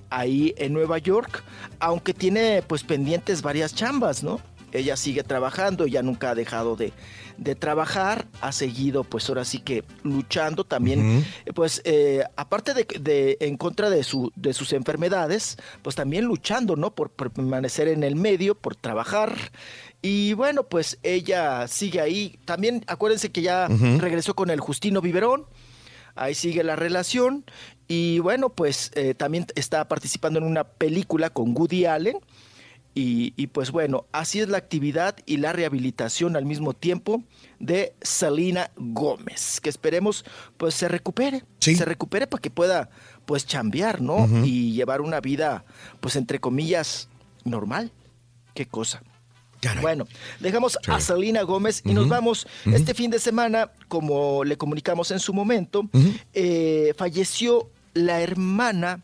ahí 0.10 0.54
en 0.58 0.74
Nueva 0.74 0.98
York, 0.98 1.44
aunque 1.80 2.14
tiene 2.14 2.64
pues 2.66 2.84
pendientes 2.84 3.42
varias 3.42 3.74
chambas, 3.76 4.24
¿no? 4.24 4.40
Ella 4.72 4.98
sigue 4.98 5.24
trabajando, 5.24 5.86
ella 5.86 6.02
nunca 6.02 6.32
ha 6.32 6.36
dejado 6.36 6.76
de, 6.76 6.92
de 7.38 7.56
trabajar, 7.56 8.28
ha 8.42 8.52
seguido 8.52 9.04
pues 9.04 9.30
ahora 9.30 9.46
sí 9.46 9.60
que 9.60 9.84
luchando 10.04 10.64
también, 10.64 11.26
pues 11.56 11.82
eh, 11.86 12.24
aparte 12.36 12.74
de, 12.74 12.86
de 13.00 13.38
en 13.40 13.58
contra 13.58 13.90
de, 13.90 14.04
su, 14.04 14.32
de 14.36 14.54
sus 14.54 14.74
enfermedades, 14.74 15.58
pues 15.82 15.96
también 15.96 16.26
luchando, 16.26 16.76
¿no? 16.76 16.94
Por, 16.94 17.10
por 17.12 17.32
permanecer 17.32 17.88
en 17.88 18.04
el 18.04 18.16
medio, 18.16 18.56
por 18.56 18.76
trabajar. 18.76 19.36
Y 20.02 20.34
bueno, 20.34 20.64
pues 20.64 21.00
ella 21.04 21.68
sigue 21.68 22.02
ahí. 22.02 22.40
También 22.46 22.84
acuérdense 22.88 23.32
que 23.32 23.42
ya 23.42 23.68
regresó 23.68 24.36
con 24.36 24.50
el 24.50 24.60
Justino 24.60 25.02
Biberón. 25.02 25.46
Ahí 26.16 26.34
sigue 26.36 26.64
la 26.64 26.76
relación. 26.76 27.46
Y 27.88 28.20
bueno, 28.20 28.50
pues 28.50 28.92
eh, 28.96 29.14
también 29.14 29.48
está 29.56 29.88
participando 29.88 30.40
en 30.40 30.46
una 30.46 30.66
película 30.66 31.30
con 31.30 31.56
Woody 31.56 31.86
Allen. 31.86 32.20
Y, 33.00 33.34
y, 33.38 33.46
pues 33.46 33.70
bueno, 33.70 34.08
así 34.12 34.40
es 34.40 34.50
la 34.50 34.58
actividad 34.58 35.18
y 35.28 35.38
la 35.38 35.54
rehabilitación 35.54 36.36
al 36.36 36.46
mismo 36.46 36.74
tiempo 36.74 37.24
de 37.60 37.94
Selena 38.02 38.72
Gómez, 38.76 39.62
que 39.62 39.70
esperemos 39.70 40.26
pues 40.58 40.74
se 40.74 40.88
recupere, 40.88 41.44
se 41.60 41.86
recupere 41.86 42.26
para 42.26 42.42
que 42.42 42.50
pueda 42.50 42.90
pues 43.28 43.46
chambear, 43.46 44.02
¿no? 44.02 44.28
Y 44.44 44.72
llevar 44.74 45.02
una 45.02 45.22
vida 45.22 45.64
pues 46.00 46.16
entre 46.16 46.40
comillas 46.40 47.08
normal. 47.44 47.92
Qué 48.56 48.66
cosa. 48.66 49.04
Bueno, 49.82 50.08
dejamos 50.40 50.80
a 50.88 51.00
Selena 51.00 51.44
Gómez 51.44 51.84
y 51.86 51.94
nos 51.94 52.08
vamos 52.10 52.48
este 52.66 52.96
fin 52.96 53.12
de 53.12 53.20
semana, 53.20 53.70
como 53.88 54.44
le 54.44 54.58
comunicamos 54.58 55.12
en 55.12 55.20
su 55.20 55.34
momento, 55.34 55.88
eh, 56.34 56.94
falleció 56.98 57.70
la 57.94 58.22
hermana 58.22 59.04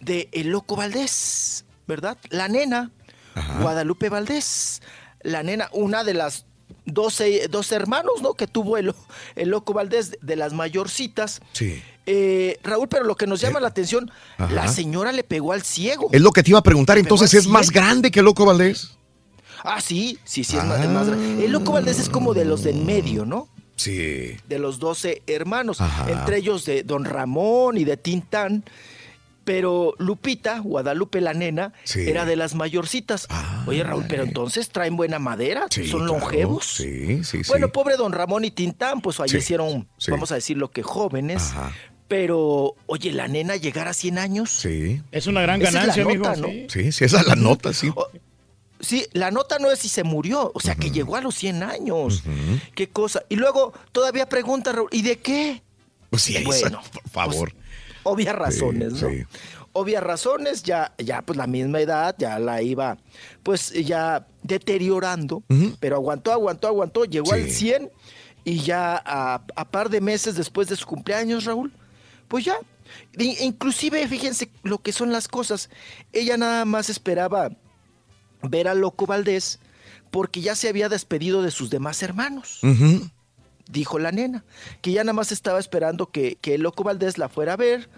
de 0.00 0.28
El 0.30 0.50
Loco 0.50 0.76
Valdés, 0.76 1.64
¿verdad? 1.88 2.16
La 2.30 2.48
nena, 2.48 2.92
Guadalupe 3.60 4.08
Valdés. 4.08 4.82
La 5.22 5.42
nena, 5.42 5.68
una 5.72 6.04
de 6.04 6.14
las 6.14 6.46
12, 6.86 7.48
12 7.48 7.74
hermanos, 7.74 8.22
¿no? 8.22 8.34
Que 8.34 8.46
tuvo 8.46 8.76
el, 8.76 8.94
el 9.36 9.48
Loco 9.48 9.72
Valdés, 9.72 10.16
de 10.22 10.36
las 10.36 10.52
mayorcitas. 10.52 11.40
Sí. 11.52 11.82
Eh, 12.06 12.58
Raúl, 12.62 12.88
pero 12.88 13.04
lo 13.04 13.16
que 13.16 13.26
nos 13.26 13.40
llama 13.40 13.60
la 13.60 13.68
atención, 13.68 14.10
Ajá. 14.38 14.52
la 14.52 14.68
señora 14.68 15.12
le 15.12 15.24
pegó 15.24 15.52
al 15.52 15.62
ciego. 15.62 16.08
Es 16.12 16.20
lo 16.20 16.32
que 16.32 16.42
te 16.42 16.50
iba 16.50 16.58
a 16.58 16.62
preguntar, 16.62 16.96
Le 16.96 17.02
entonces 17.02 17.34
es 17.34 17.46
más 17.46 17.70
grande 17.70 18.10
que 18.10 18.22
Loco 18.22 18.46
Valdés. 18.46 18.96
Ah, 19.64 19.80
sí, 19.80 20.18
sí, 20.24 20.44
sí, 20.44 20.56
es 20.56 20.64
más, 20.64 20.80
es 20.80 20.88
más 20.88 21.08
grande. 21.08 21.44
El 21.44 21.52
Loco 21.52 21.72
Valdés 21.72 21.98
es 21.98 22.08
como 22.08 22.32
de 22.32 22.44
los 22.44 22.62
de 22.62 22.70
en 22.70 22.86
medio, 22.86 23.26
¿no? 23.26 23.48
Sí. 23.76 24.36
de 24.48 24.58
los 24.58 24.80
12 24.80 25.22
hermanos, 25.28 25.80
Ajá. 25.80 26.10
entre 26.10 26.38
ellos 26.38 26.64
de 26.64 26.82
Don 26.82 27.04
Ramón 27.04 27.76
y 27.76 27.84
de 27.84 27.96
Tintán. 27.96 28.64
Pero 29.48 29.94
Lupita, 29.96 30.58
Guadalupe 30.58 31.22
la 31.22 31.32
nena, 31.32 31.72
Sí. 31.84 32.00
era 32.06 32.26
de 32.26 32.36
las 32.36 32.54
mayorcitas. 32.54 33.26
Oye, 33.66 33.82
Raúl, 33.82 34.04
pero 34.06 34.22
entonces 34.24 34.68
traen 34.68 34.94
buena 34.94 35.18
madera, 35.18 35.68
Sí, 35.70 35.88
son 35.88 36.00
claro. 36.06 36.18
longevos. 36.18 36.66
Sí, 36.66 37.24
sí, 37.24 37.42
sí. 37.44 37.48
Bueno, 37.48 37.70
pobre 37.72 37.96
Don 37.96 38.12
Ramón 38.12 38.44
y 38.44 38.50
Tintán, 38.50 39.00
pues 39.00 39.16
fallecieron, 39.16 39.88
sí. 39.96 40.10
vamos 40.10 40.32
a 40.32 40.34
decirlo 40.34 40.70
que 40.70 40.82
jóvenes. 40.82 41.54
Pero, 42.08 42.74
oye, 42.84 43.10
la 43.10 43.26
nena 43.26 43.56
llegar 43.56 43.88
a 43.88 43.94
100 43.94 44.18
años. 44.18 44.50
Sí. 44.50 45.00
Es 45.12 45.26
una 45.26 45.40
gran 45.40 45.62
Esa 45.62 45.68
es 45.68 45.74
la 45.74 45.80
ganancia, 45.80 46.04
nota, 46.04 46.32
amigo. 46.32 46.46
¿no? 46.46 46.52
sí. 46.68 46.90
Sí, 46.92 47.04
esa 47.06 47.20
es 47.20 47.26
la 47.26 47.34
nota, 47.34 47.72
sí. 47.72 47.90
Sí, 48.80 49.06
la 49.14 49.30
nota 49.30 49.58
no 49.58 49.70
es 49.70 49.78
si 49.78 49.88
se 49.88 50.04
murió, 50.04 50.52
o 50.54 50.60
sea, 50.60 50.74
que 50.74 50.90
llegó 50.90 51.16
a 51.16 51.22
los 51.22 51.34
100 51.34 51.62
años. 51.62 52.22
Qué 52.74 52.90
cosa. 52.90 53.22
Y 53.30 53.36
luego 53.36 53.72
todavía 53.92 54.28
pregunta, 54.28 54.72
Raúl, 54.72 54.90
¿y 54.92 55.00
de 55.00 55.18
qué? 55.20 55.62
Pues 56.10 56.20
sí, 56.22 56.34
Bueno, 56.44 56.80
esa, 56.82 56.90
por 56.92 57.10
favor. 57.10 57.52
Obvias 58.08 58.34
razones, 58.34 58.94
Sí, 58.94 59.04
¿no? 59.04 59.10
sí. 59.10 59.24
Obvias 59.72 60.02
razones, 60.02 60.62
ya, 60.62 60.94
ya 60.98 61.22
pues 61.22 61.36
la 61.36 61.46
misma 61.46 61.80
edad, 61.80 62.14
ya 62.18 62.38
la 62.38 62.62
iba 62.62 62.96
pues 63.42 63.70
ya 63.72 64.26
deteriorando, 64.42 65.42
pero 65.78 65.96
aguantó, 65.96 66.32
aguantó, 66.32 66.66
aguantó, 66.68 67.04
llegó 67.04 67.32
al 67.32 67.48
100 67.50 67.90
y 68.44 68.60
ya 68.60 69.00
a, 69.04 69.42
a 69.54 69.70
par 69.70 69.88
de 69.90 70.00
meses 70.00 70.34
después 70.34 70.68
de 70.68 70.76
su 70.76 70.86
cumpleaños, 70.86 71.44
Raúl, 71.44 71.72
pues 72.28 72.44
ya, 72.46 72.56
inclusive 73.18 74.06
fíjense 74.08 74.50
lo 74.62 74.78
que 74.78 74.92
son 74.92 75.12
las 75.12 75.28
cosas, 75.28 75.68
ella 76.12 76.36
nada 76.36 76.64
más 76.64 76.88
esperaba 76.90 77.50
ver 78.42 78.68
a 78.68 78.74
Loco 78.74 79.06
Valdés 79.06 79.60
porque 80.10 80.40
ya 80.40 80.54
se 80.54 80.68
había 80.68 80.88
despedido 80.88 81.42
de 81.42 81.50
sus 81.50 81.70
demás 81.70 82.02
hermanos 82.02 82.60
Ujú. 82.62 83.10
Dijo 83.68 83.98
la 83.98 84.12
nena, 84.12 84.44
que 84.80 84.92
ya 84.92 85.04
nada 85.04 85.12
más 85.12 85.30
estaba 85.32 85.60
esperando 85.60 86.10
que, 86.10 86.36
que 86.40 86.54
el 86.54 86.62
Loco 86.62 86.84
Valdés 86.84 87.18
la 87.18 87.28
fuera 87.28 87.52
a 87.52 87.56
ver 87.56 87.88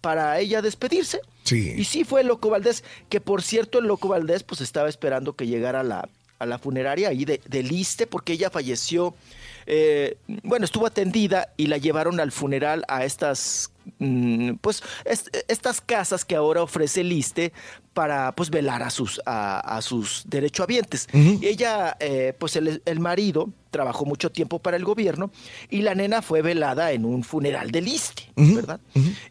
para 0.00 0.38
ella 0.38 0.62
despedirse. 0.62 1.20
Sí. 1.44 1.74
Y 1.76 1.84
sí 1.84 2.04
fue 2.04 2.22
el 2.22 2.28
Loco 2.28 2.50
Valdés, 2.50 2.84
que 3.08 3.20
por 3.20 3.42
cierto 3.42 3.78
el 3.78 3.86
Loco 3.86 4.08
Valdés 4.08 4.42
pues 4.42 4.60
estaba 4.60 4.88
esperando 4.88 5.34
que 5.34 5.46
llegara 5.46 5.80
a 5.80 5.84
la, 5.84 6.08
a 6.38 6.46
la 6.46 6.58
funeraria 6.58 7.08
ahí 7.08 7.24
de, 7.24 7.40
de 7.46 7.62
Liste, 7.62 8.06
porque 8.06 8.32
ella 8.32 8.50
falleció, 8.50 9.14
eh, 9.72 10.16
bueno, 10.42 10.64
estuvo 10.64 10.84
atendida 10.86 11.52
y 11.56 11.68
la 11.68 11.78
llevaron 11.78 12.18
al 12.18 12.32
funeral 12.32 12.84
a 12.88 13.04
estas, 13.04 13.70
mm, 14.00 14.54
pues, 14.60 14.82
est- 15.04 15.28
estas 15.46 15.80
casas 15.80 16.24
que 16.24 16.34
ahora 16.34 16.60
ofrece 16.62 17.04
Liste 17.04 17.52
para 17.94 18.32
pues 18.32 18.50
velar 18.50 18.82
a 18.82 18.90
sus, 18.90 19.20
a, 19.26 19.60
a 19.60 19.80
sus 19.80 20.24
derechohabientes. 20.26 21.06
Ella, 21.40 21.96
eh, 22.00 22.32
pues 22.38 22.56
el, 22.56 22.82
el 22.84 22.98
marido 22.98 23.50
trabajó 23.70 24.04
mucho 24.04 24.30
tiempo 24.32 24.58
para 24.58 24.76
el 24.76 24.84
gobierno 24.84 25.30
y 25.70 25.82
la 25.82 25.94
nena 25.94 26.20
fue 26.20 26.42
velada 26.42 26.90
en 26.90 27.04
un 27.04 27.22
funeral 27.22 27.70
de 27.70 27.80
Liste, 27.80 28.24
¿verdad? 28.36 28.80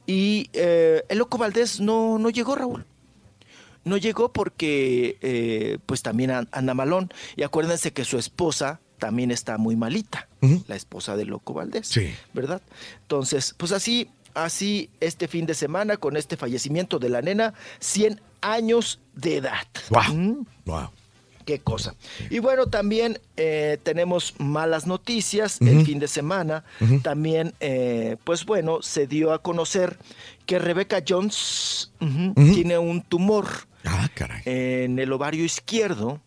Y 0.07 0.49
eh, 0.53 1.03
el 1.09 1.17
Loco 1.17 1.37
Valdés 1.37 1.81
no, 1.81 2.17
no 2.17 2.29
llegó, 2.29 2.55
Raúl. 2.55 2.85
No 3.85 3.97
llegó 3.97 4.31
porque 4.31 5.17
eh, 5.21 5.79
pues 5.85 6.01
también 6.01 6.31
an- 6.31 6.49
anda 6.51 6.73
malón. 6.73 7.11
Y 7.35 7.43
acuérdense 7.43 7.91
que 7.91 8.05
su 8.05 8.17
esposa 8.17 8.79
también 8.99 9.31
está 9.31 9.57
muy 9.57 9.75
malita, 9.75 10.27
la 10.67 10.75
esposa 10.75 11.15
de 11.17 11.25
Loco 11.25 11.53
Valdés, 11.53 11.87
Sí. 11.87 12.13
¿verdad? 12.33 12.61
Entonces, 13.01 13.55
pues 13.57 13.71
así, 13.71 14.09
así 14.35 14.89
este 14.99 15.27
fin 15.27 15.45
de 15.47 15.53
semana 15.55 15.97
con 15.97 16.15
este 16.17 16.37
fallecimiento 16.37 16.99
de 16.99 17.09
la 17.09 17.21
nena, 17.21 17.53
100 17.79 18.21
años 18.41 18.99
de 19.15 19.37
edad. 19.37 19.67
Wow. 19.89 20.13
¿Mm? 20.13 20.45
Wow. 20.65 20.89
Qué 21.45 21.57
cosa. 21.59 21.95
Y 22.29 22.37
bueno, 22.37 22.67
también 22.67 23.19
eh, 23.35 23.79
tenemos 23.81 24.35
malas 24.37 24.85
noticias 24.85 25.59
el 25.61 25.83
fin 25.83 25.97
de 25.97 26.07
semana. 26.07 26.63
También, 27.01 27.55
eh, 27.59 28.17
pues 28.23 28.45
bueno, 28.45 28.83
se 28.83 29.07
dio 29.07 29.33
a 29.33 29.41
conocer 29.41 29.97
que 30.45 30.59
Rebecca 30.59 31.01
Jones 31.07 31.91
tiene 32.35 32.77
un 32.77 33.01
tumor 33.01 33.47
Ah, 33.83 34.07
caray. 34.13 34.43
en 34.45 34.99
el 34.99 35.11
ovario 35.11 35.43
izquierdo. 35.43 36.21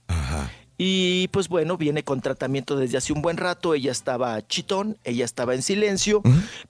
Y 0.79 1.29
pues 1.29 1.49
bueno, 1.49 1.77
viene 1.77 2.03
con 2.03 2.21
tratamiento 2.21 2.77
desde 2.77 2.99
hace 2.99 3.13
un 3.13 3.23
buen 3.23 3.37
rato. 3.37 3.75
Ella 3.75 3.93
estaba 3.93 4.47
chitón, 4.47 4.99
ella 5.05 5.25
estaba 5.25 5.55
en 5.55 5.63
silencio, 5.63 6.23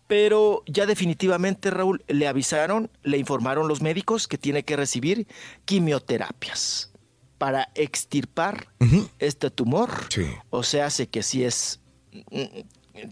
pero 0.06 0.62
ya 0.66 0.86
definitivamente, 0.86 1.70
Raúl, 1.70 2.02
le 2.08 2.26
avisaron, 2.26 2.90
le 3.02 3.18
informaron 3.18 3.68
los 3.68 3.80
médicos 3.80 4.28
que 4.28 4.38
tiene 4.38 4.64
que 4.64 4.76
recibir 4.76 5.26
quimioterapias 5.64 6.92
para 7.38 7.70
extirpar 7.74 8.68
este 9.18 9.50
tumor. 9.50 9.90
O 10.50 10.62
sea, 10.62 10.86
hace 10.86 11.08
que 11.08 11.22
si 11.22 11.44
es 11.44 11.80
mm, 12.30 12.60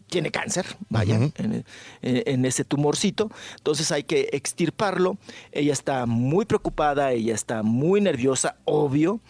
tiene 0.09 0.31
cáncer, 0.31 0.67
vaya, 0.89 1.17
Ujú. 1.17 1.33
en, 1.39 1.65
en- 2.03 2.23
en 2.27 2.45
ese 2.45 2.65
tumorcito. 2.65 3.31
Entonces 3.57 3.91
hay 3.93 4.05
que 4.05 4.29
extirparlo. 4.33 5.17
Ella 5.53 5.73
está 5.73 6.07
muy 6.07 6.45
preocupada, 6.45 7.13
ella 7.13 7.35
está 7.35 7.63
muy 7.63 8.01
nerviosa, 8.01 8.57
obvio, 8.65 9.21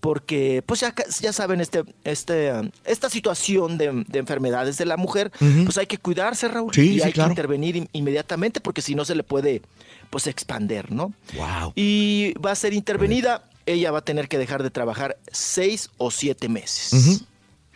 porque 0.00 0.62
pues 0.64 0.80
ya, 0.80 0.94
ya 1.20 1.32
saben, 1.32 1.60
este, 1.60 1.84
este, 2.04 2.52
esta 2.84 3.10
situación 3.10 3.78
de, 3.78 4.04
de 4.06 4.18
enfermedades 4.18 4.78
de 4.78 4.86
la 4.86 4.96
mujer, 4.96 5.30
pues 5.64 5.76
hay 5.78 5.86
que 5.86 5.98
cuidarse, 5.98 6.48
Raúl. 6.48 6.72
Sí, 6.72 6.94
y 6.94 6.98
sí, 7.00 7.02
hay 7.02 7.12
claro. 7.12 7.28
que 7.28 7.32
intervenir 7.32 7.76
in- 7.76 7.88
inmediatamente 7.92 8.60
porque 8.60 8.82
si 8.82 8.94
no 8.94 9.04
se 9.04 9.14
le 9.14 9.22
puede 9.24 9.62
pues 10.10 10.26
expander, 10.26 10.90
¿no? 10.92 11.12
Wow. 11.36 11.72
Y 11.76 12.32
va 12.44 12.52
a 12.52 12.54
ser 12.56 12.72
intervenida 12.72 13.44
ella 13.66 13.90
va 13.90 13.98
a 13.98 14.02
tener 14.02 14.28
que 14.28 14.38
dejar 14.38 14.62
de 14.62 14.70
trabajar 14.70 15.18
seis 15.30 15.90
o 15.98 16.10
siete 16.10 16.48
meses. 16.48 16.92
Ujú. 16.94 17.20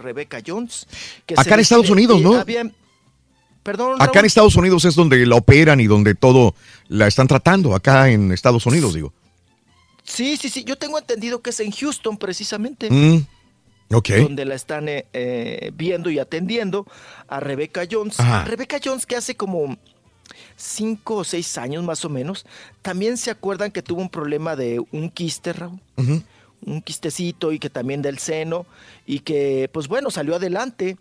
Rebeca 0.03 0.41
Jones. 0.47 0.87
que 1.27 1.35
Acá 1.37 1.55
en 1.55 1.61
Estados 1.61 1.89
Unidos, 1.91 2.21
¿no? 2.21 2.35
había- 2.35 2.71
Perdón. 3.63 4.03
Acá 4.03 4.19
en. 4.21 4.27
Estados 4.27 4.57
Unidos 4.57 4.85
es 4.85 4.95
donde 4.97 5.25
la 5.25 5.37
operan 5.37 5.79
y 5.81 5.87
donde 5.87 6.15
todo 6.17 6.55
la 6.89 7.07
están 7.07 7.29
tratando. 7.29 7.75
Acá 7.77 8.11
en 8.11 8.33
Estados 8.33 8.67
Unidos, 8.67 8.93
digo. 8.95 9.13
Sí, 10.03 10.37
sí, 10.37 10.49
sí. 10.49 10.65
Yo 10.65 10.77
tengo 10.77 10.99
entendido 10.99 11.41
que 11.43 11.51
es 11.51 11.61
en 11.61 11.71
Houston, 11.71 12.17
precisamente. 12.17 12.91
Mm, 12.91 13.25
ok. 13.95 14.09
Donde 14.23 14.45
la 14.45 14.57
están 14.57 14.89
eh, 14.89 15.07
eh, 15.13 15.71
viendo 15.75 16.11
y 16.11 16.19
atendiendo 16.19 16.87
a 17.29 17.39
Rebecca 17.39 17.87
Jones. 17.89 18.19
Ajá. 18.19 18.45
Rebecca 18.45 18.79
Jones 18.85 19.07
que 19.07 19.15
hace 19.15 19.37
como 19.37 19.77
cinco 20.57 21.17
o 21.17 21.25
seis 21.25 21.57
años 21.57 21.85
más 21.85 22.05
o 22.05 22.09
menos, 22.09 22.45
también 22.83 23.17
se 23.17 23.31
acuerdan 23.31 23.71
que 23.71 23.83
tuvo 23.83 24.01
un 24.03 24.11
problema 24.11 24.57
de 24.57 24.83
un 24.91 25.09
quiste, 25.09 25.53
Raúl. 25.53 25.81
Un 26.65 26.83
quistecito 26.83 27.53
y 27.53 27.59
que 27.59 27.71
también 27.71 28.03
del 28.03 28.19
seno 28.19 28.67
y 29.07 29.21
que 29.21 29.69
pues 29.73 29.89
bueno 29.89 30.11
salió 30.11 30.37
adelante. 30.37 30.97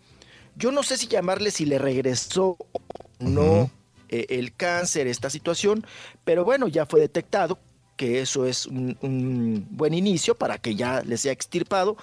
Yo 0.56 0.72
no 0.72 0.82
sé 0.82 0.96
si 0.98 1.06
llamarle 1.06 1.50
si 1.50 1.64
le 1.64 1.78
regresó 1.78 2.56
o 2.58 2.80
no 3.18 3.70
eh, 4.08 4.26
el 4.30 4.54
cáncer, 4.54 5.06
esta 5.06 5.30
situación, 5.30 5.86
pero 6.24 6.44
bueno, 6.44 6.68
ya 6.68 6.86
fue 6.86 7.00
detectado 7.00 7.58
que 7.96 8.20
eso 8.20 8.46
es 8.46 8.66
un, 8.66 8.96
un 9.00 9.66
buen 9.70 9.94
inicio 9.94 10.34
para 10.34 10.58
que 10.58 10.74
ya 10.74 11.02
le 11.02 11.16
sea 11.16 11.32
extirpado 11.32 11.96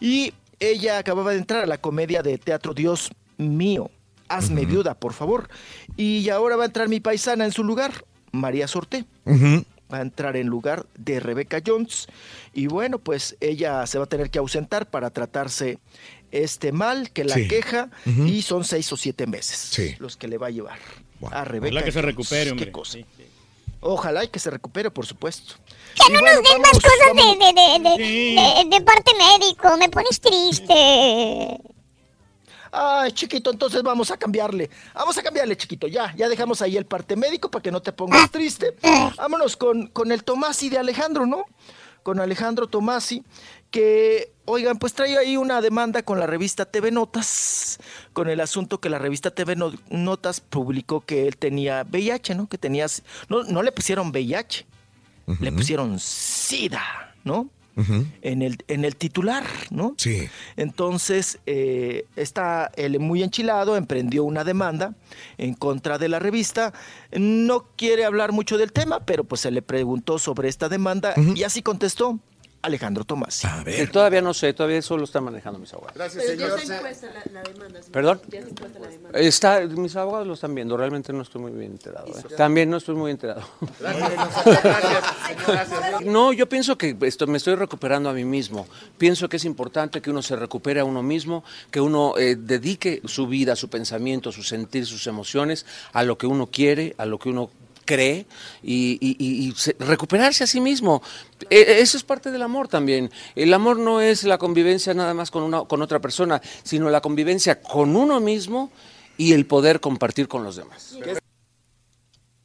y 0.00 0.32
ella 0.60 0.98
acababa 0.98 1.32
de 1.32 1.38
entrar 1.38 1.62
a 1.62 1.66
la 1.66 1.78
comedia 1.78 2.22
de 2.22 2.38
teatro 2.38 2.74
Dios 2.74 3.10
mío, 3.36 3.90
hazme 4.28 4.64
viuda, 4.64 4.94
por 4.94 5.12
favor. 5.12 5.48
Y 5.96 6.28
ahora 6.30 6.56
va 6.56 6.64
a 6.64 6.66
entrar 6.66 6.88
mi 6.88 7.00
paisana 7.00 7.44
en 7.44 7.52
su 7.52 7.64
lugar, 7.64 8.04
María 8.30 8.68
Sorté. 8.68 9.04
Va 9.92 9.98
a 9.98 10.02
entrar 10.02 10.36
en 10.36 10.46
lugar 10.46 10.86
de 10.96 11.20
Rebecca 11.20 11.60
Jones 11.64 12.06
y 12.54 12.66
bueno, 12.66 12.98
pues 12.98 13.36
ella 13.40 13.86
se 13.86 13.98
va 13.98 14.04
a 14.04 14.08
tener 14.08 14.30
que 14.30 14.38
ausentar 14.38 14.88
para 14.90 15.10
tratarse 15.10 15.78
este 16.30 16.72
mal 16.72 17.10
que 17.10 17.24
la 17.24 17.34
Sí. 17.34 17.48
queja 17.48 17.90
y 18.06 18.42
son 18.42 18.64
seis 18.64 18.90
o 18.92 18.96
siete 18.96 19.26
meses 19.26 19.58
Sí. 19.58 19.94
los 19.98 20.16
que 20.16 20.28
le 20.28 20.38
va 20.38 20.46
a 20.46 20.50
llevar 20.50 20.78
a 21.30 21.44
Rebeca. 21.44 21.70
Ojalá 21.72 21.84
que 21.84 21.92
se 21.92 22.02
recupere, 22.02 22.44
Qué 22.44 22.50
hombre. 22.52 22.72
cosa. 22.72 22.98
Ojalá 23.84 24.22
y 24.24 24.28
que 24.28 24.38
se 24.38 24.48
recupere, 24.50 24.90
por 24.92 25.04
supuesto. 25.06 25.54
Que 25.96 26.10
Y 26.10 26.12
no 26.14 26.20
bueno, 26.20 26.40
nos 26.40 26.50
den 26.52 26.62
más 26.62 26.72
cosas 26.72 26.92
de, 27.00 27.22
vámonos. 27.22 27.38
de, 27.38 27.52
de, 27.52 27.96
de, 27.98 28.64
de- 28.70 28.76
de 28.78 28.80
parte 28.84 29.10
médico. 29.18 29.76
Me 29.76 29.88
pones 29.88 30.20
triste. 30.20 31.58
Ay, 32.74 33.12
chiquito, 33.12 33.50
entonces 33.50 33.82
vamos 33.82 34.10
a 34.10 34.16
cambiarle. 34.16 34.70
Vamos 34.94 35.16
a 35.18 35.22
cambiarle, 35.22 35.56
chiquito. 35.56 35.86
Ya, 35.88 36.14
ya 36.16 36.28
dejamos 36.28 36.62
ahí 36.62 36.76
el 36.78 36.86
parte 36.86 37.16
médico 37.16 37.50
para 37.50 37.62
que 37.62 37.70
no 37.70 37.82
te 37.82 37.92
pongas 37.92 38.30
triste. 38.30 38.74
Vámonos 39.16 39.56
con, 39.56 39.88
con 39.88 40.10
el 40.10 40.24
Tomasi 40.24 40.70
de 40.70 40.78
Alejandro, 40.78 41.26
¿no? 41.26 41.44
Con 42.02 42.18
Alejandro 42.18 42.66
Tomasi, 42.66 43.22
que, 43.70 44.32
oigan, 44.46 44.78
pues 44.78 44.92
trae 44.94 45.16
ahí 45.18 45.36
una 45.36 45.60
demanda 45.60 46.02
con 46.02 46.18
la 46.18 46.26
revista 46.26 46.64
TV 46.64 46.90
Notas, 46.90 47.78
con 48.12 48.28
el 48.28 48.40
asunto 48.40 48.80
que 48.80 48.88
la 48.88 48.98
revista 48.98 49.30
TV 49.30 49.54
No- 49.54 49.72
Notas 49.90 50.40
publicó 50.40 51.02
que 51.02 51.28
él 51.28 51.36
tenía 51.36 51.84
VIH, 51.88 52.34
¿no? 52.34 52.48
Que 52.48 52.58
tenías. 52.58 53.02
No, 53.28 53.44
no 53.44 53.62
le 53.62 53.70
pusieron 53.70 54.08
VIH, 54.08 54.66
le 55.40 55.52
pusieron 55.52 55.98
SIDA, 56.00 57.14
¿no? 57.22 57.48
En 57.76 58.42
el, 58.42 58.58
en 58.68 58.84
el 58.84 58.96
titular, 58.96 59.44
¿no? 59.70 59.94
Sí. 59.96 60.28
Entonces, 60.56 61.38
eh, 61.46 62.04
está 62.16 62.70
él 62.76 63.00
muy 63.00 63.22
enchilado, 63.22 63.76
emprendió 63.76 64.24
una 64.24 64.44
demanda 64.44 64.94
en 65.38 65.54
contra 65.54 65.98
de 65.98 66.08
la 66.08 66.18
revista. 66.18 66.72
No 67.12 67.64
quiere 67.76 68.04
hablar 68.04 68.32
mucho 68.32 68.58
del 68.58 68.72
tema, 68.72 69.00
pero 69.00 69.24
pues 69.24 69.40
se 69.40 69.50
le 69.50 69.62
preguntó 69.62 70.18
sobre 70.18 70.48
esta 70.48 70.68
demanda 70.68 71.14
y 71.34 71.42
así 71.44 71.62
contestó 71.62 72.20
Alejandro 72.62 73.04
Tomás. 73.04 73.44
A 73.44 73.62
Eh, 73.66 73.86
todavía 73.88 74.22
no 74.22 74.32
sé, 74.32 74.52
todavía 74.54 74.78
eso 74.78 74.96
lo 74.96 75.04
están 75.04 75.24
manejando 75.24 75.58
mis 75.58 75.72
abogados. 75.72 75.94
Gracias, 75.96 76.24
Pero 76.24 76.38
ya 76.38 76.46
está 76.56 76.76
impuesta 76.76 77.06
la, 77.06 77.32
la 77.32 77.42
demanda. 77.42 77.82
señor. 77.82 77.92
¿Perdón? 77.92 78.20
Ya 78.28 78.38
está 78.38 78.48
impuesta 78.50 78.78
la 78.78 78.88
demanda. 78.88 79.18
Está, 79.18 79.60
mis 79.66 79.96
abogados 79.96 80.26
lo 80.26 80.34
están 80.34 80.54
viendo, 80.54 80.76
realmente 80.76 81.12
no 81.12 81.22
estoy 81.22 81.40
muy 81.42 81.52
bien 81.52 81.72
enterado. 81.72 82.06
¿eh? 82.06 82.34
También 82.36 82.70
no 82.70 82.76
estoy 82.76 82.94
muy 82.94 83.10
enterado. 83.10 83.42
No, 86.04 86.32
yo 86.32 86.48
pienso 86.48 86.76
que 86.76 86.96
esto, 87.02 87.26
me 87.26 87.38
estoy 87.38 87.54
recuperando 87.54 88.08
a 88.08 88.12
mí 88.12 88.24
mismo. 88.24 88.66
Pienso 88.98 89.28
que 89.28 89.36
es 89.36 89.44
importante 89.44 90.00
que 90.00 90.10
uno 90.10 90.22
se 90.22 90.36
recupere 90.36 90.80
a 90.80 90.84
uno 90.84 91.02
mismo, 91.02 91.44
que 91.70 91.80
uno 91.80 92.16
eh, 92.16 92.36
dedique 92.36 93.02
su 93.04 93.26
vida, 93.26 93.56
su 93.56 93.68
pensamiento, 93.68 94.32
su 94.32 94.42
sentir, 94.42 94.86
sus 94.86 95.06
emociones 95.06 95.66
a 95.92 96.02
lo 96.04 96.18
que 96.18 96.26
uno 96.26 96.46
quiere, 96.48 96.94
a 96.98 97.06
lo 97.06 97.18
que 97.18 97.28
uno 97.28 97.50
cree 97.84 98.26
y, 98.62 98.98
y- 99.00 99.16
y- 99.18 99.48
y 99.48 99.52
se- 99.56 99.76
recuperarse 99.78 100.44
a 100.44 100.46
sí 100.46 100.60
mismo. 100.60 101.02
E- 101.50 101.80
Eso 101.80 101.96
es 101.96 102.02
parte 102.02 102.30
del 102.30 102.42
amor 102.42 102.68
también. 102.68 103.10
El 103.34 103.52
amor 103.54 103.78
no 103.78 104.00
es 104.00 104.24
la 104.24 104.38
convivencia 104.38 104.94
nada 104.94 105.14
más 105.14 105.30
con, 105.30 105.42
una, 105.42 105.62
con 105.64 105.82
otra 105.82 106.00
persona, 106.00 106.40
sino 106.62 106.90
la 106.90 107.00
convivencia 107.00 107.60
con 107.60 107.96
uno 107.96 108.20
mismo 108.20 108.70
y 109.16 109.32
el 109.32 109.46
poder 109.46 109.80
compartir 109.80 110.28
con 110.28 110.44
los 110.44 110.56
demás. 110.56 110.94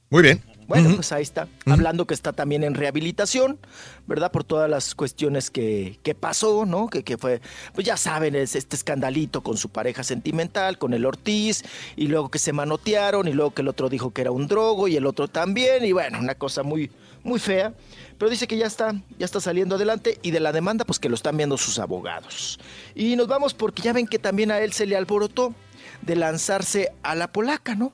Muy 0.09 0.21
bien. 0.23 0.41
Bueno, 0.67 0.93
pues 0.95 1.13
ahí 1.13 1.23
está, 1.23 1.47
hablando 1.65 2.05
que 2.05 2.13
está 2.13 2.33
también 2.33 2.61
en 2.63 2.73
rehabilitación, 2.73 3.57
¿verdad? 4.05 4.31
Por 4.33 4.43
todas 4.43 4.69
las 4.69 4.95
cuestiones 4.95 5.49
que, 5.49 5.97
que 6.03 6.13
pasó, 6.13 6.65
¿no? 6.65 6.87
Que, 6.87 7.03
que 7.03 7.17
fue, 7.17 7.39
pues 7.73 7.87
ya 7.87 7.95
saben, 7.95 8.35
es 8.35 8.53
este 8.53 8.75
escandalito 8.75 9.41
con 9.41 9.55
su 9.55 9.69
pareja 9.69 10.03
sentimental, 10.03 10.77
con 10.77 10.93
el 10.93 11.05
Ortiz, 11.05 11.63
y 11.95 12.07
luego 12.07 12.29
que 12.29 12.37
se 12.37 12.51
manotearon, 12.51 13.29
y 13.29 13.33
luego 13.33 13.53
que 13.53 13.61
el 13.61 13.69
otro 13.69 13.87
dijo 13.87 14.11
que 14.11 14.21
era 14.21 14.31
un 14.31 14.47
drogo, 14.49 14.89
y 14.89 14.97
el 14.97 15.05
otro 15.05 15.29
también, 15.29 15.85
y 15.85 15.93
bueno, 15.93 16.19
una 16.19 16.35
cosa 16.35 16.63
muy, 16.63 16.91
muy 17.23 17.39
fea. 17.39 17.73
Pero 18.17 18.29
dice 18.29 18.45
que 18.47 18.57
ya 18.57 18.65
está, 18.65 18.93
ya 19.17 19.25
está 19.25 19.39
saliendo 19.39 19.75
adelante, 19.75 20.19
y 20.21 20.31
de 20.31 20.41
la 20.41 20.51
demanda, 20.51 20.83
pues 20.83 20.99
que 20.99 21.07
lo 21.07 21.15
están 21.15 21.37
viendo 21.37 21.57
sus 21.57 21.79
abogados. 21.79 22.59
Y 22.93 23.15
nos 23.15 23.27
vamos 23.27 23.53
porque 23.53 23.81
ya 23.83 23.93
ven 23.93 24.05
que 24.05 24.19
también 24.19 24.51
a 24.51 24.59
él 24.59 24.73
se 24.73 24.85
le 24.85 24.97
alborotó 24.97 25.53
de 26.01 26.15
lanzarse 26.15 26.91
a 27.03 27.15
la 27.15 27.31
polaca, 27.31 27.75
¿no? 27.75 27.93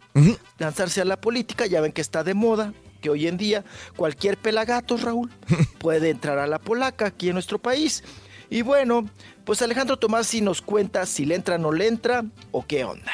lanzarse 0.57 1.01
a 1.01 1.05
la 1.05 1.19
política, 1.19 1.65
ya 1.65 1.81
ven 1.81 1.91
que 1.91 2.01
está 2.01 2.23
de 2.23 2.33
moda, 2.33 2.73
que 3.01 3.09
hoy 3.09 3.27
en 3.27 3.37
día 3.37 3.63
cualquier 3.95 4.37
pelagato, 4.37 4.97
Raúl, 4.97 5.31
puede 5.79 6.09
entrar 6.09 6.39
a 6.39 6.47
la 6.47 6.59
polaca 6.59 7.07
aquí 7.07 7.29
en 7.29 7.33
nuestro 7.33 7.59
país. 7.59 8.03
Y 8.49 8.61
bueno, 8.61 9.09
pues 9.45 9.61
Alejandro 9.61 9.97
Tomasi 9.97 10.41
nos 10.41 10.61
cuenta 10.61 11.05
si 11.05 11.25
le 11.25 11.35
entra 11.35 11.55
o 11.55 11.59
no 11.59 11.71
le 11.71 11.87
entra 11.87 12.23
o 12.51 12.65
qué 12.65 12.83
onda. 12.83 13.11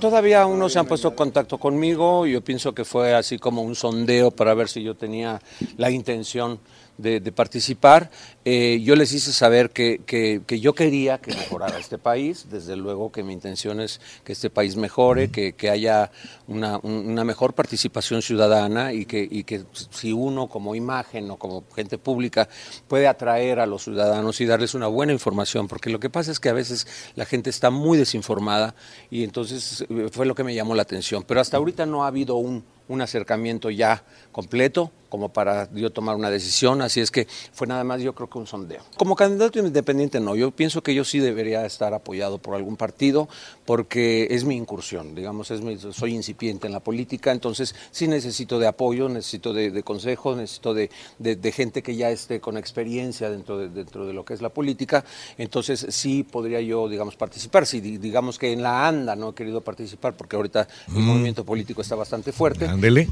Todavía 0.00 0.42
aún 0.42 0.58
no 0.58 0.68
se 0.68 0.78
han 0.78 0.86
puesto 0.86 1.08
en 1.08 1.14
contacto 1.14 1.58
conmigo. 1.58 2.26
Yo 2.26 2.42
pienso 2.42 2.74
que 2.74 2.84
fue 2.84 3.14
así 3.14 3.38
como 3.38 3.62
un 3.62 3.74
sondeo 3.74 4.30
para 4.30 4.52
ver 4.54 4.68
si 4.68 4.82
yo 4.82 4.96
tenía 4.96 5.40
la 5.76 5.90
intención 5.90 6.58
de, 6.98 7.20
de 7.20 7.32
participar. 7.32 8.10
Eh, 8.44 8.80
yo 8.82 8.94
les 8.96 9.12
hice 9.12 9.32
saber 9.32 9.70
que, 9.70 10.00
que- 10.06 10.42
que 10.46 10.60
yo 10.60 10.74
quería 10.74 11.18
que 11.18 11.34
mejorara 11.34 11.78
este 11.78 11.98
país. 11.98 12.46
Desde 12.50 12.76
luego 12.76 13.10
que 13.10 13.22
mi 13.22 13.32
intención 13.32 13.80
es 13.80 14.00
que 14.24 14.32
este 14.32 14.50
país 14.50 14.76
mejore, 14.76 15.30
que, 15.30 15.54
que 15.54 15.70
haya 15.70 16.10
una, 16.46 16.78
un- 16.82 17.08
una 17.08 17.24
mejor 17.24 17.54
participación 17.54 18.22
ciudadana 18.22 18.92
y 18.92 19.06
que, 19.06 19.26
y 19.30 19.44
que 19.44 19.64
si 19.90 20.12
uno 20.12 20.46
como 20.48 20.74
imagen 20.74 21.30
o 21.30 21.36
como 21.36 21.64
gente 21.74 21.98
pública 21.98 22.48
puede 22.88 23.08
atraer 23.08 23.60
a 23.60 23.66
los 23.66 23.84
ciudadanos 23.84 24.40
y 24.40 24.46
darles 24.46 24.74
una 24.74 24.86
buena 24.86 25.12
información, 25.12 25.68
porque 25.68 25.90
lo 25.90 25.98
que 26.00 26.10
pasa 26.10 26.30
es 26.30 26.38
que 26.40 26.48
a 26.48 26.52
veces 26.54 26.86
la 27.16 27.24
gente 27.24 27.50
está 27.50 27.70
muy 27.70 27.98
desinformada 27.98 28.74
y 29.10 29.24
entonces 29.24 29.84
eh, 29.88 30.08
fue 30.12 30.26
lo 30.26 30.34
que 30.34 30.44
me 30.44 30.54
llamó 30.54 30.74
la 30.74 30.82
atención. 30.82 31.24
Pero 31.26 31.40
hasta 31.40 31.56
ahorita 31.56 31.86
no 31.86 32.04
ha 32.04 32.08
habido 32.08 32.36
un, 32.36 32.64
un 32.88 33.00
acercamiento 33.00 33.70
ya 33.70 34.04
completo 34.32 34.92
como 35.14 35.28
para 35.28 35.68
yo 35.72 35.90
tomar 35.92 36.16
una 36.16 36.28
decisión, 36.28 36.82
así 36.82 36.98
es 37.00 37.12
que 37.12 37.28
fue 37.52 37.68
nada 37.68 37.84
más 37.84 38.02
yo 38.02 38.16
creo 38.16 38.28
que 38.28 38.36
un 38.36 38.48
sondeo. 38.48 38.80
Como 38.96 39.14
candidato 39.14 39.60
independiente 39.60 40.18
no, 40.18 40.34
yo 40.34 40.50
pienso 40.50 40.82
que 40.82 40.92
yo 40.92 41.04
sí 41.04 41.20
debería 41.20 41.64
estar 41.64 41.94
apoyado 41.94 42.38
por 42.38 42.56
algún 42.56 42.76
partido 42.76 43.28
porque 43.64 44.26
es 44.32 44.42
mi 44.44 44.56
incursión, 44.56 45.14
digamos, 45.14 45.52
es 45.52 45.60
mi- 45.60 45.78
soy 45.78 46.16
incipiente 46.16 46.66
en 46.66 46.72
la 46.72 46.80
política, 46.80 47.30
entonces 47.30 47.76
sí 47.92 48.08
necesito 48.08 48.58
de 48.58 48.66
apoyo, 48.66 49.08
necesito 49.08 49.52
de, 49.52 49.70
de 49.70 49.82
consejo, 49.84 50.34
necesito 50.34 50.74
de, 50.74 50.90
de- 51.20 51.36
de 51.36 51.52
gente 51.52 51.80
que 51.84 51.94
ya 51.94 52.10
esté 52.10 52.40
con 52.40 52.56
experiencia 52.56 53.30
dentro 53.30 53.56
de, 53.56 53.68
dentro 53.68 54.06
de 54.08 54.14
lo 54.14 54.24
que 54.24 54.34
es 54.34 54.42
la 54.42 54.48
política, 54.48 55.04
entonces 55.38 55.86
sí 55.90 56.24
podría 56.24 56.60
yo, 56.60 56.88
digamos, 56.88 57.14
participar, 57.14 57.66
si 57.66 57.80
di- 57.80 57.98
digamos 57.98 58.36
que 58.36 58.52
en 58.52 58.62
la 58.64 58.88
ANDA 58.88 59.14
no 59.14 59.28
he 59.30 59.34
querido 59.34 59.60
participar 59.60 60.16
porque 60.16 60.34
ahorita 60.34 60.66
el 60.88 60.94
Mm. 60.94 61.06
movimiento 61.06 61.44
político 61.44 61.82
está 61.82 61.94
bastante 61.94 62.32
fuerte. 62.32 62.66
Ándele. 62.66 63.06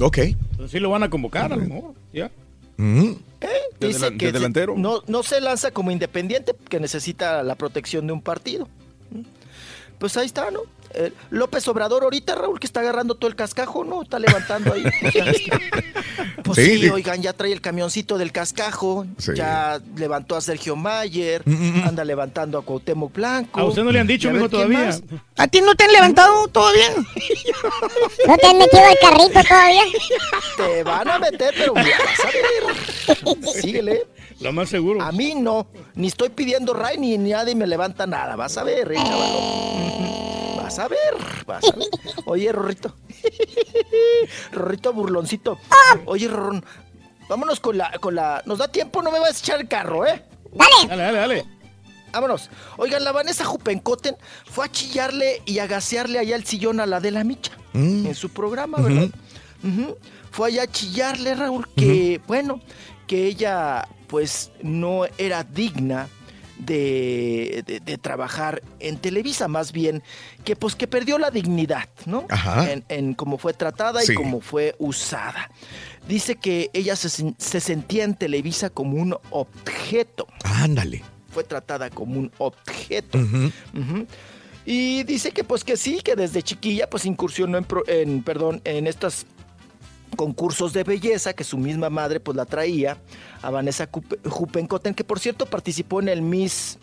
Ok. 0.00 0.18
Entonces 0.18 0.70
sí 0.70 0.78
lo 0.80 0.90
van 0.90 1.02
a 1.02 1.10
convocar 1.10 1.52
a 1.52 1.56
lo 1.56 1.62
mejor. 1.62 1.94
Ya. 2.12 2.30
Mm. 2.76 3.12
Dice 3.80 4.16
que 4.18 4.32
se- 4.32 4.66
no, 4.76 5.02
no 5.06 5.22
se 5.22 5.40
lanza 5.40 5.70
como 5.70 5.90
independiente, 5.90 6.54
que 6.68 6.80
necesita 6.80 7.42
la 7.42 7.54
protección 7.54 8.06
de 8.06 8.12
un 8.12 8.20
partido. 8.22 8.68
Pues 9.98 10.16
ahí 10.16 10.26
está, 10.26 10.50
¿no? 10.50 10.60
Eh, 10.94 11.12
López 11.30 11.66
Obrador 11.68 12.02
ahorita, 12.04 12.34
Raúl, 12.34 12.58
que 12.60 12.66
está 12.66 12.80
agarrando 12.80 13.14
todo 13.14 13.28
el 13.28 13.36
cascajo, 13.36 13.84
¿no? 13.84 14.02
Está 14.02 14.18
levantando 14.18 14.72
ahí. 14.72 14.84
Pues 16.42 16.56
Sí, 16.66 16.88
oigan, 16.88 17.22
ya 17.22 17.32
trae 17.32 17.52
el 17.52 17.60
camioncito 17.60 18.18
del 18.18 18.32
cascajo, 18.32 19.06
Sí. 19.18 19.32
ya 19.36 19.80
levantó 19.96 20.36
a 20.36 20.40
Sergio 20.40 20.74
Mayer, 20.74 21.42
Mm, 21.46 21.82
anda 21.86 22.04
levantando 22.04 22.58
a 22.58 22.62
Cuauhtémoc 22.62 23.12
Blanco. 23.14 23.60
A 23.60 23.64
usted 23.64 23.82
no 23.84 23.92
le 23.92 24.00
han 24.00 24.06
dicho, 24.06 24.30
mijo, 24.30 24.48
todavía. 24.48 24.78
más. 24.86 25.02
¿A 25.36 25.46
ti 25.48 25.60
no 25.60 25.74
te 25.74 25.84
han 25.84 25.92
levantado 25.92 26.48
todavía? 26.48 26.88
¿No 28.26 28.36
te 28.36 28.46
has 28.46 28.54
metido 28.54 28.82
el 28.88 28.98
carrito 29.00 29.48
todavía? 29.48 29.82
Te 30.56 30.82
van 30.82 31.08
a 31.08 31.18
meter, 31.18 31.54
pero 31.56 31.74
vas 31.74 31.86
a 31.86 32.26
ver. 32.26 33.44
Síguele. 33.60 34.06
Lo 34.40 34.52
más 34.52 34.70
seguro. 34.70 35.02
A 35.02 35.12
mí 35.12 35.34
no, 35.36 35.66
ni 35.94 36.08
estoy 36.08 36.30
pidiendo 36.30 36.72
ray 36.74 36.96
ni 36.98 37.16
nadie 37.18 37.54
me 37.54 37.66
levanta 37.66 38.06
nada. 38.06 38.34
Vas 38.36 38.56
a 38.56 38.64
ver, 38.64 38.90
eh, 38.92 38.96
chaval. 38.96 40.29
Vas 40.70 40.78
a 40.78 40.86
ver, 40.86 41.44
vas 41.46 41.64
a 41.64 41.74
ver. 41.74 41.88
Oye, 42.26 42.52
Rorrito. 42.52 42.94
Rorrito 44.52 44.92
burloncito. 44.92 45.58
Oye, 46.06 46.28
Rorrón, 46.28 46.64
vámonos 47.28 47.58
con 47.58 47.76
la, 47.76 47.90
con 47.98 48.14
la. 48.14 48.40
¿Nos 48.46 48.58
da 48.58 48.68
tiempo? 48.68 49.02
No 49.02 49.10
me 49.10 49.18
vas 49.18 49.30
a 49.30 49.38
echar 49.40 49.60
el 49.60 49.66
carro, 49.66 50.06
¿eh? 50.06 50.24
Dale. 50.52 50.88
Dale, 50.88 51.02
dale, 51.02 51.18
dale. 51.18 51.46
Vámonos. 52.12 52.50
Oigan, 52.76 53.02
la 53.02 53.10
Vanessa 53.10 53.44
Jupencoten 53.44 54.16
fue 54.44 54.66
a 54.66 54.70
chillarle 54.70 55.42
y 55.44 55.58
a 55.58 55.66
gasearle 55.66 56.20
allá 56.20 56.36
el 56.36 56.46
sillón 56.46 56.78
a 56.78 56.86
la 56.86 57.00
de 57.00 57.10
la 57.10 57.24
micha. 57.24 57.50
Mm. 57.72 58.06
En 58.06 58.14
su 58.14 58.28
programa, 58.28 58.78
¿verdad? 58.78 59.08
Fue 60.30 60.50
allá 60.50 60.62
a 60.62 60.66
chillarle, 60.68 61.34
Raúl, 61.34 61.66
que, 61.74 62.20
bueno, 62.28 62.60
que 63.08 63.26
ella, 63.26 63.88
pues, 64.06 64.52
no 64.62 65.02
era 65.18 65.42
digna 65.42 66.08
de, 66.64 67.62
de- 67.66 67.80
de 67.80 67.98
trabajar 67.98 68.62
en 68.78 68.96
Televisa, 68.98 69.48
más 69.48 69.72
bien, 69.72 70.02
que, 70.44 70.56
pues, 70.56 70.74
que 70.74 70.86
perdió 70.86 71.18
la 71.18 71.30
dignidad, 71.30 71.88
¿no? 72.06 72.26
Ajá. 72.28 72.70
En, 72.72 72.84
en 72.88 73.14
cómo 73.14 73.38
fue 73.38 73.52
tratada 73.54 74.00
Sí. 74.02 74.12
y 74.12 74.14
cómo 74.14 74.40
fue 74.40 74.74
usada. 74.78 75.50
Dice 76.08 76.36
que 76.36 76.70
ella 76.72 76.96
se, 76.96 77.08
se 77.36 77.60
sentía 77.60 78.04
en 78.04 78.14
Televisa 78.14 78.70
como 78.70 78.96
un 78.96 79.16
objeto 79.30 80.26
Ándale. 80.44 81.02
fue 81.32 81.44
tratada 81.44 81.90
como 81.90 82.18
un 82.18 82.32
objeto. 82.38 83.18
Y 84.66 85.02
dice 85.04 85.32
que 85.32 85.42
pues 85.42 85.64
que 85.64 85.76
sí, 85.76 86.00
que 86.04 86.14
desde 86.16 86.42
chiquilla 86.42 86.88
pues 86.88 87.06
incursionó 87.06 87.58
en, 87.58 87.64
pro- 87.64 87.84
en, 87.88 88.22
perdón, 88.22 88.60
en 88.64 88.86
estos 88.86 89.24
concursos 90.16 90.72
de 90.72 90.84
belleza 90.84 91.32
que 91.32 91.44
su 91.44 91.58
misma 91.58 91.90
madre 91.90 92.20
pues 92.20 92.36
la 92.36 92.44
traía 92.44 92.98
a 93.42 93.50
Vanessa 93.50 93.88
Jupencoten, 94.24 94.94
que 94.94 95.04
por 95.04 95.18
cierto 95.18 95.46
participó 95.46 96.00
en 96.00 96.08
el 96.08 96.22
Miss 96.22 96.78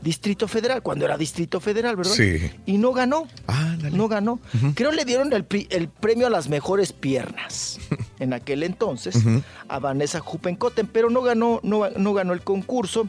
Distrito 0.00 0.46
Federal, 0.46 0.82
cuando 0.82 1.04
era 1.04 1.16
Distrito 1.16 1.60
Federal, 1.60 1.96
¿verdad? 1.96 2.12
Sí. 2.12 2.50
Y 2.66 2.78
no 2.78 2.92
ganó. 2.92 3.26
Ándale. 3.48 3.96
No 3.96 4.06
ganó. 4.06 4.38
Creo 4.74 4.92
le 4.92 5.04
dieron 5.04 5.32
el, 5.32 5.44
premio 5.44 6.28
a 6.28 6.30
las 6.30 6.48
mejores 6.48 6.92
piernas 6.92 7.80
en 8.20 8.32
aquel 8.32 8.62
entonces 8.62 9.16
a 9.68 9.78
Vanessa 9.80 10.20
Jupencoten, 10.20 10.86
pero 10.86 11.10
no 11.10 11.22
ganó, 11.22 11.60
no, 11.62 11.90
no 11.90 12.14
ganó 12.14 12.32
el 12.32 12.42
concurso. 12.42 13.08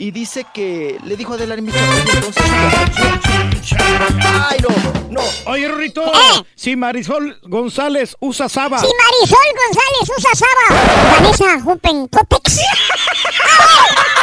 Y 0.00 0.12
dice 0.12 0.46
que 0.54 0.98
le 1.04 1.14
dijo 1.14 1.34
a 1.34 1.36
Adela 1.36 1.56
Micha, 1.56 1.76
"Oye, 1.78 2.00
entonces. 2.14 2.42
¡Ay, 4.48 4.58
no! 4.62 4.70
¡No! 5.10 5.20
Oye, 5.44 5.68
Rorrito, 5.68 6.06
¿Eh? 6.06 6.42
si 6.54 6.74
Marisol 6.74 7.38
González 7.42 8.16
usa 8.18 8.48
Saba. 8.48 8.78
Si 8.78 8.86
Marisol 8.86 9.44
González 9.66 10.10
usa 10.16 10.30
Saba, 10.34 11.12
Vanessa 11.20 11.60
Jupencotex. 11.60 12.60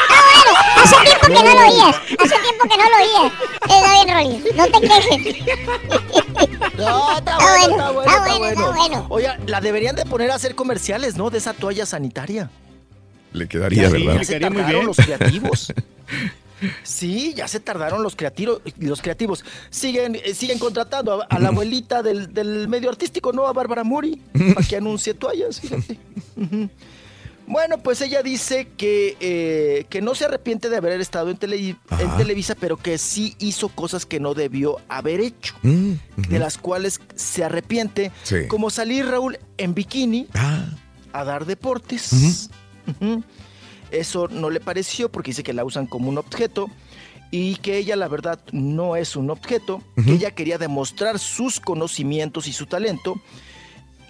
Ah, 0.10 0.22
bueno, 0.34 0.84
hace 0.84 0.96
tiempo 1.04 1.28
que 1.28 1.34
no 1.34 1.54
lo 1.54 1.68
oías. 1.68 1.96
Hace 1.96 2.40
tiempo 2.40 2.64
que 2.70 2.78
no 2.78 2.90
lo 2.90 2.96
oías. 2.98 3.34
Está 3.62 3.94
bien, 3.94 4.08
Rolly. 4.16 4.54
No 4.56 4.66
te 4.66 4.80
quejes. 4.82 5.46
No, 6.78 7.18
está 7.18 7.32
Está 7.34 7.38
bueno, 7.38 7.94
bueno, 7.94 8.02
está 8.02 8.20
bueno, 8.20 8.24
está 8.24 8.28
bueno, 8.28 8.40
bueno. 8.40 8.50
está 8.50 8.72
bueno. 8.72 9.06
Oiga, 9.10 9.38
la 9.48 9.62
deberían 9.62 9.96
de 9.96 10.06
poner 10.06 10.32
a 10.32 10.36
hacer 10.36 10.56
comerciales, 10.56 11.18
¿no? 11.18 11.30
De 11.30 11.38
esa 11.40 11.54
toalla 11.54 11.86
sanitaria. 11.86 12.50
Le 13.38 13.48
quedaría, 13.48 13.88
Sí, 13.90 13.94
¿verdad? 13.94 14.14
Ya 14.14 14.20
le 14.20 14.26
se 14.26 14.40
quedaría 14.40 14.64
muy 14.64 14.72
bien. 14.74 14.86
los 14.86 14.98
creativos. 14.98 15.74
Sí, 16.82 17.36
ya 17.36 17.48
se 17.48 17.60
tardaron 17.60 18.02
los 18.02 18.16
creativos. 18.16 18.62
Los 18.80 19.04
creativos 19.04 19.46
siguen, 19.70 20.16
eh, 20.16 20.34
siguen 20.34 20.58
contratando 20.58 21.22
a, 21.22 21.26
a 21.26 21.38
la 21.38 21.50
abuelita 21.50 22.02
del, 22.02 22.34
del 22.34 22.68
medio 22.68 22.90
artístico, 22.90 23.32
¿no? 23.32 23.46
A 23.46 23.54
Bárbara 23.54 23.84
Mori, 23.84 24.20
para 24.56 24.68
que 24.68 24.76
anuncie 24.76 25.14
toallas, 25.14 25.62
fíjate. 25.62 26.00
Bueno, 27.46 27.78
pues 27.78 28.02
ella 28.02 28.24
dice 28.24 28.70
que, 28.76 29.16
eh, 29.20 29.86
que 29.90 30.02
no 30.02 30.16
se 30.16 30.26
arrepiente 30.26 30.70
de 30.70 30.78
haber 30.78 31.00
estado 31.00 31.30
en, 31.30 31.38
Tele- 31.38 31.78
en. 32.00 32.18
Televisa, 32.18 32.56
pero 32.56 32.76
que 32.76 32.98
sí 32.98 33.36
hizo 33.40 33.70
cosas 33.70 34.06
que 34.08 34.20
no 34.20 34.34
debió 34.34 34.78
haber 34.90 35.22
hecho, 35.22 35.54
Mm, 35.62 35.94
de 36.28 36.40
las 36.40 36.58
cuales 36.58 37.00
se 37.16 37.44
arrepiente, 37.46 38.12
Sí. 38.24 38.48
como 38.50 38.72
salir 38.72 39.06
Raúl 39.06 39.38
en 39.58 39.76
bikini 39.76 40.28
Ah, 40.34 40.66
a 41.14 41.24
dar 41.24 41.46
deportes. 41.46 42.50
Eso 43.92 44.28
no 44.28 44.50
le 44.50 44.60
pareció 44.60 45.10
porque 45.10 45.32
dice 45.32 45.44
que 45.44 45.54
la 45.54 45.64
usan 45.64 45.88
como 45.88 46.10
un 46.10 46.18
objeto 46.18 46.70
y 47.32 47.56
que 47.58 47.78
ella 47.78 47.96
la 47.96 48.08
verdad 48.08 48.40
no 48.52 48.96
es 48.96 49.16
un 49.16 49.30
objeto, 49.30 49.82
que 50.04 50.14
ella 50.14 50.32
quería 50.32 50.58
demostrar 50.58 51.20
sus 51.20 51.60
conocimientos 51.60 52.48
y 52.48 52.54
su 52.54 52.66
talento, 52.66 53.16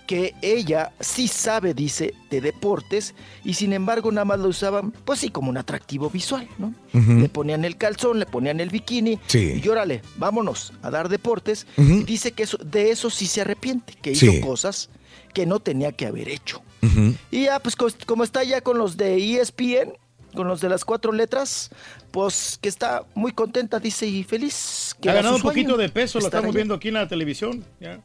que 0.08 0.34
ella 0.42 0.94
sí 1.02 1.28
sabe, 1.28 1.74
dice, 1.74 2.14
de 2.30 2.40
deportes 2.42 3.14
y 3.44 3.56
sin 3.56 3.74
embargo 3.74 4.10
nada 4.12 4.24
más 4.26 4.40
lo 4.40 4.48
usaban, 4.48 4.92
pues 4.92 5.20
sí, 5.20 5.30
como 5.30 5.50
un 5.50 5.58
atractivo 5.58 6.10
visual, 6.10 6.48
¿no? 6.58 6.74
Ujú. 6.94 7.14
Le 7.20 7.28
ponían 7.30 7.66
el 7.66 7.76
calzón, 7.78 8.18
le 8.20 8.26
ponían 8.26 8.60
el 8.62 8.70
bikini 8.70 9.20
Sí. 9.28 9.62
y 9.64 9.68
órale, 9.68 10.02
vámonos 10.18 10.72
a 10.82 10.90
dar 10.92 11.10
deportes. 11.10 11.68
Y 11.78 12.04
dice 12.04 12.32
que 12.32 12.44
eso, 12.44 12.58
de 12.58 12.92
eso 12.92 13.10
sí 13.10 13.28
se 13.28 13.42
arrepiente, 13.42 13.94
que 14.02 14.16
Sí. 14.16 14.28
hizo 14.30 14.48
cosas 14.48 14.90
que 15.34 15.46
no 15.46 15.60
tenía 15.60 15.92
que 15.92 16.06
haber 16.06 16.30
hecho. 16.30 16.62
Y 17.32 17.44
ya, 17.46 17.60
pues 17.60 17.76
como 17.76 18.24
está 18.24 18.44
ya 18.44 18.62
con 18.62 18.78
los 18.78 18.98
de 18.98 19.18
ESPN, 19.40 19.94
con 20.36 20.48
los 20.48 20.62
de 20.62 20.70
las 20.70 20.86
cuatro 20.86 21.12
letras, 21.12 21.70
pues 22.12 22.58
que 22.62 22.70
está 22.70 23.04
muy 23.16 23.32
contenta, 23.32 23.80
dice, 23.80 24.06
y 24.08 24.24
feliz. 24.24 24.96
Que 25.02 25.10
ha 25.10 25.14
ganado 25.14 25.36
un 25.36 25.42
poquito 25.42 25.78
de 25.78 25.90
peso, 25.90 26.20
lo 26.20 26.26
estamos 26.26 26.50
allá. 26.50 26.56
viendo 26.56 26.74
aquí 26.76 26.90
en 26.90 26.94
la 26.96 27.08
televisión. 27.08 27.66
ya. 27.80 28.00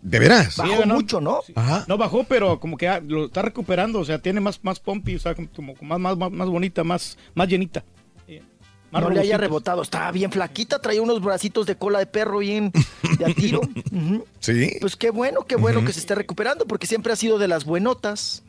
¿De 0.00 0.18
veras? 0.18 0.56
Bajó 0.56 0.72
Sí, 0.72 0.78
ganó. 0.78 0.94
mucho, 0.94 1.20
¿no? 1.20 1.42
Ajá. 1.54 1.84
No 1.86 1.96
bajó, 1.96 2.24
pero 2.24 2.58
como 2.58 2.76
que 2.76 3.00
lo 3.06 3.26
está 3.26 3.42
recuperando, 3.42 4.00
o 4.00 4.04
sea, 4.04 4.18
tiene 4.18 4.40
más, 4.40 4.58
más 4.64 4.80
pompi, 4.80 5.14
o 5.14 5.20
sea, 5.20 5.34
como, 5.34 5.74
más, 5.80 6.16
más, 6.16 6.30
más 6.32 6.48
bonita, 6.48 6.82
más, 6.82 7.16
más 7.34 7.46
llenita. 7.48 7.84
No 8.92 9.10
le 9.10 9.20
haya 9.20 9.38
rebotado, 9.38 9.82
estaba 9.82 10.10
bien 10.12 10.30
flaquita, 10.30 10.80
traía 10.80 11.00
unos 11.02 11.22
bracitos 11.22 11.66
de 11.66 11.76
cola 11.76 11.98
de 11.98 12.06
perro 12.06 12.38
bien 12.38 12.72
de 13.18 13.24
a 13.24 13.34
tiro. 13.34 13.62
Sí. 14.40 14.76
Pues 14.80 14.96
qué 14.96 15.10
bueno, 15.10 15.44
qué 15.46 15.56
bueno 15.56 15.84
que 15.84 15.92
se 15.92 16.00
esté 16.00 16.14
recuperando, 16.14 16.66
porque 16.66 16.86
siempre 16.86 17.12
ha 17.12 17.16
sido 17.16 17.38
de 17.38 17.48
las 17.48 17.64
buenotas, 17.64 18.42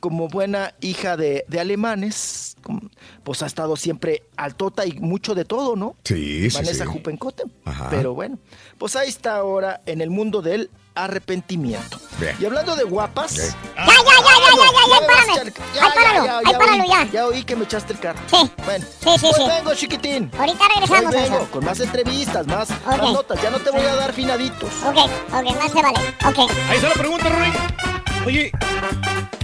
como 0.00 0.28
buena 0.28 0.74
hija 0.80 1.16
de, 1.16 1.44
de 1.48 1.60
alemanes, 1.60 2.56
pues 3.22 3.42
ha 3.42 3.46
estado 3.46 3.74
siempre 3.76 4.22
altota 4.36 4.86
y 4.86 4.92
mucho 5.00 5.34
de 5.34 5.46
todo, 5.46 5.76
¿no? 5.76 5.96
Sí, 6.04 6.50
sí, 6.50 6.56
Vanessa 6.56 6.84
sí. 6.84 6.90
Jupencoten. 6.90 7.50
Ajá. 7.64 7.88
Pero 7.90 8.12
bueno, 8.12 8.38
pues 8.76 8.96
ahí 8.96 9.08
está 9.08 9.36
ahora 9.36 9.80
en 9.86 10.00
el 10.02 10.10
mundo 10.10 10.42
del 10.42 10.70
arrepentimiento. 10.94 11.98
Bien. 12.18 12.36
Y 12.40 12.44
hablando 12.44 12.76
de 12.76 12.84
guapas. 12.84 13.34
Ya, 13.34 13.42
ya, 13.44 13.46
ya, 13.46 13.86
ya, 13.86 13.86
ya, 13.86 14.56
ya, 14.56 14.84
ya, 14.88 15.00
me 15.00 15.06
vas 15.06 15.16
a 15.16 15.32
espérame. 15.32 15.48
echar- 15.48 15.82
Ahí 15.82 15.90
páralo, 15.94 16.38
ahí 16.46 16.54
páralo 16.58 16.82
oí, 16.82 16.88
ya. 16.88 17.04
Ya 17.12 17.26
oí 17.26 17.44
que 17.44 17.56
me 17.56 17.64
echaste 17.64 17.92
el 17.92 17.98
carro. 17.98 18.18
Sí. 18.30 18.50
Bueno, 18.64 18.84
Sí, 18.86 19.10
sí, 19.18 19.18
pues 19.20 19.36
sí. 19.36 19.42
vengo, 19.48 19.74
chiquitín. 19.74 20.30
Ahorita 20.38 20.64
Hoy 20.64 20.70
regresamos 20.74 21.14
a 21.14 21.18
vengo 21.18 21.50
con 21.50 21.64
más 21.64 21.80
entrevistas, 21.80 22.46
más, 22.46 22.68
notas. 23.00 23.42
Ya 23.42 23.50
no 23.50 23.58
te 23.58 23.70
voy 23.70 23.82
a 23.82 23.94
dar 23.96 24.12
finaditos. 24.12 24.70
Ok, 24.84 24.96
ok, 24.96 25.56
más 25.56 25.72
se 25.72 25.82
vale. 25.82 25.98
Ok. 26.26 26.50
Ahí 26.70 26.76
está 26.76 26.88
la 26.88 26.94
pregunta, 26.94 27.28
Rory. 27.28 27.52
Oye, 28.26 28.50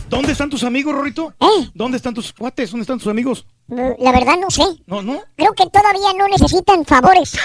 ¿dónde 0.09 0.33
están 0.33 0.49
tus 0.49 0.63
amigos, 0.65 0.95
Rorito? 0.95 1.35
¿Eh? 1.39 1.71
¿Dónde 1.75 1.99
están 1.99 2.15
tus 2.15 2.33
cuates? 2.33 2.71
¿Dónde 2.71 2.83
están 2.83 2.99
tus 2.99 3.09
amigos? 3.09 3.45
La 3.69 4.11
verdad 4.11 4.37
no 4.41 4.51
sé. 4.51 4.65
No, 4.87 5.03
no. 5.03 5.23
Creo 5.37 5.53
que 5.53 5.67
todavía 5.67 6.13
no 6.17 6.27
necesitan 6.29 6.85
favores. 6.85 7.39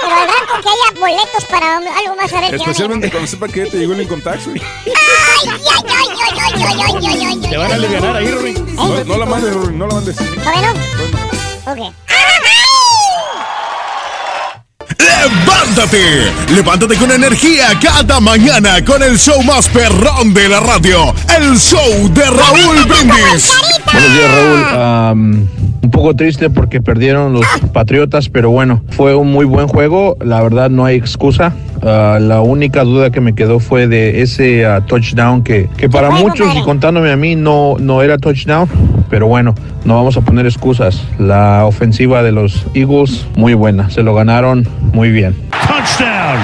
Pero 0.00 0.12
al 0.14 0.28
rato 0.28 0.62
que 0.62 0.68
haya 0.68 1.00
boletos 1.00 1.44
para 1.44 1.76
algo 1.76 2.16
más 2.16 2.32
a 2.32 2.40
ver. 2.40 2.54
Especialmente 2.54 3.10
cuando 3.10 3.28
sepa 3.28 3.48
que 3.48 3.66
te 3.66 3.78
llegó 3.78 3.92
el 3.92 4.02
incontaxo. 4.02 4.50
Te 7.48 7.56
van 7.56 7.70
a 7.70 7.74
aliviar 7.74 8.16
ahí, 8.16 8.30
Rory. 8.30 8.54
No, 9.06 9.16
la 9.18 9.26
mandes, 9.26 9.54
Rory, 9.54 9.76
no 9.76 9.86
la 9.86 9.94
mandes. 9.94 10.20
A 10.20 10.24
ver 10.24 10.74
¿Bueno? 11.64 11.86
Ok. 11.88 12.09
¡Levántate! 15.20 16.32
¡Levántate 16.54 16.96
con 16.96 17.10
energía 17.10 17.78
cada 17.78 18.20
mañana 18.20 18.82
con 18.82 19.02
el 19.02 19.18
show 19.18 19.42
más 19.42 19.68
perrón 19.68 20.32
de 20.32 20.48
la 20.48 20.60
radio! 20.60 21.12
¡El 21.38 21.58
show 21.58 22.08
de 22.14 22.22
Raúl 22.22 22.86
Brindis! 22.88 23.52
Buenos 23.92 24.12
días, 24.14 24.30
Raúl. 24.34 24.80
Am, 24.80 25.48
un 25.82 25.90
poco 25.90 26.16
triste 26.16 26.48
porque 26.48 26.80
perdieron 26.80 27.34
los 27.34 27.44
Patriotas, 27.74 28.30
pero 28.30 28.50
bueno, 28.50 28.82
fue 28.90 29.14
un 29.14 29.30
muy 29.30 29.44
buen 29.44 29.68
juego. 29.68 30.16
La 30.24 30.42
verdad, 30.42 30.70
no 30.70 30.86
hay 30.86 30.96
excusa. 30.96 31.52
Ah, 31.82 32.18
la 32.20 32.40
única 32.40 32.84
duda 32.84 33.10
que 33.10 33.20
me 33.20 33.34
quedó 33.34 33.58
fue 33.58 33.88
de 33.88 34.22
ese 34.22 34.64
ah, 34.64 34.82
touchdown 34.86 35.42
que, 35.42 35.68
que 35.76 35.88
para 35.88 36.10
muchos 36.10 36.54
y 36.54 36.62
contándome 36.62 37.10
a 37.10 37.16
mí 37.16 37.36
no, 37.36 37.76
no 37.78 38.02
era 38.02 38.16
touchdown. 38.16 38.68
Pero 39.10 39.26
bueno, 39.26 39.54
no 39.84 39.96
vamos 39.96 40.16
a 40.16 40.20
poner 40.20 40.46
excusas. 40.46 41.02
La 41.18 41.64
ofensiva 41.66 42.22
de 42.22 42.32
los 42.32 42.66
Eagles, 42.74 43.26
muy 43.34 43.54
buena. 43.54 43.90
Se 43.90 44.02
lo 44.02 44.14
ganaron 44.14 44.68
muy 44.92 45.09
bien. 45.10 45.36
Touchdown. 45.66 46.38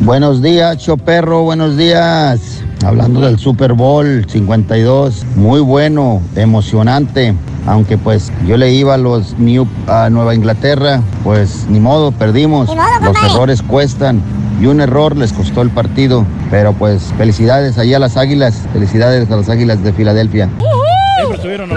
Buenos 0.00 0.40
días, 0.40 0.78
Choperro, 0.78 1.42
buenos 1.42 1.76
días. 1.76 2.62
Hablando 2.84 3.20
del 3.20 3.38
Super 3.38 3.74
Bowl 3.74 4.24
52, 4.26 5.26
muy 5.36 5.60
bueno, 5.60 6.22
emocionante. 6.36 7.34
Aunque 7.66 7.98
pues 7.98 8.32
yo 8.46 8.56
le 8.56 8.72
iba 8.72 8.94
a 8.94 8.98
los 8.98 9.38
New, 9.38 9.66
a 9.86 10.08
Nueva 10.08 10.34
Inglaterra, 10.34 11.02
pues 11.22 11.66
ni 11.68 11.78
modo, 11.78 12.12
perdimos. 12.12 12.70
los 13.02 13.16
errores 13.22 13.60
cuestan 13.60 14.22
y 14.60 14.66
un 14.66 14.80
error 14.80 15.14
les 15.16 15.34
costó 15.34 15.60
el 15.60 15.68
partido. 15.68 16.24
Pero 16.50 16.72
pues 16.72 17.12
felicidades 17.18 17.76
allá 17.76 17.98
a 17.98 18.00
las 18.00 18.16
Águilas, 18.16 18.66
felicidades 18.72 19.30
a 19.30 19.36
las 19.36 19.50
Águilas 19.50 19.84
de 19.84 19.92
Filadelfia. 19.92 20.48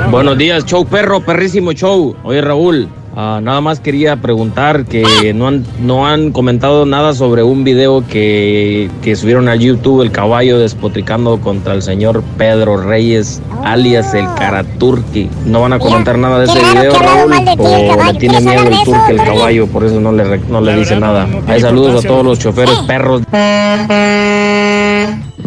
Buenos 0.09 0.37
días, 0.37 0.65
show 0.65 0.85
perro, 0.85 1.19
perrísimo 1.19 1.73
show. 1.73 2.15
Oye 2.23 2.41
Raúl, 2.41 2.87
ah, 3.15 3.39
nada 3.41 3.61
más 3.61 3.79
quería 3.79 4.15
preguntar 4.17 4.85
que 4.85 5.33
no 5.35 5.47
han, 5.47 5.65
no 5.81 6.07
han 6.07 6.31
comentado 6.31 6.85
nada 6.85 7.13
sobre 7.13 7.43
un 7.43 7.63
video 7.63 8.05
que, 8.07 8.89
que 9.01 9.15
subieron 9.15 9.47
a 9.49 9.55
YouTube 9.55 10.01
el 10.01 10.11
caballo 10.11 10.59
despotricando 10.59 11.39
contra 11.39 11.73
el 11.73 11.81
señor 11.81 12.23
Pedro 12.37 12.77
Reyes, 12.77 13.41
alias 13.63 14.13
el 14.13 14.25
Karaturki. 14.35 15.29
No 15.45 15.61
van 15.61 15.73
a 15.73 15.79
comentar 15.79 16.17
nada 16.17 16.39
de 16.39 16.45
ese 16.45 16.59
video, 16.59 16.93
Raúl, 16.93 17.33
o 17.57 18.03
le 18.03 18.13
tiene 18.19 18.41
miedo 18.41 18.63
el 18.63 18.83
turque 18.83 19.11
el 19.11 19.17
caballo, 19.17 19.67
por 19.67 19.83
eso 19.83 19.99
no 19.99 20.11
le, 20.11 20.39
no 20.49 20.61
le 20.61 20.75
dice 20.75 20.99
nada. 20.99 21.27
Hay 21.47 21.61
saludos 21.61 22.03
a 22.03 22.07
todos 22.07 22.25
los 22.25 22.39
choferes 22.39 22.77
perros. 22.79 23.23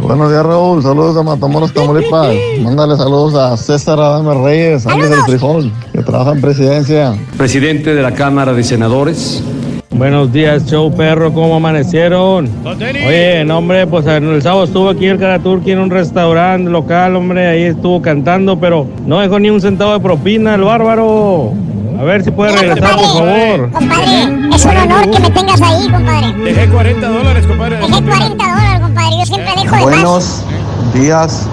Buenos 0.07 0.31
días, 0.31 0.47
Raúl. 0.47 0.85
Saludos 0.85 1.17
de 1.17 1.25
Matamoros, 1.25 1.73
Tamaulipas. 1.73 2.33
Mándale 2.63 2.97
saludos 2.97 3.35
a 3.35 3.57
César 3.57 3.99
Adame 3.99 4.35
Reyes, 4.41 4.87
antes 4.87 5.11
del 5.11 5.19
frijol, 5.23 5.73
que 5.93 6.01
trabaja 6.01 6.31
en 6.31 6.41
presidencia. 6.41 7.19
Presidente 7.37 7.93
de 7.93 8.03
la 8.03 8.13
Cámara 8.13 8.53
de 8.53 8.63
Senadores. 8.63 9.43
Buenos 9.91 10.33
días, 10.33 10.65
show 10.67 10.95
perro, 10.95 11.33
¿cómo 11.33 11.57
amanecieron? 11.57 12.49
Oye, 12.65 13.45
no, 13.45 13.59
hombre, 13.59 13.85
pues 13.89 14.07
el 14.07 14.43
sábado 14.43 14.63
estuvo 14.63 14.91
aquí 14.91 15.07
el 15.07 15.19
Karaturki 15.19 15.73
en 15.73 15.81
un 15.81 15.91
restaurante 15.91 16.71
local, 16.71 17.17
hombre, 17.17 17.49
ahí 17.49 17.63
estuvo 17.65 18.01
cantando, 18.01 18.61
pero 18.61 18.87
no 19.07 19.19
dejó 19.21 19.41
ni 19.41 19.51
un 19.51 19.61
centavo 19.61 19.95
de 19.95 20.01
propina, 20.01 20.55
el 20.55 20.61
bárbaro. 20.61 21.53
A 21.99 22.05
ver 22.05 22.23
si 22.23 22.31
puede 22.31 22.53
regresar, 22.53 22.97
por 22.97 23.07
favor. 23.07 23.71
Compadre, 23.73 24.55
es 24.55 24.65
un 24.65 24.77
honor 24.77 25.11
que 25.11 25.21
me 25.21 25.31
tengas 25.31 25.63
ahí, 25.63 25.89
compadre. 25.91 26.33
Dejé 26.33 26.69
40 26.69 27.09
dólares, 27.09 27.47
compadre. 27.47 27.77
Dejé 27.79 28.03
40 28.03 28.45
dólares, 28.45 28.81
compadre. 28.81 29.19
Yo 29.19 29.27
siempre 29.27 29.53
dejo 29.57 29.63
de 29.65 29.71
más. 29.71 29.83
Buenos 29.83 30.45
días, 30.93 31.47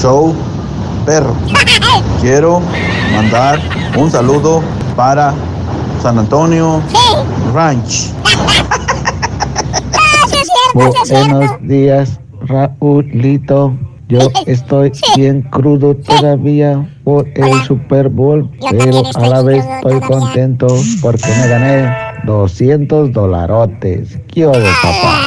show 0.00 0.34
perro. 1.04 1.34
Quiero 2.20 2.62
mandar 3.14 3.60
un 3.96 4.10
saludo 4.10 4.62
para 4.96 5.34
San 6.02 6.18
Antonio 6.18 6.80
Ranch. 7.54 8.12
Buenos 10.74 11.50
días, 11.62 12.18
Raúlito. 12.42 13.74
Yo 14.08 14.20
estoy 14.46 14.92
bien 15.16 15.42
crudo 15.42 15.96
todavía 15.96 16.88
por 17.02 17.26
el 17.34 17.62
Super 17.64 18.08
Bowl, 18.08 18.48
pero 18.70 19.02
a 19.16 19.28
la 19.28 19.42
vez 19.42 19.64
estoy 19.64 20.00
contento 20.00 20.68
porque 21.02 21.28
me 21.40 21.48
gané 21.48 21.92
200 22.24 23.12
dolarotes. 23.12 24.16
¿Qué 24.28 24.46
hubo, 24.46 24.52
papá? 24.52 25.20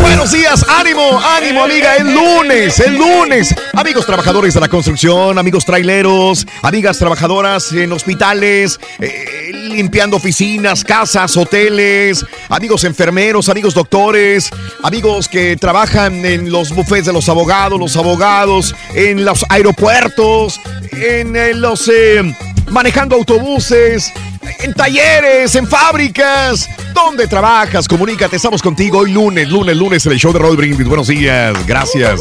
Buenos 0.00 0.32
días, 0.32 0.64
ánimo, 0.68 1.20
ánimo 1.36 1.64
amiga, 1.64 1.96
el 1.96 2.12
lunes, 2.12 2.80
el 2.80 2.96
lunes. 2.96 3.54
Amigos 3.74 4.06
trabajadores 4.06 4.54
de 4.54 4.60
la 4.60 4.68
construcción, 4.68 5.38
amigos 5.38 5.64
traileros, 5.64 6.46
amigas 6.62 6.98
trabajadoras 6.98 7.72
en 7.72 7.92
hospitales, 7.92 8.78
eh, 8.98 9.50
limpiando 9.52 10.16
oficinas, 10.16 10.84
casas, 10.84 11.36
hoteles, 11.36 12.24
amigos 12.48 12.84
enfermeros, 12.84 13.48
amigos 13.48 13.74
doctores, 13.74 14.50
amigos 14.82 15.28
que 15.28 15.56
trabajan 15.56 16.24
en 16.24 16.50
los 16.50 16.74
bufetes 16.74 17.06
de 17.06 17.12
los 17.12 17.28
abogados, 17.28 17.78
los 17.78 17.96
abogados, 17.96 18.74
en 18.94 19.24
los 19.24 19.44
aeropuertos, 19.48 20.60
en 20.92 21.36
eh, 21.36 21.54
los... 21.54 21.88
eh, 21.88 22.34
manejando 22.70 23.16
autobuses, 23.16 24.12
en 24.60 24.74
talleres, 24.74 25.54
en 25.54 25.66
fábricas. 25.66 26.68
¿Dónde 26.94 27.26
trabajas? 27.26 27.86
Comunícate, 27.88 28.36
estamos 28.36 28.62
contigo 28.62 28.98
hoy 28.98 29.12
lunes, 29.12 29.48
lunes, 29.48 29.76
lunes 29.76 30.06
en 30.06 30.12
el 30.12 30.18
show 30.18 30.32
de 30.32 30.38
Raúl 30.38 30.56
Brindis. 30.56 30.86
Buenos 30.86 31.08
días, 31.08 31.54
gracias. 31.66 32.20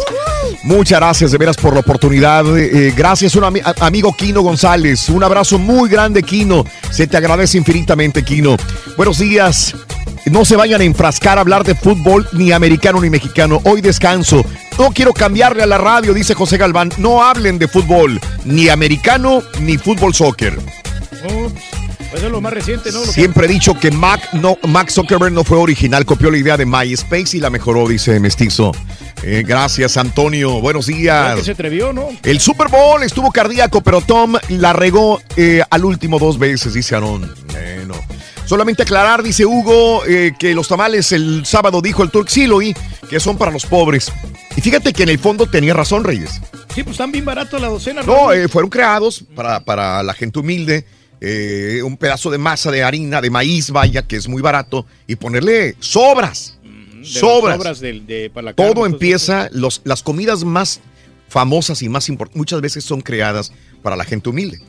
Muchas 0.64 1.00
gracias 1.00 1.32
de 1.32 1.38
veras 1.38 1.58
por 1.58 1.74
la 1.74 1.82
oportunidad. 1.82 2.46
Eh, 2.58 2.94
gracias, 2.96 3.36
un 3.36 3.44
amigo 3.44 4.16
Kino 4.16 4.42
González. 4.42 5.10
Un 5.10 5.24
abrazo 5.24 5.58
muy 5.60 5.90
grande, 5.90 6.24
Kino. 6.24 6.66
Se 6.90 7.08
te 7.08 7.18
agradece 7.18 7.58
infinitamente, 7.58 8.24
Kino. 8.24 8.58
Buenos 8.96 9.20
días. 9.20 9.76
No 10.26 10.44
se 10.44 10.56
vayan 10.56 10.82
a 10.82 10.84
enfrascar 10.84 11.38
a 11.38 11.42
hablar 11.42 11.64
de 11.64 11.74
fútbol 11.74 12.28
ni 12.34 12.52
americano 12.52 13.00
ni 13.00 13.10
mexicano. 13.10 13.62
Hoy 13.64 13.82
descanso. 13.82 14.44
No 14.78 14.92
quiero 14.92 15.14
cambiarle 15.14 15.64
a 15.64 15.68
la 15.68 15.78
radio, 15.78 16.14
dice 16.14 16.34
José 16.34 16.58
Galván. 16.58 16.92
No 16.98 17.24
hablen 17.24 17.58
de 17.58 17.68
fútbol, 17.68 18.20
ni 18.44 18.70
americano 18.70 19.42
ni 19.62 19.78
fútbol 19.78 20.14
soccer. 20.14 20.58
Pues 22.12 22.24
es 22.24 22.32
lo 22.32 22.42
más 22.42 22.54
reciente, 22.54 22.92
¿no? 22.92 23.00
Lo 23.00 23.06
que- 23.06 23.12
Siempre 23.12 23.46
he 23.46 23.50
dicho 23.50 23.78
que 23.80 23.92
Mac, 23.92 24.34
no, 24.34 24.58
Zuckerberg 24.90 25.32
no 25.34 25.44
fue 25.44 25.58
original, 25.58 26.06
copió 26.06 26.32
la 26.32 26.38
idea 26.38 26.58
de 26.58 26.66
MySpace 26.66 27.38
y 27.38 27.40
la 27.40 27.50
mejoró, 27.50 27.88
dice 27.88 28.20
Mestizo. 28.20 28.72
Eh, 29.24 29.44
gracias, 29.46 29.98
Antonio. 29.98 30.62
Buenos 30.62 30.86
que 30.86 30.94
días. 30.94 31.44
se 31.44 31.52
atrevió, 31.52 31.92
¿no? 31.94 32.10
El 32.24 32.40
Super 32.40 32.68
Bowl 32.70 33.02
estuvo 33.04 33.32
cardíaco, 33.32 33.82
pero 33.82 34.02
Tom 34.02 34.36
la 34.50 34.74
regó 34.74 35.20
eh, 35.36 35.64
al 35.70 35.86
último 35.86 36.20
dos 36.20 36.38
veces, 36.40 36.74
dice 36.74 36.96
Aaron. 36.96 37.34
Bueno. 37.52 37.96
Solamente 38.46 38.84
aclarar, 38.84 39.24
dice 39.24 39.46
Hugo, 39.46 40.06
eh, 40.06 40.34
que 40.40 40.54
los 40.56 40.70
tamales 40.70 41.12
el 41.12 41.46
sábado 41.46 41.82
dijo 41.82 42.02
el 42.04 42.12
Turk 42.12 42.30
Siloy 42.30 42.74
que 43.10 43.20
son 43.20 43.38
para 43.38 43.52
los 43.52 43.66
pobres. 43.66 44.12
Y 44.56 44.62
fíjate 44.62 44.94
que 44.94 45.04
en 45.04 45.10
el 45.10 45.20
fondo 45.20 45.48
tenía 45.48 45.74
razón, 45.74 46.04
Reyes. 46.04 46.40
Sí, 46.74 46.84
pues 46.84 46.92
están 46.94 47.12
bien 47.12 47.26
baratos 47.26 47.60
la 47.60 47.68
docena. 47.68 48.04
No, 48.04 48.32
eh, 48.32 48.48
fueron 48.48 48.70
creados 48.70 49.24
para, 49.36 49.60
para 49.62 50.02
la 50.04 50.14
gente 50.14 50.40
humilde. 50.40 50.86
Eh, 51.22 51.82
un 51.84 51.98
pedazo 51.98 52.30
de 52.32 52.38
masa 52.38 52.72
de 52.72 52.84
harina, 52.84 53.22
de 53.22 53.30
maíz, 53.30 53.72
vaya, 53.72 54.02
que 54.04 54.16
es 54.16 54.28
muy 54.28 54.42
barato, 54.42 54.86
y 55.08 55.16
ponerle 55.16 55.76
sobras. 55.80 56.58
De 56.64 57.00
las 57.00 57.08
sobras. 57.10 57.80
de- 57.80 58.30
para 58.34 58.46
la 58.46 58.54
carne, 58.54 58.74
Todo 58.74 58.86
empieza, 58.86 59.50
los, 59.52 59.82
las 59.84 60.04
comidas 60.04 60.44
más 60.44 60.82
famosas 61.30 61.82
y 61.82 61.90
más 61.90 62.10
importantes, 62.10 62.38
muchas 62.38 62.62
veces 62.62 62.84
son 62.84 63.02
creadas 63.02 63.52
para 63.82 63.96
la 63.96 64.04
gente 64.04 64.30
humilde, 64.30 64.60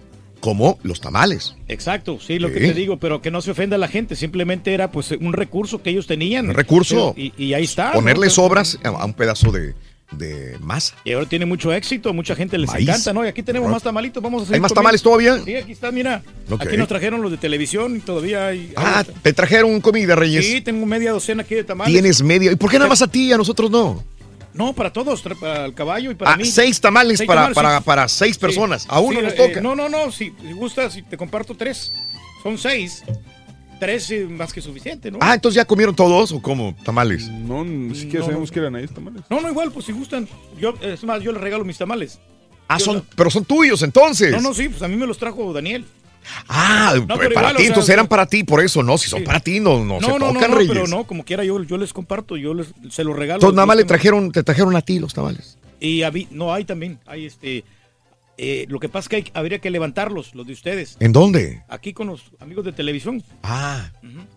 como 0.40 0.78
los 0.82 1.00
tamales. 1.00 1.54
Exacto, 1.68 2.18
sí, 2.20 2.38
lo 2.38 2.52
que 2.52 2.60
te 2.60 2.74
digo, 2.74 2.98
pero 2.98 3.20
que 3.22 3.30
no 3.30 3.40
se 3.42 3.50
ofenda 3.50 3.76
a 3.76 3.78
la 3.78 3.88
gente, 3.88 4.14
simplemente 4.16 4.72
era 4.74 4.90
pues 4.90 5.10
un 5.12 5.32
recurso 5.32 5.82
que 5.82 5.90
ellos 5.90 6.06
tenían. 6.06 6.48
Un 6.48 6.54
recurso. 6.54 7.12
Pero- 7.16 7.26
y, 7.36 7.44
y 7.44 7.54
ahí 7.54 7.64
está. 7.64 7.92
Ponerle 7.92 8.26
¿no? 8.26 8.32
sobras 8.32 8.78
a 8.84 8.88
a 8.88 9.04
un 9.04 9.14
pedazo 9.14 9.50
de, 9.52 9.74
de 10.10 10.56
masa. 10.60 10.94
Y 11.04 11.12
ahora 11.12 11.28
tiene 11.28 11.44
mucho 11.46 11.72
éxito, 11.72 12.12
mucha 12.14 12.34
gente 12.34 12.56
les 12.58 12.70
Maíz. 12.70 12.88
encanta, 12.88 13.12
¿no? 13.12 13.24
Y 13.24 13.28
aquí 13.28 13.42
tenemos 13.42 13.70
más 13.70 13.82
tamalitos, 13.82 14.22
vamos 14.22 14.42
a 14.42 14.44
seguir 14.46 14.54
¿Hay 14.56 14.60
más 14.60 14.72
tamales 14.72 15.02
todavía? 15.02 15.38
Sí, 15.44 15.54
aquí 15.54 15.72
está, 15.72 15.90
mira. 15.90 16.22
Aquí 16.58 16.76
nos 16.76 16.88
trajeron 16.88 17.20
los 17.20 17.30
de 17.30 17.36
televisión 17.36 17.96
y 17.96 18.00
todavía 18.00 18.46
hay. 18.46 18.72
Ah, 18.76 19.04
te 19.22 19.32
trajeron 19.32 19.80
comida, 19.80 20.14
Reyes. 20.16 20.46
Sí, 20.46 20.60
tengo 20.60 20.84
media 20.86 21.12
docena 21.12 21.42
aquí 21.42 21.54
de 21.54 21.64
tamales. 21.64 21.92
Tienes 21.92 22.22
media. 22.22 22.52
¿Y 22.52 22.56
por 22.56 22.70
qué 22.70 22.78
nada 22.78 22.88
más 22.88 23.02
a 23.02 23.06
ti 23.08 23.26
y 23.28 23.32
a 23.32 23.36
nosotros 23.36 23.70
no? 23.70 24.02
No, 24.54 24.72
para 24.72 24.92
todos, 24.92 25.22
para 25.38 25.66
el 25.66 25.74
caballo 25.74 26.10
y 26.10 26.14
para 26.14 26.32
Ah, 26.32 26.36
mí. 26.36 26.44
seis 26.46 26.80
tamales 26.80 27.22
para- 27.22 27.52
para- 27.52 27.78
sí. 27.78 27.84
para 27.84 28.08
seis 28.08 28.34
Sí, 28.34 28.40
personas. 28.40 28.86
A 28.88 28.98
uno 28.98 29.20
sí, 29.20 29.24
nos 29.26 29.34
eh, 29.34 29.36
toca. 29.36 29.60
no, 29.60 29.76
no, 29.76 29.88
no, 29.88 30.10
si 30.10 30.32
si 30.40 30.52
gustas, 30.52 30.94
si 30.94 31.02
te 31.02 31.16
comparto 31.16 31.54
tres. 31.54 31.92
Son 32.42 32.56
seis. 32.58 33.04
Tres 33.78 34.10
eh, 34.10 34.26
más 34.26 34.52
que 34.52 34.60
suficiente, 34.60 35.10
¿no? 35.10 35.18
Ah, 35.20 35.34
entonces 35.34 35.56
ya 35.56 35.64
comieron 35.64 35.94
todos 35.94 36.32
o 36.32 36.42
cómo? 36.42 36.74
Tamales. 36.84 37.28
No, 37.28 37.64
ni 37.64 37.94
siquiera 37.94 38.20
No, 38.20 38.24
sabemos 38.26 38.48
no. 38.50 38.52
que 38.54 38.58
eran 38.60 38.74
ahí 38.76 38.86
tamales. 38.88 39.22
No, 39.30 39.40
no, 39.40 39.48
igual, 39.48 39.70
pues 39.70 39.86
si 39.86 39.92
gustan. 39.92 40.28
Yo, 40.60 40.74
es 40.80 41.04
más, 41.04 41.22
yo 41.22 41.30
les 41.32 41.40
regalo 41.40 41.64
mis 41.64 41.78
tamales. 41.78 42.18
Ah, 42.66 42.78
Yo 42.78 42.84
son, 42.84 42.96
no- 42.96 43.04
pero 43.16 43.30
son 43.30 43.44
tuyos 43.44 43.82
entonces. 43.82 44.32
No, 44.32 44.40
no, 44.40 44.52
sí, 44.54 44.68
pues 44.68 44.82
a 44.82 44.88
mí 44.88 44.96
me 44.96 45.06
los 45.06 45.16
trajo 45.18 45.52
Daniel. 45.52 45.84
Ah, 46.48 46.92
No, 46.96 47.06
pues 47.06 47.20
pero 47.20 47.34
para 47.34 47.48
igual, 47.50 47.56
ti, 47.56 47.62
o 47.62 47.64
sea, 47.64 47.66
entonces 47.68 47.92
eran 47.94 48.06
para 48.08 48.26
ti, 48.26 48.44
por 48.44 48.60
eso, 48.62 48.82
no, 48.82 48.98
si 48.98 49.08
son 49.08 49.20
Sí. 49.20 49.24
para 49.24 49.40
ti, 49.40 49.60
no, 49.60 49.84
no, 49.84 50.00
se 50.00 50.08
no, 50.08 50.18
no, 50.18 50.32
tocan, 50.34 50.50
no, 50.50 50.56
Reyes. 50.58 50.72
pero 50.72 50.86
no, 50.86 51.04
como 51.04 51.24
quiera 51.24 51.42
yo, 51.44 51.62
yo 51.62 51.78
les 51.78 51.92
comparto, 51.92 52.36
yo 52.36 52.52
les, 52.52 52.66
se 52.90 53.04
los 53.04 53.16
regalo. 53.16 53.36
Entonces 53.38 53.54
nada 53.56 53.64
más 53.66 53.76
le 53.76 53.84
trajeron, 53.84 54.30
te 54.32 54.42
trajeron 54.42 54.76
a 54.76 54.82
ti 54.82 54.98
los 54.98 55.14
tamales. 55.14 55.56
Y 55.80 56.02
habí- 56.02 56.28
no, 56.30 56.52
hay 56.52 56.64
también, 56.64 56.98
hay 57.06 57.26
este... 57.26 57.64
eh, 58.38 58.66
lo 58.68 58.78
que 58.80 58.88
pasa 58.88 59.04
es 59.04 59.08
que 59.08 59.16
hay- 59.16 59.30
habría 59.34 59.58
que 59.58 59.68
levantarlos, 59.70 60.34
los 60.34 60.46
de 60.46 60.52
ustedes. 60.52 60.96
¿En 61.00 61.12
dónde? 61.12 61.62
Aquí 61.68 61.92
con 61.92 62.06
los 62.06 62.22
amigos 62.40 62.64
de 62.64 62.72
televisión. 62.72 63.22
Ah, 63.42 63.90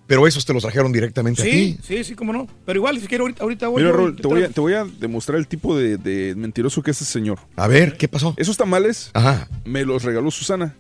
pero 0.07 0.27
esos 0.27 0.45
te 0.45 0.53
los 0.53 0.63
trajeron 0.63 0.91
directamente 0.91 1.41
a 1.41 1.45
Sí, 1.45 1.51
ti. 1.51 1.79
sí, 1.83 2.03
sí, 2.03 2.15
cómo 2.15 2.33
no. 2.33 2.47
Pero 2.65 2.79
igual, 2.79 2.99
si 2.99 3.07
quiero, 3.07 3.23
ahorita, 3.25 3.43
ahorita 3.43 3.67
voy. 3.69 3.83
Mira, 3.83 3.95
Raúl, 3.95 4.15
te 4.15 4.21
te 4.23 4.27
voy, 4.27 4.43
a, 4.43 4.49
te 4.49 4.59
voy 4.59 4.73
a 4.73 4.83
demostrar 4.85 5.37
el 5.37 5.47
tipo 5.47 5.77
de, 5.77 5.97
de 5.97 6.35
mentiroso 6.35 6.81
que 6.83 6.91
es 6.91 7.01
ese 7.01 7.11
señor. 7.11 7.39
A 7.55 7.67
ver, 7.67 7.95
¿qué 7.97 8.07
pasó? 8.07 8.33
Esos 8.37 8.57
tamales 8.57 9.11
Ajá. 9.13 9.47
me 9.65 9.85
los 9.85 10.03
regaló 10.03 10.31
Susana. 10.31 10.75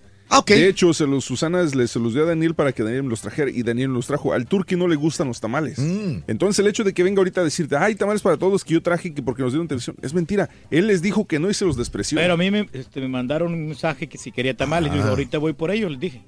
De 0.55 0.67
hecho, 0.67 0.93
se 0.93 1.05
los, 1.05 1.25
Susana 1.25 1.61
le- 1.63 1.87
se 1.87 1.99
los 1.99 2.13
dio 2.13 2.23
a 2.23 2.25
Daniel 2.25 2.55
para 2.55 2.71
que 2.71 2.83
Daniel 2.83 3.03
me 3.03 3.09
los 3.09 3.21
trajera 3.21 3.51
y 3.51 3.63
Daniel 3.63 3.91
los 3.93 4.07
trajo. 4.07 4.33
Al 4.33 4.45
turqui 4.47 4.75
no 4.75 4.87
le 4.87 4.95
gustan 4.95 5.27
los 5.27 5.39
tamales. 5.41 5.77
Mm. 5.77 6.23
Entonces 6.27 6.59
el 6.59 6.67
hecho 6.67 6.83
de 6.83 6.93
que 6.93 7.03
venga 7.03 7.19
ahorita 7.19 7.41
a 7.41 7.43
decirte, 7.43 7.75
ay, 7.75 7.95
tamales 7.95 8.21
para 8.21 8.37
todos 8.37 8.63
que 8.63 8.73
yo 8.73 8.81
traje 8.81 9.13
que 9.13 9.21
porque 9.21 9.43
nos 9.43 9.51
dieron 9.51 9.67
televisión, 9.67 9.95
es 10.01 10.13
mentira. 10.13 10.49
Él 10.69 10.87
les 10.87 11.01
dijo 11.01 11.25
que 11.27 11.37
no 11.39 11.49
y 11.49 11.53
se 11.53 11.65
los 11.65 11.75
despreció. 11.77 12.17
Pero 12.17 12.33
a 12.33 12.37
mí 12.37 12.49
me, 12.49 12.69
este, 12.73 13.01
me 13.01 13.07
mandaron 13.09 13.53
un 13.53 13.67
mensaje 13.67 14.07
que 14.07 14.17
si 14.17 14.31
quería 14.31 14.55
tamales. 14.55 14.91
Yo 14.91 14.97
dije, 14.97 15.09
ahorita 15.09 15.37
voy 15.37 15.53
por 15.53 15.69
ellos, 15.71 15.91
les 15.91 15.99
dije. 15.99 16.21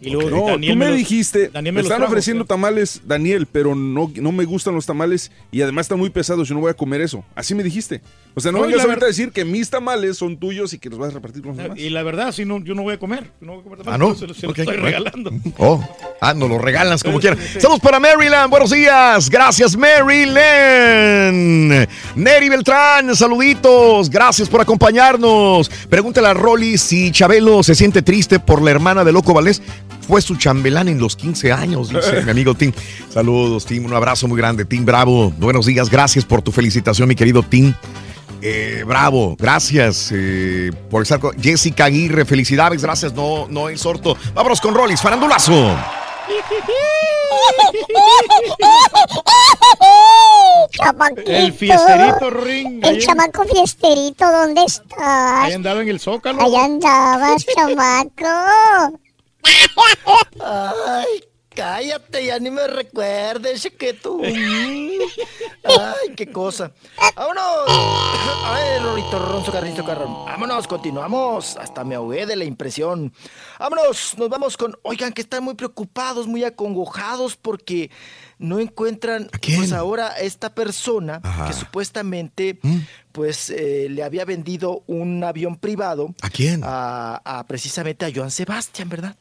Y 0.00 0.10
luego 0.10 0.30
No, 0.30 0.46
Daniel 0.46 0.72
tú 0.74 0.78
me, 0.78 0.88
los- 0.88 0.96
dijiste, 0.96 1.48
Daniel 1.48 1.74
me 1.74 1.80
están 1.80 1.98
trajo, 1.98 2.12
ofreciendo 2.12 2.44
tamales, 2.44 3.02
Daniel, 3.06 3.46
pero 3.50 3.74
no, 3.74 4.10
no 4.14 4.32
me 4.32 4.44
gustan 4.44 4.74
los 4.74 4.86
tamales 4.86 5.32
y 5.50 5.62
además 5.62 5.86
están 5.86 5.98
muy 5.98 6.10
pesados, 6.10 6.48
yo 6.48 6.54
no 6.54 6.60
voy 6.60 6.70
a 6.70 6.74
comer 6.74 7.00
eso. 7.00 7.24
Así 7.34 7.54
me 7.54 7.62
dijiste. 7.64 8.02
O 8.38 8.40
sea, 8.40 8.52
no, 8.52 8.58
No, 8.58 8.66
vengas 8.66 8.84
ahorita 8.84 9.04
a 9.04 9.08
decir 9.08 9.30
que 9.32 9.44
mis 9.44 9.68
tamales 9.68 10.16
son 10.16 10.36
tuyos 10.38 10.72
y 10.72 10.78
que 10.78 10.88
los 10.88 10.98
vas 10.98 11.10
a 11.10 11.14
repartir 11.14 11.42
con 11.42 11.50
los 11.56 11.62
demás. 11.62 11.78
Y 11.78 11.90
la 11.90 12.02
verdad, 12.02 12.32
si 12.32 12.44
no, 12.44 12.58
yo 12.64 12.74
no 12.74 12.82
voy 12.82 12.94
a 12.94 12.98
comer. 12.98 13.30
no 13.40 13.52
voy 13.52 13.60
a 13.60 13.64
comer 13.64 13.78
tamales, 13.80 13.94
Ah, 13.94 13.98
¿no? 13.98 14.14
Se, 14.14 14.26
los- 14.26 14.42
los 14.42 14.58
estoy 14.58 14.76
regalando. 14.76 15.30
Oh, 15.58 15.84
ah, 16.20 16.34
nos 16.34 16.48
lo 16.48 16.58
regalas 16.58 17.02
como 17.02 17.20
quieras. 17.20 17.38
Estamos 17.54 17.80
para 17.80 18.00
Maryland. 18.00 18.50
Buenos 18.50 18.70
días. 18.70 19.28
Gracias, 19.28 19.76
Maryland. 19.76 21.88
Neri 22.16 22.48
Beltrán, 22.48 23.14
saluditos. 23.14 24.10
Gracias 24.10 24.48
por 24.48 24.60
acompañarnos. 24.60 25.68
Pregúntale 25.88 26.28
a 26.28 26.34
Rolly 26.34 26.78
si 26.78 27.10
Chabelo 27.10 27.62
se 27.62 27.74
siente 27.74 28.02
triste 28.02 28.38
por 28.40 28.62
la 28.62 28.70
hermana 28.70 29.04
de 29.04 29.12
Loco 29.12 29.34
Valdés. 29.34 29.62
Fue 30.06 30.22
su 30.22 30.36
chambelán 30.36 30.88
en 30.88 30.98
los 30.98 31.14
15 31.16 31.52
años, 31.52 31.90
dice 31.90 32.22
mi 32.24 32.30
amigo 32.30 32.54
Tim. 32.54 32.72
Saludos, 33.12 33.66
Tim. 33.66 33.84
Un 33.84 33.92
abrazo 33.92 34.26
muy 34.26 34.38
grande, 34.38 34.64
Tim 34.64 34.86
Bravo. 34.86 35.30
Buenos 35.38 35.66
días. 35.66 35.90
Gracias 35.90 36.24
por 36.24 36.40
tu 36.40 36.50
felicitación, 36.50 37.08
mi 37.08 37.14
querido 37.14 37.42
Tim. 37.42 37.74
Eh, 38.40 38.84
bravo, 38.86 39.34
gracias 39.38 40.10
eh, 40.14 40.70
por 40.90 41.02
estar 41.02 41.18
con 41.18 41.36
Jessica 41.40 41.86
Aguirre, 41.86 42.24
felicidades, 42.24 42.82
gracias, 42.82 43.12
no, 43.12 43.46
no 43.48 43.68
es 43.68 43.80
sorto. 43.80 44.16
Vámonos 44.34 44.60
con 44.60 44.74
Rollis, 44.74 45.00
farandulazo. 45.00 45.74
El 51.26 51.52
fiesterito, 51.52 52.30
Ring. 52.30 52.84
El 52.84 52.96
ahí- 52.96 52.98
chamaco 52.98 53.44
fiesterito, 53.44 54.30
¿dónde 54.30 54.64
estás? 54.64 54.98
Ahí 55.44 55.52
andaba 55.52 55.82
en 55.82 55.88
el 55.88 56.00
Zócalo. 56.00 56.40
Ahí 56.42 56.54
andabas, 56.54 57.44
chamaco. 57.46 58.98
Ay, 60.44 61.24
cállate, 61.58 62.24
ya 62.24 62.38
ni 62.38 62.52
me 62.52 62.68
recuerdes, 62.68 63.62
chiquito. 63.62 64.20
Ay, 64.22 66.14
qué 66.14 66.30
cosa. 66.30 66.70
Vámonos. 67.16 67.66
Ay, 68.44 68.78
Rorito, 68.80 69.18
Ronzo, 69.18 69.50
Carrito, 69.50 69.84
Carrón. 69.84 70.24
Vámonos, 70.24 70.68
continuamos. 70.68 71.56
Hasta 71.56 71.82
me 71.82 71.96
ahogué 71.96 72.26
de 72.26 72.36
la 72.36 72.44
impresión. 72.44 73.12
Vámonos, 73.58 74.14
nos 74.16 74.28
vamos 74.28 74.56
con. 74.56 74.78
Oigan, 74.82 75.12
que 75.12 75.20
están 75.20 75.42
muy 75.42 75.54
preocupados, 75.54 76.28
muy 76.28 76.44
acongojados 76.44 77.34
porque 77.34 77.90
no 78.38 78.60
encuentran, 78.60 79.28
pues 79.56 79.72
ahora 79.72 80.16
esta 80.16 80.54
persona 80.54 81.20
que 81.48 81.52
supuestamente, 81.52 82.60
pues 83.10 83.50
eh, 83.50 83.88
le 83.90 84.04
había 84.04 84.24
vendido 84.24 84.84
un 84.86 85.24
avión 85.24 85.56
privado. 85.56 86.14
¿A 86.22 86.30
quién? 86.30 86.60
A, 86.62 87.20
a 87.24 87.44
precisamente 87.48 88.06
a 88.06 88.12
Joan 88.14 88.30
Sebastián, 88.30 88.88
¿verdad? 88.88 89.16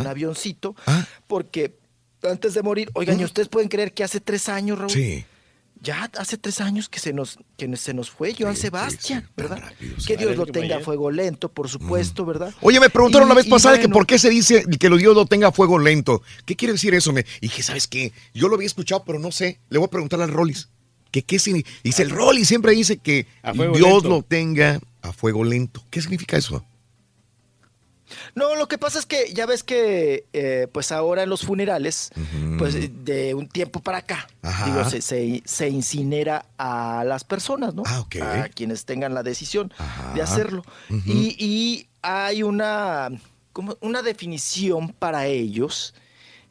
Un 0.00 0.06
avioncito. 0.06 0.74
Ah. 0.86 1.04
Porque 1.26 1.81
antes 2.22 2.54
de 2.54 2.62
morir, 2.62 2.90
oigan, 2.94 3.20
¿y 3.20 3.24
ustedes 3.24 3.48
pueden 3.48 3.68
creer 3.68 3.92
que 3.92 4.04
hace 4.04 4.20
tres 4.20 4.48
años, 4.48 4.78
Raúl? 4.78 4.90
Sí. 4.90 5.24
Ya 5.80 6.08
hace 6.16 6.38
tres 6.38 6.60
años 6.60 6.88
que 6.88 7.00
se 7.00 7.12
nos, 7.12 7.38
que 7.56 7.76
se 7.76 7.92
nos 7.92 8.08
fue 8.08 8.36
Joan 8.38 8.54
Sebastián, 8.56 9.28
¿verdad? 9.36 9.60
Que 10.06 10.16
Dios 10.16 10.36
lo 10.36 10.46
tenga 10.46 10.76
a 10.76 10.80
fuego 10.80 11.10
lento, 11.10 11.50
por 11.50 11.68
supuesto, 11.68 12.24
¿verdad? 12.24 12.54
Oye, 12.60 12.78
me 12.78 12.88
preguntaron 12.88 13.26
Y- 13.26 13.30
la 13.30 13.34
vez 13.34 13.46
pasada 13.48 13.80
que 13.80 13.88
por 13.88 14.06
qué 14.06 14.16
se 14.16 14.30
dice 14.30 14.64
que 14.78 14.88
lo 14.88 14.96
Dios 14.96 15.16
lo 15.16 15.26
tenga 15.26 15.48
a 15.48 15.52
fuego 15.52 15.80
lento. 15.80 16.22
¿Qué 16.46 16.54
quiere 16.54 16.72
decir 16.74 16.94
eso? 16.94 17.12
Me 17.12 17.22
y 17.40 17.48
dije, 17.48 17.64
¿sabes 17.64 17.88
qué? 17.88 18.12
Yo 18.32 18.48
lo 18.48 18.54
había 18.54 18.66
escuchado, 18.68 19.02
pero 19.04 19.18
no 19.18 19.32
sé. 19.32 19.58
Le 19.70 19.78
voy 19.78 19.86
a 19.86 19.90
preguntar 19.90 20.20
al 20.22 20.30
Rollis. 20.30 20.68
¿Qué, 21.10 21.22
qué 21.22 21.40
significa? 21.40 21.76
Dice, 21.82 22.02
el 22.04 22.10
Rollis 22.10 22.46
siempre 22.46 22.72
dice 22.72 22.98
que 22.98 23.26
Dios 23.52 23.74
lento. 24.04 24.08
lo 24.08 24.22
tenga 24.22 24.78
a 25.02 25.12
fuego 25.12 25.42
lento. 25.42 25.84
¿Qué 25.90 26.00
significa 26.00 26.36
eso? 26.36 26.64
No, 28.34 28.54
lo 28.56 28.68
que 28.68 28.78
pasa 28.78 28.98
es 28.98 29.06
que 29.06 29.32
ya 29.32 29.46
ves 29.46 29.62
que, 29.62 30.26
eh, 30.32 30.68
pues 30.72 30.92
ahora 30.92 31.22
en 31.22 31.28
los 31.30 31.44
funerales, 31.44 32.10
pues 32.58 32.74
de 33.04 33.34
un 33.34 33.48
tiempo 33.48 33.80
para 33.80 33.98
acá, 33.98 34.26
digo, 34.64 34.84
se, 34.88 35.00
se- 35.02 35.42
se 35.44 35.68
incinera 35.68 36.46
a 36.58 37.04
las 37.06 37.24
personas, 37.24 37.74
¿no? 37.74 37.82
Ah, 37.86 38.00
ok. 38.00 38.16
A 38.22 38.48
quienes 38.48 38.84
tengan 38.84 39.14
la 39.14 39.22
decisión 39.22 39.72
Ajá. 39.78 40.12
de 40.14 40.22
hacerlo. 40.22 40.64
Y, 41.06 41.36
y 41.38 41.88
hay 42.02 42.42
una, 42.42 43.08
como 43.52 43.76
una 43.80 44.02
definición 44.02 44.92
para 44.98 45.26
ellos 45.26 45.94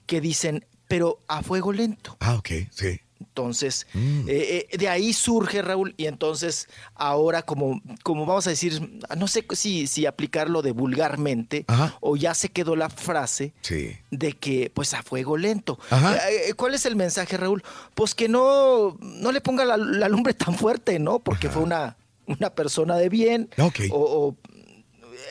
que 0.06 0.22
dicen, 0.22 0.65
pero 0.88 1.19
a 1.27 1.41
fuego 1.41 1.72
lento. 1.72 2.17
Ah, 2.19 2.35
ok, 2.35 2.49
sí. 2.72 2.99
Entonces, 3.41 3.87
Mm. 3.93 4.29
eh, 4.29 4.67
eh, 4.71 4.77
de 4.77 4.87
ahí 4.89 5.13
surge 5.13 5.61
Raúl, 5.61 5.93
y 5.97 6.05
entonces 6.05 6.67
ahora 6.95 7.41
como, 7.41 7.81
como 8.03 8.25
vamos 8.25 8.47
a 8.47 8.51
decir, 8.51 9.01
no 9.17 9.27
sé 9.27 9.45
si, 9.53 9.87
si 9.87 10.05
aplicarlo 10.05 10.61
de 10.61 10.71
vulgarmente, 10.71 11.65
Ajá. 11.67 11.97
o 12.01 12.15
ya 12.15 12.33
se 12.33 12.49
quedó 12.49 12.75
la 12.75 12.89
frase 12.89 13.53
Sí. 13.61 13.97
de 14.11 14.33
que 14.33 14.71
pues 14.73 14.93
a 14.93 15.01
fuego 15.03 15.37
lento. 15.37 15.79
Ajá. 15.89 16.17
Eh, 16.29 16.49
eh, 16.49 16.53
¿Cuál 16.53 16.73
es 16.75 16.85
el 16.85 16.95
mensaje, 16.95 17.35
Raúl? 17.37 17.63
Pues 17.95 18.15
que 18.15 18.29
no, 18.29 18.97
no 19.01 19.31
le 19.31 19.41
ponga 19.41 19.65
la, 19.65 19.77
la 19.77 20.07
lumbre 20.09 20.33
tan 20.33 20.55
fuerte, 20.55 20.99
¿no? 20.99 21.19
Porque 21.19 21.49
fue 21.49 21.63
una, 21.63 21.97
una 22.27 22.49
persona 22.51 22.95
de 22.95 23.09
bien. 23.09 23.49
Ok. 23.57 23.79
O, 23.91 23.97
o- 23.99 24.37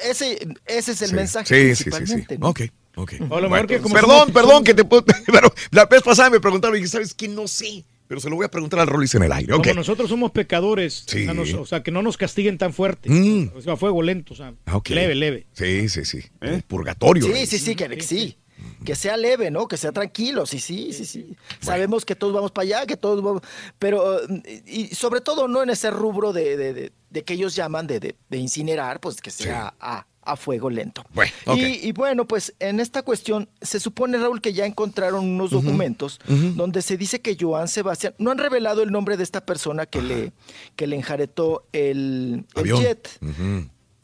ese, 0.05 0.39
ese 0.67 0.93
es 0.93 1.03
el 1.03 1.11
Sí. 1.11 1.15
mensaje 1.15 1.47
Sí, 1.47 1.55
sí, 1.55 1.85
sí, 1.85 1.85
sí. 1.85 1.91
principalmente. 1.91 2.39
¿no? 2.39 2.49
Ok, 2.49 2.61
ok. 2.97 3.13
O 3.29 3.37
a 3.37 3.41
lo 3.41 3.51
mejor 3.51 3.67
que 3.67 3.81
como 3.81 3.95
perdón, 3.95 4.29
somos- 4.29 4.33
perdón, 4.33 4.65
que 4.65 4.75
te 4.75 4.85
puedo. 4.85 5.05
Pero 5.27 5.53
la 5.71 5.87
vez 5.87 6.03
pasada 6.03 6.31
me 6.31 6.41
preguntaron 6.41 6.77
y 6.77 6.81
dije, 6.81 6.91
¿sabes 6.91 7.13
qué? 7.15 7.29
No 7.29 7.47
sé. 7.49 7.85
Pero 8.11 8.21
se 8.21 8.29
lo 8.29 8.35
voy 8.35 8.45
a 8.45 8.51
preguntar 8.51 8.81
al 8.81 8.89
Rollis 8.89 9.15
en 9.15 9.23
el 9.23 9.31
aire. 9.31 9.53
Ok. 9.55 9.63
Como 9.63 9.75
nosotros 9.77 10.11
somos 10.11 10.33
pecadores, 10.33 11.05
Sí. 11.07 11.19
o, 11.23 11.25
sea, 11.27 11.33
nos- 11.35 11.55
o 11.55 11.65
sea, 11.65 11.85
que 11.85 11.93
no 11.93 12.03
nos 12.03 12.17
castiguen 12.17 12.59
tan 12.59 12.73
fuerte. 12.73 13.09
Mm. 13.09 13.53
O 13.55 13.61
sea, 13.63 13.75
a 13.75 13.77
fuego 13.77 14.03
lento, 14.03 14.35
o 14.35 14.37
sea, 14.37 14.53
Ah, 14.67 14.81
leve, 14.89 15.15
leve. 15.15 15.47
Sí, 15.53 15.89
sí, 15.89 16.05
sí. 16.05 16.19
El 16.41 16.63
Purgatorio. 16.63 17.23
Sí, 17.23 17.29
Rollis. 17.31 17.49
sí, 17.49 17.59
sí, 17.61 17.77
que 17.77 18.01
sí. 18.03 18.37
Que 18.85 18.97
sea 18.97 19.17
leve, 19.17 19.53
¿no? 19.53 19.69
Que 19.69 19.77
sea 19.77 19.93
tranquilo, 19.93 20.45
sí, 20.45 20.59
sí, 20.59 20.93
sí, 20.93 21.05
sí. 21.05 21.37
Sabemos 21.61 22.05
que 22.05 22.17
todos 22.17 22.33
vamos 22.35 22.51
para 22.51 22.65
allá, 22.65 22.87
que 22.87 22.97
todos 22.97 23.23
vamos... 23.23 23.43
Pero, 23.79 24.21
eh, 24.45 24.63
y 24.67 24.87
sobre 24.93 25.21
todo 25.21 25.47
no 25.47 25.63
en 25.63 25.71
ese 25.71 25.93
rubro 25.93 26.33
de, 26.33 26.57
de- 26.57 26.75
de- 26.75 26.93
de 27.11 27.23
que 27.25 27.35
ellos 27.35 27.55
llaman 27.55 27.87
de, 27.87 28.01
de- 28.01 28.17
de 28.29 28.37
incinerar, 28.39 28.99
pues 28.99 29.21
que 29.21 29.31
sea 29.31 29.73
a, 29.79 30.05
a 30.23 30.37
fuego 30.37 30.71
lento. 30.71 31.05
Bueno, 31.15 31.33
y, 31.57 31.89
y 31.89 31.93
bueno, 31.93 32.27
pues 32.27 32.55
en 32.59 32.81
esta 32.81 33.03
cuestión 33.03 33.49
se 33.61 33.81
supone, 33.81 34.19
Raúl, 34.19 34.41
que 34.41 34.53
ya 34.53 34.67
encontraron 34.67 35.25
unos 35.25 35.51
documentos 35.51 36.21
donde 36.27 36.83
se 36.83 36.97
dice 36.97 37.21
que 37.21 37.37
Joan 37.41 37.69
Sebastián, 37.69 38.15
no 38.19 38.31
han 38.31 38.39
revelado 38.39 38.83
el 38.83 38.91
nombre 38.91 39.17
de 39.17 39.23
esta 39.23 39.45
persona 39.45 39.87
que, 39.87 40.03
le, 40.03 40.33
que 40.77 40.87
le 40.87 40.97
enjaretó 40.97 41.65
el, 41.73 42.45
el 42.55 42.75
jet. 42.75 43.09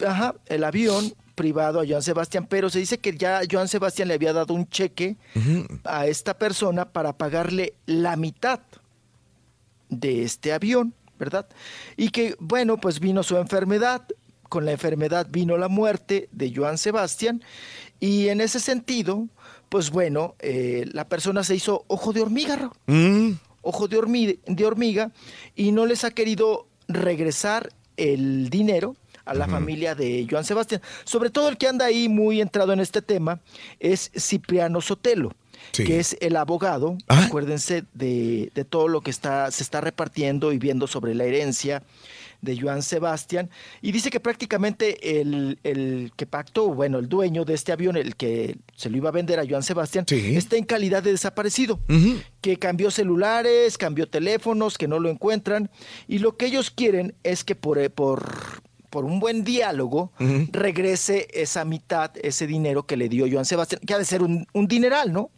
Ajá, 0.07 0.35
el 0.47 0.65
avión 0.65 1.15
privado 1.35 1.81
a 1.81 1.87
Joan 1.87 2.03
Sebastián, 2.03 2.47
pero 2.49 2.71
se 2.71 2.79
dice 2.79 2.99
que 2.99 3.17
ya 3.17 3.43
Joan 3.51 3.69
Sebastián 3.69 4.09
le 4.09 4.15
había 4.15 4.33
dado 4.33 4.55
un 4.55 4.69
cheque 4.69 5.17
a 5.85 6.07
esta 6.07 6.39
persona 6.39 6.91
para 6.93 7.17
pagarle 7.17 7.75
la 7.85 8.17
mitad 8.17 8.61
de 9.89 10.23
este 10.23 10.53
avión, 10.53 10.95
¿verdad? 11.19 11.47
Y 11.97 12.09
que, 12.09 12.37
bueno, 12.41 12.79
pues 12.79 13.01
vino 13.01 13.23
su 13.23 13.37
enfermedad, 13.37 14.03
con 14.49 14.65
la 14.65 14.73
enfermedad 14.73 15.27
vino 15.31 15.57
la 15.57 15.69
muerte 15.69 16.29
de 16.33 16.53
Joan 16.55 16.79
Sebastián, 16.79 17.43
y 18.01 18.29
en 18.29 18.41
ese 18.41 18.61
sentido, 18.61 19.27
pues 19.69 19.91
bueno, 19.91 20.35
eh, 20.41 20.85
la 20.93 21.09
persona 21.09 21.43
se 21.45 21.55
hizo 21.57 21.85
ojo 21.89 22.13
de 22.13 22.21
hormiga, 22.23 22.57
Raúl 22.57 22.73
Mm. 22.87 23.33
ojo 23.63 23.89
de, 23.89 23.99
hormi- 23.99 24.39
de 24.47 24.65
hormiga 24.65 25.11
y 25.57 25.73
no 25.73 25.87
les 25.87 26.05
ha 26.05 26.11
querido 26.13 26.67
regresar 26.89 27.73
el 27.97 28.49
dinero 28.51 28.95
a 29.25 29.35
la 29.35 29.49
familia 29.49 29.97
de 29.97 30.25
Joan 30.31 30.45
Sebastián. 30.45 30.81
Sobre 31.05 31.31
todo 31.31 31.49
el 31.49 31.57
que 31.57 31.67
anda 31.67 31.87
ahí 31.87 32.09
muy 32.09 32.41
entrado 32.41 32.73
en 32.73 32.79
este 32.79 33.03
tema 33.03 33.41
es 33.81 34.13
Cipriano 34.17 34.81
Sotelo, 34.81 35.33
Sí. 35.73 35.83
que 35.83 35.99
es 35.99 36.17
el 36.21 36.37
abogado, 36.37 36.97
Ah. 37.09 37.25
acuérdense 37.25 37.83
de, 37.93 38.53
de 38.55 38.65
todo 38.65 38.87
lo 38.87 39.01
que 39.01 39.11
está, 39.11 39.51
se 39.51 39.65
está 39.65 39.81
repartiendo 39.81 40.53
y 40.53 40.59
viendo 40.59 40.87
sobre 40.87 41.13
la 41.17 41.25
herencia 41.25 41.83
de 42.43 42.59
Joan 42.61 42.83
Sebastián, 42.83 43.51
y 43.83 43.93
dice 43.93 44.11
que 44.11 44.21
prácticamente 44.21 45.21
el, 45.21 45.59
el 45.65 46.13
que 46.17 46.27
pactó, 46.27 46.69
bueno, 46.75 46.99
el 46.99 47.09
dueño 47.09 47.45
de 47.45 47.55
este 47.55 47.73
avión, 47.73 47.97
el 47.97 48.17
que 48.17 48.57
se 48.75 48.91
lo 48.91 48.97
iba 48.97 49.09
a 49.09 49.13
vender 49.13 49.39
a 49.41 49.45
Joan 49.49 49.63
Sebastián, 49.63 50.05
Sí. 50.09 50.37
está 50.37 50.57
en 50.57 50.65
calidad 50.65 51.03
de 51.03 51.13
desaparecido 51.13 51.79
que 52.41 52.59
cambió 52.59 52.91
celulares, 52.91 53.79
cambió 53.79 54.09
teléfonos, 54.09 54.79
que 54.79 54.89
no 54.89 54.99
lo 55.01 55.09
encuentran. 55.11 55.71
Y 56.07 56.19
lo 56.19 56.37
que 56.37 56.47
ellos 56.47 56.71
quieren 56.71 57.15
es 57.25 57.43
que 57.45 57.55
por, 57.55 57.79
eh, 57.79 57.91
por, 57.91 58.25
por 58.91 59.05
un 59.05 59.19
buen 59.21 59.43
diálogo 59.45 60.13
regrese 60.53 61.29
esa 61.33 61.65
mitad, 61.65 62.13
ese 62.23 62.47
dinero 62.47 62.87
que 62.87 62.97
le 62.97 63.09
dio 63.09 63.27
Joan 63.31 63.45
Sebastián, 63.45 63.81
que 63.87 63.95
ha 63.95 63.99
de 63.99 64.05
ser 64.05 64.23
un, 64.23 64.47
un 64.53 64.67
dineral, 64.69 65.13
¿no? 65.13 65.31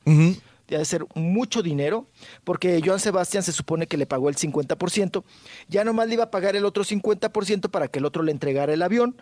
De 0.76 0.84
ser 0.84 1.06
mucho 1.14 1.62
dinero, 1.62 2.06
porque 2.44 2.80
Joan 2.84 3.00
Sebastián 3.00 3.42
se 3.42 3.52
supone 3.52 3.86
que 3.86 3.96
le 3.96 4.06
pagó 4.06 4.28
el 4.28 4.36
50%, 4.36 5.24
ya 5.68 5.84
nomás 5.84 6.08
le 6.08 6.14
iba 6.14 6.24
a 6.24 6.30
pagar 6.30 6.56
el 6.56 6.64
otro 6.64 6.84
50% 6.84 7.70
para 7.70 7.88
que 7.88 7.98
el 7.98 8.04
otro 8.04 8.22
le 8.22 8.32
entregara 8.32 8.72
el 8.72 8.82
avión, 8.82 9.16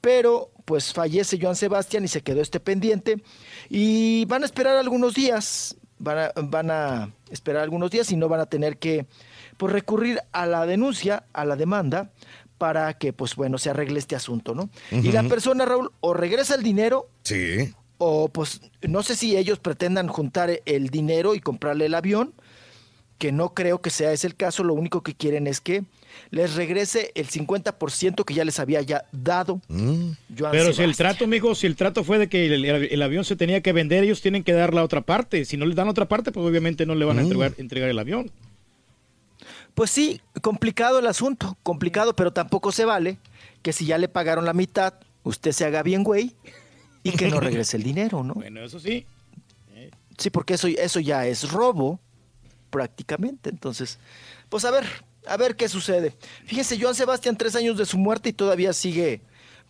pero 0.00 0.50
pues 0.64 0.92
fallece 0.92 1.38
Joan 1.40 1.56
Sebastián 1.56 2.04
y 2.04 2.08
se 2.08 2.22
quedó 2.22 2.40
este 2.40 2.60
pendiente 2.60 3.22
y 3.68 4.24
van 4.26 4.42
a 4.42 4.46
esperar 4.46 4.76
algunos 4.76 5.14
días, 5.14 5.76
van 5.98 6.18
a, 6.18 6.32
van 6.42 6.70
a 6.70 7.14
esperar 7.30 7.62
algunos 7.62 7.90
días 7.90 8.10
y 8.12 8.16
no 8.16 8.28
van 8.28 8.40
a 8.40 8.46
tener 8.46 8.78
que 8.78 9.06
pues, 9.56 9.72
recurrir 9.72 10.20
a 10.32 10.46
la 10.46 10.66
denuncia, 10.66 11.24
a 11.32 11.44
la 11.44 11.56
demanda, 11.56 12.10
para 12.58 12.92
que 12.98 13.14
pues 13.14 13.36
bueno 13.36 13.56
se 13.56 13.70
arregle 13.70 13.98
este 13.98 14.14
asunto, 14.14 14.54
¿no? 14.54 14.68
Y 14.90 15.12
la 15.12 15.22
persona, 15.22 15.64
Raúl, 15.64 15.92
o 16.00 16.12
regresa 16.12 16.54
el 16.54 16.62
dinero 16.62 17.08
Sí. 17.22 17.72
O 18.02 18.28
pues 18.30 18.62
no 18.80 19.02
sé 19.02 19.14
si 19.14 19.36
ellos 19.36 19.58
pretendan 19.58 20.08
juntar 20.08 20.60
el 20.64 20.88
dinero 20.88 21.34
y 21.34 21.40
comprarle 21.40 21.84
el 21.86 21.94
avión, 21.94 22.32
que 23.18 23.30
no 23.30 23.52
creo 23.52 23.82
que 23.82 23.90
sea 23.90 24.12
ese 24.12 24.26
el 24.26 24.34
caso, 24.34 24.64
lo 24.64 24.72
único 24.72 25.02
que 25.02 25.12
quieren 25.14 25.46
es 25.46 25.60
que 25.60 25.84
les 26.30 26.54
regrese 26.54 27.12
el 27.14 27.28
50% 27.28 28.24
que 28.24 28.32
ya 28.32 28.46
les 28.46 28.58
había 28.58 28.80
ya 28.80 29.04
dado. 29.12 29.60
Mm. 29.68 30.12
Pero 30.50 30.72
si 30.72 30.82
el 30.82 30.96
trato, 30.96 31.26
mijo, 31.26 31.54
si 31.54 31.66
el 31.66 31.76
trato 31.76 32.02
fue 32.02 32.18
de 32.18 32.30
que 32.30 32.46
el, 32.46 32.64
el- 32.64 32.84
el 32.90 33.02
avión 33.02 33.26
se 33.26 33.36
tenía 33.36 33.60
que 33.60 33.74
vender, 33.74 34.02
ellos 34.04 34.22
tienen 34.22 34.42
que 34.42 34.54
dar 34.54 34.72
la 34.72 34.82
otra 34.82 35.02
parte. 35.02 35.44
Si 35.44 35.58
no 35.58 35.66
les 35.66 35.76
dan 35.76 35.88
otra 35.88 36.08
parte, 36.08 36.32
pues 36.32 36.46
obviamente 36.46 36.86
no 36.86 36.94
le 36.94 37.04
van 37.04 37.18
a 37.18 37.20
Mm. 37.20 37.24
entregar, 37.26 37.52
entregar 37.58 37.90
el 37.90 37.98
avión. 37.98 38.30
Pues 39.74 39.90
sí, 39.90 40.20
complicado 40.42 40.98
el 40.98 41.06
asunto, 41.06 41.56
complicado, 41.62 42.16
pero 42.16 42.32
tampoco 42.32 42.72
se 42.72 42.84
vale 42.86 43.18
que 43.62 43.72
si 43.74 43.84
ya 43.86 43.98
le 43.98 44.08
pagaron 44.08 44.44
la 44.46 44.52
mitad, 44.54 44.94
usted 45.22 45.52
se 45.52 45.64
haga 45.66 45.82
bien 45.82 46.02
güey 46.02 46.34
y 47.02 47.12
que 47.12 47.28
no 47.28 47.40
regrese 47.40 47.76
el 47.76 47.82
dinero, 47.82 48.22
¿no? 48.22 48.34
Bueno, 48.34 48.62
eso 48.62 48.78
sí. 48.78 49.06
Sí, 50.18 50.28
porque 50.28 50.54
eso, 50.54 50.68
eso 50.68 51.00
ya 51.00 51.26
es 51.26 51.50
robo, 51.50 51.98
prácticamente. 52.68 53.48
Entonces, 53.48 53.98
pues 54.50 54.66
a 54.66 54.70
ver, 54.70 54.84
a 55.26 55.36
ver 55.36 55.56
qué 55.56 55.68
sucede. 55.68 56.14
Fíjese, 56.44 56.78
Joan 56.80 56.94
Sebastián, 56.94 57.36
tres 57.36 57.56
años 57.56 57.78
de 57.78 57.86
su 57.86 57.96
muerte 57.98 58.28
y 58.28 58.32
todavía 58.32 58.72
sigue, 58.72 59.22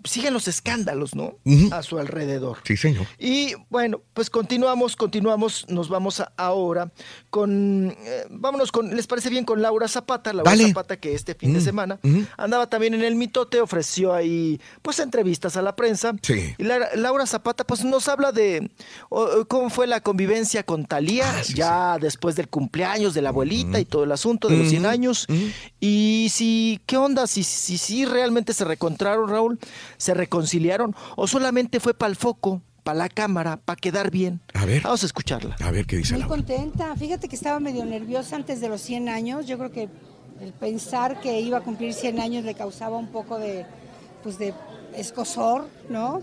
siguen 0.05 0.33
los 0.35 0.49
escándalos, 0.49 1.15
¿no? 1.15 1.35
A 1.73 1.83
su 1.83 1.99
alrededor. 1.99 2.59
Sí, 2.65 2.77
señor. 2.77 3.07
Y 3.19 3.55
bueno, 3.69 4.01
pues 4.15 4.31
continuamos, 4.31 4.97
continuamos, 4.97 5.67
nos 5.69 5.89
vamos 5.89 6.21
a- 6.21 6.33
ahora 6.37 6.91
con, 7.31 7.91
eh, 8.05 8.27
vámonos 8.31 8.73
con, 8.73 8.95
¿les 8.97 9.07
parece 9.07 9.31
bien 9.31 9.45
con 9.45 9.63
Laura 9.63 9.89
Zapata? 9.89 10.33
Laura 10.33 10.51
Dale. 10.51 10.69
Zapata 10.69 10.97
que 10.99 11.15
este 11.15 11.35
fin 11.35 11.53
de 11.55 11.61
semana 11.61 11.99
andaba 12.37 12.69
también 12.69 12.95
en 12.95 13.03
el 13.03 13.15
mitote, 13.15 13.61
ofreció 13.61 14.13
ahí 14.13 14.61
pues 14.83 14.99
entrevistas 14.99 15.57
a 15.57 15.63
la 15.63 15.77
prensa. 15.77 16.13
Sí. 16.23 16.55
Y 16.59 16.65
la- 16.65 16.91
Laura 16.97 17.27
Zapata 17.27 17.65
pues 17.65 17.85
nos 17.85 18.09
habla 18.09 18.33
de 18.33 18.71
o- 19.09 19.45
cómo 19.49 19.71
fue 19.71 19.87
la 19.87 20.01
convivencia 20.01 20.63
con 20.65 20.85
Talía 20.87 21.21
Ah, 21.31 21.43
ya 21.55 21.99
después 22.01 22.37
del 22.37 22.49
cumpleaños 22.49 23.15
de 23.15 23.23
la 23.23 23.29
abuelita 23.31 23.79
y 23.79 23.85
todo 23.85 24.05
el 24.05 24.13
asunto 24.13 24.49
de 24.49 24.57
los 24.57 24.69
100 24.69 24.83
Ujú, 24.83 24.91
años. 24.91 25.27
Y 25.81 26.29
si, 26.31 26.81
¿qué 26.87 26.97
onda? 26.97 27.27
Si, 27.27 27.43
si, 27.45 27.79
si 27.79 28.05
realmente 28.05 28.53
se 28.53 28.65
reencontraron, 28.65 29.29
Raúl, 29.29 29.59
se 30.01 30.15
reconciliaron 30.15 30.97
o 31.15 31.27
solamente 31.27 31.79
fue 31.79 31.93
para 31.93 32.09
el 32.11 32.17
foco, 32.17 32.63
para 32.83 32.99
la 32.99 33.09
cámara, 33.11 33.59
para 33.59 33.77
quedar 33.77 34.11
bien. 34.11 34.41
A 34.55 34.65
ver. 34.65 34.83
Vamos 34.83 35.03
a 35.03 35.07
escucharla. 35.07 35.57
A 35.61 35.71
ver 35.71 35.85
qué 35.87 35.97
dice 35.97 36.15
Muy 36.15 36.23
Laura. 36.23 36.37
contenta. 36.37 36.97
Fíjate 36.97 37.29
que 37.29 37.37
estaba 37.37 37.61
medio 37.61 37.85
nerviosa 37.85 38.37
antes 38.37 38.61
de 38.63 38.69
los 38.69 38.81
100 38.81 39.11
años. 39.11 39.47
Yo 39.47 39.59
creo 39.59 39.71
que 39.71 39.89
el 40.41 40.53
pensar 40.55 41.21
que 41.21 41.39
iba 41.41 41.59
a 41.59 41.61
cumplir 41.61 41.93
100 41.93 42.19
años 42.19 42.45
le 42.45 42.55
causaba 42.55 42.97
un 42.97 43.09
poco 43.09 43.39
de, 43.39 43.67
pues 44.23 44.39
de 44.39 44.55
escosor, 44.97 45.69
¿no? 45.91 46.23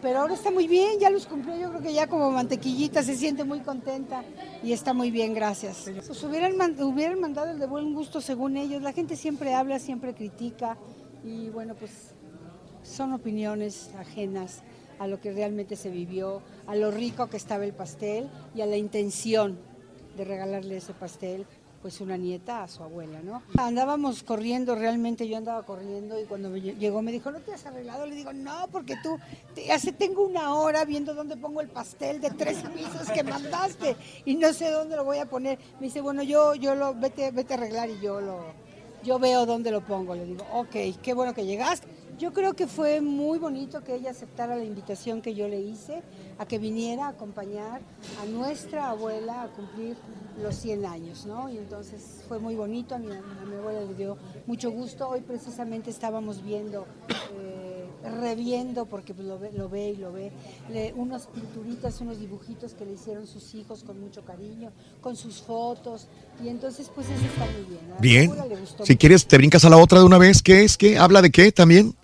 Pero 0.00 0.20
ahora 0.20 0.32
está 0.34 0.50
muy 0.50 0.66
bien, 0.66 0.98
ya 0.98 1.10
los 1.10 1.26
cumplió. 1.26 1.56
Yo 1.56 1.68
creo 1.70 1.82
que 1.82 1.92
ya 1.92 2.06
como 2.06 2.30
mantequillita 2.30 3.02
se 3.02 3.14
siente 3.14 3.44
muy 3.44 3.60
contenta 3.60 4.24
y 4.62 4.72
está 4.72 4.94
muy 4.94 5.10
bien, 5.10 5.34
gracias. 5.34 5.90
Pues 6.06 6.22
hubieran, 6.22 6.54
hubieran 6.80 7.20
mandado 7.20 7.50
el 7.50 7.58
de 7.58 7.66
buen 7.66 7.92
gusto 7.92 8.20
según 8.22 8.56
ellos. 8.56 8.80
La 8.80 8.92
gente 8.92 9.16
siempre 9.16 9.54
habla, 9.54 9.78
siempre 9.78 10.14
critica 10.14 10.78
y 11.24 11.50
bueno, 11.50 11.74
pues 11.74 12.14
son 12.88 13.12
opiniones 13.12 13.90
ajenas 13.98 14.62
a 14.98 15.06
lo 15.06 15.20
que 15.20 15.32
realmente 15.32 15.76
se 15.76 15.90
vivió, 15.90 16.42
a 16.66 16.74
lo 16.74 16.90
rico 16.90 17.28
que 17.28 17.36
estaba 17.36 17.64
el 17.64 17.72
pastel 17.72 18.28
y 18.54 18.62
a 18.62 18.66
la 18.66 18.76
intención 18.76 19.58
de 20.16 20.24
regalarle 20.24 20.78
ese 20.78 20.92
pastel, 20.92 21.46
pues 21.80 22.00
una 22.00 22.16
nieta 22.16 22.64
a 22.64 22.68
su 22.68 22.82
abuela, 22.82 23.20
¿no? 23.22 23.40
Andábamos 23.56 24.24
corriendo, 24.24 24.74
realmente 24.74 25.28
yo 25.28 25.36
andaba 25.36 25.62
corriendo 25.64 26.20
y 26.20 26.24
cuando 26.24 26.50
me 26.50 26.58
lle- 26.58 26.76
llegó 26.76 27.00
me 27.02 27.12
dijo, 27.12 27.30
¿no 27.30 27.38
te 27.38 27.52
has 27.54 27.64
arreglado? 27.66 28.04
Le 28.04 28.16
digo, 28.16 28.32
no, 28.32 28.66
porque 28.72 28.96
tú, 29.00 29.16
te- 29.54 29.70
hace, 29.70 29.92
tengo 29.92 30.26
una 30.26 30.54
hora 30.56 30.84
viendo 30.84 31.14
dónde 31.14 31.36
pongo 31.36 31.60
el 31.60 31.68
pastel 31.68 32.20
de 32.20 32.30
tres 32.30 32.58
pisos 32.74 33.08
que 33.14 33.22
mandaste 33.22 33.94
y 34.24 34.34
no 34.34 34.52
sé 34.52 34.70
dónde 34.72 34.96
lo 34.96 35.04
voy 35.04 35.18
a 35.18 35.26
poner. 35.26 35.60
Me 35.78 35.86
dice, 35.86 36.00
bueno, 36.00 36.24
yo, 36.24 36.56
yo 36.56 36.74
lo, 36.74 36.94
vete, 36.94 37.30
vete 37.30 37.54
a 37.54 37.56
arreglar 37.58 37.88
y 37.88 38.00
yo 38.00 38.20
lo, 38.20 38.40
yo 39.04 39.20
veo 39.20 39.46
dónde 39.46 39.70
lo 39.70 39.80
pongo. 39.86 40.16
Le 40.16 40.24
digo, 40.24 40.44
ok, 40.52 40.74
qué 41.00 41.14
bueno 41.14 41.32
que 41.32 41.46
llegaste. 41.46 41.86
Yo 42.18 42.32
creo 42.32 42.54
que 42.54 42.66
fue 42.66 43.00
muy 43.00 43.38
bonito 43.38 43.82
que 43.84 43.94
ella 43.94 44.10
aceptara 44.10 44.56
la 44.56 44.64
invitación 44.64 45.22
que 45.22 45.34
yo 45.34 45.46
le 45.46 45.60
hice 45.60 46.02
a 46.38 46.46
que 46.46 46.58
viniera 46.58 47.06
a 47.06 47.10
acompañar 47.10 47.80
a 48.20 48.26
nuestra 48.26 48.90
abuela 48.90 49.42
a 49.42 49.48
cumplir 49.48 49.96
los 50.42 50.56
100 50.56 50.84
años, 50.84 51.26
¿no? 51.26 51.48
Y 51.48 51.58
entonces 51.58 52.22
fue 52.26 52.38
muy 52.40 52.56
bonito, 52.56 52.94
a 52.94 52.98
mi, 52.98 53.06
a 53.12 53.20
mi 53.46 53.54
abuela 53.56 53.80
le 53.82 53.94
dio 53.94 54.16
mucho 54.46 54.70
gusto. 54.70 55.08
Hoy 55.08 55.20
precisamente 55.20 55.90
estábamos 55.90 56.42
viendo, 56.44 56.86
eh, 57.40 57.84
reviendo, 58.20 58.86
porque 58.86 59.14
pues 59.14 59.26
lo 59.26 59.38
ve, 59.38 59.52
lo 59.52 59.68
ve 59.68 59.90
y 59.90 59.96
lo 59.96 60.12
ve, 60.12 60.32
le- 60.72 60.92
unas 60.94 61.26
pinturitas, 61.26 62.00
unos 62.00 62.18
dibujitos 62.18 62.74
que 62.74 62.84
le 62.84 62.92
hicieron 62.94 63.26
sus 63.28 63.54
hijos 63.54 63.84
con 63.84 64.00
mucho 64.00 64.24
cariño, 64.24 64.70
con 65.00 65.14
sus 65.16 65.40
fotos, 65.42 66.08
y 66.44 66.48
entonces 66.48 66.90
pues 66.94 67.06
eso 67.08 67.24
está 67.26 67.44
muy 67.46 67.64
bien. 67.64 67.80
Bien. 68.00 68.56
Si 68.84 68.92
mucho. 68.92 68.98
quieres, 68.98 69.26
te 69.26 69.36
brincas 69.36 69.64
a 69.64 69.70
la 69.70 69.76
otra 69.78 69.98
de 70.00 70.04
una 70.04 70.18
vez. 70.18 70.42
¿Qué 70.42 70.64
es? 70.64 70.76
¿Qué? 70.76 70.98
¿Habla 70.98 71.22
de 71.22 71.30
qué 71.30 71.50
también? 71.52 71.94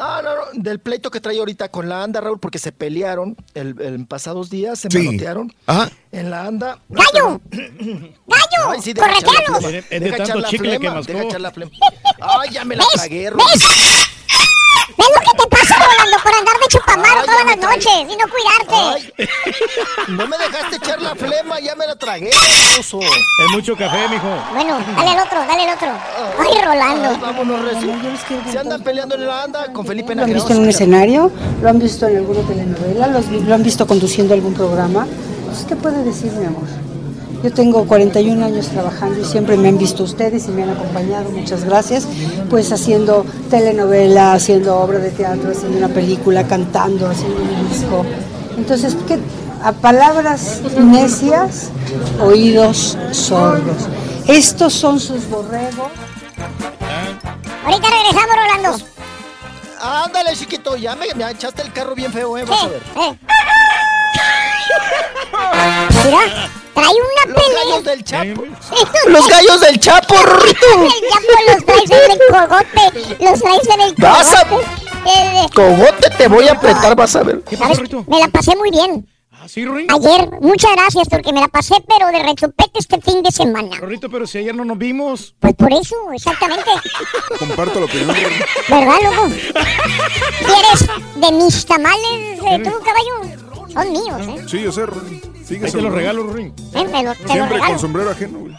Ah, 0.00 0.20
no, 0.22 0.30
no, 0.36 0.42
del 0.62 0.78
pleito 0.78 1.10
que 1.10 1.20
trae 1.20 1.38
ahorita 1.40 1.70
con 1.70 1.88
la 1.88 2.04
ANDA, 2.04 2.20
Raúl, 2.20 2.38
porque 2.38 2.60
se 2.60 2.70
pelearon 2.70 3.36
el, 3.54 3.80
el 3.80 4.06
pasados 4.06 4.48
días, 4.48 4.78
se 4.78 4.88
Sí. 4.90 4.98
manotearon 4.98 5.52
Ajá. 5.66 5.90
en 6.12 6.30
la 6.30 6.44
ANDA. 6.46 6.78
¡Gallo! 6.88 7.40
¡Gallo! 7.50 8.70
Ay, 8.70 8.80
sí, 8.80 8.92
deja 8.92 9.08
echar 9.18 9.34
la 9.34 9.58
¡Correteanos! 9.60 9.64
flema, 10.56 11.00
deja 11.02 11.22
echar 11.24 11.40
la 11.40 11.50
flema. 11.50 11.70
Ay, 12.20 12.50
ya 12.52 12.64
me 12.64 12.76
la 12.76 12.84
tragué, 12.94 13.30
Raúl. 13.30 13.40
¿Ves 14.96 15.06
lo 15.14 15.20
que 15.20 15.42
te 15.42 15.48
pasa, 15.48 15.74
Rolando, 15.76 16.16
por 16.22 16.34
andar 16.34 16.54
de 16.60 16.66
chupamaro 16.68 17.24
todas 17.24 17.44
las 17.46 17.56
noches 17.58 17.92
y 18.08 18.16
no 18.16 18.24
cuidarte? 18.28 19.12
Ay, 19.18 19.28
no 20.08 20.26
me 20.26 20.38
dejaste 20.38 20.76
echar 20.76 21.00
la 21.02 21.14
flema, 21.14 21.60
ya 21.60 21.74
me 21.74 21.86
la 21.86 21.94
tragué, 21.96 22.30
oso. 22.80 23.00
Es 23.00 23.52
mucho 23.52 23.76
café, 23.76 24.08
mijo. 24.08 24.26
Bueno, 24.54 24.78
dale 24.96 25.10
al 25.10 25.26
otro, 25.26 25.38
dale 25.46 25.62
al 25.68 25.76
otro. 25.76 25.88
Ay, 26.40 26.62
Rolando. 26.64 27.08
Ay, 27.10 27.18
vámonos, 27.20 27.60
Reci. 27.64 27.90
Se 28.50 28.58
andan 28.58 28.82
peleando 28.82 29.14
en 29.14 29.26
la 29.26 29.42
ANDA 29.44 29.72
con 29.72 29.86
Felipe 29.86 30.14
Lo 30.14 30.24
han 30.24 30.32
visto 30.32 30.52
en 30.52 30.60
un 30.60 30.68
escenario, 30.68 31.30
lo 31.62 31.68
han 31.68 31.78
visto 31.78 32.06
en 32.06 32.16
alguna 32.16 32.40
telenovela, 32.46 33.06
los- 33.08 33.26
lo 33.28 33.54
han 33.54 33.62
visto 33.62 33.86
conduciendo 33.86 34.34
algún 34.34 34.54
programa. 34.54 35.06
Pues, 35.46 35.64
¿Qué 35.68 35.76
puede 35.76 36.02
decir, 36.02 36.32
mi 36.32 36.46
amor? 36.46 36.62
Yo 37.42 37.52
tengo 37.52 37.84
41 37.86 38.44
años 38.44 38.68
trabajando 38.68 39.20
y 39.20 39.24
siempre 39.24 39.56
me 39.56 39.68
han 39.68 39.78
visto 39.78 40.02
ustedes 40.02 40.48
y 40.48 40.50
me 40.50 40.64
han 40.64 40.70
acompañado, 40.70 41.30
muchas 41.30 41.64
gracias, 41.64 42.06
pues 42.50 42.72
haciendo 42.72 43.24
telenovela, 43.48 44.32
haciendo 44.32 44.76
obra 44.76 44.98
de 44.98 45.10
teatro, 45.10 45.52
haciendo 45.52 45.78
una 45.78 45.88
película, 45.88 46.46
cantando, 46.46 47.06
haciendo 47.06 47.40
un 47.40 47.68
disco. 47.68 48.04
Entonces, 48.56 48.96
¿qué? 49.06 49.18
a 49.62 49.72
palabras 49.72 50.60
necias, 50.76 51.70
oídos 52.20 52.96
sordos. 53.12 53.88
Estos 54.26 54.74
son 54.74 55.00
sus 55.00 55.28
borregos. 55.28 55.90
Ahorita 57.64 57.88
regresamos, 57.88 58.36
Rolando. 58.36 58.84
Ándale, 59.80 60.34
chiquito, 60.34 60.76
ya 60.76 60.96
me, 60.96 61.06
me 61.14 61.30
echaste 61.30 61.62
el 61.62 61.72
carro 61.72 61.94
bien 61.94 62.12
feo, 62.12 62.36
eh, 62.36 62.44
vas 62.44 62.64
a 62.64 62.68
ver. 62.68 62.82
Eh. 62.96 63.18
Mira, 66.04 66.50
trae 66.74 66.94
una 66.94 67.34
Los 67.34 67.42
pelea. 67.42 67.64
gallos 67.64 67.84
del 67.84 68.04
Chapo. 68.04 68.44
Estos- 68.44 69.06
Los 69.08 69.28
gallos 69.28 69.60
del 69.60 69.80
Chapo. 69.80 70.14
El 70.14 70.54
Chapo 70.54 71.38
los 71.48 71.64
traes 71.64 71.90
en 71.90 72.10
el 72.12 72.18
cogote. 72.30 73.24
Los 73.24 73.40
traes 73.40 73.68
en 73.74 73.80
el 73.80 73.94
cogote. 73.94 74.02
Vas 74.02 74.34
a- 74.34 74.46
Eh, 75.06 75.46
Cogote, 75.54 76.10
te 76.18 76.28
voy 76.28 76.48
a 76.48 76.52
apretar, 76.52 76.94
vas 76.94 77.16
a 77.16 77.22
ver. 77.22 77.42
¿Sabes? 77.56 77.80
Me 78.08 78.18
la 78.18 78.28
pasé 78.28 78.54
muy 78.56 78.70
bien. 78.70 79.08
Ah, 79.32 79.46
sí, 79.48 79.64
Ruin. 79.64 79.86
Ayer, 79.90 80.28
muchas 80.40 80.72
gracias 80.72 81.08
porque 81.08 81.32
me 81.32 81.40
la 81.40 81.48
pasé, 81.48 81.76
pero 81.88 82.08
de 82.08 82.22
rechupete 82.24 82.78
este 82.78 83.00
fin 83.00 83.22
de 83.22 83.30
semana. 83.30 83.76
Rorrito, 83.78 84.10
pero 84.10 84.26
si 84.26 84.38
ayer 84.38 84.54
no 84.54 84.64
nos 84.64 84.76
vimos. 84.76 85.34
Pues 85.38 85.54
por 85.54 85.72
eso, 85.72 85.94
exactamente. 86.12 86.68
Comparto 87.38 87.78
la 87.80 87.86
opinión. 87.86 88.14
¿Verdad, 88.68 88.96
loco? 89.04 89.28
¿Quieres 90.44 90.86
de 91.14 91.32
mis 91.32 91.64
tamales, 91.64 92.40
eh, 92.50 92.60
tú, 92.64 92.72
caballo? 92.84 93.37
Son 93.72 93.92
míos, 93.92 94.20
¿eh? 94.28 94.44
Sí, 94.48 94.62
yo 94.62 94.72
sé, 94.72 94.86
Ron. 94.86 95.20
Sigue 95.44 95.66
Ahí 95.66 95.72
te 95.72 95.80
los 95.80 95.92
regalo. 95.92 96.22
Eh, 96.22 96.52
lo- 96.74 97.14
te 97.14 97.22
lo 97.22 97.28
Siempre 97.28 97.34
regalo. 97.54 97.66
con 97.72 97.78
sombrero 97.78 98.10
ajeno, 98.10 98.38
güey. 98.40 98.54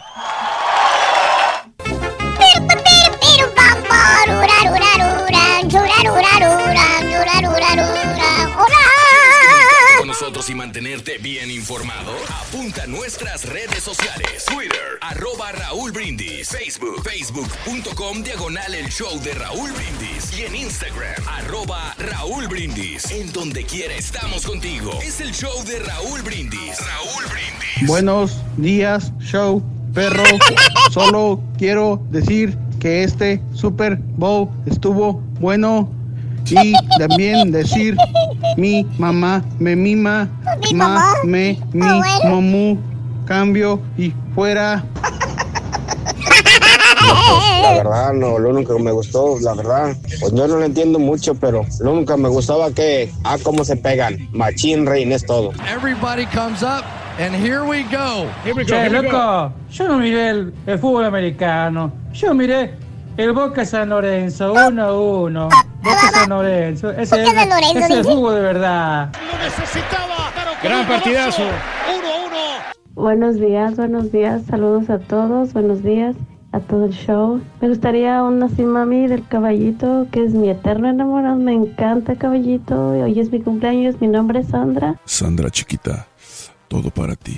Y 10.50 10.54
mantenerte 10.54 11.18
bien 11.18 11.50
informado? 11.50 12.12
Apunta 12.28 12.82
a 12.82 12.86
nuestras 12.86 13.44
redes 13.44 13.82
sociales. 13.82 14.44
Twitter, 14.46 14.98
arroba 15.00 15.52
Raúl 15.52 15.92
Brindis. 15.92 16.48
Facebook, 16.48 17.02
facebook.com, 17.04 18.22
diagonal 18.22 18.74
el 18.74 18.88
show 18.88 19.20
de 19.20 19.32
Raúl 19.34 19.70
Brindis. 19.72 20.36
Y 20.38 20.42
en 20.42 20.56
Instagram, 20.56 21.28
arroba 21.28 21.94
Raúl 21.98 22.48
Brindis. 22.48 23.10
En 23.12 23.32
donde 23.32 23.64
quiera 23.64 23.94
estamos 23.94 24.44
contigo. 24.44 24.98
Es 25.02 25.20
el 25.20 25.32
show 25.32 25.64
de 25.64 25.78
Raúl 25.78 26.22
Brindis. 26.22 26.78
Raúl 26.78 27.24
Brindis. 27.30 27.86
Buenos 27.86 28.36
días, 28.56 29.12
show, 29.20 29.62
perro. 29.94 30.24
Solo 30.90 31.40
quiero 31.58 32.02
decir 32.10 32.56
que 32.80 33.04
este 33.04 33.40
Super 33.54 33.96
Bowl 33.96 34.48
estuvo 34.66 35.14
bueno. 35.38 35.99
Y 36.50 36.74
también 36.98 37.52
decir, 37.52 37.96
mi 38.56 38.84
mamá 38.98 39.44
me 39.58 39.76
mima, 39.76 40.28
ma, 40.74 41.14
me, 41.24 41.58
mi, 41.72 41.86
momu, 42.24 42.78
cambio 43.24 43.80
y 43.96 44.12
fuera. 44.34 44.84
La 47.62 47.74
verdad, 47.74 48.12
no, 48.12 48.38
lo 48.38 48.50
único 48.50 48.76
que 48.76 48.82
me 48.82 48.90
gustó, 48.90 49.38
la 49.40 49.54
verdad, 49.54 49.96
pues 50.20 50.32
yo 50.32 50.48
no 50.48 50.56
lo 50.56 50.64
entiendo 50.64 50.98
mucho, 50.98 51.34
pero 51.34 51.64
lo 51.80 51.92
único 51.92 52.16
que 52.16 52.22
me 52.22 52.28
gustaba 52.28 52.70
que, 52.72 53.12
ah, 53.24 53.36
cómo 53.42 53.64
se 53.64 53.76
pegan, 53.76 54.16
machín, 54.32 54.86
rein, 54.86 55.12
es 55.12 55.24
todo. 55.24 55.52
Everybody 55.72 56.26
comes 56.26 56.62
up, 56.62 56.84
and 57.18 57.34
here 57.34 57.62
we 57.64 57.84
go. 57.84 58.26
Che, 58.66 58.90
loco, 58.90 59.52
yo 59.70 59.88
no 59.88 59.98
miré 59.98 60.30
el, 60.30 60.54
el 60.66 60.78
fútbol 60.78 61.04
americano. 61.04 61.92
Yo 62.12 62.34
miré 62.34 62.74
el 63.20 63.32
Boca 63.32 63.66
San 63.66 63.90
Lorenzo, 63.90 64.54
1-1. 64.54 65.48
Boca 65.82 66.10
San 66.12 66.30
Lorenzo. 66.30 66.90
Ese 66.90 67.20
es, 67.20 67.28
Boca 67.28 67.40
San 67.40 67.48
Lorenzo, 67.50 67.78
ese 67.78 67.84
es 67.84 67.90
el 67.90 68.04
fútbol 68.04 68.34
de 68.34 68.40
verdad. 68.40 69.10
Gran 70.62 70.86
partidazo. 70.86 71.42
Buenos 72.94 73.36
días, 73.36 73.76
buenos 73.76 74.10
días, 74.10 74.42
saludos 74.48 74.88
a 74.88 74.98
todos, 74.98 75.52
buenos 75.52 75.82
días 75.82 76.16
a 76.52 76.60
todo 76.60 76.86
el 76.86 76.92
show. 76.92 77.40
Me 77.60 77.68
gustaría 77.68 78.22
un 78.22 78.42
así 78.42 78.62
mami 78.62 79.06
del 79.06 79.26
caballito, 79.28 80.06
que 80.10 80.24
es 80.24 80.32
mi 80.32 80.48
eterno 80.48 80.88
enamorado, 80.88 81.36
me 81.36 81.52
encanta 81.52 82.16
caballito. 82.16 82.90
Hoy 82.90 83.20
es 83.20 83.30
mi 83.30 83.40
cumpleaños, 83.40 84.00
mi 84.00 84.08
nombre 84.08 84.40
es 84.40 84.48
Sandra. 84.48 84.96
Sandra 85.04 85.50
chiquita, 85.50 86.08
todo 86.70 86.90
para 86.90 87.16
ti. 87.16 87.36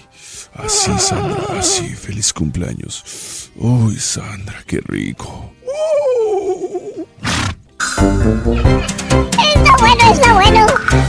Así, 0.54 0.92
Sandra, 0.98 1.58
así. 1.58 1.88
Feliz 1.88 2.34
cumpleaños. 2.34 3.50
Uy, 3.56 3.98
Sandra, 3.98 4.62
qué 4.66 4.80
rico. 4.86 5.50
Está 9.38 9.76
bueno, 9.80 10.12
está 10.12 10.34
bueno. 10.34 10.66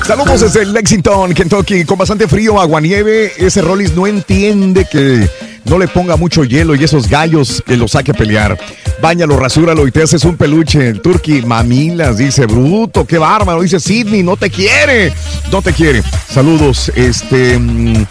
Saludos 0.07 0.39
desde 0.39 0.65
Lexington, 0.65 1.33
Kentucky, 1.33 1.83
con 1.83 1.97
bastante 1.97 2.25
frío, 2.29 2.61
aguanieve. 2.61 3.33
Ese 3.37 3.61
Rollis 3.61 3.93
no 3.93 4.07
entiende 4.07 4.87
que 4.89 5.29
no 5.65 5.77
le 5.77 5.87
ponga 5.87 6.15
mucho 6.17 6.43
hielo 6.43 6.75
y 6.75 6.83
esos 6.83 7.07
gallos 7.07 7.63
que 7.65 7.77
lo 7.77 7.87
saque 7.87 8.11
a 8.11 8.13
pelear. 8.13 8.57
Báñalo, 9.01 9.37
rasúralo 9.37 9.87
y 9.87 9.91
te 9.91 10.03
haces 10.03 10.23
un 10.25 10.37
peluche. 10.37 10.89
El 10.89 11.01
turqui, 11.01 11.41
mamilas, 11.41 12.17
dice 12.17 12.45
bruto, 12.45 13.05
qué 13.05 13.17
bárbaro. 13.17 13.61
Dice 13.61 13.79
Sidney, 13.79 14.23
no 14.23 14.37
te 14.37 14.49
quiere, 14.49 15.11
no 15.51 15.61
te 15.61 15.73
quiere. 15.73 16.03
Saludos, 16.29 16.91
este. 16.95 17.57
mm, 17.59 18.05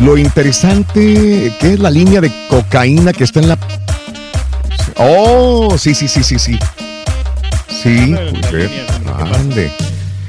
Lo 0.00 0.16
interesante, 0.16 1.52
¿qué 1.60 1.72
es 1.74 1.78
la 1.78 1.90
línea 1.90 2.20
de 2.20 2.30
cocaína 2.48 3.12
que 3.12 3.24
está 3.24 3.40
en 3.40 3.48
la. 3.48 3.58
Oh, 4.96 5.76
sí, 5.78 5.94
sí, 5.94 6.08
sí, 6.08 6.22
sí, 6.22 6.38
sí. 6.38 6.58
Sí, 7.82 8.14
grande. 9.04 9.72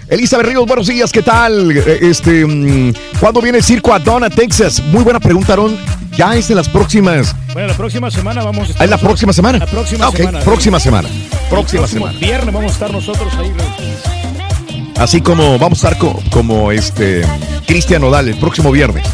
Elizabeth 0.10 0.46
Ríos, 0.48 0.66
buenos 0.68 0.88
días, 0.88 1.12
¿qué 1.12 1.22
tal? 1.22 1.72
Eh, 1.76 2.00
Este, 2.02 2.46
mm, 2.46 2.94
¿cuándo 3.20 3.42
viene 3.42 3.60
el 3.60 3.64
circo 3.64 3.94
a 3.94 4.00
Donna, 4.00 4.30
Texas? 4.30 4.82
Muy 4.92 5.04
buena 5.04 5.20
pregunta, 5.20 5.54
Aaron. 5.54 5.76
Ya 6.18 6.36
es 6.36 6.50
en 6.50 6.56
las 6.58 6.70
próximas. 6.70 7.36
Bueno, 7.54 7.70
la 7.70 7.74
próxima 7.78 8.12
semana 8.12 8.44
vamos 8.44 8.68
a 8.68 8.72
estar. 8.72 8.82
¿Ah, 8.82 8.86
¿Es 8.86 8.90
la 8.92 8.98
próxima 8.98 9.34
semana? 9.34 9.60
La 9.60 9.66
próxima 9.68 10.06
Ah, 10.06 10.10
ok, 10.10 10.16
semana. 10.18 10.40
próxima 10.42 10.80
semana. 10.80 11.10
Próxima 11.50 11.88
semana. 11.88 12.18
Viernes 12.20 12.54
vamos 12.54 12.72
a 12.72 12.74
estar 12.74 12.92
nosotros 12.92 13.34
ahí. 13.36 13.52
Así 14.98 15.22
como 15.22 15.58
vamos 15.58 15.84
a 15.84 15.90
estar 15.90 16.00
co- 16.00 16.22
como 16.32 16.72
este 16.72 17.24
Cristian 17.66 18.02
Nodal 18.02 18.28
el 18.28 18.36
próximo 18.38 18.72
viernes. 18.72 19.06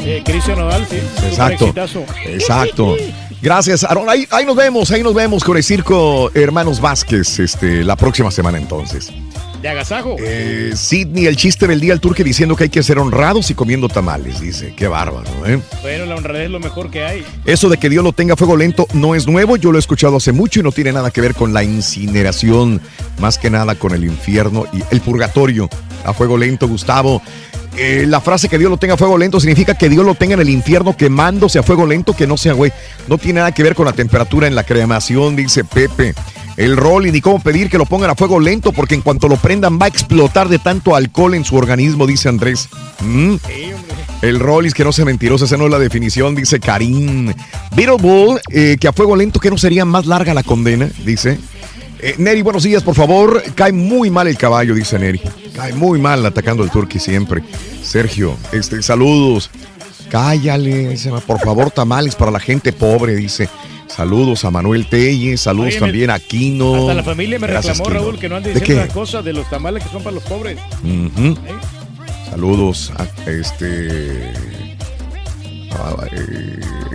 Eh, 0.00 0.22
Cristian 0.24 0.58
Nodal, 0.58 0.86
sí. 0.88 0.96
Exacto. 1.26 1.74
Exacto. 2.26 2.96
Gracias, 3.42 3.84
Aaron. 3.84 4.08
Ahí, 4.08 4.26
ahí 4.30 4.44
nos 4.44 4.56
vemos, 4.56 4.90
ahí 4.90 5.02
nos 5.02 5.14
vemos 5.14 5.42
con 5.44 5.56
el 5.56 5.62
circo 5.64 6.30
Hermanos 6.34 6.80
Vázquez 6.80 7.38
este, 7.40 7.84
la 7.84 7.96
próxima 7.96 8.30
semana 8.30 8.58
entonces. 8.58 9.12
De 9.62 9.68
agasajo. 9.68 10.16
Eh, 10.20 10.72
Sidney, 10.76 11.26
el 11.26 11.36
chiste 11.36 11.66
del 11.66 11.80
día 11.80 11.92
al 11.92 12.00
turque 12.00 12.22
diciendo 12.22 12.54
que 12.54 12.64
hay 12.64 12.70
que 12.70 12.82
ser 12.82 12.98
honrados 12.98 13.50
y 13.50 13.54
comiendo 13.54 13.88
tamales, 13.88 14.40
dice. 14.40 14.72
Qué 14.76 14.86
bárbaro, 14.86 15.28
¿eh? 15.46 15.60
Bueno, 15.82 16.06
la 16.06 16.14
honradez 16.14 16.44
es 16.44 16.50
lo 16.50 16.60
mejor 16.60 16.90
que 16.90 17.02
hay. 17.02 17.24
Eso 17.44 17.68
de 17.68 17.76
que 17.76 17.88
Dios 17.90 18.04
lo 18.04 18.12
tenga 18.12 18.34
a 18.34 18.36
fuego 18.36 18.56
lento 18.56 18.86
no 18.92 19.16
es 19.16 19.26
nuevo, 19.26 19.56
yo 19.56 19.72
lo 19.72 19.78
he 19.78 19.80
escuchado 19.80 20.16
hace 20.16 20.30
mucho 20.30 20.60
y 20.60 20.62
no 20.62 20.70
tiene 20.70 20.92
nada 20.92 21.10
que 21.10 21.20
ver 21.20 21.34
con 21.34 21.52
la 21.52 21.64
incineración, 21.64 22.80
más 23.18 23.36
que 23.36 23.50
nada 23.50 23.74
con 23.74 23.92
el 23.92 24.04
infierno 24.04 24.64
y 24.72 24.82
el 24.92 25.00
purgatorio. 25.00 25.68
A 26.04 26.14
fuego 26.14 26.36
lento, 26.36 26.68
Gustavo. 26.68 27.20
Eh, 27.76 28.06
la 28.08 28.20
frase 28.20 28.48
que 28.48 28.58
Dios 28.58 28.70
lo 28.70 28.76
tenga 28.76 28.94
a 28.94 28.96
fuego 28.96 29.18
lento 29.18 29.38
significa 29.38 29.74
que 29.74 29.88
Dios 29.88 30.04
lo 30.04 30.14
tenga 30.14 30.34
en 30.34 30.40
el 30.40 30.48
infierno 30.48 30.96
quemándose 30.96 31.58
a 31.58 31.62
fuego 31.62 31.86
lento, 31.86 32.14
que 32.14 32.26
no 32.26 32.36
sea 32.36 32.52
güey. 32.52 32.72
No 33.08 33.18
tiene 33.18 33.40
nada 33.40 33.52
que 33.52 33.62
ver 33.62 33.74
con 33.74 33.86
la 33.86 33.92
temperatura 33.92 34.46
en 34.46 34.54
la 34.54 34.64
cremación, 34.64 35.34
dice 35.34 35.64
Pepe. 35.64 36.14
El 36.58 36.76
rol 36.76 37.06
y 37.06 37.20
cómo 37.20 37.40
pedir 37.40 37.70
que 37.70 37.78
lo 37.78 37.86
pongan 37.86 38.10
a 38.10 38.16
fuego 38.16 38.40
lento, 38.40 38.72
porque 38.72 38.96
en 38.96 39.00
cuanto 39.00 39.28
lo 39.28 39.36
prendan 39.36 39.78
va 39.80 39.84
a 39.84 39.88
explotar 39.88 40.48
de 40.48 40.58
tanto 40.58 40.96
alcohol 40.96 41.34
en 41.34 41.44
su 41.44 41.54
organismo, 41.54 42.04
dice 42.04 42.28
Andrés. 42.28 42.68
Mm. 42.98 43.36
El 44.22 44.40
Rollis, 44.40 44.74
que 44.74 44.82
no 44.82 44.92
sea 44.92 45.04
mentiroso, 45.04 45.44
esa 45.44 45.56
no 45.56 45.66
es 45.66 45.70
la 45.70 45.78
definición, 45.78 46.34
dice 46.34 46.58
Karim. 46.58 47.32
Beetle 47.76 47.96
Bull, 48.00 48.40
eh, 48.50 48.76
que 48.80 48.88
a 48.88 48.92
fuego 48.92 49.14
lento, 49.14 49.38
que 49.38 49.50
no 49.50 49.56
sería 49.56 49.84
más 49.84 50.06
larga 50.06 50.34
la 50.34 50.42
condena, 50.42 50.90
dice. 51.04 51.38
Eh, 52.00 52.16
Neri, 52.18 52.42
buenos 52.42 52.64
días, 52.64 52.82
por 52.82 52.96
favor. 52.96 53.40
Cae 53.54 53.70
muy 53.70 54.10
mal 54.10 54.26
el 54.26 54.36
caballo, 54.36 54.74
dice 54.74 54.98
Neri. 54.98 55.20
Cae 55.54 55.74
muy 55.74 56.00
mal 56.00 56.26
atacando 56.26 56.64
al 56.64 56.72
turqui 56.72 56.98
siempre. 56.98 57.44
Sergio, 57.84 58.36
este, 58.50 58.82
saludos. 58.82 59.48
Cállale, 60.10 60.96
por 61.24 61.38
favor, 61.38 61.70
tamales 61.70 62.16
para 62.16 62.32
la 62.32 62.40
gente 62.40 62.72
pobre, 62.72 63.14
dice. 63.14 63.48
Saludos 63.88 64.44
a 64.44 64.50
Manuel 64.50 64.86
Telles, 64.86 65.40
saludos 65.40 65.70
Oye, 65.70 65.80
también 65.80 66.10
a 66.10 66.18
Kino. 66.20 66.74
Hasta 66.76 66.94
la 66.94 67.02
familia 67.02 67.38
me 67.38 67.46
Gracias, 67.46 67.78
reclamó, 67.78 67.90
Kino. 67.98 68.04
Raúl, 68.10 68.18
que 68.20 68.28
no 68.28 68.36
ande 68.36 68.52
¿De 68.52 68.60
diciendo 68.60 68.84
las 68.84 68.94
cosas 68.94 69.24
de 69.24 69.32
los 69.32 69.48
tamales 69.50 69.82
que 69.82 69.90
son 69.90 70.02
para 70.02 70.14
los 70.14 70.24
pobres. 70.24 70.58
Ujú. 70.84 71.36
Saludos 72.30 72.92
a 72.96 73.04
este. 73.30 74.32
Ah, 75.72 75.94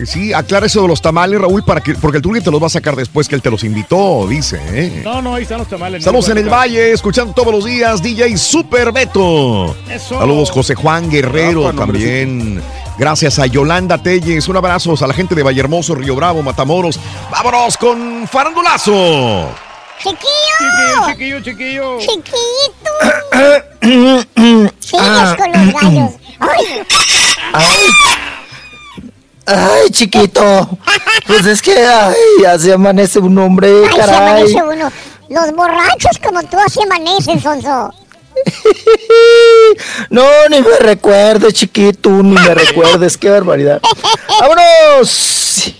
sí, 0.05 0.33
aclara 0.33 0.65
eso 0.65 0.81
de 0.81 0.87
los 0.87 1.01
tamales, 1.01 1.39
Raúl, 1.39 1.63
para 1.63 1.81
que, 1.81 1.93
porque 1.95 2.17
el 2.17 2.23
turqui 2.23 2.41
te 2.41 2.51
los 2.51 2.61
va 2.61 2.67
a 2.67 2.69
sacar 2.69 2.95
después 2.95 3.27
que 3.27 3.35
él 3.35 3.41
te 3.41 3.49
los 3.49 3.63
invitó, 3.63 4.27
dice. 4.27 4.59
¿eh? 4.69 5.01
No, 5.03 5.21
no, 5.21 5.35
ahí 5.35 5.43
están 5.43 5.59
los 5.59 5.67
tamales. 5.67 6.03
Saludos 6.03 6.29
en 6.29 6.37
el 6.39 6.49
Valle. 6.49 6.77
Valle, 6.79 6.91
escuchando 6.93 7.33
todos 7.33 7.53
los 7.53 7.65
días, 7.65 8.01
DJ 8.01 8.37
Super 8.37 8.91
Beto. 8.91 9.75
Eso. 9.89 10.17
Saludos 10.19 10.51
José 10.51 10.75
Juan 10.75 11.09
Guerrero 11.09 11.73
también. 11.73 12.61
Gracias 12.97 13.39
a 13.39 13.47
Yolanda 13.47 13.97
Telles. 13.97 14.47
Un 14.47 14.57
abrazo 14.57 14.95
a 14.99 15.07
la 15.07 15.13
gente 15.13 15.35
de 15.35 15.43
Vallehermoso, 15.43 15.95
Río 15.95 16.15
Bravo, 16.15 16.43
Matamoros. 16.43 16.99
Vámonos 17.31 17.77
con 17.77 18.27
Farandulazo. 18.27 19.49
¡Chiquillo! 19.97 21.07
Chiquillo, 21.09 21.39
chiquillo. 21.41 21.99
¡Chiquito! 21.99 22.33
Sigues 24.79 25.35
con 25.37 25.51
los 25.51 25.73
gallos. 25.81 26.11
¡Ay! 26.39 26.83
Ay, 27.53 27.75
ay, 29.45 29.89
chiquito. 29.91 30.69
Pues 31.27 31.45
es 31.45 31.61
que 31.61 31.77
ay, 31.85 32.15
ya 32.41 32.57
se 32.59 32.73
amanece 32.73 33.19
un 33.19 33.37
hombre, 33.37 33.69
Ay, 33.89 33.95
caray. 33.97 34.15
amanece 34.15 34.61
uno. 34.63 34.91
Los 35.29 35.55
borrachos 35.55 36.19
como 36.23 36.43
tú 36.43 36.57
así 36.59 36.81
amanecen, 36.83 37.41
Sonso. 37.41 37.93
No, 40.09 40.23
ni 40.49 40.61
me 40.61 40.77
recuerdes, 40.79 41.53
chiquito, 41.53 42.09
ni 42.09 42.33
me 42.33 42.53
recuerdes, 42.53 43.17
qué 43.17 43.29
barbaridad. 43.29 43.81
¡Vámonos! 44.39 45.73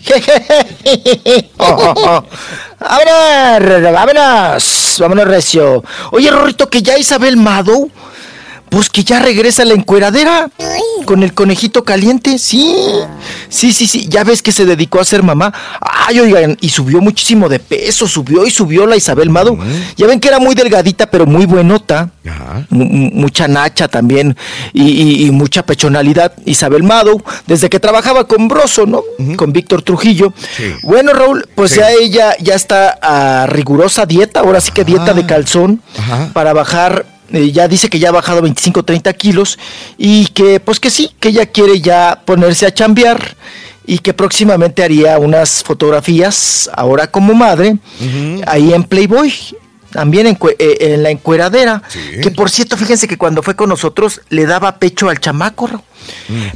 ¡Vámonos! 2.80 3.84
¡Vámonos! 3.94 4.98
¡Vámonos, 5.00 5.28
Recio! 5.28 5.84
Oye, 6.12 6.32
Rorrito, 6.32 6.70
que 6.70 6.82
ya 6.82 6.98
Isabel 6.98 7.38
Mado, 7.38 7.90
pues 8.74 8.90
que 8.90 9.04
ya 9.04 9.20
regresa 9.20 9.62
a 9.62 9.66
la 9.66 9.76
encueradera 9.76 10.50
con 11.06 11.22
el 11.22 11.36
conejito 11.36 11.84
caliente, 11.84 12.40
sí. 12.40 12.76
Sí, 13.48 13.72
sí, 13.72 13.86
sí, 13.86 14.08
ya 14.10 14.24
ves 14.24 14.42
que 14.42 14.52
se 14.52 14.66
dedicó 14.66 15.00
a 15.00 15.06
ser 15.06 15.22
mamá. 15.22 15.54
Ay, 15.80 16.20
oigan, 16.20 16.58
y 16.60 16.70
subió 16.70 17.00
muchísimo 17.00 17.48
de 17.50 17.60
peso, 17.60 18.08
subió 18.08 18.48
y 18.48 18.50
subió 18.50 18.88
la 18.88 18.96
Isabel 18.98 19.30
Mado. 19.30 19.56
Ya 19.96 20.08
ven 20.08 20.20
que 20.20 20.28
era 20.28 20.40
muy 20.40 20.56
delgadita, 20.56 21.06
pero 21.06 21.28
muy 21.28 21.46
buenota. 21.46 22.10
Mu- 22.70 22.86
mu- 22.86 23.12
mucha 23.14 23.48
nacha 23.48 23.88
también 23.88 24.36
y, 24.74 24.82
y- 24.84 25.26
y 25.28 25.32
mucha 25.32 25.64
pechonalidad. 25.64 26.34
Isabel 26.46 26.82
Mado, 26.82 27.22
desde 27.46 27.70
que 27.70 27.80
trabajaba 27.80 28.28
con 28.28 28.48
Broso, 28.48 28.88
¿no? 28.88 29.04
Con 29.36 29.54
Víctor 29.54 29.84
Trujillo. 29.84 30.34
Bueno, 30.82 31.14
Raúl, 31.14 31.48
pues 31.54 31.72
Sí. 31.74 31.78
ya 31.80 31.92
ella 31.92 32.36
ya 32.40 32.56
está 32.56 32.98
a 33.04 33.46
rigurosa 33.46 34.08
dieta, 34.08 34.40
ahora 34.40 34.60
sí 34.62 34.72
que 34.72 34.84
dieta 34.84 35.12
Ah. 35.12 35.14
de 35.14 35.26
calzón, 35.28 35.82
Ajá. 35.96 36.32
para 36.34 36.54
bajar 36.54 37.06
eh, 37.34 37.52
ya 37.52 37.68
dice 37.68 37.90
que 37.90 38.00
ya 38.00 38.10
ha 38.10 38.12
bajado 38.12 38.42
25, 38.44 38.84
30 38.84 39.12
kilos 39.14 39.60
y 39.98 40.28
que 40.28 40.60
pues 40.60 40.80
que 40.80 40.90
sí, 40.90 41.12
que 41.20 41.30
ella 41.30 41.48
quiere 41.48 41.82
ya 41.82 42.22
ponerse 42.26 42.68
a 42.68 42.74
chambear 42.74 43.36
y 43.86 43.98
que 43.98 44.14
próximamente 44.14 44.84
haría 44.84 45.18
unas 45.18 45.64
fotografías 45.64 46.70
ahora 46.74 47.08
como 47.08 47.34
madre 47.34 47.78
ahí 48.46 48.72
en 48.72 48.84
Playboy. 48.84 49.34
También 49.94 50.28
en, 50.28 50.38
eh, 50.60 50.78
en 50.80 51.04
la 51.04 51.12
encueradera, 51.12 51.82
que 52.22 52.32
por 52.32 52.50
cierto, 52.50 52.78
fíjense 52.78 53.08
que 53.08 53.18
cuando 53.18 53.44
fue 53.44 53.56
con 53.56 53.70
nosotros 53.70 54.22
le 54.30 54.46
daba 54.46 54.78
pecho 54.78 55.10
al 55.10 55.20
chamaco, 55.20 55.68
Raúl. 55.68 55.82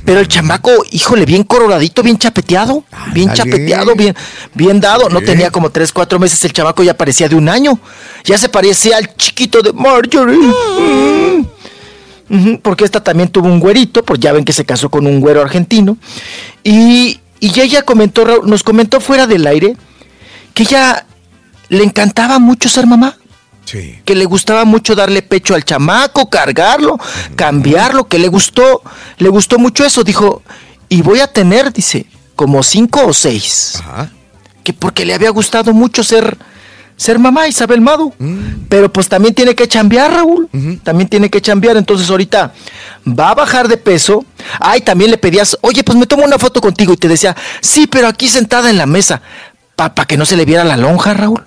pero 0.04 0.20
el 0.20 0.28
chamaco, 0.28 0.72
híjole, 0.92 1.26
bien 1.26 1.44
coloradito, 1.44 2.04
bien 2.04 2.18
chapeteado, 2.18 2.84
bien 3.14 3.32
chapeteado, 3.34 3.96
bien, 3.96 4.16
bien 4.54 4.82
dado. 4.82 5.10
No 5.10 5.22
tenía 5.22 5.52
como 5.52 5.70
tres, 5.70 5.94
cuatro 5.94 6.20
meses, 6.20 6.44
el 6.46 6.54
chamaco 6.54 6.84
ya 6.84 6.96
parecía 6.96 7.30
de 7.30 7.36
un 7.36 7.48
año. 7.48 7.80
Ya 8.24 8.38
se 8.38 8.50
parecía 8.50 8.98
al 8.98 9.16
chiquito 9.16 9.62
de 9.62 9.72
Marjorie. 9.74 10.38
Mm. 12.30 12.56
Porque 12.62 12.84
esta 12.84 13.02
también 13.02 13.30
tuvo 13.30 13.48
un 13.48 13.60
güerito, 13.60 14.04
pues 14.04 14.20
ya 14.20 14.34
ven 14.34 14.44
que 14.44 14.52
se 14.52 14.66
casó 14.66 14.90
con 14.90 15.08
un 15.08 15.22
güero 15.22 15.42
argentino. 15.42 15.98
Y, 16.64 17.22
y 17.40 17.60
ella 17.60 17.84
comentó, 17.84 18.42
nos 18.44 18.64
comentó 18.64 19.00
fuera 19.00 19.28
del 19.28 19.48
aire 19.48 19.78
que 20.54 20.64
ella 20.64 21.06
le 21.70 21.84
encantaba 21.84 22.40
mucho 22.40 22.68
ser 22.68 22.88
mamá. 22.88 23.18
Sí. 23.68 24.00
Que 24.06 24.16
le 24.16 24.24
gustaba 24.24 24.64
mucho 24.64 24.96
darle 24.96 25.22
pecho 25.22 25.54
al 25.54 25.66
chamaco, 25.66 26.30
cargarlo, 26.30 26.98
cambiarlo, 27.36 28.08
que 28.08 28.18
le 28.18 28.30
gustó, 28.30 28.82
le 29.18 29.28
gustó 29.28 29.60
mucho 29.60 29.84
eso. 29.84 30.06
Dijo, 30.06 30.42
y 30.88 31.02
voy 31.02 31.20
a 31.20 31.28
tener, 31.28 31.74
dice, 31.74 32.06
como 32.38 32.64
cinco 32.64 33.06
o 33.06 33.14
seis. 33.14 33.84
Que 34.64 34.72
porque 34.72 35.06
le 35.06 35.14
había 35.14 35.32
gustado 35.32 35.74
mucho 35.74 36.02
ser, 36.02 36.38
ser 36.96 37.20
mamá, 37.20 37.50
Isabel 37.50 37.82
Madu. 37.82 38.14
Pero 38.70 38.92
pues 38.94 39.10
también 39.10 39.34
tiene 39.34 39.54
que 39.54 39.68
chambear, 39.68 40.14
Raúl. 40.14 40.48
También 40.84 41.10
tiene 41.10 41.30
que 41.30 41.42
chambear. 41.42 41.76
Entonces 41.76 42.10
ahorita 42.10 42.54
va 43.06 43.32
a 43.32 43.36
bajar 43.36 43.68
de 43.68 43.76
peso. 43.76 44.24
Ay, 44.62 44.80
también 44.80 45.12
le 45.12 45.18
pedías, 45.18 45.58
oye, 45.60 45.84
pues 45.84 45.98
me 45.98 46.06
tomo 46.06 46.24
una 46.24 46.40
foto 46.40 46.62
contigo. 46.62 46.94
Y 46.94 46.98
te 46.98 47.10
decía, 47.10 47.36
sí, 47.60 47.86
pero 47.86 48.08
aquí 48.08 48.30
sentada 48.30 48.70
en 48.70 48.78
la 48.78 48.86
mesa. 48.86 49.22
Para 49.76 50.06
que 50.06 50.16
no 50.16 50.26
se 50.26 50.38
le 50.38 50.46
viera 50.46 50.64
la 50.64 50.78
lonja, 50.78 51.14
Raúl. 51.14 51.44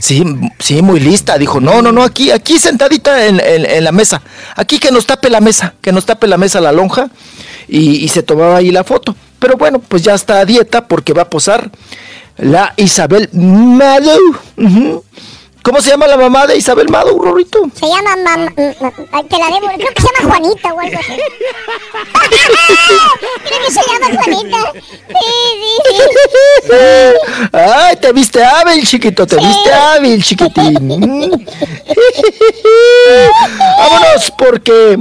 Sí, 0.00 0.24
sí, 0.58 0.82
muy 0.82 1.00
lista. 1.00 1.38
Dijo, 1.38 1.60
no, 1.60 1.82
no, 1.82 1.92
no, 1.92 2.02
aquí, 2.02 2.30
aquí 2.30 2.58
sentadita 2.58 3.26
en, 3.26 3.40
en- 3.40 3.64
en 3.66 3.84
la 3.84 3.92
mesa. 3.92 4.22
Aquí 4.56 4.78
que 4.78 4.90
nos 4.90 5.06
tape 5.06 5.30
la 5.30 5.40
mesa, 5.40 5.74
que 5.80 5.92
nos 5.92 6.06
tape 6.06 6.26
la 6.26 6.36
mesa 6.38 6.60
la 6.60 6.72
lonja. 6.72 7.08
Y, 7.68 8.04
y 8.04 8.08
se 8.08 8.22
tomaba 8.22 8.56
ahí 8.56 8.70
la 8.70 8.84
foto. 8.84 9.14
Pero 9.38 9.56
bueno, 9.56 9.78
pues 9.80 10.02
ya 10.02 10.14
está 10.14 10.40
a 10.40 10.44
dieta 10.44 10.86
porque 10.88 11.12
va 11.12 11.22
a 11.22 11.30
posar 11.30 11.70
la 12.38 12.72
Isabel 12.76 13.28
Madu. 13.32 14.18
Ujú. 14.56 15.04
¿Cómo 15.66 15.80
se 15.82 15.90
llama 15.90 16.06
la 16.06 16.16
mamá 16.16 16.46
de 16.46 16.56
Isabel 16.56 16.88
Madu, 16.88 17.18
Rorito? 17.20 17.68
Se 17.74 17.88
llama 17.88 18.14
mam... 18.14 18.54
Te 18.54 18.70
la 19.36 19.46
debo, 19.46 19.66
creo 19.66 19.92
que 19.96 20.00
se 20.00 20.06
llama 20.06 20.30
Juanita 20.30 20.72
o 20.72 20.78
algo 20.78 20.96
así. 20.96 21.16
creo 23.44 23.60
que 23.66 23.72
se 23.72 23.80
llama 23.82 24.06
Juanita. 24.14 24.72
Sí, 25.08 25.14
sí, 25.82 26.02
sí. 26.62 26.72
Ay, 27.52 27.96
te 27.96 28.12
viste 28.12 28.44
hábil, 28.44 28.86
chiquito, 28.86 29.26
te 29.26 29.38
viste 29.38 29.72
hábil, 29.72 30.22
chiquitín. 30.22 30.88
Vámonos, 33.78 34.30
porque, 34.38 34.98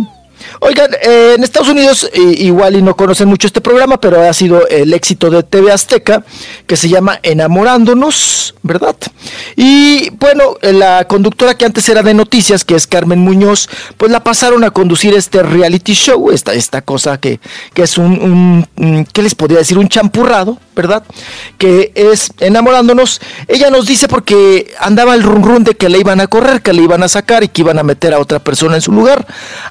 oigan, 0.59 0.91
eh, 1.01 1.33
en 1.35 1.43
Estados 1.43 1.69
Unidos 1.69 2.09
eh, 2.13 2.19
igual 2.39 2.75
y 2.75 2.81
no 2.81 2.95
conocen 2.95 3.27
mucho 3.27 3.47
este 3.47 3.61
programa, 3.61 3.99
pero 3.99 4.21
ha 4.21 4.33
sido 4.33 4.67
el 4.67 4.93
éxito 4.93 5.29
de 5.29 5.43
TV 5.43 5.71
Azteca, 5.71 6.23
que 6.67 6.77
se 6.77 6.89
llama 6.89 7.19
Enamorándonos, 7.23 8.55
¿verdad? 8.63 8.95
Y 9.55 10.09
bueno, 10.11 10.57
eh, 10.61 10.73
la 10.73 11.05
conductora 11.07 11.55
que 11.55 11.65
antes 11.65 11.87
era 11.89 12.03
de 12.03 12.13
noticias, 12.13 12.63
que 12.63 12.75
es 12.75 12.87
Carmen 12.87 13.19
Muñoz, 13.19 13.69
pues 13.97 14.11
la 14.11 14.23
pasaron 14.23 14.63
a 14.63 14.71
conducir 14.71 15.13
este 15.13 15.43
reality 15.43 15.93
show, 15.93 16.31
esta, 16.31 16.53
esta 16.53 16.81
cosa 16.81 17.19
que, 17.19 17.39
que 17.73 17.83
es 17.83 17.97
un, 17.97 18.65
un, 18.77 19.05
¿qué 19.11 19.21
les 19.21 19.35
podría 19.35 19.59
decir? 19.59 19.77
Un 19.77 19.89
champurrado, 19.89 20.57
¿verdad? 20.75 21.03
Que 21.57 21.91
es 21.95 22.31
enamorándonos. 22.39 23.21
Ella 23.47 23.69
nos 23.69 23.85
dice 23.85 24.07
porque 24.07 24.73
andaba 24.79 25.15
el 25.15 25.23
run 25.23 25.43
run 25.43 25.63
de 25.63 25.75
que 25.75 25.89
le 25.89 25.99
iban 25.99 26.21
a 26.21 26.27
correr, 26.27 26.61
que 26.61 26.73
le 26.73 26.81
iban 26.81 27.03
a 27.03 27.07
sacar 27.07 27.43
y 27.43 27.49
que 27.49 27.61
iban 27.61 27.79
a 27.79 27.83
meter 27.83 28.13
a 28.13 28.19
otra 28.19 28.39
persona 28.39 28.75
en 28.75 28.81
su 28.81 28.91
lugar. 28.91 29.25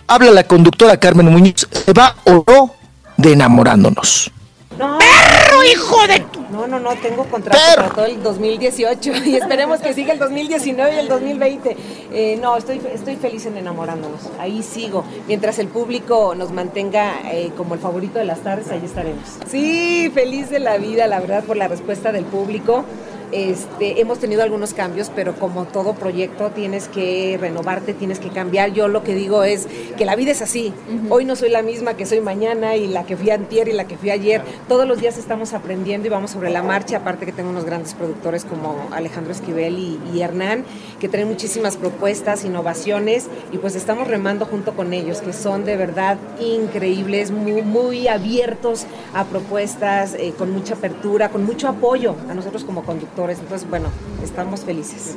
Habla 0.06 0.30
la 0.30 0.44
conductora 0.44 0.73
Carmen 1.00 1.26
Muñoz, 1.26 1.66
¿se 1.70 1.92
va 1.92 2.14
o 2.24 2.44
no 2.46 2.74
de 3.16 3.32
enamorándonos? 3.32 4.30
¡Perro, 4.76 5.64
hijo 5.64 6.06
de 6.08 6.20
tu... 6.20 6.40
No, 6.50 6.66
no, 6.66 6.80
no, 6.80 6.94
tengo 6.96 7.24
contrato 7.24 7.58
para 7.76 7.88
todo 7.90 8.06
el 8.06 8.22
2018 8.22 9.12
y 9.24 9.36
esperemos 9.36 9.80
que 9.80 9.94
siga 9.94 10.12
el 10.12 10.18
2019 10.18 10.94
y 10.94 10.98
el 10.98 11.08
2020. 11.08 11.76
Eh, 12.12 12.38
no, 12.40 12.56
estoy, 12.56 12.80
estoy 12.92 13.16
feliz 13.16 13.46
en 13.46 13.56
enamorándonos. 13.56 14.20
Ahí 14.38 14.62
sigo. 14.62 15.04
Mientras 15.28 15.58
el 15.58 15.68
público 15.68 16.34
nos 16.34 16.52
mantenga 16.52 17.20
eh, 17.32 17.52
como 17.56 17.74
el 17.74 17.80
favorito 17.80 18.18
de 18.18 18.24
las 18.24 18.40
tardes, 18.40 18.70
ahí 18.70 18.82
estaremos. 18.84 19.24
Sí, 19.48 20.10
feliz 20.12 20.50
de 20.50 20.58
la 20.58 20.76
vida, 20.78 21.06
la 21.06 21.20
verdad, 21.20 21.44
por 21.44 21.56
la 21.56 21.68
respuesta 21.68 22.12
del 22.12 22.24
público. 22.24 22.84
Este, 23.32 24.00
hemos 24.00 24.18
tenido 24.18 24.42
algunos 24.42 24.74
cambios, 24.74 25.10
pero 25.14 25.34
como 25.34 25.64
todo 25.64 25.94
proyecto 25.94 26.50
tienes 26.50 26.88
que 26.88 27.36
renovarte, 27.40 27.94
tienes 27.94 28.18
que 28.18 28.28
cambiar. 28.28 28.72
Yo 28.72 28.88
lo 28.88 29.02
que 29.02 29.14
digo 29.14 29.44
es 29.44 29.66
que 29.96 30.04
la 30.04 30.16
vida 30.16 30.30
es 30.30 30.42
así. 30.42 30.72
Hoy 31.10 31.24
no 31.24 31.36
soy 31.36 31.50
la 31.50 31.62
misma 31.62 31.94
que 31.94 32.06
soy 32.06 32.20
mañana 32.20 32.76
y 32.76 32.86
la 32.86 33.04
que 33.04 33.16
fui 33.16 33.30
antier 33.30 33.68
y 33.68 33.72
la 33.72 33.86
que 33.86 33.96
fui 33.96 34.10
ayer. 34.10 34.42
Todos 34.68 34.86
los 34.86 35.00
días 35.00 35.18
estamos 35.18 35.52
aprendiendo 35.52 36.06
y 36.06 36.10
vamos 36.10 36.30
sobre 36.30 36.50
la 36.50 36.62
marcha. 36.62 36.98
Aparte 36.98 37.26
que 37.26 37.32
tengo 37.32 37.50
unos 37.50 37.64
grandes 37.64 37.94
productores 37.94 38.44
como 38.44 38.88
Alejandro 38.92 39.32
Esquivel 39.32 39.78
y, 39.78 40.00
y 40.12 40.20
Hernán, 40.20 40.64
que 41.00 41.08
traen 41.08 41.28
muchísimas 41.28 41.76
propuestas, 41.76 42.44
innovaciones 42.44 43.28
y 43.52 43.58
pues 43.58 43.74
estamos 43.74 44.08
remando 44.08 44.46
junto 44.46 44.74
con 44.74 44.92
ellos, 44.92 45.20
que 45.20 45.32
son 45.32 45.64
de 45.64 45.76
verdad 45.76 46.18
increíbles, 46.40 47.30
muy, 47.30 47.62
muy 47.62 48.08
abiertos 48.08 48.86
a 49.14 49.24
propuestas, 49.24 50.14
eh, 50.14 50.34
con 50.36 50.52
mucha 50.52 50.74
apertura, 50.74 51.28
con 51.28 51.44
mucho 51.44 51.68
apoyo 51.68 52.14
a 52.28 52.34
nosotros 52.34 52.64
como 52.64 52.84
conductores. 52.84 53.13
Entonces, 53.16 53.68
bueno, 53.68 53.88
estamos 54.22 54.60
felices. 54.60 55.16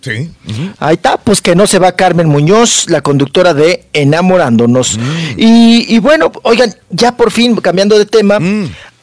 Sí. 0.00 0.30
Ahí 0.78 0.94
está, 0.94 1.18
pues 1.18 1.42
que 1.42 1.56
no 1.56 1.66
se 1.66 1.78
va 1.78 1.92
Carmen 1.92 2.28
Muñoz, 2.28 2.88
la 2.88 3.00
conductora 3.00 3.52
de 3.52 3.88
Enamorándonos. 3.92 4.98
Y, 5.36 5.92
y 5.92 5.98
bueno, 5.98 6.30
oigan, 6.44 6.74
ya 6.90 7.16
por 7.16 7.32
fin, 7.32 7.56
cambiando 7.56 7.98
de 7.98 8.06
tema, 8.06 8.38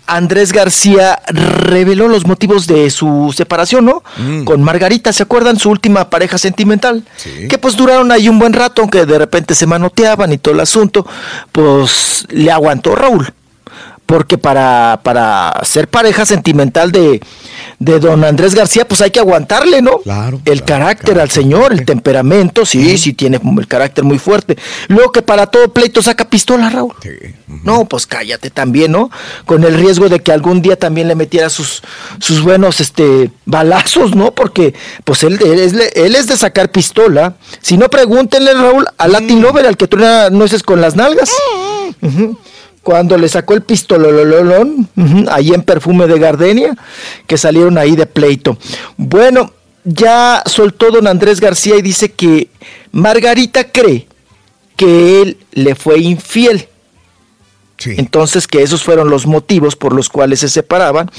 Andrés 0.07 0.53
García 0.53 1.21
reveló 1.27 2.07
los 2.07 2.25
motivos 2.25 2.65
de 2.65 2.89
su 2.91 3.33
separación, 3.35 3.85
¿no? 3.85 4.03
Con 4.45 4.63
Margarita, 4.63 5.11
¿se 5.11 5.23
acuerdan? 5.23 5.59
Su 5.59 5.69
última 5.69 6.09
pareja 6.09 6.37
sentimental. 6.37 7.03
Que 7.49 7.57
pues 7.57 7.75
duraron 7.75 8.11
ahí 8.11 8.29
un 8.29 8.39
buen 8.39 8.53
rato, 8.53 8.81
aunque 8.81 9.05
de 9.05 9.17
repente 9.17 9.53
se 9.53 9.67
manoteaban 9.67 10.31
y 10.31 10.37
todo 10.37 10.53
el 10.53 10.61
asunto. 10.61 11.05
Pues 11.51 12.25
le 12.29 12.51
aguantó 12.51 12.95
Raúl. 12.95 13.33
Porque 14.05 14.37
para, 14.37 14.99
para 15.03 15.61
ser 15.63 15.87
pareja 15.87 16.25
sentimental 16.25 16.91
de, 16.91 17.21
de 17.79 17.99
don 17.99 18.23
Andrés 18.23 18.53
García, 18.53 18.87
pues 18.87 19.01
hay 19.01 19.09
que 19.09 19.19
aguantarle, 19.19 19.81
¿no? 19.81 19.97
Claro. 19.99 20.39
El 20.45 20.63
carácter 20.63 21.19
al 21.19 21.31
señor, 21.31 21.73
el 21.73 21.85
temperamento, 21.85 22.65
sí, 22.65 22.97
sí 22.97 23.13
tiene 23.13 23.39
el 23.57 23.67
carácter 23.67 24.03
muy 24.03 24.19
fuerte. 24.19 24.57
Luego 24.89 25.11
que 25.11 25.21
para 25.21 25.47
todo 25.47 25.73
pleito 25.73 26.01
saca 26.01 26.29
pistola, 26.29 26.69
Raúl. 26.69 26.93
No, 27.63 27.85
pues 27.85 28.05
cállate 28.05 28.49
también, 28.49 28.91
¿no? 28.91 29.09
Con 29.45 29.63
el 29.63 29.73
riesgo 29.73 30.07
de 30.07 30.19
que 30.19 30.31
algún 30.31 30.61
día 30.61 30.77
también 30.77 31.07
le 31.07 31.15
metiera 31.15 31.49
sus, 31.49 31.81
sus 32.19 32.41
buenos 32.41 32.79
este, 32.79 33.31
balazos, 33.45 34.15
¿no? 34.15 34.31
Porque 34.35 34.75
pues 35.03 35.23
él, 35.23 35.39
él, 35.43 35.59
es, 35.59 35.73
él 35.95 36.15
es 36.15 36.27
de 36.27 36.37
sacar 36.37 36.69
pistola. 36.69 37.37
Si 37.61 37.77
no, 37.77 37.89
pregúntenle, 37.89 38.53
Raúl, 38.53 38.85
a 38.97 39.07
Latin 39.07 39.41
Lover, 39.41 39.65
al 39.65 39.77
que 39.77 39.87
truena 39.87 40.29
nueces 40.29 40.61
con 40.61 40.79
las 40.79 40.95
nalgas. 40.95 41.31
Ujú 42.01 42.37
cuando 42.85 43.17
le 43.17 43.27
sacó 43.27 43.55
el 43.55 43.63
pistolololón, 43.63 44.87
uh 44.95 45.25
ahí 45.31 45.49
en 45.49 45.63
perfume 45.63 46.05
de 46.05 46.19
gardenia, 46.19 46.77
que 47.25 47.35
salieron 47.35 47.79
ahí 47.79 47.95
de 47.95 48.05
pleito. 48.05 48.59
Bueno, 48.95 49.53
ya 49.83 50.43
soltó 50.45 50.91
don 50.91 51.07
Andrés 51.07 51.39
García 51.39 51.77
y 51.77 51.81
dice 51.81 52.11
que 52.11 52.47
Margarita 52.91 53.71
cree 53.71 54.07
que 54.77 55.23
él 55.23 55.37
le 55.53 55.73
fue 55.73 55.97
infiel. 55.97 56.67
Entonces 57.85 58.47
que 58.47 58.61
esos 58.61 58.83
fueron 58.83 59.09
los 59.09 59.25
motivos 59.25 59.75
por 59.75 59.91
los 59.91 60.07
cuales 60.07 60.41
se 60.41 60.49
separaban. 60.49 61.09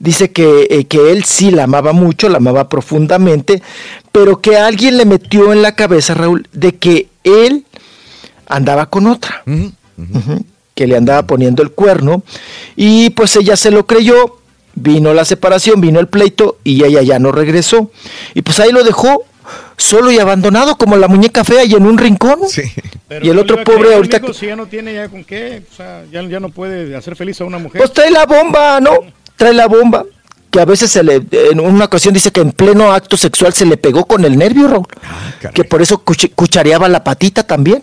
Dice 0.00 0.32
que, 0.32 0.66
eh, 0.68 0.86
que 0.86 1.12
él 1.12 1.22
sí 1.22 1.52
la 1.52 1.64
amaba 1.64 1.92
mucho, 1.92 2.28
la 2.28 2.38
amaba 2.38 2.68
profundamente, 2.68 3.62
pero 4.10 4.40
que 4.40 4.56
alguien 4.56 4.96
le 4.96 5.04
metió 5.04 5.52
en 5.52 5.62
la 5.62 5.76
cabeza, 5.76 6.14
Raúl, 6.14 6.48
de 6.52 6.74
que 6.74 7.06
él 7.22 7.64
andaba 8.48 8.90
con 8.90 9.06
otra. 9.06 9.44
Uh 9.46 9.70
-huh 9.96 10.44
que 10.74 10.86
le 10.86 10.96
andaba 10.96 11.26
poniendo 11.26 11.62
el 11.62 11.70
cuerno 11.70 12.22
y 12.76 13.10
pues 13.10 13.36
ella 13.36 13.56
se 13.56 13.70
lo 13.70 13.86
creyó, 13.86 14.38
vino 14.74 15.14
la 15.14 15.24
separación, 15.24 15.80
vino 15.80 16.00
el 16.00 16.08
pleito 16.08 16.58
y 16.64 16.84
ella 16.84 17.02
ya 17.02 17.18
no 17.18 17.32
regresó 17.32 17.90
y 18.34 18.42
pues 18.42 18.60
ahí 18.60 18.72
lo 18.72 18.82
dejó 18.84 19.24
solo 19.76 20.10
y 20.10 20.18
abandonado 20.18 20.76
como 20.76 20.96
la 20.96 21.08
muñeca 21.08 21.44
fea 21.44 21.64
y 21.64 21.74
en 21.74 21.86
un 21.86 21.98
rincón. 21.98 22.40
y 23.22 23.28
el 23.28 23.38
otro 23.38 23.62
pobre 23.64 23.94
ahorita 23.94 24.20
que... 24.20 24.34
Si 24.34 24.46
ya 24.46 24.56
no 24.56 24.66
tiene 24.66 24.94
ya 24.94 25.08
con 25.08 25.24
qué, 25.24 25.62
o 25.70 25.74
sea, 25.74 26.04
ya, 26.10 26.22
ya 26.22 26.40
no 26.40 26.48
puede 26.48 26.96
hacer 26.96 27.16
feliz 27.16 27.40
a 27.40 27.44
una 27.44 27.58
mujer. 27.58 27.80
Pues 27.80 27.92
trae 27.92 28.10
la 28.10 28.26
bomba, 28.26 28.80
¿no? 28.80 28.98
Trae 29.36 29.52
la 29.52 29.66
bomba. 29.66 30.04
que 30.50 30.60
a 30.60 30.64
veces 30.64 30.90
se 30.90 31.02
le, 31.02 31.22
en 31.30 31.60
una 31.60 31.86
ocasión 31.86 32.14
dice 32.14 32.32
que 32.32 32.40
en 32.40 32.52
pleno 32.52 32.92
acto 32.92 33.16
sexual 33.16 33.52
se 33.52 33.66
le 33.66 33.76
pegó 33.76 34.06
con 34.06 34.24
el 34.24 34.38
nervio, 34.38 34.68
Raúl. 34.68 34.86
que 35.52 35.64
por 35.64 35.82
eso 35.82 36.02
cuchareaba 36.02 36.88
la 36.88 37.04
patita 37.04 37.44
también. 37.44 37.82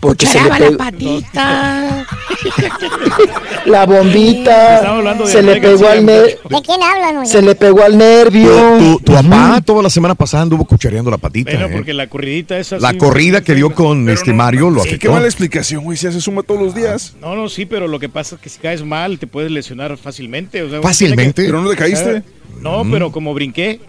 Porque 0.00 0.26
se 0.26 0.34
le 0.34 0.48
Cucharaba 0.48 0.58
la 0.58 0.66
pegó- 0.66 0.76
patita. 0.76 2.06
la 3.66 3.86
bombita, 3.86 4.76
Estamos 4.76 4.98
hablando 4.98 5.24
de 5.26 5.32
se 5.32 5.42
le 5.42 5.60
pegó 5.60 5.88
al 5.88 6.04
nervio. 6.06 6.36
¿De 6.50 6.62
quién 6.62 6.82
hablan, 6.82 7.16
oye? 7.18 7.26
Se 7.30 7.42
le 7.42 7.54
pegó 7.54 7.82
al 7.82 7.96
nervio. 7.96 8.50
Tu, 8.78 9.00
tu 9.00 9.12
papá 9.12 9.60
toda 9.64 9.82
la 9.82 9.90
semana 9.90 10.14
pasada 10.14 10.42
anduvo 10.42 10.64
cuchareando 10.64 11.10
la 11.10 11.18
patita. 11.18 11.50
Bueno, 11.52 11.66
¿eh? 11.66 11.70
porque 11.72 11.94
la 11.94 12.06
corridita 12.08 12.58
esa 12.58 12.78
La 12.78 12.90
sí- 12.90 12.98
corrida 12.98 13.40
que 13.42 13.54
dio 13.54 13.74
con 13.74 14.08
este 14.08 14.32
Mario 14.32 14.70
lo 14.70 14.82
Sí, 14.82 14.98
qué 14.98 15.08
mala 15.08 15.26
explicación, 15.26 15.82
güey. 15.84 15.96
Se 15.96 16.08
hace 16.08 16.20
suma 16.20 16.42
todos 16.42 16.60
los 16.60 16.74
días. 16.74 17.14
No, 17.20 17.34
no, 17.34 17.48
sí, 17.48 17.66
pero 17.66 17.88
lo 17.88 17.98
que 17.98 18.08
pasa 18.08 18.34
es 18.36 18.40
que 18.40 18.48
si 18.48 18.58
caes 18.58 18.84
mal 18.84 19.18
te 19.18 19.26
puedes 19.26 19.50
lesionar 19.50 19.96
fácilmente. 19.96 20.62
o 20.62 20.68
sea, 20.68 20.78
uno 20.80 20.88
¿Fácilmente? 20.88 21.44
¿Pero 21.44 21.62
no 21.62 21.70
te 21.70 21.76
caíste? 21.76 22.16
Eh, 22.18 22.22
No, 22.60 22.84
Mm. 22.84 22.90
pero 22.92 23.12
como 23.12 23.34
brinqué. 23.34 23.80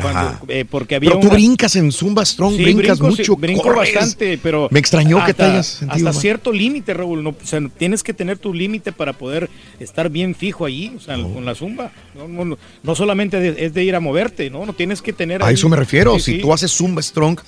Cuando- 0.00 0.38
eh, 0.48 0.64
porque 0.68 0.94
había 0.96 1.10
Pero 1.10 1.20
tú 1.20 1.26
una- 1.28 1.34
brincas 1.36 1.76
en 1.76 1.92
Zumba 1.92 2.24
Strong, 2.24 2.56
Sí, 2.56 2.62
brincas 2.64 2.98
brinco, 2.98 3.16
sí, 3.16 3.22
mucho. 3.22 3.36
brinco 3.36 3.62
corres. 3.62 3.94
bastante, 3.94 4.38
pero 4.42 4.68
Me 4.70 4.78
extrañó 4.80 5.18
que 5.24 5.34
te 5.34 5.42
hasta- 5.42 5.52
hayas 5.52 5.66
sentido 5.66 5.94
hasta 6.08 6.12
mal. 6.12 6.20
cierto 6.20 6.52
límite, 6.52 6.94
Raúl. 6.94 7.22
No, 7.22 7.30
o 7.30 7.36
sea, 7.46 7.60
tienes 7.78 8.02
que 8.02 8.12
tener 8.14 8.38
tu 8.38 8.52
límite 8.54 8.92
para 8.92 9.12
poder 9.12 9.48
estar 9.78 10.08
bien 10.10 10.34
fijo 10.34 10.64
allí, 10.64 10.92
o 10.96 11.00
sea, 11.00 11.14
con 11.22 11.44
la 11.44 11.54
zumba. 11.54 11.92
No, 12.14 12.28
no, 12.28 12.44
no, 12.44 12.58
no 12.82 12.94
solamente 12.94 13.38
de- 13.40 13.64
es 13.66 13.74
de 13.74 13.84
ir 13.84 13.94
a 13.94 14.00
moverte, 14.00 14.50
no, 14.50 14.66
no 14.66 14.72
tienes 14.72 15.02
que 15.02 15.12
tener. 15.12 15.42
A 15.42 15.46
ahí- 15.46 15.54
eso 15.54 15.68
me 15.68 15.76
refiero. 15.76 16.14
Sí, 16.18 16.34
si 16.36 16.38
tú 16.40 16.52
haces 16.52 16.70
Zumba 16.72 17.02
Strong, 17.02 17.40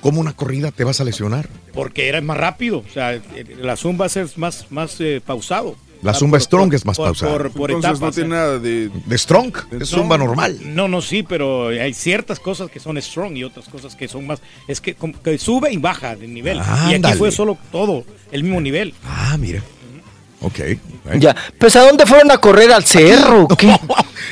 como 0.00 0.20
una 0.20 0.34
corrida 0.34 0.70
te 0.70 0.84
vas 0.84 1.00
a 1.00 1.04
lesionar. 1.04 1.48
porque 1.72 2.08
era 2.08 2.20
más 2.20 2.36
rápido, 2.36 2.84
o 2.88 2.92
sea, 2.92 3.14
eh, 3.14 3.22
la 3.60 3.74
zumba 3.76 4.06
es 4.06 4.36
más, 4.38 4.66
más 4.70 5.00
eh, 5.00 5.20
pausado. 5.24 5.76
La 6.04 6.10
Ah, 6.12 6.14
Zumba 6.14 6.36
por- 6.38 6.42
Strong 6.42 6.68
por- 6.68 6.74
es 6.76 6.84
más 6.84 6.96
por- 6.96 7.06
pausada. 7.06 7.32
Por, 7.32 7.50
por 7.50 7.70
Entonces 7.72 7.90
no 8.00 8.06
etapas. 8.08 8.14
tiene 8.14 8.30
nada 8.30 8.58
de... 8.58 8.90
De 9.06 9.18
Strong, 9.18 9.56
es 9.80 9.88
Zumba 9.88 10.16
normal. 10.18 10.58
No, 10.62 10.86
no, 10.86 11.00
sí, 11.00 11.22
pero 11.22 11.68
hay 11.68 11.92
ciertas 11.94 12.38
cosas 12.38 12.70
que 12.70 12.78
son 12.78 13.00
strong 13.00 13.36
y 13.36 13.42
otras 13.44 13.66
cosas 13.68 13.96
que 13.96 14.06
son 14.06 14.26
más. 14.26 14.40
Es 14.68 14.80
que, 14.80 14.94
como 14.94 15.20
que 15.20 15.38
sube 15.38 15.72
y 15.72 15.78
baja 15.78 16.14
de 16.14 16.28
nivel. 16.28 16.60
y 16.90 16.94
aquí 16.94 17.12
fue 17.18 17.32
solo 17.32 17.58
todo, 17.72 18.04
el 18.30 18.44
mismo 18.44 18.60
nivel. 18.60 18.94
Ah, 19.04 19.36
mira. 19.38 19.62
Ok. 20.42 20.60
Ya, 21.18 21.34
pues 21.58 21.74
¿a 21.76 21.80
dónde 21.86 22.04
fueron 22.04 22.30
a 22.30 22.36
correr 22.38 22.70
al 22.72 22.84
cerro? 22.84 23.48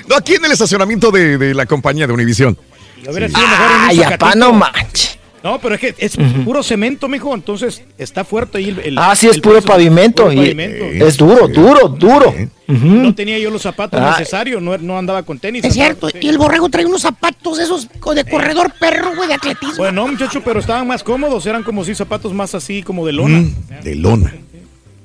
No, 0.08 0.16
aquí 0.16 0.34
en 0.34 0.44
el 0.44 0.52
estacionamiento 0.52 1.10
de, 1.10 1.38
de 1.38 1.54
la 1.54 1.64
compañía 1.66 2.06
de 2.06 2.12
Univisión. 2.12 2.56
Y 3.02 3.08
hubiera 3.08 3.28
sido 3.28 3.40
mejor 3.40 3.66
en 3.70 3.76
un 3.76 3.88
Ay, 3.88 4.02
apá, 4.02 4.34
no 4.34 4.52
manches. 4.52 5.18
No, 5.42 5.58
pero 5.60 5.74
es 5.74 5.80
que 5.80 5.94
es 5.98 6.16
puro 6.44 6.62
cemento, 6.62 7.08
mijo, 7.08 7.34
entonces 7.34 7.82
está 7.98 8.24
fuerte 8.24 8.58
ahí 8.58 8.68
el. 8.68 8.78
el- 8.80 8.98
Ah, 8.98 9.14
sí, 9.16 9.26
es 9.28 9.36
el 9.36 9.42
puro 9.42 9.56
piso, 9.56 9.68
pavimento. 9.68 10.22
puro 10.24 10.32
y 10.34 11.02
es 11.02 11.16
duro, 11.16 11.48
duro, 11.48 11.88
duro. 11.88 12.34
No 12.68 13.14
tenía 13.14 13.38
yo 13.38 13.50
los 13.50 13.62
zapatos 13.62 14.00
Ah. 14.02 14.10
necesarios, 14.18 14.62
no, 14.62 14.78
no 14.78 14.96
andaba 14.98 15.22
con 15.24 15.38
tenis. 15.38 15.64
Es 15.64 15.72
andaba 15.72 15.94
cierto. 16.00 16.08
Y 16.20 16.28
el 16.28 16.38
borrego 16.38 16.68
trae 16.68 16.86
unos 16.86 17.02
zapatos 17.02 17.58
esos 17.58 17.88
de 17.88 18.24
corredor 18.24 18.72
perro, 18.78 19.14
güey, 19.16 19.28
de 19.28 19.34
atletismo. 19.34 19.76
Bueno, 19.78 20.06
muchacho, 20.06 20.42
pero 20.44 20.60
estaban 20.60 20.86
más 20.86 21.02
cómodos, 21.02 21.44
eran 21.46 21.62
como 21.64 21.84
si 21.84 21.94
zapatos 21.94 22.32
más 22.32 22.54
así, 22.54 22.82
como 22.82 23.04
de 23.04 23.12
lona. 23.12 23.38
Mm, 23.40 23.54
de 23.82 23.94
lona. 23.96 24.34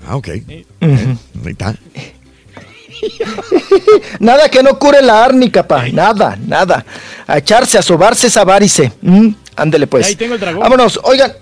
Ah, 0.07 0.15
ok. 0.15 0.27
Ahí 0.29 0.65
está. 1.45 1.75
Nada 4.19 4.49
que 4.49 4.63
no 4.63 4.77
cure 4.79 5.01
la 5.01 5.23
árnica, 5.23 5.67
pa. 5.67 5.87
Nada, 5.89 6.37
nada. 6.45 6.85
A 7.25 7.37
echarse, 7.37 7.77
a 7.77 7.81
sobarse 7.81 8.27
esa 8.27 8.43
varice. 8.43 8.91
Mm, 9.01 9.29
ándele 9.55 9.87
pues. 9.87 10.07
Ahí 10.07 10.15
tengo 10.15 10.35
el 10.35 10.39
dragón. 10.39 10.61
Vámonos, 10.61 10.99
oigan. 11.03 11.33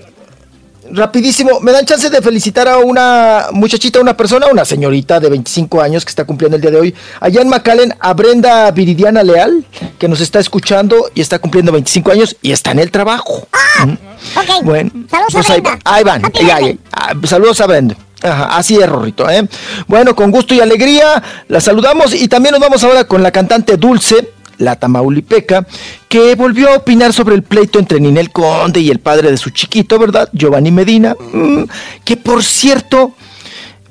Rapidísimo, 0.92 1.60
¿me 1.62 1.72
dan 1.72 1.84
chance 1.84 2.12
de 2.12 2.22
felicitar 2.22 2.68
a 2.68 2.78
una 2.78 3.48
muchachita, 3.52 4.00
una 4.00 4.16
persona, 4.16 4.46
una 4.52 4.64
señorita 4.66 5.20
de 5.20 5.30
25 5.30 5.82
años 5.82 6.06
que 6.06 6.10
está 6.10 6.26
cumpliendo 6.26 6.58
el 6.58 6.62
día 6.62 6.70
de 6.70 6.78
hoy? 6.80 6.96
Allá 7.20 7.42
en 7.42 7.50
McAllen, 7.50 7.96
a 8.00 8.14
Brenda 8.14 8.70
Viridiana 8.70 9.24
Leal, 9.24 9.66
que 9.98 10.08
nos 10.08 10.22
está 10.22 10.40
escuchando 10.40 11.10
y 11.16 11.22
está 11.22 11.40
cumpliendo 11.40 11.72
25 11.72 12.12
años 12.12 12.38
y 12.44 12.52
está 12.52 12.70
en 12.70 12.78
el 12.78 12.92
trabajo. 12.92 13.48
Mm. 13.84 13.92
Ok. 14.38 14.64
Bueno, 14.64 14.92
Saludos 15.10 15.34
pues 15.34 15.50
a 15.50 15.54
ahí, 15.54 15.62
Brenda. 15.62 15.80
ahí 15.86 16.04
van. 16.04 16.22
Ahí, 16.26 16.50
ahí. 16.52 16.80
Ah, 16.92 17.14
saludos 17.24 17.60
a 17.62 17.66
Brenda. 17.66 17.96
Ajá, 18.26 18.58
así 18.58 18.76
es, 18.76 18.90
Rorrito, 18.90 19.30
¿eh? 19.30 19.48
Bueno, 19.88 20.16
con 20.16 20.32
gusto 20.32 20.54
y 20.54 20.60
alegría 20.60 21.22
la 21.48 21.62
saludamos 21.62 22.14
y 22.14 22.28
también 22.28 22.54
nos 22.54 22.62
vamos 22.62 22.84
ahora 22.84 23.06
con 23.06 23.22
la 23.22 23.32
cantante 23.32 23.78
Dulce, 23.78 24.32
la 24.58 24.78
tamaulipeca, 24.78 25.66
que 26.10 26.34
volvió 26.36 26.70
a 26.70 26.78
opinar 26.78 27.14
sobre 27.14 27.36
el 27.36 27.44
pleito 27.44 27.78
entre 27.78 28.00
Ninel 28.00 28.32
Conde 28.32 28.80
y 28.80 28.90
el 28.90 29.00
padre 29.00 29.30
de 29.30 29.38
su 29.38 29.52
chiquito, 29.52 30.00
¿verdad? 30.00 30.30
Giovanni 30.34 30.72
Medina, 30.72 31.16
mm, 31.34 31.64
que 32.04 32.18
por 32.18 32.44
cierto, 32.44 33.14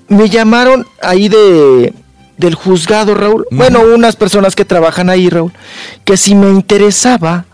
me 0.09 0.29
llamaron 0.29 0.87
ahí 1.01 1.29
de 1.29 1.93
del 2.37 2.57
juzgado, 2.57 3.15
Raúl. 3.15 3.47
Bueno, 3.53 3.81
unas 3.95 4.17
personas 4.17 4.57
que 4.57 4.65
trabajan 4.65 5.09
ahí, 5.09 5.29
Raúl, 5.29 5.53
que 6.05 6.17
si 6.17 6.35
me 6.35 6.49
interesaba 6.51 7.45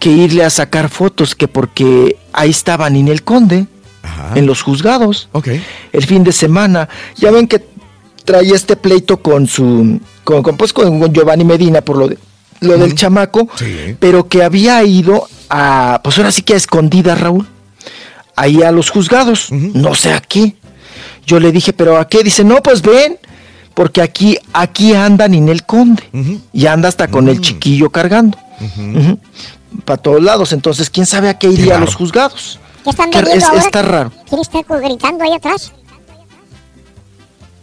que 0.00 0.10
irle 0.10 0.44
a 0.44 0.50
sacar 0.50 0.88
fotos, 0.88 1.36
que 1.36 1.46
porque 1.46 2.16
ahí 2.32 2.50
estaba 2.50 2.90
Ninel 2.90 3.22
Conde 3.22 3.66
en 4.34 4.46
los 4.46 4.62
juzgados. 4.62 5.28
El 5.92 6.06
fin 6.06 6.24
de 6.24 6.32
semana. 6.32 6.88
Ya 7.16 7.30
ven 7.30 7.46
que 7.46 7.64
traía 8.24 8.54
este 8.54 8.76
pleito 8.76 9.18
con 9.18 9.46
su. 9.46 10.00
con, 10.24 10.42
con, 10.42 10.56
pues, 10.56 10.72
con 10.72 11.12
Giovanni 11.12 11.44
Medina 11.44 11.80
por 11.80 11.96
lo 11.96 12.08
de 12.08 12.18
lo 12.60 12.78
del 12.78 12.94
chamaco. 12.94 13.48
Pero 13.98 14.28
que 14.28 14.42
había 14.42 14.82
ido 14.84 15.28
a. 15.48 16.00
Pues 16.02 16.18
ahora 16.18 16.32
sí 16.32 16.42
que 16.42 16.54
a 16.54 16.56
escondidas, 16.56 17.20
Raúl. 17.20 17.46
Ahí 18.34 18.62
a 18.62 18.70
los 18.72 18.90
juzgados. 18.90 19.50
No 19.50 19.94
sé 19.94 20.12
a 20.12 20.20
qué. 20.20 20.56
Yo 21.26 21.40
le 21.40 21.50
dije, 21.52 21.72
¿pero 21.72 21.98
a 21.98 22.06
qué? 22.08 22.22
Dice, 22.22 22.44
no, 22.44 22.62
pues 22.62 22.82
ven. 22.82 23.18
Porque 23.74 24.00
aquí, 24.00 24.38
aquí 24.52 24.94
anda 24.94 25.28
Ninel 25.28 25.64
Conde. 25.64 26.02
Y 26.52 26.66
anda 26.66 26.88
hasta 26.88 27.08
con 27.08 27.28
el 27.28 27.40
chiquillo 27.40 27.90
cargando. 27.90 28.38
Para 29.84 30.00
todos 30.00 30.22
lados. 30.22 30.52
Entonces, 30.52 30.88
¿quién 30.88 31.06
sabe 31.06 31.28
a 31.28 31.38
qué 31.38 31.48
iría 31.48 31.76
a 31.76 31.80
los 31.80 31.94
juzgados? 31.94 32.58
¿Qué 32.86 32.90
están 32.90 33.10
Que 33.10 33.18
vendiendo 33.18 33.44
es- 33.46 33.50
ahora? 33.50 33.60
está 33.62 33.82
raro. 33.82 34.12
¿Quién 34.28 34.40
está 34.40 34.60
gritando 34.62 35.24
ahí 35.24 35.32
atrás? 35.32 35.72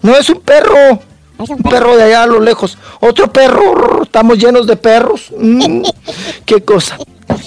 No, 0.02 0.18
es 0.18 0.30
un 0.30 0.42
perro. 0.42 1.00
Un 1.38 1.64
perro 1.64 1.96
de 1.96 2.04
allá 2.04 2.24
a 2.24 2.28
lo 2.28 2.42
lejos. 2.42 2.78
Otro 3.00 3.32
perro. 3.32 4.04
Estamos 4.04 4.38
llenos 4.38 4.68
de 4.68 4.76
perros. 4.76 5.32
Mm, 5.38 5.82
qué 6.46 6.62
cosa. 6.66 6.98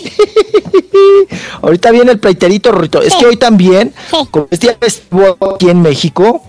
Ahorita 1.61 1.91
viene 1.91 2.13
el 2.13 2.19
pleiterito, 2.19 2.73
Rorrito. 2.73 3.03
Es 3.03 3.15
que 3.15 3.27
hoy 3.27 3.37
también, 3.37 3.93
como 4.31 4.49
es 4.51 4.59
día 4.59 4.75
festivo 4.81 5.37
aquí 5.55 5.69
en 5.69 5.83
México, 5.83 6.43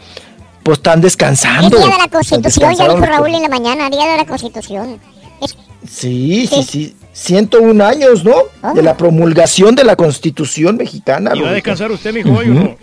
pues 0.64 0.77
están 0.80 0.99
Es 0.99 1.03
descansando. 1.03 1.77
día 1.77 1.88
de 1.89 1.97
la 1.97 2.07
Constitución, 2.07 2.73
ya 2.73 2.85
dijo. 2.88 3.06
Raúl 3.06 3.35
en 3.35 3.41
la 3.41 3.49
mañana, 3.49 3.89
día 3.89 4.06
de 4.11 4.15
la 4.17 4.25
Constitución. 4.25 4.97
Es- 5.41 5.57
Sí, 5.89 6.47
sí, 6.47 6.64
sí. 6.64 6.95
101 7.17 7.83
años, 7.83 8.23
¿no? 8.23 8.43
De 8.75 8.83
la 8.83 8.95
promulgación 8.95 9.73
de 9.75 9.83
la 9.83 9.95
Constitución 9.95 10.77
mexicana. 10.77 11.31
¿Y 11.33 11.41
va 11.41 11.49
a 11.49 11.53
descansar 11.53 11.91
usted, 11.91 12.15
o 12.25 12.29
Ujú. 12.29 12.43
no? 12.53 12.77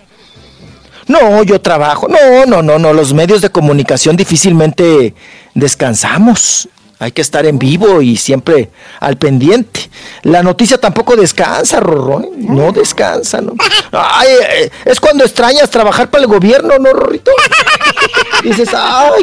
No, 1.06 1.42
yo 1.44 1.60
trabajo. 1.60 2.08
No, 2.08 2.44
no, 2.46 2.62
no, 2.62 2.78
no. 2.78 2.92
Los 2.92 3.12
medios 3.14 3.42
de 3.42 3.50
comunicación 3.50 4.16
difícilmente 4.16 5.14
descansamos. 5.54 6.68
Hay 6.98 7.12
que 7.12 7.20
estar 7.22 7.44
en 7.46 7.58
vivo 7.58 8.00
y 8.02 8.16
siempre 8.16 8.70
al 8.98 9.18
pendiente. 9.18 9.88
La 10.22 10.42
noticia 10.42 10.78
tampoco 10.78 11.14
descansa, 11.16 11.78
Rorro. 11.78 12.22
¿eh? 12.22 12.28
No 12.36 12.72
descansa, 12.72 13.40
¿no? 13.40 13.54
Ay, 13.92 14.28
eh, 14.62 14.70
es 14.84 14.98
cuando 14.98 15.24
extrañas 15.24 15.70
trabajar 15.70 16.10
para 16.10 16.24
el 16.24 16.28
gobierno, 16.28 16.78
¿no, 16.78 16.92
Rorrito? 16.92 17.30
Dices, 18.42 18.70
ay, 18.74 19.22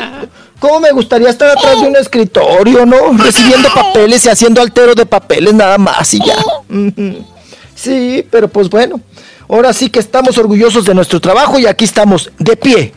¿cómo 0.62 0.80
me 0.80 0.92
gustaría 0.92 1.30
estar 1.30 1.50
atrás 1.50 1.82
de 1.82 1.88
un 1.88 1.96
escritorio, 1.96 2.86
¿no? 2.86 3.18
Recibiendo 3.18 3.68
papeles 3.74 4.26
y 4.26 4.30
haciendo 4.30 4.62
altero 4.62 4.94
de 4.94 5.06
papeles 5.06 5.54
nada 5.54 5.78
más 5.78 6.14
y 6.14 6.20
ya. 6.20 6.38
Sí, 7.76 8.24
pero 8.30 8.48
pues 8.48 8.70
bueno, 8.70 9.02
ahora 9.50 9.74
sí 9.74 9.90
que 9.90 10.00
estamos 10.00 10.38
orgullosos 10.38 10.86
de 10.86 10.94
nuestro 10.94 11.20
trabajo 11.20 11.58
y 11.58 11.66
aquí 11.66 11.84
estamos 11.84 12.32
de 12.38 12.56
pie, 12.56 12.94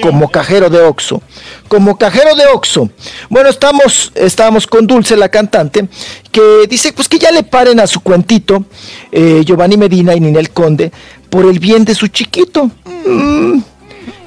como 0.00 0.30
cajero 0.30 0.70
de 0.70 0.80
Oxo. 0.80 1.22
Como 1.68 1.98
cajero 1.98 2.34
de 2.34 2.46
Oxo. 2.46 2.88
Bueno, 3.28 3.50
estamos, 3.50 4.10
estamos 4.14 4.66
con 4.66 4.86
Dulce, 4.86 5.18
la 5.18 5.28
cantante, 5.28 5.86
que 6.30 6.66
dice 6.66 6.94
pues 6.94 7.10
que 7.10 7.18
ya 7.18 7.30
le 7.30 7.42
paren 7.42 7.78
a 7.78 7.86
su 7.86 8.00
cuentito 8.00 8.64
eh, 9.10 9.42
Giovanni 9.44 9.76
Medina 9.76 10.14
y 10.14 10.20
Ninel 10.20 10.50
Conde 10.50 10.90
por 11.28 11.44
el 11.44 11.58
bien 11.58 11.84
de 11.84 11.94
su 11.94 12.08
chiquito. 12.08 12.70
Mm, 13.04 13.58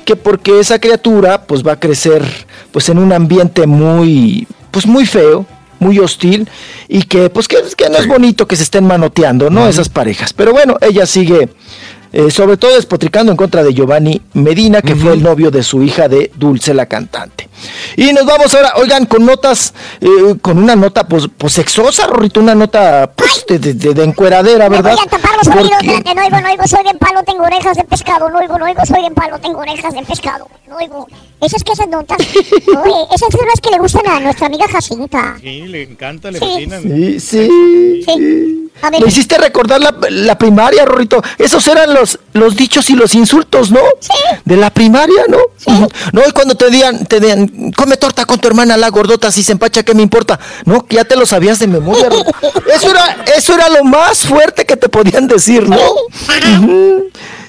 que 0.05 0.15
porque 0.15 0.59
esa 0.59 0.79
criatura 0.79 1.43
pues 1.43 1.65
va 1.65 1.73
a 1.73 1.79
crecer 1.79 2.23
pues 2.71 2.87
en 2.89 2.99
un 2.99 3.11
ambiente 3.11 3.67
muy 3.67 4.47
pues 4.71 4.85
muy 4.85 5.05
feo 5.05 5.45
muy 5.79 5.99
hostil 5.99 6.47
y 6.87 7.03
que 7.03 7.29
pues 7.29 7.47
que, 7.47 7.57
que 7.75 7.89
no 7.89 7.97
es 7.97 8.07
bonito 8.07 8.47
que 8.47 8.55
se 8.55 8.63
estén 8.63 8.85
manoteando 8.85 9.49
no 9.49 9.67
esas 9.67 9.89
parejas. 9.89 10.31
Pero 10.31 10.53
bueno 10.53 10.77
ella 10.79 11.05
sigue 11.05 11.49
eh, 12.17 12.31
sobre 12.31 12.55
todo 12.57 12.73
despotricando 12.75 13.31
en 13.31 13.35
contra 13.37 13.61
de 13.61 13.73
Giovanni 13.73 14.21
Medina 14.33 14.81
que 14.81 14.95
fue 14.95 15.13
el 15.13 15.21
novio 15.21 15.51
de 15.51 15.61
su 15.63 15.83
hija 15.83 16.07
de 16.07 16.31
Dulce 16.35 16.73
la 16.73 16.85
cantante 16.85 17.49
y 17.97 18.13
nos 18.13 18.25
vamos 18.25 18.53
ahora 18.55 18.73
oigan 18.77 19.05
con 19.05 19.25
notas 19.25 19.73
eh, 19.99 20.35
con 20.41 20.57
una 20.57 20.75
nota 20.75 21.07
pues, 21.07 21.25
pues 21.37 21.53
sexosa 21.53 22.07
Rorrito 22.07 22.39
una 22.39 22.55
nota 22.55 23.11
pues 23.15 23.45
de, 23.47 23.59
de- 23.59 23.73
de- 23.73 23.93
de 23.93 24.03
encueradera 24.03 24.69
Me 24.69 24.77
verdad 24.77 24.95
voy 24.95 25.05
a 25.05 25.09
tapar 25.09 25.31
los 25.37 25.47
oídos, 25.55 25.71
Porque- 25.85 26.15
no 26.15 26.21
oigo, 26.23 26.39
no 26.41 26.49
oigo, 26.49 26.67
soy 26.67 26.83
bien 26.83 26.97
palo, 26.97 27.21
tengo 27.23 27.43
orejas 27.43 27.75
de 27.77 27.83
pescado, 27.83 28.29
no 28.29 28.39
oigo, 28.39 28.57
no 28.57 28.65
oigo, 28.65 28.85
soy 28.85 29.01
bien 29.01 29.13
palo, 29.13 29.37
tengo 29.39 29.59
orejas 29.59 29.93
de 29.93 30.01
pescado. 30.03 30.47
No 30.67 30.77
Oigo, 30.77 31.07
esas 31.41 31.63
que 31.63 31.71
esas 31.73 31.87
notas. 31.87 32.17
Oye, 32.67 32.93
esas 33.13 33.29
son 33.31 33.47
las 33.47 33.61
que 33.61 33.69
le 33.71 33.77
gustan 33.77 34.05
a 34.07 34.19
nuestra 34.19 34.47
amiga 34.47 34.67
Jacinta. 34.67 35.37
Sí, 35.39 35.61
le 35.61 35.83
encanta, 35.83 36.31
le 36.31 36.39
Sí. 36.39 36.45
fascinan. 36.45 36.81
Sí, 36.83 37.19
sí. 37.19 38.01
Sí. 38.05 38.71
A 38.81 38.89
ver, 38.89 39.01
Me 39.01 39.07
hiciste 39.07 39.37
recordar 39.37 39.79
la, 39.79 39.95
la 40.09 40.37
primaria, 40.37 40.83
Rorrito. 40.85 41.21
Esos 41.37 41.65
eran 41.69 41.93
los, 41.93 42.04
los 42.33 42.55
dichos 42.55 42.89
y 42.89 42.93
los 42.95 43.15
insultos, 43.15 43.71
¿no? 43.71 43.79
Sí. 43.99 44.09
De 44.45 44.57
la 44.57 44.69
primaria, 44.69 45.23
¿no? 45.27 45.37
Ujú. 45.65 45.87
No, 46.13 46.21
y 46.27 46.31
cuando 46.31 46.55
te 46.55 46.69
digan, 46.69 47.05
te 47.05 47.19
digan, 47.19 47.71
come 47.75 47.97
torta 47.97 48.25
con 48.25 48.39
tu 48.39 48.47
hermana, 48.47 48.77
la 48.77 48.89
gordota, 48.89 49.31
si 49.31 49.43
se 49.43 49.51
empacha, 49.53 49.83
¿qué 49.83 49.93
me 49.93 50.01
importa? 50.03 50.39
No, 50.65 50.85
ya 50.89 51.03
te 51.05 51.15
lo 51.15 51.25
sabías 51.25 51.59
de 51.59 51.67
memoria. 51.67 52.09
Eso 52.73 52.89
era, 52.91 53.23
eso 53.37 53.53
era 53.53 53.69
lo 53.69 53.83
más 53.83 54.19
fuerte 54.25 54.65
que 54.65 54.75
te 54.75 54.89
podían 54.89 55.27
decir, 55.27 55.67
¿no? 55.69 55.77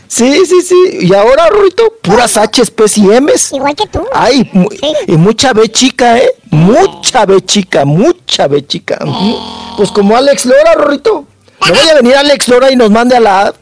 Sí, 0.08 0.46
sí, 0.46 0.62
sí. 0.62 0.98
Y 1.06 1.12
ahora, 1.14 1.48
Rorrito, 1.50 1.94
puras 2.00 2.36
H's, 2.36 2.70
P's 2.70 2.96
y 2.98 3.02
M's. 3.08 3.52
igual 3.52 3.74
que 3.74 3.86
tú. 3.86 4.02
Ay, 4.12 4.48
mu- 4.52 4.68
y 5.06 5.12
mucha 5.16 5.52
B 5.52 5.68
chica, 5.70 6.16
¿eh? 6.18 6.30
Mucha 6.50 7.26
B 7.26 7.40
chica, 7.44 7.84
mucha 7.84 8.46
B 8.46 8.64
chica. 8.66 8.98
Pues 9.76 9.90
como 9.90 10.16
Alex 10.16 10.46
Lora, 10.46 10.74
Rorrito. 10.74 11.26
No 11.66 11.74
vaya 11.74 11.92
a 11.92 11.94
venir 11.96 12.14
Alex 12.14 12.48
Lora 12.48 12.70
y 12.70 12.76
nos 12.76 12.90
mande 12.90 13.16
a 13.16 13.20
la... 13.20 13.54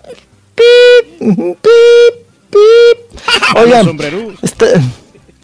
Pip, 0.55 1.18
pip, 1.18 2.15
pip. 2.50 3.20
Oigan, 3.57 3.99
está- 4.42 4.66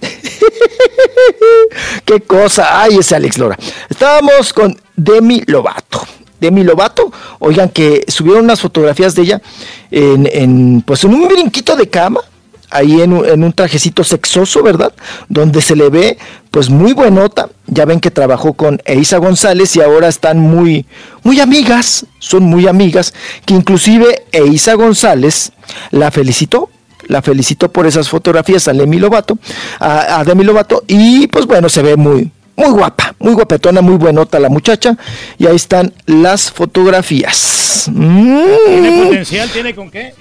qué 2.04 2.20
cosa. 2.20 2.82
Ay, 2.82 2.98
ese 2.98 3.16
Alex 3.16 3.38
Lora. 3.38 3.58
Estábamos 3.88 4.52
con 4.52 4.78
Demi 4.96 5.42
Lovato. 5.46 6.06
Demi 6.40 6.64
Lovato, 6.64 7.12
oigan 7.40 7.68
que 7.68 8.02
subieron 8.08 8.44
unas 8.44 8.62
fotografías 8.62 9.14
de 9.14 9.22
ella 9.22 9.42
en, 9.90 10.26
en, 10.32 10.82
pues 10.86 11.04
en 11.04 11.12
un 11.12 11.28
brinquito 11.28 11.76
de 11.76 11.86
cama, 11.90 12.22
ahí 12.70 13.00
en 13.00 13.12
un, 13.12 13.26
en 13.26 13.44
un 13.44 13.52
trajecito 13.52 14.04
sexoso, 14.04 14.62
¿verdad? 14.62 14.92
Donde 15.28 15.60
se 15.60 15.76
le 15.76 15.90
ve 15.90 16.18
pues 16.50 16.70
muy 16.70 16.92
buenota. 16.92 17.48
Ya 17.66 17.84
ven 17.84 18.00
que 18.00 18.10
trabajó 18.10 18.54
con 18.54 18.80
Eiza 18.84 19.18
González 19.18 19.76
y 19.76 19.80
ahora 19.80 20.08
están 20.08 20.38
muy, 20.38 20.86
muy 21.22 21.40
amigas, 21.40 22.06
son 22.18 22.44
muy 22.44 22.66
amigas, 22.66 23.14
que 23.44 23.54
inclusive 23.54 24.24
Eiza 24.32 24.74
González 24.74 25.52
la 25.90 26.10
felicitó. 26.10 26.70
La 27.06 27.22
felicitó 27.22 27.72
por 27.72 27.86
esas 27.86 28.08
fotografías 28.08 28.68
a 28.68 28.72
Demi 28.72 28.98
Lovato, 28.98 29.36
a, 29.80 30.20
a 30.20 30.24
Demi 30.24 30.44
Lovato, 30.44 30.84
y 30.86 31.26
pues 31.26 31.46
bueno, 31.46 31.68
se 31.68 31.82
ve 31.82 31.96
muy, 31.96 32.30
muy 32.54 32.70
guapa, 32.70 33.14
muy 33.18 33.32
guapetona, 33.32 33.80
muy 33.80 33.96
buenota 33.96 34.38
la 34.38 34.48
muchacha. 34.48 34.96
Y 35.38 35.46
ahí 35.46 35.56
están 35.56 35.92
las 36.06 36.52
fotografías. 36.52 37.90
Mm. 37.92 38.44
Tiene 38.66 39.04
potencial, 39.04 39.50
tiene 39.50 39.74
con 39.74 39.90
qué. 39.90 40.14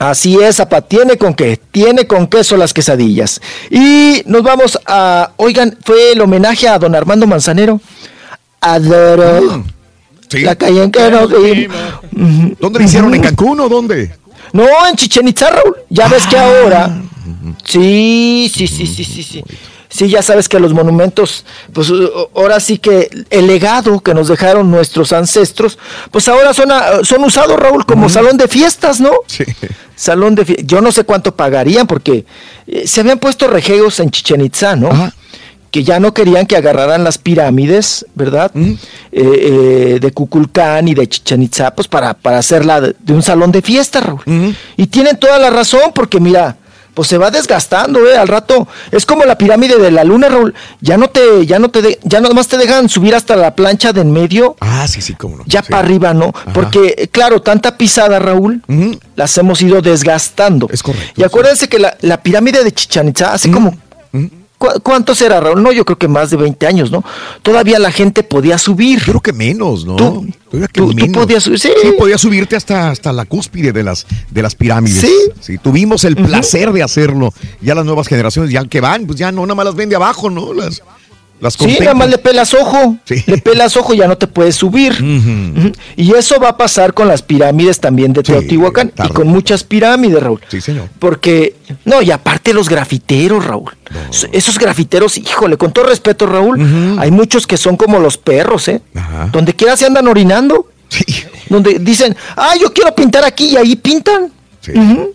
Así 0.00 0.34
es, 0.40 0.56
Zapa, 0.56 0.80
tiene 0.80 1.18
con 1.18 1.34
qué, 1.34 1.60
tiene 1.70 2.06
con 2.06 2.26
queso 2.26 2.56
las 2.56 2.72
quesadillas. 2.72 3.38
Y 3.70 4.22
nos 4.24 4.42
vamos 4.42 4.80
a, 4.86 5.32
oigan, 5.36 5.76
fue 5.84 6.12
el 6.12 6.22
homenaje 6.22 6.66
a 6.66 6.78
don 6.78 6.94
Armando 6.94 7.26
Manzanero. 7.26 7.78
Adoro. 8.62 9.62
Sí. 10.26 10.40
La 10.40 10.56
calle 10.56 10.84
en 10.84 10.90
que 10.90 11.10
nos. 11.10 11.28
¿Dónde 12.58 12.78
lo 12.78 12.82
hicieron? 12.82 13.14
¿En 13.14 13.20
Cancún 13.20 13.60
o 13.60 13.68
dónde? 13.68 14.14
No, 14.54 14.64
en 14.88 14.96
Chichen 14.96 15.28
Itza, 15.28 15.50
Raúl. 15.50 15.76
Ya 15.90 16.08
ves 16.08 16.26
que 16.26 16.38
ahora. 16.38 16.98
Sí, 17.66 18.50
sí, 18.54 18.66
sí, 18.66 18.86
sí, 18.86 19.04
sí, 19.04 19.22
sí. 19.22 19.44
Sí, 19.92 20.08
ya 20.08 20.22
sabes 20.22 20.48
que 20.48 20.60
los 20.60 20.72
monumentos, 20.72 21.44
pues 21.72 21.90
o- 21.90 22.30
ahora 22.36 22.60
sí 22.60 22.78
que 22.78 23.10
el 23.28 23.46
legado 23.48 23.98
que 24.00 24.14
nos 24.14 24.28
dejaron 24.28 24.70
nuestros 24.70 25.12
ancestros, 25.12 25.78
pues 26.12 26.28
ahora 26.28 26.54
son, 26.54 26.70
a- 26.70 27.02
son 27.02 27.24
usados, 27.24 27.58
Raúl, 27.58 27.84
como 27.84 28.08
salón 28.08 28.36
de 28.36 28.46
fiestas, 28.46 29.00
¿no? 29.00 29.10
Sí. 29.26 29.42
Salón 29.96 30.36
de 30.36 30.44
fiestas. 30.44 30.66
Yo 30.68 30.80
no 30.80 30.92
sé 30.92 31.02
cuánto 31.04 31.34
pagarían 31.34 31.86
porque 31.88 32.24
eh, 32.68 32.86
se 32.86 33.00
habían 33.00 33.18
puesto 33.18 33.48
regeos 33.48 33.98
en 33.98 34.10
Chichen 34.10 34.40
Itza, 34.42 34.76
¿no? 34.76 35.12
Que 35.72 35.82
ya 35.84 35.98
no 36.00 36.14
querían 36.14 36.46
que 36.46 36.56
agarraran 36.56 37.02
las 37.04 37.18
pirámides, 37.18 38.06
¿verdad? 38.14 38.50
Eh, 38.54 38.76
eh, 39.12 39.98
de 40.00 40.12
Cuculcán 40.12 40.86
y 40.88 40.94
de 40.94 41.08
Chichen 41.08 41.42
Itza, 41.42 41.74
pues 41.74 41.88
para, 41.88 42.14
para 42.14 42.38
hacerla 42.38 42.80
de, 42.80 42.94
de 42.98 43.12
un 43.12 43.22
salón 43.22 43.50
de 43.52 43.60
fiestas, 43.62 44.04
Raúl. 44.04 44.22
Y 44.76 44.86
tienen 44.86 45.16
toda 45.18 45.38
la 45.38 45.50
razón 45.50 45.90
porque 45.94 46.18
mira, 46.20 46.56
pues 46.94 47.08
se 47.08 47.18
va 47.18 47.30
desgastando, 47.30 48.06
¿eh? 48.08 48.16
Al 48.16 48.28
rato 48.28 48.66
es 48.90 49.06
como 49.06 49.24
la 49.24 49.36
pirámide 49.38 49.76
de 49.78 49.90
la 49.90 50.04
luna, 50.04 50.28
Raúl. 50.28 50.54
Ya 50.80 50.96
no 50.96 51.08
te, 51.08 51.46
ya 51.46 51.58
no 51.58 51.70
te, 51.70 51.82
de- 51.82 51.98
ya 52.02 52.20
nomás 52.20 52.48
te 52.48 52.56
dejan 52.56 52.88
subir 52.88 53.14
hasta 53.14 53.36
la 53.36 53.54
plancha 53.54 53.92
de 53.92 54.00
en 54.00 54.12
medio. 54.12 54.56
Ah, 54.60 54.86
sí, 54.88 55.00
sí, 55.00 55.14
cómo 55.14 55.36
no. 55.38 55.44
Ya 55.46 55.62
Sí. 55.62 55.70
para 55.70 55.84
arriba, 55.84 56.14
¿no? 56.14 56.32
Porque, 56.54 56.94
eh, 56.96 57.08
claro, 57.08 57.42
tanta 57.42 57.76
pisada, 57.76 58.18
Raúl, 58.18 58.62
las 59.16 59.36
hemos 59.38 59.60
ido 59.62 59.80
desgastando. 59.82 60.68
Es 60.72 60.82
correcto. 60.82 61.12
Y 61.20 61.24
acuérdense 61.24 61.68
que 61.68 61.78
la, 61.78 61.96
la 62.00 62.22
pirámide 62.22 62.64
de 62.64 62.72
Chichén 62.72 63.08
Itzá 63.08 63.32
hace 63.34 63.50
como... 63.50 63.76
¿cu- 64.60 64.80
¿Cuántos 64.84 65.20
era, 65.22 65.40
Raúl? 65.40 65.60
No, 65.62 65.72
yo 65.72 65.84
creo 65.84 65.98
que 65.98 66.06
más 66.06 66.30
de 66.30 66.36
20 66.36 66.66
años, 66.66 66.90
¿no? 66.92 67.02
Todavía 67.42 67.78
la 67.80 67.90
gente 67.90 68.22
podía 68.22 68.58
subir. 68.58 68.98
Yo 69.00 69.06
creo 69.06 69.20
que 69.20 69.32
menos, 69.32 69.84
¿no? 69.84 69.96
Tú, 69.96 70.26
Todavía 70.50 70.68
que 70.68 70.80
tú- 70.80 70.90
tú 70.90 70.94
menos. 70.94 71.16
podías 71.24 71.42
subir, 71.42 71.58
sí. 71.58 71.70
podías 71.98 72.20
subirte 72.20 72.54
hasta, 72.56 72.90
hasta 72.90 73.12
la 73.12 73.24
cúspide 73.24 73.72
de 73.72 73.82
las, 73.82 74.06
de 74.30 74.42
las 74.42 74.54
pirámides. 74.54 75.04
Sí. 75.40 75.58
tuvimos 75.58 76.04
el 76.04 76.14
placer 76.16 76.72
de 76.72 76.82
hacerlo. 76.82 77.32
Ya 77.60 77.74
las 77.74 77.84
nuevas 77.84 78.06
generaciones, 78.06 78.50
ya 78.52 78.64
que 78.66 78.80
van, 78.80 79.06
pues 79.06 79.18
ya 79.18 79.32
no, 79.32 79.42
nada 79.42 79.54
más 79.54 79.64
las 79.64 79.74
ven 79.74 79.88
de 79.88 79.96
abajo, 79.96 80.28
¿no? 80.30 80.52
Las, 80.52 80.82
las 81.40 81.54
Sí, 81.54 81.76
nada 81.80 81.94
más 81.94 82.08
le 82.10 82.18
pelas 82.18 82.52
ojo. 82.54 82.96
Le 83.26 83.38
pelas 83.38 83.76
ojo, 83.76 83.94
ya 83.94 84.06
no 84.06 84.16
te 84.18 84.26
puedes 84.26 84.56
subir. 84.56 84.92
Y 85.96 86.14
eso 86.14 86.38
va 86.40 86.50
a 86.50 86.56
pasar 86.56 86.94
con 86.94 87.08
las 87.08 87.22
pirámides 87.22 87.80
también 87.80 88.12
de 88.12 88.22
Teotihuacán 88.22 88.92
y 89.04 89.08
con 89.08 89.28
muchas 89.28 89.64
pirámides, 89.64 90.22
Raúl. 90.22 90.40
Sí, 90.48 90.60
señor. 90.60 90.88
Porque, 90.98 91.56
no, 91.84 92.02
y 92.02 92.10
aparte 92.10 92.52
los 92.52 92.68
grafiteros, 92.68 93.44
Raúl. 93.44 93.70
Esos 94.32 94.58
grafiteros, 94.58 95.18
híjole, 95.18 95.56
con 95.56 95.72
todo 95.72 95.86
respeto, 95.86 96.26
Raúl, 96.26 96.96
hay 96.98 97.10
muchos 97.10 97.46
que 97.46 97.56
son 97.56 97.76
como 97.76 97.98
los 97.98 98.16
perros, 98.18 98.68
¿eh? 98.68 98.80
Donde 99.32 99.54
quiera 99.54 99.76
se 99.76 99.86
andan 99.86 100.06
orinando. 100.08 100.68
Donde 101.48 101.78
dicen, 101.80 102.16
ah, 102.36 102.54
yo 102.60 102.72
quiero 102.72 102.94
pintar 102.94 103.24
aquí 103.24 103.48
y 103.50 103.56
ahí 103.56 103.76
pintan. 103.76 104.30
Ujú. 104.74 105.12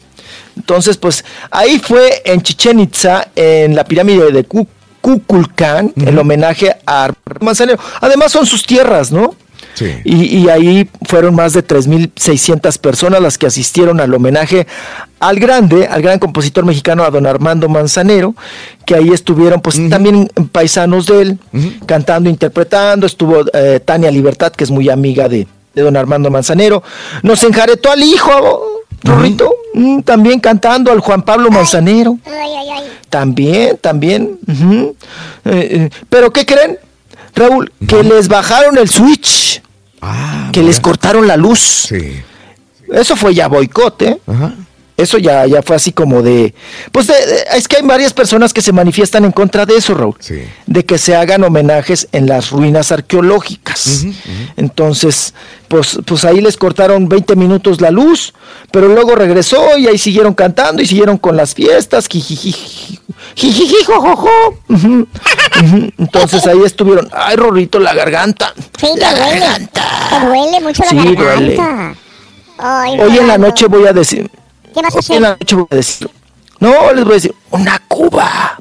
Entonces, 0.58 0.96
pues 0.98 1.24
ahí 1.52 1.80
fue 1.80 2.22
en 2.26 2.42
Chichen 2.42 2.80
Itza, 2.80 3.28
en 3.36 3.76
la 3.76 3.84
pirámide 3.84 4.32
de 4.32 4.44
Cu- 4.46 4.68
Kukulcán, 5.06 5.94
el 6.04 6.18
homenaje 6.18 6.78
a 6.88 7.14
Manzanero. 7.40 7.78
Además 8.02 8.32
son 8.32 8.48
sus 8.48 8.66
tierras, 8.66 9.12
¿no? 9.12 9.36
Sí. 9.76 9.86
Y, 10.04 10.38
y 10.38 10.50
ahí 10.50 10.90
fueron 11.08 11.36
más 11.36 11.54
de 11.54 11.64
3.600 11.64 12.80
personas 12.80 13.22
las 13.22 13.38
que 13.38 13.46
asistieron 13.46 14.00
al 14.00 14.12
homenaje 14.16 14.66
al 15.20 15.40
grande, 15.40 15.86
al 15.86 16.02
gran 16.02 16.18
compositor 16.18 16.66
mexicano, 16.66 17.04
a 17.04 17.12
don 17.12 17.28
Armando 17.28 17.70
Manzanero, 17.70 18.34
que 18.84 18.96
ahí 18.96 19.10
estuvieron 19.10 19.62
pues 19.62 19.80
también 19.92 20.28
paisanos 20.52 21.06
de 21.06 21.22
él, 21.22 21.40
cantando, 21.86 22.28
interpretando, 22.28 23.06
estuvo 23.06 23.44
eh, 23.54 23.80
Tania 23.86 24.10
Libertad, 24.10 24.54
que 24.54 24.64
es 24.64 24.72
muy 24.72 24.90
amiga 24.90 25.30
de, 25.30 25.46
de 25.76 25.82
don 25.84 25.96
Armando 25.98 26.32
Manzanero, 26.32 26.82
nos 27.22 27.44
enjaretó 27.44 27.92
al 27.92 28.02
hijo, 28.02 28.75
Rorrito, 29.06 29.54
mm, 29.74 30.02
también 30.02 30.40
cantando 30.40 30.92
al 30.92 31.00
Juan 31.00 31.22
Pablo 31.22 31.50
Manzanero. 31.52 32.18
También, 33.10 33.78
también. 33.78 34.40
Eh, 34.48 34.94
eh, 35.46 35.90
Pero 36.10 36.34
¿qué 36.34 36.46
creen? 36.46 36.78
Raúl, 37.36 37.72
que 37.88 38.04
les 38.04 38.28
bajaron 38.28 38.78
el 38.78 38.90
switch. 38.90 39.62
que 40.52 40.64
les 40.64 40.80
cortaron 40.80 41.28
la 41.28 41.38
luz. 41.38 41.92
Eso 42.92 43.16
fue 43.16 43.34
ya 43.34 43.48
boicot, 43.48 44.02
¿eh? 44.04 44.20
Eso 44.98 45.18
ya, 45.18 45.46
ya 45.46 45.62
fue 45.62 45.76
así 45.76 45.92
como 45.92 46.22
de... 46.22 46.54
Pues 46.94 47.08
de- 47.08 47.14
de- 47.14 47.44
es 47.58 47.68
que 47.68 47.76
hay 47.78 47.82
varias 47.84 48.14
personas 48.14 48.54
que 48.54 48.62
se 48.62 48.72
manifiestan 48.72 49.26
en 49.26 49.34
contra 49.34 49.66
de 49.66 49.76
eso, 49.76 49.94
Raúl. 49.94 50.16
De 50.68 50.86
que 50.86 50.98
se 50.98 51.16
hagan 51.18 51.44
homenajes 51.44 52.08
en 52.14 52.28
las 52.28 52.52
ruinas 52.52 52.94
arqueológicas. 52.94 54.06
Entonces, 54.56 55.34
pues, 55.68 56.00
pues 56.06 56.24
ahí 56.24 56.40
les 56.40 56.56
cortaron 56.56 57.10
20 57.10 57.36
minutos 57.36 57.82
la 57.82 57.92
luz, 57.92 58.34
pero 58.72 58.88
luego 58.88 59.16
regresó 59.16 59.78
y 59.78 59.88
ahí 59.88 59.98
siguieron 59.98 60.34
cantando 60.34 60.82
y 60.82 60.86
siguieron 60.86 61.18
con 61.18 61.36
las 61.36 61.54
fiestas. 61.54 62.08
jijiji, 62.08 62.98
jojojo. 63.86 64.30
Entonces 65.98 66.46
ahí 66.48 66.62
estuvieron. 66.66 67.10
Ay, 67.14 67.36
Rorrito, 67.36 67.80
la 67.80 67.94
garganta. 67.94 68.54
Sí, 68.80 68.88
te 68.98 69.16
duele. 69.16 69.70
Te 69.74 70.26
duele 70.26 70.60
mucho 70.62 70.84
la 70.84 70.90
Sí, 70.90 70.96
duele. 71.16 71.56
garganta. 71.56 71.96
Ay, 72.58 73.00
Hoy 73.00 73.18
en 73.18 73.28
la 73.28 73.38
noche 73.38 73.68
voy 73.68 73.86
a 73.88 73.94
decir. 73.94 74.30
¿Qué 74.76 74.82
vas 74.82 74.96
a 74.96 75.00
hacer? 75.00 75.16
en 75.16 75.22
la 75.24 75.30
noche 75.30 75.56
voy 75.56 75.68
a 75.72 75.76
decir. 75.76 76.10
No, 76.60 76.94
les 76.94 77.04
voy 77.04 77.14
a 77.14 77.16
decir, 77.16 77.36
una 77.52 77.80
cuba. 77.88 78.58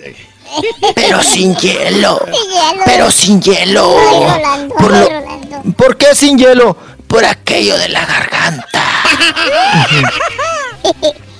Pero 0.94 1.20
sin 1.22 1.56
hielo. 1.56 2.24
Pero 2.84 3.10
sin 3.10 3.42
hielo. 3.42 3.96
Ay, 3.98 4.20
Rolando, 4.20 4.74
Por, 4.76 4.94
ay, 4.94 5.08
Rolando. 5.10 5.72
¿Por 5.76 5.96
qué 5.96 6.14
sin 6.14 6.38
hielo? 6.38 6.76
Por 7.08 7.24
aquello 7.24 7.76
de 7.76 7.88
la 7.88 8.06
garganta. 8.06 8.84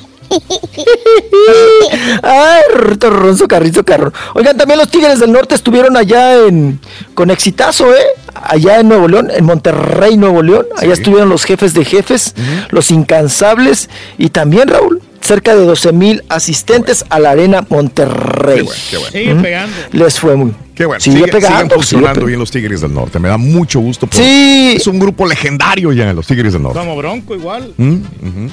Ay, 2.23 2.61
Ronzo, 3.01 3.49
Carrizo 3.49 3.85
Carrón. 3.85 4.13
Oigan, 4.35 4.57
también 4.57 4.79
los 4.79 4.89
Tigres 4.91 5.21
del 5.21 5.33
Norte 5.33 5.55
estuvieron 5.55 5.97
allá 5.97 6.47
en 6.47 6.81
con 7.15 7.31
exitazo, 7.31 7.93
¿eh? 7.95 7.99
Allá 8.35 8.81
en 8.81 8.89
Nuevo 8.89 9.09
León, 9.09 9.31
en 9.35 9.45
Monterrey, 9.45 10.17
Nuevo 10.17 10.43
León. 10.43 10.67
Allá 10.77 10.93
estuvieron 10.93 11.29
los 11.29 11.45
jefes 11.45 11.73
de 11.75 11.85
jefes, 11.85 12.35
los 12.71 12.91
incansables 12.91 13.89
y 14.19 14.31
también 14.31 14.69
Raúl. 14.69 15.01
cerca 15.21 15.55
de 15.57 15.65
12 15.65 15.93
mil 15.95 16.23
asistentes 16.29 17.03
a 17.09 17.19
la 17.19 17.31
Arena 17.31 17.65
Monterrey. 17.71 18.57
Qué 18.57 18.63
bueno, 18.63 18.81
qué 18.91 18.97
bueno. 18.99 19.13
Sigue 19.13 19.35
¿Mm? 19.35 19.43
pegando. 19.43 19.77
Les 19.93 20.21
fue 20.21 20.37
muy. 20.37 20.53
Qué 20.75 20.85
bueno. 20.85 21.01
Sigue 21.01 21.17
Sigue- 21.21 21.33
pegando, 21.33 21.49
siguen 21.57 21.69
sigue 21.71 21.75
funcionando 21.77 22.27
bien 22.27 22.39
los 22.41 22.51
Tigres 22.51 22.81
del 22.83 22.93
Norte. 22.93 23.19
Me 23.19 23.29
da 23.31 23.39
mucho 23.39 23.81
gusto. 23.81 24.07
por- 24.07 24.19
Sí. 24.21 24.75
Es 24.77 24.87
un 24.87 24.99
grupo 24.99 25.25
legendario 25.25 25.93
ya, 25.93 26.13
los 26.13 26.27
Tigres 26.27 26.53
del 26.53 26.61
Norte. 26.63 26.79
Como 26.79 26.95
Bronco 26.97 27.35
igual. 27.35 27.73
¿Mm? 27.79 27.93
Ujú. 27.95 28.51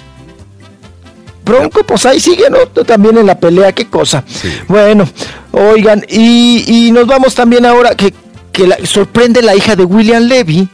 Bronco, 1.44 1.84
pues 1.84 2.06
ahí 2.06 2.20
sigue, 2.20 2.46
¿no? 2.50 2.60
También 2.84 3.18
en 3.18 3.26
la 3.26 3.40
pelea, 3.40 3.72
qué 3.74 3.88
cosa. 3.88 4.24
Bueno, 4.68 5.08
oigan, 5.52 6.04
y, 6.10 6.64
y 6.68 6.92
nos 6.92 7.08
vamos 7.08 7.34
también 7.36 7.66
ahora 7.66 7.96
que, 7.96 8.14
que 8.52 8.68
la- 8.68 8.78
sorprende 8.86 9.42
la 9.42 9.56
hija 9.56 9.76
de 9.76 9.84
William 9.84 10.24
Levy, 10.24 10.68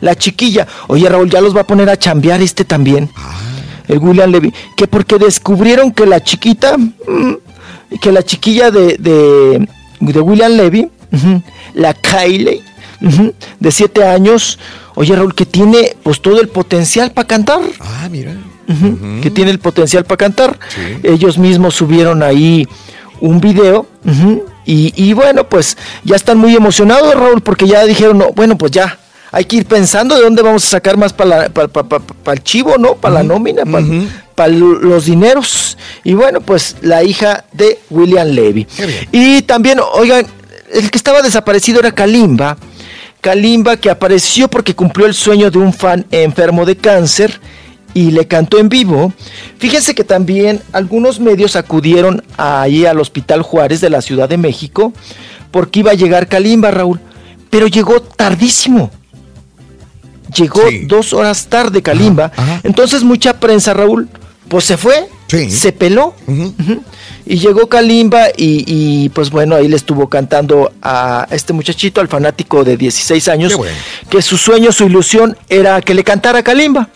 la 0.00 0.14
chiquilla. 0.14 0.66
Oye, 0.88 1.08
Raúl, 1.08 1.28
ya 1.30 1.40
los 1.40 1.54
va 1.56 1.60
a 1.62 1.66
poner 1.66 1.88
a 1.90 1.98
chambear 1.98 2.40
este 2.40 2.64
también. 2.64 3.10
El 3.88 3.98
William 3.98 4.30
Levy. 4.30 4.52
Que 4.76 4.86
porque 4.88 5.16
descubrieron 5.18 5.92
que 5.92 6.06
la 6.06 6.20
chiquita, 6.22 6.76
mm, 6.76 7.34
que 8.00 8.10
la 8.10 8.22
chiquilla 8.22 8.70
de, 8.70 8.96
de, 8.98 9.68
de 10.00 10.20
William 10.20 10.52
Levy, 10.52 10.88
la 11.74 11.94
Kylie, 11.94 12.62
de 13.00 13.72
siete 13.72 14.04
años, 14.04 14.58
oye, 14.94 15.14
Raúl, 15.14 15.34
que 15.34 15.46
tiene 15.46 15.96
pues 16.02 16.20
todo 16.20 16.40
el 16.40 16.48
potencial 16.48 17.12
para 17.12 17.26
cantar. 17.26 17.60
Ah, 17.80 18.08
mira. 18.10 18.34
Que 19.22 19.30
tiene 19.30 19.50
el 19.50 19.58
potencial 19.58 20.04
para 20.04 20.16
cantar. 20.16 20.58
Ellos 21.02 21.38
mismos 21.38 21.74
subieron 21.74 22.22
ahí 22.22 22.66
un 23.20 23.40
video 23.40 23.86
y 24.64 25.12
bueno, 25.12 25.48
pues 25.48 25.76
ya 26.04 26.16
están 26.16 26.38
muy 26.38 26.54
emocionados, 26.54 27.14
Raúl, 27.14 27.40
porque 27.40 27.66
ya 27.66 27.84
dijeron, 27.84 28.18
no, 28.18 28.32
bueno, 28.32 28.58
pues 28.58 28.72
ya. 28.72 28.98
Hay 29.32 29.44
que 29.44 29.56
ir 29.56 29.66
pensando 29.66 30.14
de 30.14 30.22
dónde 30.22 30.40
vamos 30.40 30.64
a 30.64 30.68
sacar 30.68 30.96
más 30.96 31.12
para 31.12 31.46
el 31.46 32.42
chivo, 32.42 32.78
¿no? 32.78 32.94
Para 32.94 33.16
la 33.16 33.22
nómina, 33.22 33.64
para 34.34 34.48
los 34.48 35.04
dineros. 35.04 35.76
Y 36.04 36.14
bueno, 36.14 36.40
pues 36.40 36.76
la 36.80 37.02
hija 37.02 37.44
de 37.52 37.78
William 37.90 38.28
Levy. 38.28 38.66
Y 39.12 39.42
también, 39.42 39.78
oigan, 39.92 40.26
el 40.72 40.90
que 40.90 40.96
estaba 40.96 41.20
desaparecido 41.20 41.80
era 41.80 41.92
Kalimba. 41.92 42.56
Kalimba 43.26 43.76
que 43.76 43.90
apareció 43.90 44.46
porque 44.46 44.76
cumplió 44.76 45.04
el 45.04 45.12
sueño 45.12 45.50
de 45.50 45.58
un 45.58 45.72
fan 45.72 46.06
enfermo 46.12 46.64
de 46.64 46.76
cáncer 46.76 47.40
y 47.92 48.12
le 48.12 48.28
cantó 48.28 48.58
en 48.58 48.68
vivo. 48.68 49.12
Fíjense 49.58 49.96
que 49.96 50.04
también 50.04 50.62
algunos 50.70 51.18
medios 51.18 51.56
acudieron 51.56 52.22
ahí 52.36 52.86
al 52.86 53.00
Hospital 53.00 53.42
Juárez 53.42 53.80
de 53.80 53.90
la 53.90 54.00
Ciudad 54.00 54.28
de 54.28 54.36
México 54.36 54.92
porque 55.50 55.80
iba 55.80 55.90
a 55.90 55.94
llegar 55.94 56.28
Kalimba, 56.28 56.70
Raúl, 56.70 57.00
pero 57.50 57.66
llegó 57.66 58.00
tardísimo. 58.00 58.92
Llegó 60.32 60.60
dos 60.84 61.12
horas 61.12 61.48
tarde 61.48 61.82
Kalimba. 61.82 62.30
Entonces 62.62 63.02
mucha 63.02 63.40
prensa, 63.40 63.74
Raúl, 63.74 64.08
pues 64.46 64.66
se 64.66 64.76
fue, 64.76 65.08
se 65.28 65.72
peló. 65.72 66.14
Y 67.24 67.38
llegó 67.38 67.68
Kalimba 67.68 68.28
y, 68.36 68.64
y, 68.66 69.08
pues 69.08 69.30
bueno, 69.30 69.56
ahí 69.56 69.66
le 69.66 69.76
estuvo 69.76 70.08
cantando 70.08 70.72
a 70.80 71.26
este 71.30 71.52
muchachito, 71.52 72.00
al 72.00 72.08
fanático 72.08 72.62
de 72.62 72.76
16 72.76 73.28
años, 73.28 73.56
que 74.08 74.22
su 74.22 74.36
sueño, 74.36 74.70
su 74.70 74.84
ilusión 74.84 75.36
era 75.48 75.80
que 75.80 75.94
le 75.94 76.04
cantara 76.04 76.42
Kalimba. 76.44 76.88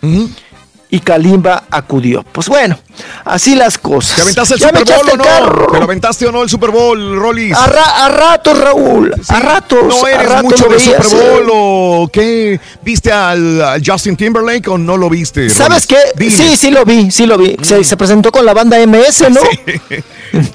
Y 0.92 0.98
Kalimba 1.00 1.64
acudió. 1.70 2.24
Pues 2.32 2.48
bueno, 2.48 2.76
así 3.24 3.54
las 3.54 3.78
cosas. 3.78 4.16
¿Te 4.16 4.22
aventaste 4.22 4.54
el 4.54 4.60
¿Ya 4.60 4.72
me 4.72 4.80
Super 4.80 4.96
Bowl 4.96 5.10
o 5.12 5.16
no? 5.16 5.22
carro? 5.24 5.66
¿Te 5.70 5.78
lo 5.78 5.84
aventaste 5.84 6.26
o 6.26 6.32
no 6.32 6.42
el 6.42 6.48
Super 6.50 6.70
Bowl, 6.70 7.16
Rollis? 7.16 7.54
A, 7.56 7.66
ra- 7.68 8.04
a 8.06 8.08
ratos, 8.08 8.58
Raúl. 8.58 9.14
A 9.28 9.38
ratos. 9.40 9.84
¿No 9.84 10.06
eres 10.08 10.28
ratos 10.28 10.42
mucho 10.42 10.68
de 10.68 10.80
Super 10.80 11.06
Bowl 11.06 11.44
sí. 11.44 11.50
o 11.52 12.10
qué? 12.12 12.60
¿Viste 12.82 13.12
al, 13.12 13.62
al 13.62 13.82
Justin 13.86 14.16
Timberlake 14.16 14.66
o 14.68 14.78
no 14.78 14.96
lo 14.96 15.08
viste? 15.08 15.48
¿Sabes 15.48 15.86
qué? 15.86 15.96
Dime. 16.16 16.32
Mm. 16.32 16.36
Sí, 16.36 16.56
sí 16.56 16.70
lo 16.72 16.84
vi, 16.84 17.10
sí 17.12 17.24
lo 17.26 17.38
vi. 17.38 17.56
Se, 17.62 17.84
se 17.84 17.96
presentó 17.96 18.32
con 18.32 18.44
la 18.44 18.52
banda 18.52 18.76
MS, 18.84 19.26
¿no? 19.30 19.40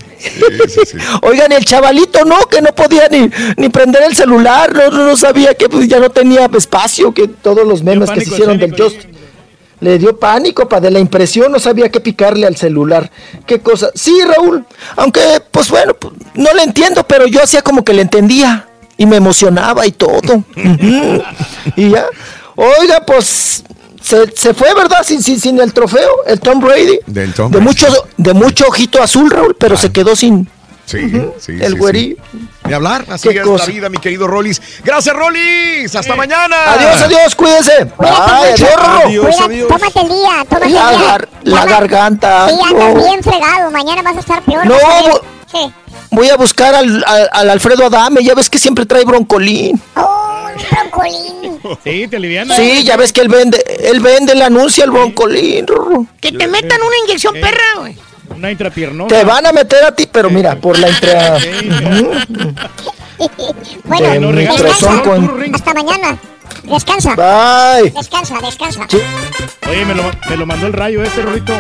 Oigan, 1.22 1.52
el 1.52 1.64
chavalito, 1.66 2.26
¿no? 2.26 2.48
Que 2.48 2.62
no 2.62 2.74
podía 2.74 3.08
ni, 3.10 3.30
ni 3.58 3.70
prender 3.70 4.04
el 4.04 4.16
celular, 4.16 4.74
no, 4.74 4.90
no, 4.90 5.06
no 5.06 5.18
sabía 5.18 5.54
que 5.54 5.70
pues, 5.70 5.88
ya 5.88 6.00
no 6.00 6.10
tenía 6.10 6.50
espacio, 6.58 7.14
que 7.14 7.28
todos 7.28 7.66
los 7.68 7.84
memes 7.84 8.10
que 8.10 8.22
se 8.22 8.30
hicieron 8.34 8.58
del 8.58 8.72
Just. 8.78 9.06
Le 9.82 9.98
dio 9.98 10.18
pánico, 10.18 10.68
pa, 10.70 10.80
de 10.80 10.90
la 10.90 11.00
impresión, 11.00 11.52
no 11.52 11.60
sabía 11.60 11.90
qué 11.90 12.00
picarle 12.00 12.48
al 12.48 12.56
celular. 12.56 13.12
Qué 13.46 13.60
cosa. 13.60 13.90
Sí, 13.94 14.18
Raúl, 14.24 14.66
aunque, 14.96 15.42
pues 15.52 15.70
bueno, 15.70 15.94
pues, 15.94 16.14
no 16.34 16.54
le 16.54 16.64
entiendo, 16.64 17.06
pero 17.06 17.28
yo 17.28 17.44
hacía 17.44 17.62
como 17.62 17.84
que 17.84 17.94
le 17.94 18.02
entendía. 18.02 18.68
Y 18.98 19.06
me 19.06 19.18
emocionaba 19.18 19.86
y 19.86 19.92
todo. 19.92 20.44
Y 21.76 21.90
ya. 21.90 22.06
Oiga, 22.56 23.06
pues 23.06 23.64
se, 24.02 24.32
se 24.36 24.54
fue, 24.54 24.74
¿verdad? 24.74 25.04
Sin, 25.04 25.22
sin, 25.22 25.40
sin 25.40 25.60
el 25.60 25.74
trofeo, 25.74 26.24
el 26.28 26.40
Tom 26.40 26.60
Brady. 26.62 27.00
Del 27.08 27.34
Tom 27.34 27.52
de 27.52 27.58
Brady. 27.58 27.68
mucho, 27.68 27.88
de 28.18 28.34
mucho 28.34 28.66
ojito 28.68 29.02
azul, 29.02 29.30
Raúl, 29.30 29.56
pero 29.60 29.76
se 29.76 29.92
quedó 29.92 30.16
sin. 30.16 30.48
Sí, 30.86 31.12
sí, 31.40 31.54
el 31.60 31.74
sí, 31.74 31.78
güerillo. 31.78 32.16
Ni 32.66 32.74
hablar, 32.74 33.06
así 33.10 33.30
Qué 33.30 33.38
es 33.40 33.44
cosa. 33.44 33.66
la 33.68 33.72
vida, 33.74 33.90
mi 33.90 33.98
querido 33.98 34.28
Rollis. 34.28 34.62
Gracias, 34.84 35.16
Rollis. 35.16 35.96
Hasta 35.96 36.16
mañana. 36.16 36.56
Adiós, 36.74 37.02
adiós, 37.04 37.36
cuídense. 37.36 37.86
Bye, 37.98 38.10
adiós, 38.10 38.60
Rorro. 38.76 39.02
Cuida- 39.04 39.68
tómate 39.68 40.00
el 40.02 40.08
día, 40.10 40.46
tómate 40.50 40.66
el 40.68 40.74
La, 40.74 40.90
día. 40.90 41.08
gar- 41.08 41.28
la 41.44 41.66
garganta. 41.66 42.50
Sí, 42.50 42.56
andas 42.68 42.96
bien 42.96 43.24
fregado. 43.24 43.72
Mañana 43.72 44.02
vas 44.02 44.18
a 44.18 44.20
estar 44.20 44.42
peor. 44.44 44.66
No, 44.66 44.76
Sí. 45.52 45.72
Voy 46.12 46.30
a 46.30 46.36
buscar 46.38 46.74
al, 46.76 47.04
al- 47.08 47.30
al 47.32 47.50
Alfredo 47.52 47.86
Adame, 47.86 48.24
ya 48.24 48.34
ves 48.34 48.50
que 48.50 48.58
siempre 48.58 48.86
trae 48.86 49.06
broncolín. 49.06 49.80
Broncolín. 50.72 51.60
Sí, 51.84 52.08
te 52.08 52.16
aliviana. 52.18 52.56
Sí, 52.56 52.84
ya 52.84 52.96
ves 52.98 53.12
que 53.14 53.22
él 53.22 53.28
vende, 53.30 53.64
él 53.84 54.00
vende, 54.00 54.34
el 54.34 54.42
anuncio 54.42 54.84
el 54.84 54.92
broncolín. 54.92 55.66
Que 56.22 56.32
te 56.32 56.48
metan 56.48 56.82
una 56.82 56.98
inyección 57.06 57.34
perra, 57.34 57.64
güey. 57.80 57.96
Una 58.30 58.52
intrapiernosa. 58.52 59.08
Te 59.16 59.24
van 59.24 59.46
a 59.46 59.52
meter 59.52 59.84
a 59.84 59.94
ti, 59.96 60.08
pero 60.12 60.30
mira, 60.30 60.56
por 60.56 60.78
la 60.80 60.90
intra... 60.90 61.38
Bueno, 63.86 64.32
descansa. 64.32 65.02
con- 65.04 65.54
Hasta 65.56 65.74
mañana. 65.74 66.18
Descansa. 66.64 67.16
Bye. 67.16 67.92
Descansa, 67.92 68.36
descansa. 68.42 68.88
Oye, 69.70 69.86
me 69.86 69.96
lo, 69.96 70.04
me 70.30 70.38
lo 70.38 70.46
mandó 70.46 70.68
el 70.68 70.74
rayo 70.74 71.04
este, 71.04 71.22
Rorito. 71.22 71.54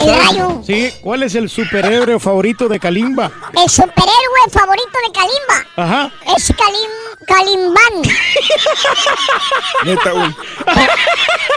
¿El 0.00 0.06
¿Sabes? 0.08 0.26
rayo? 0.28 0.62
Sí, 0.66 0.92
¿cuál 1.00 1.22
es 1.22 1.34
el 1.34 1.48
superhéroe 1.48 2.18
favorito 2.20 2.68
de 2.68 2.78
Kalimba? 2.80 3.30
El 3.56 3.68
superhéroe 3.70 4.50
favorito 4.50 4.98
de 5.06 5.12
Kalimba 5.12 5.66
Ajá. 5.76 6.10
es 6.36 6.52
Kalim, 6.56 6.90
Kalimban. 7.26 8.02
Neta, 9.84 10.10
güey. 10.10 10.34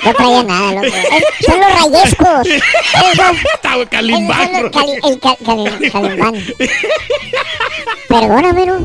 No 0.04 0.14
traía 0.14 0.44
nada, 0.44 0.72
loco. 0.74 0.86
Es- 0.86 1.46
son 1.46 1.60
los 1.60 1.74
rayescos. 1.82 2.48
Esos- 2.48 3.90
Kalimban, 3.90 4.72
cali- 4.72 5.00
el 5.04 5.20
Kalimban. 5.92 6.46
Perdóname, 8.08 8.66
no. 8.66 8.80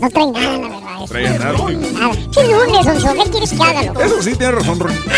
No 0.00 0.10
trae 0.10 0.26
nada, 0.26 0.58
la 0.58 0.68
verdad. 0.68 1.02
es- 1.04 1.10
Traía 1.10 1.30
nada. 1.38 1.52
Nada. 1.52 2.12
Es 2.12 2.48
lunes, 2.48 2.86
Onzo. 2.86 3.14
¿Qué 3.24 3.30
quieres 3.30 3.50
que 3.52 3.62
haga, 3.62 3.82
loco? 3.82 4.00
Eso 4.00 4.22
sí, 4.22 4.34
tienes 4.36 4.54
razón, 4.56 4.78
chun, 4.78 4.88
chun, 4.88 5.02
chun. 5.04 5.12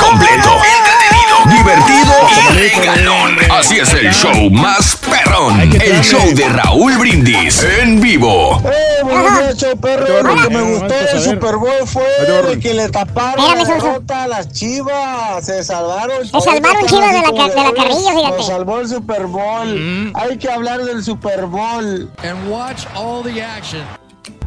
Completo, 0.00 0.50
entretenido, 0.64 1.36
divertido 1.46 2.14
y 2.30 2.58
regalón. 2.58 3.36
Así 3.50 3.78
es 3.78 3.92
el 3.92 4.10
show 4.14 4.48
más 4.50 4.96
perrón. 4.96 5.60
El 5.60 6.00
show 6.02 6.22
de 6.34 6.48
Raúl 6.48 6.96
Brindis 6.96 7.62
en 7.62 8.00
vivo. 8.00 8.62
días, 8.62 9.56
show 9.58 9.78
perro. 9.78 10.22
Lo 10.22 10.42
que 10.42 10.48
me 10.54 10.62
gustó 10.62 10.88
del 10.88 11.20
Super 11.22 11.56
Bowl 11.56 11.86
fue 11.86 12.06
de 12.48 12.58
que 12.58 12.72
le 12.72 12.88
taparon 12.88 13.44
la 13.58 13.76
nota 13.76 14.22
a 14.24 14.28
las 14.28 14.50
chivas. 14.50 15.44
Se 15.44 15.62
salvaron. 15.62 16.26
Se 16.26 16.40
salvaron 16.40 16.86
Chivas 16.86 17.12
de 17.12 17.20
la 17.20 17.32
ca- 17.32 17.54
de 17.54 17.62
la 17.62 17.72
carrilla, 17.72 18.12
fíjate. 18.16 18.36
Nos 18.38 18.46
salvó 18.46 18.80
el 18.80 18.88
Super 18.88 19.26
Bowl. 19.26 19.66
Mm. 19.78 20.12
Hay 20.16 20.38
que 20.38 20.50
hablar 20.50 20.82
del 20.82 21.04
Super 21.04 21.44
Bowl. 21.46 22.10
And 22.22 22.48
watch 22.50 22.84
all 22.94 23.22
the 23.22 23.42
action. 23.42 23.82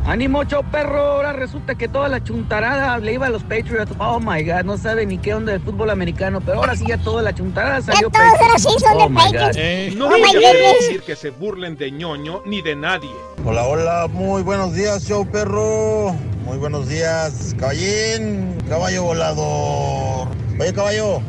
Ánimo, 0.08 0.46
chau 0.46 0.64
perro. 0.72 1.02
Ahora 1.02 1.34
resulta 1.34 1.76
que 1.76 1.90
toda 1.90 2.08
la 2.08 2.24
chuntarada 2.24 2.98
le 3.00 3.12
iba 3.16 3.26
a 3.26 3.30
los 3.30 3.44
Patriots. 3.44 3.92
Oh 4.00 4.22
my 4.22 4.42
god, 4.42 4.64
no 4.64 4.78
sabe 4.78 5.06
ni 5.06 5.18
qué 5.18 5.34
onda 5.34 5.52
del 5.52 5.62
fútbol 5.62 5.90
americano. 5.90 6.40
Pero 6.40 6.60
ahora 6.60 6.78
sí 6.78 6.86
ya 6.88 6.98
toda 6.98 7.22
la 7.22 7.36
chuntarada 7.36 7.82
salió. 7.82 8.10
todos 8.10 8.26
ahora 8.42 8.58
sí 8.58 8.70
son 8.80 8.98
de 8.98 9.04
oh 9.04 9.10
my 9.10 9.16
Patriots. 9.18 9.58
God. 9.58 9.98
No 9.98 10.06
Oh 10.08 10.14
a 10.14 10.18
goodness. 10.18 10.80
decir 10.80 11.02
que 11.02 11.16
se 11.18 11.32
burlen 11.32 11.76
de 11.76 11.92
ñoño 11.92 12.42
ni 12.46 12.62
de 12.62 12.78
nadie. 12.78 13.12
Hola, 13.44 13.64
hola, 13.68 14.08
muy 14.10 14.44
buenos 14.44 14.74
días, 14.74 15.06
show 15.06 15.28
perro. 15.30 16.16
Muy 16.46 16.58
buenos 16.58 16.88
días, 16.88 17.54
caballín, 17.60 18.56
caballo 18.70 19.04
volador. 19.04 20.30
Oye, 20.58 20.74
caballo, 20.74 21.20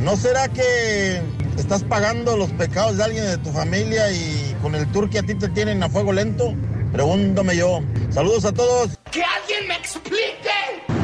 ¿no 0.00 0.16
será 0.16 0.48
que 0.48 1.20
estás 1.58 1.84
pagando 1.84 2.38
los 2.38 2.48
pecados 2.52 2.96
de 2.96 3.04
alguien 3.04 3.24
de 3.26 3.36
tu 3.36 3.50
familia 3.50 4.10
y 4.10 4.56
con 4.62 4.74
el 4.74 4.86
tour 4.90 5.10
que 5.10 5.18
a 5.18 5.22
ti 5.22 5.34
te 5.34 5.50
tienen 5.50 5.82
a 5.82 5.90
fuego 5.90 6.14
lento? 6.14 6.54
Pregúntame 6.92 7.56
yo. 7.56 7.80
Saludos 8.10 8.44
a 8.44 8.52
todos. 8.52 8.98
¡Que 9.10 9.22
alguien 9.22 9.66
me 9.68 9.74
explique! 9.74 10.50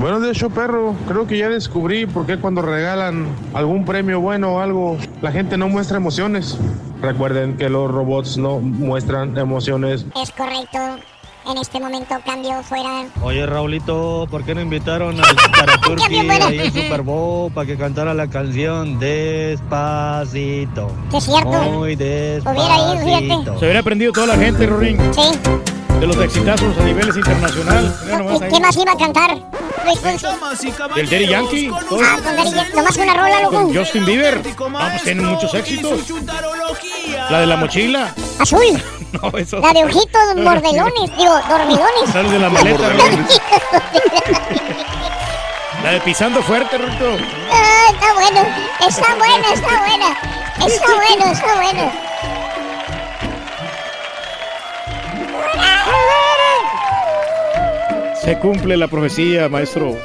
Buenos 0.00 0.22
días, 0.22 0.36
show 0.36 0.50
perro. 0.50 0.94
Creo 1.08 1.26
que 1.26 1.38
ya 1.38 1.48
descubrí 1.48 2.06
por 2.06 2.26
qué 2.26 2.38
cuando 2.38 2.62
regalan 2.62 3.26
algún 3.54 3.84
premio 3.84 4.20
bueno 4.20 4.54
o 4.54 4.60
algo, 4.60 4.98
la 5.22 5.32
gente 5.32 5.56
no 5.56 5.68
muestra 5.68 5.96
emociones. 5.96 6.58
Recuerden 7.00 7.56
que 7.56 7.68
los 7.68 7.90
robots 7.90 8.36
no 8.36 8.60
muestran 8.60 9.36
emociones. 9.38 10.04
Es 10.14 10.30
correcto. 10.32 10.78
En 11.50 11.58
este 11.58 11.80
momento 11.80 12.14
cambio 12.24 12.62
fuera. 12.62 13.06
Oye, 13.22 13.46
Raulito, 13.46 14.26
¿por 14.30 14.44
qué 14.44 14.54
no 14.54 14.60
invitaron 14.60 15.18
al 15.22 15.36
Karaturki 15.52 16.16
ahí 16.30 16.58
en 16.58 16.72
Super 16.72 17.02
Bowl 17.02 17.50
para 17.52 17.66
que 17.66 17.76
cantara 17.76 18.14
la 18.14 18.28
canción 18.28 18.98
Despacito? 18.98 20.90
Que 21.10 21.16
es 21.16 21.24
cierto. 21.24 21.62
Muy 21.62 21.94
Hubiera 21.94 22.42
ido, 22.42 22.94
despacito. 22.94 23.58
Se 23.58 23.64
hubiera 23.64 23.80
aprendido 23.80 24.12
toda 24.12 24.26
la 24.28 24.36
gente, 24.36 24.66
Rorín. 24.66 24.98
Sí. 25.14 25.30
De 26.00 26.06
los 26.06 26.16
exitazos 26.18 26.78
a 26.78 26.84
niveles 26.84 27.16
internacional. 27.16 27.96
¿Y 28.06 28.10
ahí. 28.12 28.50
qué 28.52 28.60
más 28.60 28.76
iba 28.76 28.92
a 28.92 28.96
cantar? 28.96 29.36
Luis 29.84 29.98
Fonsi. 30.00 30.72
El 30.96 31.08
Daddy 31.10 31.26
Yankee. 31.26 31.70
Ah, 31.72 32.18
con 32.22 32.36
Daddy 32.36 32.52
Yankee. 32.52 32.76
Nomás 32.76 32.96
una 32.96 33.14
rola, 33.14 33.42
loco. 33.42 33.56
Con 33.56 33.74
Justin 33.74 34.04
Bieber. 34.04 34.42
Ah, 34.74 34.88
pues 34.92 35.02
tienen 35.02 35.24
muchos 35.26 35.52
éxitos. 35.54 36.00
La 37.30 37.40
de 37.40 37.46
la 37.46 37.56
mochila. 37.56 38.14
Azul. 38.38 38.60
No, 39.10 39.38
eso. 39.38 39.58
La 39.60 39.72
de 39.72 39.84
ojitos 39.86 40.20
mordelones. 40.36 41.16
Digo, 41.16 41.34
dormilones. 41.48 42.14
La 42.14 42.22
de 42.24 42.38
la 42.38 42.50
maleta. 42.50 42.88
La 45.82 45.90
de 45.92 46.00
pisando 46.02 46.42
fuerte, 46.42 46.76
Rito. 46.76 47.16
Ah, 47.50 47.86
está 47.90 48.12
bueno. 48.12 48.46
Está 48.86 49.14
buena, 49.16 49.54
está 49.54 49.78
buena. 49.78 50.08
Está 50.66 50.94
bueno, 50.94 51.32
está 51.32 51.54
bueno. 51.54 51.92
Se 58.22 58.38
cumple 58.38 58.76
la 58.76 58.88
profecía, 58.88 59.48
maestro. 59.48 59.96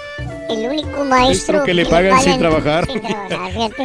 El 0.49 0.65
único 0.67 1.03
maestro 1.03 1.09
Maestro 1.09 1.63
que 1.63 1.73
le 1.73 1.85
pagan 1.85 2.21
sin 2.21 2.37
trabajar. 2.39 2.85
Sin 2.85 3.01
trabajar, 3.01 3.71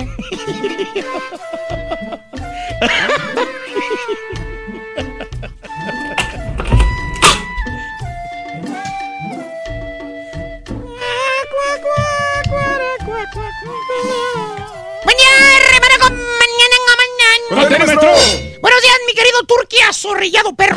mañana, 17.98 18.00
¿Cómo 18.00 18.12
mañana. 18.12 18.58
Buenos 18.60 18.82
días, 18.82 18.96
mi 19.06 19.14
querido 19.14 19.42
Turquía, 19.46 19.92
zorrillado 19.92 20.54
perro. 20.54 20.76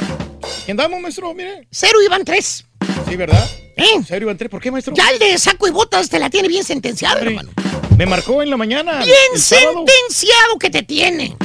¿Quién 0.65 0.77
damos, 0.77 0.99
maestro? 1.01 1.33
Mire. 1.33 1.67
Cero 1.71 2.01
iban 2.03 2.23
tres. 2.25 2.65
Sí, 3.07 3.15
¿verdad? 3.15 3.49
¿Eh? 3.77 4.03
¿Serio, 4.05 4.29
Andrés? 4.29 4.49
¿Por 4.49 4.61
qué, 4.61 4.71
maestro? 4.71 4.93
Ya 4.95 5.09
el 5.09 5.19
de 5.19 5.37
saco 5.37 5.67
y 5.67 5.71
botas 5.71 6.09
te 6.09 6.19
la 6.19 6.29
tiene 6.29 6.47
bien 6.47 6.63
sentenciada, 6.63 7.15
Hombre, 7.15 7.31
hermano. 7.31 7.51
Me 7.97 8.05
marcó 8.05 8.41
en 8.41 8.49
la 8.49 8.57
mañana. 8.57 8.99
Bien 9.03 9.15
sentenciado 9.35 10.57
que 10.59 10.69
te 10.69 10.83
tiene. 10.83 11.35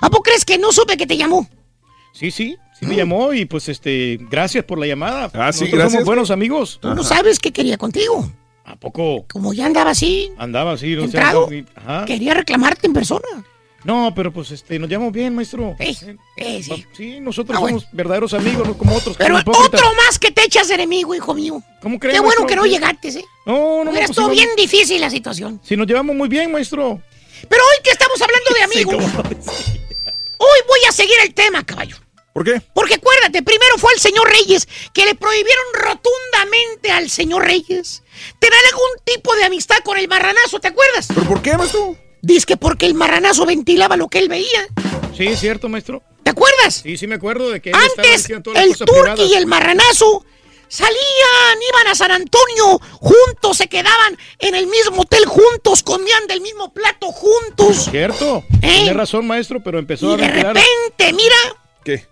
¿A 0.00 0.10
poco 0.10 0.24
crees 0.24 0.44
que 0.44 0.58
no 0.58 0.72
supe 0.72 0.96
que 0.96 1.06
te 1.06 1.16
llamó? 1.16 1.48
Sí, 2.12 2.30
sí. 2.30 2.56
Sí 2.78 2.86
me 2.86 2.96
llamó 2.96 3.34
y 3.34 3.44
pues 3.44 3.68
este, 3.68 4.18
gracias 4.30 4.64
por 4.64 4.78
la 4.78 4.86
llamada. 4.86 5.30
Ah, 5.34 5.52
sí, 5.52 5.64
Nosotros 5.64 5.70
gracias. 5.72 5.92
Somos 5.92 6.06
buenos 6.06 6.30
amigos. 6.30 6.78
Tú 6.80 6.94
no 6.94 7.02
sabes 7.04 7.38
qué 7.38 7.52
quería 7.52 7.76
contigo. 7.76 8.30
¿A 8.64 8.76
poco? 8.76 9.26
Como 9.30 9.52
ya 9.52 9.66
andaba 9.66 9.90
así, 9.90 10.32
Andaba 10.38 10.72
así, 10.72 10.94
no 10.94 11.02
sé. 11.02 11.06
¿Entrado? 11.08 11.48
Ajá. 11.74 12.04
quería 12.06 12.32
reclamarte 12.34 12.86
en 12.86 12.92
persona. 12.94 13.26
No, 13.84 14.12
pero 14.14 14.32
pues 14.32 14.50
este, 14.50 14.78
nos 14.78 14.90
llamamos 14.90 15.12
bien, 15.12 15.34
maestro. 15.34 15.74
Eh, 15.78 15.96
eh, 16.36 16.62
sí. 16.62 16.86
Sí, 16.94 17.20
nosotros 17.20 17.58
Ah, 17.58 17.66
somos 17.66 17.86
verdaderos 17.92 18.34
amigos, 18.34 18.66
no 18.68 18.76
como 18.76 18.94
otros. 18.94 19.16
que 19.16 19.24
Pero 19.24 19.36
otro 19.38 19.94
más 19.94 20.18
que 20.18 20.30
te 20.30 20.44
echas 20.44 20.68
enemigo, 20.70 21.14
hijo 21.14 21.32
mío. 21.34 21.62
¿Cómo 21.80 21.98
crees, 21.98 22.14
Qué 22.14 22.20
bueno 22.20 22.40
maestro? 22.40 22.46
que 22.46 22.56
no 22.56 22.66
llegaste, 22.66 23.08
¿eh? 23.08 23.24
No, 23.46 23.84
no, 23.84 23.90
estado 23.96 24.28
pues, 24.28 24.38
bien 24.38 24.50
si 24.56 24.62
difícil 24.62 25.00
la 25.00 25.08
situación. 25.08 25.60
Si 25.64 25.76
nos 25.76 25.86
llevamos 25.86 26.14
muy 26.14 26.28
bien, 26.28 26.52
maestro. 26.52 27.00
Pero 27.48 27.62
hoy 27.64 27.82
que 27.82 27.90
estamos 27.90 28.20
hablando 28.20 28.50
de 28.50 28.60
Sí, 28.72 28.82
amigos, 28.82 29.12
¿cómo? 29.16 29.28
hoy 30.38 30.58
voy 30.68 30.80
a 30.88 30.92
seguir 30.92 31.16
el 31.24 31.32
tema, 31.32 31.64
caballo. 31.64 31.96
¿Por 32.34 32.44
qué? 32.44 32.62
Porque 32.74 32.94
acuérdate, 32.94 33.42
primero 33.42 33.76
fue 33.78 33.92
el 33.94 34.00
señor 34.00 34.28
Reyes 34.30 34.68
que 34.92 35.04
le 35.04 35.14
prohibieron 35.14 35.64
rotundamente 35.74 36.90
al 36.92 37.10
señor 37.10 37.44
Reyes 37.44 38.02
tener 38.38 38.58
algún 38.72 39.04
tipo 39.04 39.34
de 39.34 39.44
amistad 39.44 39.78
con 39.84 39.98
el 39.98 40.06
marranazo, 40.06 40.60
¿te 40.60 40.68
acuerdas? 40.68 41.08
¿Pero 41.08 41.26
por 41.26 41.42
qué, 41.42 41.56
maestro? 41.56 41.96
Dice 42.22 42.46
que 42.46 42.56
porque 42.56 42.86
el 42.86 42.94
marranazo 42.94 43.46
ventilaba 43.46 43.96
lo 43.96 44.08
que 44.08 44.18
él 44.18 44.28
veía. 44.28 44.68
Sí, 45.16 45.26
es 45.26 45.40
cierto, 45.40 45.68
maestro. 45.68 46.02
¿Te 46.22 46.30
acuerdas? 46.30 46.80
Sí, 46.82 46.96
sí 46.96 47.06
me 47.06 47.14
acuerdo 47.14 47.50
de 47.50 47.60
que 47.60 47.70
él 47.70 47.76
Antes 47.76 48.28
todas 48.42 48.62
el 48.62 48.76
turqui 48.76 49.22
y 49.22 49.34
el 49.34 49.46
marranazo 49.46 50.24
salían, 50.68 51.58
iban 51.68 51.86
a 51.88 51.94
San 51.94 52.10
Antonio 52.12 52.78
juntos, 53.00 53.56
se 53.56 53.68
quedaban 53.68 54.16
en 54.38 54.54
el 54.54 54.66
mismo 54.66 55.02
hotel 55.02 55.26
juntos, 55.26 55.82
comían 55.82 56.26
del 56.28 56.40
mismo 56.40 56.72
plato 56.72 57.10
juntos. 57.10 57.88
Cierto. 57.90 58.44
¿Eh? 58.62 58.82
Tiene 58.82 58.92
razón, 58.94 59.26
maestro, 59.26 59.62
pero 59.62 59.78
empezó 59.78 60.10
Y 60.10 60.14
a 60.14 60.16
de 60.18 60.28
repente, 60.28 61.12
mira, 61.12 61.36
¿Qué? 61.84 62.06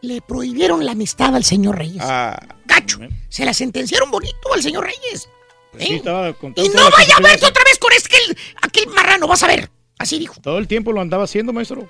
le 0.00 0.22
prohibieron 0.22 0.84
la 0.84 0.92
amistad 0.92 1.34
al 1.36 1.44
señor 1.44 1.76
Reyes. 1.78 2.02
Ah, 2.04 2.40
Gacho, 2.64 3.00
se 3.28 3.44
la 3.44 3.52
sentenciaron 3.52 4.10
bonito 4.10 4.54
al 4.54 4.62
señor 4.62 4.84
Reyes. 4.84 5.28
Pues 5.72 5.84
sí, 5.84 5.94
estaba 5.94 6.32
contando 6.32 6.70
Y 6.70 6.74
no 6.74 6.90
vaya 6.90 7.16
a 7.16 7.20
verse 7.20 7.46
otra 7.46 7.62
vez 7.64 7.78
con 7.78 7.90
aquel, 7.92 8.38
aquel 8.62 8.86
marrano, 8.88 9.26
vas 9.26 9.42
a 9.42 9.46
ver. 9.46 9.70
Así 9.98 10.18
dijo. 10.18 10.40
Todo 10.40 10.58
el 10.58 10.66
tiempo 10.66 10.92
lo 10.92 11.00
andaba 11.00 11.24
haciendo, 11.24 11.52
maestro. 11.52 11.88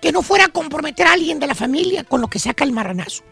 Que 0.00 0.12
no 0.12 0.22
fuera 0.22 0.46
a 0.46 0.48
comprometer 0.48 1.06
a 1.06 1.12
alguien 1.12 1.38
de 1.38 1.46
la 1.46 1.54
familia 1.54 2.04
con 2.04 2.20
lo 2.20 2.28
que 2.28 2.38
saca 2.38 2.64
el 2.64 2.72
marranazo. 2.72 3.22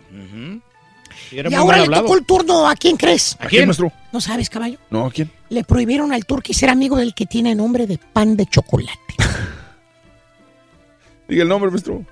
Y, 1.31 1.55
ahora 1.55 1.79
le 1.79 1.83
hablado. 1.85 2.05
tocó 2.05 2.17
el 2.17 2.25
turno 2.25 2.69
a 2.69 2.77
quién 2.77 2.97
crees. 2.97 3.37
¿a 3.39 3.47
quién, 3.47 3.67
maestro? 3.67 3.93
¿No 4.13 4.21
sabes, 4.21 4.49
caballo? 4.49 4.79
No, 4.91 5.07
¿a 5.07 5.11
quién? 5.11 5.31
Le 5.51 5.65
prohibieron 5.65 6.13
al 6.13 6.25
turqui 6.25 6.55
ser 6.55 6.71
amigo 6.71 6.97
del 6.97 7.15
que 7.15 7.27
tiene 7.27 7.55
nombre 7.55 7.87
de 7.87 7.99
pan 7.99 8.37
de 8.37 8.47
chocolate. 8.47 8.99
Diga 11.29 11.43
el 11.43 11.49
nombre, 11.49 11.71
maestro. 11.71 12.05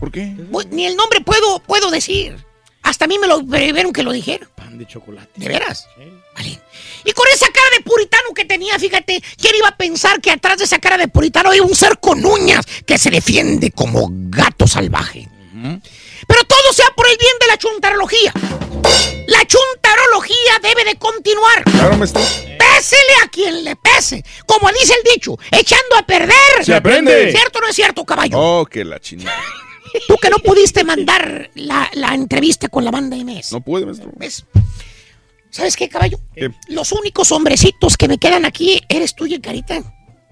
¿Por 0.00 0.10
qué? 0.10 0.34
Pues, 0.50 0.66
Ni 0.68 0.86
el 0.86 0.96
nombre 0.96 1.20
puedo, 1.20 1.60
puedo 1.60 1.90
decir. 1.90 2.36
Hasta 2.84 3.06
a 3.06 3.08
mí 3.08 3.18
me 3.18 3.26
lo 3.26 3.44
prohibieron 3.44 3.92
que 3.92 4.02
lo 4.02 4.12
dijera. 4.12 4.46
Pan 4.54 4.78
de 4.78 4.86
chocolate. 4.86 5.30
¿De 5.36 5.48
veras? 5.48 5.88
Vale. 6.34 6.60
Y 7.04 7.12
con 7.12 7.26
esa 7.34 7.46
cara 7.46 7.66
de 7.76 7.82
puritano 7.82 8.32
que 8.34 8.44
tenía, 8.44 8.78
fíjate, 8.78 9.22
¿quién 9.40 9.54
iba 9.56 9.68
a 9.68 9.76
pensar 9.76 10.20
que 10.20 10.30
atrás 10.30 10.58
de 10.58 10.64
esa 10.64 10.78
cara 10.78 10.98
de 10.98 11.08
puritano 11.08 11.50
hay 11.50 11.60
un 11.60 11.74
ser 11.74 11.98
con 11.98 12.24
uñas 12.24 12.64
que 12.86 12.98
se 12.98 13.10
defiende 13.10 13.70
como 13.70 14.08
gato 14.10 14.66
salvaje? 14.66 15.28
Pero 16.26 16.44
todo 16.44 16.72
sea 16.72 16.86
por 16.94 17.08
el 17.08 17.16
bien 17.16 17.32
de 17.40 17.46
la 17.46 17.56
chuntarología. 17.56 18.32
La 19.28 19.46
chuntarología 19.46 20.58
debe 20.62 20.84
de 20.84 20.96
continuar. 20.96 21.64
Claro, 21.64 21.96
maestro. 21.96 22.20
Pésele 22.22 23.14
a 23.24 23.28
quien 23.28 23.64
le 23.64 23.76
pese. 23.76 24.22
Como 24.46 24.68
dice 24.68 24.94
el 24.94 25.14
dicho, 25.14 25.38
echando 25.50 25.96
a 25.96 26.02
perder. 26.02 26.64
Se 26.64 26.74
aprende. 26.74 27.30
¿Cierto 27.30 27.60
o 27.60 27.62
no 27.62 27.68
es 27.68 27.76
cierto, 27.76 28.04
caballo? 28.04 28.38
Oh, 28.38 28.66
que 28.66 28.84
la 28.84 29.00
chinita. 29.00 29.32
Tú 30.08 30.16
que 30.16 30.30
no 30.30 30.38
pudiste 30.38 30.84
mandar 30.84 31.50
la, 31.54 31.88
la 31.94 32.14
entrevista 32.14 32.68
con 32.68 32.84
la 32.84 32.90
banda 32.90 33.16
MS. 33.16 33.52
No 33.52 33.60
puede, 33.60 33.86
maestro. 33.86 34.10
¿Ves? 34.16 34.44
¿Sabes 35.50 35.76
qué, 35.76 35.88
caballo? 35.88 36.18
¿Qué? 36.34 36.50
Los 36.68 36.90
únicos 36.92 37.30
hombrecitos 37.30 37.96
que 37.96 38.08
me 38.08 38.18
quedan 38.18 38.44
aquí 38.44 38.82
eres 38.88 39.14
tú 39.14 39.26
y 39.26 39.34
el 39.34 39.40
Carita. 39.40 39.80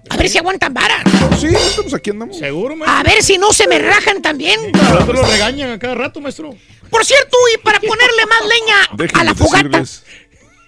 A 0.09 0.17
ver 0.17 0.27
si 0.27 0.37
aguantan 0.37 0.73
vara. 0.73 1.01
Sí, 1.39 1.47
estamos 1.47 1.93
aquí, 1.93 2.09
andamos. 2.09 2.37
Seguro, 2.37 2.75
maestro. 2.75 2.99
A 2.99 3.03
ver 3.03 3.23
si 3.23 3.37
no 3.37 3.53
se 3.53 3.67
me 3.67 3.79
rajan 3.79 4.21
también. 4.21 4.59
Nosotros 4.73 5.21
lo 5.21 5.25
regañan 5.25 5.71
a 5.71 5.79
cada 5.79 5.95
rato, 5.95 6.19
maestro. 6.19 6.53
Por 6.89 7.05
cierto, 7.05 7.37
y 7.55 7.57
para 7.59 7.79
ponerle 7.79 8.25
más 8.27 8.41
leña 8.45 9.09
a 9.19 9.23
la 9.23 9.33
fogata, 9.33 9.79
decirles. 9.79 10.03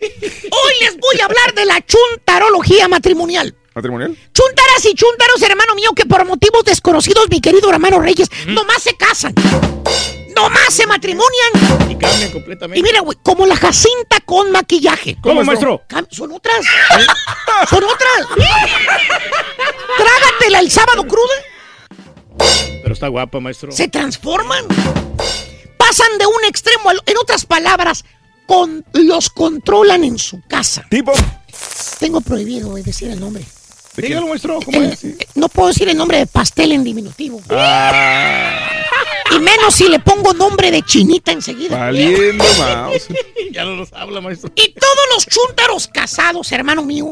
hoy 0.01 0.73
les 0.81 0.97
voy 0.97 1.19
a 1.21 1.25
hablar 1.25 1.53
de 1.53 1.65
la 1.65 1.85
chuntarología 1.85 2.87
matrimonial. 2.87 3.55
¿Matrimonial? 3.75 4.17
Chuntaras 4.33 4.85
y 4.85 4.93
chuntaros, 4.93 5.41
hermano 5.41 5.75
mío, 5.75 5.91
que 5.93 6.05
por 6.05 6.25
motivos 6.25 6.63
desconocidos, 6.63 7.25
mi 7.29 7.41
querido 7.41 7.69
hermano 7.69 7.99
Reyes, 7.99 8.29
nomás 8.47 8.81
se 8.81 8.95
casan. 8.95 9.35
Nomás 10.33 10.73
se 10.73 10.87
matrimonian. 10.87 11.89
Y 11.89 11.95
cambian 11.95 12.31
completamente. 12.31 12.79
Y 12.79 12.83
mira, 12.83 13.01
güey, 13.01 13.17
como 13.21 13.45
la 13.45 13.57
Jacinta 13.57 14.21
con 14.23 14.49
maquillaje. 14.51 15.17
¿Cómo, 15.21 15.43
maestro? 15.43 15.83
Son 16.09 16.31
otras. 16.31 16.65
Son 17.69 17.83
otras. 17.83 18.27
Trágatela 19.97 20.59
el 20.59 20.71
sábado 20.71 21.05
cruda. 21.05 21.35
Pero 22.81 22.93
está 22.93 23.09
guapa, 23.09 23.41
maestro. 23.41 23.73
Se 23.73 23.89
transforman. 23.89 24.65
Pasan 25.77 26.17
de 26.17 26.25
un 26.25 26.45
extremo 26.47 26.89
al 26.89 27.01
En 27.05 27.17
otras 27.17 27.45
palabras, 27.45 28.05
con, 28.45 28.85
los 28.93 29.29
controlan 29.29 30.05
en 30.05 30.17
su 30.17 30.41
casa. 30.47 30.85
¿Tipo? 30.89 31.11
Tengo 31.99 32.21
prohibido 32.21 32.69
güey, 32.69 32.83
decir 32.83 33.09
el 33.09 33.19
nombre. 33.19 33.45
Dígalo, 33.97 34.27
maestro. 34.27 34.59
¿Cómo 34.63 34.81
El- 34.81 34.91
es? 34.93 35.03
eh, 35.03 35.17
no 35.35 35.47
puedo 35.49 35.69
decir 35.69 35.87
el 35.89 35.97
nombre 35.97 36.17
de 36.19 36.27
pastel 36.27 36.71
en 36.71 36.83
diminutivo. 36.83 37.41
Ah, 37.49 38.69
Y 39.35 39.39
menos 39.39 39.73
si 39.75 39.87
le 39.89 39.99
pongo 39.99 40.33
nombre 40.33 40.71
de 40.71 40.81
chinita 40.83 41.31
enseguida. 41.31 41.77
Valiendo 41.77 42.43
ya 43.51 43.63
no 43.63 43.75
nos 43.75 43.91
habla, 43.93 44.21
maestro. 44.21 44.51
Y 44.55 44.73
todos 44.73 45.05
los 45.13 45.25
chúntaros 45.25 45.87
casados, 45.87 46.51
hermano 46.51 46.83
mío. 46.83 47.11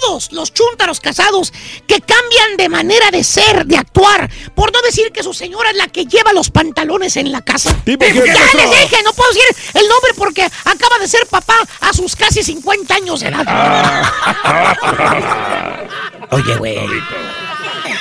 Todos 0.00 0.32
los 0.32 0.52
chúntaros 0.52 1.00
casados 1.00 1.52
que 1.86 2.00
cambian 2.00 2.56
de 2.56 2.68
manera 2.68 3.10
de 3.10 3.22
ser, 3.24 3.66
de 3.66 3.76
actuar, 3.76 4.30
por 4.54 4.72
no 4.72 4.80
decir 4.82 5.10
que 5.12 5.22
su 5.22 5.32
señora 5.34 5.70
es 5.70 5.76
la 5.76 5.88
que 5.88 6.06
lleva 6.06 6.32
los 6.32 6.50
pantalones 6.50 7.16
en 7.16 7.30
la 7.32 7.42
casa. 7.42 7.74
¿Tipo 7.84 8.04
ya 8.04 8.12
les 8.12 8.70
dije, 8.70 9.02
no 9.04 9.12
puedo 9.12 9.30
decir 9.32 9.44
el 9.74 9.88
nombre 9.88 10.12
porque 10.16 10.42
acaba 10.42 10.98
de 10.98 11.08
ser 11.08 11.26
papá 11.26 11.56
a 11.80 11.92
sus 11.92 12.16
casi 12.16 12.42
50 12.42 12.94
años 12.94 13.20
de 13.20 13.28
edad. 13.28 13.44
Ah. 13.46 14.10
Oye, 16.30 16.56
güey. 16.56 16.78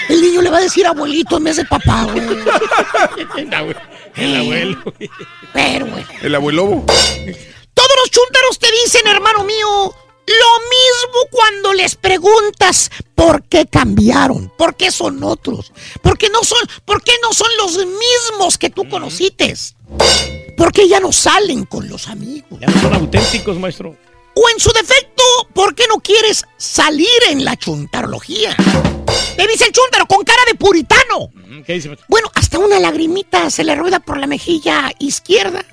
El 0.10 0.22
niño 0.22 0.42
le 0.42 0.50
va 0.50 0.58
a 0.58 0.62
decir 0.62 0.86
abuelito 0.88 1.38
en 1.38 1.44
vez 1.44 1.58
de 1.58 1.66
papá, 1.66 2.04
güey. 2.06 2.26
El 3.38 3.50
abue- 3.52 3.76
el 4.16 4.36
abuelo. 4.38 4.94
Pero, 5.54 5.86
güey. 5.86 6.06
El 6.22 6.36
abuelo. 6.36 6.84
Todos 7.74 7.92
los 8.02 8.12
chúntaros 8.12 8.60
te 8.60 8.68
dicen, 8.84 9.08
hermano 9.08 9.44
mío, 9.44 9.94
lo 10.30 10.60
mismo 10.70 11.20
cuando 11.32 11.74
les 11.74 11.96
preguntas 11.96 12.92
por 13.16 13.44
qué 13.44 13.66
cambiaron, 13.66 14.52
por 14.58 14.76
qué 14.76 14.92
son 14.92 15.24
otros, 15.24 15.74
por 16.02 16.18
qué 16.18 16.30
no 16.30 16.44
son, 16.44 16.60
por 16.86 17.04
qué 17.04 17.14
no 17.24 17.34
son 17.34 17.50
los 17.58 17.78
mismos 17.78 18.58
que 18.58 18.70
tú 18.70 18.88
conociste, 18.88 19.56
por 20.56 20.72
qué 20.72 20.88
ya 20.88 21.00
no 21.00 21.12
salen 21.12 21.66
con 21.66 21.90
los 21.90 22.08
amigos. 22.08 22.60
Ya 22.60 22.68
no 22.68 22.82
son 22.82 22.94
auténticos, 22.94 23.58
maestro. 23.58 23.96
O 24.36 24.50
en 24.54 24.60
su 24.60 24.72
defecto, 24.72 25.24
¿por 25.54 25.74
qué 25.74 25.86
no 25.88 25.98
quieres 25.98 26.46
salir 26.58 27.08
en 27.30 27.44
la 27.44 27.58
chuntarología? 27.58 28.56
Te 29.36 29.48
dice 29.48 29.66
el 29.66 29.72
chúntaro 29.72 30.06
con 30.06 30.24
cara 30.24 30.44
de 30.48 30.56
puritano. 30.56 31.30
Mm, 31.34 31.64
¿Qué 31.64 31.74
dice, 31.74 31.88
maestro? 31.90 32.06
Bueno, 32.08 32.30
hasta 32.36 32.60
una 32.60 32.80
lagrimita 32.80 33.50
se 33.50 33.64
le 33.64 33.76
rueda 33.76 34.00
por 34.00 34.18
la 34.18 34.28
mejilla 34.28 34.94
izquierda 35.00 35.66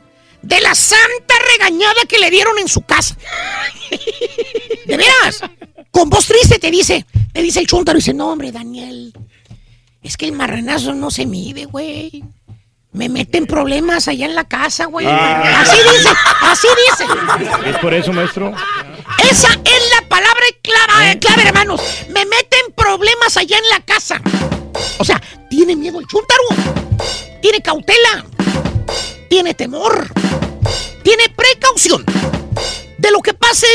de 0.46 0.60
la 0.60 0.74
santa 0.74 1.34
regañada 1.52 2.02
que 2.08 2.18
le 2.18 2.30
dieron 2.30 2.56
en 2.58 2.68
su 2.68 2.82
casa. 2.82 3.16
¿De 4.86 4.96
veras? 4.96 5.40
Con 5.90 6.08
voz 6.08 6.26
triste 6.26 6.58
te 6.58 6.70
dice, 6.70 7.04
te 7.32 7.42
dice 7.42 7.60
el 7.60 7.66
chúntaro 7.66 7.98
y 7.98 8.00
dice, 8.00 8.14
no, 8.14 8.30
hombre, 8.30 8.52
Daniel, 8.52 9.12
es 10.02 10.16
que 10.16 10.26
el 10.26 10.32
marranazo 10.32 10.94
no 10.94 11.10
se 11.10 11.26
mide, 11.26 11.64
güey. 11.64 12.22
Me 12.92 13.08
meten 13.08 13.46
problemas 13.46 14.06
allá 14.08 14.24
en 14.24 14.34
la 14.34 14.44
casa, 14.44 14.86
güey. 14.86 15.06
Ah. 15.06 15.60
Así 15.60 15.76
dice, 15.76 16.08
así 16.40 16.68
dice. 16.90 17.70
Es 17.70 17.76
por 17.78 17.92
eso, 17.92 18.12
maestro. 18.12 18.54
Esa 19.30 19.48
es 19.48 19.90
la 20.00 20.08
palabra 20.08 20.46
clave, 20.62 21.18
clave, 21.18 21.42
hermanos. 21.42 21.82
Me 22.08 22.24
meten 22.24 22.72
problemas 22.74 23.36
allá 23.36 23.58
en 23.58 23.68
la 23.68 23.80
casa. 23.80 24.22
O 24.98 25.04
sea, 25.04 25.20
tiene 25.50 25.76
miedo 25.76 25.98
el 25.98 26.06
chúntaro. 26.06 26.42
Tiene 27.42 27.60
cautela. 27.60 28.24
Tiene 29.28 29.54
temor. 29.54 30.08
Tiene 31.02 31.24
precaución. 31.36 32.04
De 32.98 33.10
lo 33.10 33.20
que 33.20 33.34
pase 33.34 33.66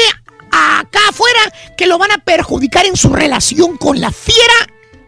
acá 0.52 1.00
afuera 1.10 1.40
que 1.78 1.86
lo 1.88 1.98
van 1.98 2.12
a 2.12 2.18
perjudicar 2.18 2.86
en 2.86 2.98
su 2.98 3.10
relación 3.14 3.78
con 3.78 4.02
la 4.02 4.12
fiera 4.12 4.54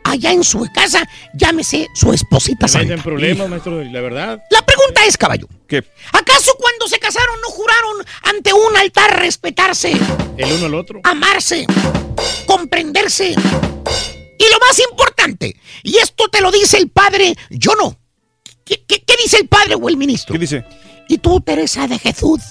allá 0.06 0.32
en 0.32 0.44
su 0.44 0.68
casa. 0.74 1.08
Llámese 1.34 1.88
su 1.96 2.14
esposita 2.14 2.68
santa. 2.68 2.98
problemas, 3.02 3.50
maestro, 3.50 3.84
la 3.84 4.02
verdad. 4.02 4.42
La 4.52 4.62
pregunta 4.66 5.06
es, 5.06 5.18
caballo. 5.18 5.48
¿Qué? 5.68 5.84
¿Acaso 6.12 6.56
cuando 6.60 6.88
se 6.88 7.00
casaron 7.00 7.36
no 7.42 7.48
juraron 7.50 8.06
ante 8.24 8.54
un 8.54 8.78
altar 8.78 9.20
respetarse, 9.20 9.92
El 10.38 10.52
uno 10.54 10.66
al 10.68 10.76
otro. 10.76 11.02
amarse, 11.04 11.66
comprenderse? 12.46 13.32
Y 13.32 14.52
lo 14.52 14.60
más 14.60 14.80
importante, 14.92 15.56
y 15.84 15.98
esto 15.98 16.28
te 16.28 16.42
lo 16.42 16.52
dice 16.52 16.78
el 16.78 16.90
padre, 16.90 17.36
yo 17.50 17.74
no. 17.76 17.98
¿Qué, 18.66 18.84
qué- 18.88 19.04
qué 19.06 19.14
dice 19.22 19.38
el 19.38 19.48
padre 19.48 19.76
o 19.76 19.90
el 19.90 19.98
ministro? 19.98 20.34
¿Qué 20.34 20.40
dice? 20.40 20.66
Y 21.10 21.18
tú, 21.18 21.40
Teresa 21.42 21.88
de 21.88 22.00
Jesús, 22.00 22.42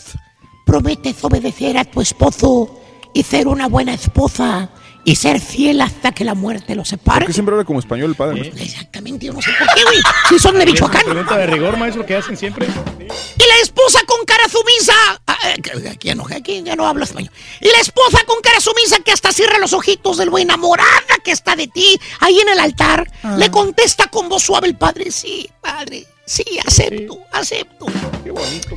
prometes 0.67 1.23
obedecer 1.25 1.79
a 1.79 1.85
tu 1.85 2.01
esposo 2.01 2.81
y 3.15 3.23
ser 3.23 3.49
una 3.49 3.69
buena 3.69 3.95
esposa 3.95 4.71
y 5.05 5.17
ser 5.17 5.41
fiel 5.41 5.81
hasta 5.81 6.13
que 6.13 6.25
la 6.25 6.35
muerte 6.35 6.75
los 6.75 6.89
¿Por 6.91 6.99
separe. 6.99 7.27
qué 7.27 7.33
siempre 7.33 7.55
habla 7.55 7.65
como 7.65 7.81
español 7.81 8.11
el 8.11 8.15
padre? 8.17 8.41
maestro? 8.41 8.63
Exactamente, 8.63 9.27
yo 9.27 9.33
no 9.33 9.43
sé 9.43 9.51
por 9.59 9.67
qué, 9.75 9.83
güey. 9.85 9.99
Si 10.29 10.39
son 10.39 10.59
de 10.59 10.67
Michoacán. 10.67 11.03
Pregunta 11.05 11.37
de 11.37 11.47
rigor, 11.49 11.77
maestro, 11.77 12.07
que 12.07 12.17
hacen 12.17 12.37
siempre. 12.37 12.67
Y 12.67 13.47
la 13.47 13.57
esposa 13.63 14.01
con 14.07 14.25
cara 14.25 14.45
sumisa. 14.49 14.95
ah, 15.27 15.39
eh, 15.49 15.89
Aquí 15.91 16.09
ya 16.09 16.15
no, 16.15 16.25
aquí 16.35 16.63
ya 16.63 16.77
no 16.77 16.87
hablo 16.87 17.05
español. 17.05 17.33
Y 17.61 17.67
la 17.69 17.79
esposa 17.81 18.21
con 18.27 18.41
cara 18.41 18.61
sumisa 18.61 18.99
que 19.01 19.11
hasta 19.13 19.33
cierra 19.33 19.59
los 19.59 19.73
ojitos 19.73 20.19
de 20.19 20.27
lo 20.27 20.39
enamorada 20.39 20.89
que 21.25 21.33
está 21.33 21.57
de 21.57 21.67
ti 21.67 21.99
ahí 22.21 22.39
en 22.41 22.49
el 22.51 22.59
altar. 22.61 23.11
Le 23.39 23.51
contesta 23.51 24.07
con 24.09 24.29
voz 24.29 24.43
suave 24.45 24.69
el 24.69 24.77
padre: 24.77 25.11
Sí, 25.11 25.49
padre. 25.61 26.07
Sí, 26.25 26.45
acepto, 26.65 27.19
acepto. 27.33 27.87
Qué 28.23 28.31
bonito, 28.31 28.69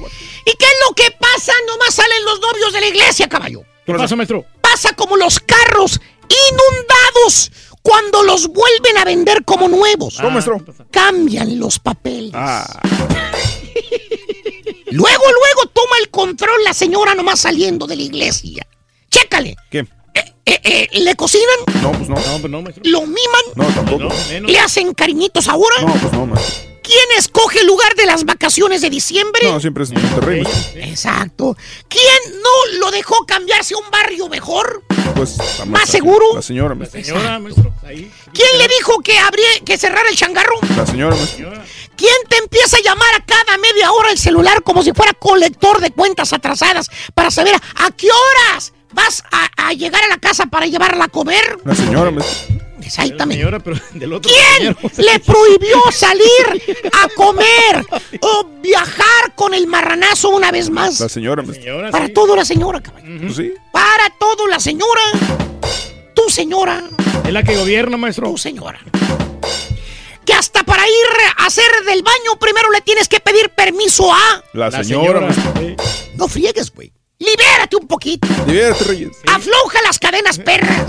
¿Y 0.46 0.52
qué 0.58 0.66
es 0.66 0.74
lo 0.90 0.96
que 0.96 1.12
pasa? 1.12 1.54
Nomás 1.68 1.94
salen 1.94 2.26
los 2.26 2.40
novios 2.42 2.74
de 2.74 2.82
la 2.82 2.88
iglesia, 2.88 3.30
caballo. 3.30 3.62
¿Qué 3.86 3.94
pasa, 3.94 4.16
maestro? 4.16 4.44
Pasa 4.62 4.94
como 4.94 5.16
los 5.16 5.40
carros 5.40 6.02
inundados 6.30 7.52
cuando 7.82 8.24
los 8.24 8.48
vuelven 8.48 8.98
a 8.98 9.06
vender 9.06 9.44
como 9.46 9.68
nuevos. 9.68 10.18
¿Cómo, 10.18 10.32
maestro? 10.32 10.64
Cambian 10.92 11.60
los 11.60 11.80
papeles. 11.80 12.32
Ah, 12.34 12.66
Luego, 14.92 15.24
luego 15.24 15.66
toma 15.74 15.98
el 16.00 16.10
control 16.10 16.64
la 16.64 16.74
señora 16.74 17.14
nomás 17.16 17.42
saliendo 17.42 17.86
de 17.86 17.98
la 17.98 18.04
iglesia. 18.04 18.66
Chécale. 19.10 19.56
¿qué? 19.70 19.86
Eh, 20.46 20.62
eh, 20.64 21.00
¿Le 21.00 21.16
cocinan? 21.16 21.60
No, 21.82 21.92
pues 21.92 22.08
no. 22.08 22.16
No, 22.16 22.40
pues 22.40 22.50
no, 22.52 22.62
maestro. 22.62 22.84
¿Lo 22.86 23.02
miman? 23.02 23.46
No, 23.56 23.66
tampoco. 23.66 24.04
No. 24.04 24.48
¿Le 24.48 24.60
hacen 24.60 24.94
cariñitos 24.94 25.48
ahora? 25.48 25.76
No, 25.82 25.94
pues 25.94 26.14
no, 26.14 26.26
maestro. 26.28 26.76
¿Quién 26.82 27.18
escoge 27.18 27.62
el 27.62 27.68
lugar 27.68 27.96
de 27.96 28.06
las 28.06 28.26
vacaciones 28.26 28.82
de 28.82 28.92
diciembre? 28.92 29.42
No, 29.44 29.60
siempre 29.60 29.84
es 29.84 29.92
Monterrey. 29.92 30.44
Exacto. 30.76 31.58
¿Quién 31.88 32.42
no 32.44 32.80
lo 32.80 32.92
dejó 32.92 33.26
cambiarse 33.26 33.74
a 33.74 33.78
un 33.78 33.90
barrio 33.90 34.30
mejor? 34.30 34.84
Pues, 35.14 35.38
la 35.60 35.66
¿Más 35.66 35.90
seguro? 35.90 36.26
La 36.36 36.42
señora, 36.42 36.76
maestro. 36.76 37.04
Señora, 37.04 37.40
maestro, 37.40 37.74
ahí. 37.84 38.12
¿Quién 38.34 38.58
le 38.58 38.68
dijo 38.68 39.00
que 39.02 39.18
habría 39.18 39.48
que 39.66 39.78
cerrar 39.78 40.06
el 40.10 40.16
changarro? 40.16 40.56
La 40.76 40.86
señora, 40.86 41.16
maestro. 41.16 41.52
¿Quién 41.96 42.16
te 42.28 42.38
empieza 42.38 42.78
a 42.78 42.82
llamar 42.82 43.16
a 43.16 43.26
cada 43.26 43.58
media 43.58 43.92
hora 43.92 44.12
el 44.12 44.18
celular 44.18 44.64
como 44.64 44.84
si 44.84 44.92
fuera 44.94 45.14
colector 45.14 45.80
de 45.80 45.92
cuentas 45.92 46.34
atrasadas 46.34 46.90
para 47.14 47.32
saber 47.32 47.56
a 47.56 47.92
qué 47.92 48.08
horas 48.12 48.74
vas 48.92 49.24
a, 49.32 49.50
a 49.68 49.74
llegar 49.74 50.04
a 50.04 50.08
la 50.08 50.18
casa 50.18 50.46
para 50.48 50.66
llevarla 50.66 51.06
a 51.06 51.08
comer? 51.10 51.58
La 51.64 51.76
señora, 51.76 52.12
maestro. 52.12 52.55
Exactamente. 52.86 53.36
Señora, 53.42 53.60
pero 53.60 53.78
del 53.94 54.14
otro 54.14 54.32
¿Quién 54.32 54.76
le 54.98 55.20
prohibió 55.20 55.82
salir 55.92 56.86
a 56.92 57.08
comer 57.16 57.86
o 58.22 58.46
viajar 58.62 59.34
con 59.36 59.54
el 59.54 59.68
marranazo 59.68 60.30
una 60.30 60.52
vez 60.52 60.70
más? 60.70 61.00
La 61.00 61.10
señora, 61.10 61.42
maestro. 61.44 61.64
Señora, 61.64 61.92
Para 61.92 62.08
sí. 62.08 62.14
todo 62.14 62.36
la 62.36 62.46
señora, 62.46 62.82
caballo. 62.82 63.06
Pues 63.22 63.36
sí. 63.36 63.54
Para 63.72 64.10
todo 64.20 64.48
la 64.48 64.60
señora. 64.60 65.02
Tu 66.14 66.30
señora. 66.30 66.84
Es 67.26 67.34
la 67.34 67.44
que 67.44 67.56
gobierna, 67.58 67.98
maestro. 67.98 68.30
Tu 68.32 68.38
señora. 68.38 68.80
Que 70.26 70.34
hasta 70.34 70.64
para 70.64 70.88
ir 70.88 70.94
a 71.38 71.46
hacer 71.46 71.66
del 71.86 72.02
baño 72.02 72.40
primero 72.40 72.72
le 72.72 72.82
tienes 72.82 73.08
que 73.08 73.20
pedir 73.20 73.50
permiso 73.52 74.12
a... 74.12 74.44
La, 74.54 74.70
La 74.72 74.84
señora. 74.84 75.32
Sí. 75.34 75.76
No 76.16 76.28
friegues, 76.28 76.72
güey. 76.74 76.92
Libérate 77.20 77.76
un 77.76 77.88
poquito. 77.88 78.28
Libérate, 78.48 78.84
Reyes. 78.86 79.12
Afloja 79.28 79.82
las 79.84 80.00
cadenas 80.00 80.40
perras. 80.40 80.84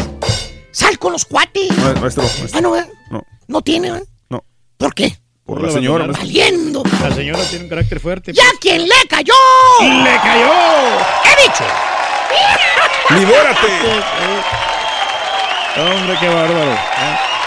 Sal 0.76 0.98
con 0.98 1.12
los 1.12 1.24
cuates. 1.24 1.70
Ma- 1.78 1.94
Maestro, 2.00 2.22
Ah, 2.24 2.28
maestro. 2.38 2.60
no, 2.60 2.76
¿eh? 2.76 2.84
No, 3.10 3.22
No 3.48 3.62
tiene, 3.62 3.88
¿eh? 3.88 4.02
no. 4.28 4.44
¿Por 4.76 4.92
qué? 4.94 5.16
Por 5.46 5.56
No 5.56 5.62
la 5.62 5.68
la 5.68 5.74
señora. 5.74 6.06
Valiendo. 6.06 6.82
La 7.00 7.14
señora 7.14 7.42
tiene 7.44 7.64
un 7.64 7.70
carácter 7.70 7.98
fuerte. 7.98 8.34
¡Ya 8.34 8.42
quien 8.60 8.82
le 8.82 8.94
cayó! 9.08 9.32
¡Le 9.80 10.16
cayó! 10.16 10.52
¡He 11.24 11.42
dicho! 11.44 11.64
¡Libérate! 13.08 13.66
Hombre, 15.78 16.16
qué 16.20 16.28
bárbaro. 16.28 16.76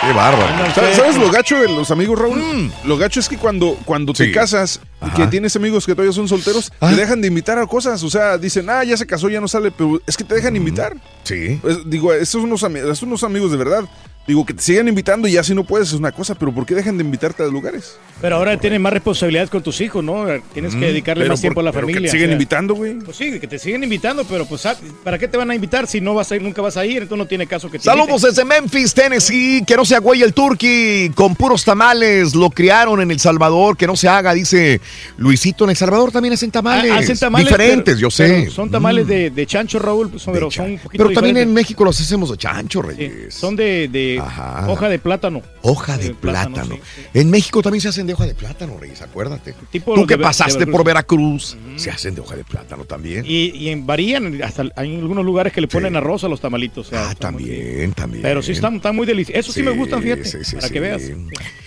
Qué 0.02 0.14
bárbaro. 0.14 0.74
¿Sabes, 0.74 1.18
lo 1.18 1.30
gacho 1.30 1.60
de 1.60 1.68
los 1.68 1.92
amigos, 1.92 2.18
Raúl? 2.18 2.72
Lo 2.86 2.98
gacho 2.98 3.20
es 3.20 3.28
que 3.28 3.38
cuando, 3.38 3.78
cuando 3.84 4.14
te 4.14 4.32
casas 4.32 4.80
y 5.06 5.10
que 5.12 5.28
tienes 5.28 5.56
amigos 5.58 5.86
que 5.86 5.94
todavía 5.94 6.14
son 6.14 6.28
solteros, 6.28 6.72
Ah. 6.80 6.90
te 6.90 6.96
dejan 6.96 7.20
de 7.22 7.28
invitar 7.28 7.58
a 7.60 7.68
cosas. 7.68 8.02
O 8.04 8.10
sea, 8.10 8.38
dicen, 8.38 8.70
ah, 8.70 8.84
ya 8.84 8.96
se 8.96 9.06
casó, 9.06 9.30
ya 9.30 9.42
no 9.42 9.48
sale, 9.48 9.72
pero 9.72 10.02
es 10.08 10.16
que 10.16 10.24
te 10.24 10.36
dejan 10.36 10.56
invitar. 10.56 10.96
Sí. 11.24 11.60
Pues, 11.62 11.80
digo, 11.86 12.14
estos 12.14 12.42
son 12.42 12.44
unos, 12.46 12.62
son 12.98 13.10
unos 13.10 13.24
amigos 13.24 13.52
de 13.52 13.58
verdad. 13.58 13.84
Digo, 14.30 14.46
que 14.46 14.54
te 14.54 14.62
sigan 14.62 14.88
invitando 14.88 15.28
y 15.28 15.32
ya 15.32 15.44
si 15.44 15.56
no 15.56 15.64
puedes 15.64 15.88
es 15.88 15.96
una 15.96 16.12
cosa, 16.12 16.36
pero 16.36 16.52
¿por 16.54 16.64
qué 16.64 16.76
dejan 16.76 17.00
de 17.00 17.04
invitarte 17.04 17.42
a 17.42 17.48
lugares? 17.48 17.98
Pero 18.22 18.36
ahora 18.36 18.58
tienes 18.60 18.80
más 18.80 18.94
responsabilidades 18.94 19.50
con 19.50 19.64
tus 19.64 19.82
hijos, 19.82 20.04
¿no? 20.04 20.26
Tienes 20.54 20.76
que 20.76 20.86
dedicarle 20.86 21.28
más 21.28 21.42
tiempo 21.42 21.62
a 21.62 21.64
la 21.64 21.72
pero 21.72 21.88
que 21.88 21.94
familia. 21.94 22.12
te 22.12 22.16
siguen 22.16 22.28
o 22.28 22.30
sea. 22.30 22.34
invitando, 22.36 22.76
güey. 22.76 22.94
Pues 23.00 23.18
sí, 23.18 23.40
que 23.40 23.48
te 23.48 23.58
siguen 23.58 23.84
invitando, 23.84 24.24
pero 24.26 24.46
pues 24.46 24.68
ah, 24.68 24.78
¿para 25.04 25.18
qué 25.18 25.28
te 25.28 25.36
van 25.36 25.50
a 25.50 25.56
invitar 25.56 25.88
si 25.88 26.00
no 26.00 26.14
vas 26.14 26.32
a 26.32 26.36
ir, 26.36 26.44
nunca 26.44 26.62
vas 26.62 26.78
a 26.78 26.86
ir? 26.86 27.02
Entonces 27.02 27.18
no 27.18 27.26
tiene 27.26 27.48
caso 27.48 27.72
que 27.72 27.80
te 27.80 27.86
Saludos 27.86 28.10
inviten. 28.22 28.30
desde 28.30 28.46
Memphis, 28.46 28.94
Tennessee. 28.94 29.64
Que 29.66 29.76
no 29.76 29.84
se 29.84 29.96
agüey 29.96 30.22
el 30.22 30.32
turqui 30.34 31.10
con 31.16 31.34
puros 31.36 31.66
tamales. 31.66 32.36
Lo 32.36 32.52
criaron 32.52 33.02
en 33.02 33.10
El 33.10 33.20
Salvador. 33.20 33.78
Que 33.78 33.88
no 33.88 33.96
se 33.96 34.08
haga, 34.08 34.36
dice 34.36 34.80
Luisito. 35.18 35.64
En 35.64 35.72
El 35.72 35.76
Salvador 35.76 36.12
también 36.12 36.36
hacen 36.36 36.52
tamales. 36.52 36.92
Ah, 36.92 36.98
hacen 37.00 37.18
tamales, 37.18 37.48
Diferentes, 37.48 37.96
pero- 37.96 38.00
yo 38.00 38.12
sé. 38.12 38.50
Son 38.52 38.70
tamales 38.70 39.06
Mm. 39.06 39.10
de, 39.10 39.30
de 39.32 39.46
chancho, 39.48 39.80
Raúl, 39.80 40.10
pues, 40.12 40.24
pero 40.32 40.52
son 40.52 40.72
un 40.74 40.78
poquito 40.78 41.04
Pero 41.04 41.16
también 41.16 41.38
en. 41.38 41.52
México 41.52 41.84
los 41.84 42.00
hacemos 42.00 42.30
de 42.30 42.38
chancho, 42.38 42.82
Sí, 42.84 42.88
Reyes. 42.90 43.34
son 43.34 43.56
de, 43.56 43.88
de 43.88 44.19
Ajá. 44.22 44.70
hoja 44.70 44.90
de 44.90 45.00
plátano. 45.00 45.42
Hoja 45.62 45.98
de 45.98 46.10
De 46.10 46.14
plátano, 46.16 46.56
plátano. 46.56 46.76
sí, 46.76 46.82
sí. 47.14 47.20
En 47.20 47.30
México 47.30 47.62
también 47.62 47.82
se 47.82 47.88
hacen 47.90 48.08
de 48.08 48.14
hoja 48.14 48.26
de 48.26 48.36
plátano, 48.36 48.78
Reyes, 48.80 49.02
acuérdate. 49.02 49.54
Tipo 49.72 49.94
Tú 49.96 50.06
que 50.08 50.18
de 50.18 50.24
pasaste 50.24 50.66
de 50.66 50.72
por 50.72 50.84
Veracruz. 50.84 51.58
Se 51.76 51.90
hacen 51.92 52.16
de 52.16 52.22
hoja 52.22 52.36
de 52.36 52.44
plátano 52.44 52.86
también. 52.86 53.24
Y, 53.26 53.50
y 53.56 53.70
en- 53.70 53.86
varían, 53.86 54.42
hasta 54.44 54.66
hay 54.76 54.96
algunos 54.96 55.26
lugares 55.26 55.52
que 55.54 55.62
le 55.62 55.68
ponen 55.68 55.94
Sí. 55.94 55.98
arroz 55.98 56.24
a 56.24 56.28
los 56.30 56.40
tamalitos. 56.42 56.88
o 56.88 56.90
sea, 56.92 57.10
ah, 57.10 57.16
también, 57.16 57.92
también. 57.94 58.22
Pero 58.24 58.42
sí 58.42 58.52
están, 58.54 58.76
están 58.76 58.96
muy 58.96 59.06
deliciosos. 59.06 59.40
Eso 59.46 59.52
sí, 59.54 59.64
me 59.64 59.72
gustan, 59.72 60.02
fíjate, 60.02 60.26
sí, 60.26 60.38
sí, 60.44 60.56
para 60.56 60.70
que 60.70 60.80
veas. 60.80 61.02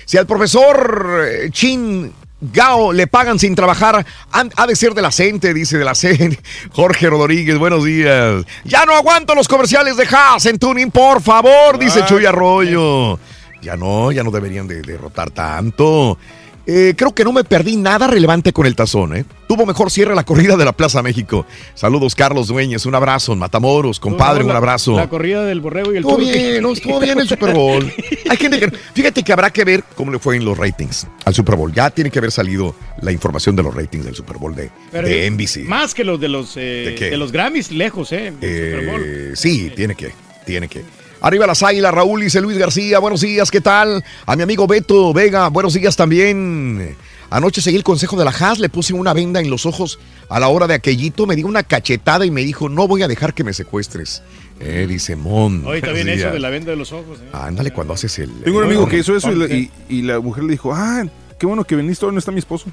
Si 0.04 0.16
al 0.18 0.26
profesor 0.26 1.24
eh, 1.28 1.48
Chin 1.50 2.12
Gao 2.42 2.92
le 2.92 3.06
pagan 3.06 3.38
sin 3.38 3.54
trabajar, 3.54 4.04
ha 4.32 4.66
de 4.66 4.74
ser 4.74 4.94
de 4.94 5.02
la 5.02 5.12
CENTE, 5.12 5.54
dice 5.54 5.78
de 5.78 5.84
la 5.84 5.94
CENTE. 5.94 6.40
Jorge 6.72 7.08
Rodríguez, 7.08 7.56
buenos 7.56 7.84
días. 7.84 8.44
Ya 8.64 8.84
no 8.84 8.96
aguanto 8.96 9.36
los 9.36 9.46
comerciales 9.46 9.96
de 9.96 10.04
Haas 10.10 10.46
en 10.46 10.58
Tuning, 10.58 10.90
por 10.90 11.22
favor, 11.22 11.78
dice. 11.78 12.04
Chuy 12.04 12.26
Arroyo. 12.26 13.20
Ya 13.62 13.76
no, 13.76 14.10
ya 14.10 14.24
no 14.24 14.32
deberían 14.32 14.66
de 14.66 14.82
derrotar 14.82 15.30
tanto. 15.30 16.18
Eh, 16.66 16.94
creo 16.96 17.12
que 17.12 17.24
no 17.24 17.32
me 17.32 17.42
perdí 17.42 17.76
nada 17.76 18.06
relevante 18.06 18.52
con 18.52 18.66
el 18.66 18.76
tazón, 18.76 19.16
¿eh? 19.16 19.24
Tuvo 19.48 19.66
mejor 19.66 19.90
cierre 19.90 20.14
la 20.14 20.24
corrida 20.24 20.56
de 20.56 20.64
la 20.64 20.72
Plaza 20.72 21.02
México. 21.02 21.44
Saludos, 21.74 22.14
Carlos 22.14 22.46
Dueñez. 22.48 22.86
Un 22.86 22.94
abrazo 22.94 23.32
en 23.32 23.40
Matamoros, 23.40 23.98
compadre, 23.98 24.40
No, 24.40 24.46
un 24.46 24.52
la- 24.52 24.58
abrazo. 24.58 24.96
La 24.96 25.08
corrida 25.08 25.44
del 25.44 25.60
borrego 25.60 25.92
y 25.92 25.96
el 25.96 26.04
Estuvo 26.04 26.16
bien, 26.18 26.62
no, 26.62 26.72
estuvo 26.72 27.00
bien 27.00 27.18
el 27.18 27.28
Super 27.28 27.52
Bowl. 27.52 27.92
Hay 28.30 28.36
gente 28.36 28.60
que- 28.60 28.70
fíjate 28.94 29.22
que 29.22 29.32
habrá 29.32 29.50
que 29.50 29.64
ver 29.64 29.82
cómo 29.96 30.12
le 30.12 30.18
fue 30.18 30.36
en 30.36 30.44
los 30.44 30.56
ratings 30.56 31.06
al 31.24 31.34
Super 31.34 31.56
Bowl. 31.56 31.72
Ya 31.72 31.90
tiene 31.90 32.10
que 32.10 32.18
haber 32.20 32.30
salido 32.32 32.74
la 33.00 33.10
información 33.12 33.56
de 33.56 33.62
los 33.64 33.74
ratings 33.74 34.04
del 34.04 34.14
Super 34.14 34.38
Bowl 34.38 34.54
de, 34.54 34.70
de 34.92 35.26
NBC. 35.30 35.64
Más 35.68 35.94
que 35.94 36.04
los 36.04 36.20
de 36.20 36.28
los, 36.28 36.56
eh, 36.56 36.96
¿De 36.98 37.16
los 37.16 37.32
Grammys, 37.32 37.72
lejos, 37.72 38.12
¿eh? 38.12 38.32
del 38.40 38.70
Super 38.72 38.86
Bowl. 38.90 39.02
Eh, 39.04 39.32
sí, 39.34 39.72
tiene 39.74 39.94
que, 39.96 40.12
tiene 40.46 40.68
que. 40.68 40.82
Arriba 41.24 41.46
las 41.46 41.62
águilas, 41.62 41.94
Raúl, 41.94 42.20
dice 42.20 42.40
Luis 42.40 42.58
García. 42.58 42.98
Buenos 42.98 43.20
días, 43.20 43.50
¿qué 43.52 43.60
tal? 43.60 44.02
A 44.26 44.34
mi 44.34 44.42
amigo 44.42 44.66
Beto 44.66 45.12
Vega, 45.12 45.46
buenos 45.48 45.72
días 45.74 45.94
también. 45.94 46.96
Anoche 47.30 47.60
seguí 47.62 47.76
el 47.76 47.84
consejo 47.84 48.16
de 48.18 48.24
la 48.24 48.32
Haas, 48.32 48.58
le 48.58 48.68
puse 48.68 48.92
una 48.92 49.12
venda 49.12 49.38
en 49.40 49.48
los 49.48 49.64
ojos 49.64 50.00
a 50.28 50.40
la 50.40 50.48
hora 50.48 50.66
de 50.66 50.74
aquellito, 50.74 51.24
me 51.26 51.36
dio 51.36 51.46
una 51.46 51.62
cachetada 51.62 52.26
y 52.26 52.30
me 52.32 52.42
dijo, 52.42 52.68
no 52.68 52.88
voy 52.88 53.02
a 53.02 53.08
dejar 53.08 53.34
que 53.34 53.44
me 53.44 53.52
secuestres. 53.52 54.22
Eh, 54.58 54.84
dice 54.88 55.14
Mon. 55.14 55.64
Hoy 55.64 55.76
está 55.78 55.92
bien 55.92 56.08
eso 56.08 56.30
de 56.30 56.40
la 56.40 56.50
venda 56.50 56.72
de 56.72 56.76
los 56.76 56.92
ojos. 56.92 57.18
¿eh? 57.20 57.28
Ándale, 57.32 57.70
cuando 57.72 57.94
haces 57.94 58.18
el... 58.18 58.30
Tengo 58.42 58.58
un 58.58 58.64
amigo 58.64 58.88
que 58.88 58.98
hizo 58.98 59.16
eso 59.16 59.30
y 59.30 59.36
la, 59.36 59.46
y- 59.46 59.70
y 59.88 60.02
la 60.02 60.18
mujer 60.18 60.42
le 60.44 60.50
dijo, 60.52 60.74
ah, 60.74 61.04
qué 61.38 61.46
bueno 61.46 61.62
que 61.64 61.76
viniste, 61.76 62.04
hoy 62.04 62.12
no 62.12 62.18
está 62.18 62.32
mi 62.32 62.40
esposo. 62.40 62.66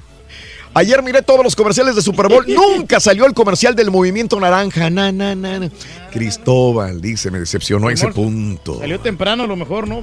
Ayer 0.72 1.02
miré 1.02 1.22
todos 1.22 1.42
los 1.42 1.56
comerciales 1.56 1.96
de 1.96 2.02
Super 2.02 2.28
Bowl. 2.28 2.44
Nunca 2.46 3.00
salió 3.00 3.26
el 3.26 3.34
comercial 3.34 3.74
del 3.74 3.90
Movimiento 3.90 4.38
Naranja. 4.38 4.88
Na, 4.88 5.10
na, 5.10 5.34
na. 5.34 5.68
Cristóbal, 6.12 7.00
dice, 7.00 7.30
me 7.30 7.40
decepcionó 7.40 7.90
ese 7.90 8.08
punto. 8.08 8.78
Salió 8.78 9.00
temprano 9.00 9.42
a 9.42 9.46
lo 9.46 9.56
mejor, 9.56 9.88
¿no? 9.88 10.00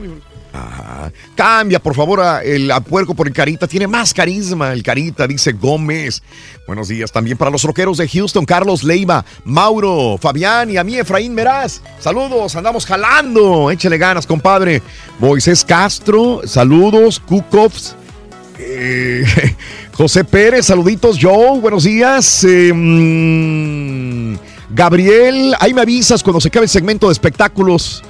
Ajá. 0.53 1.11
Cambia, 1.35 1.79
por 1.79 1.95
favor, 1.95 2.19
a 2.19 2.43
el 2.43 2.69
a 2.71 2.81
puerco 2.81 3.13
por 3.13 3.27
el 3.27 3.33
Carita. 3.33 3.67
Tiene 3.67 3.87
más 3.87 4.13
carisma 4.13 4.73
el 4.73 4.83
Carita, 4.83 5.25
dice 5.25 5.53
Gómez. 5.53 6.21
Buenos 6.65 6.89
días 6.89 7.11
también 7.11 7.37
para 7.37 7.51
los 7.51 7.63
roqueros 7.63 7.97
de 7.97 8.07
Houston, 8.07 8.43
Carlos 8.45 8.83
Leiva, 8.83 9.23
Mauro, 9.45 10.17
Fabián 10.19 10.69
y 10.69 10.77
a 10.77 10.83
mí, 10.83 10.97
Efraín 10.97 11.33
Meraz. 11.33 11.81
Saludos, 11.99 12.55
andamos 12.55 12.85
jalando. 12.85 13.71
Échele 13.71 13.97
ganas, 13.97 14.27
compadre. 14.27 14.81
Moisés 15.19 15.63
Castro, 15.63 16.41
saludos. 16.45 17.19
Kukovs. 17.19 17.95
Eh, 18.59 19.23
José 19.93 20.23
Pérez, 20.23 20.65
saluditos. 20.65 21.17
Joe, 21.21 21.59
buenos 21.59 21.83
días. 21.83 22.43
Eh, 22.43 22.71
mm, 22.73 24.35
Gabriel, 24.69 25.55
ahí 25.59 25.73
me 25.73 25.81
avisas 25.81 26.23
cuando 26.23 26.41
se 26.41 26.49
acabe 26.49 26.65
el 26.65 26.69
segmento 26.69 27.07
de 27.07 27.13
espectáculos. 27.13 28.03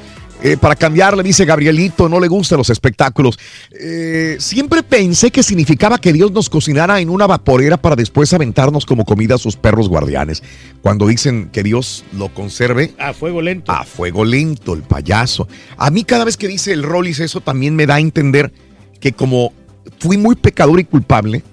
Eh, 0.43 0.55
para 0.55 0.75
cambiarle, 0.75 1.23
dice 1.23 1.45
Gabrielito, 1.45 2.07
no 2.07 2.19
le 2.19 2.27
gustan 2.27 2.59
los 2.59 2.69
espectáculos. 2.69 3.39
Eh, 3.71 4.37
siempre 4.39 4.83
pensé 4.83 5.31
que 5.31 5.41
significaba 5.41 5.97
que 5.97 6.13
Dios 6.13 6.31
nos 6.31 6.47
cocinara 6.47 6.99
en 6.99 7.09
una 7.09 7.25
vaporera 7.25 7.77
para 7.77 7.95
después 7.95 8.31
aventarnos 8.33 8.85
como 8.85 9.03
comida 9.03 9.35
a 9.35 9.39
sus 9.39 9.55
perros 9.55 9.89
guardianes. 9.89 10.43
Cuando 10.83 11.07
dicen 11.07 11.49
que 11.51 11.63
Dios 11.63 12.05
lo 12.13 12.31
conserve 12.35 12.93
A 12.99 13.13
fuego 13.13 13.41
lento. 13.41 13.71
a 13.71 13.83
fuego 13.83 14.23
lento, 14.25 14.75
el 14.75 14.83
payaso. 14.83 15.47
A 15.75 15.89
mí 15.89 16.03
cada 16.03 16.23
vez 16.23 16.37
que 16.37 16.47
dice 16.47 16.71
el 16.71 16.83
Rollis 16.83 17.19
eso 17.19 17.41
también 17.41 17.75
me 17.75 17.87
da 17.87 17.95
a 17.95 17.99
entender 17.99 18.53
que 18.99 19.13
como 19.13 19.53
fui 19.99 20.17
muy 20.17 20.35
pecador 20.35 20.79
y 20.79 20.83
culpable, 20.85 21.43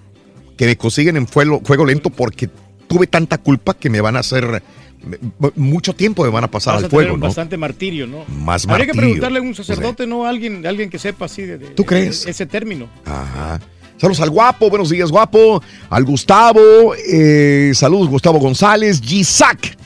que 0.56 0.66
me 0.66 0.76
consiguen 0.76 1.16
en 1.16 1.26
fuego, 1.26 1.60
fuego 1.64 1.84
lento 1.84 2.10
porque 2.10 2.48
tuve 2.86 3.06
tanta 3.06 3.38
culpa 3.38 3.74
que 3.74 3.90
me 3.90 4.00
van 4.00 4.16
a 4.16 4.20
hacer 4.20 4.62
mucho 5.56 5.92
tiempo 5.92 6.24
me 6.24 6.30
van 6.30 6.44
a 6.44 6.50
pasar 6.50 6.74
Vas 6.74 6.82
al 6.82 6.86
a 6.86 6.88
tener 6.88 7.04
fuego, 7.06 7.16
¿no? 7.18 7.26
bastante 7.26 7.56
martirio, 7.58 8.06
¿no? 8.06 8.24
Más 8.28 8.66
Habría 8.66 8.86
que 8.86 8.94
preguntarle 8.94 9.38
a 9.38 9.42
un 9.42 9.54
sacerdote, 9.54 10.06
¿no? 10.06 10.24
A 10.24 10.30
alguien, 10.30 10.64
a 10.64 10.70
alguien 10.70 10.88
que 10.88 10.98
sepa 10.98 11.26
así 11.26 11.42
de, 11.42 11.58
de- 11.58 11.66
¿Tú 11.68 11.84
crees? 11.84 12.24
de 12.24 12.30
ese 12.30 12.46
término. 12.46 12.88
Ajá. 13.04 13.60
Saludos 13.98 14.20
al 14.20 14.30
guapo, 14.30 14.70
buenos 14.70 14.88
días, 14.90 15.10
guapo. 15.10 15.62
Al 15.90 16.04
Gustavo, 16.04 16.94
eh, 16.94 17.72
saludos, 17.74 18.08
Gustavo 18.08 18.38
González, 18.38 19.00
Gisac. 19.00 19.76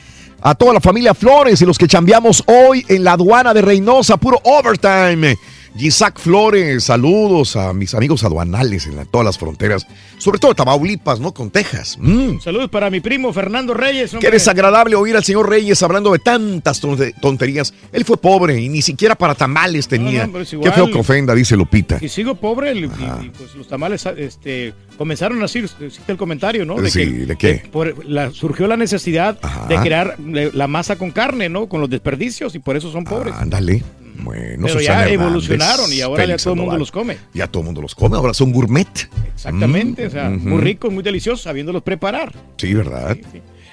A 0.41 0.55
toda 0.55 0.73
la 0.73 0.79
familia 0.79 1.13
Flores 1.13 1.61
y 1.61 1.65
los 1.65 1.77
que 1.77 1.85
chambeamos 1.85 2.41
hoy 2.47 2.85
en 2.87 3.03
la 3.03 3.11
aduana 3.13 3.53
de 3.53 3.61
Reynosa, 3.61 4.15
puro 4.15 4.39
overtime. 4.45 5.35
Gisac 5.79 6.19
Flores, 6.19 6.83
saludos 6.83 7.55
a 7.55 7.71
mis 7.71 7.93
amigos 7.93 8.25
aduanales 8.25 8.85
en 8.85 8.97
la- 8.97 9.05
todas 9.05 9.23
las 9.23 9.37
fronteras, 9.37 9.87
sobre 10.17 10.37
todo 10.37 10.53
Tamaulipas, 10.53 11.21
¿no? 11.21 11.33
Con 11.33 11.49
Texas. 11.49 11.97
Mm. 11.97 12.39
Saludos 12.43 12.69
para 12.69 12.89
mi 12.89 12.99
primo 12.99 13.31
Fernando 13.31 13.73
Reyes. 13.73 14.11
Qué 14.19 14.29
desagradable 14.29 14.95
oír 14.97 15.15
al 15.15 15.23
señor 15.23 15.49
Reyes 15.49 15.81
hablando 15.81 16.11
de 16.11 16.19
tantas 16.19 16.81
tonte- 16.81 17.13
tonterías. 17.21 17.73
Él 17.93 18.03
fue 18.03 18.17
pobre 18.17 18.59
y 18.59 18.67
ni 18.67 18.81
siquiera 18.81 19.15
para 19.15 19.35
tamales 19.35 19.87
tenía. 19.87 20.27
no, 20.27 20.39
es 20.41 20.49
Qué 20.49 20.71
feo 20.71 20.87
que 20.91 20.97
ofenda, 20.99 21.33
dice 21.33 21.55
Lupita. 21.55 21.97
Y 22.01 22.09
sigo 22.09 22.35
pobre, 22.35 22.71
el- 22.71 22.79
y, 22.85 22.87
y, 23.25 23.29
pues 23.37 23.55
los 23.55 23.67
tamales 23.69 24.05
este, 24.17 24.73
comenzaron 24.97 25.37
a 25.39 25.43
decir, 25.43 25.69
el 26.09 26.17
comentario, 26.17 26.65
¿no? 26.65 26.75
Sí, 26.89 27.05
¿de 27.05 27.37
qué? 27.37 27.63
por 27.71 28.05
la- 28.05 28.31
surgió 28.31 28.67
la 28.67 28.75
necesidad 28.75 29.39
de 29.69 29.77
crear 29.77 30.17
la 30.19 30.67
masa 30.67 30.97
con 30.97 31.11
carne, 31.11 31.47
¿no? 31.47 31.67
Con 31.69 31.79
los 31.79 31.89
desperdicios 31.89 32.53
y 32.55 32.59
por 32.59 32.75
eso 32.75 32.91
son 32.91 33.05
pobres. 33.05 33.33
Ándale. 33.37 33.81
Bueno, 34.19 34.65
Pero 34.67 34.79
Susana 34.79 34.81
ya 34.83 34.93
Hernández, 35.03 35.13
evolucionaron 35.21 35.93
y 35.93 36.01
ahora 36.01 36.25
ya 36.25 36.37
todo 36.37 36.53
el 36.53 36.59
mundo 36.59 36.77
los 36.77 36.91
come. 36.91 37.17
Ya 37.33 37.47
todo 37.47 37.61
el 37.61 37.65
mundo 37.65 37.81
los 37.81 37.95
come, 37.95 38.17
ahora 38.17 38.33
son 38.33 38.51
gourmet. 38.51 38.87
Exactamente, 39.33 40.03
Mm, 40.03 40.07
o 40.07 40.11
sea, 40.11 40.29
ujú. 40.29 40.49
muy 40.49 40.61
ricos, 40.61 40.91
muy 40.93 41.03
deliciosos, 41.03 41.41
sabiéndolos 41.41 41.83
preparar. 41.83 42.33
Sí, 42.57 42.73
¿verdad? 42.73 43.17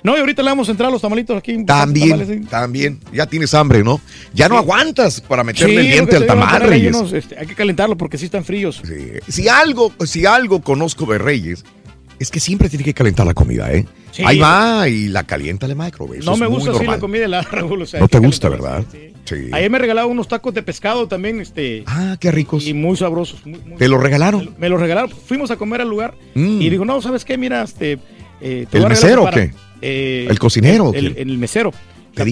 No, 0.03 0.17
y 0.17 0.21
ahorita 0.21 0.43
le 0.43 0.51
vamos 0.51 0.69
a 0.69 0.71
entrar 0.71 0.89
a 0.89 0.93
los 0.93 1.03
tamalitos 1.03 1.37
aquí. 1.37 1.65
También, 1.65 2.11
tamales, 2.11 2.29
sí. 2.29 2.45
también. 2.49 3.01
Ya 3.13 3.27
tienes 3.27 3.53
hambre, 3.55 3.83
¿no? 3.83 4.01
Ya 4.33 4.49
no 4.49 4.57
aguantas 4.57 5.21
para 5.21 5.43
meterle 5.43 5.81
Sí, 5.81 5.87
el 5.89 5.93
diente 5.93 6.17
al 6.17 6.27
tamal, 6.27 6.63
Reyes. 6.63 6.95
unos, 6.95 7.13
este, 7.13 7.37
hay 7.37 7.47
que 7.47 7.55
calentarlo 7.57 7.97
porque 7.97 8.17
sí 8.17 8.27
están 8.27 8.45
fríos. 8.45 8.81
Si 9.27 9.49
algo, 9.49 9.93
si 10.05 10.25
algo 10.27 10.61
conozco 10.63 11.07
de 11.07 11.19
Reyes, 11.19 11.65
es 12.19 12.31
que 12.31 12.41
siempre 12.41 12.69
tiene 12.69 12.85
que 12.85 12.95
calentar 12.95 13.27
la 13.27 13.35
comida, 13.35 13.73
¿eh? 13.73 13.85
Sí. 14.13 14.23
Ahí 14.25 14.39
va 14.39 14.89
y 14.89 15.09
la 15.09 15.25
calienta 15.25 15.67
el 15.67 15.77
micro. 15.77 16.13
Eso 16.15 16.31
no 16.31 16.37
me 16.37 16.47
gusta 16.47 16.71
así 16.71 16.87
la 16.87 16.99
comida 16.99 17.23
de 17.23 17.29
la 17.29 17.43
sea, 17.87 18.01
No 18.01 18.09
te 18.09 18.19
gusta. 18.19 18.49
¿verdad? 18.49 18.85
Sí. 19.25 19.51
Ayer 19.53 19.69
me 19.71 19.79
regalaron 19.79 20.13
unos 20.13 20.29
tacos 20.29 20.55
de 20.55 20.63
pescado 20.63 21.09
también, 21.09 21.41
este. 21.41 21.83
Ah, 21.87 22.17
qué 22.21 22.31
ricos. 22.31 22.67
Y 22.67 22.75
muy 22.75 22.97
sabrosos. 22.97 23.45
muy- 23.45 23.59
muy- 23.61 23.77
¿Te 23.77 23.89
lo 23.89 23.99
regalaron? 23.99 24.55
Me 24.57 24.69
los 24.69 24.81
regalaron. 24.81 25.11
Fuimos 25.11 25.51
a 25.51 25.57
comer 25.57 25.81
al 25.81 25.89
lugar 25.89 26.15
Mm. 26.35 26.63
y 26.63 26.71
digo, 26.71 26.85
no, 26.85 27.03
¿sabes 27.03 27.25
qué? 27.25 27.37
Mira, 27.37 27.63
este. 27.63 27.99
eh, 28.41 28.67
te 28.71 28.79
¿El 28.79 28.85
voy 28.85 28.87
a 28.87 28.89
regalar 28.89 28.91
mesero 28.91 29.25
para- 29.25 29.37
o 29.37 29.41
qué? 29.41 29.55
eh, 29.83 30.27
¿El 30.31 30.39
cocinero 30.39 30.93
El, 30.95 31.15
quién? 31.15 31.29
el 31.31 31.39
mesero. 31.39 31.73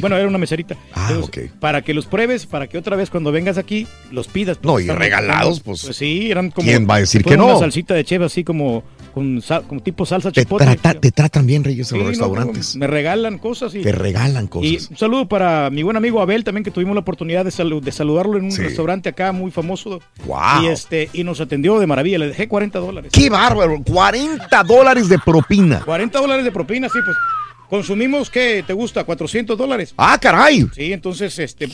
Bueno, 0.00 0.16
era 0.16 0.26
una 0.26 0.38
meserita. 0.38 0.76
Ah, 0.94 1.08
Entonces, 1.12 1.50
Para 1.60 1.82
que 1.82 1.92
los 1.92 2.06
pruebes, 2.06 2.46
para 2.46 2.68
que 2.68 2.78
otra 2.78 2.96
vez 2.96 3.10
cuando 3.10 3.30
vengas 3.32 3.58
aquí 3.58 3.86
los 4.10 4.28
pidas. 4.28 4.56
No, 4.62 4.72
porque 4.72 4.86
y 4.86 4.88
regalados, 4.88 5.58
están- 5.58 5.64
pues, 5.74 5.96
sí, 5.96 6.30
eran 6.30 6.50
como. 6.50 6.66
¿quién 6.66 6.88
va 6.88 6.94
a 6.94 7.00
decir 7.00 7.22
fue 7.22 7.32
que 7.32 7.36
no? 7.36 7.48
Una 7.48 7.58
salsita 7.58 7.92
de 7.92 8.02
cheve 8.02 8.24
así 8.24 8.44
como, 8.44 8.82
con 9.14 9.40
sal- 9.40 9.64
tipo 9.82 10.04
salsa 10.04 10.32
Te, 10.32 10.42
chipotle. 10.42 10.66
trata- 10.76 11.00
te 11.00 11.12
tratan 11.12 11.46
bien, 11.46 11.62
Reyes, 11.62 11.86
en 11.92 11.92
Sí, 11.92 11.94
los 11.96 12.04
no, 12.04 12.10
restaurantes. 12.10 12.74
me 12.76 12.86
regalan 12.88 13.38
cosas 13.38 13.74
y. 13.74 13.80
Te 13.82 13.92
regalan 13.92 14.44
Y 14.46 14.48
cosas. 14.48 14.90
un 14.90 14.96
saludo 14.96 15.28
para 15.28 15.70
mi 15.70 15.82
buen 15.84 15.96
amigo 15.96 16.20
Abel 16.20 16.42
también, 16.44 16.64
que 16.64 16.70
tuvimos 16.72 16.94
la 16.94 17.00
oportunidad 17.02 17.44
de, 17.44 17.50
salu- 17.52 17.80
de 17.80 17.92
saludarlo 17.92 18.36
en 18.38 18.46
un 18.46 18.52
Sí. 18.52 18.62
restaurante 18.62 19.08
acá 19.08 19.30
muy 19.32 19.50
famoso. 19.52 20.00
Wow. 20.26 20.62
Y, 20.62 20.66
este, 20.66 21.08
y 21.12 21.22
nos 21.24 21.40
atendió 21.40 21.78
de 21.78 21.86
maravilla, 21.86 22.18
le 22.18 22.26
dejé 22.28 22.48
40 22.48 22.80
dólares. 22.80 23.12
¡Qué 23.14 23.30
bárbaro! 23.30 23.80
40 23.84 24.62
dólares 24.64 25.08
de 25.08 25.18
propina. 25.18 25.80
40 25.84 26.20
dólares 26.20 26.44
de 26.44 26.50
propina, 26.52 26.88
sí, 26.88 26.98
pues. 27.04 27.16
Consumimos, 27.70 28.30
¿qué 28.30 28.62
te 28.66 28.72
gusta? 28.72 29.04
400 29.04 29.56
dólares. 29.56 29.94
¡Ah, 29.96 30.18
caray! 30.20 30.66
Sí, 30.74 30.92
entonces, 30.92 31.38
este. 31.38 31.68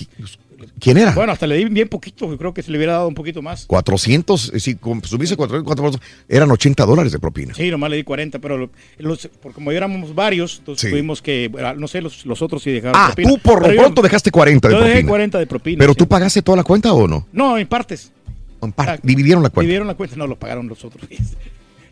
¿Quién 0.78 0.98
era? 0.98 1.12
Bueno, 1.12 1.32
hasta 1.32 1.46
le 1.46 1.56
di 1.56 1.64
bien 1.66 1.88
poquito, 1.88 2.28
yo 2.30 2.36
creo 2.38 2.52
que 2.54 2.62
se 2.62 2.70
le 2.70 2.78
hubiera 2.78 2.94
dado 2.94 3.08
un 3.08 3.14
poquito 3.14 3.42
más. 3.42 3.66
400, 3.66 4.52
eh, 4.54 4.60
si 4.60 4.76
subiste 5.04 5.36
400, 5.36 5.64
400, 5.64 6.00
eran 6.28 6.50
80 6.50 6.84
dólares 6.86 7.12
de 7.12 7.18
propina. 7.18 7.54
Sí, 7.54 7.70
nomás 7.70 7.90
le 7.90 7.96
di 7.96 8.02
40, 8.04 8.38
pero 8.38 8.56
lo- 8.58 8.70
los, 8.98 9.26
por 9.42 9.52
como 9.52 9.70
éramos 9.72 10.14
varios, 10.14 10.58
entonces 10.58 10.82
Sí. 10.82 10.90
tuvimos 10.90 11.22
que, 11.22 11.50
ah, 11.62 11.74
no 11.76 11.88
sé, 11.88 12.00
los, 12.00 12.24
los 12.26 12.42
otros 12.42 12.62
sí 12.62 12.70
dejaron 12.70 12.94
Ah, 12.96 13.06
propina. 13.14 13.30
tú 13.30 13.38
por 13.38 13.62
lo 13.66 13.72
yo- 13.72 13.80
pronto 13.82 14.02
dejaste 14.02 14.30
40 14.30 14.68
de 14.68 14.74
yo 14.74 14.80
dejé 14.80 14.92
propina. 14.92 15.08
40 15.08 15.38
de 15.38 15.46
propina. 15.46 15.78
¿Pero 15.80 15.92
sí. 15.92 15.98
tú 15.98 16.06
pagaste 16.08 16.42
toda 16.42 16.56
la 16.56 16.64
cuenta 16.64 16.92
o 16.92 17.06
no? 17.08 17.26
No, 17.32 17.58
en 17.58 17.66
partes. 17.66 18.12
En 18.62 18.72
par- 18.72 19.00
dividieron 19.02 19.42
la 19.42 19.48
cuenta. 19.48 19.62
Dividieron 19.62 19.86
la 19.88 19.94
cuenta, 19.94 20.16
no, 20.16 20.26
lo 20.26 20.38
pagaron 20.38 20.68
los 20.68 20.84
otros. 20.84 21.08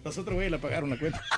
Los 0.09 0.19
otros 0.19 0.35
güeyes 0.35 0.51
la 0.53 0.59
pagaron 0.59 0.91
la 0.91 0.97
cuenta. 0.99 1.23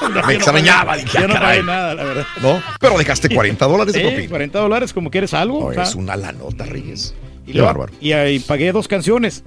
No, 0.00 0.08
Me 0.08 0.14
yo 0.14 0.22
no 0.22 0.30
extrañaba, 0.30 0.92
pagué- 0.92 1.04
dije, 1.04 1.18
Yo 1.20 1.28
no 1.28 1.34
caray. 1.34 1.48
pagué 1.60 1.62
nada, 1.66 1.94
la 1.94 2.04
verdad. 2.04 2.26
¿No? 2.42 2.62
Pero 2.80 2.98
dejaste 2.98 3.28
40 3.28 3.66
dólares 3.66 3.94
de 3.94 4.00
propina. 4.00 4.28
40 4.28 4.58
dólares, 4.60 4.92
como 4.92 5.10
quieres 5.10 5.34
algo. 5.34 5.60
No, 5.60 5.66
o 5.66 5.74
sea, 5.74 5.82
es 5.84 5.94
una 5.94 6.16
la 6.16 6.32
nota, 6.32 6.64
Reyes. 6.64 7.14
y, 7.46 7.52
Qué 7.52 7.58
luego- 7.58 7.66
bárbaro. 7.66 7.92
y 8.00 8.12
ahí 8.12 8.38
pagué 8.40 8.72
dos 8.72 8.88
canciones, 8.88 9.44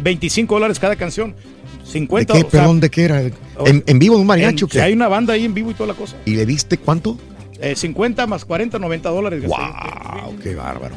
25 0.00 0.54
dólares 0.54 0.78
cada 0.78 0.96
canción. 0.96 1.36
50 1.84 2.32
¿De 2.32 2.40
qué? 2.40 2.46
o 2.46 2.50
sea, 2.50 2.60
¿Perdón, 2.60 2.80
de 2.80 2.90
qué 2.90 3.04
era? 3.04 3.20
¿En, 3.20 3.84
en 3.86 3.98
vivo 3.98 4.14
de 4.16 4.22
un 4.22 4.26
mariachi 4.26 4.64
en-? 4.72 4.80
Hay 4.80 4.92
una 4.94 5.08
banda 5.08 5.34
ahí 5.34 5.44
en 5.44 5.54
vivo 5.54 5.70
y 5.70 5.74
toda 5.74 5.86
la 5.88 5.94
cosa. 5.94 6.16
¿Y 6.24 6.34
le 6.34 6.46
diste 6.46 6.78
cuánto? 6.78 7.16
Eh, 7.60 7.76
50 7.76 8.26
más 8.26 8.44
40, 8.44 8.78
90 8.78 9.08
dólares. 9.10 9.44
¡Wow! 9.46 10.38
¡Qué 10.42 10.54
bárbaro! 10.54 10.96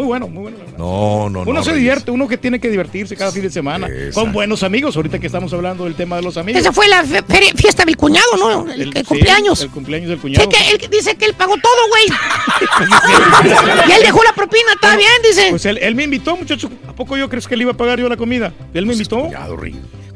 Muy 0.00 0.06
bueno, 0.06 0.28
muy 0.28 0.42
bueno. 0.42 0.56
la 0.58 0.64
verdad. 0.64 0.78
No, 0.78 1.28
no, 1.28 1.44
no. 1.44 1.50
Uno 1.50 1.62
se 1.62 1.70
Reyes. 1.70 1.82
divierte, 1.82 2.10
uno 2.10 2.26
que 2.26 2.38
tiene 2.38 2.58
que 2.58 2.70
divertirse 2.70 3.14
cada 3.16 3.30
fin 3.32 3.42
de 3.42 3.50
semana 3.50 3.86
con 4.14 4.32
buenos 4.32 4.62
amigos. 4.62 4.96
Ahorita 4.96 5.18
que 5.18 5.26
estamos 5.26 5.52
hablando 5.52 5.84
del 5.84 5.94
tema 5.94 6.16
de 6.16 6.22
los 6.22 6.38
amigos. 6.38 6.58
Esa 6.62 6.72
fue 6.72 6.88
la 6.88 7.04
fiesta 7.04 7.82
de 7.82 7.86
mi 7.86 7.94
cuñado, 7.94 8.26
¿no? 8.38 8.72
El, 8.72 8.80
el 8.80 8.92
sí, 8.94 9.04
cumpleaños. 9.04 9.60
el 9.60 9.68
cumpleaños 9.70 10.08
del 10.08 10.18
Sí, 10.18 10.22
cuñado. 10.22 10.48
que 10.48 10.56
él 10.70 10.88
dice 10.90 11.16
que 11.16 11.26
él 11.26 11.34
pagó 11.34 11.54
todo, 11.58 11.88
güey. 11.90 12.04
y 13.88 13.92
él 13.92 14.02
dejó 14.02 14.22
la 14.24 14.32
propina, 14.32 14.72
está 14.74 14.96
bien, 14.96 15.10
dice. 15.22 15.46
Pues 15.50 15.66
él, 15.66 15.78
él 15.82 15.94
me 15.94 16.04
invitó, 16.04 16.34
muchacho. 16.36 16.70
¿A 16.88 16.94
poco 16.94 17.16
yo 17.18 17.28
crees 17.28 17.46
que 17.46 17.56
le 17.56 17.62
iba 17.64 17.72
a 17.72 17.76
pagar 17.76 17.98
yo 18.00 18.08
la 18.08 18.16
comida? 18.16 18.52
Él 18.72 18.86
me 18.86 18.94
invitó. 18.94 19.28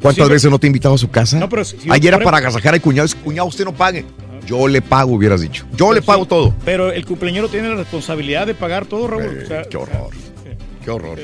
¿Cuántas 0.00 0.26
Sí, 0.26 0.32
veces 0.32 0.50
no 0.50 0.58
te 0.58 0.66
he 0.66 0.68
invitado 0.68 0.94
a 0.94 0.98
su 0.98 1.10
casa? 1.10 1.38
No, 1.38 1.48
pero 1.48 1.64
si- 1.64 1.78
si- 1.78 1.90
Ayer 1.90 2.14
era 2.14 2.22
para 2.24 2.38
agasajar 2.38 2.74
al 2.74 2.80
cuñado. 2.80 3.06
Es, 3.06 3.14
Cuñado, 3.14 3.48
usted 3.48 3.64
no 3.64 3.72
pague. 3.74 4.04
Yo 4.46 4.68
le 4.68 4.82
pago, 4.82 5.12
hubieras 5.12 5.40
dicho. 5.40 5.64
Yo 5.76 5.92
le 5.92 6.02
pago 6.02 6.26
todo. 6.26 6.54
Pero 6.64 6.92
el 6.92 7.04
cumpleañero 7.04 7.48
tiene 7.48 7.68
la 7.68 7.76
responsabilidad 7.76 8.46
de 8.46 8.54
pagar 8.54 8.86
todo, 8.86 9.06
Raúl. 9.06 9.40
O 9.42 9.46
sea, 9.46 9.62
qué 9.64 9.76
horror. 9.76 10.10
Qué 10.84 10.90
horror. 10.90 11.18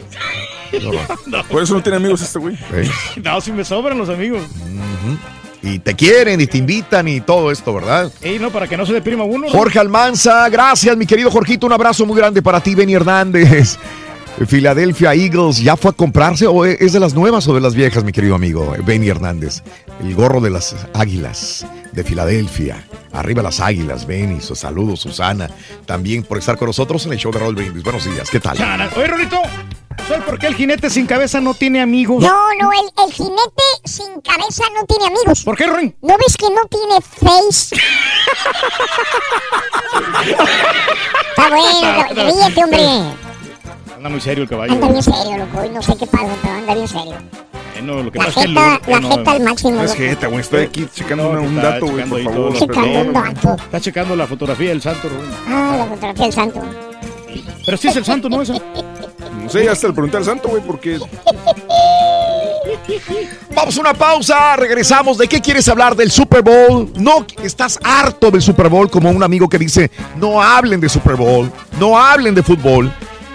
Por 1.50 1.62
eso 1.62 1.74
no 1.74 1.82
tiene 1.82 1.96
amigos 1.96 2.22
este 2.22 2.38
güey. 2.38 2.56
no, 3.22 3.40
si 3.40 3.52
me 3.52 3.64
sobran 3.64 3.98
los 3.98 4.08
amigos. 4.08 4.42
Y 5.62 5.78
te 5.80 5.94
quieren 5.94 6.40
y 6.40 6.46
te 6.46 6.58
invitan 6.58 7.06
y 7.08 7.20
todo 7.20 7.50
esto, 7.50 7.74
¿verdad? 7.74 8.10
Ey, 8.22 8.38
no, 8.38 8.50
para 8.50 8.66
que 8.66 8.76
no 8.76 8.86
se 8.86 8.94
deprima 8.94 9.24
uno. 9.24 9.46
¿no? 9.46 9.52
Jorge 9.52 9.78
Almanza, 9.78 10.48
gracias, 10.48 10.96
mi 10.96 11.06
querido 11.06 11.30
Jorgito. 11.30 11.66
Un 11.66 11.74
abrazo 11.74 12.06
muy 12.06 12.16
grande 12.16 12.40
para 12.40 12.60
ti, 12.60 12.74
Benny 12.74 12.94
Hernández. 12.94 13.78
Philadelphia 14.48 15.12
Eagles, 15.14 15.58
¿ya 15.58 15.76
fue 15.76 15.90
a 15.90 15.92
comprarse 15.92 16.46
o 16.46 16.64
es 16.64 16.94
de 16.94 17.00
las 17.00 17.12
nuevas 17.12 17.46
o 17.46 17.54
de 17.54 17.60
las 17.60 17.74
viejas, 17.74 18.04
mi 18.04 18.12
querido 18.12 18.34
amigo 18.34 18.74
Benny 18.86 19.08
Hernández? 19.08 19.62
El 20.02 20.14
gorro 20.14 20.40
de 20.40 20.48
las 20.48 20.74
águilas 20.94 21.66
de 21.92 22.04
Filadelfia. 22.04 22.84
Arriba 23.12 23.42
las 23.42 23.60
águilas, 23.60 24.06
Benny. 24.06 24.40
Sus 24.40 24.58
saludos, 24.60 25.00
Susana. 25.00 25.50
También 25.86 26.22
por 26.22 26.38
estar 26.38 26.56
con 26.56 26.66
nosotros 26.66 27.04
en 27.06 27.12
el 27.12 27.18
show 27.18 27.32
de 27.32 27.38
Raúl 27.40 27.54
Brindis. 27.54 27.82
Buenos 27.82 28.04
días, 28.04 28.30
¿qué 28.30 28.40
tal? 28.40 28.56
Oye, 28.96 29.06
Rolito, 29.06 29.40
¿sabes 30.08 30.22
por 30.24 30.38
qué 30.38 30.46
el 30.46 30.54
jinete 30.54 30.88
sin 30.90 31.06
cabeza 31.06 31.40
no 31.40 31.54
tiene 31.54 31.80
amigos? 31.80 32.22
No, 32.22 32.54
no, 32.60 32.70
el, 32.72 32.88
el 33.06 33.12
jinete 33.12 33.62
sin 33.84 34.20
cabeza 34.20 34.64
no 34.74 34.84
tiene 34.86 35.06
amigos. 35.06 35.42
¿Por 35.44 35.56
qué, 35.56 35.66
Ruin? 35.66 35.96
¿No 36.02 36.16
ves 36.18 36.36
que 36.36 36.46
no 36.50 36.64
tiene 36.66 37.00
face? 37.00 37.76
Está 41.30 41.48
bueno, 41.48 42.04
ríete, 42.14 42.64
hombre. 42.64 42.86
Anda 43.96 44.08
muy 44.08 44.20
serio 44.20 44.44
el 44.44 44.48
caballo. 44.48 44.72
Anda 44.72 44.88
bien 44.88 45.02
serio, 45.02 45.36
loco. 45.38 45.64
y 45.64 45.68
No 45.70 45.82
sé 45.82 45.96
qué 45.96 46.06
pasa, 46.06 46.28
pero 46.42 46.54
anda 46.54 46.74
bien 46.74 46.88
serio. 46.88 47.16
Bueno, 47.82 48.02
lo 48.02 48.12
que 48.12 48.18
La 48.18 48.24
pasa 48.26 48.40
es 48.40 48.46
que 48.46 48.52
el 48.52 48.58
jeta, 48.58 48.90
la 48.90 49.00
no, 49.00 49.10
jeta 49.10 49.30
al 49.32 49.40
máximo, 49.40 49.70
No 49.72 49.82
es 49.84 49.94
jeta, 49.94 50.26
güey. 50.26 50.40
Estoy 50.40 50.64
aquí 50.64 50.86
checando 50.94 51.32
No, 51.34 51.42
un 51.42 51.56
dato, 51.56 51.86
güey, 51.86 52.04
por 52.04 52.22
favor. 52.22 52.52
todo. 52.52 52.58
Checando 52.60 53.00
un 53.00 53.12
dato. 53.12 53.56
Está 53.56 53.80
checando 53.80 54.16
la 54.16 54.26
fotografía 54.26 54.68
del 54.68 54.82
santo, 54.82 55.08
Ruin. 55.08 55.30
Ah, 55.48 55.76
la 55.78 55.86
fotografía 55.86 56.24
del 56.24 56.32
santo. 56.32 56.62
Pero 57.64 57.76
sí 57.76 57.88
es 57.88 57.96
el 57.96 58.04
santo, 58.04 58.28
¿no? 58.28 58.42
Esa. 58.42 58.54
No 59.42 59.48
sé, 59.48 59.68
hasta 59.68 59.86
le 59.88 59.92
pregunté 59.94 60.16
al 60.18 60.24
santo, 60.24 60.48
güey, 60.48 60.62
porque 60.62 60.98
Vamos 63.54 63.76
a 63.76 63.80
una 63.80 63.94
pausa, 63.94 64.56
regresamos. 64.56 65.18
¿De 65.18 65.28
qué 65.28 65.40
quieres 65.40 65.68
hablar? 65.68 65.96
¿Del 65.96 66.10
Super 66.10 66.42
Bowl? 66.42 66.92
No, 66.96 67.26
estás 67.42 67.78
harto 67.82 68.30
del 68.30 68.42
Super 68.42 68.68
Bowl, 68.68 68.90
como 68.90 69.10
un 69.10 69.22
amigo 69.22 69.48
que 69.48 69.58
dice, 69.58 69.90
no 70.16 70.42
hablen 70.42 70.80
de 70.80 70.88
Super 70.88 71.14
Bowl, 71.16 71.50
no 71.78 71.98
hablen 71.98 72.34
de 72.34 72.42
fútbol. 72.42 72.92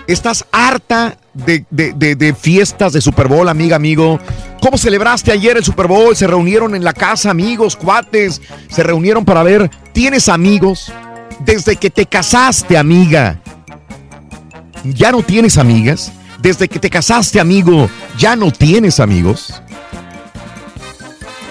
Estás 0.07 0.45
harta 0.51 1.17
de, 1.35 1.65
de- 1.69 2.15
de- 2.15 2.33
fiestas 2.33 2.93
de 2.93 3.01
Super 3.01 3.27
Bowl, 3.27 3.47
amiga, 3.49 3.75
amigo. 3.75 4.19
¿Cómo 4.61 4.77
celebraste 4.77 5.31
ayer 5.31 5.57
el 5.57 5.63
Super 5.63 5.87
Bowl? 5.87 6.15
Se 6.15 6.25
reunieron 6.27 6.75
en 6.75 6.83
la 6.83 6.93
casa, 6.93 7.29
amigos, 7.29 7.75
cuates. 7.75 8.41
Se 8.69 8.81
reunieron 8.83 9.25
para 9.25 9.43
ver. 9.43 9.69
¿Tienes 9.93 10.29
amigos? 10.29 10.91
Desde 11.41 11.75
que 11.75 11.89
te 11.89 12.05
casaste, 12.05 12.77
amiga. 12.77 13.39
¿Ya 14.83 15.11
no 15.11 15.21
tienes 15.21 15.57
amigas? 15.57 16.11
Desde 16.41 16.67
que 16.67 16.79
te 16.79 16.89
casaste, 16.89 17.39
amigo, 17.39 17.89
¿ya 18.17 18.35
no 18.35 18.51
tienes 18.51 18.99
amigos? 18.99 19.61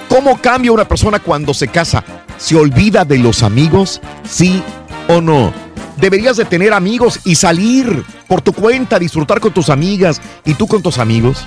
¿Cómo 0.09 0.41
cambia 0.41 0.73
una 0.73 0.87
persona 0.87 1.19
cuando 1.19 1.53
se 1.53 1.69
casa? 1.69 2.05
¿Se 2.39 2.55
olvida 2.57 3.05
de 3.05 3.19
los 3.19 3.43
amigos? 3.43 4.01
¿Sí 4.29 4.63
o 5.09 5.21
no? 5.21 5.53
Deberías 5.97 6.37
de 6.37 6.45
tener 6.45 6.73
amigos 6.73 7.21
y 7.25 7.37
salir 7.37 8.05
por 8.27 8.41
tu 8.41 8.53
cuenta, 8.53 8.99
disfrutar 8.99 9.41
con 9.41 9.53
tus 9.53 9.71
amigas 9.71 10.21
y 10.45 10.55
tú 10.55 10.67
con 10.67 10.83
tus 10.83 10.99
amigos. 10.99 11.45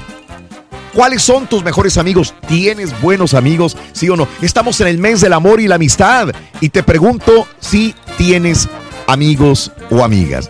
¿Cuáles 0.94 1.22
son 1.22 1.48
tus 1.48 1.64
mejores 1.64 1.98
amigos? 1.98 2.34
¿Tienes 2.48 3.00
buenos 3.02 3.34
amigos? 3.34 3.78
¿Sí 3.92 4.10
o 4.10 4.16
no? 4.16 4.28
Estamos 4.42 4.82
en 4.82 4.88
el 4.88 4.98
mes 4.98 5.22
del 5.22 5.34
amor 5.34 5.60
y 5.60 5.68
la 5.68 5.76
amistad 5.76 6.30
y 6.60 6.70
te 6.70 6.82
pregunto 6.82 7.48
si 7.60 7.94
tienes 8.18 8.68
amigos 9.06 9.72
o 9.92 10.04
amigas. 10.04 10.50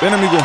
Ven, 0.00 0.12
amigo. 0.14 0.36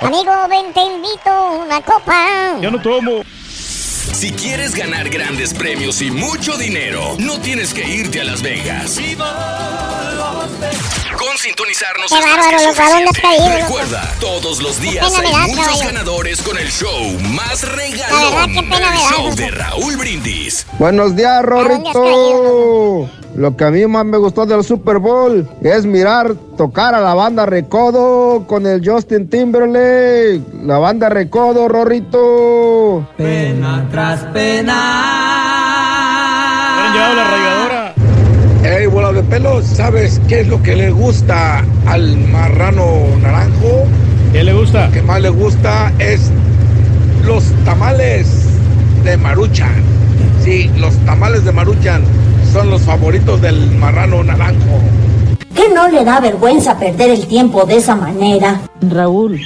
Amigo, 0.00 0.32
ven, 0.48 0.72
te 0.72 0.80
invito 0.82 1.50
una 1.64 1.80
copa. 1.82 2.58
Yo 2.60 2.70
no 2.70 2.80
tomo. 2.80 3.22
Si 3.48 4.30
quieres 4.32 4.74
ganar 4.74 5.08
grandes 5.08 5.52
premios 5.54 6.00
y 6.00 6.10
mucho 6.10 6.56
dinero, 6.56 7.16
no 7.18 7.38
tienes 7.40 7.74
que 7.74 7.86
irte 7.86 8.20
a 8.20 8.24
Las 8.24 8.42
Vegas. 8.42 8.98
Con 11.18 11.38
sintonizarnos 11.38 12.10
Qué 12.10 12.18
es 12.18 12.24
más 12.26 12.34
que 12.34 12.40
bárbaro, 12.40 12.58
loco, 12.68 12.82
¿a 12.82 12.90
dónde 12.90 13.04
has 13.10 13.16
suficiente. 13.16 13.20
caído, 13.22 13.48
loco? 13.48 13.58
Recuerda, 13.78 14.14
todos 14.20 14.62
los 14.62 14.80
días 14.80 15.12
hay 15.18 15.32
das, 15.32 15.48
muchos 15.48 15.64
caballo. 15.66 15.84
ganadores 15.86 16.42
con 16.42 16.58
el 16.58 16.70
show 16.70 17.18
más 17.20 17.62
La 17.62 17.68
verdad, 17.68 18.46
regalón 18.46 18.52
qué 18.54 18.62
pena 18.62 18.90
me 18.90 18.98
show 18.98 19.34
de 19.34 19.50
Raúl 19.50 19.96
Brindis. 19.96 20.66
Buenos 20.78 21.16
días, 21.16 21.42
dónde 21.42 21.88
has 21.88 21.92
Rorrito. 21.94 23.10
Lo 23.36 23.54
que 23.54 23.64
a 23.64 23.70
mí 23.70 23.86
más 23.86 24.06
me 24.06 24.16
gustó 24.16 24.46
del 24.46 24.64
Super 24.64 24.96
Bowl 24.98 25.46
es 25.60 25.84
mirar 25.84 26.34
tocar 26.56 26.94
a 26.94 27.02
la 27.02 27.12
banda 27.12 27.44
Recodo 27.44 28.46
con 28.46 28.66
el 28.66 28.80
Justin 28.82 29.28
Timberlake. 29.28 30.40
La 30.62 30.78
banda 30.78 31.10
Recodo, 31.10 31.68
Rorrito. 31.68 33.06
Pena 33.18 33.86
tras 33.90 34.24
pena. 34.32 34.74
Han 36.86 36.94
llevado 36.94 37.14
la 37.14 37.24
rayadora. 37.24 37.94
Ey, 38.64 38.86
bola 38.86 39.12
de 39.12 39.22
pelos, 39.22 39.66
¿sabes 39.66 40.18
qué 40.28 40.40
es 40.40 40.48
lo 40.48 40.62
que 40.62 40.74
le 40.74 40.90
gusta 40.90 41.62
al 41.86 42.16
marrano 42.16 42.86
naranjo? 43.20 43.84
¿Qué 44.32 44.44
le 44.44 44.54
gusta? 44.54 44.86
Lo 44.86 44.92
que 44.92 45.02
más 45.02 45.20
le 45.20 45.28
gusta 45.28 45.92
es 45.98 46.30
los 47.22 47.44
tamales 47.66 48.46
de 49.04 49.18
Maruchan. 49.18 49.74
Sí, 50.42 50.70
los 50.78 50.96
tamales 51.04 51.44
de 51.44 51.52
Maruchan 51.52 52.02
son 52.56 52.70
los 52.70 52.80
favoritos 52.82 53.42
del 53.42 53.70
marrano 53.72 54.24
naranjo. 54.24 54.80
¿Qué 55.54 55.64
no 55.74 55.88
le 55.88 56.04
da 56.06 56.20
vergüenza 56.20 56.78
perder 56.78 57.10
el 57.10 57.26
tiempo 57.26 57.66
de 57.66 57.76
esa 57.76 57.94
manera? 57.94 58.60
Raúl, 58.80 59.38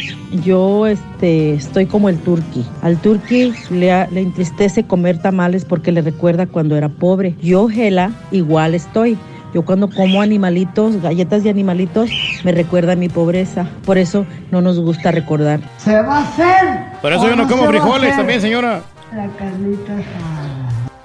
yo 0.45 0.87
este, 0.87 1.55
estoy 1.55 1.87
como 1.87 2.09
el 2.09 2.19
turqui. 2.19 2.65
Al 2.83 2.99
turqui 2.99 3.53
le, 3.71 3.91
a- 3.91 4.07
le 4.13 4.21
entristece 4.21 4.85
comer 4.85 5.19
tamales 5.21 5.65
porque 5.65 5.91
le 5.91 6.03
recuerda 6.03 6.47
cuando 6.47 6.77
era 6.77 6.89
pobre. 6.89 7.35
Yo, 7.43 7.67
Gela, 7.69 8.13
igual 8.31 8.75
estoy. 8.77 9.19
Yo 9.53 9.63
cuando 9.63 9.91
como 9.91 10.23
animalitos, 10.23 11.03
galletas 11.03 11.43
de 11.43 11.51
animalitos, 11.51 12.11
me 12.45 12.53
recuerda 12.53 12.95
mi 12.95 13.09
pobreza. 13.09 13.67
Por 13.85 13.99
eso 13.99 14.25
no 14.53 14.61
nos 14.61 14.79
gusta 14.79 15.11
recordar. 15.11 15.59
¿Se 15.79 16.01
va 16.01 16.19
a 16.19 16.23
hacer? 16.23 17.01
Por 17.03 17.13
eso 17.13 17.29
yo 17.29 17.35
no 17.35 17.49
como 17.49 17.65
frijoles 17.65 18.15
también, 18.17 18.41
señora. 18.41 18.83
La 19.17 19.27
carnita 19.37 19.95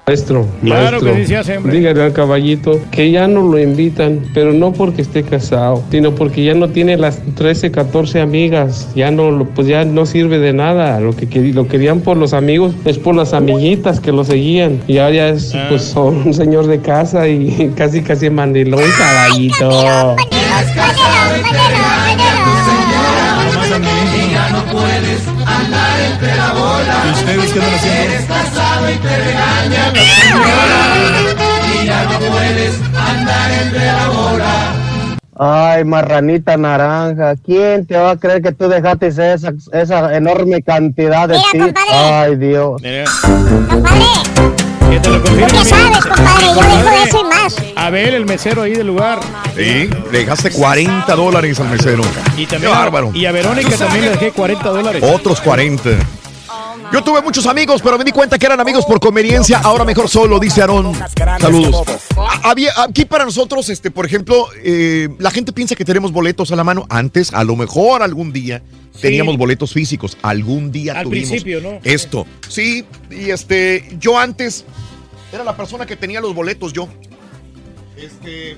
Maestro, 0.08 0.46
Claro 0.62 1.00
maestro, 1.00 1.14
que 1.16 1.26
sí 1.26 1.34
hace, 1.34 1.58
dígale 1.58 2.00
al 2.00 2.12
caballito 2.12 2.78
que 2.92 3.10
ya 3.10 3.26
no 3.26 3.42
lo 3.42 3.58
invitan, 3.58 4.20
pero 4.32 4.52
no 4.52 4.72
porque 4.72 5.02
esté 5.02 5.24
casado, 5.24 5.82
sino 5.90 6.14
porque 6.14 6.44
ya 6.44 6.54
no 6.54 6.68
tiene 6.68 6.96
las 6.96 7.18
13, 7.34 7.72
14 7.72 8.20
amigas, 8.20 8.86
ya 8.94 9.10
no, 9.10 9.32
lo- 9.32 9.46
pues 9.46 9.66
ya 9.66 9.84
no 9.84 10.06
sirve 10.06 10.38
de 10.38 10.52
nada, 10.52 11.00
lo 11.00 11.16
que 11.16 11.26
lo 11.52 11.66
querían 11.66 12.02
por 12.02 12.16
los 12.18 12.34
amigos 12.34 12.72
es 12.84 12.98
por 12.98 13.16
las 13.16 13.32
amiguitas 13.32 13.98
que 13.98 14.12
lo 14.12 14.22
seguían, 14.22 14.80
y 14.86 14.98
ahora 14.98 15.12
ya 15.16 15.28
es, 15.30 15.52
pues 15.70 15.82
son 15.82 16.22
un 16.24 16.34
señor 16.34 16.68
de 16.68 16.78
casa 16.80 17.26
y 17.26 17.72
casi 17.76 18.00
casi 18.02 18.30
mandilón 18.30 18.82
caballito. 18.96 20.14
¿Y 27.06 27.12
ustedes 27.12 27.52
qué 27.52 27.60
andan 27.60 27.74
haciendo? 27.74 28.02
Eres 28.02 28.24
casado 28.26 28.90
y 28.90 28.94
te 28.96 29.16
regaña 29.16 29.92
la 29.92 30.02
señora. 30.02 30.80
Y 31.82 31.86
ya 31.86 32.04
no 32.04 32.18
puedes 32.18 32.74
andar 32.96 33.52
entre 33.52 33.86
la 33.86 34.08
bola. 34.08 34.72
Ay, 35.38 35.84
marranita 35.84 36.56
naranja, 36.56 37.34
¿quién 37.44 37.86
te 37.86 37.94
va 37.96 38.12
a 38.12 38.16
creer 38.16 38.40
que 38.40 38.52
tú 38.52 38.68
dejaste 38.68 39.08
esa, 39.08 39.34
esa 39.72 40.16
enorme 40.16 40.62
cantidad 40.62 41.28
de 41.28 41.36
Mira, 41.52 41.64
compadre. 41.66 41.90
Ay, 41.92 42.36
Dios. 42.36 42.80
Que 42.80 43.04
te 45.00 45.10
lo 45.10 45.20
confirme, 45.20 45.46
¿Qué 45.46 45.52
mira. 45.52 45.64
sabes, 45.64 45.98
compadre? 46.06 46.46
Yo 46.46 46.54
dejo 46.62 46.90
de 46.90 47.02
eso 47.04 47.20
y 47.20 47.24
más. 47.24 47.56
Abel, 47.76 48.14
el 48.14 48.24
mesero 48.24 48.62
ahí 48.62 48.72
del 48.72 48.86
lugar. 48.86 49.18
Sí, 49.54 49.90
le 50.10 50.18
dejaste 50.20 50.50
40 50.52 51.14
dólares 51.14 51.60
al 51.60 51.68
mesero. 51.68 52.02
Y 52.38 52.46
Qué 52.46 52.52
también 52.52 52.72
bárbaro. 52.72 53.10
Y 53.12 53.26
a 53.26 53.32
Verónica 53.32 53.76
también 53.76 54.06
le 54.06 54.10
dejé 54.12 54.30
40 54.30 54.68
dólares. 54.70 55.02
Otros 55.04 55.40
40. 55.42 55.90
Yo 56.92 57.02
tuve 57.02 57.20
muchos 57.20 57.46
amigos, 57.46 57.82
pero 57.82 57.98
me 57.98 58.04
di 58.04 58.12
cuenta 58.12 58.38
que 58.38 58.46
eran 58.46 58.60
amigos 58.60 58.84
por 58.86 59.00
conveniencia. 59.00 59.58
Ahora 59.58 59.84
mejor 59.84 60.08
solo, 60.08 60.38
dice 60.38 60.60
Aarón. 60.60 60.94
Saludos. 61.40 61.84
Había, 62.42 62.72
aquí 62.76 63.04
para 63.04 63.24
nosotros, 63.24 63.68
este, 63.68 63.90
por 63.90 64.06
ejemplo, 64.06 64.46
eh, 64.62 65.08
la 65.18 65.30
gente 65.30 65.52
piensa 65.52 65.74
que 65.74 65.84
tenemos 65.84 66.12
boletos 66.12 66.52
a 66.52 66.56
la 66.56 66.64
mano. 66.64 66.86
Antes, 66.88 67.34
a 67.34 67.44
lo 67.44 67.56
mejor 67.56 68.02
algún 68.02 68.32
día, 68.32 68.62
teníamos 69.00 69.36
boletos 69.36 69.72
físicos. 69.72 70.16
Algún 70.22 70.70
día 70.70 70.98
Al 70.98 71.04
tuvimos 71.04 71.28
principio, 71.28 71.60
¿no? 71.60 71.80
esto. 71.82 72.26
Sí, 72.48 72.84
y 73.10 73.30
este, 73.30 73.96
yo 73.98 74.18
antes 74.18 74.64
era 75.32 75.42
la 75.44 75.56
persona 75.56 75.86
que 75.86 75.96
tenía 75.96 76.20
los 76.20 76.34
boletos, 76.34 76.72
yo. 76.72 76.88
Este, 77.96 78.56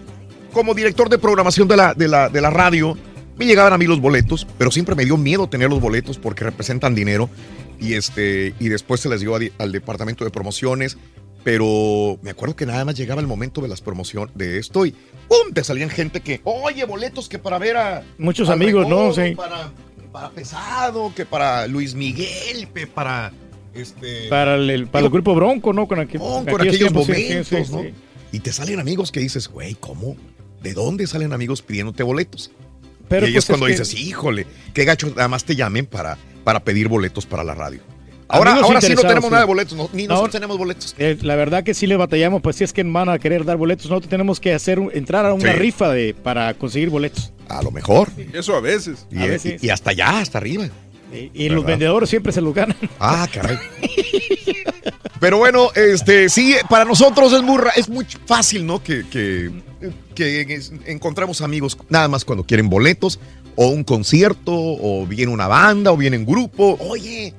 como 0.52 0.74
director 0.74 1.08
de 1.08 1.18
programación 1.18 1.66
de 1.66 1.76
la, 1.76 1.94
de 1.94 2.08
la, 2.08 2.28
de 2.28 2.40
la 2.40 2.50
radio, 2.50 2.96
me 3.36 3.46
llegaban 3.46 3.72
a 3.72 3.78
mí 3.78 3.86
los 3.86 4.00
boletos, 4.00 4.46
pero 4.58 4.70
siempre 4.70 4.94
me 4.94 5.04
dio 5.04 5.16
miedo 5.16 5.48
tener 5.48 5.70
los 5.70 5.80
boletos 5.80 6.18
porque 6.18 6.44
representan 6.44 6.94
dinero. 6.94 7.30
Y, 7.80 7.94
este, 7.94 8.54
y 8.58 8.68
después 8.68 9.00
se 9.00 9.08
les 9.08 9.20
dio 9.20 9.34
a 9.34 9.38
di- 9.38 9.52
al 9.58 9.72
departamento 9.72 10.24
de 10.24 10.30
promociones. 10.30 10.96
Pero 11.44 12.18
me 12.22 12.30
acuerdo 12.30 12.56
que 12.56 12.66
nada 12.66 12.84
más 12.84 12.96
llegaba 12.96 13.20
el 13.20 13.26
momento 13.26 13.60
de 13.60 13.68
las 13.68 13.80
promociones 13.80 14.34
de 14.36 14.58
esto 14.58 14.84
y 14.84 14.90
¡pum! 15.28 15.52
Te 15.54 15.62
salían 15.64 15.88
gente 15.88 16.20
que, 16.20 16.40
oye, 16.44 16.84
boletos 16.84 17.28
que 17.28 17.38
para 17.38 17.58
ver 17.58 17.76
a. 17.76 18.02
Muchos 18.18 18.48
amigos, 18.48 18.88
¿no? 18.88 19.12
Sí. 19.14 19.34
Para, 19.36 19.70
para 20.12 20.30
Pesado, 20.30 21.12
que 21.14 21.24
para 21.24 21.66
Luis 21.68 21.94
Miguel, 21.94 22.68
que 22.74 22.86
para. 22.86 23.32
Este, 23.72 24.28
Para 24.28 24.56
el, 24.56 24.68
el- 24.68 24.86
para 24.88 25.04
el 25.06 25.10
grupo 25.12 25.34
Bronco, 25.34 25.72
¿no? 25.72 25.86
Con, 25.86 26.00
aquel- 26.00 26.18
con 26.18 26.42
aquellos 26.48 26.60
aquellos 26.60 26.78
tiempos, 26.78 27.06
sí, 27.06 27.12
momentos, 27.12 27.46
sí, 27.46 27.56
sí, 27.64 27.72
¿no? 27.72 27.82
sí. 27.82 27.94
Y 28.32 28.40
te 28.40 28.52
salen 28.52 28.80
amigos 28.80 29.12
que 29.12 29.20
dices, 29.20 29.48
güey, 29.48 29.74
¿cómo? 29.76 30.16
¿De 30.62 30.74
dónde 30.74 31.06
salen 31.06 31.32
amigos 31.32 31.62
pidiéndote 31.62 32.02
boletos? 32.02 32.50
Pero 33.08 33.26
y 33.26 33.28
ahí 33.28 33.32
pues 33.34 33.44
es 33.44 33.48
cuando 33.48 33.68
es 33.68 33.76
que- 33.76 33.84
dices, 33.84 34.00
híjole, 34.00 34.46
qué 34.74 34.84
gacho, 34.84 35.08
nada 35.10 35.28
más 35.28 35.44
te 35.44 35.54
llamen 35.54 35.86
para, 35.86 36.18
para 36.48 36.60
pedir 36.60 36.88
boletos 36.88 37.26
para 37.26 37.44
la 37.44 37.52
radio. 37.54 37.78
Ahora, 38.26 38.52
Amigos 38.52 38.68
ahora 38.70 38.80
sí 38.80 38.94
no 38.94 39.02
tenemos 39.02 39.24
sí. 39.24 39.30
nada 39.30 39.42
de 39.42 39.46
boletos, 39.46 39.76
no, 39.76 39.90
ni 39.92 40.06
nosotros 40.06 40.32
tenemos 40.32 40.56
boletos. 40.56 40.94
Eh, 40.98 41.18
la 41.20 41.36
verdad 41.36 41.62
que 41.62 41.74
sí 41.74 41.86
le 41.86 41.94
batallamos, 41.98 42.40
pues 42.40 42.56
si 42.56 42.64
es 42.64 42.72
que 42.72 42.82
van 42.84 43.10
a 43.10 43.18
querer 43.18 43.44
dar 43.44 43.58
boletos, 43.58 43.84
nosotros 43.90 44.08
tenemos 44.08 44.40
que 44.40 44.54
hacer 44.54 44.78
entrar 44.94 45.26
a 45.26 45.34
una 45.34 45.52
Sí. 45.52 45.58
rifa 45.58 45.90
de 45.90 46.14
para 46.14 46.54
conseguir 46.54 46.88
boletos. 46.88 47.34
A 47.50 47.62
lo 47.62 47.70
mejor. 47.70 48.08
Eso 48.32 48.56
a 48.56 48.62
veces. 48.62 49.06
Y, 49.10 49.18
A 49.18 49.26
veces. 49.26 49.62
y 49.62 49.68
hasta 49.68 49.90
allá, 49.90 50.20
hasta 50.20 50.38
arriba. 50.38 50.70
Y, 51.12 51.30
y 51.34 51.48
los 51.50 51.66
vendedores 51.66 52.08
siempre 52.08 52.32
se 52.32 52.40
los 52.40 52.54
ganan. 52.54 52.78
Ah, 52.98 53.28
caray. 53.30 53.58
Pero 55.20 55.36
bueno, 55.36 55.68
este, 55.74 56.30
sí, 56.30 56.54
para 56.70 56.86
nosotros 56.86 57.30
es 57.34 57.42
muy, 57.42 57.60
es 57.76 57.90
muy 57.90 58.06
fácil, 58.24 58.64
¿no? 58.64 58.82
Que, 58.82 59.04
que, 59.10 59.50
que 60.14 60.60
encontremos 60.86 61.40
amigos 61.42 61.76
nada 61.88 62.08
más 62.08 62.24
cuando 62.24 62.44
quieren 62.44 62.68
boletos, 62.70 63.18
o 63.60 63.66
un 63.70 63.82
concierto, 63.82 64.52
o 64.54 65.04
viene 65.04 65.32
una 65.32 65.48
banda, 65.48 65.90
o 65.90 65.96
viene 65.96 66.16
un 66.16 66.24
grupo. 66.24 66.78
Oye, 66.88 67.34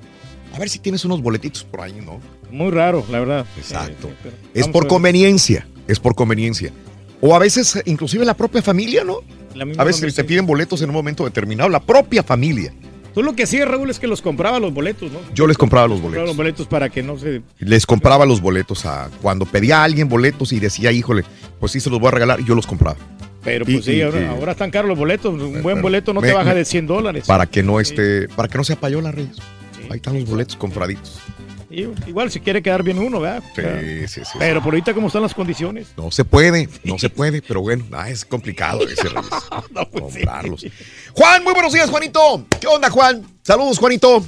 a 0.53 0.59
ver 0.59 0.67
si 0.67 0.77
tienes 0.79 1.05
unos 1.05 1.21
boletitos 1.21 1.63
por 1.63 1.79
ahí, 1.79 1.93
¿no? 2.05 2.19
Muy 2.51 2.71
raro, 2.71 3.05
la 3.09 3.19
verdad. 3.19 3.45
Exacto. 3.57 4.09
Es 4.53 4.67
por 4.67 4.87
conveniencia, 4.87 5.65
es 5.87 5.97
por 5.97 6.15
conveniencia. 6.15 6.73
O 7.21 7.33
a 7.33 7.39
veces, 7.39 7.81
inclusive 7.85 8.25
la 8.25 8.33
propia 8.35 8.61
familia, 8.61 9.05
¿no? 9.05 9.19
La 9.55 9.63
misma 9.63 9.81
A 9.81 9.85
veces 9.85 10.01
familia, 10.01 10.15
te 10.17 10.23
piden 10.25 10.45
boletos 10.45 10.81
en 10.81 10.89
un 10.89 10.95
momento 10.95 11.23
determinado, 11.23 11.69
la 11.69 11.79
propia 11.79 12.21
familia. 12.21 12.73
Tú 13.13 13.23
lo 13.23 13.33
que 13.33 13.43
hacías, 13.43 13.65
Raúl, 13.67 13.89
es 13.89 13.97
que 13.97 14.07
los 14.07 14.21
compraba 14.21 14.59
los 14.59 14.73
boletos, 14.73 15.09
¿no? 15.13 15.19
Yo 15.33 15.47
les 15.47 15.57
compraba 15.57 15.87
los 15.87 16.01
Compraba 16.01 16.27
los 16.27 16.35
boletos. 16.35 16.65
boletos 16.65 16.67
para 16.67 16.89
que 16.89 17.01
no 17.01 17.17
se... 17.17 17.43
Les 17.59 17.85
compraba 17.85 18.25
los 18.25 18.41
boletos 18.41 18.85
a 18.85 19.09
cuando 19.21 19.45
pedía 19.45 19.79
a 19.79 19.83
alguien 19.85 20.09
boletos 20.09 20.51
y 20.51 20.59
decía, 20.59 20.91
híjole, 20.91 21.23
pues 21.61 21.71
sí 21.71 21.79
se 21.79 21.89
los 21.89 21.97
voy 21.99 22.09
a 22.09 22.11
regalar, 22.11 22.43
yo 22.43 22.55
los 22.55 22.67
compraba. 22.67 22.97
Pero 23.43 23.65
Y- 23.67 23.73
pues 23.73 23.85
sí, 23.85 24.01
ahora, 24.01 24.21
y- 24.21 24.25
ahora 24.25 24.51
están 24.51 24.69
caros 24.71 24.89
los 24.89 24.97
boletos. 24.97 25.33
Un 25.41 25.61
buen 25.63 25.81
boleto 25.81 26.13
no 26.13 26.21
me- 26.21 26.27
te 26.27 26.33
baja 26.33 26.53
de 26.53 26.65
100 26.65 26.87
dólares. 26.87 27.25
Para 27.25 27.45
que 27.45 27.63
no 27.63 27.79
esté, 27.79 28.27
para 28.29 28.47
que 28.49 28.57
no 28.57 28.63
se 28.63 28.75
payola, 28.75 29.11
Reyes. 29.11 29.37
Ahí 29.89 29.97
están 29.97 30.19
los 30.19 30.29
boletos 30.29 30.55
compraditos. 30.55 31.19
Igual 32.07 32.31
si 32.31 32.39
quiere 32.39 32.63
quedar 32.63 32.81
bien 32.81 32.97
uno, 32.97 33.19
¿verdad? 33.19 33.43
Sí, 33.55 33.61
sea, 33.61 34.07
sí, 34.07 34.21
sí. 34.25 34.37
Pero 34.39 34.61
por 34.61 34.73
ahorita, 34.73 34.93
¿cómo 34.95 35.07
están 35.07 35.21
las 35.21 35.35
condiciones? 35.35 35.87
No 35.97 36.09
se 36.09 36.25
puede, 36.25 36.67
no 36.83 36.97
se 36.97 37.09
puede, 37.11 37.43
pero 37.43 37.61
bueno, 37.61 37.85
ah, 37.91 38.09
es 38.09 38.25
complicado 38.25 38.81
ese 38.87 39.03
Reyes. 39.07 39.29
pues 39.91 40.01
comprarlos. 40.01 40.65
Juan, 41.13 41.43
muy 41.43 41.53
buenos 41.53 41.71
días, 41.71 41.89
Juanito. 41.89 42.43
¿Qué 42.59 42.65
onda, 42.67 42.89
Juan? 42.89 43.23
Saludos, 43.43 43.77
Juanito. 43.77 44.25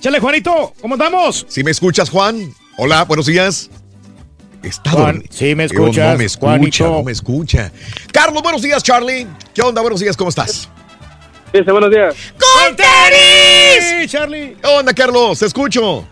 Chale, 0.00 0.20
Juanito, 0.20 0.72
¿cómo 0.80 0.94
andamos? 0.94 1.46
Si 1.48 1.64
me 1.64 1.70
escuchas, 1.72 2.10
Juan. 2.10 2.52
Hola, 2.76 3.04
buenos 3.04 3.26
días. 3.26 3.70
Está 4.64 4.90
Juan, 4.92 5.22
sí 5.28 5.54
me 5.54 5.64
escuchas, 5.64 6.12
No 6.12 6.18
me 6.18 6.24
escucha, 6.24 6.46
Juanito. 6.50 6.84
no 6.88 7.02
me 7.02 7.12
escucha. 7.12 7.70
Carlos, 8.12 8.42
buenos 8.42 8.62
días, 8.62 8.82
Charlie. 8.82 9.26
¿Qué 9.54 9.60
onda? 9.62 9.82
Buenos 9.82 10.00
días, 10.00 10.16
¿cómo 10.16 10.30
estás? 10.30 10.70
Dice, 11.52 11.70
buenos 11.70 11.90
días. 11.90 12.14
¡Con 12.38 12.74
tenis! 12.74 14.10
Charlie! 14.10 14.56
¿Qué 14.60 14.66
onda, 14.66 14.92
Carlos? 14.94 15.38
Te 15.38 15.46
escucho. 15.46 16.06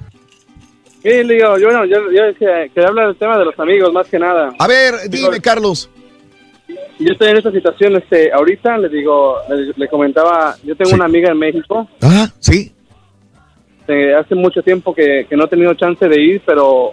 Sí, 1.02 1.08
le 1.24 1.34
digo, 1.34 1.58
yo, 1.58 1.68
yo, 1.86 1.96
yo 2.12 2.22
que, 2.38 2.70
quería 2.74 2.88
hablar 2.88 3.06
del 3.08 3.16
tema 3.16 3.38
de 3.38 3.44
los 3.46 3.58
amigos, 3.58 3.92
más 3.92 4.06
que 4.06 4.18
nada. 4.18 4.52
A 4.58 4.66
ver, 4.68 4.94
dime, 5.08 5.40
Carlos. 5.40 5.88
Yo 6.98 7.12
estoy 7.12 7.30
en 7.30 7.38
esta 7.38 7.50
situación, 7.50 7.96
este, 7.96 8.30
ahorita 8.32 8.78
le 8.78 8.88
digo, 8.88 9.36
le, 9.48 9.72
le 9.74 9.88
comentaba, 9.88 10.56
yo 10.62 10.76
tengo 10.76 10.90
Sí. 10.90 10.94
una 10.94 11.06
amiga 11.06 11.30
en 11.30 11.38
México, 11.38 11.88
Ah, 12.00 12.28
sí. 12.38 12.72
eh, 13.88 14.14
hace 14.14 14.34
mucho 14.36 14.62
tiempo 14.62 14.94
que, 14.94 15.26
que 15.28 15.36
no 15.36 15.46
he 15.46 15.48
tenido 15.48 15.74
chance 15.74 16.06
de 16.06 16.20
ir, 16.22 16.42
pero 16.46 16.92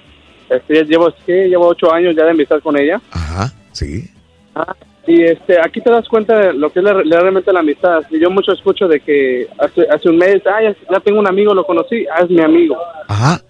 este, 0.49 0.83
llevo, 0.85 1.13
¿qué? 1.25 1.47
llevo 1.47 1.67
ocho 1.67 1.91
años 1.93 2.15
ya 2.15 2.25
de 2.25 2.31
amistad 2.31 2.59
con 2.61 2.77
ella. 2.77 2.99
Ajá, 3.11 3.51
sí. 3.71 4.09
Ah, 4.55 4.75
y 5.07 5.23
este, 5.23 5.57
aquí 5.59 5.81
te 5.81 5.89
das 5.89 6.07
cuenta 6.07 6.37
de 6.37 6.53
lo 6.53 6.69
que 6.71 6.79
es 6.79 6.85
la- 6.85 6.93
realmente 7.01 7.51
la 7.53 7.61
amistad. 7.61 8.01
Y 8.11 8.19
yo 8.19 8.29
mucho 8.29 8.51
escucho 8.51 8.87
de 8.87 8.99
que 8.99 9.47
hace, 9.57 9.87
hace 9.89 10.09
un 10.09 10.17
mes, 10.17 10.41
ah, 10.45 10.61
ya, 10.61 10.75
ya 10.91 10.99
tengo 10.99 11.19
un 11.19 11.27
amigo, 11.27 11.53
lo 11.53 11.65
conocí, 11.65 12.05
ah, 12.13 12.21
es 12.23 12.29
mi 12.29 12.41
amigo. 12.41 12.77
Ajá. 13.07 13.41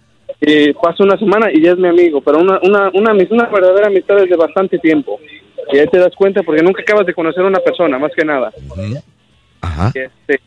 Y 0.41 0.71
pasa 0.73 1.03
una 1.03 1.17
semana 1.17 1.49
y 1.51 1.61
ya 1.61 1.71
es 1.71 1.77
mi 1.77 1.87
amigo, 1.89 2.21
pero 2.21 2.39
una, 2.39 2.59
una, 2.63 2.89
una, 2.93 3.11
una 3.29 3.45
verdadera 3.47 3.87
amistad 3.87 4.19
es 4.19 4.29
de 4.29 4.37
bastante 4.37 4.77
tiempo. 4.79 5.19
Y 5.73 5.77
ahí 5.79 5.87
te 5.87 5.97
das 5.99 6.15
cuenta 6.15 6.43
porque 6.43 6.63
nunca 6.63 6.81
acabas 6.81 7.05
de 7.05 7.13
conocer 7.13 7.43
a 7.43 7.47
una 7.47 7.59
persona, 7.59 7.99
más 7.99 8.11
que 8.15 8.23
nada. 8.23 8.51
Ajá. 9.61 9.91
Y, 9.93 9.99
este, 9.99 10.39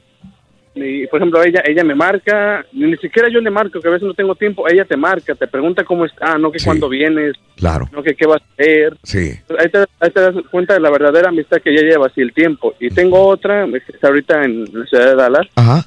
y, 0.75 1.07
por 1.09 1.21
ejemplo, 1.21 1.43
ella 1.43 1.63
ella 1.67 1.85
me 1.85 1.95
marca, 1.95 2.65
ni 2.73 2.97
siquiera 2.97 3.29
yo 3.29 3.41
le 3.41 3.51
marco, 3.51 3.81
que 3.81 3.89
a 3.89 3.91
veces 3.91 4.07
no 4.09 4.15
tengo 4.15 4.35
tiempo, 4.35 4.67
ella 4.69 4.85
te 4.87 4.97
marca, 4.97 5.35
te 5.35 5.47
pregunta 5.47 5.85
cómo 5.85 6.07
está, 6.07 6.39
no 6.39 6.51
que 6.51 6.59
cuándo 6.65 6.89
vienes, 6.89 7.35
Claro. 7.57 7.89
no 7.93 8.03
que 8.03 8.15
qué 8.15 8.27
vas 8.27 8.41
a 8.41 8.53
hacer. 8.55 8.97
Sí. 9.03 9.33
Ahí 9.59 9.69
te, 9.69 9.79
ahí 10.01 10.11
te 10.11 10.21
das 10.21 10.35
cuenta 10.51 10.75
de 10.75 10.81
la 10.81 10.91
verdadera 10.91 11.29
amistad 11.29 11.59
que 11.61 11.71
ella 11.71 11.83
lleva, 11.83 12.11
y 12.17 12.21
el 12.23 12.33
tiempo. 12.33 12.75
Y 12.81 12.89
tengo 12.89 13.21
otra, 13.27 13.67
que 13.67 13.93
está 13.93 14.09
ahorita 14.09 14.43
en 14.45 14.65
la 14.73 14.87
ciudad 14.87 15.07
de 15.11 15.15
Dallas, 15.17 15.47
Ajá. 15.57 15.87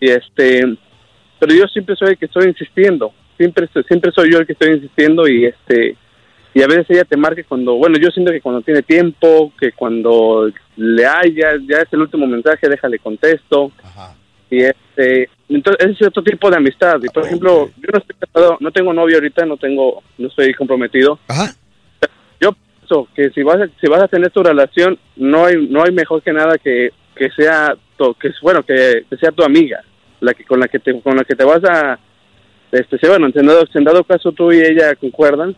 y 0.00 0.10
este, 0.10 0.62
pero 1.40 1.54
yo 1.54 1.66
siempre 1.66 1.96
soy 1.96 2.10
el 2.10 2.18
que 2.18 2.26
estoy 2.26 2.46
insistiendo, 2.48 3.12
siempre, 3.36 3.68
siempre 3.88 4.12
soy 4.12 4.30
yo 4.32 4.38
el 4.38 4.46
que 4.46 4.52
estoy 4.52 4.74
insistiendo 4.74 5.26
y 5.26 5.46
este, 5.46 5.96
y 6.54 6.62
a 6.62 6.66
veces 6.68 6.86
ella 6.88 7.04
te 7.04 7.16
marca 7.16 7.42
cuando, 7.48 7.74
bueno, 7.74 7.98
yo 7.98 8.10
siento 8.10 8.30
que 8.32 8.40
cuando 8.40 8.62
tiene 8.62 8.82
tiempo, 8.82 9.52
que 9.58 9.72
cuando 9.72 10.50
le 10.76 11.04
haya, 11.06 11.54
ya 11.68 11.78
es 11.78 11.92
el 11.92 12.00
último 12.00 12.26
mensaje, 12.26 12.68
déjale 12.68 12.98
contesto. 13.00 13.72
Y 14.50 14.62
este, 14.62 15.28
entonces 15.48 15.84
ese 15.86 16.04
es 16.04 16.08
otro 16.08 16.22
tipo 16.22 16.48
de 16.48 16.56
amistad. 16.56 17.00
Y 17.02 17.08
por 17.08 17.24
ejemplo, 17.26 17.70
yo 17.76 17.88
no 17.92 17.98
estoy 17.98 18.16
casado, 18.20 18.56
no 18.60 18.70
tengo 18.70 18.92
novio 18.92 19.16
ahorita, 19.16 19.44
no 19.46 19.56
tengo, 19.56 20.02
no 20.16 20.28
estoy 20.28 20.54
comprometido. 20.54 21.18
Yo 22.40 22.52
pienso 22.78 23.08
que 23.14 23.30
si 23.30 23.42
vas 23.42 23.60
a, 23.60 23.68
si 23.80 23.88
vas 23.88 24.02
a 24.02 24.08
tener 24.08 24.30
tu 24.30 24.42
relación, 24.42 24.98
no 25.16 25.46
hay, 25.46 25.66
no 25.68 25.82
hay 25.82 25.92
mejor 25.92 26.22
que 26.22 26.32
nada 26.32 26.56
que, 26.58 26.90
que 27.16 27.30
sea, 27.30 27.74
tu- 27.96 28.14
que 28.14 28.30
bueno, 28.42 28.62
que, 28.62 29.04
que 29.10 29.16
sea 29.16 29.32
tu 29.32 29.42
amiga, 29.42 29.82
la 30.20 30.34
que 30.34 30.44
con 30.44 30.60
la 30.60 30.68
que 30.68 30.78
te, 30.78 31.00
con 31.00 31.16
la 31.16 31.24
que 31.24 31.34
te 31.34 31.44
vas 31.44 31.64
a, 31.64 31.98
este, 32.70 32.96
bueno, 33.08 33.26
en 33.34 33.46
dado, 33.46 33.64
en 33.72 33.84
dado 33.84 34.04
caso 34.04 34.32
tú 34.32 34.52
y 34.52 34.60
ella 34.60 34.94
concuerdan, 34.96 35.56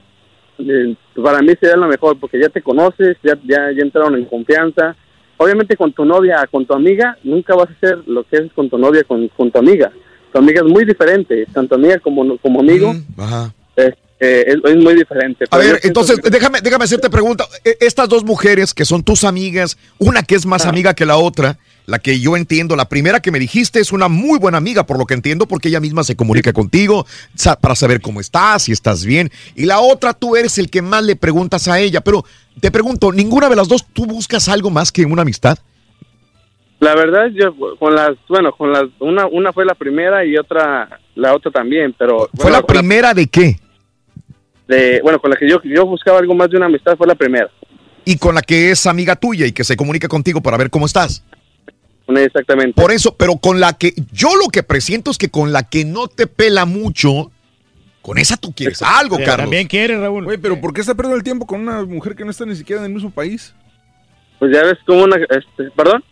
para 1.23 1.41
mí 1.43 1.53
sería 1.61 1.77
lo 1.77 1.87
mejor 1.89 2.19
porque 2.19 2.41
ya 2.41 2.49
te 2.49 2.63
conoces, 2.63 3.17
ya, 3.23 3.35
ya, 3.45 3.71
ya 3.77 3.83
entraron 3.83 4.15
en 4.17 4.25
confianza. 4.25 4.95
Obviamente 5.39 5.77
con 5.77 5.93
tu 5.93 6.05
novia, 6.05 6.47
con 6.51 6.65
tu 6.65 6.73
amiga, 6.75 7.17
nunca 7.23 7.55
vas 7.55 7.69
a 7.69 7.73
hacer 7.73 7.99
lo 8.07 8.25
que 8.25 8.37
es 8.39 8.53
con 8.55 8.71
tu 8.71 8.79
novia, 8.79 9.05
con, 9.05 9.29
con 9.29 9.51
tu 9.51 9.59
amiga. 9.59 9.93
Tu 10.33 10.39
amiga 10.39 10.63
es 10.65 10.71
muy 10.73 10.85
diferente, 10.85 11.47
tanto 11.53 11.75
amiga 11.75 11.99
como, 11.99 12.39
como 12.39 12.61
amigo, 12.61 12.95
Ajá. 13.19 13.53
es, 13.77 13.93
eh, 14.19 14.45
es, 14.47 14.57
es 14.65 14.77
muy 14.83 14.95
diferente. 14.95 15.45
A 15.51 15.59
ver, 15.59 15.79
entonces, 15.83 16.19
que- 16.21 16.31
déjame, 16.31 16.61
déjame 16.63 16.85
hacerte 16.85 17.11
pregunta. 17.11 17.45
E- 17.65 17.77
Estas 17.81 18.09
dos 18.09 18.25
mujeres 18.25 18.73
que 18.73 18.87
son 18.87 19.03
tus 19.03 19.25
amigas, 19.25 19.77
una 19.99 20.23
que 20.23 20.35
es 20.37 20.47
más 20.47 20.65
amiga 20.65 20.95
que 20.95 21.05
la 21.05 21.19
otra, 21.19 21.59
la 21.87 21.99
que 21.99 22.21
yo 22.21 22.37
entiendo, 22.37 22.77
la 22.77 22.89
primera 22.89 23.21
que 23.21 23.31
me 23.31 23.39
dijiste 23.39 23.81
es 23.81 23.93
una 23.93 24.09
muy 24.09 24.39
buena 24.39 24.59
amiga, 24.59 24.85
por 24.87 24.99
lo 24.99 25.07
que 25.07 25.15
entiendo, 25.15 25.47
porque 25.47 25.69
ella 25.69 25.81
misma 25.81 26.05
se 26.05 26.17
comunica 26.17 26.53
contigo 26.53 27.07
sa- 27.35 27.57
para 27.59 27.75
saber 27.75 28.01
cómo 28.01 28.21
estás, 28.21 28.65
si 28.65 28.73
estás 28.73 29.05
bien. 29.05 29.31
Y 29.55 29.67
la 29.67 29.81
otra, 29.81 30.13
tú 30.13 30.37
eres 30.37 30.59
el 30.59 30.69
que 30.69 30.83
más 30.83 31.05
le 31.05 31.17
preguntas 31.17 31.69
a 31.69 31.79
ella. 31.79 32.01
Pero 32.01 32.25
te 32.61 32.71
pregunto, 32.71 33.13
¿ninguna 33.13 33.49
de 33.49 33.57
las 33.57 33.69
dos 33.69 33.87
tú 33.93 34.05
buscas 34.07 34.49
algo 34.49 34.71
más 34.71 34.93
que 34.93 35.05
una 35.05 35.23
amistad? 35.23 35.59
La 36.81 36.95
verdad, 36.95 37.29
yo 37.33 37.55
con 37.79 37.95
las, 37.95 38.17
bueno, 38.29 38.53
con 38.53 38.73
las, 38.73 38.85
una, 38.99 39.27
una 39.27 39.53
fue 39.53 39.65
la 39.65 39.75
primera 39.75 40.25
y 40.27 40.37
otra, 40.37 41.01
la 41.15 41.35
otra 41.35 41.51
también, 41.51 41.95
pero... 41.99 42.29
¿Fue 42.37 42.51
la 42.51 42.63
primera 42.63 43.15
de 43.15 43.27
qué? 43.29 43.59
de, 44.69 45.01
bueno, 45.03 45.21
con 45.21 45.31
la 45.31 45.37
que 45.37 45.49
yo, 45.49 45.61
yo 45.63 45.87
buscaba 45.87 46.19
algo 46.19 46.35
más 46.35 46.51
de 46.51 46.57
una 46.57 46.67
amistad 46.67 46.97
fue 46.97 47.07
la 47.07 47.15
primera. 47.15 47.49
Y 48.05 48.19
con 48.19 48.35
la 48.35 48.43
que 48.43 48.71
es 48.71 48.87
amiga 48.87 49.17
tuya 49.17 49.47
y 49.47 49.53
que 49.53 49.65
se 49.65 49.77
comunica 49.77 50.09
contigo 50.09 50.41
para 50.41 50.57
ver 50.57 50.71
cómo 50.71 50.87
estás. 50.87 51.23
Exactamente. 52.09 52.81
Por 52.81 52.93
eso, 52.93 53.17
pero 53.17 53.37
con 53.37 53.61
la 53.61 53.73
que 53.73 53.93
yo 54.13 54.37
lo 54.37 54.49
que 54.49 54.63
presiento 54.63 55.11
es 55.11 55.19
que 55.19 55.29
con 55.29 55.53
la 55.53 55.69
que 55.69 55.85
no 55.85 56.09
te 56.09 56.27
pela 56.27 56.65
mucho, 56.65 57.31
con 58.01 58.19
esa 58.19 58.37
tú 58.37 58.53
quieres 58.53 58.81
algo, 58.83 59.17
Carlos. 59.17 59.39
También 59.39 59.67
quiere, 59.67 59.99
Raúl. 59.99 60.25
Güey, 60.25 60.39
pero 60.39 60.61
¿por 60.61 60.73
qué 60.73 60.81
está 60.81 60.95
perdiendo 60.95 61.17
el 61.17 61.25
tiempo 61.25 61.47
con 61.47 61.61
una 61.61 61.85
mujer 61.85 62.15
que 62.15 62.25
no 62.25 62.31
está 62.31 62.47
ni 62.47 62.55
siquiera 62.55 62.81
en 62.83 62.87
el 62.87 62.95
mismo 62.95 63.11
país? 63.11 63.55
Pues 64.39 64.53
ya 64.55 64.63
ves 64.63 64.79
como 64.87 65.05
una, 65.05 65.17
este, 65.17 65.71
perdón. 65.75 66.05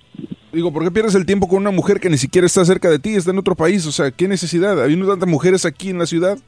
Digo, 0.53 0.73
¿por 0.73 0.85
qué 0.85 0.91
pierdes 0.91 1.15
el 1.15 1.27
tiempo 1.27 1.49
con 1.49 1.59
una 1.59 1.71
mujer 1.71 2.01
que 2.01 2.09
ni 2.09 2.19
siquiera 2.19 2.47
está 2.47 2.65
cerca 2.65 2.89
de 2.91 2.99
ti, 2.99 3.15
está 3.15 3.31
en 3.31 3.39
otro 3.39 3.55
país? 3.55 3.87
O 3.87 3.93
sea, 3.93 4.11
¿qué 4.11 4.29
necesidad? 4.29 4.83
Habiendo 4.83 5.07
tantas 5.09 5.29
mujeres 5.29 5.65
aquí 5.65 5.91
en 5.91 5.99
la 5.99 6.07
ciudad. 6.07 6.39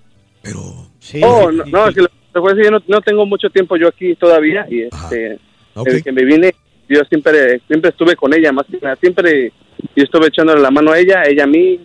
oh, 1.22 1.50
no, 1.52 1.64
no, 1.64 1.88
es 1.88 1.94
que 1.94 2.02
lo 2.02 2.08
yo 2.34 2.70
no, 2.70 2.78
no 2.86 3.00
tengo 3.00 3.26
mucho 3.26 3.48
tiempo 3.50 3.76
yo 3.76 3.88
aquí 3.88 4.14
todavía 4.14 4.66
y 4.70 4.82
este, 4.82 5.38
Ok. 5.74 5.86
desde 5.86 6.02
que 6.02 6.12
me 6.12 6.24
vine, 6.24 6.54
yo 6.88 7.00
siempre, 7.08 7.60
siempre 7.66 7.90
estuve 7.90 8.16
con 8.16 8.32
ella, 8.34 8.52
más 8.52 8.66
que 8.66 8.78
nada, 8.80 8.96
siempre 8.96 9.52
yo 9.94 10.04
estuve 10.04 10.28
echándole 10.28 10.60
la 10.60 10.70
mano 10.70 10.92
a 10.92 10.98
ella, 10.98 11.22
ella 11.24 11.44
a 11.44 11.48
mí, 11.48 11.80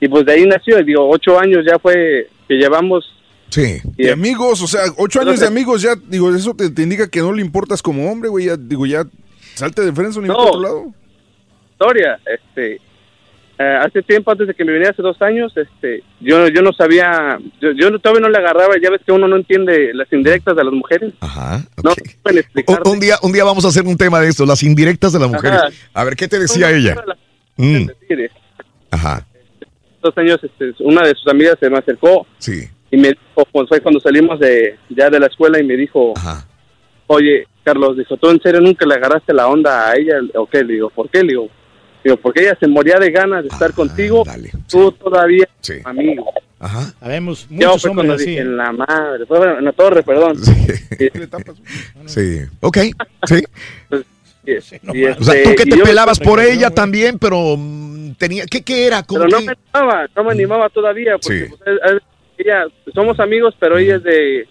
y 0.00 0.08
pues 0.08 0.24
de 0.24 0.32
ahí 0.32 0.44
nació, 0.46 0.78
y 0.80 0.84
digo, 0.84 1.08
ocho 1.08 1.38
años 1.38 1.64
ya 1.66 1.78
fue 1.78 2.28
que 2.48 2.54
llevamos. 2.54 3.10
Sí. 3.50 3.78
Y 3.96 4.08
amigos, 4.08 4.62
o 4.62 4.66
sea, 4.66 4.82
ocho 4.96 5.20
años 5.20 5.40
de 5.40 5.46
amigos, 5.46 5.82
ya, 5.82 5.94
digo, 5.96 6.34
eso 6.34 6.54
te, 6.54 6.70
te 6.70 6.82
indica 6.82 7.08
que 7.08 7.20
no 7.20 7.32
le 7.32 7.42
importas 7.42 7.82
como 7.82 8.10
hombre, 8.10 8.28
güey, 8.28 8.46
ya, 8.46 8.56
digo, 8.56 8.86
ya, 8.86 9.04
salte 9.54 9.82
de 9.82 9.92
frente 9.92 10.20
ni 10.20 10.28
No. 10.28 10.34
por 10.34 10.46
otro 10.46 10.60
lado. 10.60 10.84
historia, 11.72 12.18
este, 12.26 12.80
eh, 13.58 13.78
hace 13.80 14.02
tiempo 14.02 14.32
antes 14.32 14.48
de 14.48 14.54
que 14.54 14.64
me 14.64 14.72
viniera 14.72 14.90
hace 14.92 15.02
dos 15.02 15.20
años, 15.22 15.52
este, 15.56 16.02
yo, 16.20 16.48
yo 16.48 16.62
no 16.62 16.72
sabía, 16.72 17.38
yo, 17.60 17.70
yo 17.72 17.98
todavía 17.98 18.22
no 18.22 18.28
le 18.28 18.38
agarraba, 18.38 18.74
ya 18.82 18.90
ves 18.90 19.00
que 19.04 19.12
uno 19.12 19.28
no 19.28 19.36
entiende 19.36 19.92
las 19.94 20.12
indirectas 20.12 20.56
de 20.56 20.64
las 20.64 20.72
mujeres. 20.72 21.12
Ajá. 21.20 21.62
No 21.82 21.92
pueden. 22.22 22.44
Un, 22.66 22.92
un 22.92 23.00
día, 23.00 23.16
un 23.22 23.32
día 23.32 23.44
vamos 23.44 23.64
a 23.64 23.68
hacer 23.68 23.84
un 23.84 23.96
tema 23.96 24.20
de 24.20 24.28
esto, 24.28 24.44
las 24.46 24.62
indirectas 24.62 25.12
de 25.12 25.20
las 25.20 25.28
mujeres. 25.28 25.58
Ajá. 25.58 25.68
A 25.94 26.04
ver, 26.04 26.16
¿qué 26.16 26.28
te 26.28 26.38
decía 26.38 26.70
ella? 26.70 26.96
Mm, 27.56 27.86
Ajá, 28.90 29.26
dos 30.04 30.16
años, 30.18 30.38
este, 30.42 30.74
una 30.80 31.02
de 31.02 31.14
sus 31.14 31.26
amigas 31.28 31.56
se 31.58 31.70
me 31.70 31.78
acercó 31.78 32.26
sí. 32.38 32.68
y 32.90 32.96
me 32.96 33.08
dijo, 33.08 33.44
pues 33.50 33.68
fue 33.68 33.80
cuando 33.80 33.98
salimos 34.00 34.38
de 34.38 34.76
ya 34.90 35.08
de 35.08 35.18
la 35.18 35.26
escuela 35.26 35.58
y 35.58 35.64
me 35.64 35.76
dijo, 35.76 36.12
oye, 37.06 37.46
Carlos, 37.64 37.96
dijo, 37.96 38.16
¿tú 38.18 38.28
en 38.28 38.40
serio 38.40 38.60
nunca 38.60 38.86
le 38.86 38.94
agarraste 38.94 39.32
la 39.32 39.48
onda 39.48 39.88
a 39.88 39.96
ella? 39.96 40.16
¿O 40.34 40.46
qué? 40.46 40.62
Le 40.62 40.74
digo, 40.74 40.90
¿por 40.90 41.08
qué? 41.08 41.22
Le 41.22 41.28
digo, 41.28 41.48
digo 42.04 42.16
porque 42.18 42.42
ella 42.42 42.56
se 42.60 42.68
moría 42.68 42.98
de 42.98 43.10
ganas 43.10 43.42
de 43.42 43.48
estar 43.48 43.72
contigo, 43.72 44.22
tú 44.70 44.92
todavía, 44.92 45.48
amigo. 45.84 46.30
Ajá. 46.60 46.92
Sabemos, 47.00 47.46
Yo 47.50 47.68
muchos 47.68 47.82
fue 47.82 47.90
hombres 47.90 48.10
así. 48.12 48.26
dije, 48.26 48.40
en 48.40 48.56
la 48.56 48.72
madre, 48.72 49.26
fue 49.26 49.58
en 49.58 49.64
la 49.64 49.72
torre, 49.72 50.02
perdón. 50.02 50.36
Sí. 52.06 52.40
Ok, 52.60 52.78
sí. 53.26 53.42
Y- 54.46 54.52
y 54.52 54.56
O 54.56 54.60
sea, 54.62 55.14
tú 55.16 55.30
este, 55.32 55.54
que 55.56 55.64
te 55.64 55.78
yo- 55.78 55.84
pelabas 55.84 56.20
por 56.20 56.38
ella 56.40 56.70
también, 56.70 57.18
pero 57.18 57.56
mm, 57.56 58.12
tenía, 58.18 58.44
¿qué, 58.46 58.62
qué 58.62 58.86
era? 58.86 59.02
¿Cómo 59.02 59.20
Pero 59.24 59.30
no 59.30 59.38
qué? 59.38 59.46
me 59.46 59.52
animaba, 59.52 60.06
no 60.14 60.24
me 60.24 60.32
animaba 60.32 60.68
todavía, 60.68 61.12
porque 61.18 61.46
Sí. 61.46 61.54
pues, 61.56 61.60
es- 61.66 61.92
es- 61.96 62.02
ella, 62.46 62.66
somos 62.94 63.18
amigos, 63.20 63.54
pero 63.58 63.78
ella 63.78 63.96
es 63.96 64.02
de, 64.02 64.46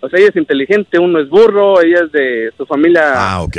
o 0.00 0.08
sea, 0.08 0.18
ella 0.20 0.28
es 0.30 0.36
inteligente, 0.36 0.98
uno 0.98 1.20
es 1.20 1.28
burro, 1.28 1.82
ella 1.82 2.04
es 2.06 2.12
de 2.12 2.50
su 2.56 2.64
familia 2.66 3.12
Ah, 3.14 3.42
ok. 3.42 3.58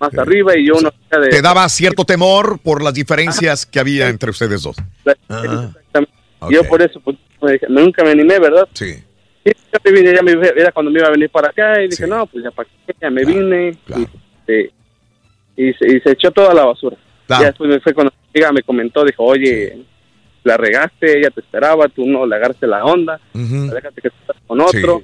Más 0.00 0.18
arriba 0.18 0.56
y 0.56 0.66
yo 0.66 0.74
uno 0.76 0.92
de... 1.10 1.28
Te 1.28 1.42
daba 1.42 1.68
cierto 1.68 2.04
temor 2.04 2.58
por 2.58 2.82
las 2.82 2.94
diferencias 2.94 3.66
que 3.66 3.80
había 3.80 4.08
entre 4.08 4.30
ustedes 4.30 4.62
dos. 4.62 4.76
Ah, 5.28 5.70
Yo 6.50 6.64
por 6.64 6.82
eso 6.82 7.00
pues, 7.00 7.16
nunca 7.68 8.04
me 8.04 8.10
animé, 8.10 8.38
¿verdad? 8.38 8.68
Sí. 8.74 9.02
Y 9.44 9.50
ya 9.50 9.78
me 9.84 9.92
vine, 9.92 10.14
ya 10.14 10.22
me, 10.22 10.32
era 10.32 10.72
cuando 10.72 10.90
me 10.90 10.98
iba 10.98 11.08
a 11.08 11.12
venir 11.12 11.30
para 11.30 11.50
acá 11.50 11.80
y 11.82 11.88
dije, 11.88 12.06
no, 12.06 12.26
pues 12.26 12.44
ya 12.44 12.50
para 12.50 12.68
qué, 12.86 12.94
ya 13.00 13.10
me 13.10 13.24
vine 13.24 13.78
y, 13.96 14.02
este, 14.02 14.72
y, 15.56 15.72
se, 15.74 15.96
y 15.96 16.00
se 16.00 16.10
echó 16.12 16.30
toda 16.30 16.52
la 16.52 16.64
basura. 16.64 16.96
Claro. 17.26 17.42
Ya 17.42 17.48
después 17.48 17.70
me 17.70 17.80
fue 17.80 17.94
cuando 17.94 18.12
mi 18.12 18.40
amiga 18.40 18.52
me 18.52 18.62
comentó, 18.62 19.04
dijo, 19.04 19.22
oye, 19.24 19.84
la 20.44 20.56
regaste, 20.56 21.18
ella 21.18 21.30
te 21.30 21.40
esperaba, 21.40 21.88
tú 21.88 22.06
no 22.06 22.26
le 22.26 22.36
agarraste 22.36 22.66
la 22.66 22.84
onda, 22.84 23.20
Ujú. 23.34 23.70
déjate 23.72 24.00
que 24.02 24.08
estás 24.08 24.36
con 24.46 24.60
otro. 24.60 25.02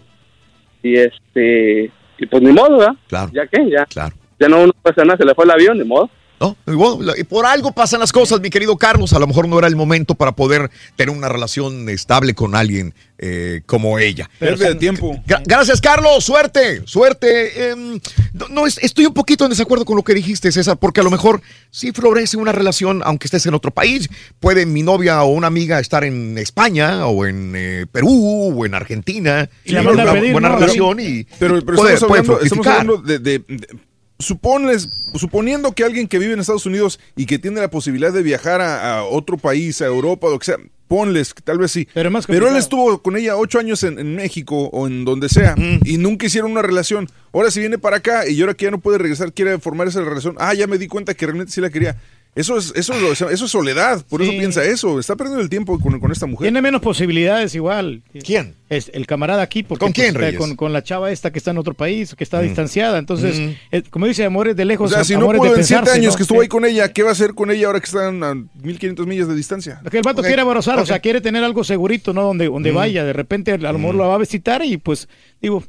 Y 0.82 0.96
este, 0.96 1.90
y 2.18 2.26
pues 2.26 2.42
ni 2.42 2.50
modo, 2.52 2.78
¿verdad? 2.78 2.94
Claro. 3.08 3.30
Ya 3.32 3.46
que, 3.46 3.70
ya. 3.70 3.86
Claro. 3.86 4.14
Ya 4.42 4.48
no, 4.48 4.66
no 4.66 4.72
pasa 4.82 5.04
nada, 5.04 5.16
se 5.16 5.24
le 5.24 5.34
fue 5.34 5.44
el 5.44 5.50
avión, 5.52 5.78
ni 5.78 5.84
modo. 5.84 6.10
No, 6.40 6.56
y 6.66 7.20
y 7.20 7.22
por 7.22 7.46
algo 7.46 7.70
pasan 7.70 8.00
las 8.00 8.10
cosas, 8.10 8.40
mi 8.40 8.50
querido 8.50 8.76
Carlos. 8.76 9.12
A 9.12 9.20
lo 9.20 9.28
mejor 9.28 9.46
no 9.46 9.56
era 9.60 9.68
el 9.68 9.76
momento 9.76 10.16
para 10.16 10.32
poder 10.32 10.72
tener 10.96 11.16
una 11.16 11.28
relación 11.28 11.88
estable 11.88 12.34
con 12.34 12.56
alguien 12.56 12.94
eh, 13.18 13.62
como 13.64 14.00
ella. 14.00 14.28
Pierde 14.40 14.66
el 14.66 14.76
tiempo. 14.78 15.14
Gra- 15.24 15.40
gracias, 15.46 15.80
Carlos. 15.80 16.24
Suerte, 16.24 16.82
suerte. 16.84 17.70
Em, 17.70 18.00
no, 18.32 18.48
no, 18.48 18.66
es- 18.66 18.78
estoy 18.82 19.06
un 19.06 19.14
poquito 19.14 19.44
en 19.44 19.50
desacuerdo 19.50 19.84
con 19.84 19.94
lo 19.96 20.02
que 20.02 20.14
dijiste, 20.14 20.50
César, 20.50 20.76
porque 20.78 21.00
a 21.00 21.04
lo 21.04 21.12
mejor 21.12 21.40
sí 21.70 21.92
florece 21.92 22.36
una 22.36 22.50
relación, 22.50 23.02
aunque 23.04 23.28
estés 23.28 23.46
en 23.46 23.54
otro 23.54 23.70
país. 23.70 24.08
Puede 24.40 24.66
mi 24.66 24.82
novia 24.82 25.22
o 25.22 25.28
una 25.28 25.46
amiga 25.46 25.78
estar 25.78 26.02
en 26.02 26.36
España 26.38 27.06
o 27.06 27.24
en 27.24 27.52
eh, 27.54 27.86
Perú 27.92 28.52
o 28.58 28.66
en 28.66 28.74
Argentina. 28.74 29.48
Y 29.64 29.70
la 29.70 29.82
a 29.82 29.90
una 29.90 30.12
pedir, 30.12 30.32
buena 30.32 30.48
¿no? 30.48 30.56
relación 30.58 30.98
y 30.98 31.22
Pero, 31.38 31.60
pero 31.64 31.76
puede, 31.76 31.94
estamos, 31.94 32.08
puede 32.08 32.20
hablando, 32.22 32.40
estamos 32.42 32.66
fructificar. 32.66 32.80
hablando 32.80 32.96
de, 33.06 33.18
de- 33.20 33.38
de- 33.46 33.91
supones, 34.22 34.88
suponiendo 35.14 35.72
que 35.72 35.84
alguien 35.84 36.08
que 36.08 36.18
vive 36.18 36.32
en 36.32 36.40
Estados 36.40 36.66
Unidos 36.66 36.98
y 37.16 37.26
que 37.26 37.38
tiene 37.38 37.60
la 37.60 37.70
posibilidad 37.70 38.12
de 38.12 38.22
viajar 38.22 38.60
a, 38.60 38.98
a 38.98 39.04
otro 39.04 39.36
país, 39.36 39.82
a 39.82 39.86
Europa, 39.86 40.28
o 40.28 40.30
lo 40.30 40.38
que 40.38 40.46
sea, 40.46 40.56
ponles, 40.92 41.34
tal 41.42 41.56
vez 41.56 41.72
sí. 41.72 41.88
Pero, 41.94 42.10
más 42.10 42.28
él 42.28 42.56
estuvo 42.56 43.00
con 43.00 43.16
ella 43.16 43.36
ocho 43.38 43.58
años 43.58 43.82
en, 43.82 43.98
en 43.98 44.14
México 44.14 44.68
o 44.72 44.86
en 44.86 45.06
donde 45.06 45.30
sea 45.30 45.54
y 45.84 45.96
nunca 45.96 46.26
hicieron 46.26 46.50
una 46.50 46.60
relación. 46.60 47.08
Ahora 47.32 47.50
si 47.50 47.60
viene 47.60 47.78
para 47.78 47.96
acá 47.96 48.28
y 48.28 48.38
ahora 48.42 48.52
que 48.52 48.66
ya 48.66 48.70
no 48.70 48.78
puede 48.78 48.98
regresar, 48.98 49.32
quiere 49.32 49.58
formar 49.58 49.88
esa 49.88 50.02
relación. 50.02 50.36
Ah, 50.38 50.52
ya 50.52 50.66
me 50.66 50.76
di 50.76 50.88
cuenta 50.88 51.14
que 51.14 51.24
realmente 51.24 51.50
sí 51.50 51.62
la 51.62 51.70
quería. 51.70 51.96
Eso 52.34 52.56
es, 52.56 52.72
eso 52.74 52.94
es, 53.12 53.20
eso 53.20 53.44
es 53.44 53.50
soledad, 53.50 54.02
por 54.08 54.22
eso 54.22 54.30
piensa 54.30 54.64
eso. 54.64 54.98
Está 54.98 55.16
perdiendo 55.16 55.42
el 55.42 55.50
tiempo 55.50 55.78
con, 55.78 56.00
con 56.00 56.10
esta 56.12 56.24
mujer. 56.24 56.46
Tiene 56.46 56.62
menos 56.62 56.80
posibilidades 56.80 57.54
igual. 57.54 58.02
¿Quién? 58.24 58.54
Es 58.70 58.90
el 58.94 59.06
camarada 59.06 59.42
aquí. 59.42 59.62
Porque, 59.62 59.84
¿Con 59.84 59.92
quién, 59.92 60.14
pues, 60.14 60.24
está 60.24 60.26
Reyes? 60.26 60.38
Con, 60.38 60.56
con 60.56 60.72
la 60.72 60.82
chava 60.82 61.10
esta 61.12 61.30
que 61.30 61.38
está 61.38 61.50
en 61.50 61.58
otro 61.58 61.74
país, 61.74 62.14
que 62.14 62.24
está 62.24 62.40
Mm. 62.40 62.44
distanciada. 62.44 62.98
Entonces, 62.98 63.38
Mm. 63.38 63.50
eh, 63.72 63.82
como 63.90 64.06
dice, 64.06 64.24
amores 64.24 64.56
de 64.56 64.62
O 64.62 64.66
lejos, 64.66 64.90
sea, 64.90 65.04
si 65.04 65.14
no 65.14 65.26
pudo 65.30 65.54
en 65.56 65.62
siete 65.62 65.90
años 65.90 66.14
¿no? 66.14 66.16
que 66.16 66.22
estuvo 66.22 66.40
ahí 66.40 66.48
con 66.48 66.64
ella, 66.64 66.90
¿qué 66.90 67.02
va 67.02 67.10
a 67.10 67.12
hacer 67.12 67.34
con 67.34 67.50
ella 67.50 67.66
ahora 67.66 67.80
que 67.80 67.86
están 67.86 68.24
a 68.24 68.34
1500 68.34 69.06
millas 69.06 69.28
de 69.28 69.34
distancia? 69.34 69.80
Porque 69.82 69.98
el 69.98 70.02
vato 70.02 70.22
quiere 70.22 70.40
abrazar, 70.40 70.78
o 70.78 70.86
sea, 70.86 71.00
quiere 71.00 71.20
tener 71.20 71.44
algo 71.44 71.64
segurito, 71.64 72.14
¿no? 72.14 72.22
Donde, 72.22 72.46
donde 72.46 72.72
Mm. 72.72 72.76
vaya, 72.76 73.04
de 73.04 73.12
repente 73.12 73.52
a 73.52 73.58
lo 73.58 73.78
mejor 73.78 73.94
lo 73.94 74.08
va 74.08 74.14
a 74.14 74.18
visitar 74.18 74.64
y 74.64 74.78
pues, 74.78 75.06
digo, 75.42 75.62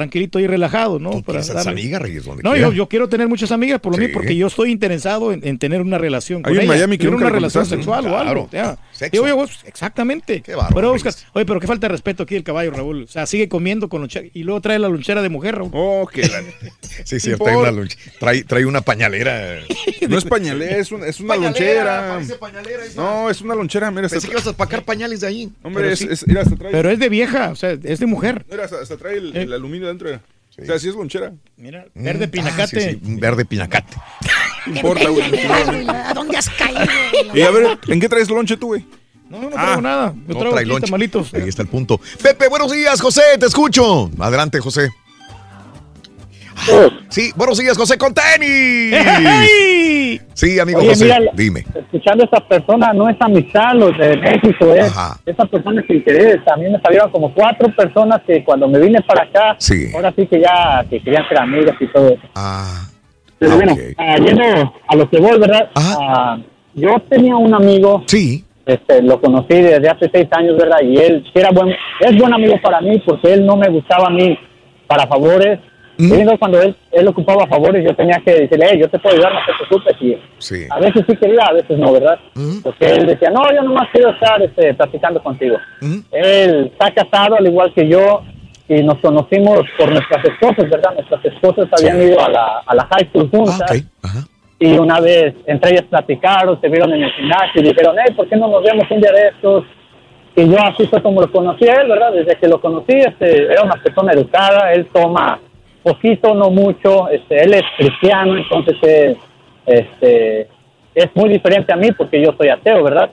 tranquilito 0.00 0.38
y 0.40 0.46
relajado, 0.46 0.98
¿no? 0.98 1.22
Para 1.22 1.40
darle- 1.42 1.70
amigas, 1.70 2.00
Reyes, 2.02 2.24
donde 2.24 2.42
No, 2.42 2.56
yo, 2.56 2.72
yo 2.72 2.88
quiero 2.88 3.08
tener 3.08 3.28
muchas 3.28 3.52
amigas 3.52 3.80
por 3.80 3.92
lo 3.92 3.96
Sí. 3.98 4.04
mismo, 4.04 4.14
porque 4.20 4.34
yo 4.34 4.46
estoy 4.46 4.70
interesado 4.72 5.32
en, 5.32 5.46
en 5.46 5.58
tener 5.58 5.80
una 5.82 5.98
relación 5.98 6.42
con 6.42 6.50
Hay 6.52 6.58
un 6.58 6.64
ella. 6.64 6.72
Miami 6.74 6.96
que 6.96 7.04
tener 7.04 7.12
nunca 7.12 7.26
una 7.26 7.34
relación 7.34 7.66
sexual 7.66 8.04
¿no? 8.04 8.12
o 8.14 8.16
algo. 8.16 8.48
Claro. 8.48 8.48
ya. 8.52 8.78
Sexo. 8.92 9.10
Digo 9.12 9.28
yo, 9.28 9.36
pues, 9.36 9.58
exactamente. 9.66 10.42
Qué 10.42 10.54
bárbaro, 10.54 10.74
Pero 10.74 10.92
buscas- 10.92 11.26
Oye, 11.32 11.44
pero 11.46 11.60
qué 11.60 11.66
falta 11.66 11.86
de 11.86 11.92
respeto 11.92 12.22
aquí 12.22 12.36
el 12.36 12.42
caballo, 12.44 12.70
Raúl. 12.70 13.02
O 13.04 13.06
sea, 13.06 13.26
sigue 13.26 13.48
comiendo 13.48 13.88
con 13.88 14.00
lonchera 14.00 14.26
y 14.32 14.42
luego 14.42 14.60
trae 14.60 14.78
la 14.78 14.88
lonchera 14.88 15.22
de 15.22 15.28
mujer, 15.28 15.56
Raúl. 15.56 15.70
Oh, 15.72 16.06
que 16.12 16.22
Sí, 17.04 17.20
cierto, 17.20 17.44
trae 17.44 17.56
una, 17.56 17.72
trae, 18.18 18.44
trae 18.44 18.64
una 18.66 18.80
pañalera. 18.80 19.58
No 20.08 20.16
es 20.18 20.24
pañalera, 20.24 20.76
es, 20.78 20.90
un- 20.92 21.04
es 21.04 21.20
una 21.20 21.34
Pañalera, 21.34 22.14
lonchera. 22.18 22.40
No, 22.96 23.30
es 23.30 23.40
una 23.42 23.54
lonchera, 23.54 23.90
mira. 23.90 24.08
Pensé 24.08 24.26
que 24.26 24.32
ibas 24.32 24.46
a 24.46 24.52
pacar 24.56 24.82
pañales 24.82 25.20
de 25.20 25.26
ahí. 25.26 25.52
Hombre, 25.62 25.82
Pero 25.82 25.92
es, 25.92 25.98
sí. 26.00 26.08
es- 26.10 26.26
mira, 26.26 26.40
hasta 26.42 26.56
trae, 26.56 26.72
Pero 26.72 26.90
es 26.90 26.98
de 26.98 27.08
vieja, 27.08 27.50
o 27.50 27.54
sea, 27.56 27.72
es 27.82 28.00
de 28.00 28.06
mujer. 28.06 28.44
mira, 28.50 28.64
hasta, 28.64 28.80
hasta 28.80 28.96
trae 28.96 29.18
el, 29.18 29.36
Eh. 29.36 29.42
el 29.42 29.52
aluminio 29.52 29.86
dentro. 29.90 30.08
mira. 30.08 30.22
O 30.58 30.64
sea, 30.66 30.78
sí 30.78 30.88
es 30.88 30.94
lonchera. 30.94 31.32
Mira, 31.56 31.86
verde 31.94 32.28
pinacate. 32.28 32.98
verde 33.02 33.44
pinacate. 33.46 33.96
No 34.66 34.76
importa, 34.76 35.08
güey. 35.08 35.88
¿A 35.88 36.12
dónde 36.14 36.36
has 36.36 36.48
caído? 36.50 36.80
Y 37.32 37.40
a 37.42 37.50
ver, 37.50 37.78
¿en 37.86 38.00
qué 38.00 38.08
traes 38.08 38.28
lonche 38.28 38.56
tú, 38.56 38.68
güey? 38.68 38.84
No, 39.30 39.40
no 39.42 39.50
traigo 39.50 39.80
nada. 39.80 40.12
Yo 40.26 40.34
No 40.34 40.40
traigo 40.40 40.52
trae 40.52 40.62
aquí. 40.62 40.68
Ahí 41.34 41.48
está 41.48 41.62
el 41.62 41.68
punto. 41.68 42.00
Pepe, 42.22 42.48
buenos 42.48 42.72
días, 42.72 43.00
José, 43.00 43.22
te 43.38 43.46
escucho. 43.46 44.10
Adelante, 44.18 44.58
José. 44.58 44.90
Sí, 47.08 47.30
buenos 47.36 47.58
días, 47.58 47.76
José, 47.76 47.96
con 47.98 48.12
tenis. 48.14 48.94
Sí, 50.34 50.58
amigo 50.58 50.78
Oye, 50.80 50.88
José, 50.90 51.04
mira, 51.04 51.18
dime. 51.34 51.64
escuchando 51.74 52.22
a 52.22 52.26
esta 52.26 52.46
persona, 52.46 52.92
no 52.92 53.08
es 53.08 53.16
amistad, 53.20 53.74
los 53.74 53.96
de 53.98 54.16
México, 54.16 54.72
es, 54.74 54.92
esa 55.26 55.44
persona 55.46 55.80
es 55.82 55.90
interés. 55.90 56.38
A 56.52 56.56
mí 56.56 56.64
me 56.70 56.80
salieron 56.80 57.10
como 57.10 57.32
cuatro 57.34 57.68
personas 57.74 58.20
que 58.26 58.44
cuando 58.44 58.68
me 58.68 58.78
vine 58.78 59.00
para 59.02 59.24
acá, 59.24 59.56
Sí. 59.58 59.90
ahora 59.94 60.12
sí 60.16 60.26
que 60.26 60.40
ya 60.40 60.84
que 60.88 61.00
querían 61.02 61.26
ser 61.28 61.38
amigas 61.38 61.76
y 61.80 61.86
todo 61.88 62.08
eso. 62.08 62.22
Ah. 62.34 62.86
Pero 63.38 63.56
bueno, 63.56 63.74
ah, 63.96 64.16
yendo 64.18 64.74
a 64.86 64.96
lo 64.96 65.08
que 65.08 65.18
voy, 65.18 65.38
¿verdad? 65.38 65.70
Ah, 65.74 66.38
yo 66.74 66.98
tenía 67.08 67.36
un 67.36 67.54
amigo. 67.54 68.04
Sí. 68.06 68.44
Este, 68.66 69.02
lo 69.02 69.20
conocí 69.20 69.54
desde 69.60 69.88
hace 69.88 70.10
seis 70.12 70.28
años, 70.32 70.56
¿verdad? 70.58 70.78
Y 70.84 70.96
él 70.98 71.24
era 71.34 71.50
buen, 71.50 71.74
es 72.00 72.18
buen 72.18 72.32
amigo 72.34 72.54
para 72.62 72.80
mí 72.80 73.02
porque 73.04 73.32
él 73.32 73.44
no 73.46 73.56
me 73.56 73.68
gustaba 73.70 74.08
a 74.08 74.10
mí 74.10 74.38
para 74.86 75.06
favores. 75.06 75.58
Entonces 76.04 76.38
cuando 76.38 76.62
él, 76.62 76.74
él 76.92 77.08
ocupaba 77.08 77.46
favores, 77.46 77.84
yo 77.84 77.94
tenía 77.94 78.20
que 78.24 78.32
decirle, 78.32 78.66
hey, 78.70 78.78
yo 78.80 78.88
te 78.88 78.98
puedo 78.98 79.14
ayudar, 79.16 79.34
no 79.34 79.40
te 79.46 79.66
preocupes. 79.66 79.96
Y 80.00 80.16
Sí. 80.38 80.66
a 80.70 80.78
veces 80.78 81.04
sí 81.08 81.16
quería, 81.16 81.42
a 81.48 81.52
veces 81.52 81.78
no, 81.78 81.92
¿verdad? 81.92 82.18
Porque 82.62 82.86
él 82.86 83.06
decía, 83.06 83.30
no, 83.30 83.42
yo 83.54 83.62
nomás 83.62 83.88
quiero 83.92 84.10
estar 84.10 84.40
este, 84.42 84.74
platicando 84.74 85.22
contigo. 85.22 85.56
Él 86.12 86.70
está 86.72 86.90
casado 86.92 87.36
al 87.36 87.46
igual 87.46 87.72
que 87.74 87.86
yo 87.88 88.22
y 88.68 88.82
nos 88.82 88.98
conocimos 88.98 89.60
por 89.76 89.90
nuestras 89.90 90.24
esposas, 90.24 90.70
¿verdad? 90.70 90.94
Nuestras 90.94 91.24
esposas 91.24 91.68
habían 91.78 92.00
ido 92.02 92.20
a 92.20 92.28
la, 92.28 92.62
a 92.64 92.74
la 92.74 92.84
high 92.86 93.08
school 93.08 93.28
juntas. 93.30 93.84
Y 94.58 94.76
una 94.78 95.00
vez 95.00 95.34
entre 95.46 95.70
ellas 95.72 95.84
platicaron, 95.88 96.60
se 96.60 96.68
vieron 96.68 96.92
en 96.92 97.02
el 97.02 97.12
gimnasio 97.12 97.60
y 97.62 97.64
dijeron, 97.64 97.96
hey, 97.98 98.12
¿por 98.14 98.28
qué 98.28 98.36
no 98.36 98.46
nos 98.48 98.62
vemos 98.62 98.84
un 98.90 99.00
día 99.00 99.10
de 99.12 99.28
estos? 99.28 99.64
Y 100.36 100.48
yo 100.48 100.56
así 100.62 100.86
fue 100.86 101.02
como 101.02 101.20
lo 101.22 101.32
conocí 101.32 101.66
a 101.68 101.80
él, 101.80 101.88
¿verdad? 101.88 102.12
Desde 102.12 102.36
que 102.36 102.46
lo 102.46 102.60
conocí, 102.60 102.92
este, 102.92 103.44
era 103.52 103.62
una 103.62 103.74
persona 103.82 104.12
educada, 104.12 104.72
él 104.72 104.86
toma 104.92 105.38
poquito, 105.82 106.34
no 106.34 106.50
mucho, 106.50 107.08
este, 107.08 107.42
él 107.42 107.54
es 107.54 107.62
cristiano, 107.76 108.36
entonces 108.36 108.76
eh, 108.82 109.16
este, 109.66 110.48
es 110.94 111.06
muy 111.14 111.28
diferente 111.28 111.72
a 111.72 111.76
mí 111.76 111.92
porque 111.92 112.22
yo 112.22 112.34
soy 112.36 112.48
ateo, 112.48 112.82
¿verdad? 112.82 113.10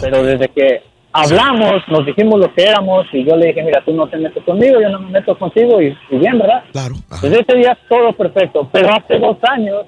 Pero 0.00 0.22
desde 0.22 0.48
que 0.48 0.82
hablamos, 1.12 1.82
nos 1.88 2.06
dijimos 2.06 2.40
lo 2.40 2.52
que 2.54 2.64
éramos 2.64 3.06
y 3.12 3.24
yo 3.24 3.36
le 3.36 3.48
dije, 3.48 3.62
mira, 3.62 3.82
tú 3.84 3.92
no 3.92 4.08
te 4.08 4.16
metes 4.16 4.42
conmigo, 4.44 4.80
yo 4.80 4.88
no 4.88 5.00
me 5.00 5.10
meto 5.10 5.38
contigo 5.38 5.80
y, 5.80 5.96
y 6.10 6.18
bien, 6.18 6.38
¿verdad? 6.38 6.64
Claro. 6.72 6.94
Desde 7.22 7.40
ese 7.40 7.56
día 7.56 7.78
todo 7.88 8.12
perfecto, 8.12 8.68
pero 8.72 8.90
hace 8.92 9.18
dos 9.18 9.36
años 9.42 9.86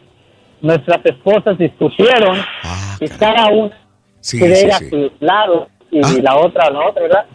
nuestras 0.61 1.05
esposas 1.05 1.57
discutieron 1.59 2.37
y 3.01 3.09
cada 3.09 3.49
una 3.49 3.77
Sí, 4.21 4.39
quería 4.39 4.57
sí, 4.57 4.67
ir 4.67 4.73
a 4.73 4.79
su 4.79 5.13
lado 5.21 5.69
y 5.91 6.21
la 6.21 6.37
otra 6.37 6.67
a 6.67 6.71
la 6.71 6.87
otra, 6.87 7.03
¿verdad? 7.03 7.27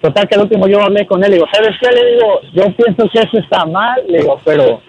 Total 0.00 0.26
que 0.28 0.34
al 0.34 0.42
último 0.42 0.66
yo 0.66 0.80
hablé 0.82 1.06
con 1.06 1.22
él 1.22 1.30
y 1.30 1.34
digo, 1.34 1.46
¿sabes 1.52 1.76
qué? 1.80 1.90
Le 1.90 2.12
digo, 2.14 2.40
yo 2.54 2.74
pienso 2.74 3.08
que 3.12 3.18
eso 3.18 3.38
está 3.38 3.64
mal, 3.66 4.02
le 4.08 4.18
digo, 4.18 4.40
pero 4.44 4.80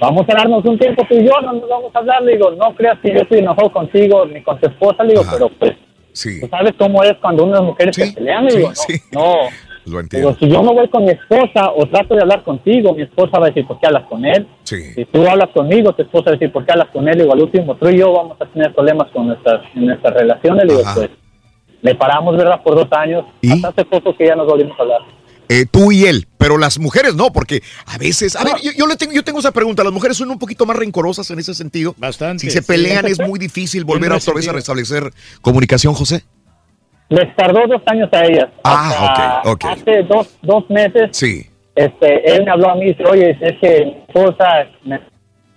vamos 0.00 0.24
a 0.28 0.34
darnos 0.34 0.64
un 0.64 0.78
tiempo 0.78 1.04
tú 1.08 1.14
y 1.14 1.24
yo, 1.24 1.32
no 1.42 1.52
nos 1.54 1.68
vamos 1.68 1.94
a 1.94 1.98
hablar, 1.98 2.22
le 2.22 2.32
digo, 2.32 2.50
no 2.52 2.74
creas 2.74 2.98
que 3.00 3.12
yo 3.12 3.20
estoy 3.20 3.40
enojado 3.40 3.70
contigo 3.72 4.24
ni 4.26 4.42
con 4.42 4.58
tu 4.60 4.66
esposa, 4.68 5.02
le 5.04 5.10
digo, 5.14 5.22
pero 5.30 5.48
pues, 5.48 5.72
Sí. 6.12 6.40
tú 6.40 6.48
sabes 6.48 6.72
cómo 6.76 7.02
es 7.04 7.14
cuando 7.20 7.44
unas 7.44 7.62
mujeres 7.62 7.94
se 7.94 8.12
pelean, 8.12 8.44
le 8.46 8.56
digo, 8.56 8.72
no, 9.12 9.20
no. 9.20 9.34
Lo 9.86 9.86
Digo, 9.86 10.00
entiendo. 10.00 10.36
si 10.38 10.48
yo 10.48 10.62
me 10.62 10.72
voy 10.74 10.88
con 10.88 11.04
mi 11.04 11.10
esposa 11.10 11.72
o 11.74 11.86
trato 11.86 12.14
de 12.14 12.20
hablar 12.20 12.42
contigo, 12.42 12.92
mi 12.94 13.02
esposa 13.02 13.38
va 13.38 13.46
a 13.46 13.48
decir, 13.48 13.66
¿por 13.66 13.80
qué 13.80 13.86
hablas 13.86 14.04
con 14.04 14.24
él? 14.26 14.46
Si 14.62 15.04
tú 15.06 15.26
hablas 15.26 15.48
conmigo, 15.50 15.92
tu 15.94 16.02
esposa 16.02 16.26
va 16.26 16.30
a 16.32 16.34
decir, 16.34 16.52
¿por 16.52 16.64
qué 16.66 16.72
hablas 16.72 16.88
con 16.88 17.08
él? 17.08 17.16
Digo, 17.18 17.32
al 17.32 17.40
último, 17.40 17.74
tú 17.76 17.88
y 17.88 17.96
yo 17.98 18.12
vamos 18.12 18.36
a 18.40 18.44
tener 18.46 18.72
problemas 18.74 19.08
con 19.10 19.28
nuestras, 19.28 19.62
en 19.74 19.86
nuestras 19.86 20.12
relaciones. 20.14 20.68
Digo, 20.68 20.80
Ajá. 20.84 20.94
pues, 20.96 21.10
le 21.82 21.94
paramos, 21.94 22.36
¿verdad? 22.36 22.62
Por 22.62 22.74
dos 22.74 22.88
años. 22.92 23.24
Hasta 23.52 23.68
hace 23.68 23.84
poco 23.84 24.16
que 24.16 24.26
ya 24.26 24.34
nos 24.34 24.46
volvimos 24.46 24.78
a 24.78 24.82
hablar. 24.82 25.00
Eh, 25.48 25.66
tú 25.68 25.90
y 25.90 26.04
él, 26.04 26.28
pero 26.38 26.58
las 26.58 26.78
mujeres 26.78 27.16
no, 27.16 27.32
porque 27.32 27.60
a 27.86 27.98
veces, 27.98 28.36
a 28.36 28.44
ver, 28.44 28.54
yo, 28.62 28.70
yo 28.76 28.86
le 28.86 28.94
tengo, 28.94 29.12
yo 29.12 29.24
tengo 29.24 29.40
esa 29.40 29.50
pregunta, 29.50 29.82
las 29.82 29.92
mujeres 29.92 30.16
son 30.16 30.30
un 30.30 30.38
poquito 30.38 30.64
más 30.64 30.76
rencorosas 30.76 31.28
en 31.32 31.40
ese 31.40 31.54
sentido. 31.54 31.92
Bastante. 31.98 32.42
Si 32.42 32.50
se 32.52 32.60
sí. 32.62 32.66
pelean 32.68 33.04
es 33.06 33.18
muy 33.18 33.36
difícil 33.38 33.84
volver 33.84 34.12
otra 34.12 34.32
vez 34.32 34.48
a 34.48 34.52
restablecer 34.52 35.10
comunicación, 35.42 35.92
José. 35.94 36.22
Les 37.08 37.34
tardó 37.34 37.66
dos 37.66 37.82
años 37.86 38.08
a 38.12 38.24
ellas. 38.24 38.46
Ah, 38.62 39.40
Hasta 39.42 39.50
ok, 39.50 39.64
ok. 39.64 39.72
Hace 39.72 40.02
dos, 40.04 40.38
dos 40.42 40.70
meses, 40.70 41.08
Sí. 41.10 41.44
este, 41.74 42.32
él 42.36 42.44
me 42.44 42.52
habló 42.52 42.70
a 42.70 42.74
mí 42.76 42.82
y 42.84 42.88
dice, 42.90 43.04
oye, 43.10 43.36
es 43.40 43.58
que 43.60 43.84
mi 43.86 43.96
esposa 44.06 44.68
me 44.84 45.00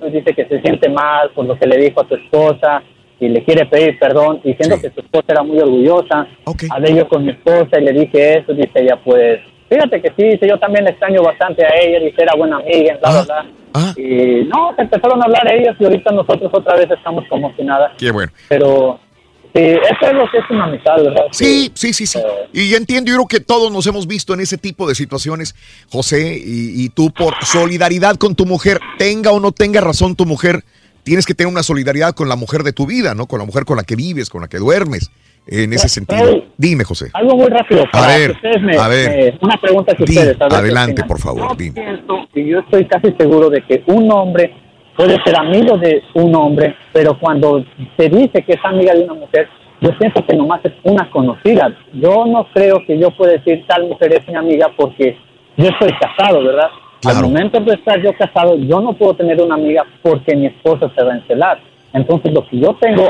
dice 0.10 0.34
que 0.34 0.48
se 0.48 0.60
siente 0.62 0.90
mal 0.90 1.30
por 1.36 1.46
lo 1.46 1.58
que 1.60 1.68
le 1.68 1.78
dijo 1.78 2.02
a 2.02 2.08
tu 2.08 2.16
esposa 2.16 2.82
y 3.24 3.30
le 3.30 3.44
quiere 3.44 3.66
pedir 3.66 3.98
perdón, 4.00 4.42
diciendo 4.44 4.80
que 4.82 4.90
su 4.92 5.00
esposa 5.00 5.26
era 5.30 5.44
muy 5.44 5.60
orgullosa. 5.60 6.28
Hablé 6.70 6.96
yo 6.96 7.08
con 7.08 7.26
mi 7.26 7.32
esposa 7.32 7.80
y 7.80 7.84
le 7.84 7.94
dije 7.94 8.40
eso, 8.40 8.54
dice 8.54 8.72
ella, 8.76 9.00
pues, 9.04 9.40
fíjate 9.70 10.02
que 10.02 10.10
sí, 10.10 10.24
dice, 10.30 10.48
yo 10.48 10.60
también 10.60 10.84
le 10.84 10.92
extraño 10.92 11.22
bastante 11.24 11.66
a 11.66 11.70
ella, 11.82 12.00
dice, 12.00 12.22
era 12.22 12.36
buena 12.36 12.58
amiga, 12.58 12.98
bla, 13.02 13.12
bla, 13.12 13.24
bla. 13.24 13.94
Y 13.98 14.44
no, 14.46 14.76
se 14.76 14.84
empezaron 14.84 15.22
a 15.22 15.26
hablar 15.26 15.52
ellas 15.52 15.76
y 15.80 15.86
ahorita 15.86 16.12
nosotros 16.12 16.52
otra 16.54 16.76
vez 16.76 16.92
estamos 16.92 17.24
como 17.30 17.56
si 17.56 17.64
nada. 17.64 17.94
Qué 17.98 18.12
bueno. 18.12 18.32
Pero 18.50 19.00
sí, 19.56 19.62
eso 19.62 20.06
es 20.08 20.14
lo 20.14 20.30
que 20.30 20.38
es 20.40 20.44
una 20.50 20.66
amistad, 20.66 20.98
¿verdad? 20.98 21.26
Sí, 21.32 21.72
sí, 21.74 21.94
sí, 21.94 22.06
sí. 22.06 22.20
Y 22.52 22.70
ya 22.70 22.78
entiendo, 22.78 23.10
yo 23.10 23.16
creo 23.16 23.28
que 23.28 23.40
todos 23.40 23.72
nos 23.72 23.88
hemos 23.88 24.06
visto 24.06 24.34
en 24.34 24.42
ese 24.42 24.58
tipo 24.58 24.88
de 24.88 24.96
situaciones, 24.96 25.56
José, 25.90 26.38
y, 26.38 26.84
y 26.84 26.90
tú 26.90 27.12
por 27.12 27.34
solidaridad 27.44 28.16
con 28.18 28.36
tu 28.36 28.46
mujer, 28.46 28.80
tenga 28.98 29.32
o 29.32 29.40
no 29.40 29.54
tenga 29.54 29.82
razón 29.82 30.16
tu 30.16 30.26
mujer, 30.26 30.64
tienes 31.04 31.26
que 31.26 31.34
tener 31.34 31.52
una 31.52 31.64
solidaridad 31.64 32.14
con 32.14 32.30
la 32.30 32.36
mujer 32.36 32.64
de 32.64 32.74
tu 32.74 32.86
vida, 32.86 33.14
¿no? 33.16 33.26
Con 33.28 33.40
la 33.40 33.46
mujer 33.46 33.66
con 33.66 33.78
la 33.78 33.84
que 33.84 33.96
vives, 33.96 34.30
con 34.30 34.42
la 34.42 34.48
que 34.48 34.58
duermes, 34.58 35.12
en 35.48 35.74
ese 35.74 35.90
sentido. 35.90 36.44
Dime, 36.58 36.84
José. 36.86 37.10
Algo 37.14 37.36
muy 37.36 37.48
rápido. 37.48 37.84
A 37.84 37.92
para 37.92 38.08
ver, 38.18 38.32
que 38.32 38.36
ustedes 38.48 38.62
me- 38.62 38.78
a 38.78 38.88
ver. 38.88 39.10
me- 39.34 39.40
una 39.42 39.58
pregunta 39.58 39.94
que 39.96 40.06
Di, 40.06 40.18
ustedes. 40.18 40.38
a 40.42 40.46
ver 40.48 40.54
adelante, 40.60 41.04
por 41.04 41.20
favor, 41.20 41.58
dime. 41.58 41.74
pienso 41.82 42.28
y 42.34 42.48
yo 42.50 42.60
estoy 42.60 42.86
casi 42.88 43.14
seguro 43.18 43.50
de 43.50 43.62
que 43.64 43.84
un 43.88 44.10
hombre 44.12 44.54
puede 44.96 45.18
ser 45.26 45.36
amigo 45.38 45.78
de 45.78 46.02
un 46.14 46.34
hombre, 46.36 46.76
pero 46.94 47.20
cuando 47.20 47.64
se 47.98 48.10
dice 48.10 48.44
que 48.46 48.54
es 48.54 48.60
amiga 48.64 48.94
de 48.94 49.04
una 49.04 49.16
mujer, 49.16 49.48
yo 49.82 49.90
pienso 50.00 50.26
que 50.26 50.36
nomás 50.38 50.62
es 50.64 50.72
una 50.84 51.10
conocida. 51.12 51.76
Yo 51.94 52.26
no 52.26 52.48
creo 52.54 52.78
que 52.88 52.98
yo 52.98 53.10
pueda 53.18 53.34
decir 53.34 53.66
tal 53.68 53.88
mujer 53.90 54.14
es 54.14 54.26
mi 54.30 54.36
amiga 54.36 54.68
porque 54.78 55.18
yo 55.58 55.66
estoy 55.68 55.92
casado, 56.00 56.42
¿verdad? 56.44 56.70
Al 57.06 57.24
momento 57.24 57.60
de 57.60 57.74
estar 57.74 58.02
yo 58.02 58.14
casado, 58.14 58.58
yo 58.58 58.82
no 58.82 58.94
puedo 58.94 59.16
tener 59.16 59.42
una 59.42 59.56
amiga 59.56 59.84
porque 60.02 60.36
mi 60.36 60.48
esposa 60.48 60.92
se 60.96 61.04
va 61.04 61.14
a 61.14 61.18
encelar. 61.18 61.60
Entonces, 61.94 62.34
lo 62.34 62.48
que 62.48 62.60
yo 62.60 62.76
tengo, 62.80 63.08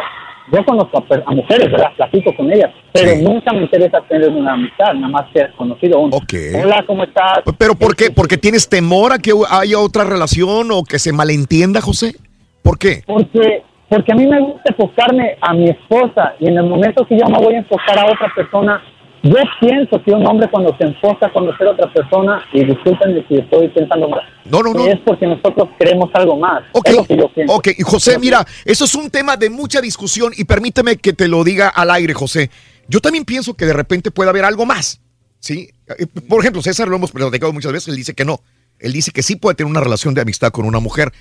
yo 0.52 0.66
conozco 0.66 0.98
a, 0.98 1.30
a 1.30 1.34
mujeres, 1.34 1.72
¿verdad? 1.72 1.92
Platico 1.96 2.36
con 2.36 2.52
ellas, 2.52 2.72
pero 2.92 3.16
nunca 3.22 3.54
me 3.54 3.62
interesa 3.62 4.02
tener 4.02 4.30
una 4.30 4.54
amistad, 4.54 4.94
nada 4.94 5.08
más 5.08 5.26
ser 5.32 5.52
conocido. 5.54 6.00
Un, 6.00 6.12
Hola, 6.14 6.84
¿cómo 6.86 7.04
estás? 7.04 7.40
¿Pero 7.58 7.76
por 7.76 7.96
qué? 7.96 8.12
¿Porque 8.12 8.38
tienes 8.38 8.68
temor 8.68 9.14
a 9.14 9.20
que 9.20 9.32
haya 9.50 9.80
otra 9.80 10.04
relación 10.04 10.72
o 10.72 10.84
que 10.84 11.00
se 11.00 11.14
malentienda, 11.14 11.82
José? 11.82 12.16
¿Por 12.62 12.78
qué? 12.78 13.04
Porque, 13.06 13.64
porque 13.90 14.12
a 14.12 14.16
mí 14.16 14.26
me 14.26 14.40
gusta 14.40 14.64
enfocarme 14.70 15.38
a 15.42 15.54
mi 15.54 15.70
esposa 15.70 16.34
y 16.40 16.48
en 16.48 16.58
el 16.58 16.66
momento 16.66 17.06
que 17.06 17.18
yo 17.18 17.26
me 17.28 17.38
voy 17.38 17.56
a 17.56 17.60
enfocar 17.60 18.00
a 18.00 18.06
otra 18.06 18.32
persona, 18.36 18.82
yo 19.24 19.36
pienso 19.62 20.04
que 20.04 20.12
un 20.12 20.26
hombre 20.28 20.50
cuando 20.52 20.76
se 20.78 20.84
enfoca 20.84 21.28
a 21.28 21.34
conocer 21.34 21.68
a 21.68 21.72
otra 21.72 21.92
persona, 21.94 22.44
y 22.54 22.66
discúlpenme 22.66 23.26
si 23.28 23.36
estoy 23.36 23.70
pensando 23.70 24.10
mal, 24.10 24.22
no, 24.46 24.62
no, 24.62 24.86
es 24.86 25.00
porque 25.06 25.26
nosotros 25.26 25.70
queremos 25.80 26.10
algo 26.14 26.38
más. 26.38 26.64
Ok, 26.74 26.90
Es 26.90 26.96
lo 26.98 27.06
que 27.06 27.18
yo 27.18 27.34
pienso. 27.34 27.54
ok, 27.54 27.68
y 27.78 27.84
José, 27.84 28.20
mira, 28.20 28.46
eso 28.66 28.84
es 28.86 28.94
un 28.96 29.10
tema 29.10 29.38
de 29.38 29.50
mucha 29.50 29.80
discusión 29.82 30.34
y 30.36 30.44
permíteme 30.44 30.98
que 30.98 31.14
te 31.14 31.28
lo 31.30 31.44
diga 31.44 31.70
al 31.70 31.90
aire, 31.92 32.14
José. 32.14 32.52
Yo 32.88 33.00
también 33.00 33.24
pienso 33.24 33.54
que 33.54 33.66
de 33.66 33.74
repente 33.74 34.12
puede 34.12 34.30
haber 34.30 34.44
algo 34.44 34.66
más, 34.66 35.00
¿sí? 35.40 35.70
Eh, 35.98 36.06
Por 36.28 36.42
ejemplo, 36.42 36.62
César 36.62 36.90
lo 36.90 36.98
hemos 36.98 37.12
platicado 37.12 37.54
muchas 37.54 37.72
veces, 37.72 37.88
él 37.88 37.96
dice 37.96 38.14
que 38.14 38.26
no. 38.26 38.42
Él 38.80 38.92
dice 38.92 39.12
que 39.12 39.24
sí 39.24 39.38
puede 39.38 39.56
tener 39.56 39.72
una 39.72 39.80
relación 39.80 40.14
de 40.14 40.20
amistad 40.22 40.52
con 40.52 40.66
una 40.66 40.80
mujer. 40.82 41.14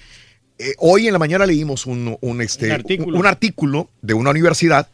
Eh, 0.58 0.74
hoy 0.78 1.06
en 1.06 1.12
la 1.12 1.20
mañana 1.20 1.46
leímos 1.46 1.86
un, 1.86 2.16
un, 2.20 2.40
este, 2.42 2.66
Un 2.66 2.72
artículo. 2.72 3.18
un 3.18 3.26
artículo 3.26 3.88
de 4.00 4.14
una 4.14 4.30
universidad 4.30 4.88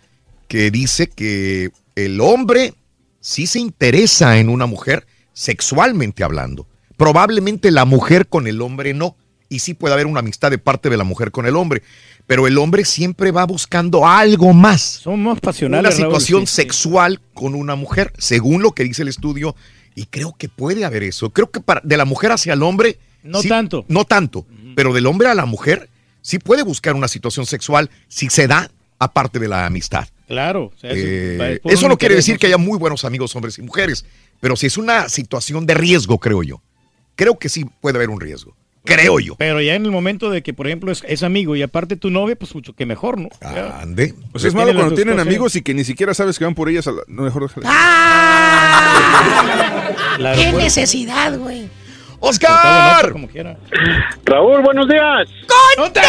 que 0.46 0.70
dice 0.70 1.08
que 1.08 1.70
el 1.94 2.20
hombre 2.20 2.74
sí 3.20 3.46
se 3.46 3.58
interesa 3.60 4.38
en 4.38 4.48
una 4.48 4.66
mujer 4.66 5.06
sexualmente 5.32 6.24
hablando. 6.24 6.66
Probablemente 6.96 7.70
la 7.70 7.84
mujer 7.84 8.26
con 8.28 8.46
el 8.46 8.60
hombre 8.60 8.94
no. 8.94 9.16
Y 9.48 9.60
sí 9.60 9.72
puede 9.72 9.94
haber 9.94 10.06
una 10.06 10.20
amistad 10.20 10.50
de 10.50 10.58
parte 10.58 10.90
de 10.90 10.96
la 10.98 11.04
mujer 11.04 11.30
con 11.30 11.46
el 11.46 11.56
hombre. 11.56 11.82
Pero 12.26 12.46
el 12.46 12.58
hombre 12.58 12.84
siempre 12.84 13.30
va 13.30 13.46
buscando 13.46 14.06
algo 14.06 14.52
más. 14.52 14.82
Son 14.82 15.22
más 15.22 15.40
pasionales. 15.40 15.94
Una 15.94 16.02
Raúl, 16.04 16.14
situación 16.20 16.46
sí. 16.46 16.54
sexual 16.56 17.20
con 17.32 17.54
una 17.54 17.74
mujer, 17.74 18.12
según 18.18 18.62
lo 18.62 18.72
que 18.72 18.84
dice 18.84 19.02
el 19.02 19.08
estudio. 19.08 19.56
Y 19.94 20.04
creo 20.06 20.34
que 20.36 20.48
puede 20.50 20.84
haber 20.84 21.02
eso. 21.02 21.30
Creo 21.30 21.50
que 21.50 21.60
para, 21.60 21.80
de 21.82 21.96
la 21.96 22.04
mujer 22.04 22.32
hacia 22.32 22.52
el 22.52 22.62
hombre. 22.62 22.98
No 23.22 23.40
sí- 23.40 23.48
tanto. 23.48 23.86
No 23.88 24.04
tanto. 24.04 24.44
Pero 24.76 24.92
del 24.92 25.06
hombre 25.06 25.28
a 25.28 25.34
la 25.34 25.46
mujer 25.46 25.88
sí 26.20 26.38
puede 26.38 26.62
buscar 26.62 26.94
una 26.94 27.08
situación 27.08 27.46
sexual 27.46 27.90
si 28.08 28.28
se 28.28 28.46
da 28.46 28.70
aparte 28.98 29.38
de 29.38 29.48
la 29.48 29.64
amistad. 29.64 30.06
Claro. 30.28 30.64
o 30.66 30.72
sea, 30.78 30.90
Eh, 30.94 31.60
eso 31.64 31.86
un 31.86 31.90
no 31.90 31.98
quiere 31.98 32.14
decir 32.14 32.38
que 32.38 32.46
haya 32.46 32.58
muy 32.58 32.78
buenos 32.78 33.04
amigos 33.04 33.34
hombres 33.34 33.58
y 33.58 33.62
mujeres, 33.62 34.04
pero 34.40 34.56
si 34.56 34.66
es 34.66 34.76
una 34.76 35.08
situación 35.08 35.66
de 35.66 35.74
riesgo, 35.74 36.18
creo 36.18 36.42
yo. 36.42 36.60
Creo 37.16 37.38
que 37.38 37.48
sí 37.48 37.64
puede 37.80 37.96
haber 37.96 38.10
un 38.10 38.20
riesgo. 38.20 38.54
Creo 38.84 39.18
yo. 39.18 39.34
Pero 39.36 39.60
ya 39.60 39.74
en 39.74 39.84
el 39.84 39.90
momento 39.90 40.30
de 40.30 40.42
que, 40.42 40.54
por 40.54 40.66
ejemplo, 40.66 40.92
es, 40.92 41.02
es 41.06 41.22
amigo 41.22 41.56
y 41.56 41.62
aparte 41.62 41.96
tu 41.96 42.10
novia, 42.10 42.36
pues 42.36 42.54
mucho 42.54 42.74
que 42.74 42.86
mejor, 42.86 43.18
¿no? 43.18 43.28
Ande. 43.42 44.14
Pues 44.32 44.44
es 44.44 44.54
malo 44.54 44.72
cuando 44.74 44.94
tienen 44.94 45.18
amigos 45.18 45.56
y 45.56 45.62
que 45.62 45.74
ni 45.74 45.84
siquiera 45.84 46.14
sabes 46.14 46.38
que 46.38 46.44
van 46.44 46.54
por 46.54 46.68
ellas. 46.68 46.86
A 46.86 46.92
la... 46.92 47.02
no, 47.08 47.22
mejor 47.22 47.48
déjala. 47.48 47.68
¡Qué 50.34 50.52
necesidad, 50.52 51.36
güey! 51.38 51.68
¡Oscar! 52.20 53.12
Como 53.12 53.28
quiera. 53.28 53.56
Raúl, 54.24 54.62
buenos 54.62 54.88
días. 54.88 55.28
¡Con 55.76 55.92
tenis! 55.92 56.04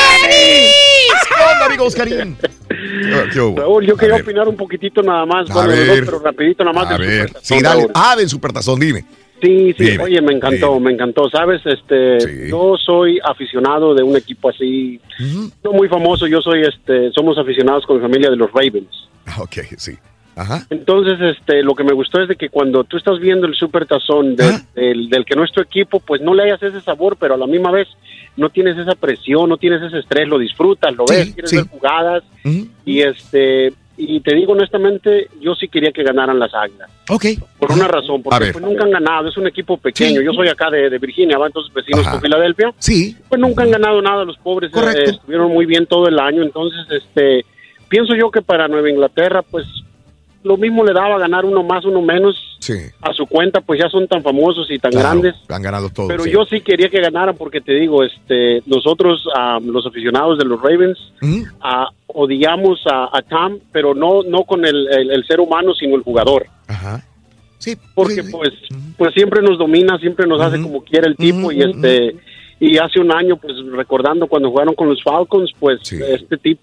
¿Qué 1.28 1.44
onda, 1.54 1.66
amigo 1.66 1.86
Oscarín? 1.86 2.38
¿Qué 3.32 3.40
hubo? 3.40 3.58
Raúl, 3.60 3.86
yo 3.86 3.96
A 3.96 3.98
quería 3.98 4.16
ver. 4.16 4.24
opinar 4.24 4.48
un 4.48 4.56
poquitito 4.56 5.02
nada 5.02 5.26
más. 5.26 5.50
A 5.50 5.54
bueno, 5.54 5.70
ver. 5.70 5.88
dos, 5.88 6.00
pero 6.06 6.20
rapidito 6.20 6.64
nada 6.64 6.74
más. 6.84 6.92
A 6.94 6.98
ver, 6.98 7.32
sí, 7.42 7.62
dale. 7.62 7.88
Ah, 7.94 8.16
del 8.18 8.30
supertazón, 8.30 8.80
dime. 8.80 9.06
Sí, 9.42 9.74
sí, 9.78 9.92
Dime, 9.92 10.04
oye, 10.04 10.22
me 10.22 10.34
encantó, 10.34 10.78
me 10.82 10.92
encantó, 10.92 11.30
¿sabes? 11.30 11.62
Este, 11.66 12.50
yo 12.50 12.76
soy 12.78 13.20
aficionado 13.24 13.96
de 13.96 14.04
un 14.04 14.18
equipo 14.18 14.50
así, 14.50 15.00
no 15.64 15.72
muy 15.72 15.88
famoso, 15.88 16.28
yo 16.28 16.42
soy, 16.42 16.64
este, 16.64 17.10
somos 17.14 17.38
aficionados 17.38 17.86
con 17.86 17.96
mi 17.98 18.02
familia 18.02 18.30
de 18.30 18.36
los 18.36 18.52
Ravens. 18.52 19.08
Ok, 19.40 19.60
sí. 19.78 19.94
Ajá. 20.40 20.66
Entonces, 20.70 21.20
este, 21.38 21.62
lo 21.64 21.76
que 21.76 21.84
me 21.84 21.94
gustó 21.94 22.22
es 22.22 22.28
de 22.30 22.36
que 22.36 22.50
cuando 22.50 22.84
tú 22.86 22.98
estás 22.98 23.20
viendo 23.20 23.46
el 23.48 23.56
super 23.56 23.86
tazón 23.86 24.36
de- 24.36 24.60
del, 24.74 25.10
del 25.10 25.26
que 25.26 25.36
nuestro 25.36 25.62
equipo, 25.62 26.00
pues 26.00 26.22
no 26.22 26.34
le 26.34 26.44
hayas 26.44 26.64
ese 26.64 26.82
sabor, 26.82 27.18
pero 27.20 27.34
a 27.34 27.38
la 27.38 27.48
misma 27.48 27.72
vez 27.72 27.88
no 28.38 28.50
tienes 28.50 28.78
esa 28.78 28.96
presión, 28.96 29.50
no 29.50 29.58
tienes 29.58 29.82
ese 29.82 30.00
estrés, 30.00 30.28
lo 30.28 30.38
disfrutas, 30.40 30.96
lo 30.96 31.06
ves, 31.06 31.34
quieres 31.34 31.50
sí. 31.50 31.58
ver 31.58 31.68
jugadas 31.68 32.24
y 32.86 33.02
este, 33.02 33.74
y 33.98 34.22
te 34.22 34.34
digo 34.34 34.54
honestamente, 34.54 35.28
yo 35.42 35.56
sí 35.56 35.68
quería 35.68 35.92
que 35.92 36.04
ganaran 36.04 36.40
las 36.40 36.54
Águilas. 36.56 36.90
Ok. 37.10 37.26
Por 37.60 37.74
una 37.74 37.88
razón, 37.90 38.24
porque 38.24 38.54
pues, 38.54 38.64
nunca 38.64 38.86
han 38.86 38.92
ganado, 38.92 39.28
es 39.28 39.36
un 39.36 39.48
equipo 39.48 39.76
pequeño. 39.76 40.22
Yo 40.22 40.32
soy 40.32 40.48
acá 40.48 40.70
de, 40.70 40.90
de 40.90 40.98
Virginia, 41.00 41.38
¿va? 41.38 41.48
entonces 41.48 41.74
vecinos 41.74 42.02
Ajá. 42.02 42.12
con 42.12 42.22
Filadelfia. 42.22 42.74
Sí. 42.78 43.18
Pues 43.28 43.42
nunca 43.42 43.64
han 43.64 43.72
ganado 43.72 44.02
nada 44.02 44.24
los 44.24 44.38
pobres, 44.38 44.72
eh, 44.74 45.04
estuvieron 45.06 45.52
muy 45.52 45.66
bien 45.66 45.86
todo 45.86 46.08
el 46.08 46.18
año, 46.18 46.42
entonces 46.44 46.80
este 46.92 47.44
pienso 47.90 48.16
yo 48.16 48.30
que 48.32 48.42
para 48.42 48.68
Nueva 48.70 48.90
Inglaterra 48.90 49.42
pues 49.42 49.66
lo 50.44 50.56
mismo 50.58 50.84
le 50.86 50.94
daba 50.94 51.18
ganar 51.20 51.44
uno 51.46 51.64
más, 51.64 51.84
uno 51.86 52.02
menos 52.02 52.36
Sí. 52.60 52.74
a 53.02 53.14
su 53.14 53.26
cuenta, 53.26 53.62
pues 53.62 53.80
ya 53.82 53.90
son 53.90 54.08
tan 54.08 54.22
famosos 54.24 54.70
y 54.72 54.80
tan 54.80 54.92
Claro, 54.92 55.10
grandes. 55.22 55.36
Han 55.50 55.62
ganado 55.62 55.90
todos. 55.90 56.08
Pero 56.10 56.24
sí. 56.24 56.32
yo 56.32 56.46
sí 56.46 56.62
quería 56.62 56.90
que 56.90 57.02
ganaran 57.02 57.36
porque 57.36 57.62
te 57.62 57.74
digo, 57.74 58.04
este, 58.04 58.62
nosotros, 58.66 59.26
ah, 59.36 59.60
los 59.64 59.86
aficionados 59.86 60.38
de 60.38 60.46
los 60.46 60.62
Ravens, 60.62 60.98
ah, 61.62 61.88
odiamos 62.08 62.80
a, 62.86 63.10
a 63.18 63.22
Tom, 63.22 63.60
pero 63.72 63.94
no, 63.94 64.24
no 64.24 64.44
con 64.44 64.66
el, 64.66 64.88
el- 64.92 65.12
el 65.12 65.26
ser 65.26 65.40
humano, 65.40 65.74
sino 65.74 65.96
el 65.96 66.04
jugador. 66.04 66.48
Ajá. 66.68 67.04
Sí. 67.58 67.76
Porque 67.94 68.24
pues, 68.24 68.52
pues 68.98 69.14
siempre 69.14 69.42
nos 69.42 69.58
domina, 69.58 69.98
siempre 70.00 70.26
nos 70.28 70.40
hace 70.42 70.62
como 70.62 70.82
quiere 70.84 71.08
el 71.08 71.16
tipo 71.18 71.52
y 71.52 71.62
este, 71.62 72.16
y 72.62 72.78
hace 72.78 73.00
un 73.00 73.12
año, 73.12 73.36
pues 73.38 73.54
recordando 73.74 74.28
cuando 74.28 74.50
jugaron 74.50 74.76
con 74.76 74.88
los 74.90 75.02
Falcons, 75.04 75.52
pues 75.60 75.80
este 75.92 76.38
tipo. 76.38 76.62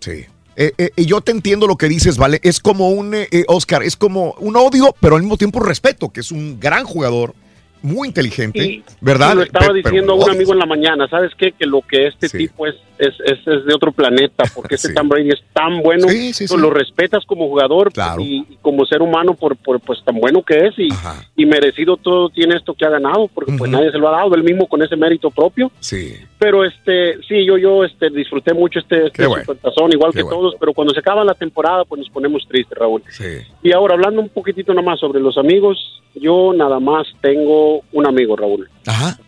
Sí. 0.00 0.24
Eh, 0.60 0.72
eh, 0.76 0.90
y 0.96 1.06
yo 1.06 1.20
te 1.20 1.30
entiendo 1.30 1.68
lo 1.68 1.76
que 1.76 1.86
dices, 1.88 2.18
¿vale? 2.18 2.40
Es 2.42 2.58
como 2.58 2.90
un, 2.90 3.14
eh, 3.14 3.28
eh, 3.30 3.44
Oscar, 3.46 3.84
es 3.84 3.96
como 3.96 4.34
un 4.40 4.56
odio, 4.56 4.92
pero 5.00 5.14
al 5.14 5.22
mismo 5.22 5.36
tiempo 5.36 5.60
respeto, 5.60 6.08
que 6.10 6.18
es 6.20 6.32
un 6.32 6.58
gran 6.58 6.84
jugador, 6.84 7.32
muy 7.80 8.08
inteligente, 8.08 8.58
Y- 8.64 8.84
¿verdad? 9.00 9.34
y 9.34 9.36
lo 9.36 9.42
estaba 9.44 9.66
pero 9.66 9.74
diciendo 9.74 10.14
a 10.14 10.16
un 10.16 10.28
amigo 10.30 10.52
en 10.52 10.58
la 10.58 10.66
mañana, 10.66 11.06
¿sabes 11.08 11.30
qué? 11.38 11.52
Que 11.52 11.64
lo 11.64 11.80
que 11.82 12.08
este 12.08 12.28
tipo 12.28 12.66
es, 12.66 12.74
es, 12.98 13.14
es, 13.24 13.38
es 13.46 13.66
de 13.66 13.72
otro 13.72 13.92
planeta, 13.92 14.42
porque 14.56 14.74
este 14.74 14.92
Tom 14.92 15.08
Brady 15.08 15.28
es 15.28 15.38
tan 15.52 15.80
bueno, 15.80 16.08
Sí, 16.08 16.32
sí, 16.32 16.48
tú 16.48 16.56
sí. 16.56 16.60
lo 16.60 16.70
respetas 16.70 17.24
como 17.24 17.46
jugador 17.46 17.92
pues, 17.92 18.06
y, 18.18 18.44
y 18.50 18.58
como 18.62 18.84
ser 18.84 19.00
humano 19.00 19.34
por, 19.34 19.56
por 19.56 19.78
pues 19.78 20.00
tan 20.04 20.16
bueno 20.18 20.42
que 20.42 20.66
es 20.66 20.74
y, 20.76 20.88
y 21.36 21.46
merecido 21.46 21.96
todo 21.96 22.30
tiene 22.30 22.56
esto 22.56 22.74
que 22.74 22.84
ha 22.84 22.90
ganado, 22.90 23.28
porque 23.32 23.52
pues 23.56 23.70
nadie 23.70 23.92
se 23.92 23.98
lo 23.98 24.08
ha 24.08 24.16
dado, 24.22 24.34
él 24.34 24.42
mismo 24.42 24.66
con 24.66 24.82
ese 24.82 24.96
mérito 24.96 25.30
propio. 25.30 25.70
Sí. 25.78 26.14
Pero 26.38 26.64
este, 26.64 27.20
sí, 27.26 27.44
yo, 27.44 27.58
yo 27.58 27.84
este, 27.84 28.10
disfruté 28.10 28.54
mucho 28.54 28.78
este, 28.78 29.06
este 29.06 29.26
bueno. 29.26 29.44
igual 29.90 30.12
Qué 30.12 30.18
que 30.18 30.22
bueno. 30.22 30.38
todos, 30.38 30.54
pero 30.60 30.72
cuando 30.72 30.94
se 30.94 31.00
acaba 31.00 31.24
la 31.24 31.34
temporada, 31.34 31.84
pues 31.84 31.98
nos 32.00 32.10
ponemos 32.10 32.46
tristes, 32.48 32.78
Raúl. 32.78 33.02
Sí. 33.10 33.24
Y 33.62 33.72
ahora, 33.72 33.94
hablando 33.94 34.20
un 34.20 34.28
poquitito 34.28 34.72
nada 34.72 34.86
más 34.86 35.00
sobre 35.00 35.20
los 35.20 35.36
amigos, 35.36 36.00
yo 36.14 36.52
nada 36.54 36.78
más 36.78 37.08
tengo 37.20 37.82
un 37.92 38.06
amigo, 38.06 38.36
Raúl. 38.36 38.68
Ajá. 38.86 39.18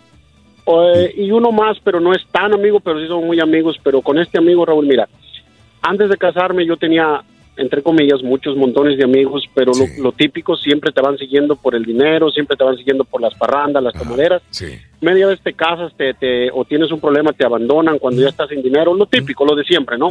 Eh, 0.67 1.15
y 1.17 1.31
uno 1.33 1.51
más, 1.51 1.79
pero 1.83 1.99
no 1.99 2.13
es 2.13 2.25
tan 2.31 2.53
amigo, 2.55 2.79
pero 2.81 3.01
sí 3.01 3.09
son 3.09 3.27
muy 3.27 3.41
amigos. 3.41 3.77
Pero 3.83 4.03
con 4.03 4.19
este 4.19 4.39
amigo, 4.39 4.65
Raúl, 4.65 4.87
mira, 4.87 5.09
antes 5.83 6.09
de 6.09 6.17
casarme 6.17 6.67
yo 6.67 6.77
tenía, 6.77 7.23
entre 7.61 7.83
comillas, 7.83 8.23
muchos 8.23 8.57
montones 8.57 8.97
de 8.99 9.05
amigos, 9.05 9.45
pero 9.55 9.73
lo, 9.73 10.03
lo 10.03 10.13
típico 10.13 10.57
siempre 10.57 10.91
te 10.93 11.01
van 11.01 11.17
siguiendo 11.19 11.55
por 11.57 11.75
el 11.75 11.85
dinero, 11.85 12.31
siempre 12.31 12.57
te 12.57 12.65
van 12.65 12.77
siguiendo 12.77 13.05
por 13.05 13.21
las 13.21 13.35
parrandas, 13.35 13.83
las 13.83 13.95
tomaderas. 13.95 14.43
Sí. 14.51 14.67
Media 15.01 15.27
vez 15.27 15.41
te 15.41 15.53
casas 15.53 15.93
te, 15.97 16.15
te- 16.15 16.51
o 16.53 16.65
tienes 16.65 16.91
un 16.91 17.01
problema, 17.01 17.33
te 17.33 17.45
abandonan 17.47 17.99
cuando 17.99 18.23
ya 18.23 18.29
estás 18.29 18.49
sin 18.49 18.63
dinero, 18.63 18.95
lo 18.95 19.07
típico, 19.07 19.45
lo 19.45 19.55
de 19.55 19.65
siempre, 19.65 19.97
¿no? 19.99 20.09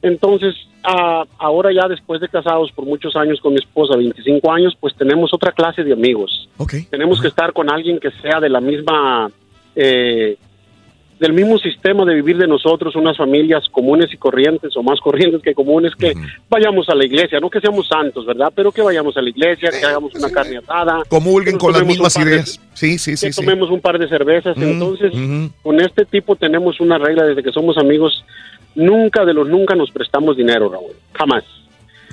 Entonces, 0.00 0.54
ah, 0.84 1.24
ahora 1.38 1.72
ya 1.72 1.88
después 1.88 2.20
de 2.20 2.28
casados 2.28 2.70
por 2.72 2.84
muchos 2.84 3.16
años 3.16 3.40
con 3.40 3.52
mi 3.52 3.58
esposa, 3.58 3.96
25 3.96 4.52
años, 4.52 4.76
pues 4.78 4.94
tenemos 4.96 5.34
otra 5.34 5.50
clase 5.52 5.82
de 5.82 5.92
amigos. 5.92 6.48
Tenemos 6.90 7.20
que 7.20 7.28
estar 7.28 7.52
con 7.52 7.68
alguien 7.70 7.98
que 7.98 8.10
sea 8.22 8.38
de 8.40 8.48
la 8.48 8.60
misma, 8.60 9.28
eh, 9.74 10.36
del 11.20 11.32
mismo 11.32 11.58
sistema 11.58 12.04
de 12.04 12.14
vivir 12.14 12.36
de 12.38 12.46
nosotros, 12.46 12.94
unas 12.96 13.16
familias 13.16 13.64
comunes 13.70 14.12
y 14.12 14.16
corrientes, 14.16 14.76
o 14.76 14.82
más 14.82 15.00
corrientes 15.00 15.42
que 15.42 15.52
comunes, 15.54 15.94
que 15.96 16.14
vayamos 16.48 16.88
a 16.88 16.94
la 16.94 17.04
iglesia, 17.04 17.40
no 17.40 17.50
que 17.50 17.60
seamos 17.60 17.88
santos, 17.88 18.24
¿verdad? 18.24 18.52
Pero 18.54 18.70
que 18.70 18.82
vayamos 18.82 19.16
a 19.16 19.22
la 19.22 19.30
iglesia, 19.30 19.70
que 19.70 19.84
hagamos 19.84 20.14
una 20.14 20.30
carne 20.30 20.58
asada. 20.58 21.02
Comulguen 21.08 21.58
con 21.58 21.72
las 21.72 21.84
mismas 21.84 22.14
de- 22.14 22.22
ideas. 22.22 22.60
Sí, 22.74 22.98
sí, 22.98 23.16
sí. 23.16 23.26
que 23.26 23.32
sí. 23.32 23.40
tomemos 23.44 23.70
un 23.70 23.80
par 23.80 23.98
de 23.98 24.08
cervezas. 24.08 24.56
Entonces, 24.56 25.12
con 25.62 25.80
este 25.80 26.04
tipo 26.04 26.36
tenemos 26.36 26.80
una 26.80 26.98
regla 26.98 27.24
desde 27.24 27.42
que 27.42 27.50
somos 27.52 27.76
amigos. 27.78 28.24
Nunca 28.74 29.24
de 29.24 29.34
los 29.34 29.48
nunca 29.48 29.74
nos 29.74 29.90
prestamos 29.90 30.36
dinero, 30.36 30.68
Raúl. 30.68 30.92
Jamás. 31.14 31.42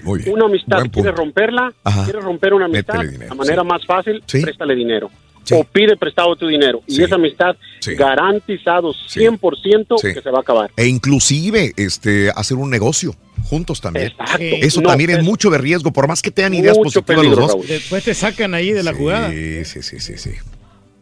Muy 0.03 0.19
bien. 0.19 0.34
Una 0.34 0.45
amistad. 0.45 0.84
¿quieres 0.92 1.14
romperla? 1.16 1.72
¿eh? 1.85 1.90
¿Quieres 2.06 2.24
romper 2.24 2.53
una 2.53 2.66
amistad? 2.66 3.01
Dinero, 3.01 3.25
la 3.30 3.35
manera 3.35 3.61
sí. 3.61 3.67
más 3.67 3.85
fácil, 3.85 4.24
Sí. 4.25 4.42
préstale 4.42 4.74
dinero. 4.75 5.09
O 5.53 5.64
pide 5.64 5.95
prestado 5.98 6.35
tu 6.35 6.48
dinero. 6.48 6.82
Y 6.88 7.03
esa 7.03 7.15
amistad, 7.15 7.56
garantizado 7.98 8.93
100% 8.93 9.98
Sí. 9.99 10.14
que 10.14 10.22
se 10.22 10.30
va 10.32 10.40
a 10.40 10.41
acabar. 10.41 10.72
E 10.75 10.88
inclusive 10.88 11.74
este, 11.77 12.32
hacer 12.35 12.57
un 12.57 12.69
negocio 12.69 13.15
juntos 13.49 13.80
también. 13.82 14.07
Exacto. 14.07 14.38
Eso 14.40 14.82
No, 14.82 14.90
también 14.90 15.11
es, 15.11 15.17
es- 15.19 15.24
mucho 15.24 15.49
de 15.51 15.57
riesgo, 15.59 15.91
por 15.91 16.07
más 16.07 16.22
que 16.22 16.32
tengan 16.32 16.53
ideas 16.56 16.77
positivas 16.77 17.06
peligro, 17.06 17.30
los 17.30 17.40
dos. 17.40 17.51
Raúl. 17.51 17.67
Después 17.67 18.03
te 18.03 18.14
sacan 18.15 18.53
ahí 18.56 18.72
de 18.72 18.82
la 18.82 18.93
jugada. 18.93 19.30
Sí, 19.32 19.65
sí, 19.65 19.82
sí, 19.83 19.99
sí, 19.99 20.17
sí. 20.17 20.32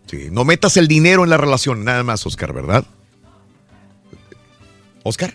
Sí, 0.08 0.28
No 0.32 0.44
metas 0.44 0.76
el 0.78 0.88
dinero 0.90 1.24
en 1.24 1.30
la 1.30 1.38
relación, 1.38 1.84
nada 1.86 2.04
más, 2.04 2.26
Oscar, 2.26 2.52
¿verdad? 2.54 2.84
Oscar. 5.04 5.34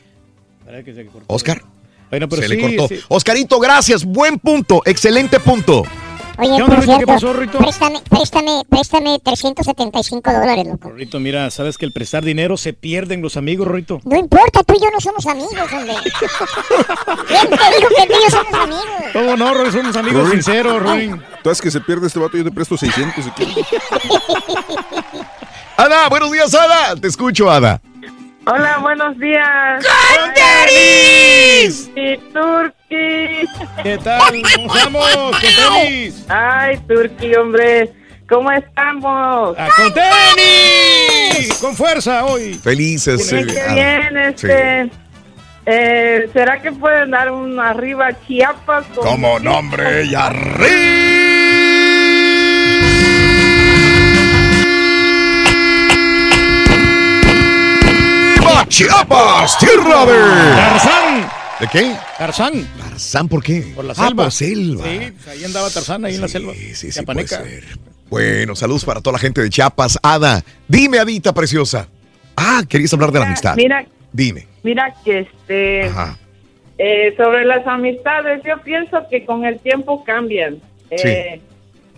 Oscar. 1.27 1.63
Bueno, 2.11 2.29
pero 2.29 2.43
Se 2.43 2.49
sí, 2.49 2.57
le 2.57 2.77
cortó. 2.77 2.95
sí. 2.95 3.01
Oscarito, 3.09 3.59
gracias. 3.59 4.05
Buen 4.05 4.39
punto. 4.39 4.83
Excelente 4.87 5.41
punto. 5.41 5.83
Oye, 6.41 6.51
¿Qué 6.57 6.63
onda, 6.63 6.67
por 6.67 6.75
Rito? 6.77 6.81
¿Qué 6.81 6.87
cierto, 6.87 7.07
pasó, 7.07 7.33
Rito? 7.33 7.59
préstame, 7.59 8.01
préstame, 8.09 8.63
préstame 8.69 9.19
375 9.19 10.33
dólares, 10.33 10.67
loco. 10.69 10.89
Rorrito, 10.91 11.19
mira, 11.19 11.51
sabes 11.51 11.77
que 11.79 11.85
el 11.85 11.93
prestar 11.93 12.25
dinero 12.25 12.57
se 12.57 12.73
pierden 12.73 13.23
los 13.23 13.37
amigos, 13.37 13.67
Rorrito. 13.67 14.01
No 14.05 14.17
importa, 14.17 14.63
tú 14.63 14.75
y 14.75 14.81
yo 14.81 14.89
no 14.93 15.01
somos 15.01 15.27
amigos, 15.27 15.73
hombre. 15.73 15.95
¿Quién 17.27 17.49
te 17.51 17.77
dijo 17.77 17.89
que 17.97 18.07
tú 18.07 18.13
y 18.13 18.23
yo 18.25 18.31
somos 18.31 18.55
amigos? 18.55 18.85
¿Cómo 19.13 19.37
no, 19.37 19.55
Rory? 19.55 19.73
Somos 19.73 19.97
amigos 19.97 20.31
sinceros, 20.31 20.81
Rory. 20.81 21.11
Tú 21.43 21.51
haces 21.51 21.61
que 21.63 21.71
se 21.73 21.81
pierde 21.81 22.07
este 22.07 22.21
vato, 22.21 22.37
yo 22.37 22.45
te 22.45 22.53
presto 22.53 22.77
600 22.77 23.25
si 23.25 23.31
quieres. 23.33 23.57
Ada, 25.77 26.09
buenos 26.09 26.31
días, 26.31 26.55
Ada. 26.55 26.95
Te 26.97 27.09
escucho, 27.09 27.51
Ada. 27.51 27.81
Hola, 28.51 28.79
buenos 28.79 29.19
días. 29.19 29.85
¡Con 30.17 30.33
tenis! 30.33 31.91
Y 31.95 32.17
Turki. 32.33 33.47
¿Qué 33.83 33.99
tal? 34.03 34.21
¿Cómo 34.55 34.75
estamos? 34.75 35.15
¡Con 35.15 35.41
tenis! 35.41 36.25
Ay, 36.29 36.79
Turki, 36.89 37.35
hombre. 37.35 37.93
¿Cómo 38.29 38.51
estamos? 38.51 39.57
¡Ah, 39.59 39.69
¡Con 39.77 39.93
tenis! 39.93 41.55
¡Con 41.61 41.77
fuerza 41.77 42.25
hoy! 42.25 42.55
Felices. 42.55 43.31
Eh, 43.33 43.47
qué 43.47 43.61
Ada. 43.61 43.75
bien, 43.75 44.17
este. 44.17 44.91
eh, 45.67 46.31
¿Será 46.33 46.63
que 46.63 46.73
pueden 46.73 47.11
dar 47.11 47.31
un 47.31 47.61
arriba 47.61 48.09
Chiapas? 48.27 48.87
Como 48.97 49.39
nombre 49.41 50.05
y 50.05 50.15
arriba. 50.15 51.58
Chiapas, 58.67 59.59
tierra 59.59 60.05
de. 60.07 60.19
¡Tarzán! 60.57 61.29
¿De 61.61 61.67
qué? 61.69 61.97
¡Tarzán! 62.19 62.69
¿Tarzán 62.79 63.29
por 63.29 63.43
qué? 63.43 63.73
Por 63.75 63.85
la 63.85 63.93
Ah, 63.93 64.07
selva. 64.07 64.23
por 64.25 64.33
selva. 64.33 64.85
Sí, 64.85 65.13
pues 65.13 65.29
ahí 65.29 65.45
andaba 65.45 65.71
Tarzán, 65.71 66.05
ahí 66.05 66.15
en 66.15 66.21
la 66.21 66.29
selva. 66.29 66.53
Sí, 66.55 66.93
sí, 66.93 67.03
puede 67.03 67.27
ser. 67.27 67.65
Bueno, 68.09 68.55
saludos 68.57 68.85
para 68.85 69.01
toda 69.01 69.13
la 69.15 69.19
gente 69.19 69.43
de 69.43 69.51
Chiapas. 69.51 69.99
Ada, 70.03 70.43
dime, 70.67 70.99
Adita 70.99 71.33
preciosa. 71.35 71.89
Ah, 72.37 72.63
querías 72.69 72.93
hablar 72.93 73.13
de 73.13 73.19
la 73.19 73.27
amistad. 73.27 73.55
Mira, 73.57 73.85
Dime. 74.13 74.47
mira 74.63 74.95
que 75.05 75.21
este. 75.21 75.85
Ajá. 75.89 76.17
Eh, 76.79 77.13
sobre 77.17 77.45
las 77.45 77.67
amistades, 77.67 78.41
yo 78.47 78.63
pienso 78.63 78.99
que 79.11 79.25
con 79.27 79.45
el 79.45 79.59
tiempo 79.59 80.05
cambian. 80.05 80.59
Eh, 80.91 81.41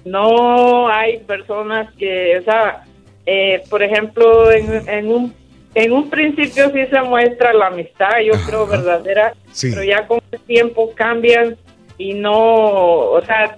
No 0.06 0.88
hay 0.88 1.18
personas 1.18 1.92
que, 1.98 2.38
o 2.38 2.42
sea, 2.44 2.84
eh, 3.26 3.62
por 3.68 3.82
ejemplo, 3.82 4.50
en, 4.50 4.88
en 4.88 5.08
un 5.08 5.34
en 5.74 5.92
un 5.92 6.10
principio 6.10 6.70
sí 6.72 6.86
se 6.90 7.00
muestra 7.02 7.52
la 7.52 7.68
amistad, 7.68 8.10
yo 8.24 8.32
creo 8.46 8.66
verdadera, 8.66 9.34
Sí. 9.52 9.70
pero 9.70 9.84
ya 9.84 10.06
con 10.06 10.20
el 10.32 10.40
tiempo 10.40 10.92
cambian 10.94 11.56
y 11.98 12.14
no, 12.14 12.32
o 12.34 13.20
sea, 13.24 13.56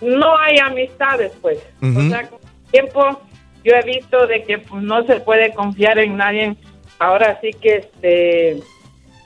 no 0.00 0.36
hay 0.38 0.58
amistades, 0.58 1.32
pues. 1.40 1.58
O 1.82 1.86
Ujú. 1.86 2.08
sea, 2.08 2.28
con 2.28 2.38
el 2.42 2.70
tiempo 2.72 3.20
yo 3.64 3.74
he 3.74 3.82
visto 3.82 4.26
de 4.26 4.42
que 4.44 4.58
pues, 4.58 4.82
no 4.82 5.04
se 5.04 5.20
puede 5.20 5.52
confiar 5.52 5.98
en 5.98 6.16
nadie. 6.16 6.56
Ahora 6.98 7.38
sí 7.40 7.50
que 7.52 7.76
este 7.76 8.60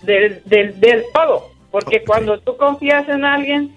del, 0.02 0.42
del, 0.44 0.78
del 0.81 1.05
todo, 1.15 1.50
porque 1.70 2.02
cuando 2.05 2.39
tú 2.41 2.57
confías 2.57 3.08
en 3.08 3.24
alguien, 3.24 3.73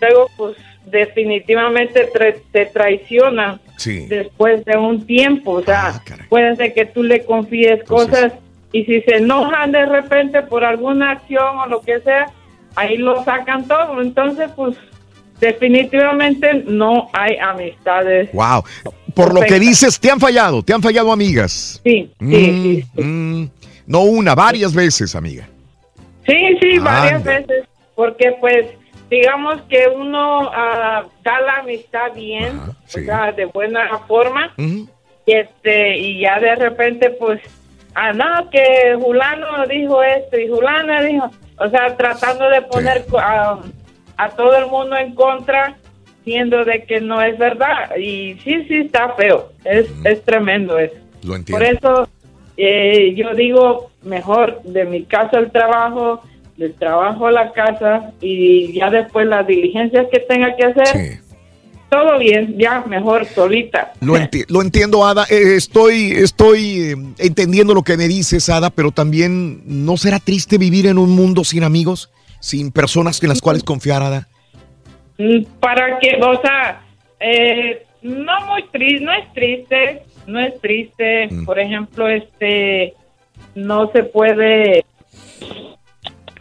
luego 0.00 0.28
pues 0.36 0.56
definitivamente 0.86 2.10
tra- 2.12 2.36
te 2.52 2.66
traicionan 2.66 3.60
Sí. 3.76 4.06
después 4.08 4.64
de 4.64 4.76
un 4.76 5.06
tiempo. 5.06 5.52
O 5.52 5.62
sea, 5.62 5.88
Ah, 5.96 6.02
puede 6.28 6.54
ser 6.56 6.74
que 6.74 6.86
tú 6.86 7.02
le 7.02 7.24
confíes 7.24 7.82
cosas 7.84 8.32
y 8.72 8.84
si 8.84 9.00
se 9.02 9.16
enojan 9.16 9.72
de 9.72 9.86
repente 9.86 10.42
por 10.42 10.64
alguna 10.64 11.12
acción 11.12 11.58
o 11.58 11.66
lo 11.66 11.80
que 11.80 12.00
sea, 12.00 12.26
ahí 12.76 12.96
lo 12.96 13.22
sacan 13.24 13.66
todo. 13.66 14.00
Entonces, 14.00 14.50
pues 14.56 14.76
definitivamente 15.40 16.64
no 16.66 17.08
hay 17.12 17.36
amistades. 17.36 18.30
Wow. 18.32 18.64
Por 19.14 19.34
lo 19.34 19.40
que 19.42 19.58
dices, 19.58 19.98
te 20.00 20.10
han 20.10 20.18
fallado, 20.20 20.62
te 20.62 20.72
han 20.72 20.82
fallado 20.82 21.12
amigas. 21.12 21.80
Sí, 21.84 22.10
Mm, 22.18 22.30
sí, 22.32 22.84
sí. 22.96 23.02
mm. 23.02 23.50
No 23.86 24.02
una, 24.02 24.34
varias 24.34 24.72
veces, 24.74 25.14
amiga. 25.14 25.46
Sí, 26.26 26.56
sí, 26.60 26.78
varias 26.78 27.22
veces, 27.24 27.64
porque 27.96 28.32
pues 28.40 28.66
digamos 29.12 29.60
que 29.68 29.86
uno 29.94 30.50
ah, 30.54 31.04
da 31.22 31.40
la 31.42 31.56
amistad 31.58 32.12
bien, 32.14 32.58
o 32.58 32.74
sea, 33.04 33.30
de 33.32 33.44
buena 33.44 33.98
forma, 34.08 34.52
y 35.26 35.32
este 35.32 35.98
y 35.98 36.20
ya 36.20 36.40
de 36.40 36.54
repente 36.56 37.10
pues, 37.10 37.40
ah, 37.94 38.12
no, 38.14 38.48
que 38.50 38.96
Julano 38.98 39.66
dijo 39.68 40.02
esto 40.02 40.38
y 40.38 40.48
Julana 40.48 41.02
dijo, 41.02 41.30
o 41.58 41.68
sea, 41.68 41.94
tratando 41.96 42.48
de 42.48 42.62
poner 42.62 43.04
co- 43.06 43.18
a, 43.20 43.60
a 44.16 44.28
todo 44.30 44.56
el 44.56 44.66
mundo 44.66 44.96
en 44.96 45.14
contra, 45.14 45.76
siendo 46.24 46.64
de 46.64 46.84
que 46.84 47.00
no 47.00 47.20
es 47.20 47.36
verdad, 47.38 47.94
y 47.96 48.34
sí, 48.42 48.64
sí 48.66 48.76
está 48.86 49.10
feo, 49.10 49.50
es, 49.64 49.86
es 50.04 50.24
tremendo 50.24 50.78
eso. 50.78 50.96
Lo 51.22 51.34
Por 51.44 51.62
eso 51.62 52.08
eh, 52.56 53.12
yo 53.14 53.34
digo 53.34 53.90
mejor 54.02 54.62
de 54.62 54.84
mi 54.86 55.04
casa 55.04 55.36
al 55.38 55.50
trabajo, 55.52 56.22
del 56.56 56.74
trabajo 56.74 57.26
a 57.26 57.32
la 57.32 57.52
casa 57.52 58.12
y 58.20 58.72
ya 58.72 58.90
después 58.90 59.26
las 59.26 59.46
diligencias 59.46 60.06
que 60.12 60.20
tenga 60.20 60.54
que 60.56 60.64
hacer. 60.64 61.20
Todo 61.90 62.18
bien, 62.18 62.54
ya 62.58 62.80
mejor 62.86 63.26
solita. 63.26 63.92
Lo, 64.00 64.14
enti- 64.16 64.46
lo 64.48 64.62
entiendo, 64.62 65.04
Ada. 65.06 65.24
Eh, 65.28 65.56
estoy 65.56 66.12
estoy 66.12 66.80
eh, 66.80 66.96
entendiendo 67.18 67.74
lo 67.74 67.82
que 67.82 67.98
me 67.98 68.08
dices, 68.08 68.48
Ada, 68.48 68.70
pero 68.70 68.92
también 68.92 69.62
no 69.66 69.96
será 69.98 70.18
triste 70.18 70.56
vivir 70.56 70.86
en 70.86 70.96
un 70.96 71.10
mundo 71.10 71.44
sin 71.44 71.64
amigos, 71.64 72.10
sin 72.40 72.72
personas 72.72 73.22
en 73.22 73.28
las 73.28 73.42
cuales 73.42 73.62
confiar, 73.62 74.02
Ada. 74.02 74.26
Mm, 75.18 75.44
Para 75.60 75.98
que, 75.98 76.18
o 76.22 76.40
sea, 76.40 76.80
eh, 77.20 77.84
no 78.00 78.46
muy 78.46 78.62
triste, 78.72 79.04
no 79.04 79.12
es 79.12 79.32
triste, 79.34 80.02
no 80.26 80.40
es 80.40 80.60
triste. 80.62 81.28
Por 81.44 81.58
ejemplo, 81.58 82.08
este, 82.08 82.94
no 83.54 83.90
se 83.92 84.02
puede, 84.04 84.86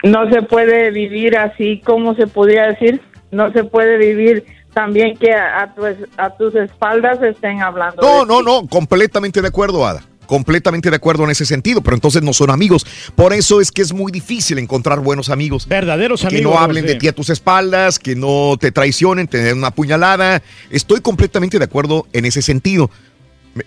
no 0.03 0.29
se 0.31 0.41
puede 0.41 0.91
vivir 0.91 1.37
así 1.37 1.81
como 1.85 2.15
se 2.15 2.27
podría 2.27 2.63
decir. 2.67 3.01
No 3.31 3.51
se 3.53 3.63
puede 3.63 3.97
vivir 3.97 4.45
también 4.73 5.15
que 5.17 5.33
a, 5.33 5.61
a 5.61 5.73
tu 5.73 5.85
es- 5.85 5.97
a 6.17 6.29
tus 6.31 6.53
espaldas 6.55 7.21
estén 7.23 7.61
hablando. 7.61 8.01
No, 8.01 8.25
no, 8.25 8.41
no, 8.41 8.67
completamente 8.67 9.41
de 9.41 9.47
acuerdo, 9.47 9.85
Ada. 9.85 10.03
Completamente 10.25 10.89
de 10.89 10.95
acuerdo 10.95 11.25
en 11.25 11.31
ese 11.31 11.45
sentido, 11.45 11.81
pero 11.81 11.95
entonces 11.95 12.21
no 12.23 12.31
son 12.31 12.51
amigos. 12.51 12.85
Por 13.15 13.33
eso 13.33 13.59
es 13.59 13.69
que 13.69 13.81
es 13.81 13.91
muy 13.91 14.13
difícil 14.13 14.59
encontrar 14.59 14.99
buenos 15.01 15.29
amigos. 15.29 15.67
Verdaderos 15.67 16.21
Que 16.21 16.27
amigos. 16.27 16.53
no 16.53 16.59
hablen 16.59 16.85
de 16.85 16.95
ti 16.95 17.09
a 17.09 17.13
tus 17.13 17.29
espaldas, 17.29 17.99
que 17.99 18.15
no 18.15 18.55
te 18.57 18.71
traicionen, 18.71 19.27
tener 19.27 19.53
una 19.53 19.71
puñalada. 19.71 20.41
Estoy 20.69 21.01
completamente 21.01 21.59
de 21.59 21.65
acuerdo 21.65 22.07
en 22.13 22.23
ese 22.25 22.41
sentido. 22.41 22.89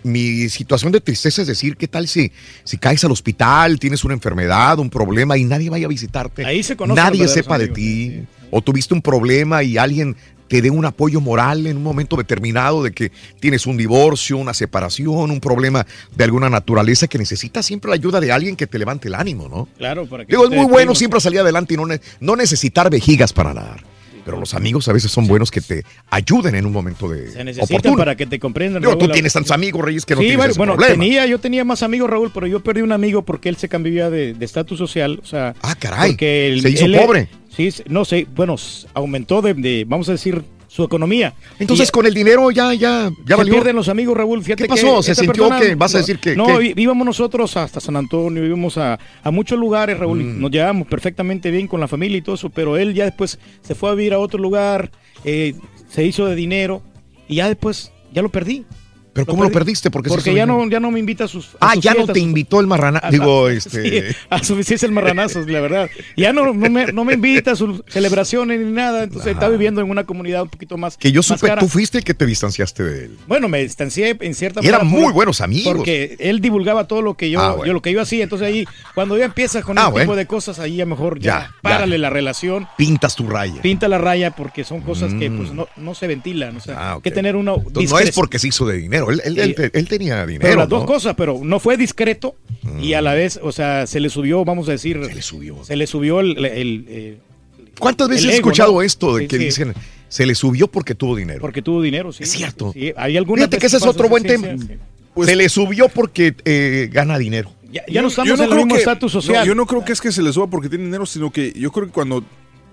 Mi- 0.03 0.49
situación 0.49 0.93
de 0.93 1.01
tristeza 1.01 1.43
es 1.43 1.49
decir, 1.49 1.77
¿qué 1.77 1.89
tal 1.89 2.09
si, 2.09 2.33
si 2.65 2.79
caes 2.79 3.05
al 3.05 3.13
hospital, 3.13 3.79
tienes 3.79 4.03
una 4.05 4.15
enfermedad, 4.15 4.79
un 4.79 4.89
problema 4.91 5.37
y 5.37 5.45
nadie 5.45 5.69
vaya 5.71 5.87
a 5.87 5.89
visitarte? 5.89 6.45
Ahí 6.45 6.63
se 6.63 6.77
conocen 6.77 7.05
Nadie 7.05 7.29
sepa 7.29 7.59
de 7.59 7.69
ti. 7.69 8.23
O 8.51 8.63
tuviste 8.63 8.95
un 8.95 9.03
problema 9.03 9.63
y 9.63 9.77
alguien 9.79 10.17
te 10.49 10.61
dé 10.63 10.71
un 10.71 10.85
apoyo 10.85 11.21
moral 11.21 11.67
en 11.67 11.77
un 11.79 11.83
momento 11.83 12.17
determinado 12.17 12.83
de 12.83 12.93
que 12.93 13.11
tienes 13.41 13.67
un 13.67 13.77
divorcio, 13.77 14.37
una 14.37 14.55
separación, 14.55 15.31
un 15.31 15.41
problema 15.41 15.87
de 16.15 16.25
alguna 16.25 16.49
naturaleza 16.51 17.07
que 17.09 17.19
necesitas 17.19 17.65
siempre 17.67 17.89
la 17.89 17.95
ayuda 17.97 18.21
de 18.21 18.31
alguien 18.31 18.55
que 18.55 18.67
te 18.67 18.79
levante 18.79 19.09
el 19.09 19.15
ánimo, 19.15 19.49
¿no? 19.49 19.69
Claro, 19.79 20.07
para 20.07 20.25
que 20.25 20.31
Digo, 20.33 20.45
es 20.45 20.51
muy 20.51 20.67
bueno 20.67 20.95
siempre 20.95 21.19
salir 21.21 21.41
adelante 21.41 21.75
y 21.75 21.77
no, 21.79 21.87
ne- 21.87 22.01
no 22.21 22.37
necesitar 22.37 22.91
vejigas 22.91 23.33
para 23.33 23.53
nadar. 23.55 23.83
Pero 24.25 24.39
los 24.41 24.55
amigos 24.55 24.89
a 24.89 24.93
veces 24.93 25.11
son 25.13 25.27
buenos 25.27 25.51
que 25.51 25.61
te 25.61 25.85
ayuden 26.11 26.55
en 26.55 26.67
un 26.67 26.73
momento 26.73 27.09
de 27.09 27.31
Se 27.31 27.45
necesitan 27.45 27.77
oportuno. 27.79 27.97
para 27.99 28.17
que 28.17 28.27
te 28.27 28.39
comprendan. 28.39 28.81
Digo, 28.83 28.95
tú 28.97 29.01
Raúl. 29.07 29.13
tienes 29.13 29.33
tantos 29.33 29.51
amigos, 29.53 29.85
Reyes, 29.85 30.07
que 30.07 30.15
no 30.15 30.21
sí, 30.21 30.29
tienes 30.29 30.39
bueno, 30.39 30.51
ese 30.53 30.59
bueno, 30.59 30.73
problema. 30.77 30.95
tenía, 31.03 31.27
yo 31.27 31.39
tenía 31.39 31.65
más 31.65 31.83
amigos, 31.83 32.09
Raúl, 32.09 32.31
pero 32.33 32.47
yo 32.47 32.61
perdí 32.61 32.81
un 32.83 32.93
amigo 32.93 33.23
porque 33.23 33.49
él 33.49 33.57
se 33.57 33.69
cambió 33.69 34.11
de 34.11 34.35
de 34.35 34.45
estatus 34.45 34.79
social. 34.79 35.21
O 35.23 35.27
sea, 35.27 35.55
ah, 35.63 35.75
caray, 35.79 36.13
porque 36.13 36.49
él- 36.49 36.63
se 36.63 36.71
hizo 36.71 36.87
él- 36.87 36.97
pobre. 36.97 37.29
Sí, 37.55 37.71
no 37.87 38.05
sé, 38.05 38.27
bueno, 38.35 38.57
aumentó 38.95 39.41
de, 39.41 39.55
de, 39.55 39.85
vamos 39.87 40.09
a 40.09 40.13
decir, 40.13 40.43
su 40.75 40.83
economía. 40.83 41.35
Entonces, 41.61 41.89
Y- 41.89 41.93
con 41.93 42.05
el 42.05 42.15
dinero 42.15 42.51
ya, 42.51 42.75
ya, 42.75 43.09
ya 43.09 43.27
se 43.29 43.35
valió. 43.37 43.55
pierden 43.55 43.77
los 43.77 43.89
amigos, 43.89 44.17
Raúl. 44.17 44.43
Fíjate 44.43 44.65
¿Qué 44.65 44.69
pasó? 44.69 44.97
que 44.97 45.03
¿Se 45.05 45.15
sintió 45.15 45.45
persona- 45.49 45.61
que 45.61 45.75
vas 45.77 45.95
a 45.95 45.99
decir 45.99 46.19
que- 46.19 46.35
No, 46.35 46.59
que- 46.59 46.75
íbamos 46.77 47.07
nosotros 47.07 47.57
hasta 47.57 47.79
San 47.79 47.95
Antonio, 47.95 48.45
íbamos 48.45 48.77
a, 48.77 48.99
a 49.23 49.31
muchos 49.31 49.57
lugares, 49.57 49.97
Raúl. 49.99 50.25
Mm. 50.25 50.41
Nos 50.41 50.51
llevábamos 50.51 50.89
perfectamente 50.89 51.53
bien 51.53 51.69
con 51.69 51.79
la 51.79 51.87
familia 51.87 52.19
y 52.19 52.23
todo 52.23 52.35
eso, 52.35 52.51
pero 52.51 52.77
él 52.77 52.93
ya 52.93 53.05
después 53.05 53.39
se 53.63 53.75
fue 53.77 53.91
a 53.91 53.95
vivir 53.95 54.15
a 54.15 54.19
otro 54.19 54.41
lugar, 54.41 54.91
eh, 55.25 55.55
se 55.89 56.05
hizo 56.05 56.27
de 56.27 56.35
dinero 56.35 56.83
y 57.29 57.37
ya 57.37 57.47
después 57.47 57.93
ya 58.13 58.23
lo 58.23 58.29
perdí. 58.31 58.65
¿Pero 59.15 59.27
cómo 59.27 59.45
lo 59.45 59.51
perdiste? 59.51 59.91
Porque, 59.91 60.09
Porque 60.11 60.35
ya 60.35 60.45
no, 60.45 60.69
ya 60.69 60.81
no 60.81 60.91
me 60.91 60.99
invita 60.99 61.25
a 61.25 61.29
sus. 61.29 61.55
a 61.61 61.71
Ah, 61.71 61.75
sus 61.75 61.85
ya 61.85 61.95
no 61.95 62.07
te 62.07 62.19
invitó 62.21 62.61
el 62.61 62.67
marrana. 62.67 63.01
a- 63.03 63.11
Digo, 63.15 63.49
este. 63.49 64.11
sí, 64.11 64.17
a 64.29 64.43
su 64.43 64.63
sí 64.63 64.75
es 64.75 64.83
el 64.83 64.93
marranazo, 64.93 65.41
la 65.47 65.61
verdad. 65.61 65.89
Ya 66.17 66.33
no, 66.33 66.45
no, 66.53 66.55
me, 66.55 66.87
no 66.93 67.05
me 67.05 67.15
invita 67.15 67.53
a 67.53 67.57
sus 67.57 67.83
celebraciones 67.87 68.61
ni 68.61 68.73
nada. 68.73 69.05
Entonces 69.05 69.33
está 69.33 69.49
viviendo 69.49 69.81
en 69.81 69.89
una 69.91 70.05
comunidad 70.05 70.43
un 70.43 70.49
poquito 70.49 70.77
más. 70.77 70.97
Que 70.97 71.13
yo 71.13 71.21
más 71.21 71.27
supe, 71.27 71.47
cara. 71.47 71.61
tú 71.61 71.69
fuiste 71.69 71.99
el 71.99 72.05
que 72.05 72.13
te 72.15 72.27
distanciaste 72.27 72.83
de 72.83 73.05
él. 73.07 73.17
Bueno, 73.27 73.49
me 73.49 73.63
distancié 73.63 74.17
en 74.21 74.35
cierta 74.35 74.61
Y 74.63 74.67
eran 74.67 74.81
manera 74.81 74.97
muy 74.99 75.05
por- 75.07 75.15
buenos 75.15 75.41
amigos. 75.41 75.73
Porque 75.77 76.17
él 76.19 76.41
divulgaba 76.41 76.87
todo 76.89 77.01
lo 77.01 77.15
que 77.15 77.31
yo, 77.31 77.41
Ah, 77.41 77.51
bueno. 77.53 77.67
yo 77.67 77.73
lo 77.73 77.83
que 77.83 77.93
yo 77.93 78.01
hacía. 78.01 78.25
Entonces 78.25 78.49
ahí, 78.49 78.67
cuando 78.95 79.17
ya 79.17 79.27
empiezas 79.27 79.65
con 79.65 79.79
Ah, 79.79 79.83
ese 79.83 79.91
bueno. 79.93 80.05
tipo 80.07 80.17
de 80.17 80.27
cosas, 80.27 80.59
ahí 80.59 80.77
ya 80.77 80.87
mejor 80.87 81.21
ya, 81.21 81.25
Ya, 81.25 81.41
ya. 81.47 81.55
párale 81.63 81.99
la 81.99 82.11
relación. 82.11 82.67
Pintas 82.77 83.15
tu 83.15 83.29
raya. 83.29 83.63
Pinta 83.63 83.87
la 83.89 83.99
raya 83.99 84.33
porque 84.33 84.65
son 84.65 84.81
cosas 84.81 85.15
que 85.15 85.31
Mm. 85.31 85.37
pues 85.37 85.53
no, 85.53 85.69
no 85.77 85.95
se 85.95 86.09
ventilan. 86.09 86.57
O 86.57 86.61
sea, 86.61 86.75
Ah, 86.77 86.95
hay 86.95 87.01
que 87.01 87.11
tener 87.13 87.37
una 87.37 87.53
no 87.53 87.99
es 88.01 88.11
porque 88.13 88.39
se 88.41 88.49
hizo 88.49 88.67
de 88.67 88.79
dinero. 88.79 89.04
Él, 89.11 89.21
él- 89.25 89.39
él- 89.39 89.71
él 89.73 89.89
tenía 89.89 90.25
dinero. 90.27 90.43
Pero 90.43 90.57
las 90.61 90.69
dos 90.69 90.81
¿no? 90.81 90.85
Mm. 90.85 90.89
cosas, 90.89 91.15
pero 91.17 91.41
no 91.43 91.61
fue 91.61 91.77
discreto 91.77 92.37
y 92.81 92.93
a 92.95 93.03
la 93.03 93.15
vez, 93.15 93.39
o 93.43 93.53
sea, 93.53 93.87
se 93.87 94.01
le 94.01 94.09
subió, 94.11 94.45
vamos 94.45 94.69
a 94.69 94.73
decir. 94.73 95.01
Se 95.07 95.15
le 95.15 95.23
subió. 95.23 95.65
Se 95.65 95.77
le 95.77 95.87
subió 95.87 96.21
el. 96.21 96.45
el- 96.45 96.87
el- 96.89 97.19
¿Cuántas 97.79 98.09
veces 98.09 98.25
el 98.25 98.31
he 98.31 98.33
ego, 98.37 98.49
escuchado 98.49 98.73
¿no? 98.75 98.83
esto 98.83 99.17
de 99.17 99.23
Sí, 99.23 99.29
que 99.29 99.39
sí. 99.39 99.45
dicen 99.47 99.75
se 100.09 100.27
le 100.27 100.35
subió 100.37 100.69
porque 100.69 100.95
tuvo 100.95 101.17
dinero? 101.17 101.41
Porque 101.41 101.61
tuvo 101.61 101.83
dinero, 101.83 102.13
sí. 102.13 102.23
Es 102.23 102.31
cierto. 102.31 102.73
Sí, 102.73 102.93
hay 102.97 103.17
algunas 103.17 103.45
Fíjate 103.47 103.59
que 103.59 103.67
ese 103.67 103.79
es 103.79 103.83
otro 103.87 104.09
buen 104.09 104.23
sí, 104.23 104.29
tema. 104.29 104.47
sí, 104.57 104.67
sí. 104.69 104.75
Pues 105.13 105.29
se 105.29 105.35
le 105.37 105.49
subió 105.49 105.89
porque 105.89 106.35
eh, 106.45 106.89
gana 106.93 107.19
dinero. 107.19 107.51
Ya, 107.73 107.83
ya 107.89 108.03
no 108.03 108.09
estamos 108.09 108.29
Yo 108.29 108.35
en 108.45 108.51
el 108.51 108.57
mismo 108.57 108.77
estatus 108.77 109.13
no, 109.15 109.21
social. 109.21 109.45
yo 109.47 109.55
no 109.57 109.67
creo 109.67 109.85
que 109.85 109.93
es 109.93 110.01
que 110.01 110.13
se 110.13 110.23
les 110.23 110.35
suba 110.35 110.47
porque 110.47 110.69
tienen 110.69 110.87
dinero, 110.87 111.05
sino 111.07 111.33
que 111.33 111.53
yo 111.57 111.73
creo 111.73 111.87
que 111.87 111.93
cuando 111.93 112.23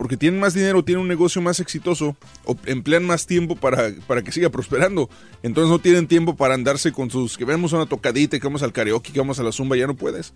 porque 0.01 0.17
tienen 0.17 0.39
más 0.39 0.55
dinero, 0.55 0.83
tienen 0.83 1.03
un 1.03 1.07
negocio 1.07 1.43
más 1.43 1.59
exitoso, 1.59 2.17
o 2.45 2.57
emplean 2.65 3.05
más 3.05 3.27
tiempo 3.27 3.55
para, 3.55 3.91
para 4.07 4.23
que 4.23 4.31
siga 4.31 4.49
prosperando. 4.49 5.11
Entonces 5.43 5.69
no 5.69 5.77
tienen 5.77 6.07
tiempo 6.07 6.35
para 6.35 6.55
andarse 6.55 6.91
con 6.91 7.11
sus 7.11 7.37
que 7.37 7.45
vemos 7.45 7.71
una 7.71 7.85
tocadita, 7.85 8.39
que 8.39 8.43
vamos 8.47 8.63
al 8.63 8.73
karaoke, 8.73 9.11
que 9.13 9.19
vamos 9.19 9.39
a 9.39 9.43
la 9.43 9.51
zumba, 9.51 9.77
ya 9.77 9.85
no 9.85 9.95
puedes. 9.95 10.33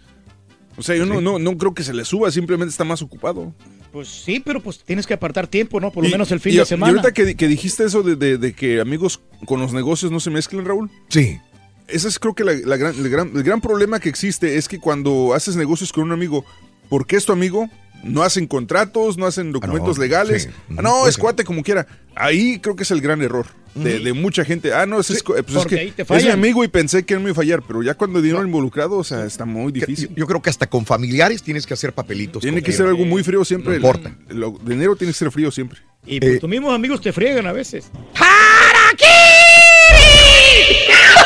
O 0.78 0.84
sea, 0.84 0.96
yo 0.96 1.08
no, 1.08 1.20
no, 1.20 1.40
no 1.40 1.58
creo 1.58 1.74
que 1.74 1.82
se 1.82 1.96
le 1.96 2.06
suba, 2.06 2.30
simplemente 2.30 2.70
está 2.70 2.84
más 2.84 3.02
ocupado. 3.02 3.56
Pues 3.92 4.08
sí, 4.08 4.40
pero 4.40 4.62
pues 4.62 4.84
tienes 4.84 5.08
que 5.08 5.16
apartar 5.16 5.48
tiempo, 5.48 5.80
¿no? 5.80 5.90
Por 5.92 6.04
lo 6.04 6.10
Y- 6.10 6.12
menos 6.12 6.32
el 6.32 6.40
fin 6.40 6.54
y- 6.54 6.58
de 6.58 6.66
semana. 6.68 6.94
Y 6.94 6.96
ahorita 6.98 7.12
que, 7.12 7.36
que 7.36 7.48
dijiste 7.48 7.86
eso 7.86 8.04
de, 8.04 8.16
de- 8.16 8.38
de 8.38 8.54
que 8.54 8.80
amigos 8.80 9.20
con 9.48 9.60
los 9.60 9.74
negocios 9.74 10.12
no 10.12 10.20
se 10.20 10.30
mezclen, 10.30 10.64
Raúl. 10.64 10.92
Sí. 11.10 11.40
Ese 11.88 12.08
es 12.08 12.20
creo 12.20 12.36
que 12.36 12.44
la- 12.44 12.54
la 12.54 12.78
gran- 12.78 12.96
el, 12.96 13.10
gran, 13.10 13.32
el 13.36 13.42
gran 13.42 13.62
problema 13.62 14.00
que 14.00 14.10
existe 14.10 14.58
es 14.58 14.68
que 14.68 14.78
cuando 14.80 15.34
haces 15.34 15.56
negocios 15.56 15.92
con 15.92 16.04
un 16.04 16.12
amigo, 16.12 16.46
porque 16.88 17.16
es 17.16 17.26
tu 17.26 17.34
amigo, 17.34 17.68
no 18.06 18.24
hacen 18.24 18.48
contratos, 18.48 19.18
no 19.18 19.26
hacen 19.26 19.52
documentos 19.52 19.98
no, 19.98 20.04
legales. 20.04 20.44
sí. 20.44 20.50
Ah, 20.78 20.82
no, 20.82 21.00
Pues 21.02 21.16
es 21.16 21.18
cuate 21.18 21.44
como 21.44 21.64
quiera. 21.64 21.88
Ahí 22.16 22.60
creo 22.60 22.76
que 22.76 22.84
es 22.84 22.92
el 22.92 23.02
gran 23.02 23.22
error 23.22 23.48
de, 23.74 24.00
de 24.00 24.14
mucha 24.14 24.46
gente. 24.46 24.74
Ah, 24.74 24.86
no, 24.86 25.00
es, 25.00 25.10
eh, 25.10 25.18
pues 25.26 25.56
es 25.58 25.66
que 25.66 25.80
ahí 25.80 25.92
te 25.92 26.04
es 26.04 26.24
mi 26.24 26.30
amigo 26.32 26.64
y 26.64 26.68
pensé 26.68 27.04
que 27.04 27.14
él 27.14 27.20
me 27.20 27.26
iba 27.26 27.34
a 27.34 27.36
fallar, 27.36 27.62
pero 27.68 27.84
ya 27.84 27.96
cuando 27.96 28.20
hay 28.20 28.24
dinero 28.24 28.44
involucrado, 28.46 28.98
o 28.98 29.04
sea, 29.04 29.26
está 29.26 29.46
muy 29.46 29.72
difícil. 29.72 30.10
Yo 30.16 30.26
creo 30.28 30.42
que 30.42 30.50
hasta 30.50 30.68
con 30.68 30.86
familiares 30.86 31.44
tienes 31.44 31.66
que 31.66 31.74
hacer 31.74 31.94
papelitos. 31.94 32.42
Tiene 32.42 32.62
que 32.62 32.72
ser 32.72 32.88
algo 32.88 33.06
muy 33.06 33.24
frío 33.24 33.44
siempre. 33.44 33.72
No 33.72 33.76
importa. 33.76 34.16
El, 34.30 34.44
el 34.44 34.54
dinero 34.66 34.96
tiene 34.96 35.12
que 35.12 35.20
ser 35.20 35.32
frío 35.32 35.52
siempre. 35.52 35.80
Y 36.06 36.20
pues, 36.20 36.40
tus 36.40 36.50
mismos 36.50 36.74
amigos 36.74 37.02
te 37.02 37.12
friegan 37.12 37.48
a 37.48 37.52
veces. 37.52 37.90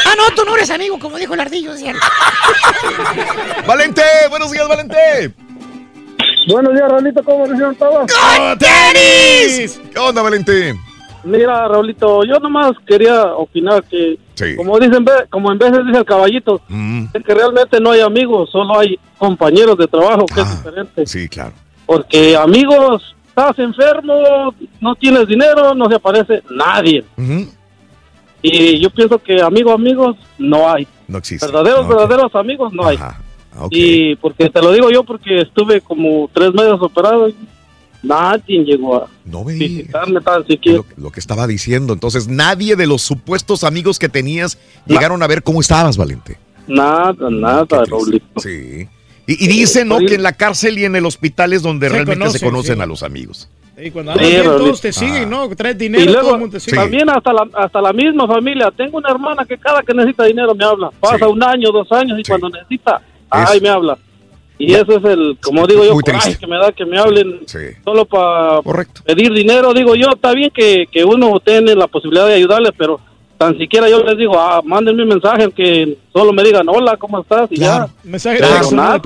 Ah, 0.06 0.14
no, 0.17 0.33
tú 0.35 0.43
no 0.45 0.56
eres 0.56 0.69
amigo, 0.69 0.98
como 0.99 1.17
dijo 1.17 1.33
el 1.33 1.40
ardillo, 1.41 1.75
cierto. 1.75 2.01
Valente, 3.67 4.01
buenos 4.30 4.51
días, 4.51 4.67
Valente. 4.67 5.33
Buenos 6.50 6.74
días, 6.74 6.90
Raulito, 6.90 7.24
¿cómo 7.24 7.45
están 7.45 7.76
todos? 7.76 8.08
tenis! 8.58 9.80
¿Qué 9.94 10.00
onda, 10.00 10.24
Valente? 10.24 10.74
Mira, 11.24 11.68
Raulito, 11.68 12.24
yo 12.24 12.40
nomás 12.40 12.72
quería 12.88 13.24
opinar 13.36 13.84
que, 13.84 14.18
Sí. 14.34 14.56
como 14.56 14.80
dicen, 14.80 15.06
como 15.30 15.52
en 15.52 15.60
veces 15.60 15.86
dice 15.86 16.00
el 16.00 16.06
caballito, 16.06 16.60
Mm. 16.68 17.06
es 17.14 17.24
que 17.24 17.34
realmente 17.36 17.80
no 17.80 17.92
hay 17.92 18.00
amigos, 18.02 18.50
solo 18.50 18.80
hay 18.80 18.98
compañeros 19.19 19.78
de 19.78 19.86
trabajo, 19.88 20.26
que 20.26 20.42
es 20.42 20.58
diferente. 20.58 21.06
Sí, 21.06 21.30
claro. 21.30 21.52
Porque 21.86 22.36
amigos, 22.36 23.16
estás 23.28 23.60
enfermo, 23.60 24.52
no 24.82 24.95
tienes 24.95 25.28
dinero, 25.28 25.76
no 25.76 25.88
se 25.88 25.95
aparece 25.95 26.42
nadie. 26.50 27.03
Y 28.42 28.80
yo 28.80 28.90
pienso 28.90 29.19
que 29.19 29.40
amigos, 29.42 29.76
amigos, 29.76 30.16
no 30.40 30.68
hay. 30.72 30.88
No 31.08 31.19
existe. 31.19 31.45
Verdaderos, 31.45 31.88
verdaderos 31.88 32.34
amigos 32.34 32.74
no 32.74 32.88
hay. 32.88 32.98
Y 33.71 34.15
porque 34.17 34.49
te 34.49 34.61
lo 34.61 34.71
digo 34.71 34.89
yo, 34.91 35.03
porque 35.03 35.41
estuve 35.41 35.81
como 35.81 36.29
tres 36.33 36.53
meses 36.53 36.75
operado 36.79 37.29
y 37.29 37.35
nadie 38.01 38.63
llegó 38.63 38.95
a 38.97 39.07
visitarme 39.45 40.21
tan 40.21 40.45
siquiera. 40.47 40.77
Lo, 40.95 41.03
lo 41.03 41.11
que 41.11 41.19
estaba 41.19 41.47
diciendo. 41.47 41.93
Entonces, 41.93 42.27
nadie 42.27 42.75
de 42.75 42.88
los 42.88 43.01
supuestos 43.01 43.63
amigos 43.63 43.99
que 43.99 44.09
tenías 44.09 44.57
llegaron 44.85 45.21
a 45.23 45.27
ver 45.27 45.43
cómo 45.43 45.61
estabas, 45.61 45.97
Valente. 45.97 46.38
Nada, 46.67 47.15
nada. 47.29 47.65
Sí. 48.38 48.88
Y, 49.27 49.45
y 49.45 49.47
dicen, 49.47 49.88
¿no? 49.88 49.99
Que 49.99 50.15
en 50.15 50.23
la 50.23 50.33
cárcel 50.33 50.77
y 50.79 50.85
en 50.85 50.95
el 50.95 51.05
hospital 51.05 51.53
es 51.53 51.61
donde 51.61 51.88
Se 51.88 51.93
realmente 51.93 52.29
se 52.31 52.45
conocen, 52.45 52.75
sí. 52.77 52.81
a 52.81 52.85
los 52.85 53.03
amigos. 53.03 53.49
Y 53.81 53.91
cuando 53.91 54.11
andas 54.11 54.25
Sí, 54.27 54.33
bien, 54.33 54.43
todos 54.43 54.81
te 54.81 54.91
siguen, 54.91 55.29
¿no? 55.29 55.47
Traes 55.55 55.77
dinero, 55.77 56.03
Y 56.11 56.13
todo 56.13 56.33
el 56.33 56.39
mundo 56.41 56.53
te 56.53 56.59
sigue. 56.59 56.75
también 56.75 57.09
hasta 57.09 57.31
la, 57.31 57.47
hasta 57.53 57.81
la 57.81 57.93
misma 57.93 58.27
familia. 58.27 58.71
Tengo 58.75 58.97
una 58.97 59.09
hermana 59.09 59.45
que 59.45 59.57
cada 59.57 59.81
que 59.83 59.93
necesita 59.93 60.25
dinero 60.25 60.53
me 60.53 60.65
habla. 60.65 60.91
Pasa 60.99 61.27
un 61.27 61.41
año, 61.41 61.71
dos 61.71 61.89
años 61.91 62.19
y 62.19 62.23
cuando 62.23 62.49
necesita, 62.49 63.01
ay, 63.30 63.61
me 63.61 63.69
habla. 63.69 63.98
Y 64.58 64.74
eso 64.74 64.98
es 64.98 65.03
el, 65.06 65.38
como 65.41 65.66
digo 65.66 65.85
yo, 65.85 65.93
coraje 65.93 66.38
que 66.38 66.45
me 66.45 66.58
da 66.58 66.74
que 66.74 66.85
me 66.85 66.99
hablen 66.99 67.40
solo 67.83 68.06
para 68.06 68.61
pedir 69.06 69.32
dinero. 69.32 69.74
Digo 69.74 69.95
yo, 69.95 70.09
está 70.09 70.33
bien 70.33 70.51
que, 70.53 70.85
que 70.91 71.06
uno 71.06 71.40
tiene 71.40 71.75
la 71.75 71.88
posibilidad 71.88 72.27
de 72.27 72.33
ayudarles, 72.33 72.74
pero 72.77 72.99
tan 73.38 73.58
siquiera 73.58 73.90
yo 73.90 74.03
les 74.03 74.17
digo, 74.17 74.38
ah, 74.38 74.61
mándenme 74.66 75.03
un 75.03 75.09
mensaje 75.09 75.49
que 75.56 75.98
solo 76.11 76.33
me 76.33 76.43
digan, 76.43 76.67
hola, 76.67 76.98
¿cómo 76.98 77.22
estás? 77.22 77.49
Y 77.49 77.56
ya. 77.56 77.88
Mensaje 78.03 78.40
Claro, 78.40 78.67
Pero 78.69 78.75
nada. 78.75 78.99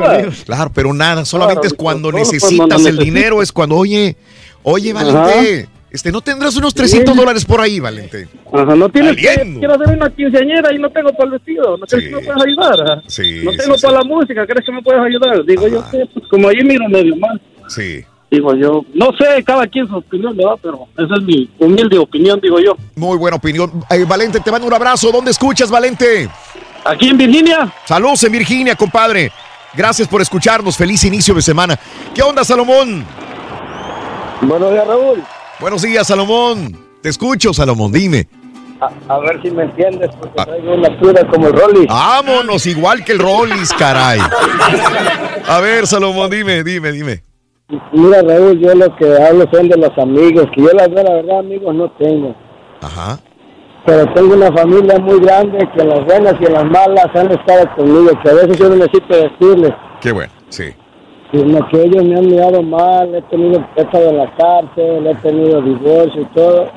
Claro, 0.44 0.72
pero 0.74 0.94
nada, 0.94 1.24
solamente 1.24 1.68
es 1.68 1.74
cuando 1.76 2.12
necesitas 2.12 2.84
el 2.84 2.98
dinero, 2.98 3.44
es 3.44 3.52
cuando, 3.52 3.76
oye, 3.76 4.18
oye, 4.64 4.92
Valente, 4.92 5.70
este, 5.94 6.12
¿no 6.12 6.22
tendrás 6.22 6.56
unos 6.58 6.74
300 6.74 7.16
dólares 7.16 7.46
por 7.46 7.62
ahí, 7.62 7.80
Valente? 7.80 8.28
Ajá, 8.52 8.76
no 8.76 8.90
tienes 8.90 9.16
que, 9.16 9.56
quiero 9.60 9.76
hacer 9.76 9.96
una 9.96 10.10
quinceañera 10.10 10.74
y 10.74 10.80
no 10.80 10.90
tengo 10.90 11.12
para 11.12 11.26
el 11.26 11.32
vestido. 11.34 11.78
¿No 11.78 11.86
crees 11.86 12.06
que 12.06 12.16
me 12.16 12.22
puedes 12.22 12.44
ayudar? 12.44 13.04
Sí, 13.06 13.42
no 13.44 13.52
tengo 13.52 13.78
sí. 13.78 13.86
para 13.86 14.00
la 14.00 14.04
música, 14.04 14.48
¿crees 14.48 14.66
que 14.66 14.72
me 14.72 14.82
puedes 14.82 15.02
ayudar? 15.02 15.46
Digo 15.46 15.68
yo, 15.68 15.84
sí, 15.92 16.00
pues, 16.12 16.28
como 16.32 16.50
ahí 16.50 16.64
miro 16.64 16.90
medio 16.90 17.16
mal. 17.18 17.40
Sí. 17.68 18.04
Digo 18.32 18.56
yo, 18.56 18.84
no 18.96 19.12
sé, 19.20 19.44
cada 19.44 19.68
quien 19.68 19.88
su 19.88 19.98
opinión, 19.98 20.36
¿verdad? 20.36 20.56
Pero 20.64 20.88
esa 20.98 21.14
es 21.14 21.22
mi 21.22 21.48
humilde 21.60 22.00
opinión, 22.00 22.40
digo 22.42 22.60
yo. 22.60 22.76
Muy 22.96 23.16
buena 23.16 23.38
opinión. 23.38 23.72
Eh, 23.92 24.04
Valente, 24.04 24.40
te 24.40 24.52
mando 24.52 24.66
un 24.66 24.74
abrazo. 24.74 25.12
¿Dónde 25.12 25.30
escuchas, 25.30 25.70
Valente? 25.70 26.28
Aquí 26.86 27.10
en 27.10 27.18
Virginia. 27.20 27.72
Saludos 27.86 28.24
en 28.24 28.32
Virginia, 28.32 28.76
compadre. 28.76 29.32
Gracias 29.76 30.08
por 30.08 30.24
escucharnos. 30.24 30.76
Feliz 30.76 31.04
inicio 31.04 31.36
de 31.36 31.44
semana. 31.44 31.80
¿Qué 32.16 32.24
onda, 32.24 32.44
Salomón? 32.44 33.06
Buenos 34.42 34.72
días, 34.72 34.88
Raúl. 34.88 35.24
Buenos 35.60 35.82
días, 35.82 36.08
Salomón. 36.08 36.78
Te 37.02 37.10
escucho, 37.10 37.54
Salomón. 37.54 37.92
Dime. 37.92 38.28
A, 38.82 39.14
a 39.14 39.20
ver 39.20 39.42
si 39.42 39.52
me 39.52 39.64
entiendes, 39.64 40.10
porque 40.20 40.44
traigo 40.44 40.74
una 40.74 41.00
cura 41.00 41.26
como 41.30 41.48
el 41.48 41.54
Rolly. 41.54 41.86
Vámonos, 41.88 42.66
igual 42.66 43.04
que 43.06 43.14
el 43.14 43.20
Rollis, 43.20 43.72
caray. 43.74 44.20
A 45.48 45.60
ver, 45.62 45.88
Salomón, 45.88 46.30
dime, 46.30 46.64
dime, 46.64 46.92
dime. 46.92 47.24
Mira, 47.94 48.22
Raúl, 48.22 48.60
yo 48.60 48.76
lo 48.76 48.94
que 48.98 49.06
hablo 49.22 49.46
son 49.52 49.70
de 49.70 49.78
los 49.78 49.98
amigos, 49.98 50.46
que 50.56 50.62
yo 50.62 50.70
la, 50.74 50.88
la 50.88 51.14
verdad 51.14 51.40
amigos 51.40 51.74
no 51.74 51.90
tengo. 51.94 52.36
Ajá. 52.82 53.20
Pero 53.86 54.06
tengo 54.14 54.34
una 54.36 54.52
familia 54.52 54.98
muy 55.00 55.20
grande 55.20 55.58
que 55.76 55.82
en 55.82 55.90
las 55.90 56.06
buenas 56.06 56.36
y 56.40 56.46
en 56.46 56.54
las 56.54 56.66
malas 56.66 57.08
han 57.16 57.32
estado 57.32 57.74
conmigo, 57.76 58.12
que 58.24 58.30
a 58.30 58.34
veces 58.34 58.58
yo 58.58 58.70
no 58.70 58.76
necesito 58.76 59.16
decirles, 59.16 59.72
Qué 60.02 60.12
bueno, 60.12 60.32
sí. 60.50 60.74
Sino 61.34 61.68
que 61.68 61.82
ellos 61.84 62.04
me 62.06 62.16
han 62.16 62.28
mirado 62.28 62.62
mal, 62.62 63.14
he 63.16 63.22
tenido 63.24 63.66
he 63.76 63.82
estado 63.82 64.10
en 64.12 64.18
la 64.18 64.32
cárcel, 64.36 65.08
he 65.08 65.16
tenido 65.16 65.62
divorcio 65.62 66.22
y 66.22 66.26
todo. 66.26 66.68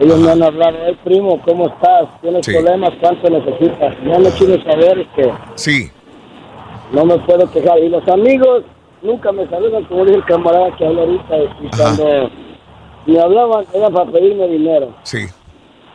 Ellos 0.00 0.18
me 0.18 0.30
han 0.30 0.42
hablado, 0.42 0.78
hey 0.86 0.96
primo, 1.04 1.38
¿cómo 1.44 1.66
estás? 1.66 2.08
¿Tienes 2.22 2.46
Sí. 2.46 2.52
problemas? 2.54 2.90
¿Cuánto 3.00 3.28
necesitas? 3.28 3.94
Ya 4.06 4.18
no 4.18 4.30
quiero 4.30 4.62
saber 4.64 5.06
que 5.14 5.30
Sí. 5.56 5.90
no 6.92 7.04
me 7.04 7.18
puedo 7.18 7.50
quejar. 7.50 7.78
Y 7.80 7.90
los 7.90 8.08
amigos 8.08 8.62
nunca 9.02 9.30
me 9.32 9.46
saludan, 9.48 9.84
como 9.84 10.06
dice 10.06 10.16
el 10.16 10.24
camarada 10.24 10.74
que 10.76 10.86
habla 10.86 11.02
ahorita. 11.02 11.36
Y 11.60 11.68
cuando 11.76 12.30
me 13.06 13.20
hablaban 13.20 13.64
era 13.74 13.90
para 13.90 14.10
pedirme 14.10 14.48
dinero. 14.48 14.88
Sí. 15.02 15.26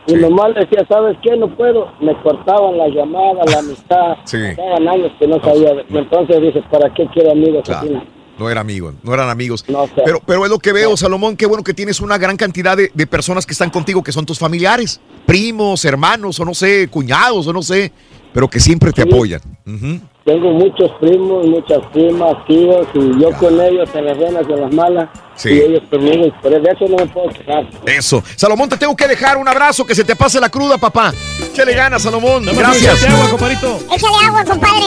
Y 0.06 0.14
nomás 0.14 0.50
le 0.54 0.60
decía, 0.60 0.86
¿sabes 0.88 1.16
qué? 1.22 1.36
No 1.36 1.54
puedo. 1.56 1.90
Me 2.00 2.14
cortaban 2.22 2.78
la 2.78 2.88
llamada, 2.88 3.44
la 3.46 3.58
amistad. 3.58 4.16
Sí. 4.24 4.38
Pasaban 4.56 4.88
años 4.88 5.12
que 5.18 5.26
no 5.26 5.40
sabía. 5.42 5.72
Entonces 5.88 6.40
dice, 6.42 6.62
¿para 6.70 6.92
qué 6.94 7.06
quiero 7.12 7.32
amigos 7.32 7.62
Claro. 7.64 7.86
así? 7.86 8.08
No 8.38 8.50
eran 8.50 8.60
amigos, 8.66 8.94
no 9.02 9.14
eran 9.14 9.30
amigos. 9.30 9.64
No 9.66 9.86
sé. 9.86 10.02
Pero, 10.04 10.20
pero 10.26 10.44
es 10.44 10.50
lo 10.50 10.58
que 10.58 10.72
veo, 10.74 10.94
Salomón, 10.96 11.36
qué 11.38 11.46
bueno 11.46 11.64
que 11.64 11.72
tienes 11.72 12.00
una 12.02 12.18
gran 12.18 12.36
cantidad 12.36 12.76
de, 12.76 12.90
de 12.92 13.06
personas 13.06 13.46
que 13.46 13.52
están 13.52 13.70
contigo, 13.70 14.02
que 14.02 14.12
son 14.12 14.26
tus 14.26 14.38
familiares, 14.38 15.00
primos, 15.24 15.84
hermanos, 15.86 16.38
o 16.38 16.44
no 16.44 16.52
sé, 16.52 16.88
cuñados, 16.88 17.46
o 17.46 17.52
no 17.54 17.62
sé, 17.62 17.90
pero 18.34 18.46
que 18.48 18.60
siempre 18.60 18.92
te 18.92 19.02
apoyan. 19.02 19.40
Ujú. 19.66 20.00
Tengo 20.26 20.50
muchos 20.50 20.90
primos, 21.00 21.46
muchas 21.46 21.78
primas, 21.92 22.34
tíos, 22.48 22.84
y 22.94 23.22
yo 23.22 23.30
con 23.38 23.60
ellos 23.60 23.88
en 23.94 24.06
las 24.06 24.18
buenas 24.18 24.42
y 24.48 24.52
en 24.52 24.60
las 24.60 24.74
malas. 24.74 25.08
Sí. 25.36 25.50
Y 25.50 25.60
ellos 25.60 25.82
conmigo, 25.88 26.26
y 26.26 26.30
por 26.32 26.52
eso 26.52 26.84
no 26.88 26.96
me 26.96 27.06
puedo 27.06 27.28
quejar. 27.28 27.64
Eso. 27.86 28.24
Salomón, 28.34 28.68
te 28.68 28.76
tengo 28.76 28.96
que 28.96 29.06
dejar 29.06 29.36
un 29.36 29.46
abrazo, 29.46 29.86
que 29.86 29.94
se 29.94 30.02
te 30.02 30.16
pase 30.16 30.40
la 30.40 30.48
cruda, 30.48 30.78
papá. 30.78 31.14
Échale 31.52 31.74
ganas, 31.74 32.02
Salomón. 32.02 32.44
Dame 32.44 32.58
Gracias. 32.58 33.04
un 33.04 33.12
agua, 33.12 33.30
compadrito. 33.30 33.78
Échale 33.94 34.26
agua, 34.26 34.44
compadre. 34.44 34.86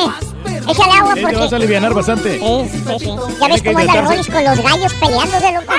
Échale 0.67 0.91
agua 0.91 1.15
porque... 1.15 1.35
te 1.35 1.35
vas 1.37 1.53
a 1.53 1.55
aliviar 1.55 1.93
bastante. 1.93 2.37
Sí, 2.37 2.69
sí, 2.69 2.99
sí. 2.99 3.15
Ya 3.39 3.47
ves 3.47 3.61
que 3.61 3.69
cómo 3.71 3.79
anda 3.79 3.99
el. 3.99 4.05
Rollis 4.07 4.27
con 4.27 4.43
los 4.43 4.61
gallos 4.61 4.93
peleándose, 4.95 5.53
loco. 5.53 5.73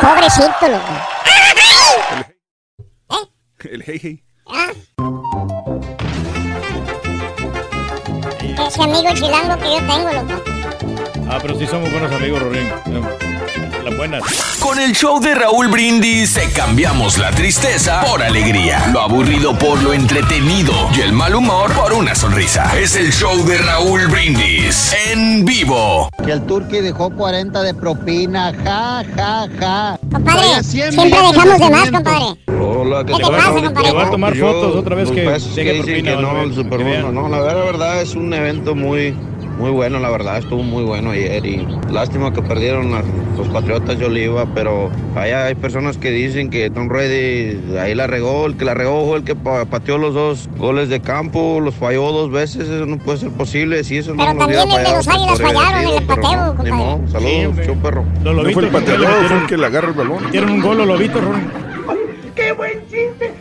Pobrecito, 0.00 0.68
loco. 0.68 0.92
El 3.70 3.82
hey 3.86 4.00
hey. 4.02 4.24
Ese 8.58 8.82
amigo 8.82 9.12
chilango 9.14 9.56
que 9.58 9.70
yo 9.70 9.78
tengo, 9.86 10.12
loco. 10.12 10.42
Ah, 11.28 11.38
pero 11.40 11.58
sí 11.58 11.66
somos 11.66 11.90
buenos 11.90 12.10
amigos, 12.12 12.42
Rorín. 12.42 12.68
Las 13.84 13.96
buenas. 13.96 14.22
Con 14.60 14.78
el 14.78 14.92
show 14.92 15.20
de 15.20 15.34
Raúl 15.34 15.68
Brindis 15.68 16.34
te 16.34 16.50
cambiamos 16.50 17.16
la 17.16 17.30
tristeza 17.30 18.02
por 18.02 18.22
alegría, 18.22 18.88
lo 18.92 19.00
aburrido 19.00 19.58
por 19.58 19.82
lo 19.82 19.94
entretenido 19.94 20.72
y 20.94 21.00
el 21.00 21.12
mal 21.12 21.34
humor 21.34 21.72
por 21.72 21.94
una 21.94 22.14
sonrisa. 22.14 22.78
Es 22.78 22.96
el 22.96 23.10
show 23.10 23.42
de 23.46 23.56
Raúl 23.56 24.06
Brindis 24.08 24.94
en 25.10 25.44
vivo. 25.46 26.10
Que 26.24 26.32
el 26.32 26.42
turqui 26.42 26.80
dejó 26.80 27.10
40 27.10 27.62
de 27.62 27.72
propina, 27.72 28.52
ja, 28.64 29.02
ja, 29.16 29.48
ja. 29.58 29.98
Compadre, 30.12 30.40
Vaya, 30.40 30.62
100 30.62 30.92
siempre 30.92 31.20
dejamos 31.20 31.58
de 31.58 31.70
más, 31.70 31.90
compadre. 31.90 32.24
Hola, 32.60 33.04
¿Qué 33.06 33.14
te 33.14 33.22
pasa, 33.22 33.52
compadre? 33.52 33.88
Te 33.88 33.92
va 33.92 34.06
a 34.06 34.10
tomar 34.10 34.36
fotos 34.36 34.76
otra 34.76 34.94
vez 34.96 35.10
que 35.10 35.14
que 35.14 35.74
propina, 35.74 36.16
que 36.16 36.22
no, 36.22 36.42
el 36.42 36.54
que 36.54 37.12
no, 37.12 37.28
la 37.28 37.40
verdad 37.40 38.02
es 38.02 38.14
un 38.14 38.32
evento 38.34 38.74
muy, 38.74 39.16
muy 39.60 39.70
bueno, 39.70 40.00
la 40.00 40.08
verdad, 40.10 40.38
estuvo 40.38 40.62
muy 40.62 40.82
bueno 40.84 41.10
ayer 41.10 41.44
y 41.44 41.66
lástima 41.90 42.32
que 42.32 42.40
perdieron 42.42 42.94
a- 42.94 43.02
los 43.36 43.48
Patriotas, 43.48 43.98
yo 43.98 44.08
le 44.08 44.24
iba, 44.24 44.46
pero 44.54 44.90
allá 45.14 45.46
hay 45.46 45.54
personas 45.54 45.96
que 45.98 46.10
dicen 46.10 46.50
que 46.50 46.68
Tom 46.70 46.88
Brady 46.88 47.58
ahí 47.78 47.94
la 47.94 48.06
regó, 48.06 48.46
el 48.46 48.56
que 48.56 48.64
la 48.64 48.74
regó 48.74 49.06
fue 49.06 49.18
el 49.18 49.24
que 49.24 49.34
pa- 49.34 49.64
pateó 49.66 49.98
los 49.98 50.14
dos 50.14 50.48
goles 50.58 50.88
de 50.88 51.00
campo, 51.00 51.60
los 51.60 51.74
falló 51.74 52.10
dos 52.12 52.30
veces, 52.30 52.68
eso 52.68 52.86
no 52.86 52.98
puede 52.98 53.18
ser 53.18 53.30
posible, 53.30 53.82
si 53.84 53.98
eso 53.98 54.14
Pero 54.16 54.32
no 54.34 54.38
también 54.40 54.60
el 54.70 54.84
de 54.84 54.92
los 54.92 55.08
Águilas 55.08 55.40
fallaron 55.40 55.80
en 55.82 55.88
el 55.98 56.02
pateo, 56.04 56.46
compadre. 56.48 56.72
modo. 56.72 57.00
Saludos, 57.08 57.66
show 57.66 57.76
perro. 57.76 58.04
Los 58.24 58.36
No 58.44 58.50
fue 58.50 58.62
el 58.64 58.68
pateador, 58.70 59.08
fue 59.28 59.36
el 59.38 59.46
que 59.46 59.56
le 59.56 59.66
agarra 59.66 59.88
el 59.88 59.94
balón. 59.94 60.24
Metieron 60.24 60.50
un 60.50 60.60
gol 60.60 60.78
los 60.78 60.86
lobitos, 60.86 61.22
Rorín. 61.22 61.50
¡Qué 62.34 62.52
buen 62.52 62.80
chiste! 62.90 63.32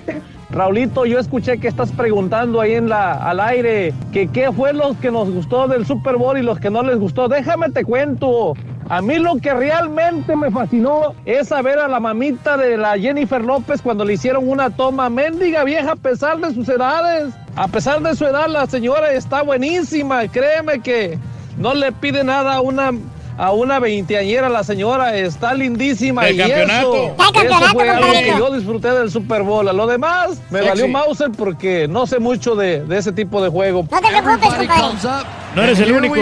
Raulito, 0.51 1.05
yo 1.05 1.19
escuché 1.19 1.59
que 1.59 1.67
estás 1.67 1.91
preguntando 1.91 2.59
ahí 2.59 2.73
en 2.73 2.89
la, 2.89 3.13
al 3.13 3.39
aire 3.39 3.93
que 4.11 4.27
qué 4.27 4.51
fue 4.51 4.73
lo 4.73 4.99
que 4.99 5.11
nos 5.11 5.29
gustó 5.29 5.67
del 5.67 5.85
Super 5.85 6.15
Bowl 6.15 6.39
y 6.39 6.41
los 6.41 6.59
que 6.59 6.71
no 6.71 6.81
les 6.81 6.97
gustó. 6.97 7.27
Déjame 7.27 7.69
te 7.69 7.85
cuento. 7.85 8.55
A 8.89 9.03
mí 9.03 9.19
lo 9.19 9.35
que 9.35 9.53
realmente 9.53 10.35
me 10.35 10.49
fascinó 10.49 11.13
es 11.25 11.49
saber 11.49 11.77
a 11.77 11.87
la 11.87 11.99
mamita 11.99 12.57
de 12.57 12.77
la 12.77 12.97
Jennifer 12.97 13.43
López 13.43 13.83
cuando 13.83 14.03
le 14.03 14.13
hicieron 14.13 14.49
una 14.49 14.71
toma 14.71 15.11
mendiga 15.11 15.63
vieja 15.63 15.91
a 15.91 15.95
pesar 15.95 16.39
de 16.39 16.51
sus 16.55 16.67
edades. 16.67 17.31
A 17.55 17.67
pesar 17.67 18.01
de 18.01 18.15
su 18.15 18.25
edad, 18.25 18.47
la 18.47 18.65
señora 18.65 19.11
está 19.11 19.43
buenísima. 19.43 20.27
Créeme 20.27 20.79
que 20.79 21.19
no 21.59 21.75
le 21.75 21.91
pide 21.91 22.23
nada 22.23 22.55
a 22.55 22.61
una 22.61 22.91
a 23.39 23.51
una 23.53 23.79
veinteañera 23.79 24.49
la 24.49 24.65
señora 24.65 25.15
está 25.15 25.53
lindísima 25.53 26.25
Del 26.25 26.35
y 26.35 26.37
campeonato. 26.39 26.93
eso, 26.93 27.01
Del 27.07 27.15
campeonato, 27.15 27.63
eso 27.65 27.73
fue 27.73 27.89
algo 27.89 28.11
que 28.11 28.33
yo 28.37 28.53
disfruté 28.53 28.91
del 28.91 29.09
Super 29.09 29.43
Bowl. 29.43 29.67
A 29.69 29.71
lo 29.73 29.87
demás 29.87 30.41
me 30.49 30.59
Sexy. 30.59 30.67
valió 30.69 30.87
Mauser 30.89 31.31
porque 31.31 31.87
no 31.87 32.05
sé 32.05 32.19
mucho 32.19 32.55
de, 32.55 32.83
de 32.83 32.97
ese 32.97 33.13
tipo 33.13 33.41
de 33.41 33.47
juego. 33.49 33.87
No 33.89 34.01
te 34.01 34.21
preocupes, 34.21 34.67
compadre. 34.67 35.29
No 35.55 35.63
eres 35.63 35.79
el 35.79 35.91
único. 35.93 36.15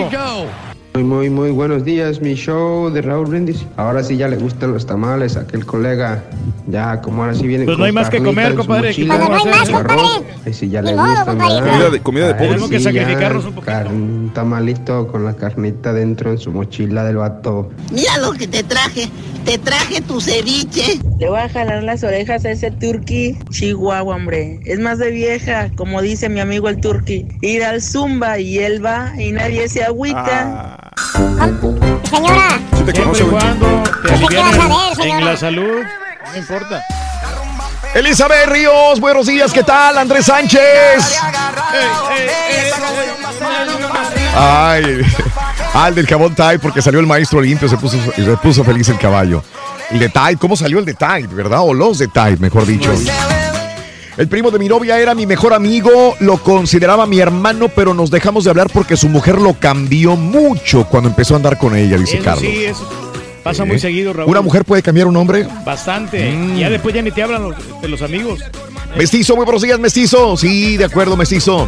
Muy, 0.97 1.03
muy, 1.03 1.29
muy 1.29 1.51
buenos 1.51 1.85
días, 1.85 2.21
mi 2.21 2.33
show 2.33 2.89
de 2.89 3.03
Raúl 3.03 3.27
Brindis. 3.27 3.63
Ahora 3.75 4.01
sí 4.03 4.17
ya 4.17 4.27
le 4.27 4.35
gustan 4.35 4.71
los 4.73 4.87
tamales 4.87 5.37
a 5.37 5.41
aquel 5.41 5.63
colega. 5.63 6.23
Ya, 6.65 6.99
como 7.01 7.21
ahora 7.21 7.35
sí 7.35 7.45
viene 7.45 7.65
Pues 7.65 7.75
con 7.75 7.81
no 7.81 7.85
hay 7.85 7.91
más 7.91 8.09
que 8.09 8.17
comer, 8.17 8.55
compadre. 8.55 8.95
¿Qué 8.95 9.05
mochila, 9.05 9.27
podemos 9.27 9.47
hacer? 9.61 9.67
su 9.67 9.75
arroz. 9.77 10.23
Ahí 10.43 10.53
sí 10.55 10.69
ya 10.69 10.81
le 10.81 10.95
modo, 10.95 11.05
gustan, 11.07 11.25
compadre. 11.37 11.69
Comida 11.69 11.89
de- 11.91 11.99
comida 11.99 12.27
de 12.29 12.33
pobres. 12.33 12.49
Tenemos 12.49 12.69
que 12.71 12.79
sacrificarnos 12.79 13.45
un 13.45 13.53
poquito. 13.53 13.89
Un 13.91 14.31
tamalito 14.33 15.07
con 15.07 15.23
la 15.23 15.35
carnita 15.35 15.93
dentro 15.93 16.31
en 16.31 16.39
su 16.39 16.51
mochila 16.51 17.03
del 17.03 17.17
vato. 17.17 17.69
Mira 17.91 18.17
lo 18.17 18.31
que 18.31 18.47
te 18.47 18.63
traje. 18.63 19.07
Te 19.45 19.59
traje 19.59 20.01
tu 20.01 20.19
ceviche. 20.19 20.99
Le 21.19 21.29
voy 21.29 21.39
a 21.39 21.47
jalar 21.47 21.83
las 21.83 22.03
orejas 22.03 22.43
a 22.43 22.49
ese 22.51 22.71
turqui 22.71 23.37
chihuahua, 23.51 24.15
hombre. 24.15 24.59
Es 24.65 24.79
más 24.79 24.97
de 24.97 25.11
vieja, 25.11 25.69
como 25.75 26.01
dice 26.01 26.27
mi 26.27 26.39
amigo 26.39 26.67
el 26.69 26.81
turqui. 26.81 27.27
Ir 27.43 27.63
al 27.63 27.81
zumba 27.83 28.39
y 28.39 28.57
él 28.57 28.83
va 28.83 29.13
y 29.17 29.31
nadie 29.31 29.69
se 29.69 29.83
agüita. 29.83 30.86
Señora, 32.09 32.59
Sí 32.75 32.83
te 32.83 32.93
conoce, 32.93 33.23
cuando 33.23 33.83
te 33.83 34.13
¿Qué 34.13 34.25
quiere 34.25 34.43
alivianes 34.43 34.95
saber, 34.95 35.09
en 35.09 35.25
la 35.25 35.37
salud, 35.37 35.83
no 36.31 36.37
importa. 36.37 36.83
Elizabeth 37.93 38.47
Ríos, 38.47 38.99
buenos 38.99 39.27
días, 39.27 39.53
¿qué 39.53 39.63
tal? 39.63 39.97
Andrés 39.97 40.25
Sánchez. 40.25 41.19
Ay, 44.35 45.01
al 45.73 45.95
del 45.95 46.07
jabón 46.07 46.35
Tide, 46.35 46.59
porque 46.59 46.81
salió 46.81 46.99
el 46.99 47.07
maestro 47.07 47.41
limpio, 47.41 47.69
se 47.69 47.77
puso, 47.77 47.97
se 48.15 48.37
puso 48.37 48.63
feliz 48.63 48.89
el 48.89 48.97
caballo. 48.97 49.43
El 49.91 49.99
de 49.99 50.09
Tide, 50.09 50.37
¿cómo 50.37 50.55
salió 50.55 50.79
el 50.79 50.85
de 50.85 50.95
Tide, 50.95 51.27
verdad? 51.27 51.59
O 51.61 51.73
los 51.73 51.99
de 51.99 52.07
Tide, 52.07 52.37
mejor 52.37 52.65
dicho. 52.65 52.91
El 54.17 54.27
primo 54.27 54.49
de 54.49 54.57
mi 54.57 54.67
novia 54.67 54.99
era 54.99 55.13
mi 55.13 55.27
mejor 55.27 55.53
amigo, 55.53 56.15
lo 56.19 56.37
consideraba 56.41 57.05
mi 57.05 57.19
hermano, 57.19 57.69
pero 57.69 57.93
nos 57.93 58.09
dejamos 58.09 58.43
de 58.45 58.49
hablar 58.49 58.67
porque 58.73 58.97
su 58.97 59.09
mujer 59.09 59.39
lo 59.39 59.53
cambió 59.53 60.15
mucho 60.15 60.85
cuando 60.85 61.09
empezó 61.09 61.35
a 61.35 61.37
andar 61.37 61.57
con 61.59 61.75
ella, 61.75 61.97
dice 61.97 62.15
Eso 62.15 62.23
Carlos. 62.25 62.41
sí, 62.41 62.65
eso 62.65 62.89
pasa 63.43 63.63
¿Eh? 63.63 63.67
muy 63.67 63.79
seguido, 63.79 64.13
Raúl. 64.13 64.29
¿Una 64.29 64.41
mujer 64.41 64.65
puede 64.65 64.81
cambiar 64.81 65.07
un 65.07 65.15
hombre? 65.17 65.47
Bastante. 65.63 66.31
Mm. 66.31 66.57
Ya 66.57 66.69
después 66.69 66.95
ya 66.95 67.01
ni 67.03 67.11
te 67.11 67.21
hablan 67.21 67.43
los, 67.43 67.81
de 67.81 67.87
los 67.87 68.01
amigos. 68.01 68.39
Mestizo, 68.97 69.35
muy 69.35 69.45
buenos 69.45 69.61
días, 69.61 69.79
mestizo. 69.79 70.35
Sí, 70.35 70.77
de 70.77 70.85
acuerdo, 70.85 71.15
mestizo. 71.15 71.67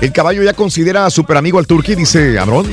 El 0.00 0.12
caballo 0.12 0.42
ya 0.42 0.52
considera 0.52 1.06
a 1.06 1.10
super 1.10 1.36
amigo 1.38 1.58
al 1.58 1.66
turqui, 1.66 1.94
dice 1.94 2.38
Amrón. 2.38 2.66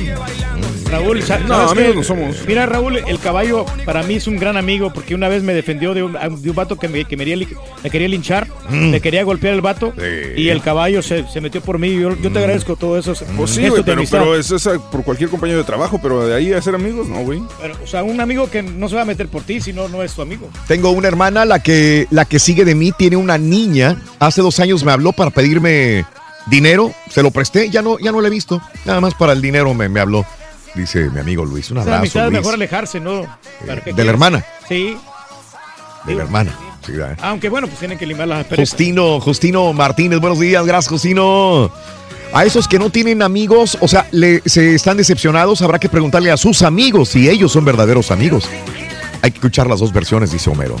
Raúl, 0.90 1.20
No, 1.20 1.26
¿sabes 1.26 1.50
amigos 1.50 1.74
qué? 1.90 1.94
no 1.94 2.02
somos. 2.04 2.36
Mira, 2.46 2.66
Raúl, 2.66 2.96
el 2.98 3.18
caballo 3.18 3.64
para 3.84 4.02
mí 4.02 4.14
es 4.14 4.26
un 4.26 4.36
gran 4.38 4.56
amigo 4.56 4.92
porque 4.92 5.14
una 5.14 5.28
vez 5.28 5.42
me 5.42 5.52
defendió 5.54 5.94
de 5.94 6.02
un, 6.02 6.12
de 6.12 6.50
un 6.50 6.56
vato 6.56 6.76
que 6.78 6.88
me, 6.88 7.04
que 7.04 7.16
me 7.16 7.24
quería, 7.24 7.36
li- 7.36 7.48
me 7.82 7.90
quería 7.90 8.08
linchar, 8.08 8.46
Mm. 8.68 8.90
me 8.90 9.00
quería 9.00 9.22
golpear 9.24 9.54
el 9.54 9.60
vato 9.60 9.92
y 10.36 10.48
el 10.48 10.60
caballo 10.62 11.02
se, 11.02 11.26
se 11.28 11.40
metió 11.40 11.60
por 11.60 11.78
mí. 11.78 11.94
Yo, 11.98 12.16
yo 12.16 12.30
te 12.32 12.38
agradezco 12.38 12.76
todo 12.76 12.98
eso. 12.98 13.14
Pues 13.36 13.50
sí, 13.50 13.68
güey, 13.68 13.82
pero, 13.84 14.02
pero 14.10 14.36
es 14.38 14.50
esa 14.50 14.78
por 14.90 15.02
cualquier 15.04 15.30
compañero 15.30 15.58
de 15.58 15.64
trabajo, 15.64 15.98
pero 16.02 16.26
de 16.26 16.34
ahí 16.34 16.52
a 16.52 16.60
ser 16.62 16.74
amigos, 16.74 17.08
no, 17.08 17.18
güey. 17.20 17.40
O 17.82 17.86
sea, 17.86 18.02
un 18.02 18.20
amigo 18.20 18.48
que 18.50 18.62
no 18.62 18.88
se 18.88 18.96
va 18.96 19.02
a 19.02 19.06
meter 19.06 19.28
por 19.28 19.42
ti 19.42 19.60
si 19.60 19.72
no, 19.72 19.88
no 19.88 20.02
es 20.02 20.12
tu 20.14 20.22
amigo. 20.22 20.48
Tengo 20.66 20.90
una 20.90 21.08
hermana, 21.08 21.44
la 21.44 21.62
que, 21.62 22.06
la 22.10 22.24
que 22.24 22.38
sigue 22.38 22.64
de 22.64 22.74
mí, 22.74 22.92
tiene 22.96 23.16
una 23.16 23.38
niña. 23.38 24.00
Hace 24.18 24.42
dos 24.42 24.60
años 24.60 24.84
me 24.84 24.92
habló 24.92 25.12
para 25.12 25.30
pedirme 25.30 26.04
dinero. 26.46 26.92
Se 27.10 27.22
lo 27.22 27.30
presté, 27.30 27.70
ya 27.70 27.82
no, 27.82 27.98
ya 27.98 28.12
no 28.12 28.20
la 28.20 28.28
he 28.28 28.30
visto. 28.30 28.60
Nada 28.84 29.00
más 29.00 29.14
para 29.14 29.32
el 29.32 29.40
dinero 29.42 29.72
me, 29.74 29.88
me 29.88 30.00
habló. 30.00 30.24
Dice 30.76 31.08
mi 31.10 31.18
amigo 31.20 31.44
Luis. 31.44 31.70
Un 31.70 31.78
abrazo, 31.78 31.98
amistad 31.98 32.26
es 32.26 32.30
Luis. 32.30 32.40
mejor 32.40 32.54
alejarse, 32.54 33.00
¿no? 33.00 33.26
¿Para 33.66 33.80
qué 33.80 33.92
de 33.94 34.04
la 34.04 34.10
hermana. 34.10 34.44
Sí. 34.68 34.96
De 36.04 36.14
la 36.14 36.22
hermana. 36.24 36.54
Sí, 36.84 36.92
¿verdad? 36.92 37.18
Aunque 37.22 37.48
bueno, 37.48 37.66
pues 37.66 37.78
tienen 37.78 37.98
que 37.98 38.06
limar 38.06 38.28
las 38.28 38.40
asperezas. 38.40 38.70
Justino, 38.70 39.18
Justino 39.20 39.72
Martínez, 39.72 40.20
buenos 40.20 40.38
días, 40.38 40.64
gracias 40.66 40.90
Justino. 40.90 41.72
A 42.32 42.44
esos 42.44 42.68
que 42.68 42.78
no 42.78 42.90
tienen 42.90 43.22
amigos, 43.22 43.78
o 43.80 43.88
sea, 43.88 44.06
le, 44.12 44.42
se 44.44 44.74
están 44.74 44.96
decepcionados, 44.98 45.62
habrá 45.62 45.78
que 45.78 45.88
preguntarle 45.88 46.30
a 46.30 46.36
sus 46.36 46.62
amigos 46.62 47.08
si 47.08 47.28
ellos 47.28 47.52
son 47.52 47.64
verdaderos 47.64 48.10
amigos. 48.10 48.48
Hay 49.22 49.30
que 49.30 49.38
escuchar 49.38 49.66
las 49.66 49.80
dos 49.80 49.92
versiones, 49.92 50.30
dice 50.30 50.50
Homero. 50.50 50.76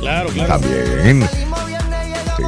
Claro, 0.00 0.30
claro. 0.30 0.58
También. 0.58 1.28
Sí. 2.36 2.42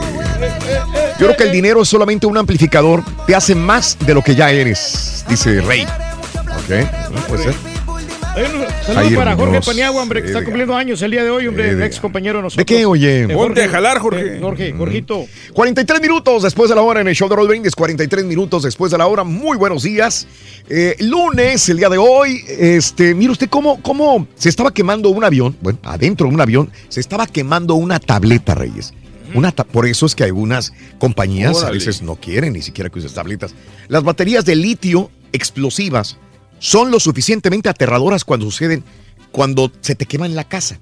Yo 1.21 1.27
creo 1.27 1.37
que 1.37 1.45
el 1.45 1.53
dinero 1.53 1.83
es 1.83 1.89
solamente 1.89 2.27
un 2.27 2.39
amplificador, 2.39 3.05
te 3.27 3.35
hace 3.37 3.55
más 3.55 3.99
de 4.01 4.15
lo 4.15 4.23
que 4.23 4.35
ya 4.35 4.51
eres, 4.51 5.25
dice 5.29 5.61
Rey. 5.61 5.87
Ok, 6.65 7.29
puede 7.29 7.43
ser. 7.45 7.55
Oye, 8.35 8.47
un 8.47 8.63
Ahí 8.63 8.69
Saludos 8.87 9.13
para 9.15 9.33
Jorge 9.37 9.45
hermoso. 9.57 9.71
Paniagua, 9.71 10.03
hombre, 10.03 10.23
que 10.23 10.29
está 10.29 10.43
cumpliendo 10.43 10.75
años 10.75 11.03
el 11.03 11.11
día 11.11 11.23
de 11.23 11.29
hoy, 11.29 11.47
hombre, 11.49 11.85
ex 11.85 12.01
compañero 12.01 12.39
de 12.39 12.43
nosotros. 12.45 12.67
¿De 12.67 12.75
qué, 12.75 12.87
oye? 12.87 13.25
Eh, 13.25 13.29
Ponte 13.29 13.63
a 13.65 13.69
jalar, 13.69 13.99
Jorge. 13.99 14.37
eh, 14.37 14.41
Jorge, 14.41 14.73
Jorgito. 14.73 15.27
43 15.53 16.01
minutos 16.01 16.43
después 16.43 16.71
de 16.71 16.75
la 16.77 16.81
hora 16.81 17.03
en 17.03 17.09
el 17.09 17.15
show 17.15 17.29
de 17.29 17.37
Roll 17.37 17.49
Brindis, 17.49 17.75
43 17.75 18.25
minutos 18.25 18.63
después 18.63 18.91
de 18.91 18.97
la 18.97 19.07
hora. 19.07 19.23
Muy 19.23 19.59
buenos 19.59 19.83
días. 19.83 20.27
Eh, 20.71 20.97
lunes, 21.01 21.69
el 21.69 21.77
día 21.77 21.91
de 21.91 21.99
hoy, 21.99 22.43
este, 22.49 23.15
mire 23.15 23.33
usted 23.33 23.51
cómo, 23.51 23.83
cómo 23.83 24.27
se 24.35 24.49
estaba 24.49 24.73
quemando 24.73 25.11
un 25.11 25.25
avión, 25.25 25.55
bueno, 25.61 25.79
adentro 25.83 26.27
de 26.29 26.35
un 26.35 26.41
avión, 26.41 26.71
se 26.89 27.01
estaba 27.01 27.27
quemando 27.27 27.75
una 27.75 28.01
tableta, 28.01 28.55
Reyes. 28.55 28.95
Una 29.35 29.53
ta- 29.53 29.65
por 29.65 29.87
eso 29.87 30.07
es 30.07 30.15
que 30.15 30.25
algunas 30.25 30.73
compañías 30.99 31.63
a 31.65 31.71
veces 31.71 32.01
no 32.03 32.17
quieren 32.17 32.55
ni 32.55 32.63
siquiera 32.63 32.89
que 32.89 32.99
uses 32.99 33.13
tabletas. 33.13 33.55
Las 33.89 34.03
baterías 34.05 34.45
de 34.47 34.57
litio 34.57 35.11
explosivas 35.33 36.17
son 36.63 36.93
lo 36.93 37.01
suficientemente 37.01 37.69
aterradoras 37.69 38.25
cuando 38.25 38.47
suceden, 38.47 38.85
cuando 39.33 39.73
se 39.81 39.97
te 39.97 40.07
quema 40.07 40.27
en 40.27 40.37
la 40.37 40.45
casa. 40.45 40.79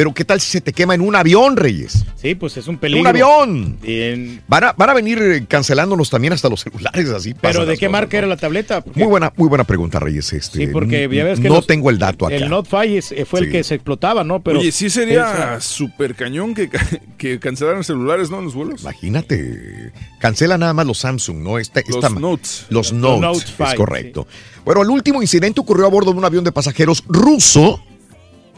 Pero 0.00 0.14
¿qué 0.14 0.24
tal 0.24 0.40
si 0.40 0.50
se 0.50 0.62
te 0.62 0.72
quema 0.72 0.94
en 0.94 1.02
un 1.02 1.14
avión, 1.14 1.58
Reyes? 1.58 2.06
Sí, 2.16 2.34
pues 2.34 2.56
es 2.56 2.66
un 2.68 2.78
peligro. 2.78 3.02
un 3.02 3.06
avión. 3.06 3.78
Bien. 3.82 4.40
Van 4.48 4.64
a, 4.64 4.72
van 4.72 4.88
a 4.88 4.94
venir 4.94 5.18
eh, 5.20 5.44
cancelándonos 5.46 6.08
también 6.08 6.32
hasta 6.32 6.48
los 6.48 6.62
celulares, 6.62 7.10
así. 7.10 7.34
Pero 7.34 7.66
¿de 7.66 7.74
qué 7.74 7.80
cosas, 7.80 7.92
marca 7.92 8.12
¿no? 8.14 8.18
era 8.20 8.26
la 8.28 8.36
tableta? 8.38 8.80
Porque 8.80 8.98
Muy 8.98 9.08
buena, 9.10 9.30
muy 9.36 9.46
buena 9.50 9.64
pregunta, 9.64 9.98
Reyes. 10.00 10.32
Este, 10.32 10.56
Sí, 10.60 10.66
porque 10.68 11.06
ya 11.12 11.24
ves 11.24 11.38
que 11.38 11.48
no 11.50 11.56
los- 11.56 11.66
tengo 11.66 11.90
el 11.90 11.98
dato 11.98 12.24
acá. 12.24 12.34
El 12.34 12.48
Note 12.48 12.70
5 12.70 12.82
es- 12.96 13.12
eh, 13.12 13.26
fue 13.26 13.40
Sí. 13.40 13.44
el 13.44 13.52
que 13.52 13.62
se 13.62 13.74
explotaba, 13.74 14.24
¿no? 14.24 14.40
Pero 14.42 14.60
Oye, 14.60 14.72
sí 14.72 14.88
sería 14.88 15.60
súper 15.60 16.14
cañón 16.14 16.54
que, 16.54 16.70
que 17.18 17.38
cancelaran 17.38 17.84
celulares, 17.84 18.30
¿no? 18.30 18.38
En 18.38 18.46
los 18.46 18.54
vuelos. 18.54 18.80
Imagínate, 18.80 19.92
cancela 20.18 20.56
nada 20.56 20.72
más 20.72 20.86
los 20.86 20.96
Samsung, 20.96 21.42
¿no? 21.42 21.58
Esta, 21.58 21.82
Los 21.86 21.96
esta- 21.96 22.08
Notes. 22.08 22.64
Los 22.70 22.90
Los 22.90 22.92
Notes, 22.94 23.20
Note 23.20 23.38
es 23.38 23.54
5, 23.70 23.74
correcto. 23.76 24.26
Bueno, 24.64 24.80
el 24.80 24.88
último 24.88 25.20
incidente 25.20 25.60
ocurrió 25.60 25.84
a 25.84 25.90
bordo 25.90 26.12
de 26.12 26.16
un 26.18 26.24
avión 26.24 26.42
de 26.42 26.52
pasajeros 26.52 27.04
ruso 27.06 27.82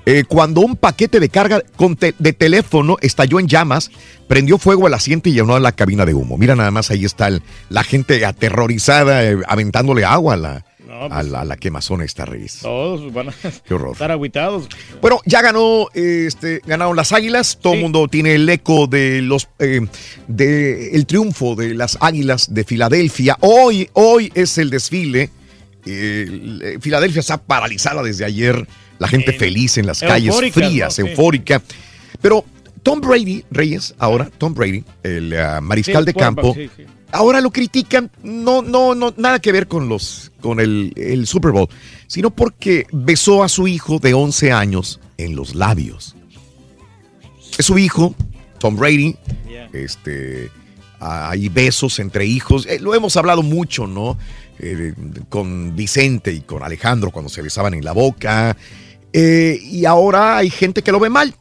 eh, 0.07 0.25
cuando 0.27 0.61
un 0.63 0.77
paquete 0.77 1.21
de 1.21 1.29
carga 1.29 1.63
te- 1.99 2.15
de 2.19 2.33
teléfono 2.33 2.97
estalló 3.01 3.39
en 3.41 3.47
llamas, 3.49 3.91
prendió 4.29 4.59
fuego 4.59 4.87
al 4.87 4.95
asiento 4.95 5.29
y 5.29 5.33
llenó 5.33 5.59
la 5.59 5.73
cabina 5.73 6.05
de 6.07 6.15
humo. 6.15 6.37
Mira 6.37 6.57
nada 6.57 6.71
más, 6.71 6.91
ahí 6.91 7.05
está 7.05 7.29
el- 7.29 7.43
la 7.69 7.85
gente 7.85 8.25
aterrorizada, 8.25 9.25
eh, 9.25 9.37
aventándole 9.47 10.05
agua 10.05 10.35
a 10.35 10.37
la, 10.37 10.67
No, 10.87 11.05
a 11.05 11.09
pues- 11.09 11.27
la, 11.29 11.41
a 11.43 11.45
la 11.45 11.57
quemazón 11.57 12.03
esta, 12.03 12.25
Reyes. 12.25 12.59
Todos 12.63 13.13
van 13.13 13.29
a 13.29 13.33
Qué 13.67 13.75
horror. 13.75 13.93
estar 13.93 14.11
aguitados. 14.11 14.69
Bueno, 15.01 15.21
ya 15.25 15.41
ganó, 15.41 15.89
este, 15.95 16.61
ganaron 16.67 16.97
las 16.97 17.13
Águilas. 17.13 17.59
Todo 17.63 17.75
el 17.75 17.79
Sí. 17.79 17.83
mundo 17.85 18.09
tiene 18.09 18.35
el 18.35 18.49
eco 18.49 18.87
de 18.89 19.23
los, 19.23 19.49
eh, 19.59 19.81
de 20.29 20.91
el 20.95 21.07
triunfo 21.07 21.55
de 21.55 21.75
las 21.75 21.97
Águilas 22.01 22.53
de 22.53 22.65
Filadelfia. 22.65 23.37
Hoy, 23.41 23.89
hoy 23.95 24.31
es 24.35 24.59
el 24.59 24.71
desfile. 24.71 25.31
Eh, 25.87 26.79
Filadelfia 26.81 27.21
está 27.21 27.39
paralizada 27.39 28.03
desde 28.03 28.25
ayer. 28.25 28.67
La 29.03 29.09
gente 29.09 29.33
En- 29.33 29.39
feliz 29.39 29.77
en 29.79 29.87
las 29.87 30.01
calles, 30.01 30.35
frías, 30.53 30.99
eufórica. 30.99 31.61
Pero 32.21 32.45
Tom 32.83 33.01
Brady, 33.01 33.45
Reyes, 33.51 33.95
ahora 33.99 34.31
Tom 34.39 34.55
Brady, 34.55 34.85
el 35.03 35.37
ah, 35.39 35.61
mariscal 35.61 36.03
Sí, 36.05 36.07
de 36.07 36.15
campo, 36.15 36.55
sí, 36.55 36.71
sí. 36.77 36.85
ahora 37.13 37.41
lo 37.41 37.51
critican, 37.51 38.11
no, 38.23 38.63
no, 38.63 38.95
no, 38.95 39.13
nada 39.17 39.39
que 39.41 39.53
ver 39.53 39.69
con 39.69 39.89
los, 39.89 40.33
con 40.41 40.59
el, 40.61 40.93
el 40.97 41.27
Super 41.27 41.51
Bowl, 41.53 41.69
sino 42.07 42.31
porque 42.31 42.87
besó 42.93 43.43
a 43.45 43.49
su 43.49 43.69
hijo 43.69 43.99
de 43.99 44.15
11 44.15 44.51
años 44.53 45.01
en 45.19 45.37
los 45.37 45.55
labios. 45.55 46.15
Es 47.59 47.67
su 47.67 47.79
hijo, 47.79 48.15
Tom 48.59 48.77
Brady, 48.77 49.17
Yeah. 49.49 49.69
este, 49.75 50.51
hay 51.01 51.49
besos 51.49 51.99
entre 51.99 52.25
hijos, 52.25 52.67
eh, 52.67 52.79
lo 52.81 52.95
hemos 52.95 53.17
hablado 53.17 53.43
mucho, 53.43 53.87
¿no? 53.87 54.17
Eh, 54.59 54.95
con 55.29 55.75
Vicente 55.77 56.33
y 56.33 56.41
con 56.41 56.63
Alejandro 56.63 57.11
cuando 57.11 57.29
se 57.29 57.43
besaban 57.43 57.75
en 57.75 57.85
la 57.85 57.93
boca, 57.93 58.57
eh, 59.13 59.59
y 59.63 59.85
ahora 59.85 60.37
hay 60.39 60.51
gente 60.51 60.83
que 60.83 60.93
lo 60.93 61.01
ve 61.01 61.11
mal, 61.11 61.35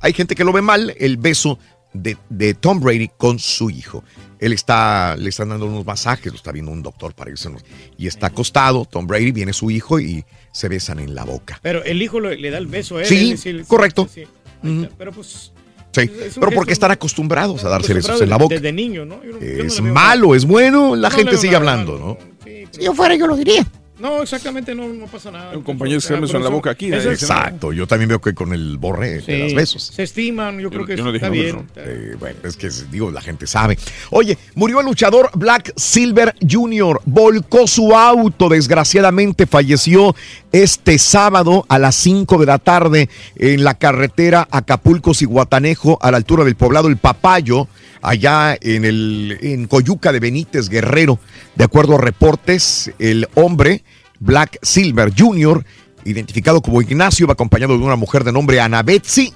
hay 0.00 0.12
gente 0.12 0.34
que 0.34 0.44
lo 0.44 0.52
ve 0.52 0.62
mal, 0.62 0.94
el 0.98 1.16
beso 1.16 1.58
de, 1.92 2.16
de 2.28 2.54
Tom 2.54 2.80
Brady 2.80 3.10
con 3.16 3.38
su 3.38 3.70
hijo. 3.70 4.04
Él 4.38 4.54
está, 4.54 5.16
le 5.18 5.28
están 5.28 5.50
dando 5.50 5.66
unos 5.66 5.84
masajes, 5.84 6.32
lo 6.32 6.36
está 6.36 6.50
viendo 6.50 6.70
un 6.72 6.82
doctor 6.82 7.12
para 7.14 7.30
irse 7.30 7.50
y 7.98 8.06
está 8.06 8.28
acostado, 8.28 8.86
Tom 8.86 9.06
Brady, 9.06 9.32
viene 9.32 9.52
su 9.52 9.70
hijo 9.70 10.00
y 10.00 10.24
se 10.52 10.68
besan 10.68 10.98
en 10.98 11.14
la 11.14 11.24
boca. 11.24 11.58
Pero 11.62 11.84
el 11.84 12.00
hijo 12.00 12.20
le, 12.20 12.36
le 12.36 12.50
da 12.50 12.56
el 12.56 12.66
beso 12.66 12.96
a 12.96 13.00
él. 13.02 13.06
Sí, 13.06 13.32
él, 13.32 13.38
sí, 13.38 13.60
correcto. 13.68 14.08
sí, 14.12 14.24
sí. 14.62 14.88
Pero 14.96 15.12
pues. 15.12 15.52
Sí, 15.92 16.08
pero 16.36 16.52
porque 16.52 16.72
están 16.72 16.92
acostumbrados 16.92 17.64
a 17.64 17.68
darse 17.68 17.92
besos 17.92 18.20
en 18.20 18.30
la 18.30 18.36
boca. 18.38 18.54
Desde 18.54 18.72
niño, 18.72 19.04
¿no? 19.04 19.22
Yo 19.24 19.32
no- 19.32 19.40
yo 19.40 19.56
no 19.58 19.64
Es 19.64 19.80
malo, 19.82 20.34
es 20.36 20.44
bueno, 20.44 20.94
la 20.94 21.08
No 21.10 21.16
gente 21.16 21.36
sigue 21.36 21.56
hablando, 21.56 21.98
malo, 21.98 22.18
¿no? 22.44 22.66
Si 22.70 22.84
yo 22.84 22.94
fuera, 22.94 23.16
yo 23.16 23.26
lo 23.26 23.36
diría. 23.36 23.66
No, 24.00 24.22
exactamente, 24.22 24.74
no, 24.74 24.88
no 24.88 25.06
pasa 25.06 25.30
nada. 25.30 25.56
Un 25.56 25.62
compañero 25.62 26.00
se 26.00 26.16
me 26.16 26.26
en 26.26 26.42
la 26.42 26.48
boca 26.48 26.70
aquí. 26.70 26.92
Eso- 26.92 27.10
Exacto, 27.10 27.72
yo 27.72 27.86
también 27.86 28.08
veo 28.08 28.20
que 28.20 28.32
con 28.34 28.52
el 28.52 28.78
borre 28.78 29.20
Sí, 29.20 29.32
de 29.32 29.38
los 29.40 29.54
besos. 29.54 29.92
Se 29.94 30.02
estiman, 30.04 30.58
yo 30.58 30.70
creo 30.70 30.86
que 30.86 30.96
yo 30.96 31.04
no 31.04 31.14
está 31.14 31.28
bien. 31.28 31.68
Eh, 31.76 32.16
bueno, 32.18 32.38
es 32.44 32.56
que 32.56 32.70
digo, 32.90 33.10
la 33.10 33.20
gente 33.20 33.46
sabe. 33.46 33.78
Oye, 34.10 34.38
murió 34.54 34.80
el 34.80 34.86
luchador 34.86 35.30
Black 35.34 35.72
Silver 35.76 36.34
Jr. 36.48 37.00
Volcó 37.04 37.66
su 37.66 37.94
auto, 37.94 38.48
desgraciadamente 38.48 39.46
falleció 39.46 40.14
este 40.52 40.98
sábado 40.98 41.66
a 41.68 41.78
las 41.78 41.94
5 41.96 42.38
de 42.38 42.46
la 42.46 42.58
tarde 42.58 43.08
en 43.36 43.62
la 43.64 43.74
carretera 43.74 44.48
Acapulco-Ciguatanejo 44.50 45.98
a 46.00 46.10
la 46.10 46.16
altura 46.16 46.44
del 46.44 46.56
poblado 46.56 46.88
El 46.88 46.96
Papayo, 46.96 47.68
allá 48.02 48.56
en, 48.60 48.84
el, 48.84 49.38
en 49.42 49.66
Coyuca 49.66 50.12
de 50.12 50.20
Benítez 50.20 50.68
Guerrero. 50.68 51.18
De 51.54 51.64
acuerdo 51.64 51.96
a 51.96 52.00
reportes, 52.00 52.92
el 52.98 53.28
hombre 53.34 53.82
Black 54.18 54.58
Silver 54.62 55.12
Jr., 55.16 55.64
identificado 56.04 56.62
como 56.62 56.80
Ignacio, 56.80 57.26
va 57.26 57.34
acompañado 57.34 57.76
de 57.78 57.84
una 57.84 57.96
mujer 57.96 58.24
de 58.24 58.32
nombre 58.32 58.60
Ana 58.60 58.82
Betsy 58.82 59.32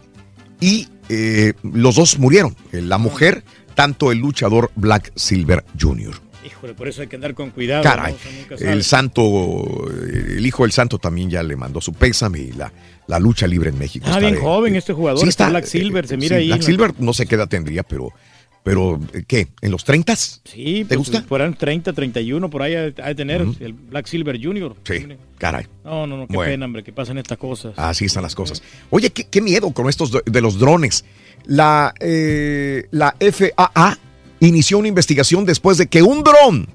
y 0.61 0.89
eh, 1.09 1.53
los 1.63 1.97
dos 1.97 2.19
murieron. 2.19 2.57
Eh, 2.73 2.81
La 2.81 2.97
mujer, 2.99 3.45
tanto 3.75 4.11
el 4.13 4.19
luchador 4.19 4.71
Black 4.77 5.13
Silver 5.15 5.65
Jr. 5.79 6.15
Híjole, 6.47 6.75
por 6.75 6.89
eso 6.89 7.01
hay 7.03 7.09
que 7.09 7.17
andar 7.17 7.35
con 7.35 7.51
cuidado. 7.51 7.83
Caray, 7.83 8.13
¿no? 8.13 8.19
O 8.19 8.23
sea, 8.23 8.33
nunca 8.33 8.59
sabes. 8.59 8.73
el 8.75 8.85
santo, 8.85 9.91
eh, 9.91 10.35
el 10.37 10.47
hijo 10.47 10.63
del 10.65 10.73
santo 10.73 10.99
también 10.99 11.31
ya 11.31 11.43
le 11.43 11.57
mandó 11.57 11.81
su 11.81 11.93
pésame 11.95 12.39
y 12.41 12.53
la, 12.53 12.71
la 13.07 13.19
lucha 13.19 13.47
libre 13.47 13.71
en 13.71 13.79
México. 13.79 14.05
Ah, 14.07 14.11
está 14.11 14.21
bien 14.21 14.35
de- 14.35 14.41
joven 14.41 14.77
este 14.77 14.93
jugador, 14.93 15.21
Sí 15.23 15.29
está 15.29 15.45
está, 15.45 15.51
Black 15.51 15.65
Silver, 15.65 16.07
se 16.07 16.17
mira 16.19 16.37
sí, 16.37 16.43
ahí. 16.43 16.47
Black 16.49 16.61
¿no? 16.61 16.67
Silver 16.67 16.95
no 16.99 17.13
sé 17.15 17.25
qué 17.27 17.35
edad 17.37 17.49
tendría, 17.49 17.83
pero, 17.83 18.11
pero 18.65 18.99
eh, 19.13 19.23
¿qué? 19.29 19.47
¿En 19.61 19.71
los 19.71 19.85
30? 19.85 20.17
Sí, 20.17 20.41
¿Te 20.45 20.97
pues, 20.97 20.99
gusta? 20.99 21.23
Ahí 21.23 21.55
30, 21.55 21.93
31, 21.93 22.51
por 22.51 22.63
ahí 22.63 22.75
ha 22.75 22.81
ha 22.81 23.09
de 23.09 23.15
tener 23.15 23.47
el 23.61 23.73
Black 23.75 24.07
Silver 24.07 24.43
Jr. 24.43 24.75
Sí, 24.83 25.07
caray. 25.39 25.67
No, 25.85 26.07
no, 26.07 26.17
no, 26.17 26.27
qué 26.27 26.35
Bueno. 26.35 26.51
pena, 26.51 26.65
hombre, 26.65 26.83
que 26.83 26.93
pasen 26.93 27.19
estas 27.19 27.39
cosas. 27.39 27.75
Así 27.77 28.07
están 28.07 28.23
las 28.23 28.35
cosas. 28.35 28.63
Oye, 28.91 29.11
qué, 29.11 29.25
qué 29.25 29.41
miedo 29.43 29.71
con 29.73 29.89
estos 29.89 30.11
de, 30.11 30.23
de 30.25 30.41
los 30.41 30.59
drones. 30.59 31.05
La, 31.45 31.93
eh, 32.01 32.87
la 32.91 33.15
FAA 33.21 33.99
inició 34.41 34.79
una 34.79 34.89
investigación 34.89 35.45
después 35.45 35.77
de 35.77 35.87
que 35.87 36.03
un 36.03 36.25
dron 36.25 36.67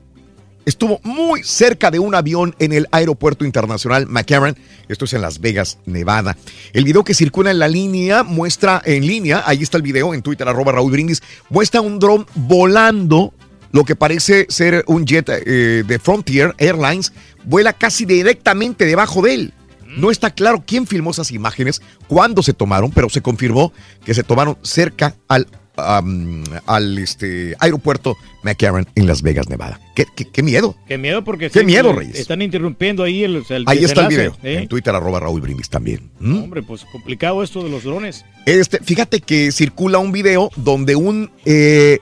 estuvo 0.69 1.01
muy 1.03 1.43
cerca 1.43 1.91
de 1.91 1.99
un 1.99 2.15
avión 2.15 2.55
en 2.59 2.73
el 2.73 2.87
aeropuerto 2.91 3.43
internacional 3.43 4.05
McCarran. 4.07 4.55
Esto 4.87 5.05
es 5.05 5.13
en 5.13 5.21
Las 5.21 5.39
Vegas, 5.39 5.79
Nevada. 5.85 6.37
El 6.73 6.85
video 6.85 7.03
que 7.03 7.13
circula 7.13 7.51
en 7.51 7.59
la 7.59 7.67
línea 7.67 8.23
muestra 8.23 8.81
en 8.85 9.05
línea, 9.05 9.43
ahí 9.45 9.63
está 9.63 9.77
el 9.77 9.83
video 9.83 10.13
en 10.13 10.21
Twitter, 10.21 10.47
arroba 10.47 10.71
Raúl 10.71 10.91
Brindis, 10.91 11.21
muestra 11.49 11.81
un 11.81 11.99
dron 11.99 12.25
volando 12.35 13.33
lo 13.71 13.83
que 13.83 13.95
parece 13.95 14.45
ser 14.49 14.83
un 14.87 15.05
jet 15.05 15.29
eh, 15.29 15.83
de 15.85 15.99
Frontier 15.99 16.55
Airlines, 16.57 17.13
vuela 17.43 17.73
casi 17.73 18.05
directamente 18.05 18.85
debajo 18.85 19.21
de 19.21 19.33
él. 19.33 19.53
No 19.85 20.11
está 20.11 20.29
claro 20.29 20.63
quién 20.65 20.85
filmó 20.85 21.11
esas 21.11 21.31
imágenes, 21.31 21.81
cuándo 22.07 22.43
se 22.43 22.53
tomaron, 22.53 22.91
pero 22.91 23.09
se 23.09 23.21
confirmó 23.21 23.73
que 24.05 24.13
se 24.13 24.23
tomaron 24.23 24.57
cerca 24.61 25.15
al, 25.27 25.47
al 25.79 26.97
este, 26.97 27.55
aeropuerto 27.59 28.15
McCarran 28.43 28.87
en 28.95 29.07
Las 29.07 29.21
Vegas, 29.21 29.49
Nevada. 29.49 29.79
Qué, 29.95 30.05
qué- 30.15 30.25
qué 30.29 30.43
miedo. 30.43 30.75
Qué 30.87 30.97
miedo 30.97 31.23
porque 31.23 31.49
Qué 31.49 31.63
miedo, 31.63 31.91
Reyes. 31.93 32.17
están 32.19 32.41
interrumpiendo 32.41 33.03
ahí 33.03 33.23
el, 33.23 33.43
el 33.49 33.63
Ahí 33.67 33.83
está 33.83 34.01
el 34.01 34.07
video, 34.07 34.37
¿eh? 34.43 34.59
en 34.61 34.67
Twitter, 34.67 34.93
arroba 34.95 35.19
Raúl 35.19 35.41
Brindis 35.41 35.69
también. 35.69 36.09
¿Mm? 36.19 36.43
Hombre, 36.43 36.63
pues 36.63 36.85
complicado 36.85 37.43
esto 37.43 37.63
de 37.63 37.69
los 37.69 37.83
drones. 37.83 38.23
Este, 38.45 38.79
fíjate 38.79 39.19
que 39.21 39.51
circula 39.51 39.97
un 39.99 40.11
video 40.11 40.49
donde 40.55 40.95
un 40.95 41.31
eh, 41.45 41.99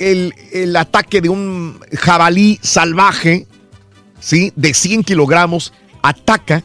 el, 0.00 0.34
el 0.52 0.76
ataque 0.76 1.20
de 1.20 1.28
un 1.28 1.78
jabalí 1.98 2.58
salvaje, 2.62 3.46
¿sí? 4.20 4.52
De 4.56 4.72
100 4.74 5.02
kilogramos, 5.04 5.72
ataca 6.02 6.62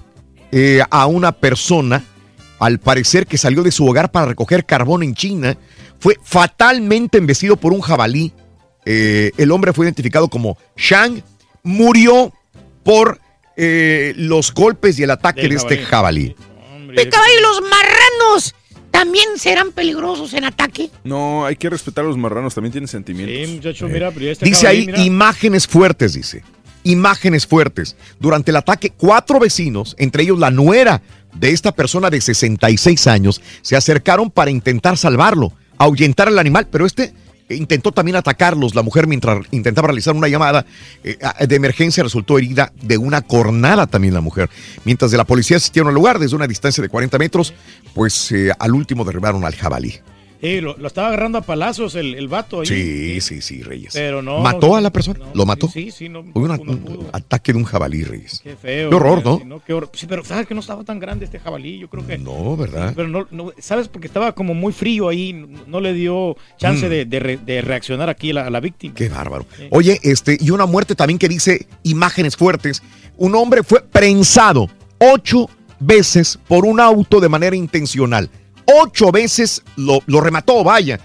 eh, 0.51 0.81
a 0.89 1.07
una 1.07 1.31
persona, 1.31 2.03
al 2.59 2.79
parecer 2.79 3.27
que 3.27 3.37
salió 3.37 3.63
de 3.63 3.71
su 3.71 3.85
hogar 3.87 4.11
para 4.11 4.27
recoger 4.27 4.65
carbón 4.65 5.03
en 5.03 5.13
China, 5.13 5.57
fue 5.99 6.17
fatalmente 6.23 7.17
embestido 7.17 7.57
por 7.57 7.73
un 7.73 7.81
jabalí. 7.81 8.33
Eh, 8.85 9.31
el 9.37 9.51
hombre 9.51 9.73
fue 9.73 9.85
identificado 9.85 10.27
como 10.29 10.57
Shang, 10.77 11.21
murió 11.63 12.33
por 12.83 13.19
eh, 13.57 14.13
los 14.15 14.53
golpes 14.53 14.97
y 14.99 15.03
el 15.03 15.11
ataque 15.11 15.41
Del 15.41 15.49
de 15.51 15.55
este 15.55 15.77
jabalí. 15.79 16.35
Caballo, 16.95 17.41
los 17.41 17.61
marranos 17.69 18.55
también 18.91 19.27
serán 19.37 19.71
peligrosos 19.71 20.33
en 20.33 20.45
ataque. 20.45 20.89
No, 21.03 21.45
hay 21.45 21.55
que 21.55 21.69
respetar 21.69 22.05
a 22.05 22.07
los 22.07 22.17
marranos, 22.17 22.55
también 22.55 22.71
tienen 22.71 22.87
sentimientos. 22.87 23.35
Sí, 23.35 23.55
muchacho, 23.55 23.87
mira, 23.87 24.11
pero 24.11 24.25
ya 24.25 24.31
este 24.31 24.45
Dice 24.45 24.61
jabalí, 24.61 24.79
ahí 24.79 24.85
mira. 24.87 25.03
imágenes 25.03 25.67
fuertes, 25.67 26.13
dice. 26.13 26.43
Imágenes 26.83 27.45
fuertes. 27.45 27.95
Durante 28.19 28.51
el 28.51 28.57
ataque, 28.57 28.91
cuatro 28.95 29.39
vecinos, 29.39 29.95
entre 29.99 30.23
ellos 30.23 30.39
la 30.39 30.49
nuera 30.49 31.01
de 31.33 31.51
esta 31.51 31.73
persona 31.73 32.09
de 32.09 32.21
66 32.21 33.07
años, 33.07 33.41
se 33.61 33.75
acercaron 33.75 34.31
para 34.31 34.49
intentar 34.49 34.97
salvarlo, 34.97 35.53
ahuyentar 35.77 36.27
al 36.27 36.39
animal, 36.39 36.67
pero 36.71 36.85
este 36.85 37.13
intentó 37.49 37.91
también 37.91 38.15
atacarlos. 38.15 38.75
La 38.75 38.83
mujer, 38.83 39.07
mientras 39.07 39.45
intentaba 39.51 39.87
realizar 39.87 40.15
una 40.15 40.27
llamada 40.27 40.65
eh, 41.03 41.17
de 41.47 41.55
emergencia, 41.55 42.03
resultó 42.03 42.37
herida 42.37 42.71
de 42.81 42.97
una 42.97 43.21
cornada 43.21 43.87
también 43.87 44.13
la 44.13 44.21
mujer. 44.21 44.49
Mientras 44.83 45.11
de 45.11 45.17
la 45.17 45.23
policía 45.23 45.57
asistieron 45.57 45.89
al 45.89 45.95
lugar 45.95 46.19
desde 46.19 46.35
una 46.35 46.47
distancia 46.47 46.81
de 46.81 46.89
40 46.89 47.17
metros, 47.17 47.53
pues 47.93 48.31
eh, 48.31 48.51
al 48.57 48.73
último 48.73 49.05
derribaron 49.05 49.45
al 49.45 49.55
jabalí. 49.55 49.95
Lo, 50.41 50.77
lo 50.77 50.87
estaba 50.87 51.07
agarrando 51.07 51.37
a 51.37 51.41
palazos 51.41 51.95
el, 51.95 52.15
el 52.15 52.27
vato 52.27 52.61
ahí. 52.61 52.67
Sí, 52.67 53.21
sí, 53.21 53.41
sí, 53.41 53.63
Reyes. 53.63 53.93
Pero 53.93 54.21
no. 54.21 54.39
¿Mató 54.39 54.75
a 54.75 54.81
la 54.81 54.91
persona? 54.91 55.19
¿Lo 55.33 55.45
mató? 55.45 55.67
Sí, 55.67 55.91
sí, 55.91 56.09
no. 56.09 56.19
Hubo 56.33 56.45
un 56.45 57.09
ataque 57.13 57.53
de 57.53 57.57
un 57.59 57.65
jabalí, 57.65 58.03
Reyes. 58.03 58.41
Qué 58.43 58.55
feo. 58.55 58.89
Qué 58.89 58.95
horror, 58.95 59.45
¿no? 59.45 59.61
Qué 59.65 59.73
horror. 59.73 59.89
Sí, 59.93 60.05
pero 60.07 60.23
sabes 60.23 60.47
que 60.47 60.53
no 60.53 60.59
estaba 60.61 60.83
tan 60.83 60.99
grande 60.99 61.25
este 61.25 61.39
jabalí, 61.39 61.79
yo 61.79 61.89
creo 61.89 62.05
que. 62.05 62.17
No, 62.17 62.55
¿verdad? 62.55 62.93
Pero 62.95 63.07
no, 63.07 63.27
no- 63.31 63.51
sabes 63.59 63.87
porque 63.87 64.07
estaba 64.07 64.33
como 64.33 64.53
muy 64.53 64.73
frío 64.73 65.09
ahí, 65.09 65.33
no, 65.33 65.47
no 65.67 65.79
le 65.81 65.93
dio 65.93 66.35
chance 66.57 66.85
Mm. 66.87 66.89
de, 66.89 67.05
de 67.05 67.19
re- 67.19 67.37
de 67.37 67.61
reaccionar 67.61 68.09
aquí 68.09 68.31
a 68.31 68.33
la, 68.35 68.47
a 68.47 68.49
la 68.49 68.59
víctima. 68.59 68.93
Qué 68.95 69.09
bárbaro. 69.09 69.45
Oye, 69.71 69.99
este, 70.03 70.37
y 70.39 70.51
una 70.51 70.65
muerte 70.65 70.95
también 70.95 71.17
que 71.17 71.27
dice 71.29 71.67
imágenes 71.83 72.35
fuertes. 72.37 72.81
Un 73.17 73.33
hombre 73.35 73.63
fue 73.63 73.81
prensado 73.81 74.69
ocho 74.99 75.49
veces 75.79 76.39
por 76.47 76.65
un 76.65 76.79
auto 76.79 77.19
de 77.19 77.29
manera 77.29 77.55
intencional. 77.55 78.29
Ocho 78.73 79.11
veces 79.11 79.63
lo, 79.77 80.01
lo 80.07 80.19
remató, 80.19 80.63
vaya. 80.63 80.99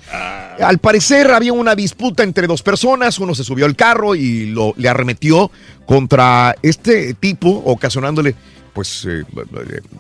Al 0.61 0.79
parecer 0.79 1.31
había 1.31 1.53
una 1.53 1.75
disputa 1.75 2.25
entre 2.25 2.47
dos 2.47 2.63
personas, 2.63 3.19
uno 3.19 3.35
se 3.35 3.45
subió 3.45 3.67
al 3.67 3.77
carro 3.77 4.15
y 4.15 4.47
lo, 4.47 4.75
le 4.77 4.89
arremetió 4.89 5.51
contra 5.87 6.57
este 6.63 7.15
tipo, 7.15 7.63
ocasionándole, 7.65 8.35
pues, 8.73 9.07
eh, 9.09 9.23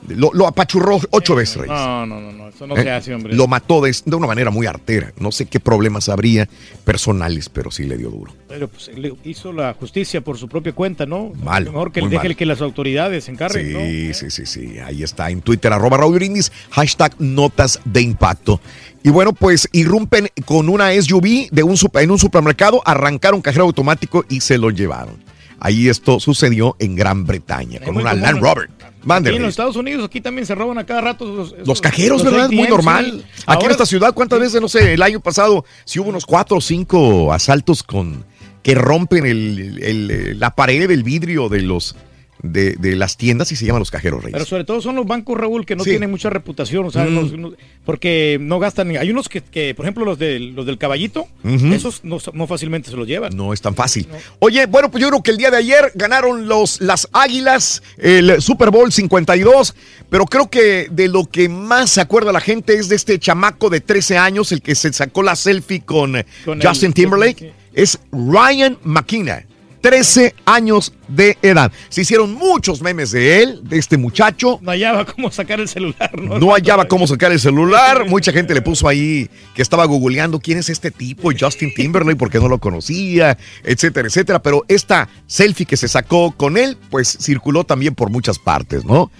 lo, 0.08 0.30
lo 0.32 0.46
apachurró 0.46 0.98
ocho 1.10 1.34
veces, 1.34 1.56
Reyes. 1.56 1.72
No, 1.76 2.06
no, 2.06 2.20
no, 2.20 2.32
no, 2.32 2.48
eso 2.48 2.66
no 2.66 2.76
Eh, 2.76 2.82
se 2.82 2.90
hace, 2.90 3.14
hombre. 3.14 3.34
Lo 3.34 3.46
mató 3.46 3.80
de, 3.80 3.94
de 4.04 4.16
una 4.16 4.26
manera 4.26 4.50
muy 4.50 4.66
artera. 4.66 5.12
No 5.18 5.30
sé 5.32 5.46
qué 5.46 5.60
problemas 5.60 6.08
habría 6.08 6.48
personales, 6.84 7.48
pero 7.48 7.70
sí 7.70 7.84
le 7.84 7.96
dio 7.96 8.10
duro. 8.10 8.34
Pero 8.48 8.68
pues 8.68 8.90
le 8.96 9.14
hizo 9.24 9.52
la 9.52 9.74
justicia 9.74 10.20
por 10.20 10.38
su 10.38 10.48
propia 10.48 10.72
cuenta, 10.72 11.06
¿no? 11.06 11.32
Malo, 11.42 11.72
Mejor 11.72 11.92
que 11.92 12.00
deje 12.08 12.34
que 12.34 12.46
las 12.46 12.60
autoridades 12.60 13.24
se 13.24 13.32
encarguen, 13.32 13.72
¿no? 13.72 13.80
Sí, 13.80 14.14
sí, 14.14 14.30
sí, 14.30 14.46
sí. 14.46 14.78
Ahí 14.78 15.02
está 15.02 15.30
en 15.30 15.40
Twitter, 15.40 15.72
arroba 15.72 15.98
Raúl 15.98 16.14
Brindis, 16.14 16.52
hashtag 16.70 17.14
notas 17.18 17.80
de 17.84 18.02
impacto. 18.02 18.60
Y 19.02 19.10
bueno, 19.10 19.32
pues 19.32 19.68
irrumpen 19.72 20.28
con 20.44 20.68
una 20.68 20.92
SUV 20.92 21.48
de 21.50 21.62
un 21.62 21.76
en 21.94 22.10
un 22.10 22.18
supermercado, 22.18 22.80
arrancaron 22.84 23.42
cajero 23.42 23.64
automático 23.64 24.24
y 24.28 24.40
se 24.40 24.58
lo 24.58 24.70
llevaron. 24.70 25.31
Ahí 25.64 25.88
esto 25.88 26.18
sucedió 26.18 26.74
en 26.80 26.96
Gran 26.96 27.24
Bretaña, 27.24 27.78
con 27.80 27.96
una 27.96 28.10
común, 28.10 28.22
Land. 28.22 28.40
Rover. 28.40 28.70
Aquí 29.08 29.28
en 29.36 29.42
los. 29.42 29.50
Estados 29.50 29.76
Unidos, 29.76 30.04
aquí 30.06 30.20
también 30.20 30.44
se 30.46 30.54
roban 30.56 30.76
a 30.78 30.84
cada 30.86 31.00
rato 31.00 31.24
los, 31.24 31.54
Los 31.64 31.80
cajeros, 31.80 32.22
los 32.24 32.32
¿verdad? 32.32 32.50
Muy 32.50 32.66
normal. 32.68 33.04
sí. 33.06 33.24
Aquí 33.42 33.42
Ahora- 33.46 33.64
en 33.66 33.70
esta 33.72 33.86
ciudad, 33.86 34.12
¿cuántas 34.12 34.40
veces, 34.40 34.60
no 34.60 34.68
sé, 34.68 34.94
el 34.94 35.02
año 35.02 35.20
pasado, 35.20 35.64
si 35.84 36.00
hubo 36.00 36.08
unos 36.08 36.26
cuatro 36.26 36.56
o 36.56 36.60
cinco 36.60 37.32
asaltos 37.32 37.82
con 37.84 38.24
que 38.62 38.74
rompen 38.74 39.24
el- 39.26 39.82
el- 39.82 40.38
la 40.40 40.50
pared 40.54 40.88
del 40.88 41.02
vidrio 41.04 41.48
de 41.48 41.62
los 41.62 41.94
de, 42.42 42.72
de 42.72 42.96
las 42.96 43.16
tiendas 43.16 43.52
y 43.52 43.56
se 43.56 43.64
llaman 43.66 43.80
los 43.80 43.90
cajeros 43.90 44.20
reyes. 44.22 44.32
Pero 44.34 44.44
sobre 44.46 44.64
todo 44.64 44.80
son 44.80 44.96
los 44.96 45.06
bancos, 45.06 45.38
Raúl, 45.38 45.64
que 45.64 45.76
no 45.76 45.84
Sí. 45.84 45.90
tienen 45.90 46.10
mucha 46.10 46.28
reputación, 46.30 46.86
o 46.86 46.90
sea, 46.90 47.04
Mm. 47.04 47.40
no- 47.40 47.52
porque 47.84 48.38
no 48.40 48.58
gastan. 48.58 48.96
Hay 48.96 49.10
unos 49.10 49.28
que, 49.28 49.40
que, 49.42 49.74
por 49.74 49.84
ejemplo, 49.84 50.04
los, 50.04 50.18
de, 50.18 50.38
los 50.38 50.66
del 50.66 50.78
caballito, 50.78 51.26
esos 51.44 52.04
no, 52.04 52.18
no 52.32 52.46
fácilmente 52.46 52.90
se 52.90 52.96
los 52.96 53.06
llevan. 53.06 53.36
No 53.36 53.52
es 53.52 53.60
tan 53.60 53.74
fácil. 53.74 54.06
Oye, 54.38 54.66
bueno, 54.66 54.90
pues 54.90 55.00
yo 55.02 55.08
creo 55.08 55.22
que 55.22 55.30
el 55.30 55.36
día 55.36 55.50
de 55.50 55.56
ayer 55.58 55.92
ganaron 55.94 56.46
los, 56.48 56.80
las 56.80 57.08
Águilas 57.12 57.82
el 57.98 58.40
Super 58.42 58.70
Bowl 58.70 58.92
52, 58.92 59.74
pero 60.10 60.26
creo 60.26 60.48
que 60.50 60.88
de 60.90 61.08
lo 61.08 61.24
que 61.26 61.48
más 61.48 61.90
se 61.90 62.00
acuerda 62.00 62.32
la 62.32 62.40
gente 62.40 62.74
es 62.74 62.88
de 62.88 62.96
este 62.96 63.18
chamaco 63.18 63.70
de 63.70 63.80
13 63.80 64.18
años, 64.18 64.52
el 64.52 64.62
que 64.62 64.74
se 64.74 64.92
sacó 64.92 65.22
la 65.22 65.36
selfie 65.36 65.80
con, 65.82 66.16
Con 66.44 66.60
Justin 66.60 66.88
el- 66.88 66.94
Timberlake, 66.94 67.52
es 67.74 67.98
Ryan 68.12 68.78
McKenna. 68.84 69.44
13 69.82 70.34
años 70.46 70.94
de 71.08 71.36
edad. 71.42 71.70
Se 71.90 72.02
hicieron 72.02 72.32
muchos 72.32 72.80
memes 72.80 73.10
de 73.10 73.42
él, 73.42 73.60
de 73.64 73.78
este 73.78 73.98
muchacho. 73.98 74.58
No 74.62 74.70
hallaba 74.70 75.04
cómo 75.04 75.30
sacar 75.30 75.60
el 75.60 75.68
celular, 75.68 76.10
¿no? 76.18 76.38
No 76.38 76.52
hallaba 76.52 76.86
cómo 76.86 77.06
sacar 77.06 77.32
el 77.32 77.40
celular. 77.40 78.08
Mucha 78.08 78.32
gente 78.32 78.54
le 78.54 78.62
puso 78.62 78.88
ahí 78.88 79.28
que 79.54 79.60
estaba 79.60 79.84
googleando 79.84 80.40
quién 80.40 80.58
es 80.58 80.70
este 80.70 80.90
tipo, 80.90 81.30
Justin 81.38 81.74
Timberlake, 81.74 82.16
porque 82.16 82.38
no 82.38 82.48
lo 82.48 82.58
conocía, 82.58 83.36
etcétera, 83.64 84.06
etcétera. 84.08 84.40
Pero 84.40 84.64
esta 84.68 85.08
selfie 85.26 85.66
que 85.66 85.76
se 85.76 85.88
sacó 85.88 86.32
con 86.32 86.56
él, 86.56 86.78
pues 86.88 87.18
circuló 87.20 87.64
también 87.64 87.94
por 87.94 88.08
muchas 88.08 88.38
partes, 88.38 88.84
¿no? 88.84 89.10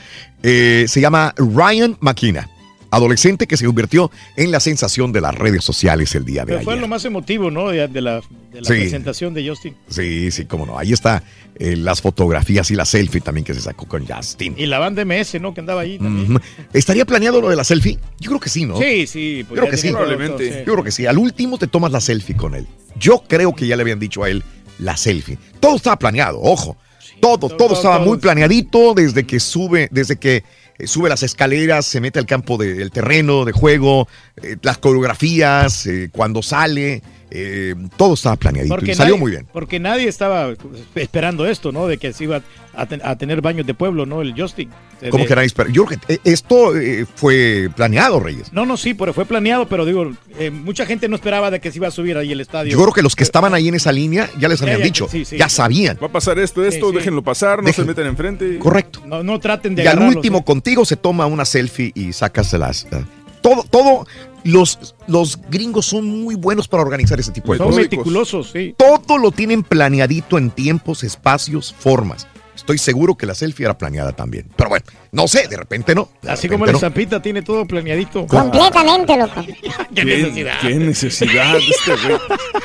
Eh, 0.44 0.86
se 0.88 1.00
llama 1.00 1.34
Ryan 1.36 1.96
McKenna 2.00 2.48
adolescente 2.92 3.46
que 3.48 3.56
se 3.56 3.64
convirtió 3.66 4.10
en 4.36 4.50
la 4.52 4.60
sensación 4.60 5.10
de 5.12 5.20
las 5.20 5.34
redes 5.34 5.64
sociales 5.64 6.14
el 6.14 6.24
día 6.24 6.42
de 6.44 6.52
Pero 6.52 6.62
fue 6.62 6.76
lo 6.76 6.86
más 6.86 7.04
emotivo, 7.04 7.50
¿no? 7.50 7.70
De, 7.70 7.88
de 7.88 8.00
la, 8.00 8.16
de 8.52 8.60
la 8.60 8.64
Sí. 8.64 8.74
presentación 8.74 9.34
de 9.34 9.48
Justin. 9.48 9.74
Sí, 9.88 10.30
sí, 10.30 10.44
cómo 10.44 10.66
no. 10.66 10.78
Ahí 10.78 10.92
está 10.92 11.24
eh, 11.58 11.74
las 11.74 12.00
fotografías 12.02 12.70
y 12.70 12.74
la 12.76 12.84
selfie 12.84 13.20
también 13.20 13.44
que 13.44 13.54
se 13.54 13.60
sacó 13.60 13.86
con 13.88 14.06
Justin. 14.06 14.54
Y 14.56 14.66
la 14.66 14.78
banda 14.78 15.04
MS, 15.04 15.40
¿no? 15.40 15.54
Que 15.54 15.60
andaba 15.60 15.80
ahí 15.80 15.98
también. 15.98 16.32
Ujú. 16.36 16.40
¿Estaría 16.72 17.04
planeado 17.04 17.40
lo 17.40 17.48
de 17.48 17.56
la 17.56 17.64
selfie? 17.64 17.98
Yo 18.20 18.30
creo 18.30 18.40
que 18.40 18.50
sí, 18.50 18.66
¿no? 18.66 18.78
Sí, 18.78 19.06
sí. 19.06 19.44
pues 19.48 19.56
Yo 19.58 19.62
creo 19.62 19.70
que 19.70 19.76
sí. 19.78 19.90
todo, 19.90 20.38
sí. 20.38 20.50
Yo 20.66 20.72
creo 20.72 20.84
que 20.84 20.90
sí. 20.92 21.06
Al 21.06 21.18
último 21.18 21.58
te 21.58 21.66
tomas 21.66 21.90
la 21.92 22.00
selfie 22.00 22.36
con 22.36 22.54
él. 22.54 22.66
Yo 23.00 23.24
creo 23.26 23.54
que 23.54 23.66
ya 23.66 23.74
le 23.76 23.82
habían 23.82 23.98
dicho 23.98 24.22
a 24.22 24.28
él 24.30 24.44
la 24.78 24.96
selfie. 24.96 25.38
Todo 25.60 25.76
estaba 25.76 25.98
planeado, 25.98 26.40
ojo. 26.40 26.76
Todo, 27.20 27.48
todo, 27.48 27.74
estaba 27.74 27.98
todo. 27.98 28.06
muy 28.06 28.18
planeadito 28.18 28.94
desde 28.94 29.24
que 29.24 29.38
sube, 29.38 29.88
desde 29.92 30.16
que 30.18 30.42
eh, 30.78 30.86
sube 30.86 31.08
las 31.08 31.22
escaleras, 31.22 31.86
se 31.86 32.00
mete 32.00 32.18
al 32.18 32.26
campo 32.26 32.56
del 32.56 32.90
terreno 32.90 33.44
de 33.44 33.52
juego, 33.52 34.08
eh, 34.42 34.56
las 34.62 34.78
coreografías, 34.78 35.86
eh, 35.86 36.10
cuando 36.12 36.42
sale, 36.42 37.02
eh, 37.34 37.74
todo 37.96 38.14
estaba 38.14 38.36
planeadito 38.36 38.76
y 38.84 38.94
salió 38.94 39.14
nadie, 39.14 39.20
muy 39.20 39.30
bien. 39.30 39.46
Porque 39.52 39.80
nadie 39.80 40.08
estaba 40.08 40.52
esperando 40.94 41.46
esto, 41.46 41.72
¿no? 41.72 41.86
De 41.86 41.98
que 41.98 42.12
se 42.12 42.24
iba 42.24 42.42
a, 42.74 42.86
ten- 42.86 43.00
a 43.04 43.16
tener 43.16 43.40
baños 43.40 43.66
de 43.66 43.74
pueblo, 43.74 44.06
¿no? 44.06 44.22
El 44.22 44.34
Justin. 44.40 44.70
Como 45.10 45.24
de- 45.24 45.28
que 45.28 45.34
nadie 45.34 45.46
espera. 45.46 45.68
Yo 45.70 45.84
creo 45.84 45.98
que 46.06 46.14
eh, 46.14 46.18
esto 46.24 46.76
eh, 46.76 47.06
fue 47.16 47.68
planeado, 47.74 48.20
Reyes. 48.20 48.52
No, 48.52 48.64
no, 48.66 48.76
sí, 48.76 48.94
pero 48.94 49.12
fue 49.12 49.24
planeado, 49.24 49.66
pero 49.66 49.84
digo, 49.84 50.12
eh, 50.38 50.50
mucha 50.50 50.86
gente 50.86 51.08
no 51.08 51.16
esperaba 51.16 51.50
de 51.50 51.60
que 51.60 51.70
se 51.72 51.78
iba 51.78 51.88
a 51.88 51.90
subir 51.90 52.16
ahí 52.16 52.30
el 52.32 52.40
estadio. 52.40 52.72
Yo 52.72 52.78
creo 52.82 52.92
que 52.92 53.02
los 53.02 53.16
que 53.16 53.24
estaban 53.24 53.52
ahí 53.54 53.68
en 53.68 53.74
esa 53.74 53.90
línea 53.92 54.30
ya 54.38 54.48
les 54.48 54.62
habían 54.62 54.78
ya, 54.78 54.84
dicho, 54.84 55.08
sí, 55.10 55.24
sí. 55.24 55.36
ya 55.38 55.48
sabían. 55.48 55.98
Va 56.02 56.06
a 56.06 56.12
pasar 56.12 56.38
esto, 56.38 56.64
esto, 56.64 56.86
Sí, 56.86 56.92
sí. 56.92 56.98
déjenlo 56.98 57.22
pasar, 57.22 57.62
no 57.62 57.68
Dejen- 57.68 57.74
se 57.76 57.84
meten 57.84 58.06
enfrente. 58.06 58.58
Correcto. 58.58 59.02
No, 59.06 59.22
no 59.22 59.38
traten 59.40 59.74
de 59.74 59.82
Y 59.84 59.86
al 59.86 59.98
último 60.00 60.44
contigo 60.44 60.84
se 60.84 60.96
toma 60.96 61.26
una 61.26 61.44
selfie 61.44 61.90
y 61.94 62.12
sacas 62.12 62.52
eh, 62.54 63.04
Todo, 63.40 63.64
todo, 63.64 64.06
los, 64.44 64.94
los 65.06 65.38
gringos 65.50 65.86
son 65.86 66.06
muy 66.22 66.34
buenos 66.34 66.68
para 66.68 66.82
organizar 66.82 67.18
ese 67.20 67.32
tipo 67.32 67.52
de 67.52 67.58
Son 67.58 67.68
cosas. 67.68 67.82
meticulosos, 67.82 68.50
sí. 68.52 68.74
Todo 68.76 69.18
lo 69.18 69.30
tienen 69.32 69.62
planeadito 69.62 70.38
en 70.38 70.50
tiempos, 70.50 71.04
espacios, 71.04 71.74
formas. 71.78 72.26
Estoy 72.54 72.76
seguro 72.78 73.16
que 73.16 73.26
la 73.26 73.34
selfie 73.34 73.64
era 73.64 73.76
planeada 73.76 74.12
también. 74.12 74.46
Pero 74.56 74.68
bueno, 74.68 74.84
no 75.10 75.26
sé, 75.26 75.48
de 75.48 75.56
repente 75.56 75.94
no. 75.94 76.10
De 76.20 76.30
Así 76.30 76.42
repente 76.46 76.52
como 76.52 76.64
el 76.66 76.72
no. 76.74 76.78
Zapita 76.78 77.20
tiene 77.22 77.42
todo 77.42 77.66
planeadito. 77.66 78.26
Completamente, 78.26 79.16
loco. 79.16 79.44
¿Qué 79.94 80.04
necesidad? 80.04 80.60
¿Qué 80.60 80.74
necesidad 80.76 81.56
este 81.56 81.92
güey? 82.06 82.18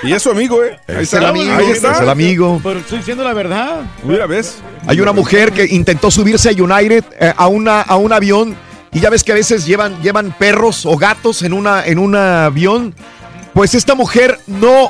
Y 0.04 0.14
es 0.14 0.22
su 0.22 0.30
amigo, 0.30 0.64
¿eh? 0.64 0.78
Ahí 0.88 0.98
Es 1.04 1.14
el 1.14 1.26
amigo, 1.26 1.52
Ahí 1.56 1.72
está. 1.72 1.94
es 1.94 2.02
el 2.02 2.10
amigo. 2.10 2.60
Pero 2.62 2.80
estoy 2.80 2.98
diciendo 3.00 3.24
la 3.24 3.34
verdad. 3.34 3.82
Mira, 4.04 4.28
¿ves? 4.28 4.58
Hay 4.86 5.00
una 5.00 5.14
mujer 5.14 5.52
que 5.54 5.66
intentó 5.66 6.12
subirse 6.12 6.50
a 6.50 6.52
United 6.52 7.04
eh, 7.20 7.34
a, 7.36 7.48
una, 7.48 7.82
a 7.82 7.96
un 7.96 8.12
avión 8.14 8.56
y 8.98 9.00
ya 9.00 9.12
ves 9.12 9.24
que 9.24 9.32
a 9.32 9.36
veces 9.36 9.68
llevan, 9.68 10.02
llevan 10.02 10.36
perros 10.40 10.84
o 10.88 10.98
gatos 10.98 11.44
en, 11.44 11.54
una, 11.54 11.86
en 11.86 12.00
un 12.00 12.16
avión. 12.16 12.96
Pues 13.54 13.76
esta 13.76 13.94
mujer 13.94 14.40
no, 14.48 14.90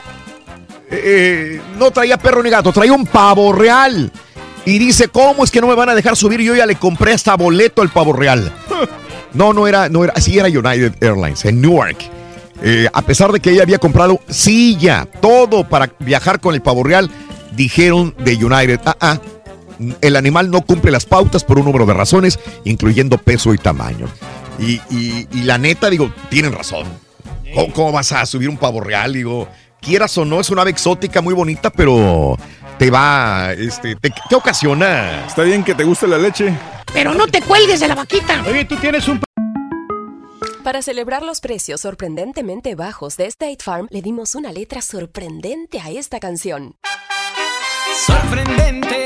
eh, 0.89 1.59
no 1.77 1.91
traía 1.91 2.17
perro 2.17 2.41
ni 2.41 2.49
gato, 2.49 2.71
traía 2.71 2.93
un 2.93 3.05
pavo 3.05 3.51
real. 3.51 4.09
Y 4.63 4.79
dice, 4.79 5.09
¿cómo 5.09 5.43
es 5.43 5.51
que 5.51 5.59
no 5.59 5.67
me 5.67 5.75
van 5.75 5.89
a 5.89 5.93
dejar 5.93 6.15
subir? 6.15 6.39
Yo 6.39 6.55
ya 6.55 6.65
le 6.65 6.75
compré 6.75 7.11
hasta 7.11 7.35
boleto 7.35 7.81
al 7.81 7.89
pavo 7.89 8.13
real. 8.13 8.49
No, 9.33 9.51
no 9.51 9.67
era, 9.67 9.89
no 9.89 10.05
era, 10.05 10.15
sí 10.19 10.39
era 10.39 10.47
United 10.47 10.95
Airlines 11.01 11.43
en 11.43 11.61
Newark. 11.61 11.97
Eh, 12.63 12.87
a 12.91 13.01
pesar 13.03 13.31
de 13.31 13.41
que 13.41 13.51
ella 13.51 13.63
había 13.63 13.77
comprado 13.77 14.21
silla, 14.29 15.05
todo 15.21 15.67
para 15.67 15.91
viajar 15.99 16.39
con 16.39 16.55
el 16.55 16.61
pavo 16.61 16.81
real, 16.81 17.11
dijeron 17.55 18.15
de 18.17 18.35
United, 18.35 18.79
ah, 18.85 18.95
ah, 19.01 19.19
el 20.01 20.15
animal 20.15 20.49
no 20.51 20.61
cumple 20.61 20.91
las 20.91 21.05
pautas 21.05 21.43
por 21.43 21.59
un 21.59 21.65
número 21.65 21.85
de 21.85 21.93
razones, 21.93 22.39
incluyendo 22.63 23.17
peso 23.17 23.53
y 23.53 23.57
tamaño. 23.57 24.07
Y, 24.59 24.81
y- 24.89 25.27
y 25.31 25.43
la 25.43 25.57
neta, 25.57 25.89
digo, 25.89 26.11
tienen 26.29 26.53
razón. 26.53 26.87
¿Cómo, 27.53 27.73
cómo 27.73 27.91
vas 27.91 28.11
a 28.11 28.25
subir 28.25 28.49
un 28.49 28.57
pavo 28.57 28.81
real? 28.81 29.13
Digo, 29.13 29.47
quieras 29.81 30.17
o 30.17 30.25
no, 30.25 30.39
es 30.39 30.49
una 30.49 30.63
ave 30.63 30.71
exótica 30.71 31.21
muy 31.21 31.33
bonita, 31.33 31.69
pero 31.69 32.37
te 32.77 32.89
va, 32.91 33.53
este, 33.53 33.95
te, 33.95 34.11
te 34.29 34.35
ocasiona. 34.35 35.25
Está 35.27 35.43
bien 35.43 35.63
que 35.63 35.73
te 35.75 35.83
guste 35.83 36.07
la 36.07 36.17
leche. 36.17 36.53
Pero 36.93 37.13
no 37.13 37.27
te 37.27 37.41
cuelgues 37.41 37.79
de 37.79 37.87
la 37.87 37.95
vaquita. 37.95 38.43
Oye, 38.49 38.65
tú 38.65 38.75
tienes 38.77 39.07
un... 39.07 39.21
Para 40.63 40.81
celebrar 40.81 41.23
los 41.23 41.39
precios 41.39 41.79
sorprendentemente 41.81 42.75
bajos 42.75 43.15
de 43.15 43.27
State 43.27 43.59
Farm, 43.63 43.87
le 43.89 44.01
dimos 44.01 44.35
una 44.35 44.51
letra 44.51 44.81
sorprendente 44.81 45.79
a 45.79 45.89
esta 45.91 46.19
canción. 46.19 46.75
Sorprendente, 48.05 49.05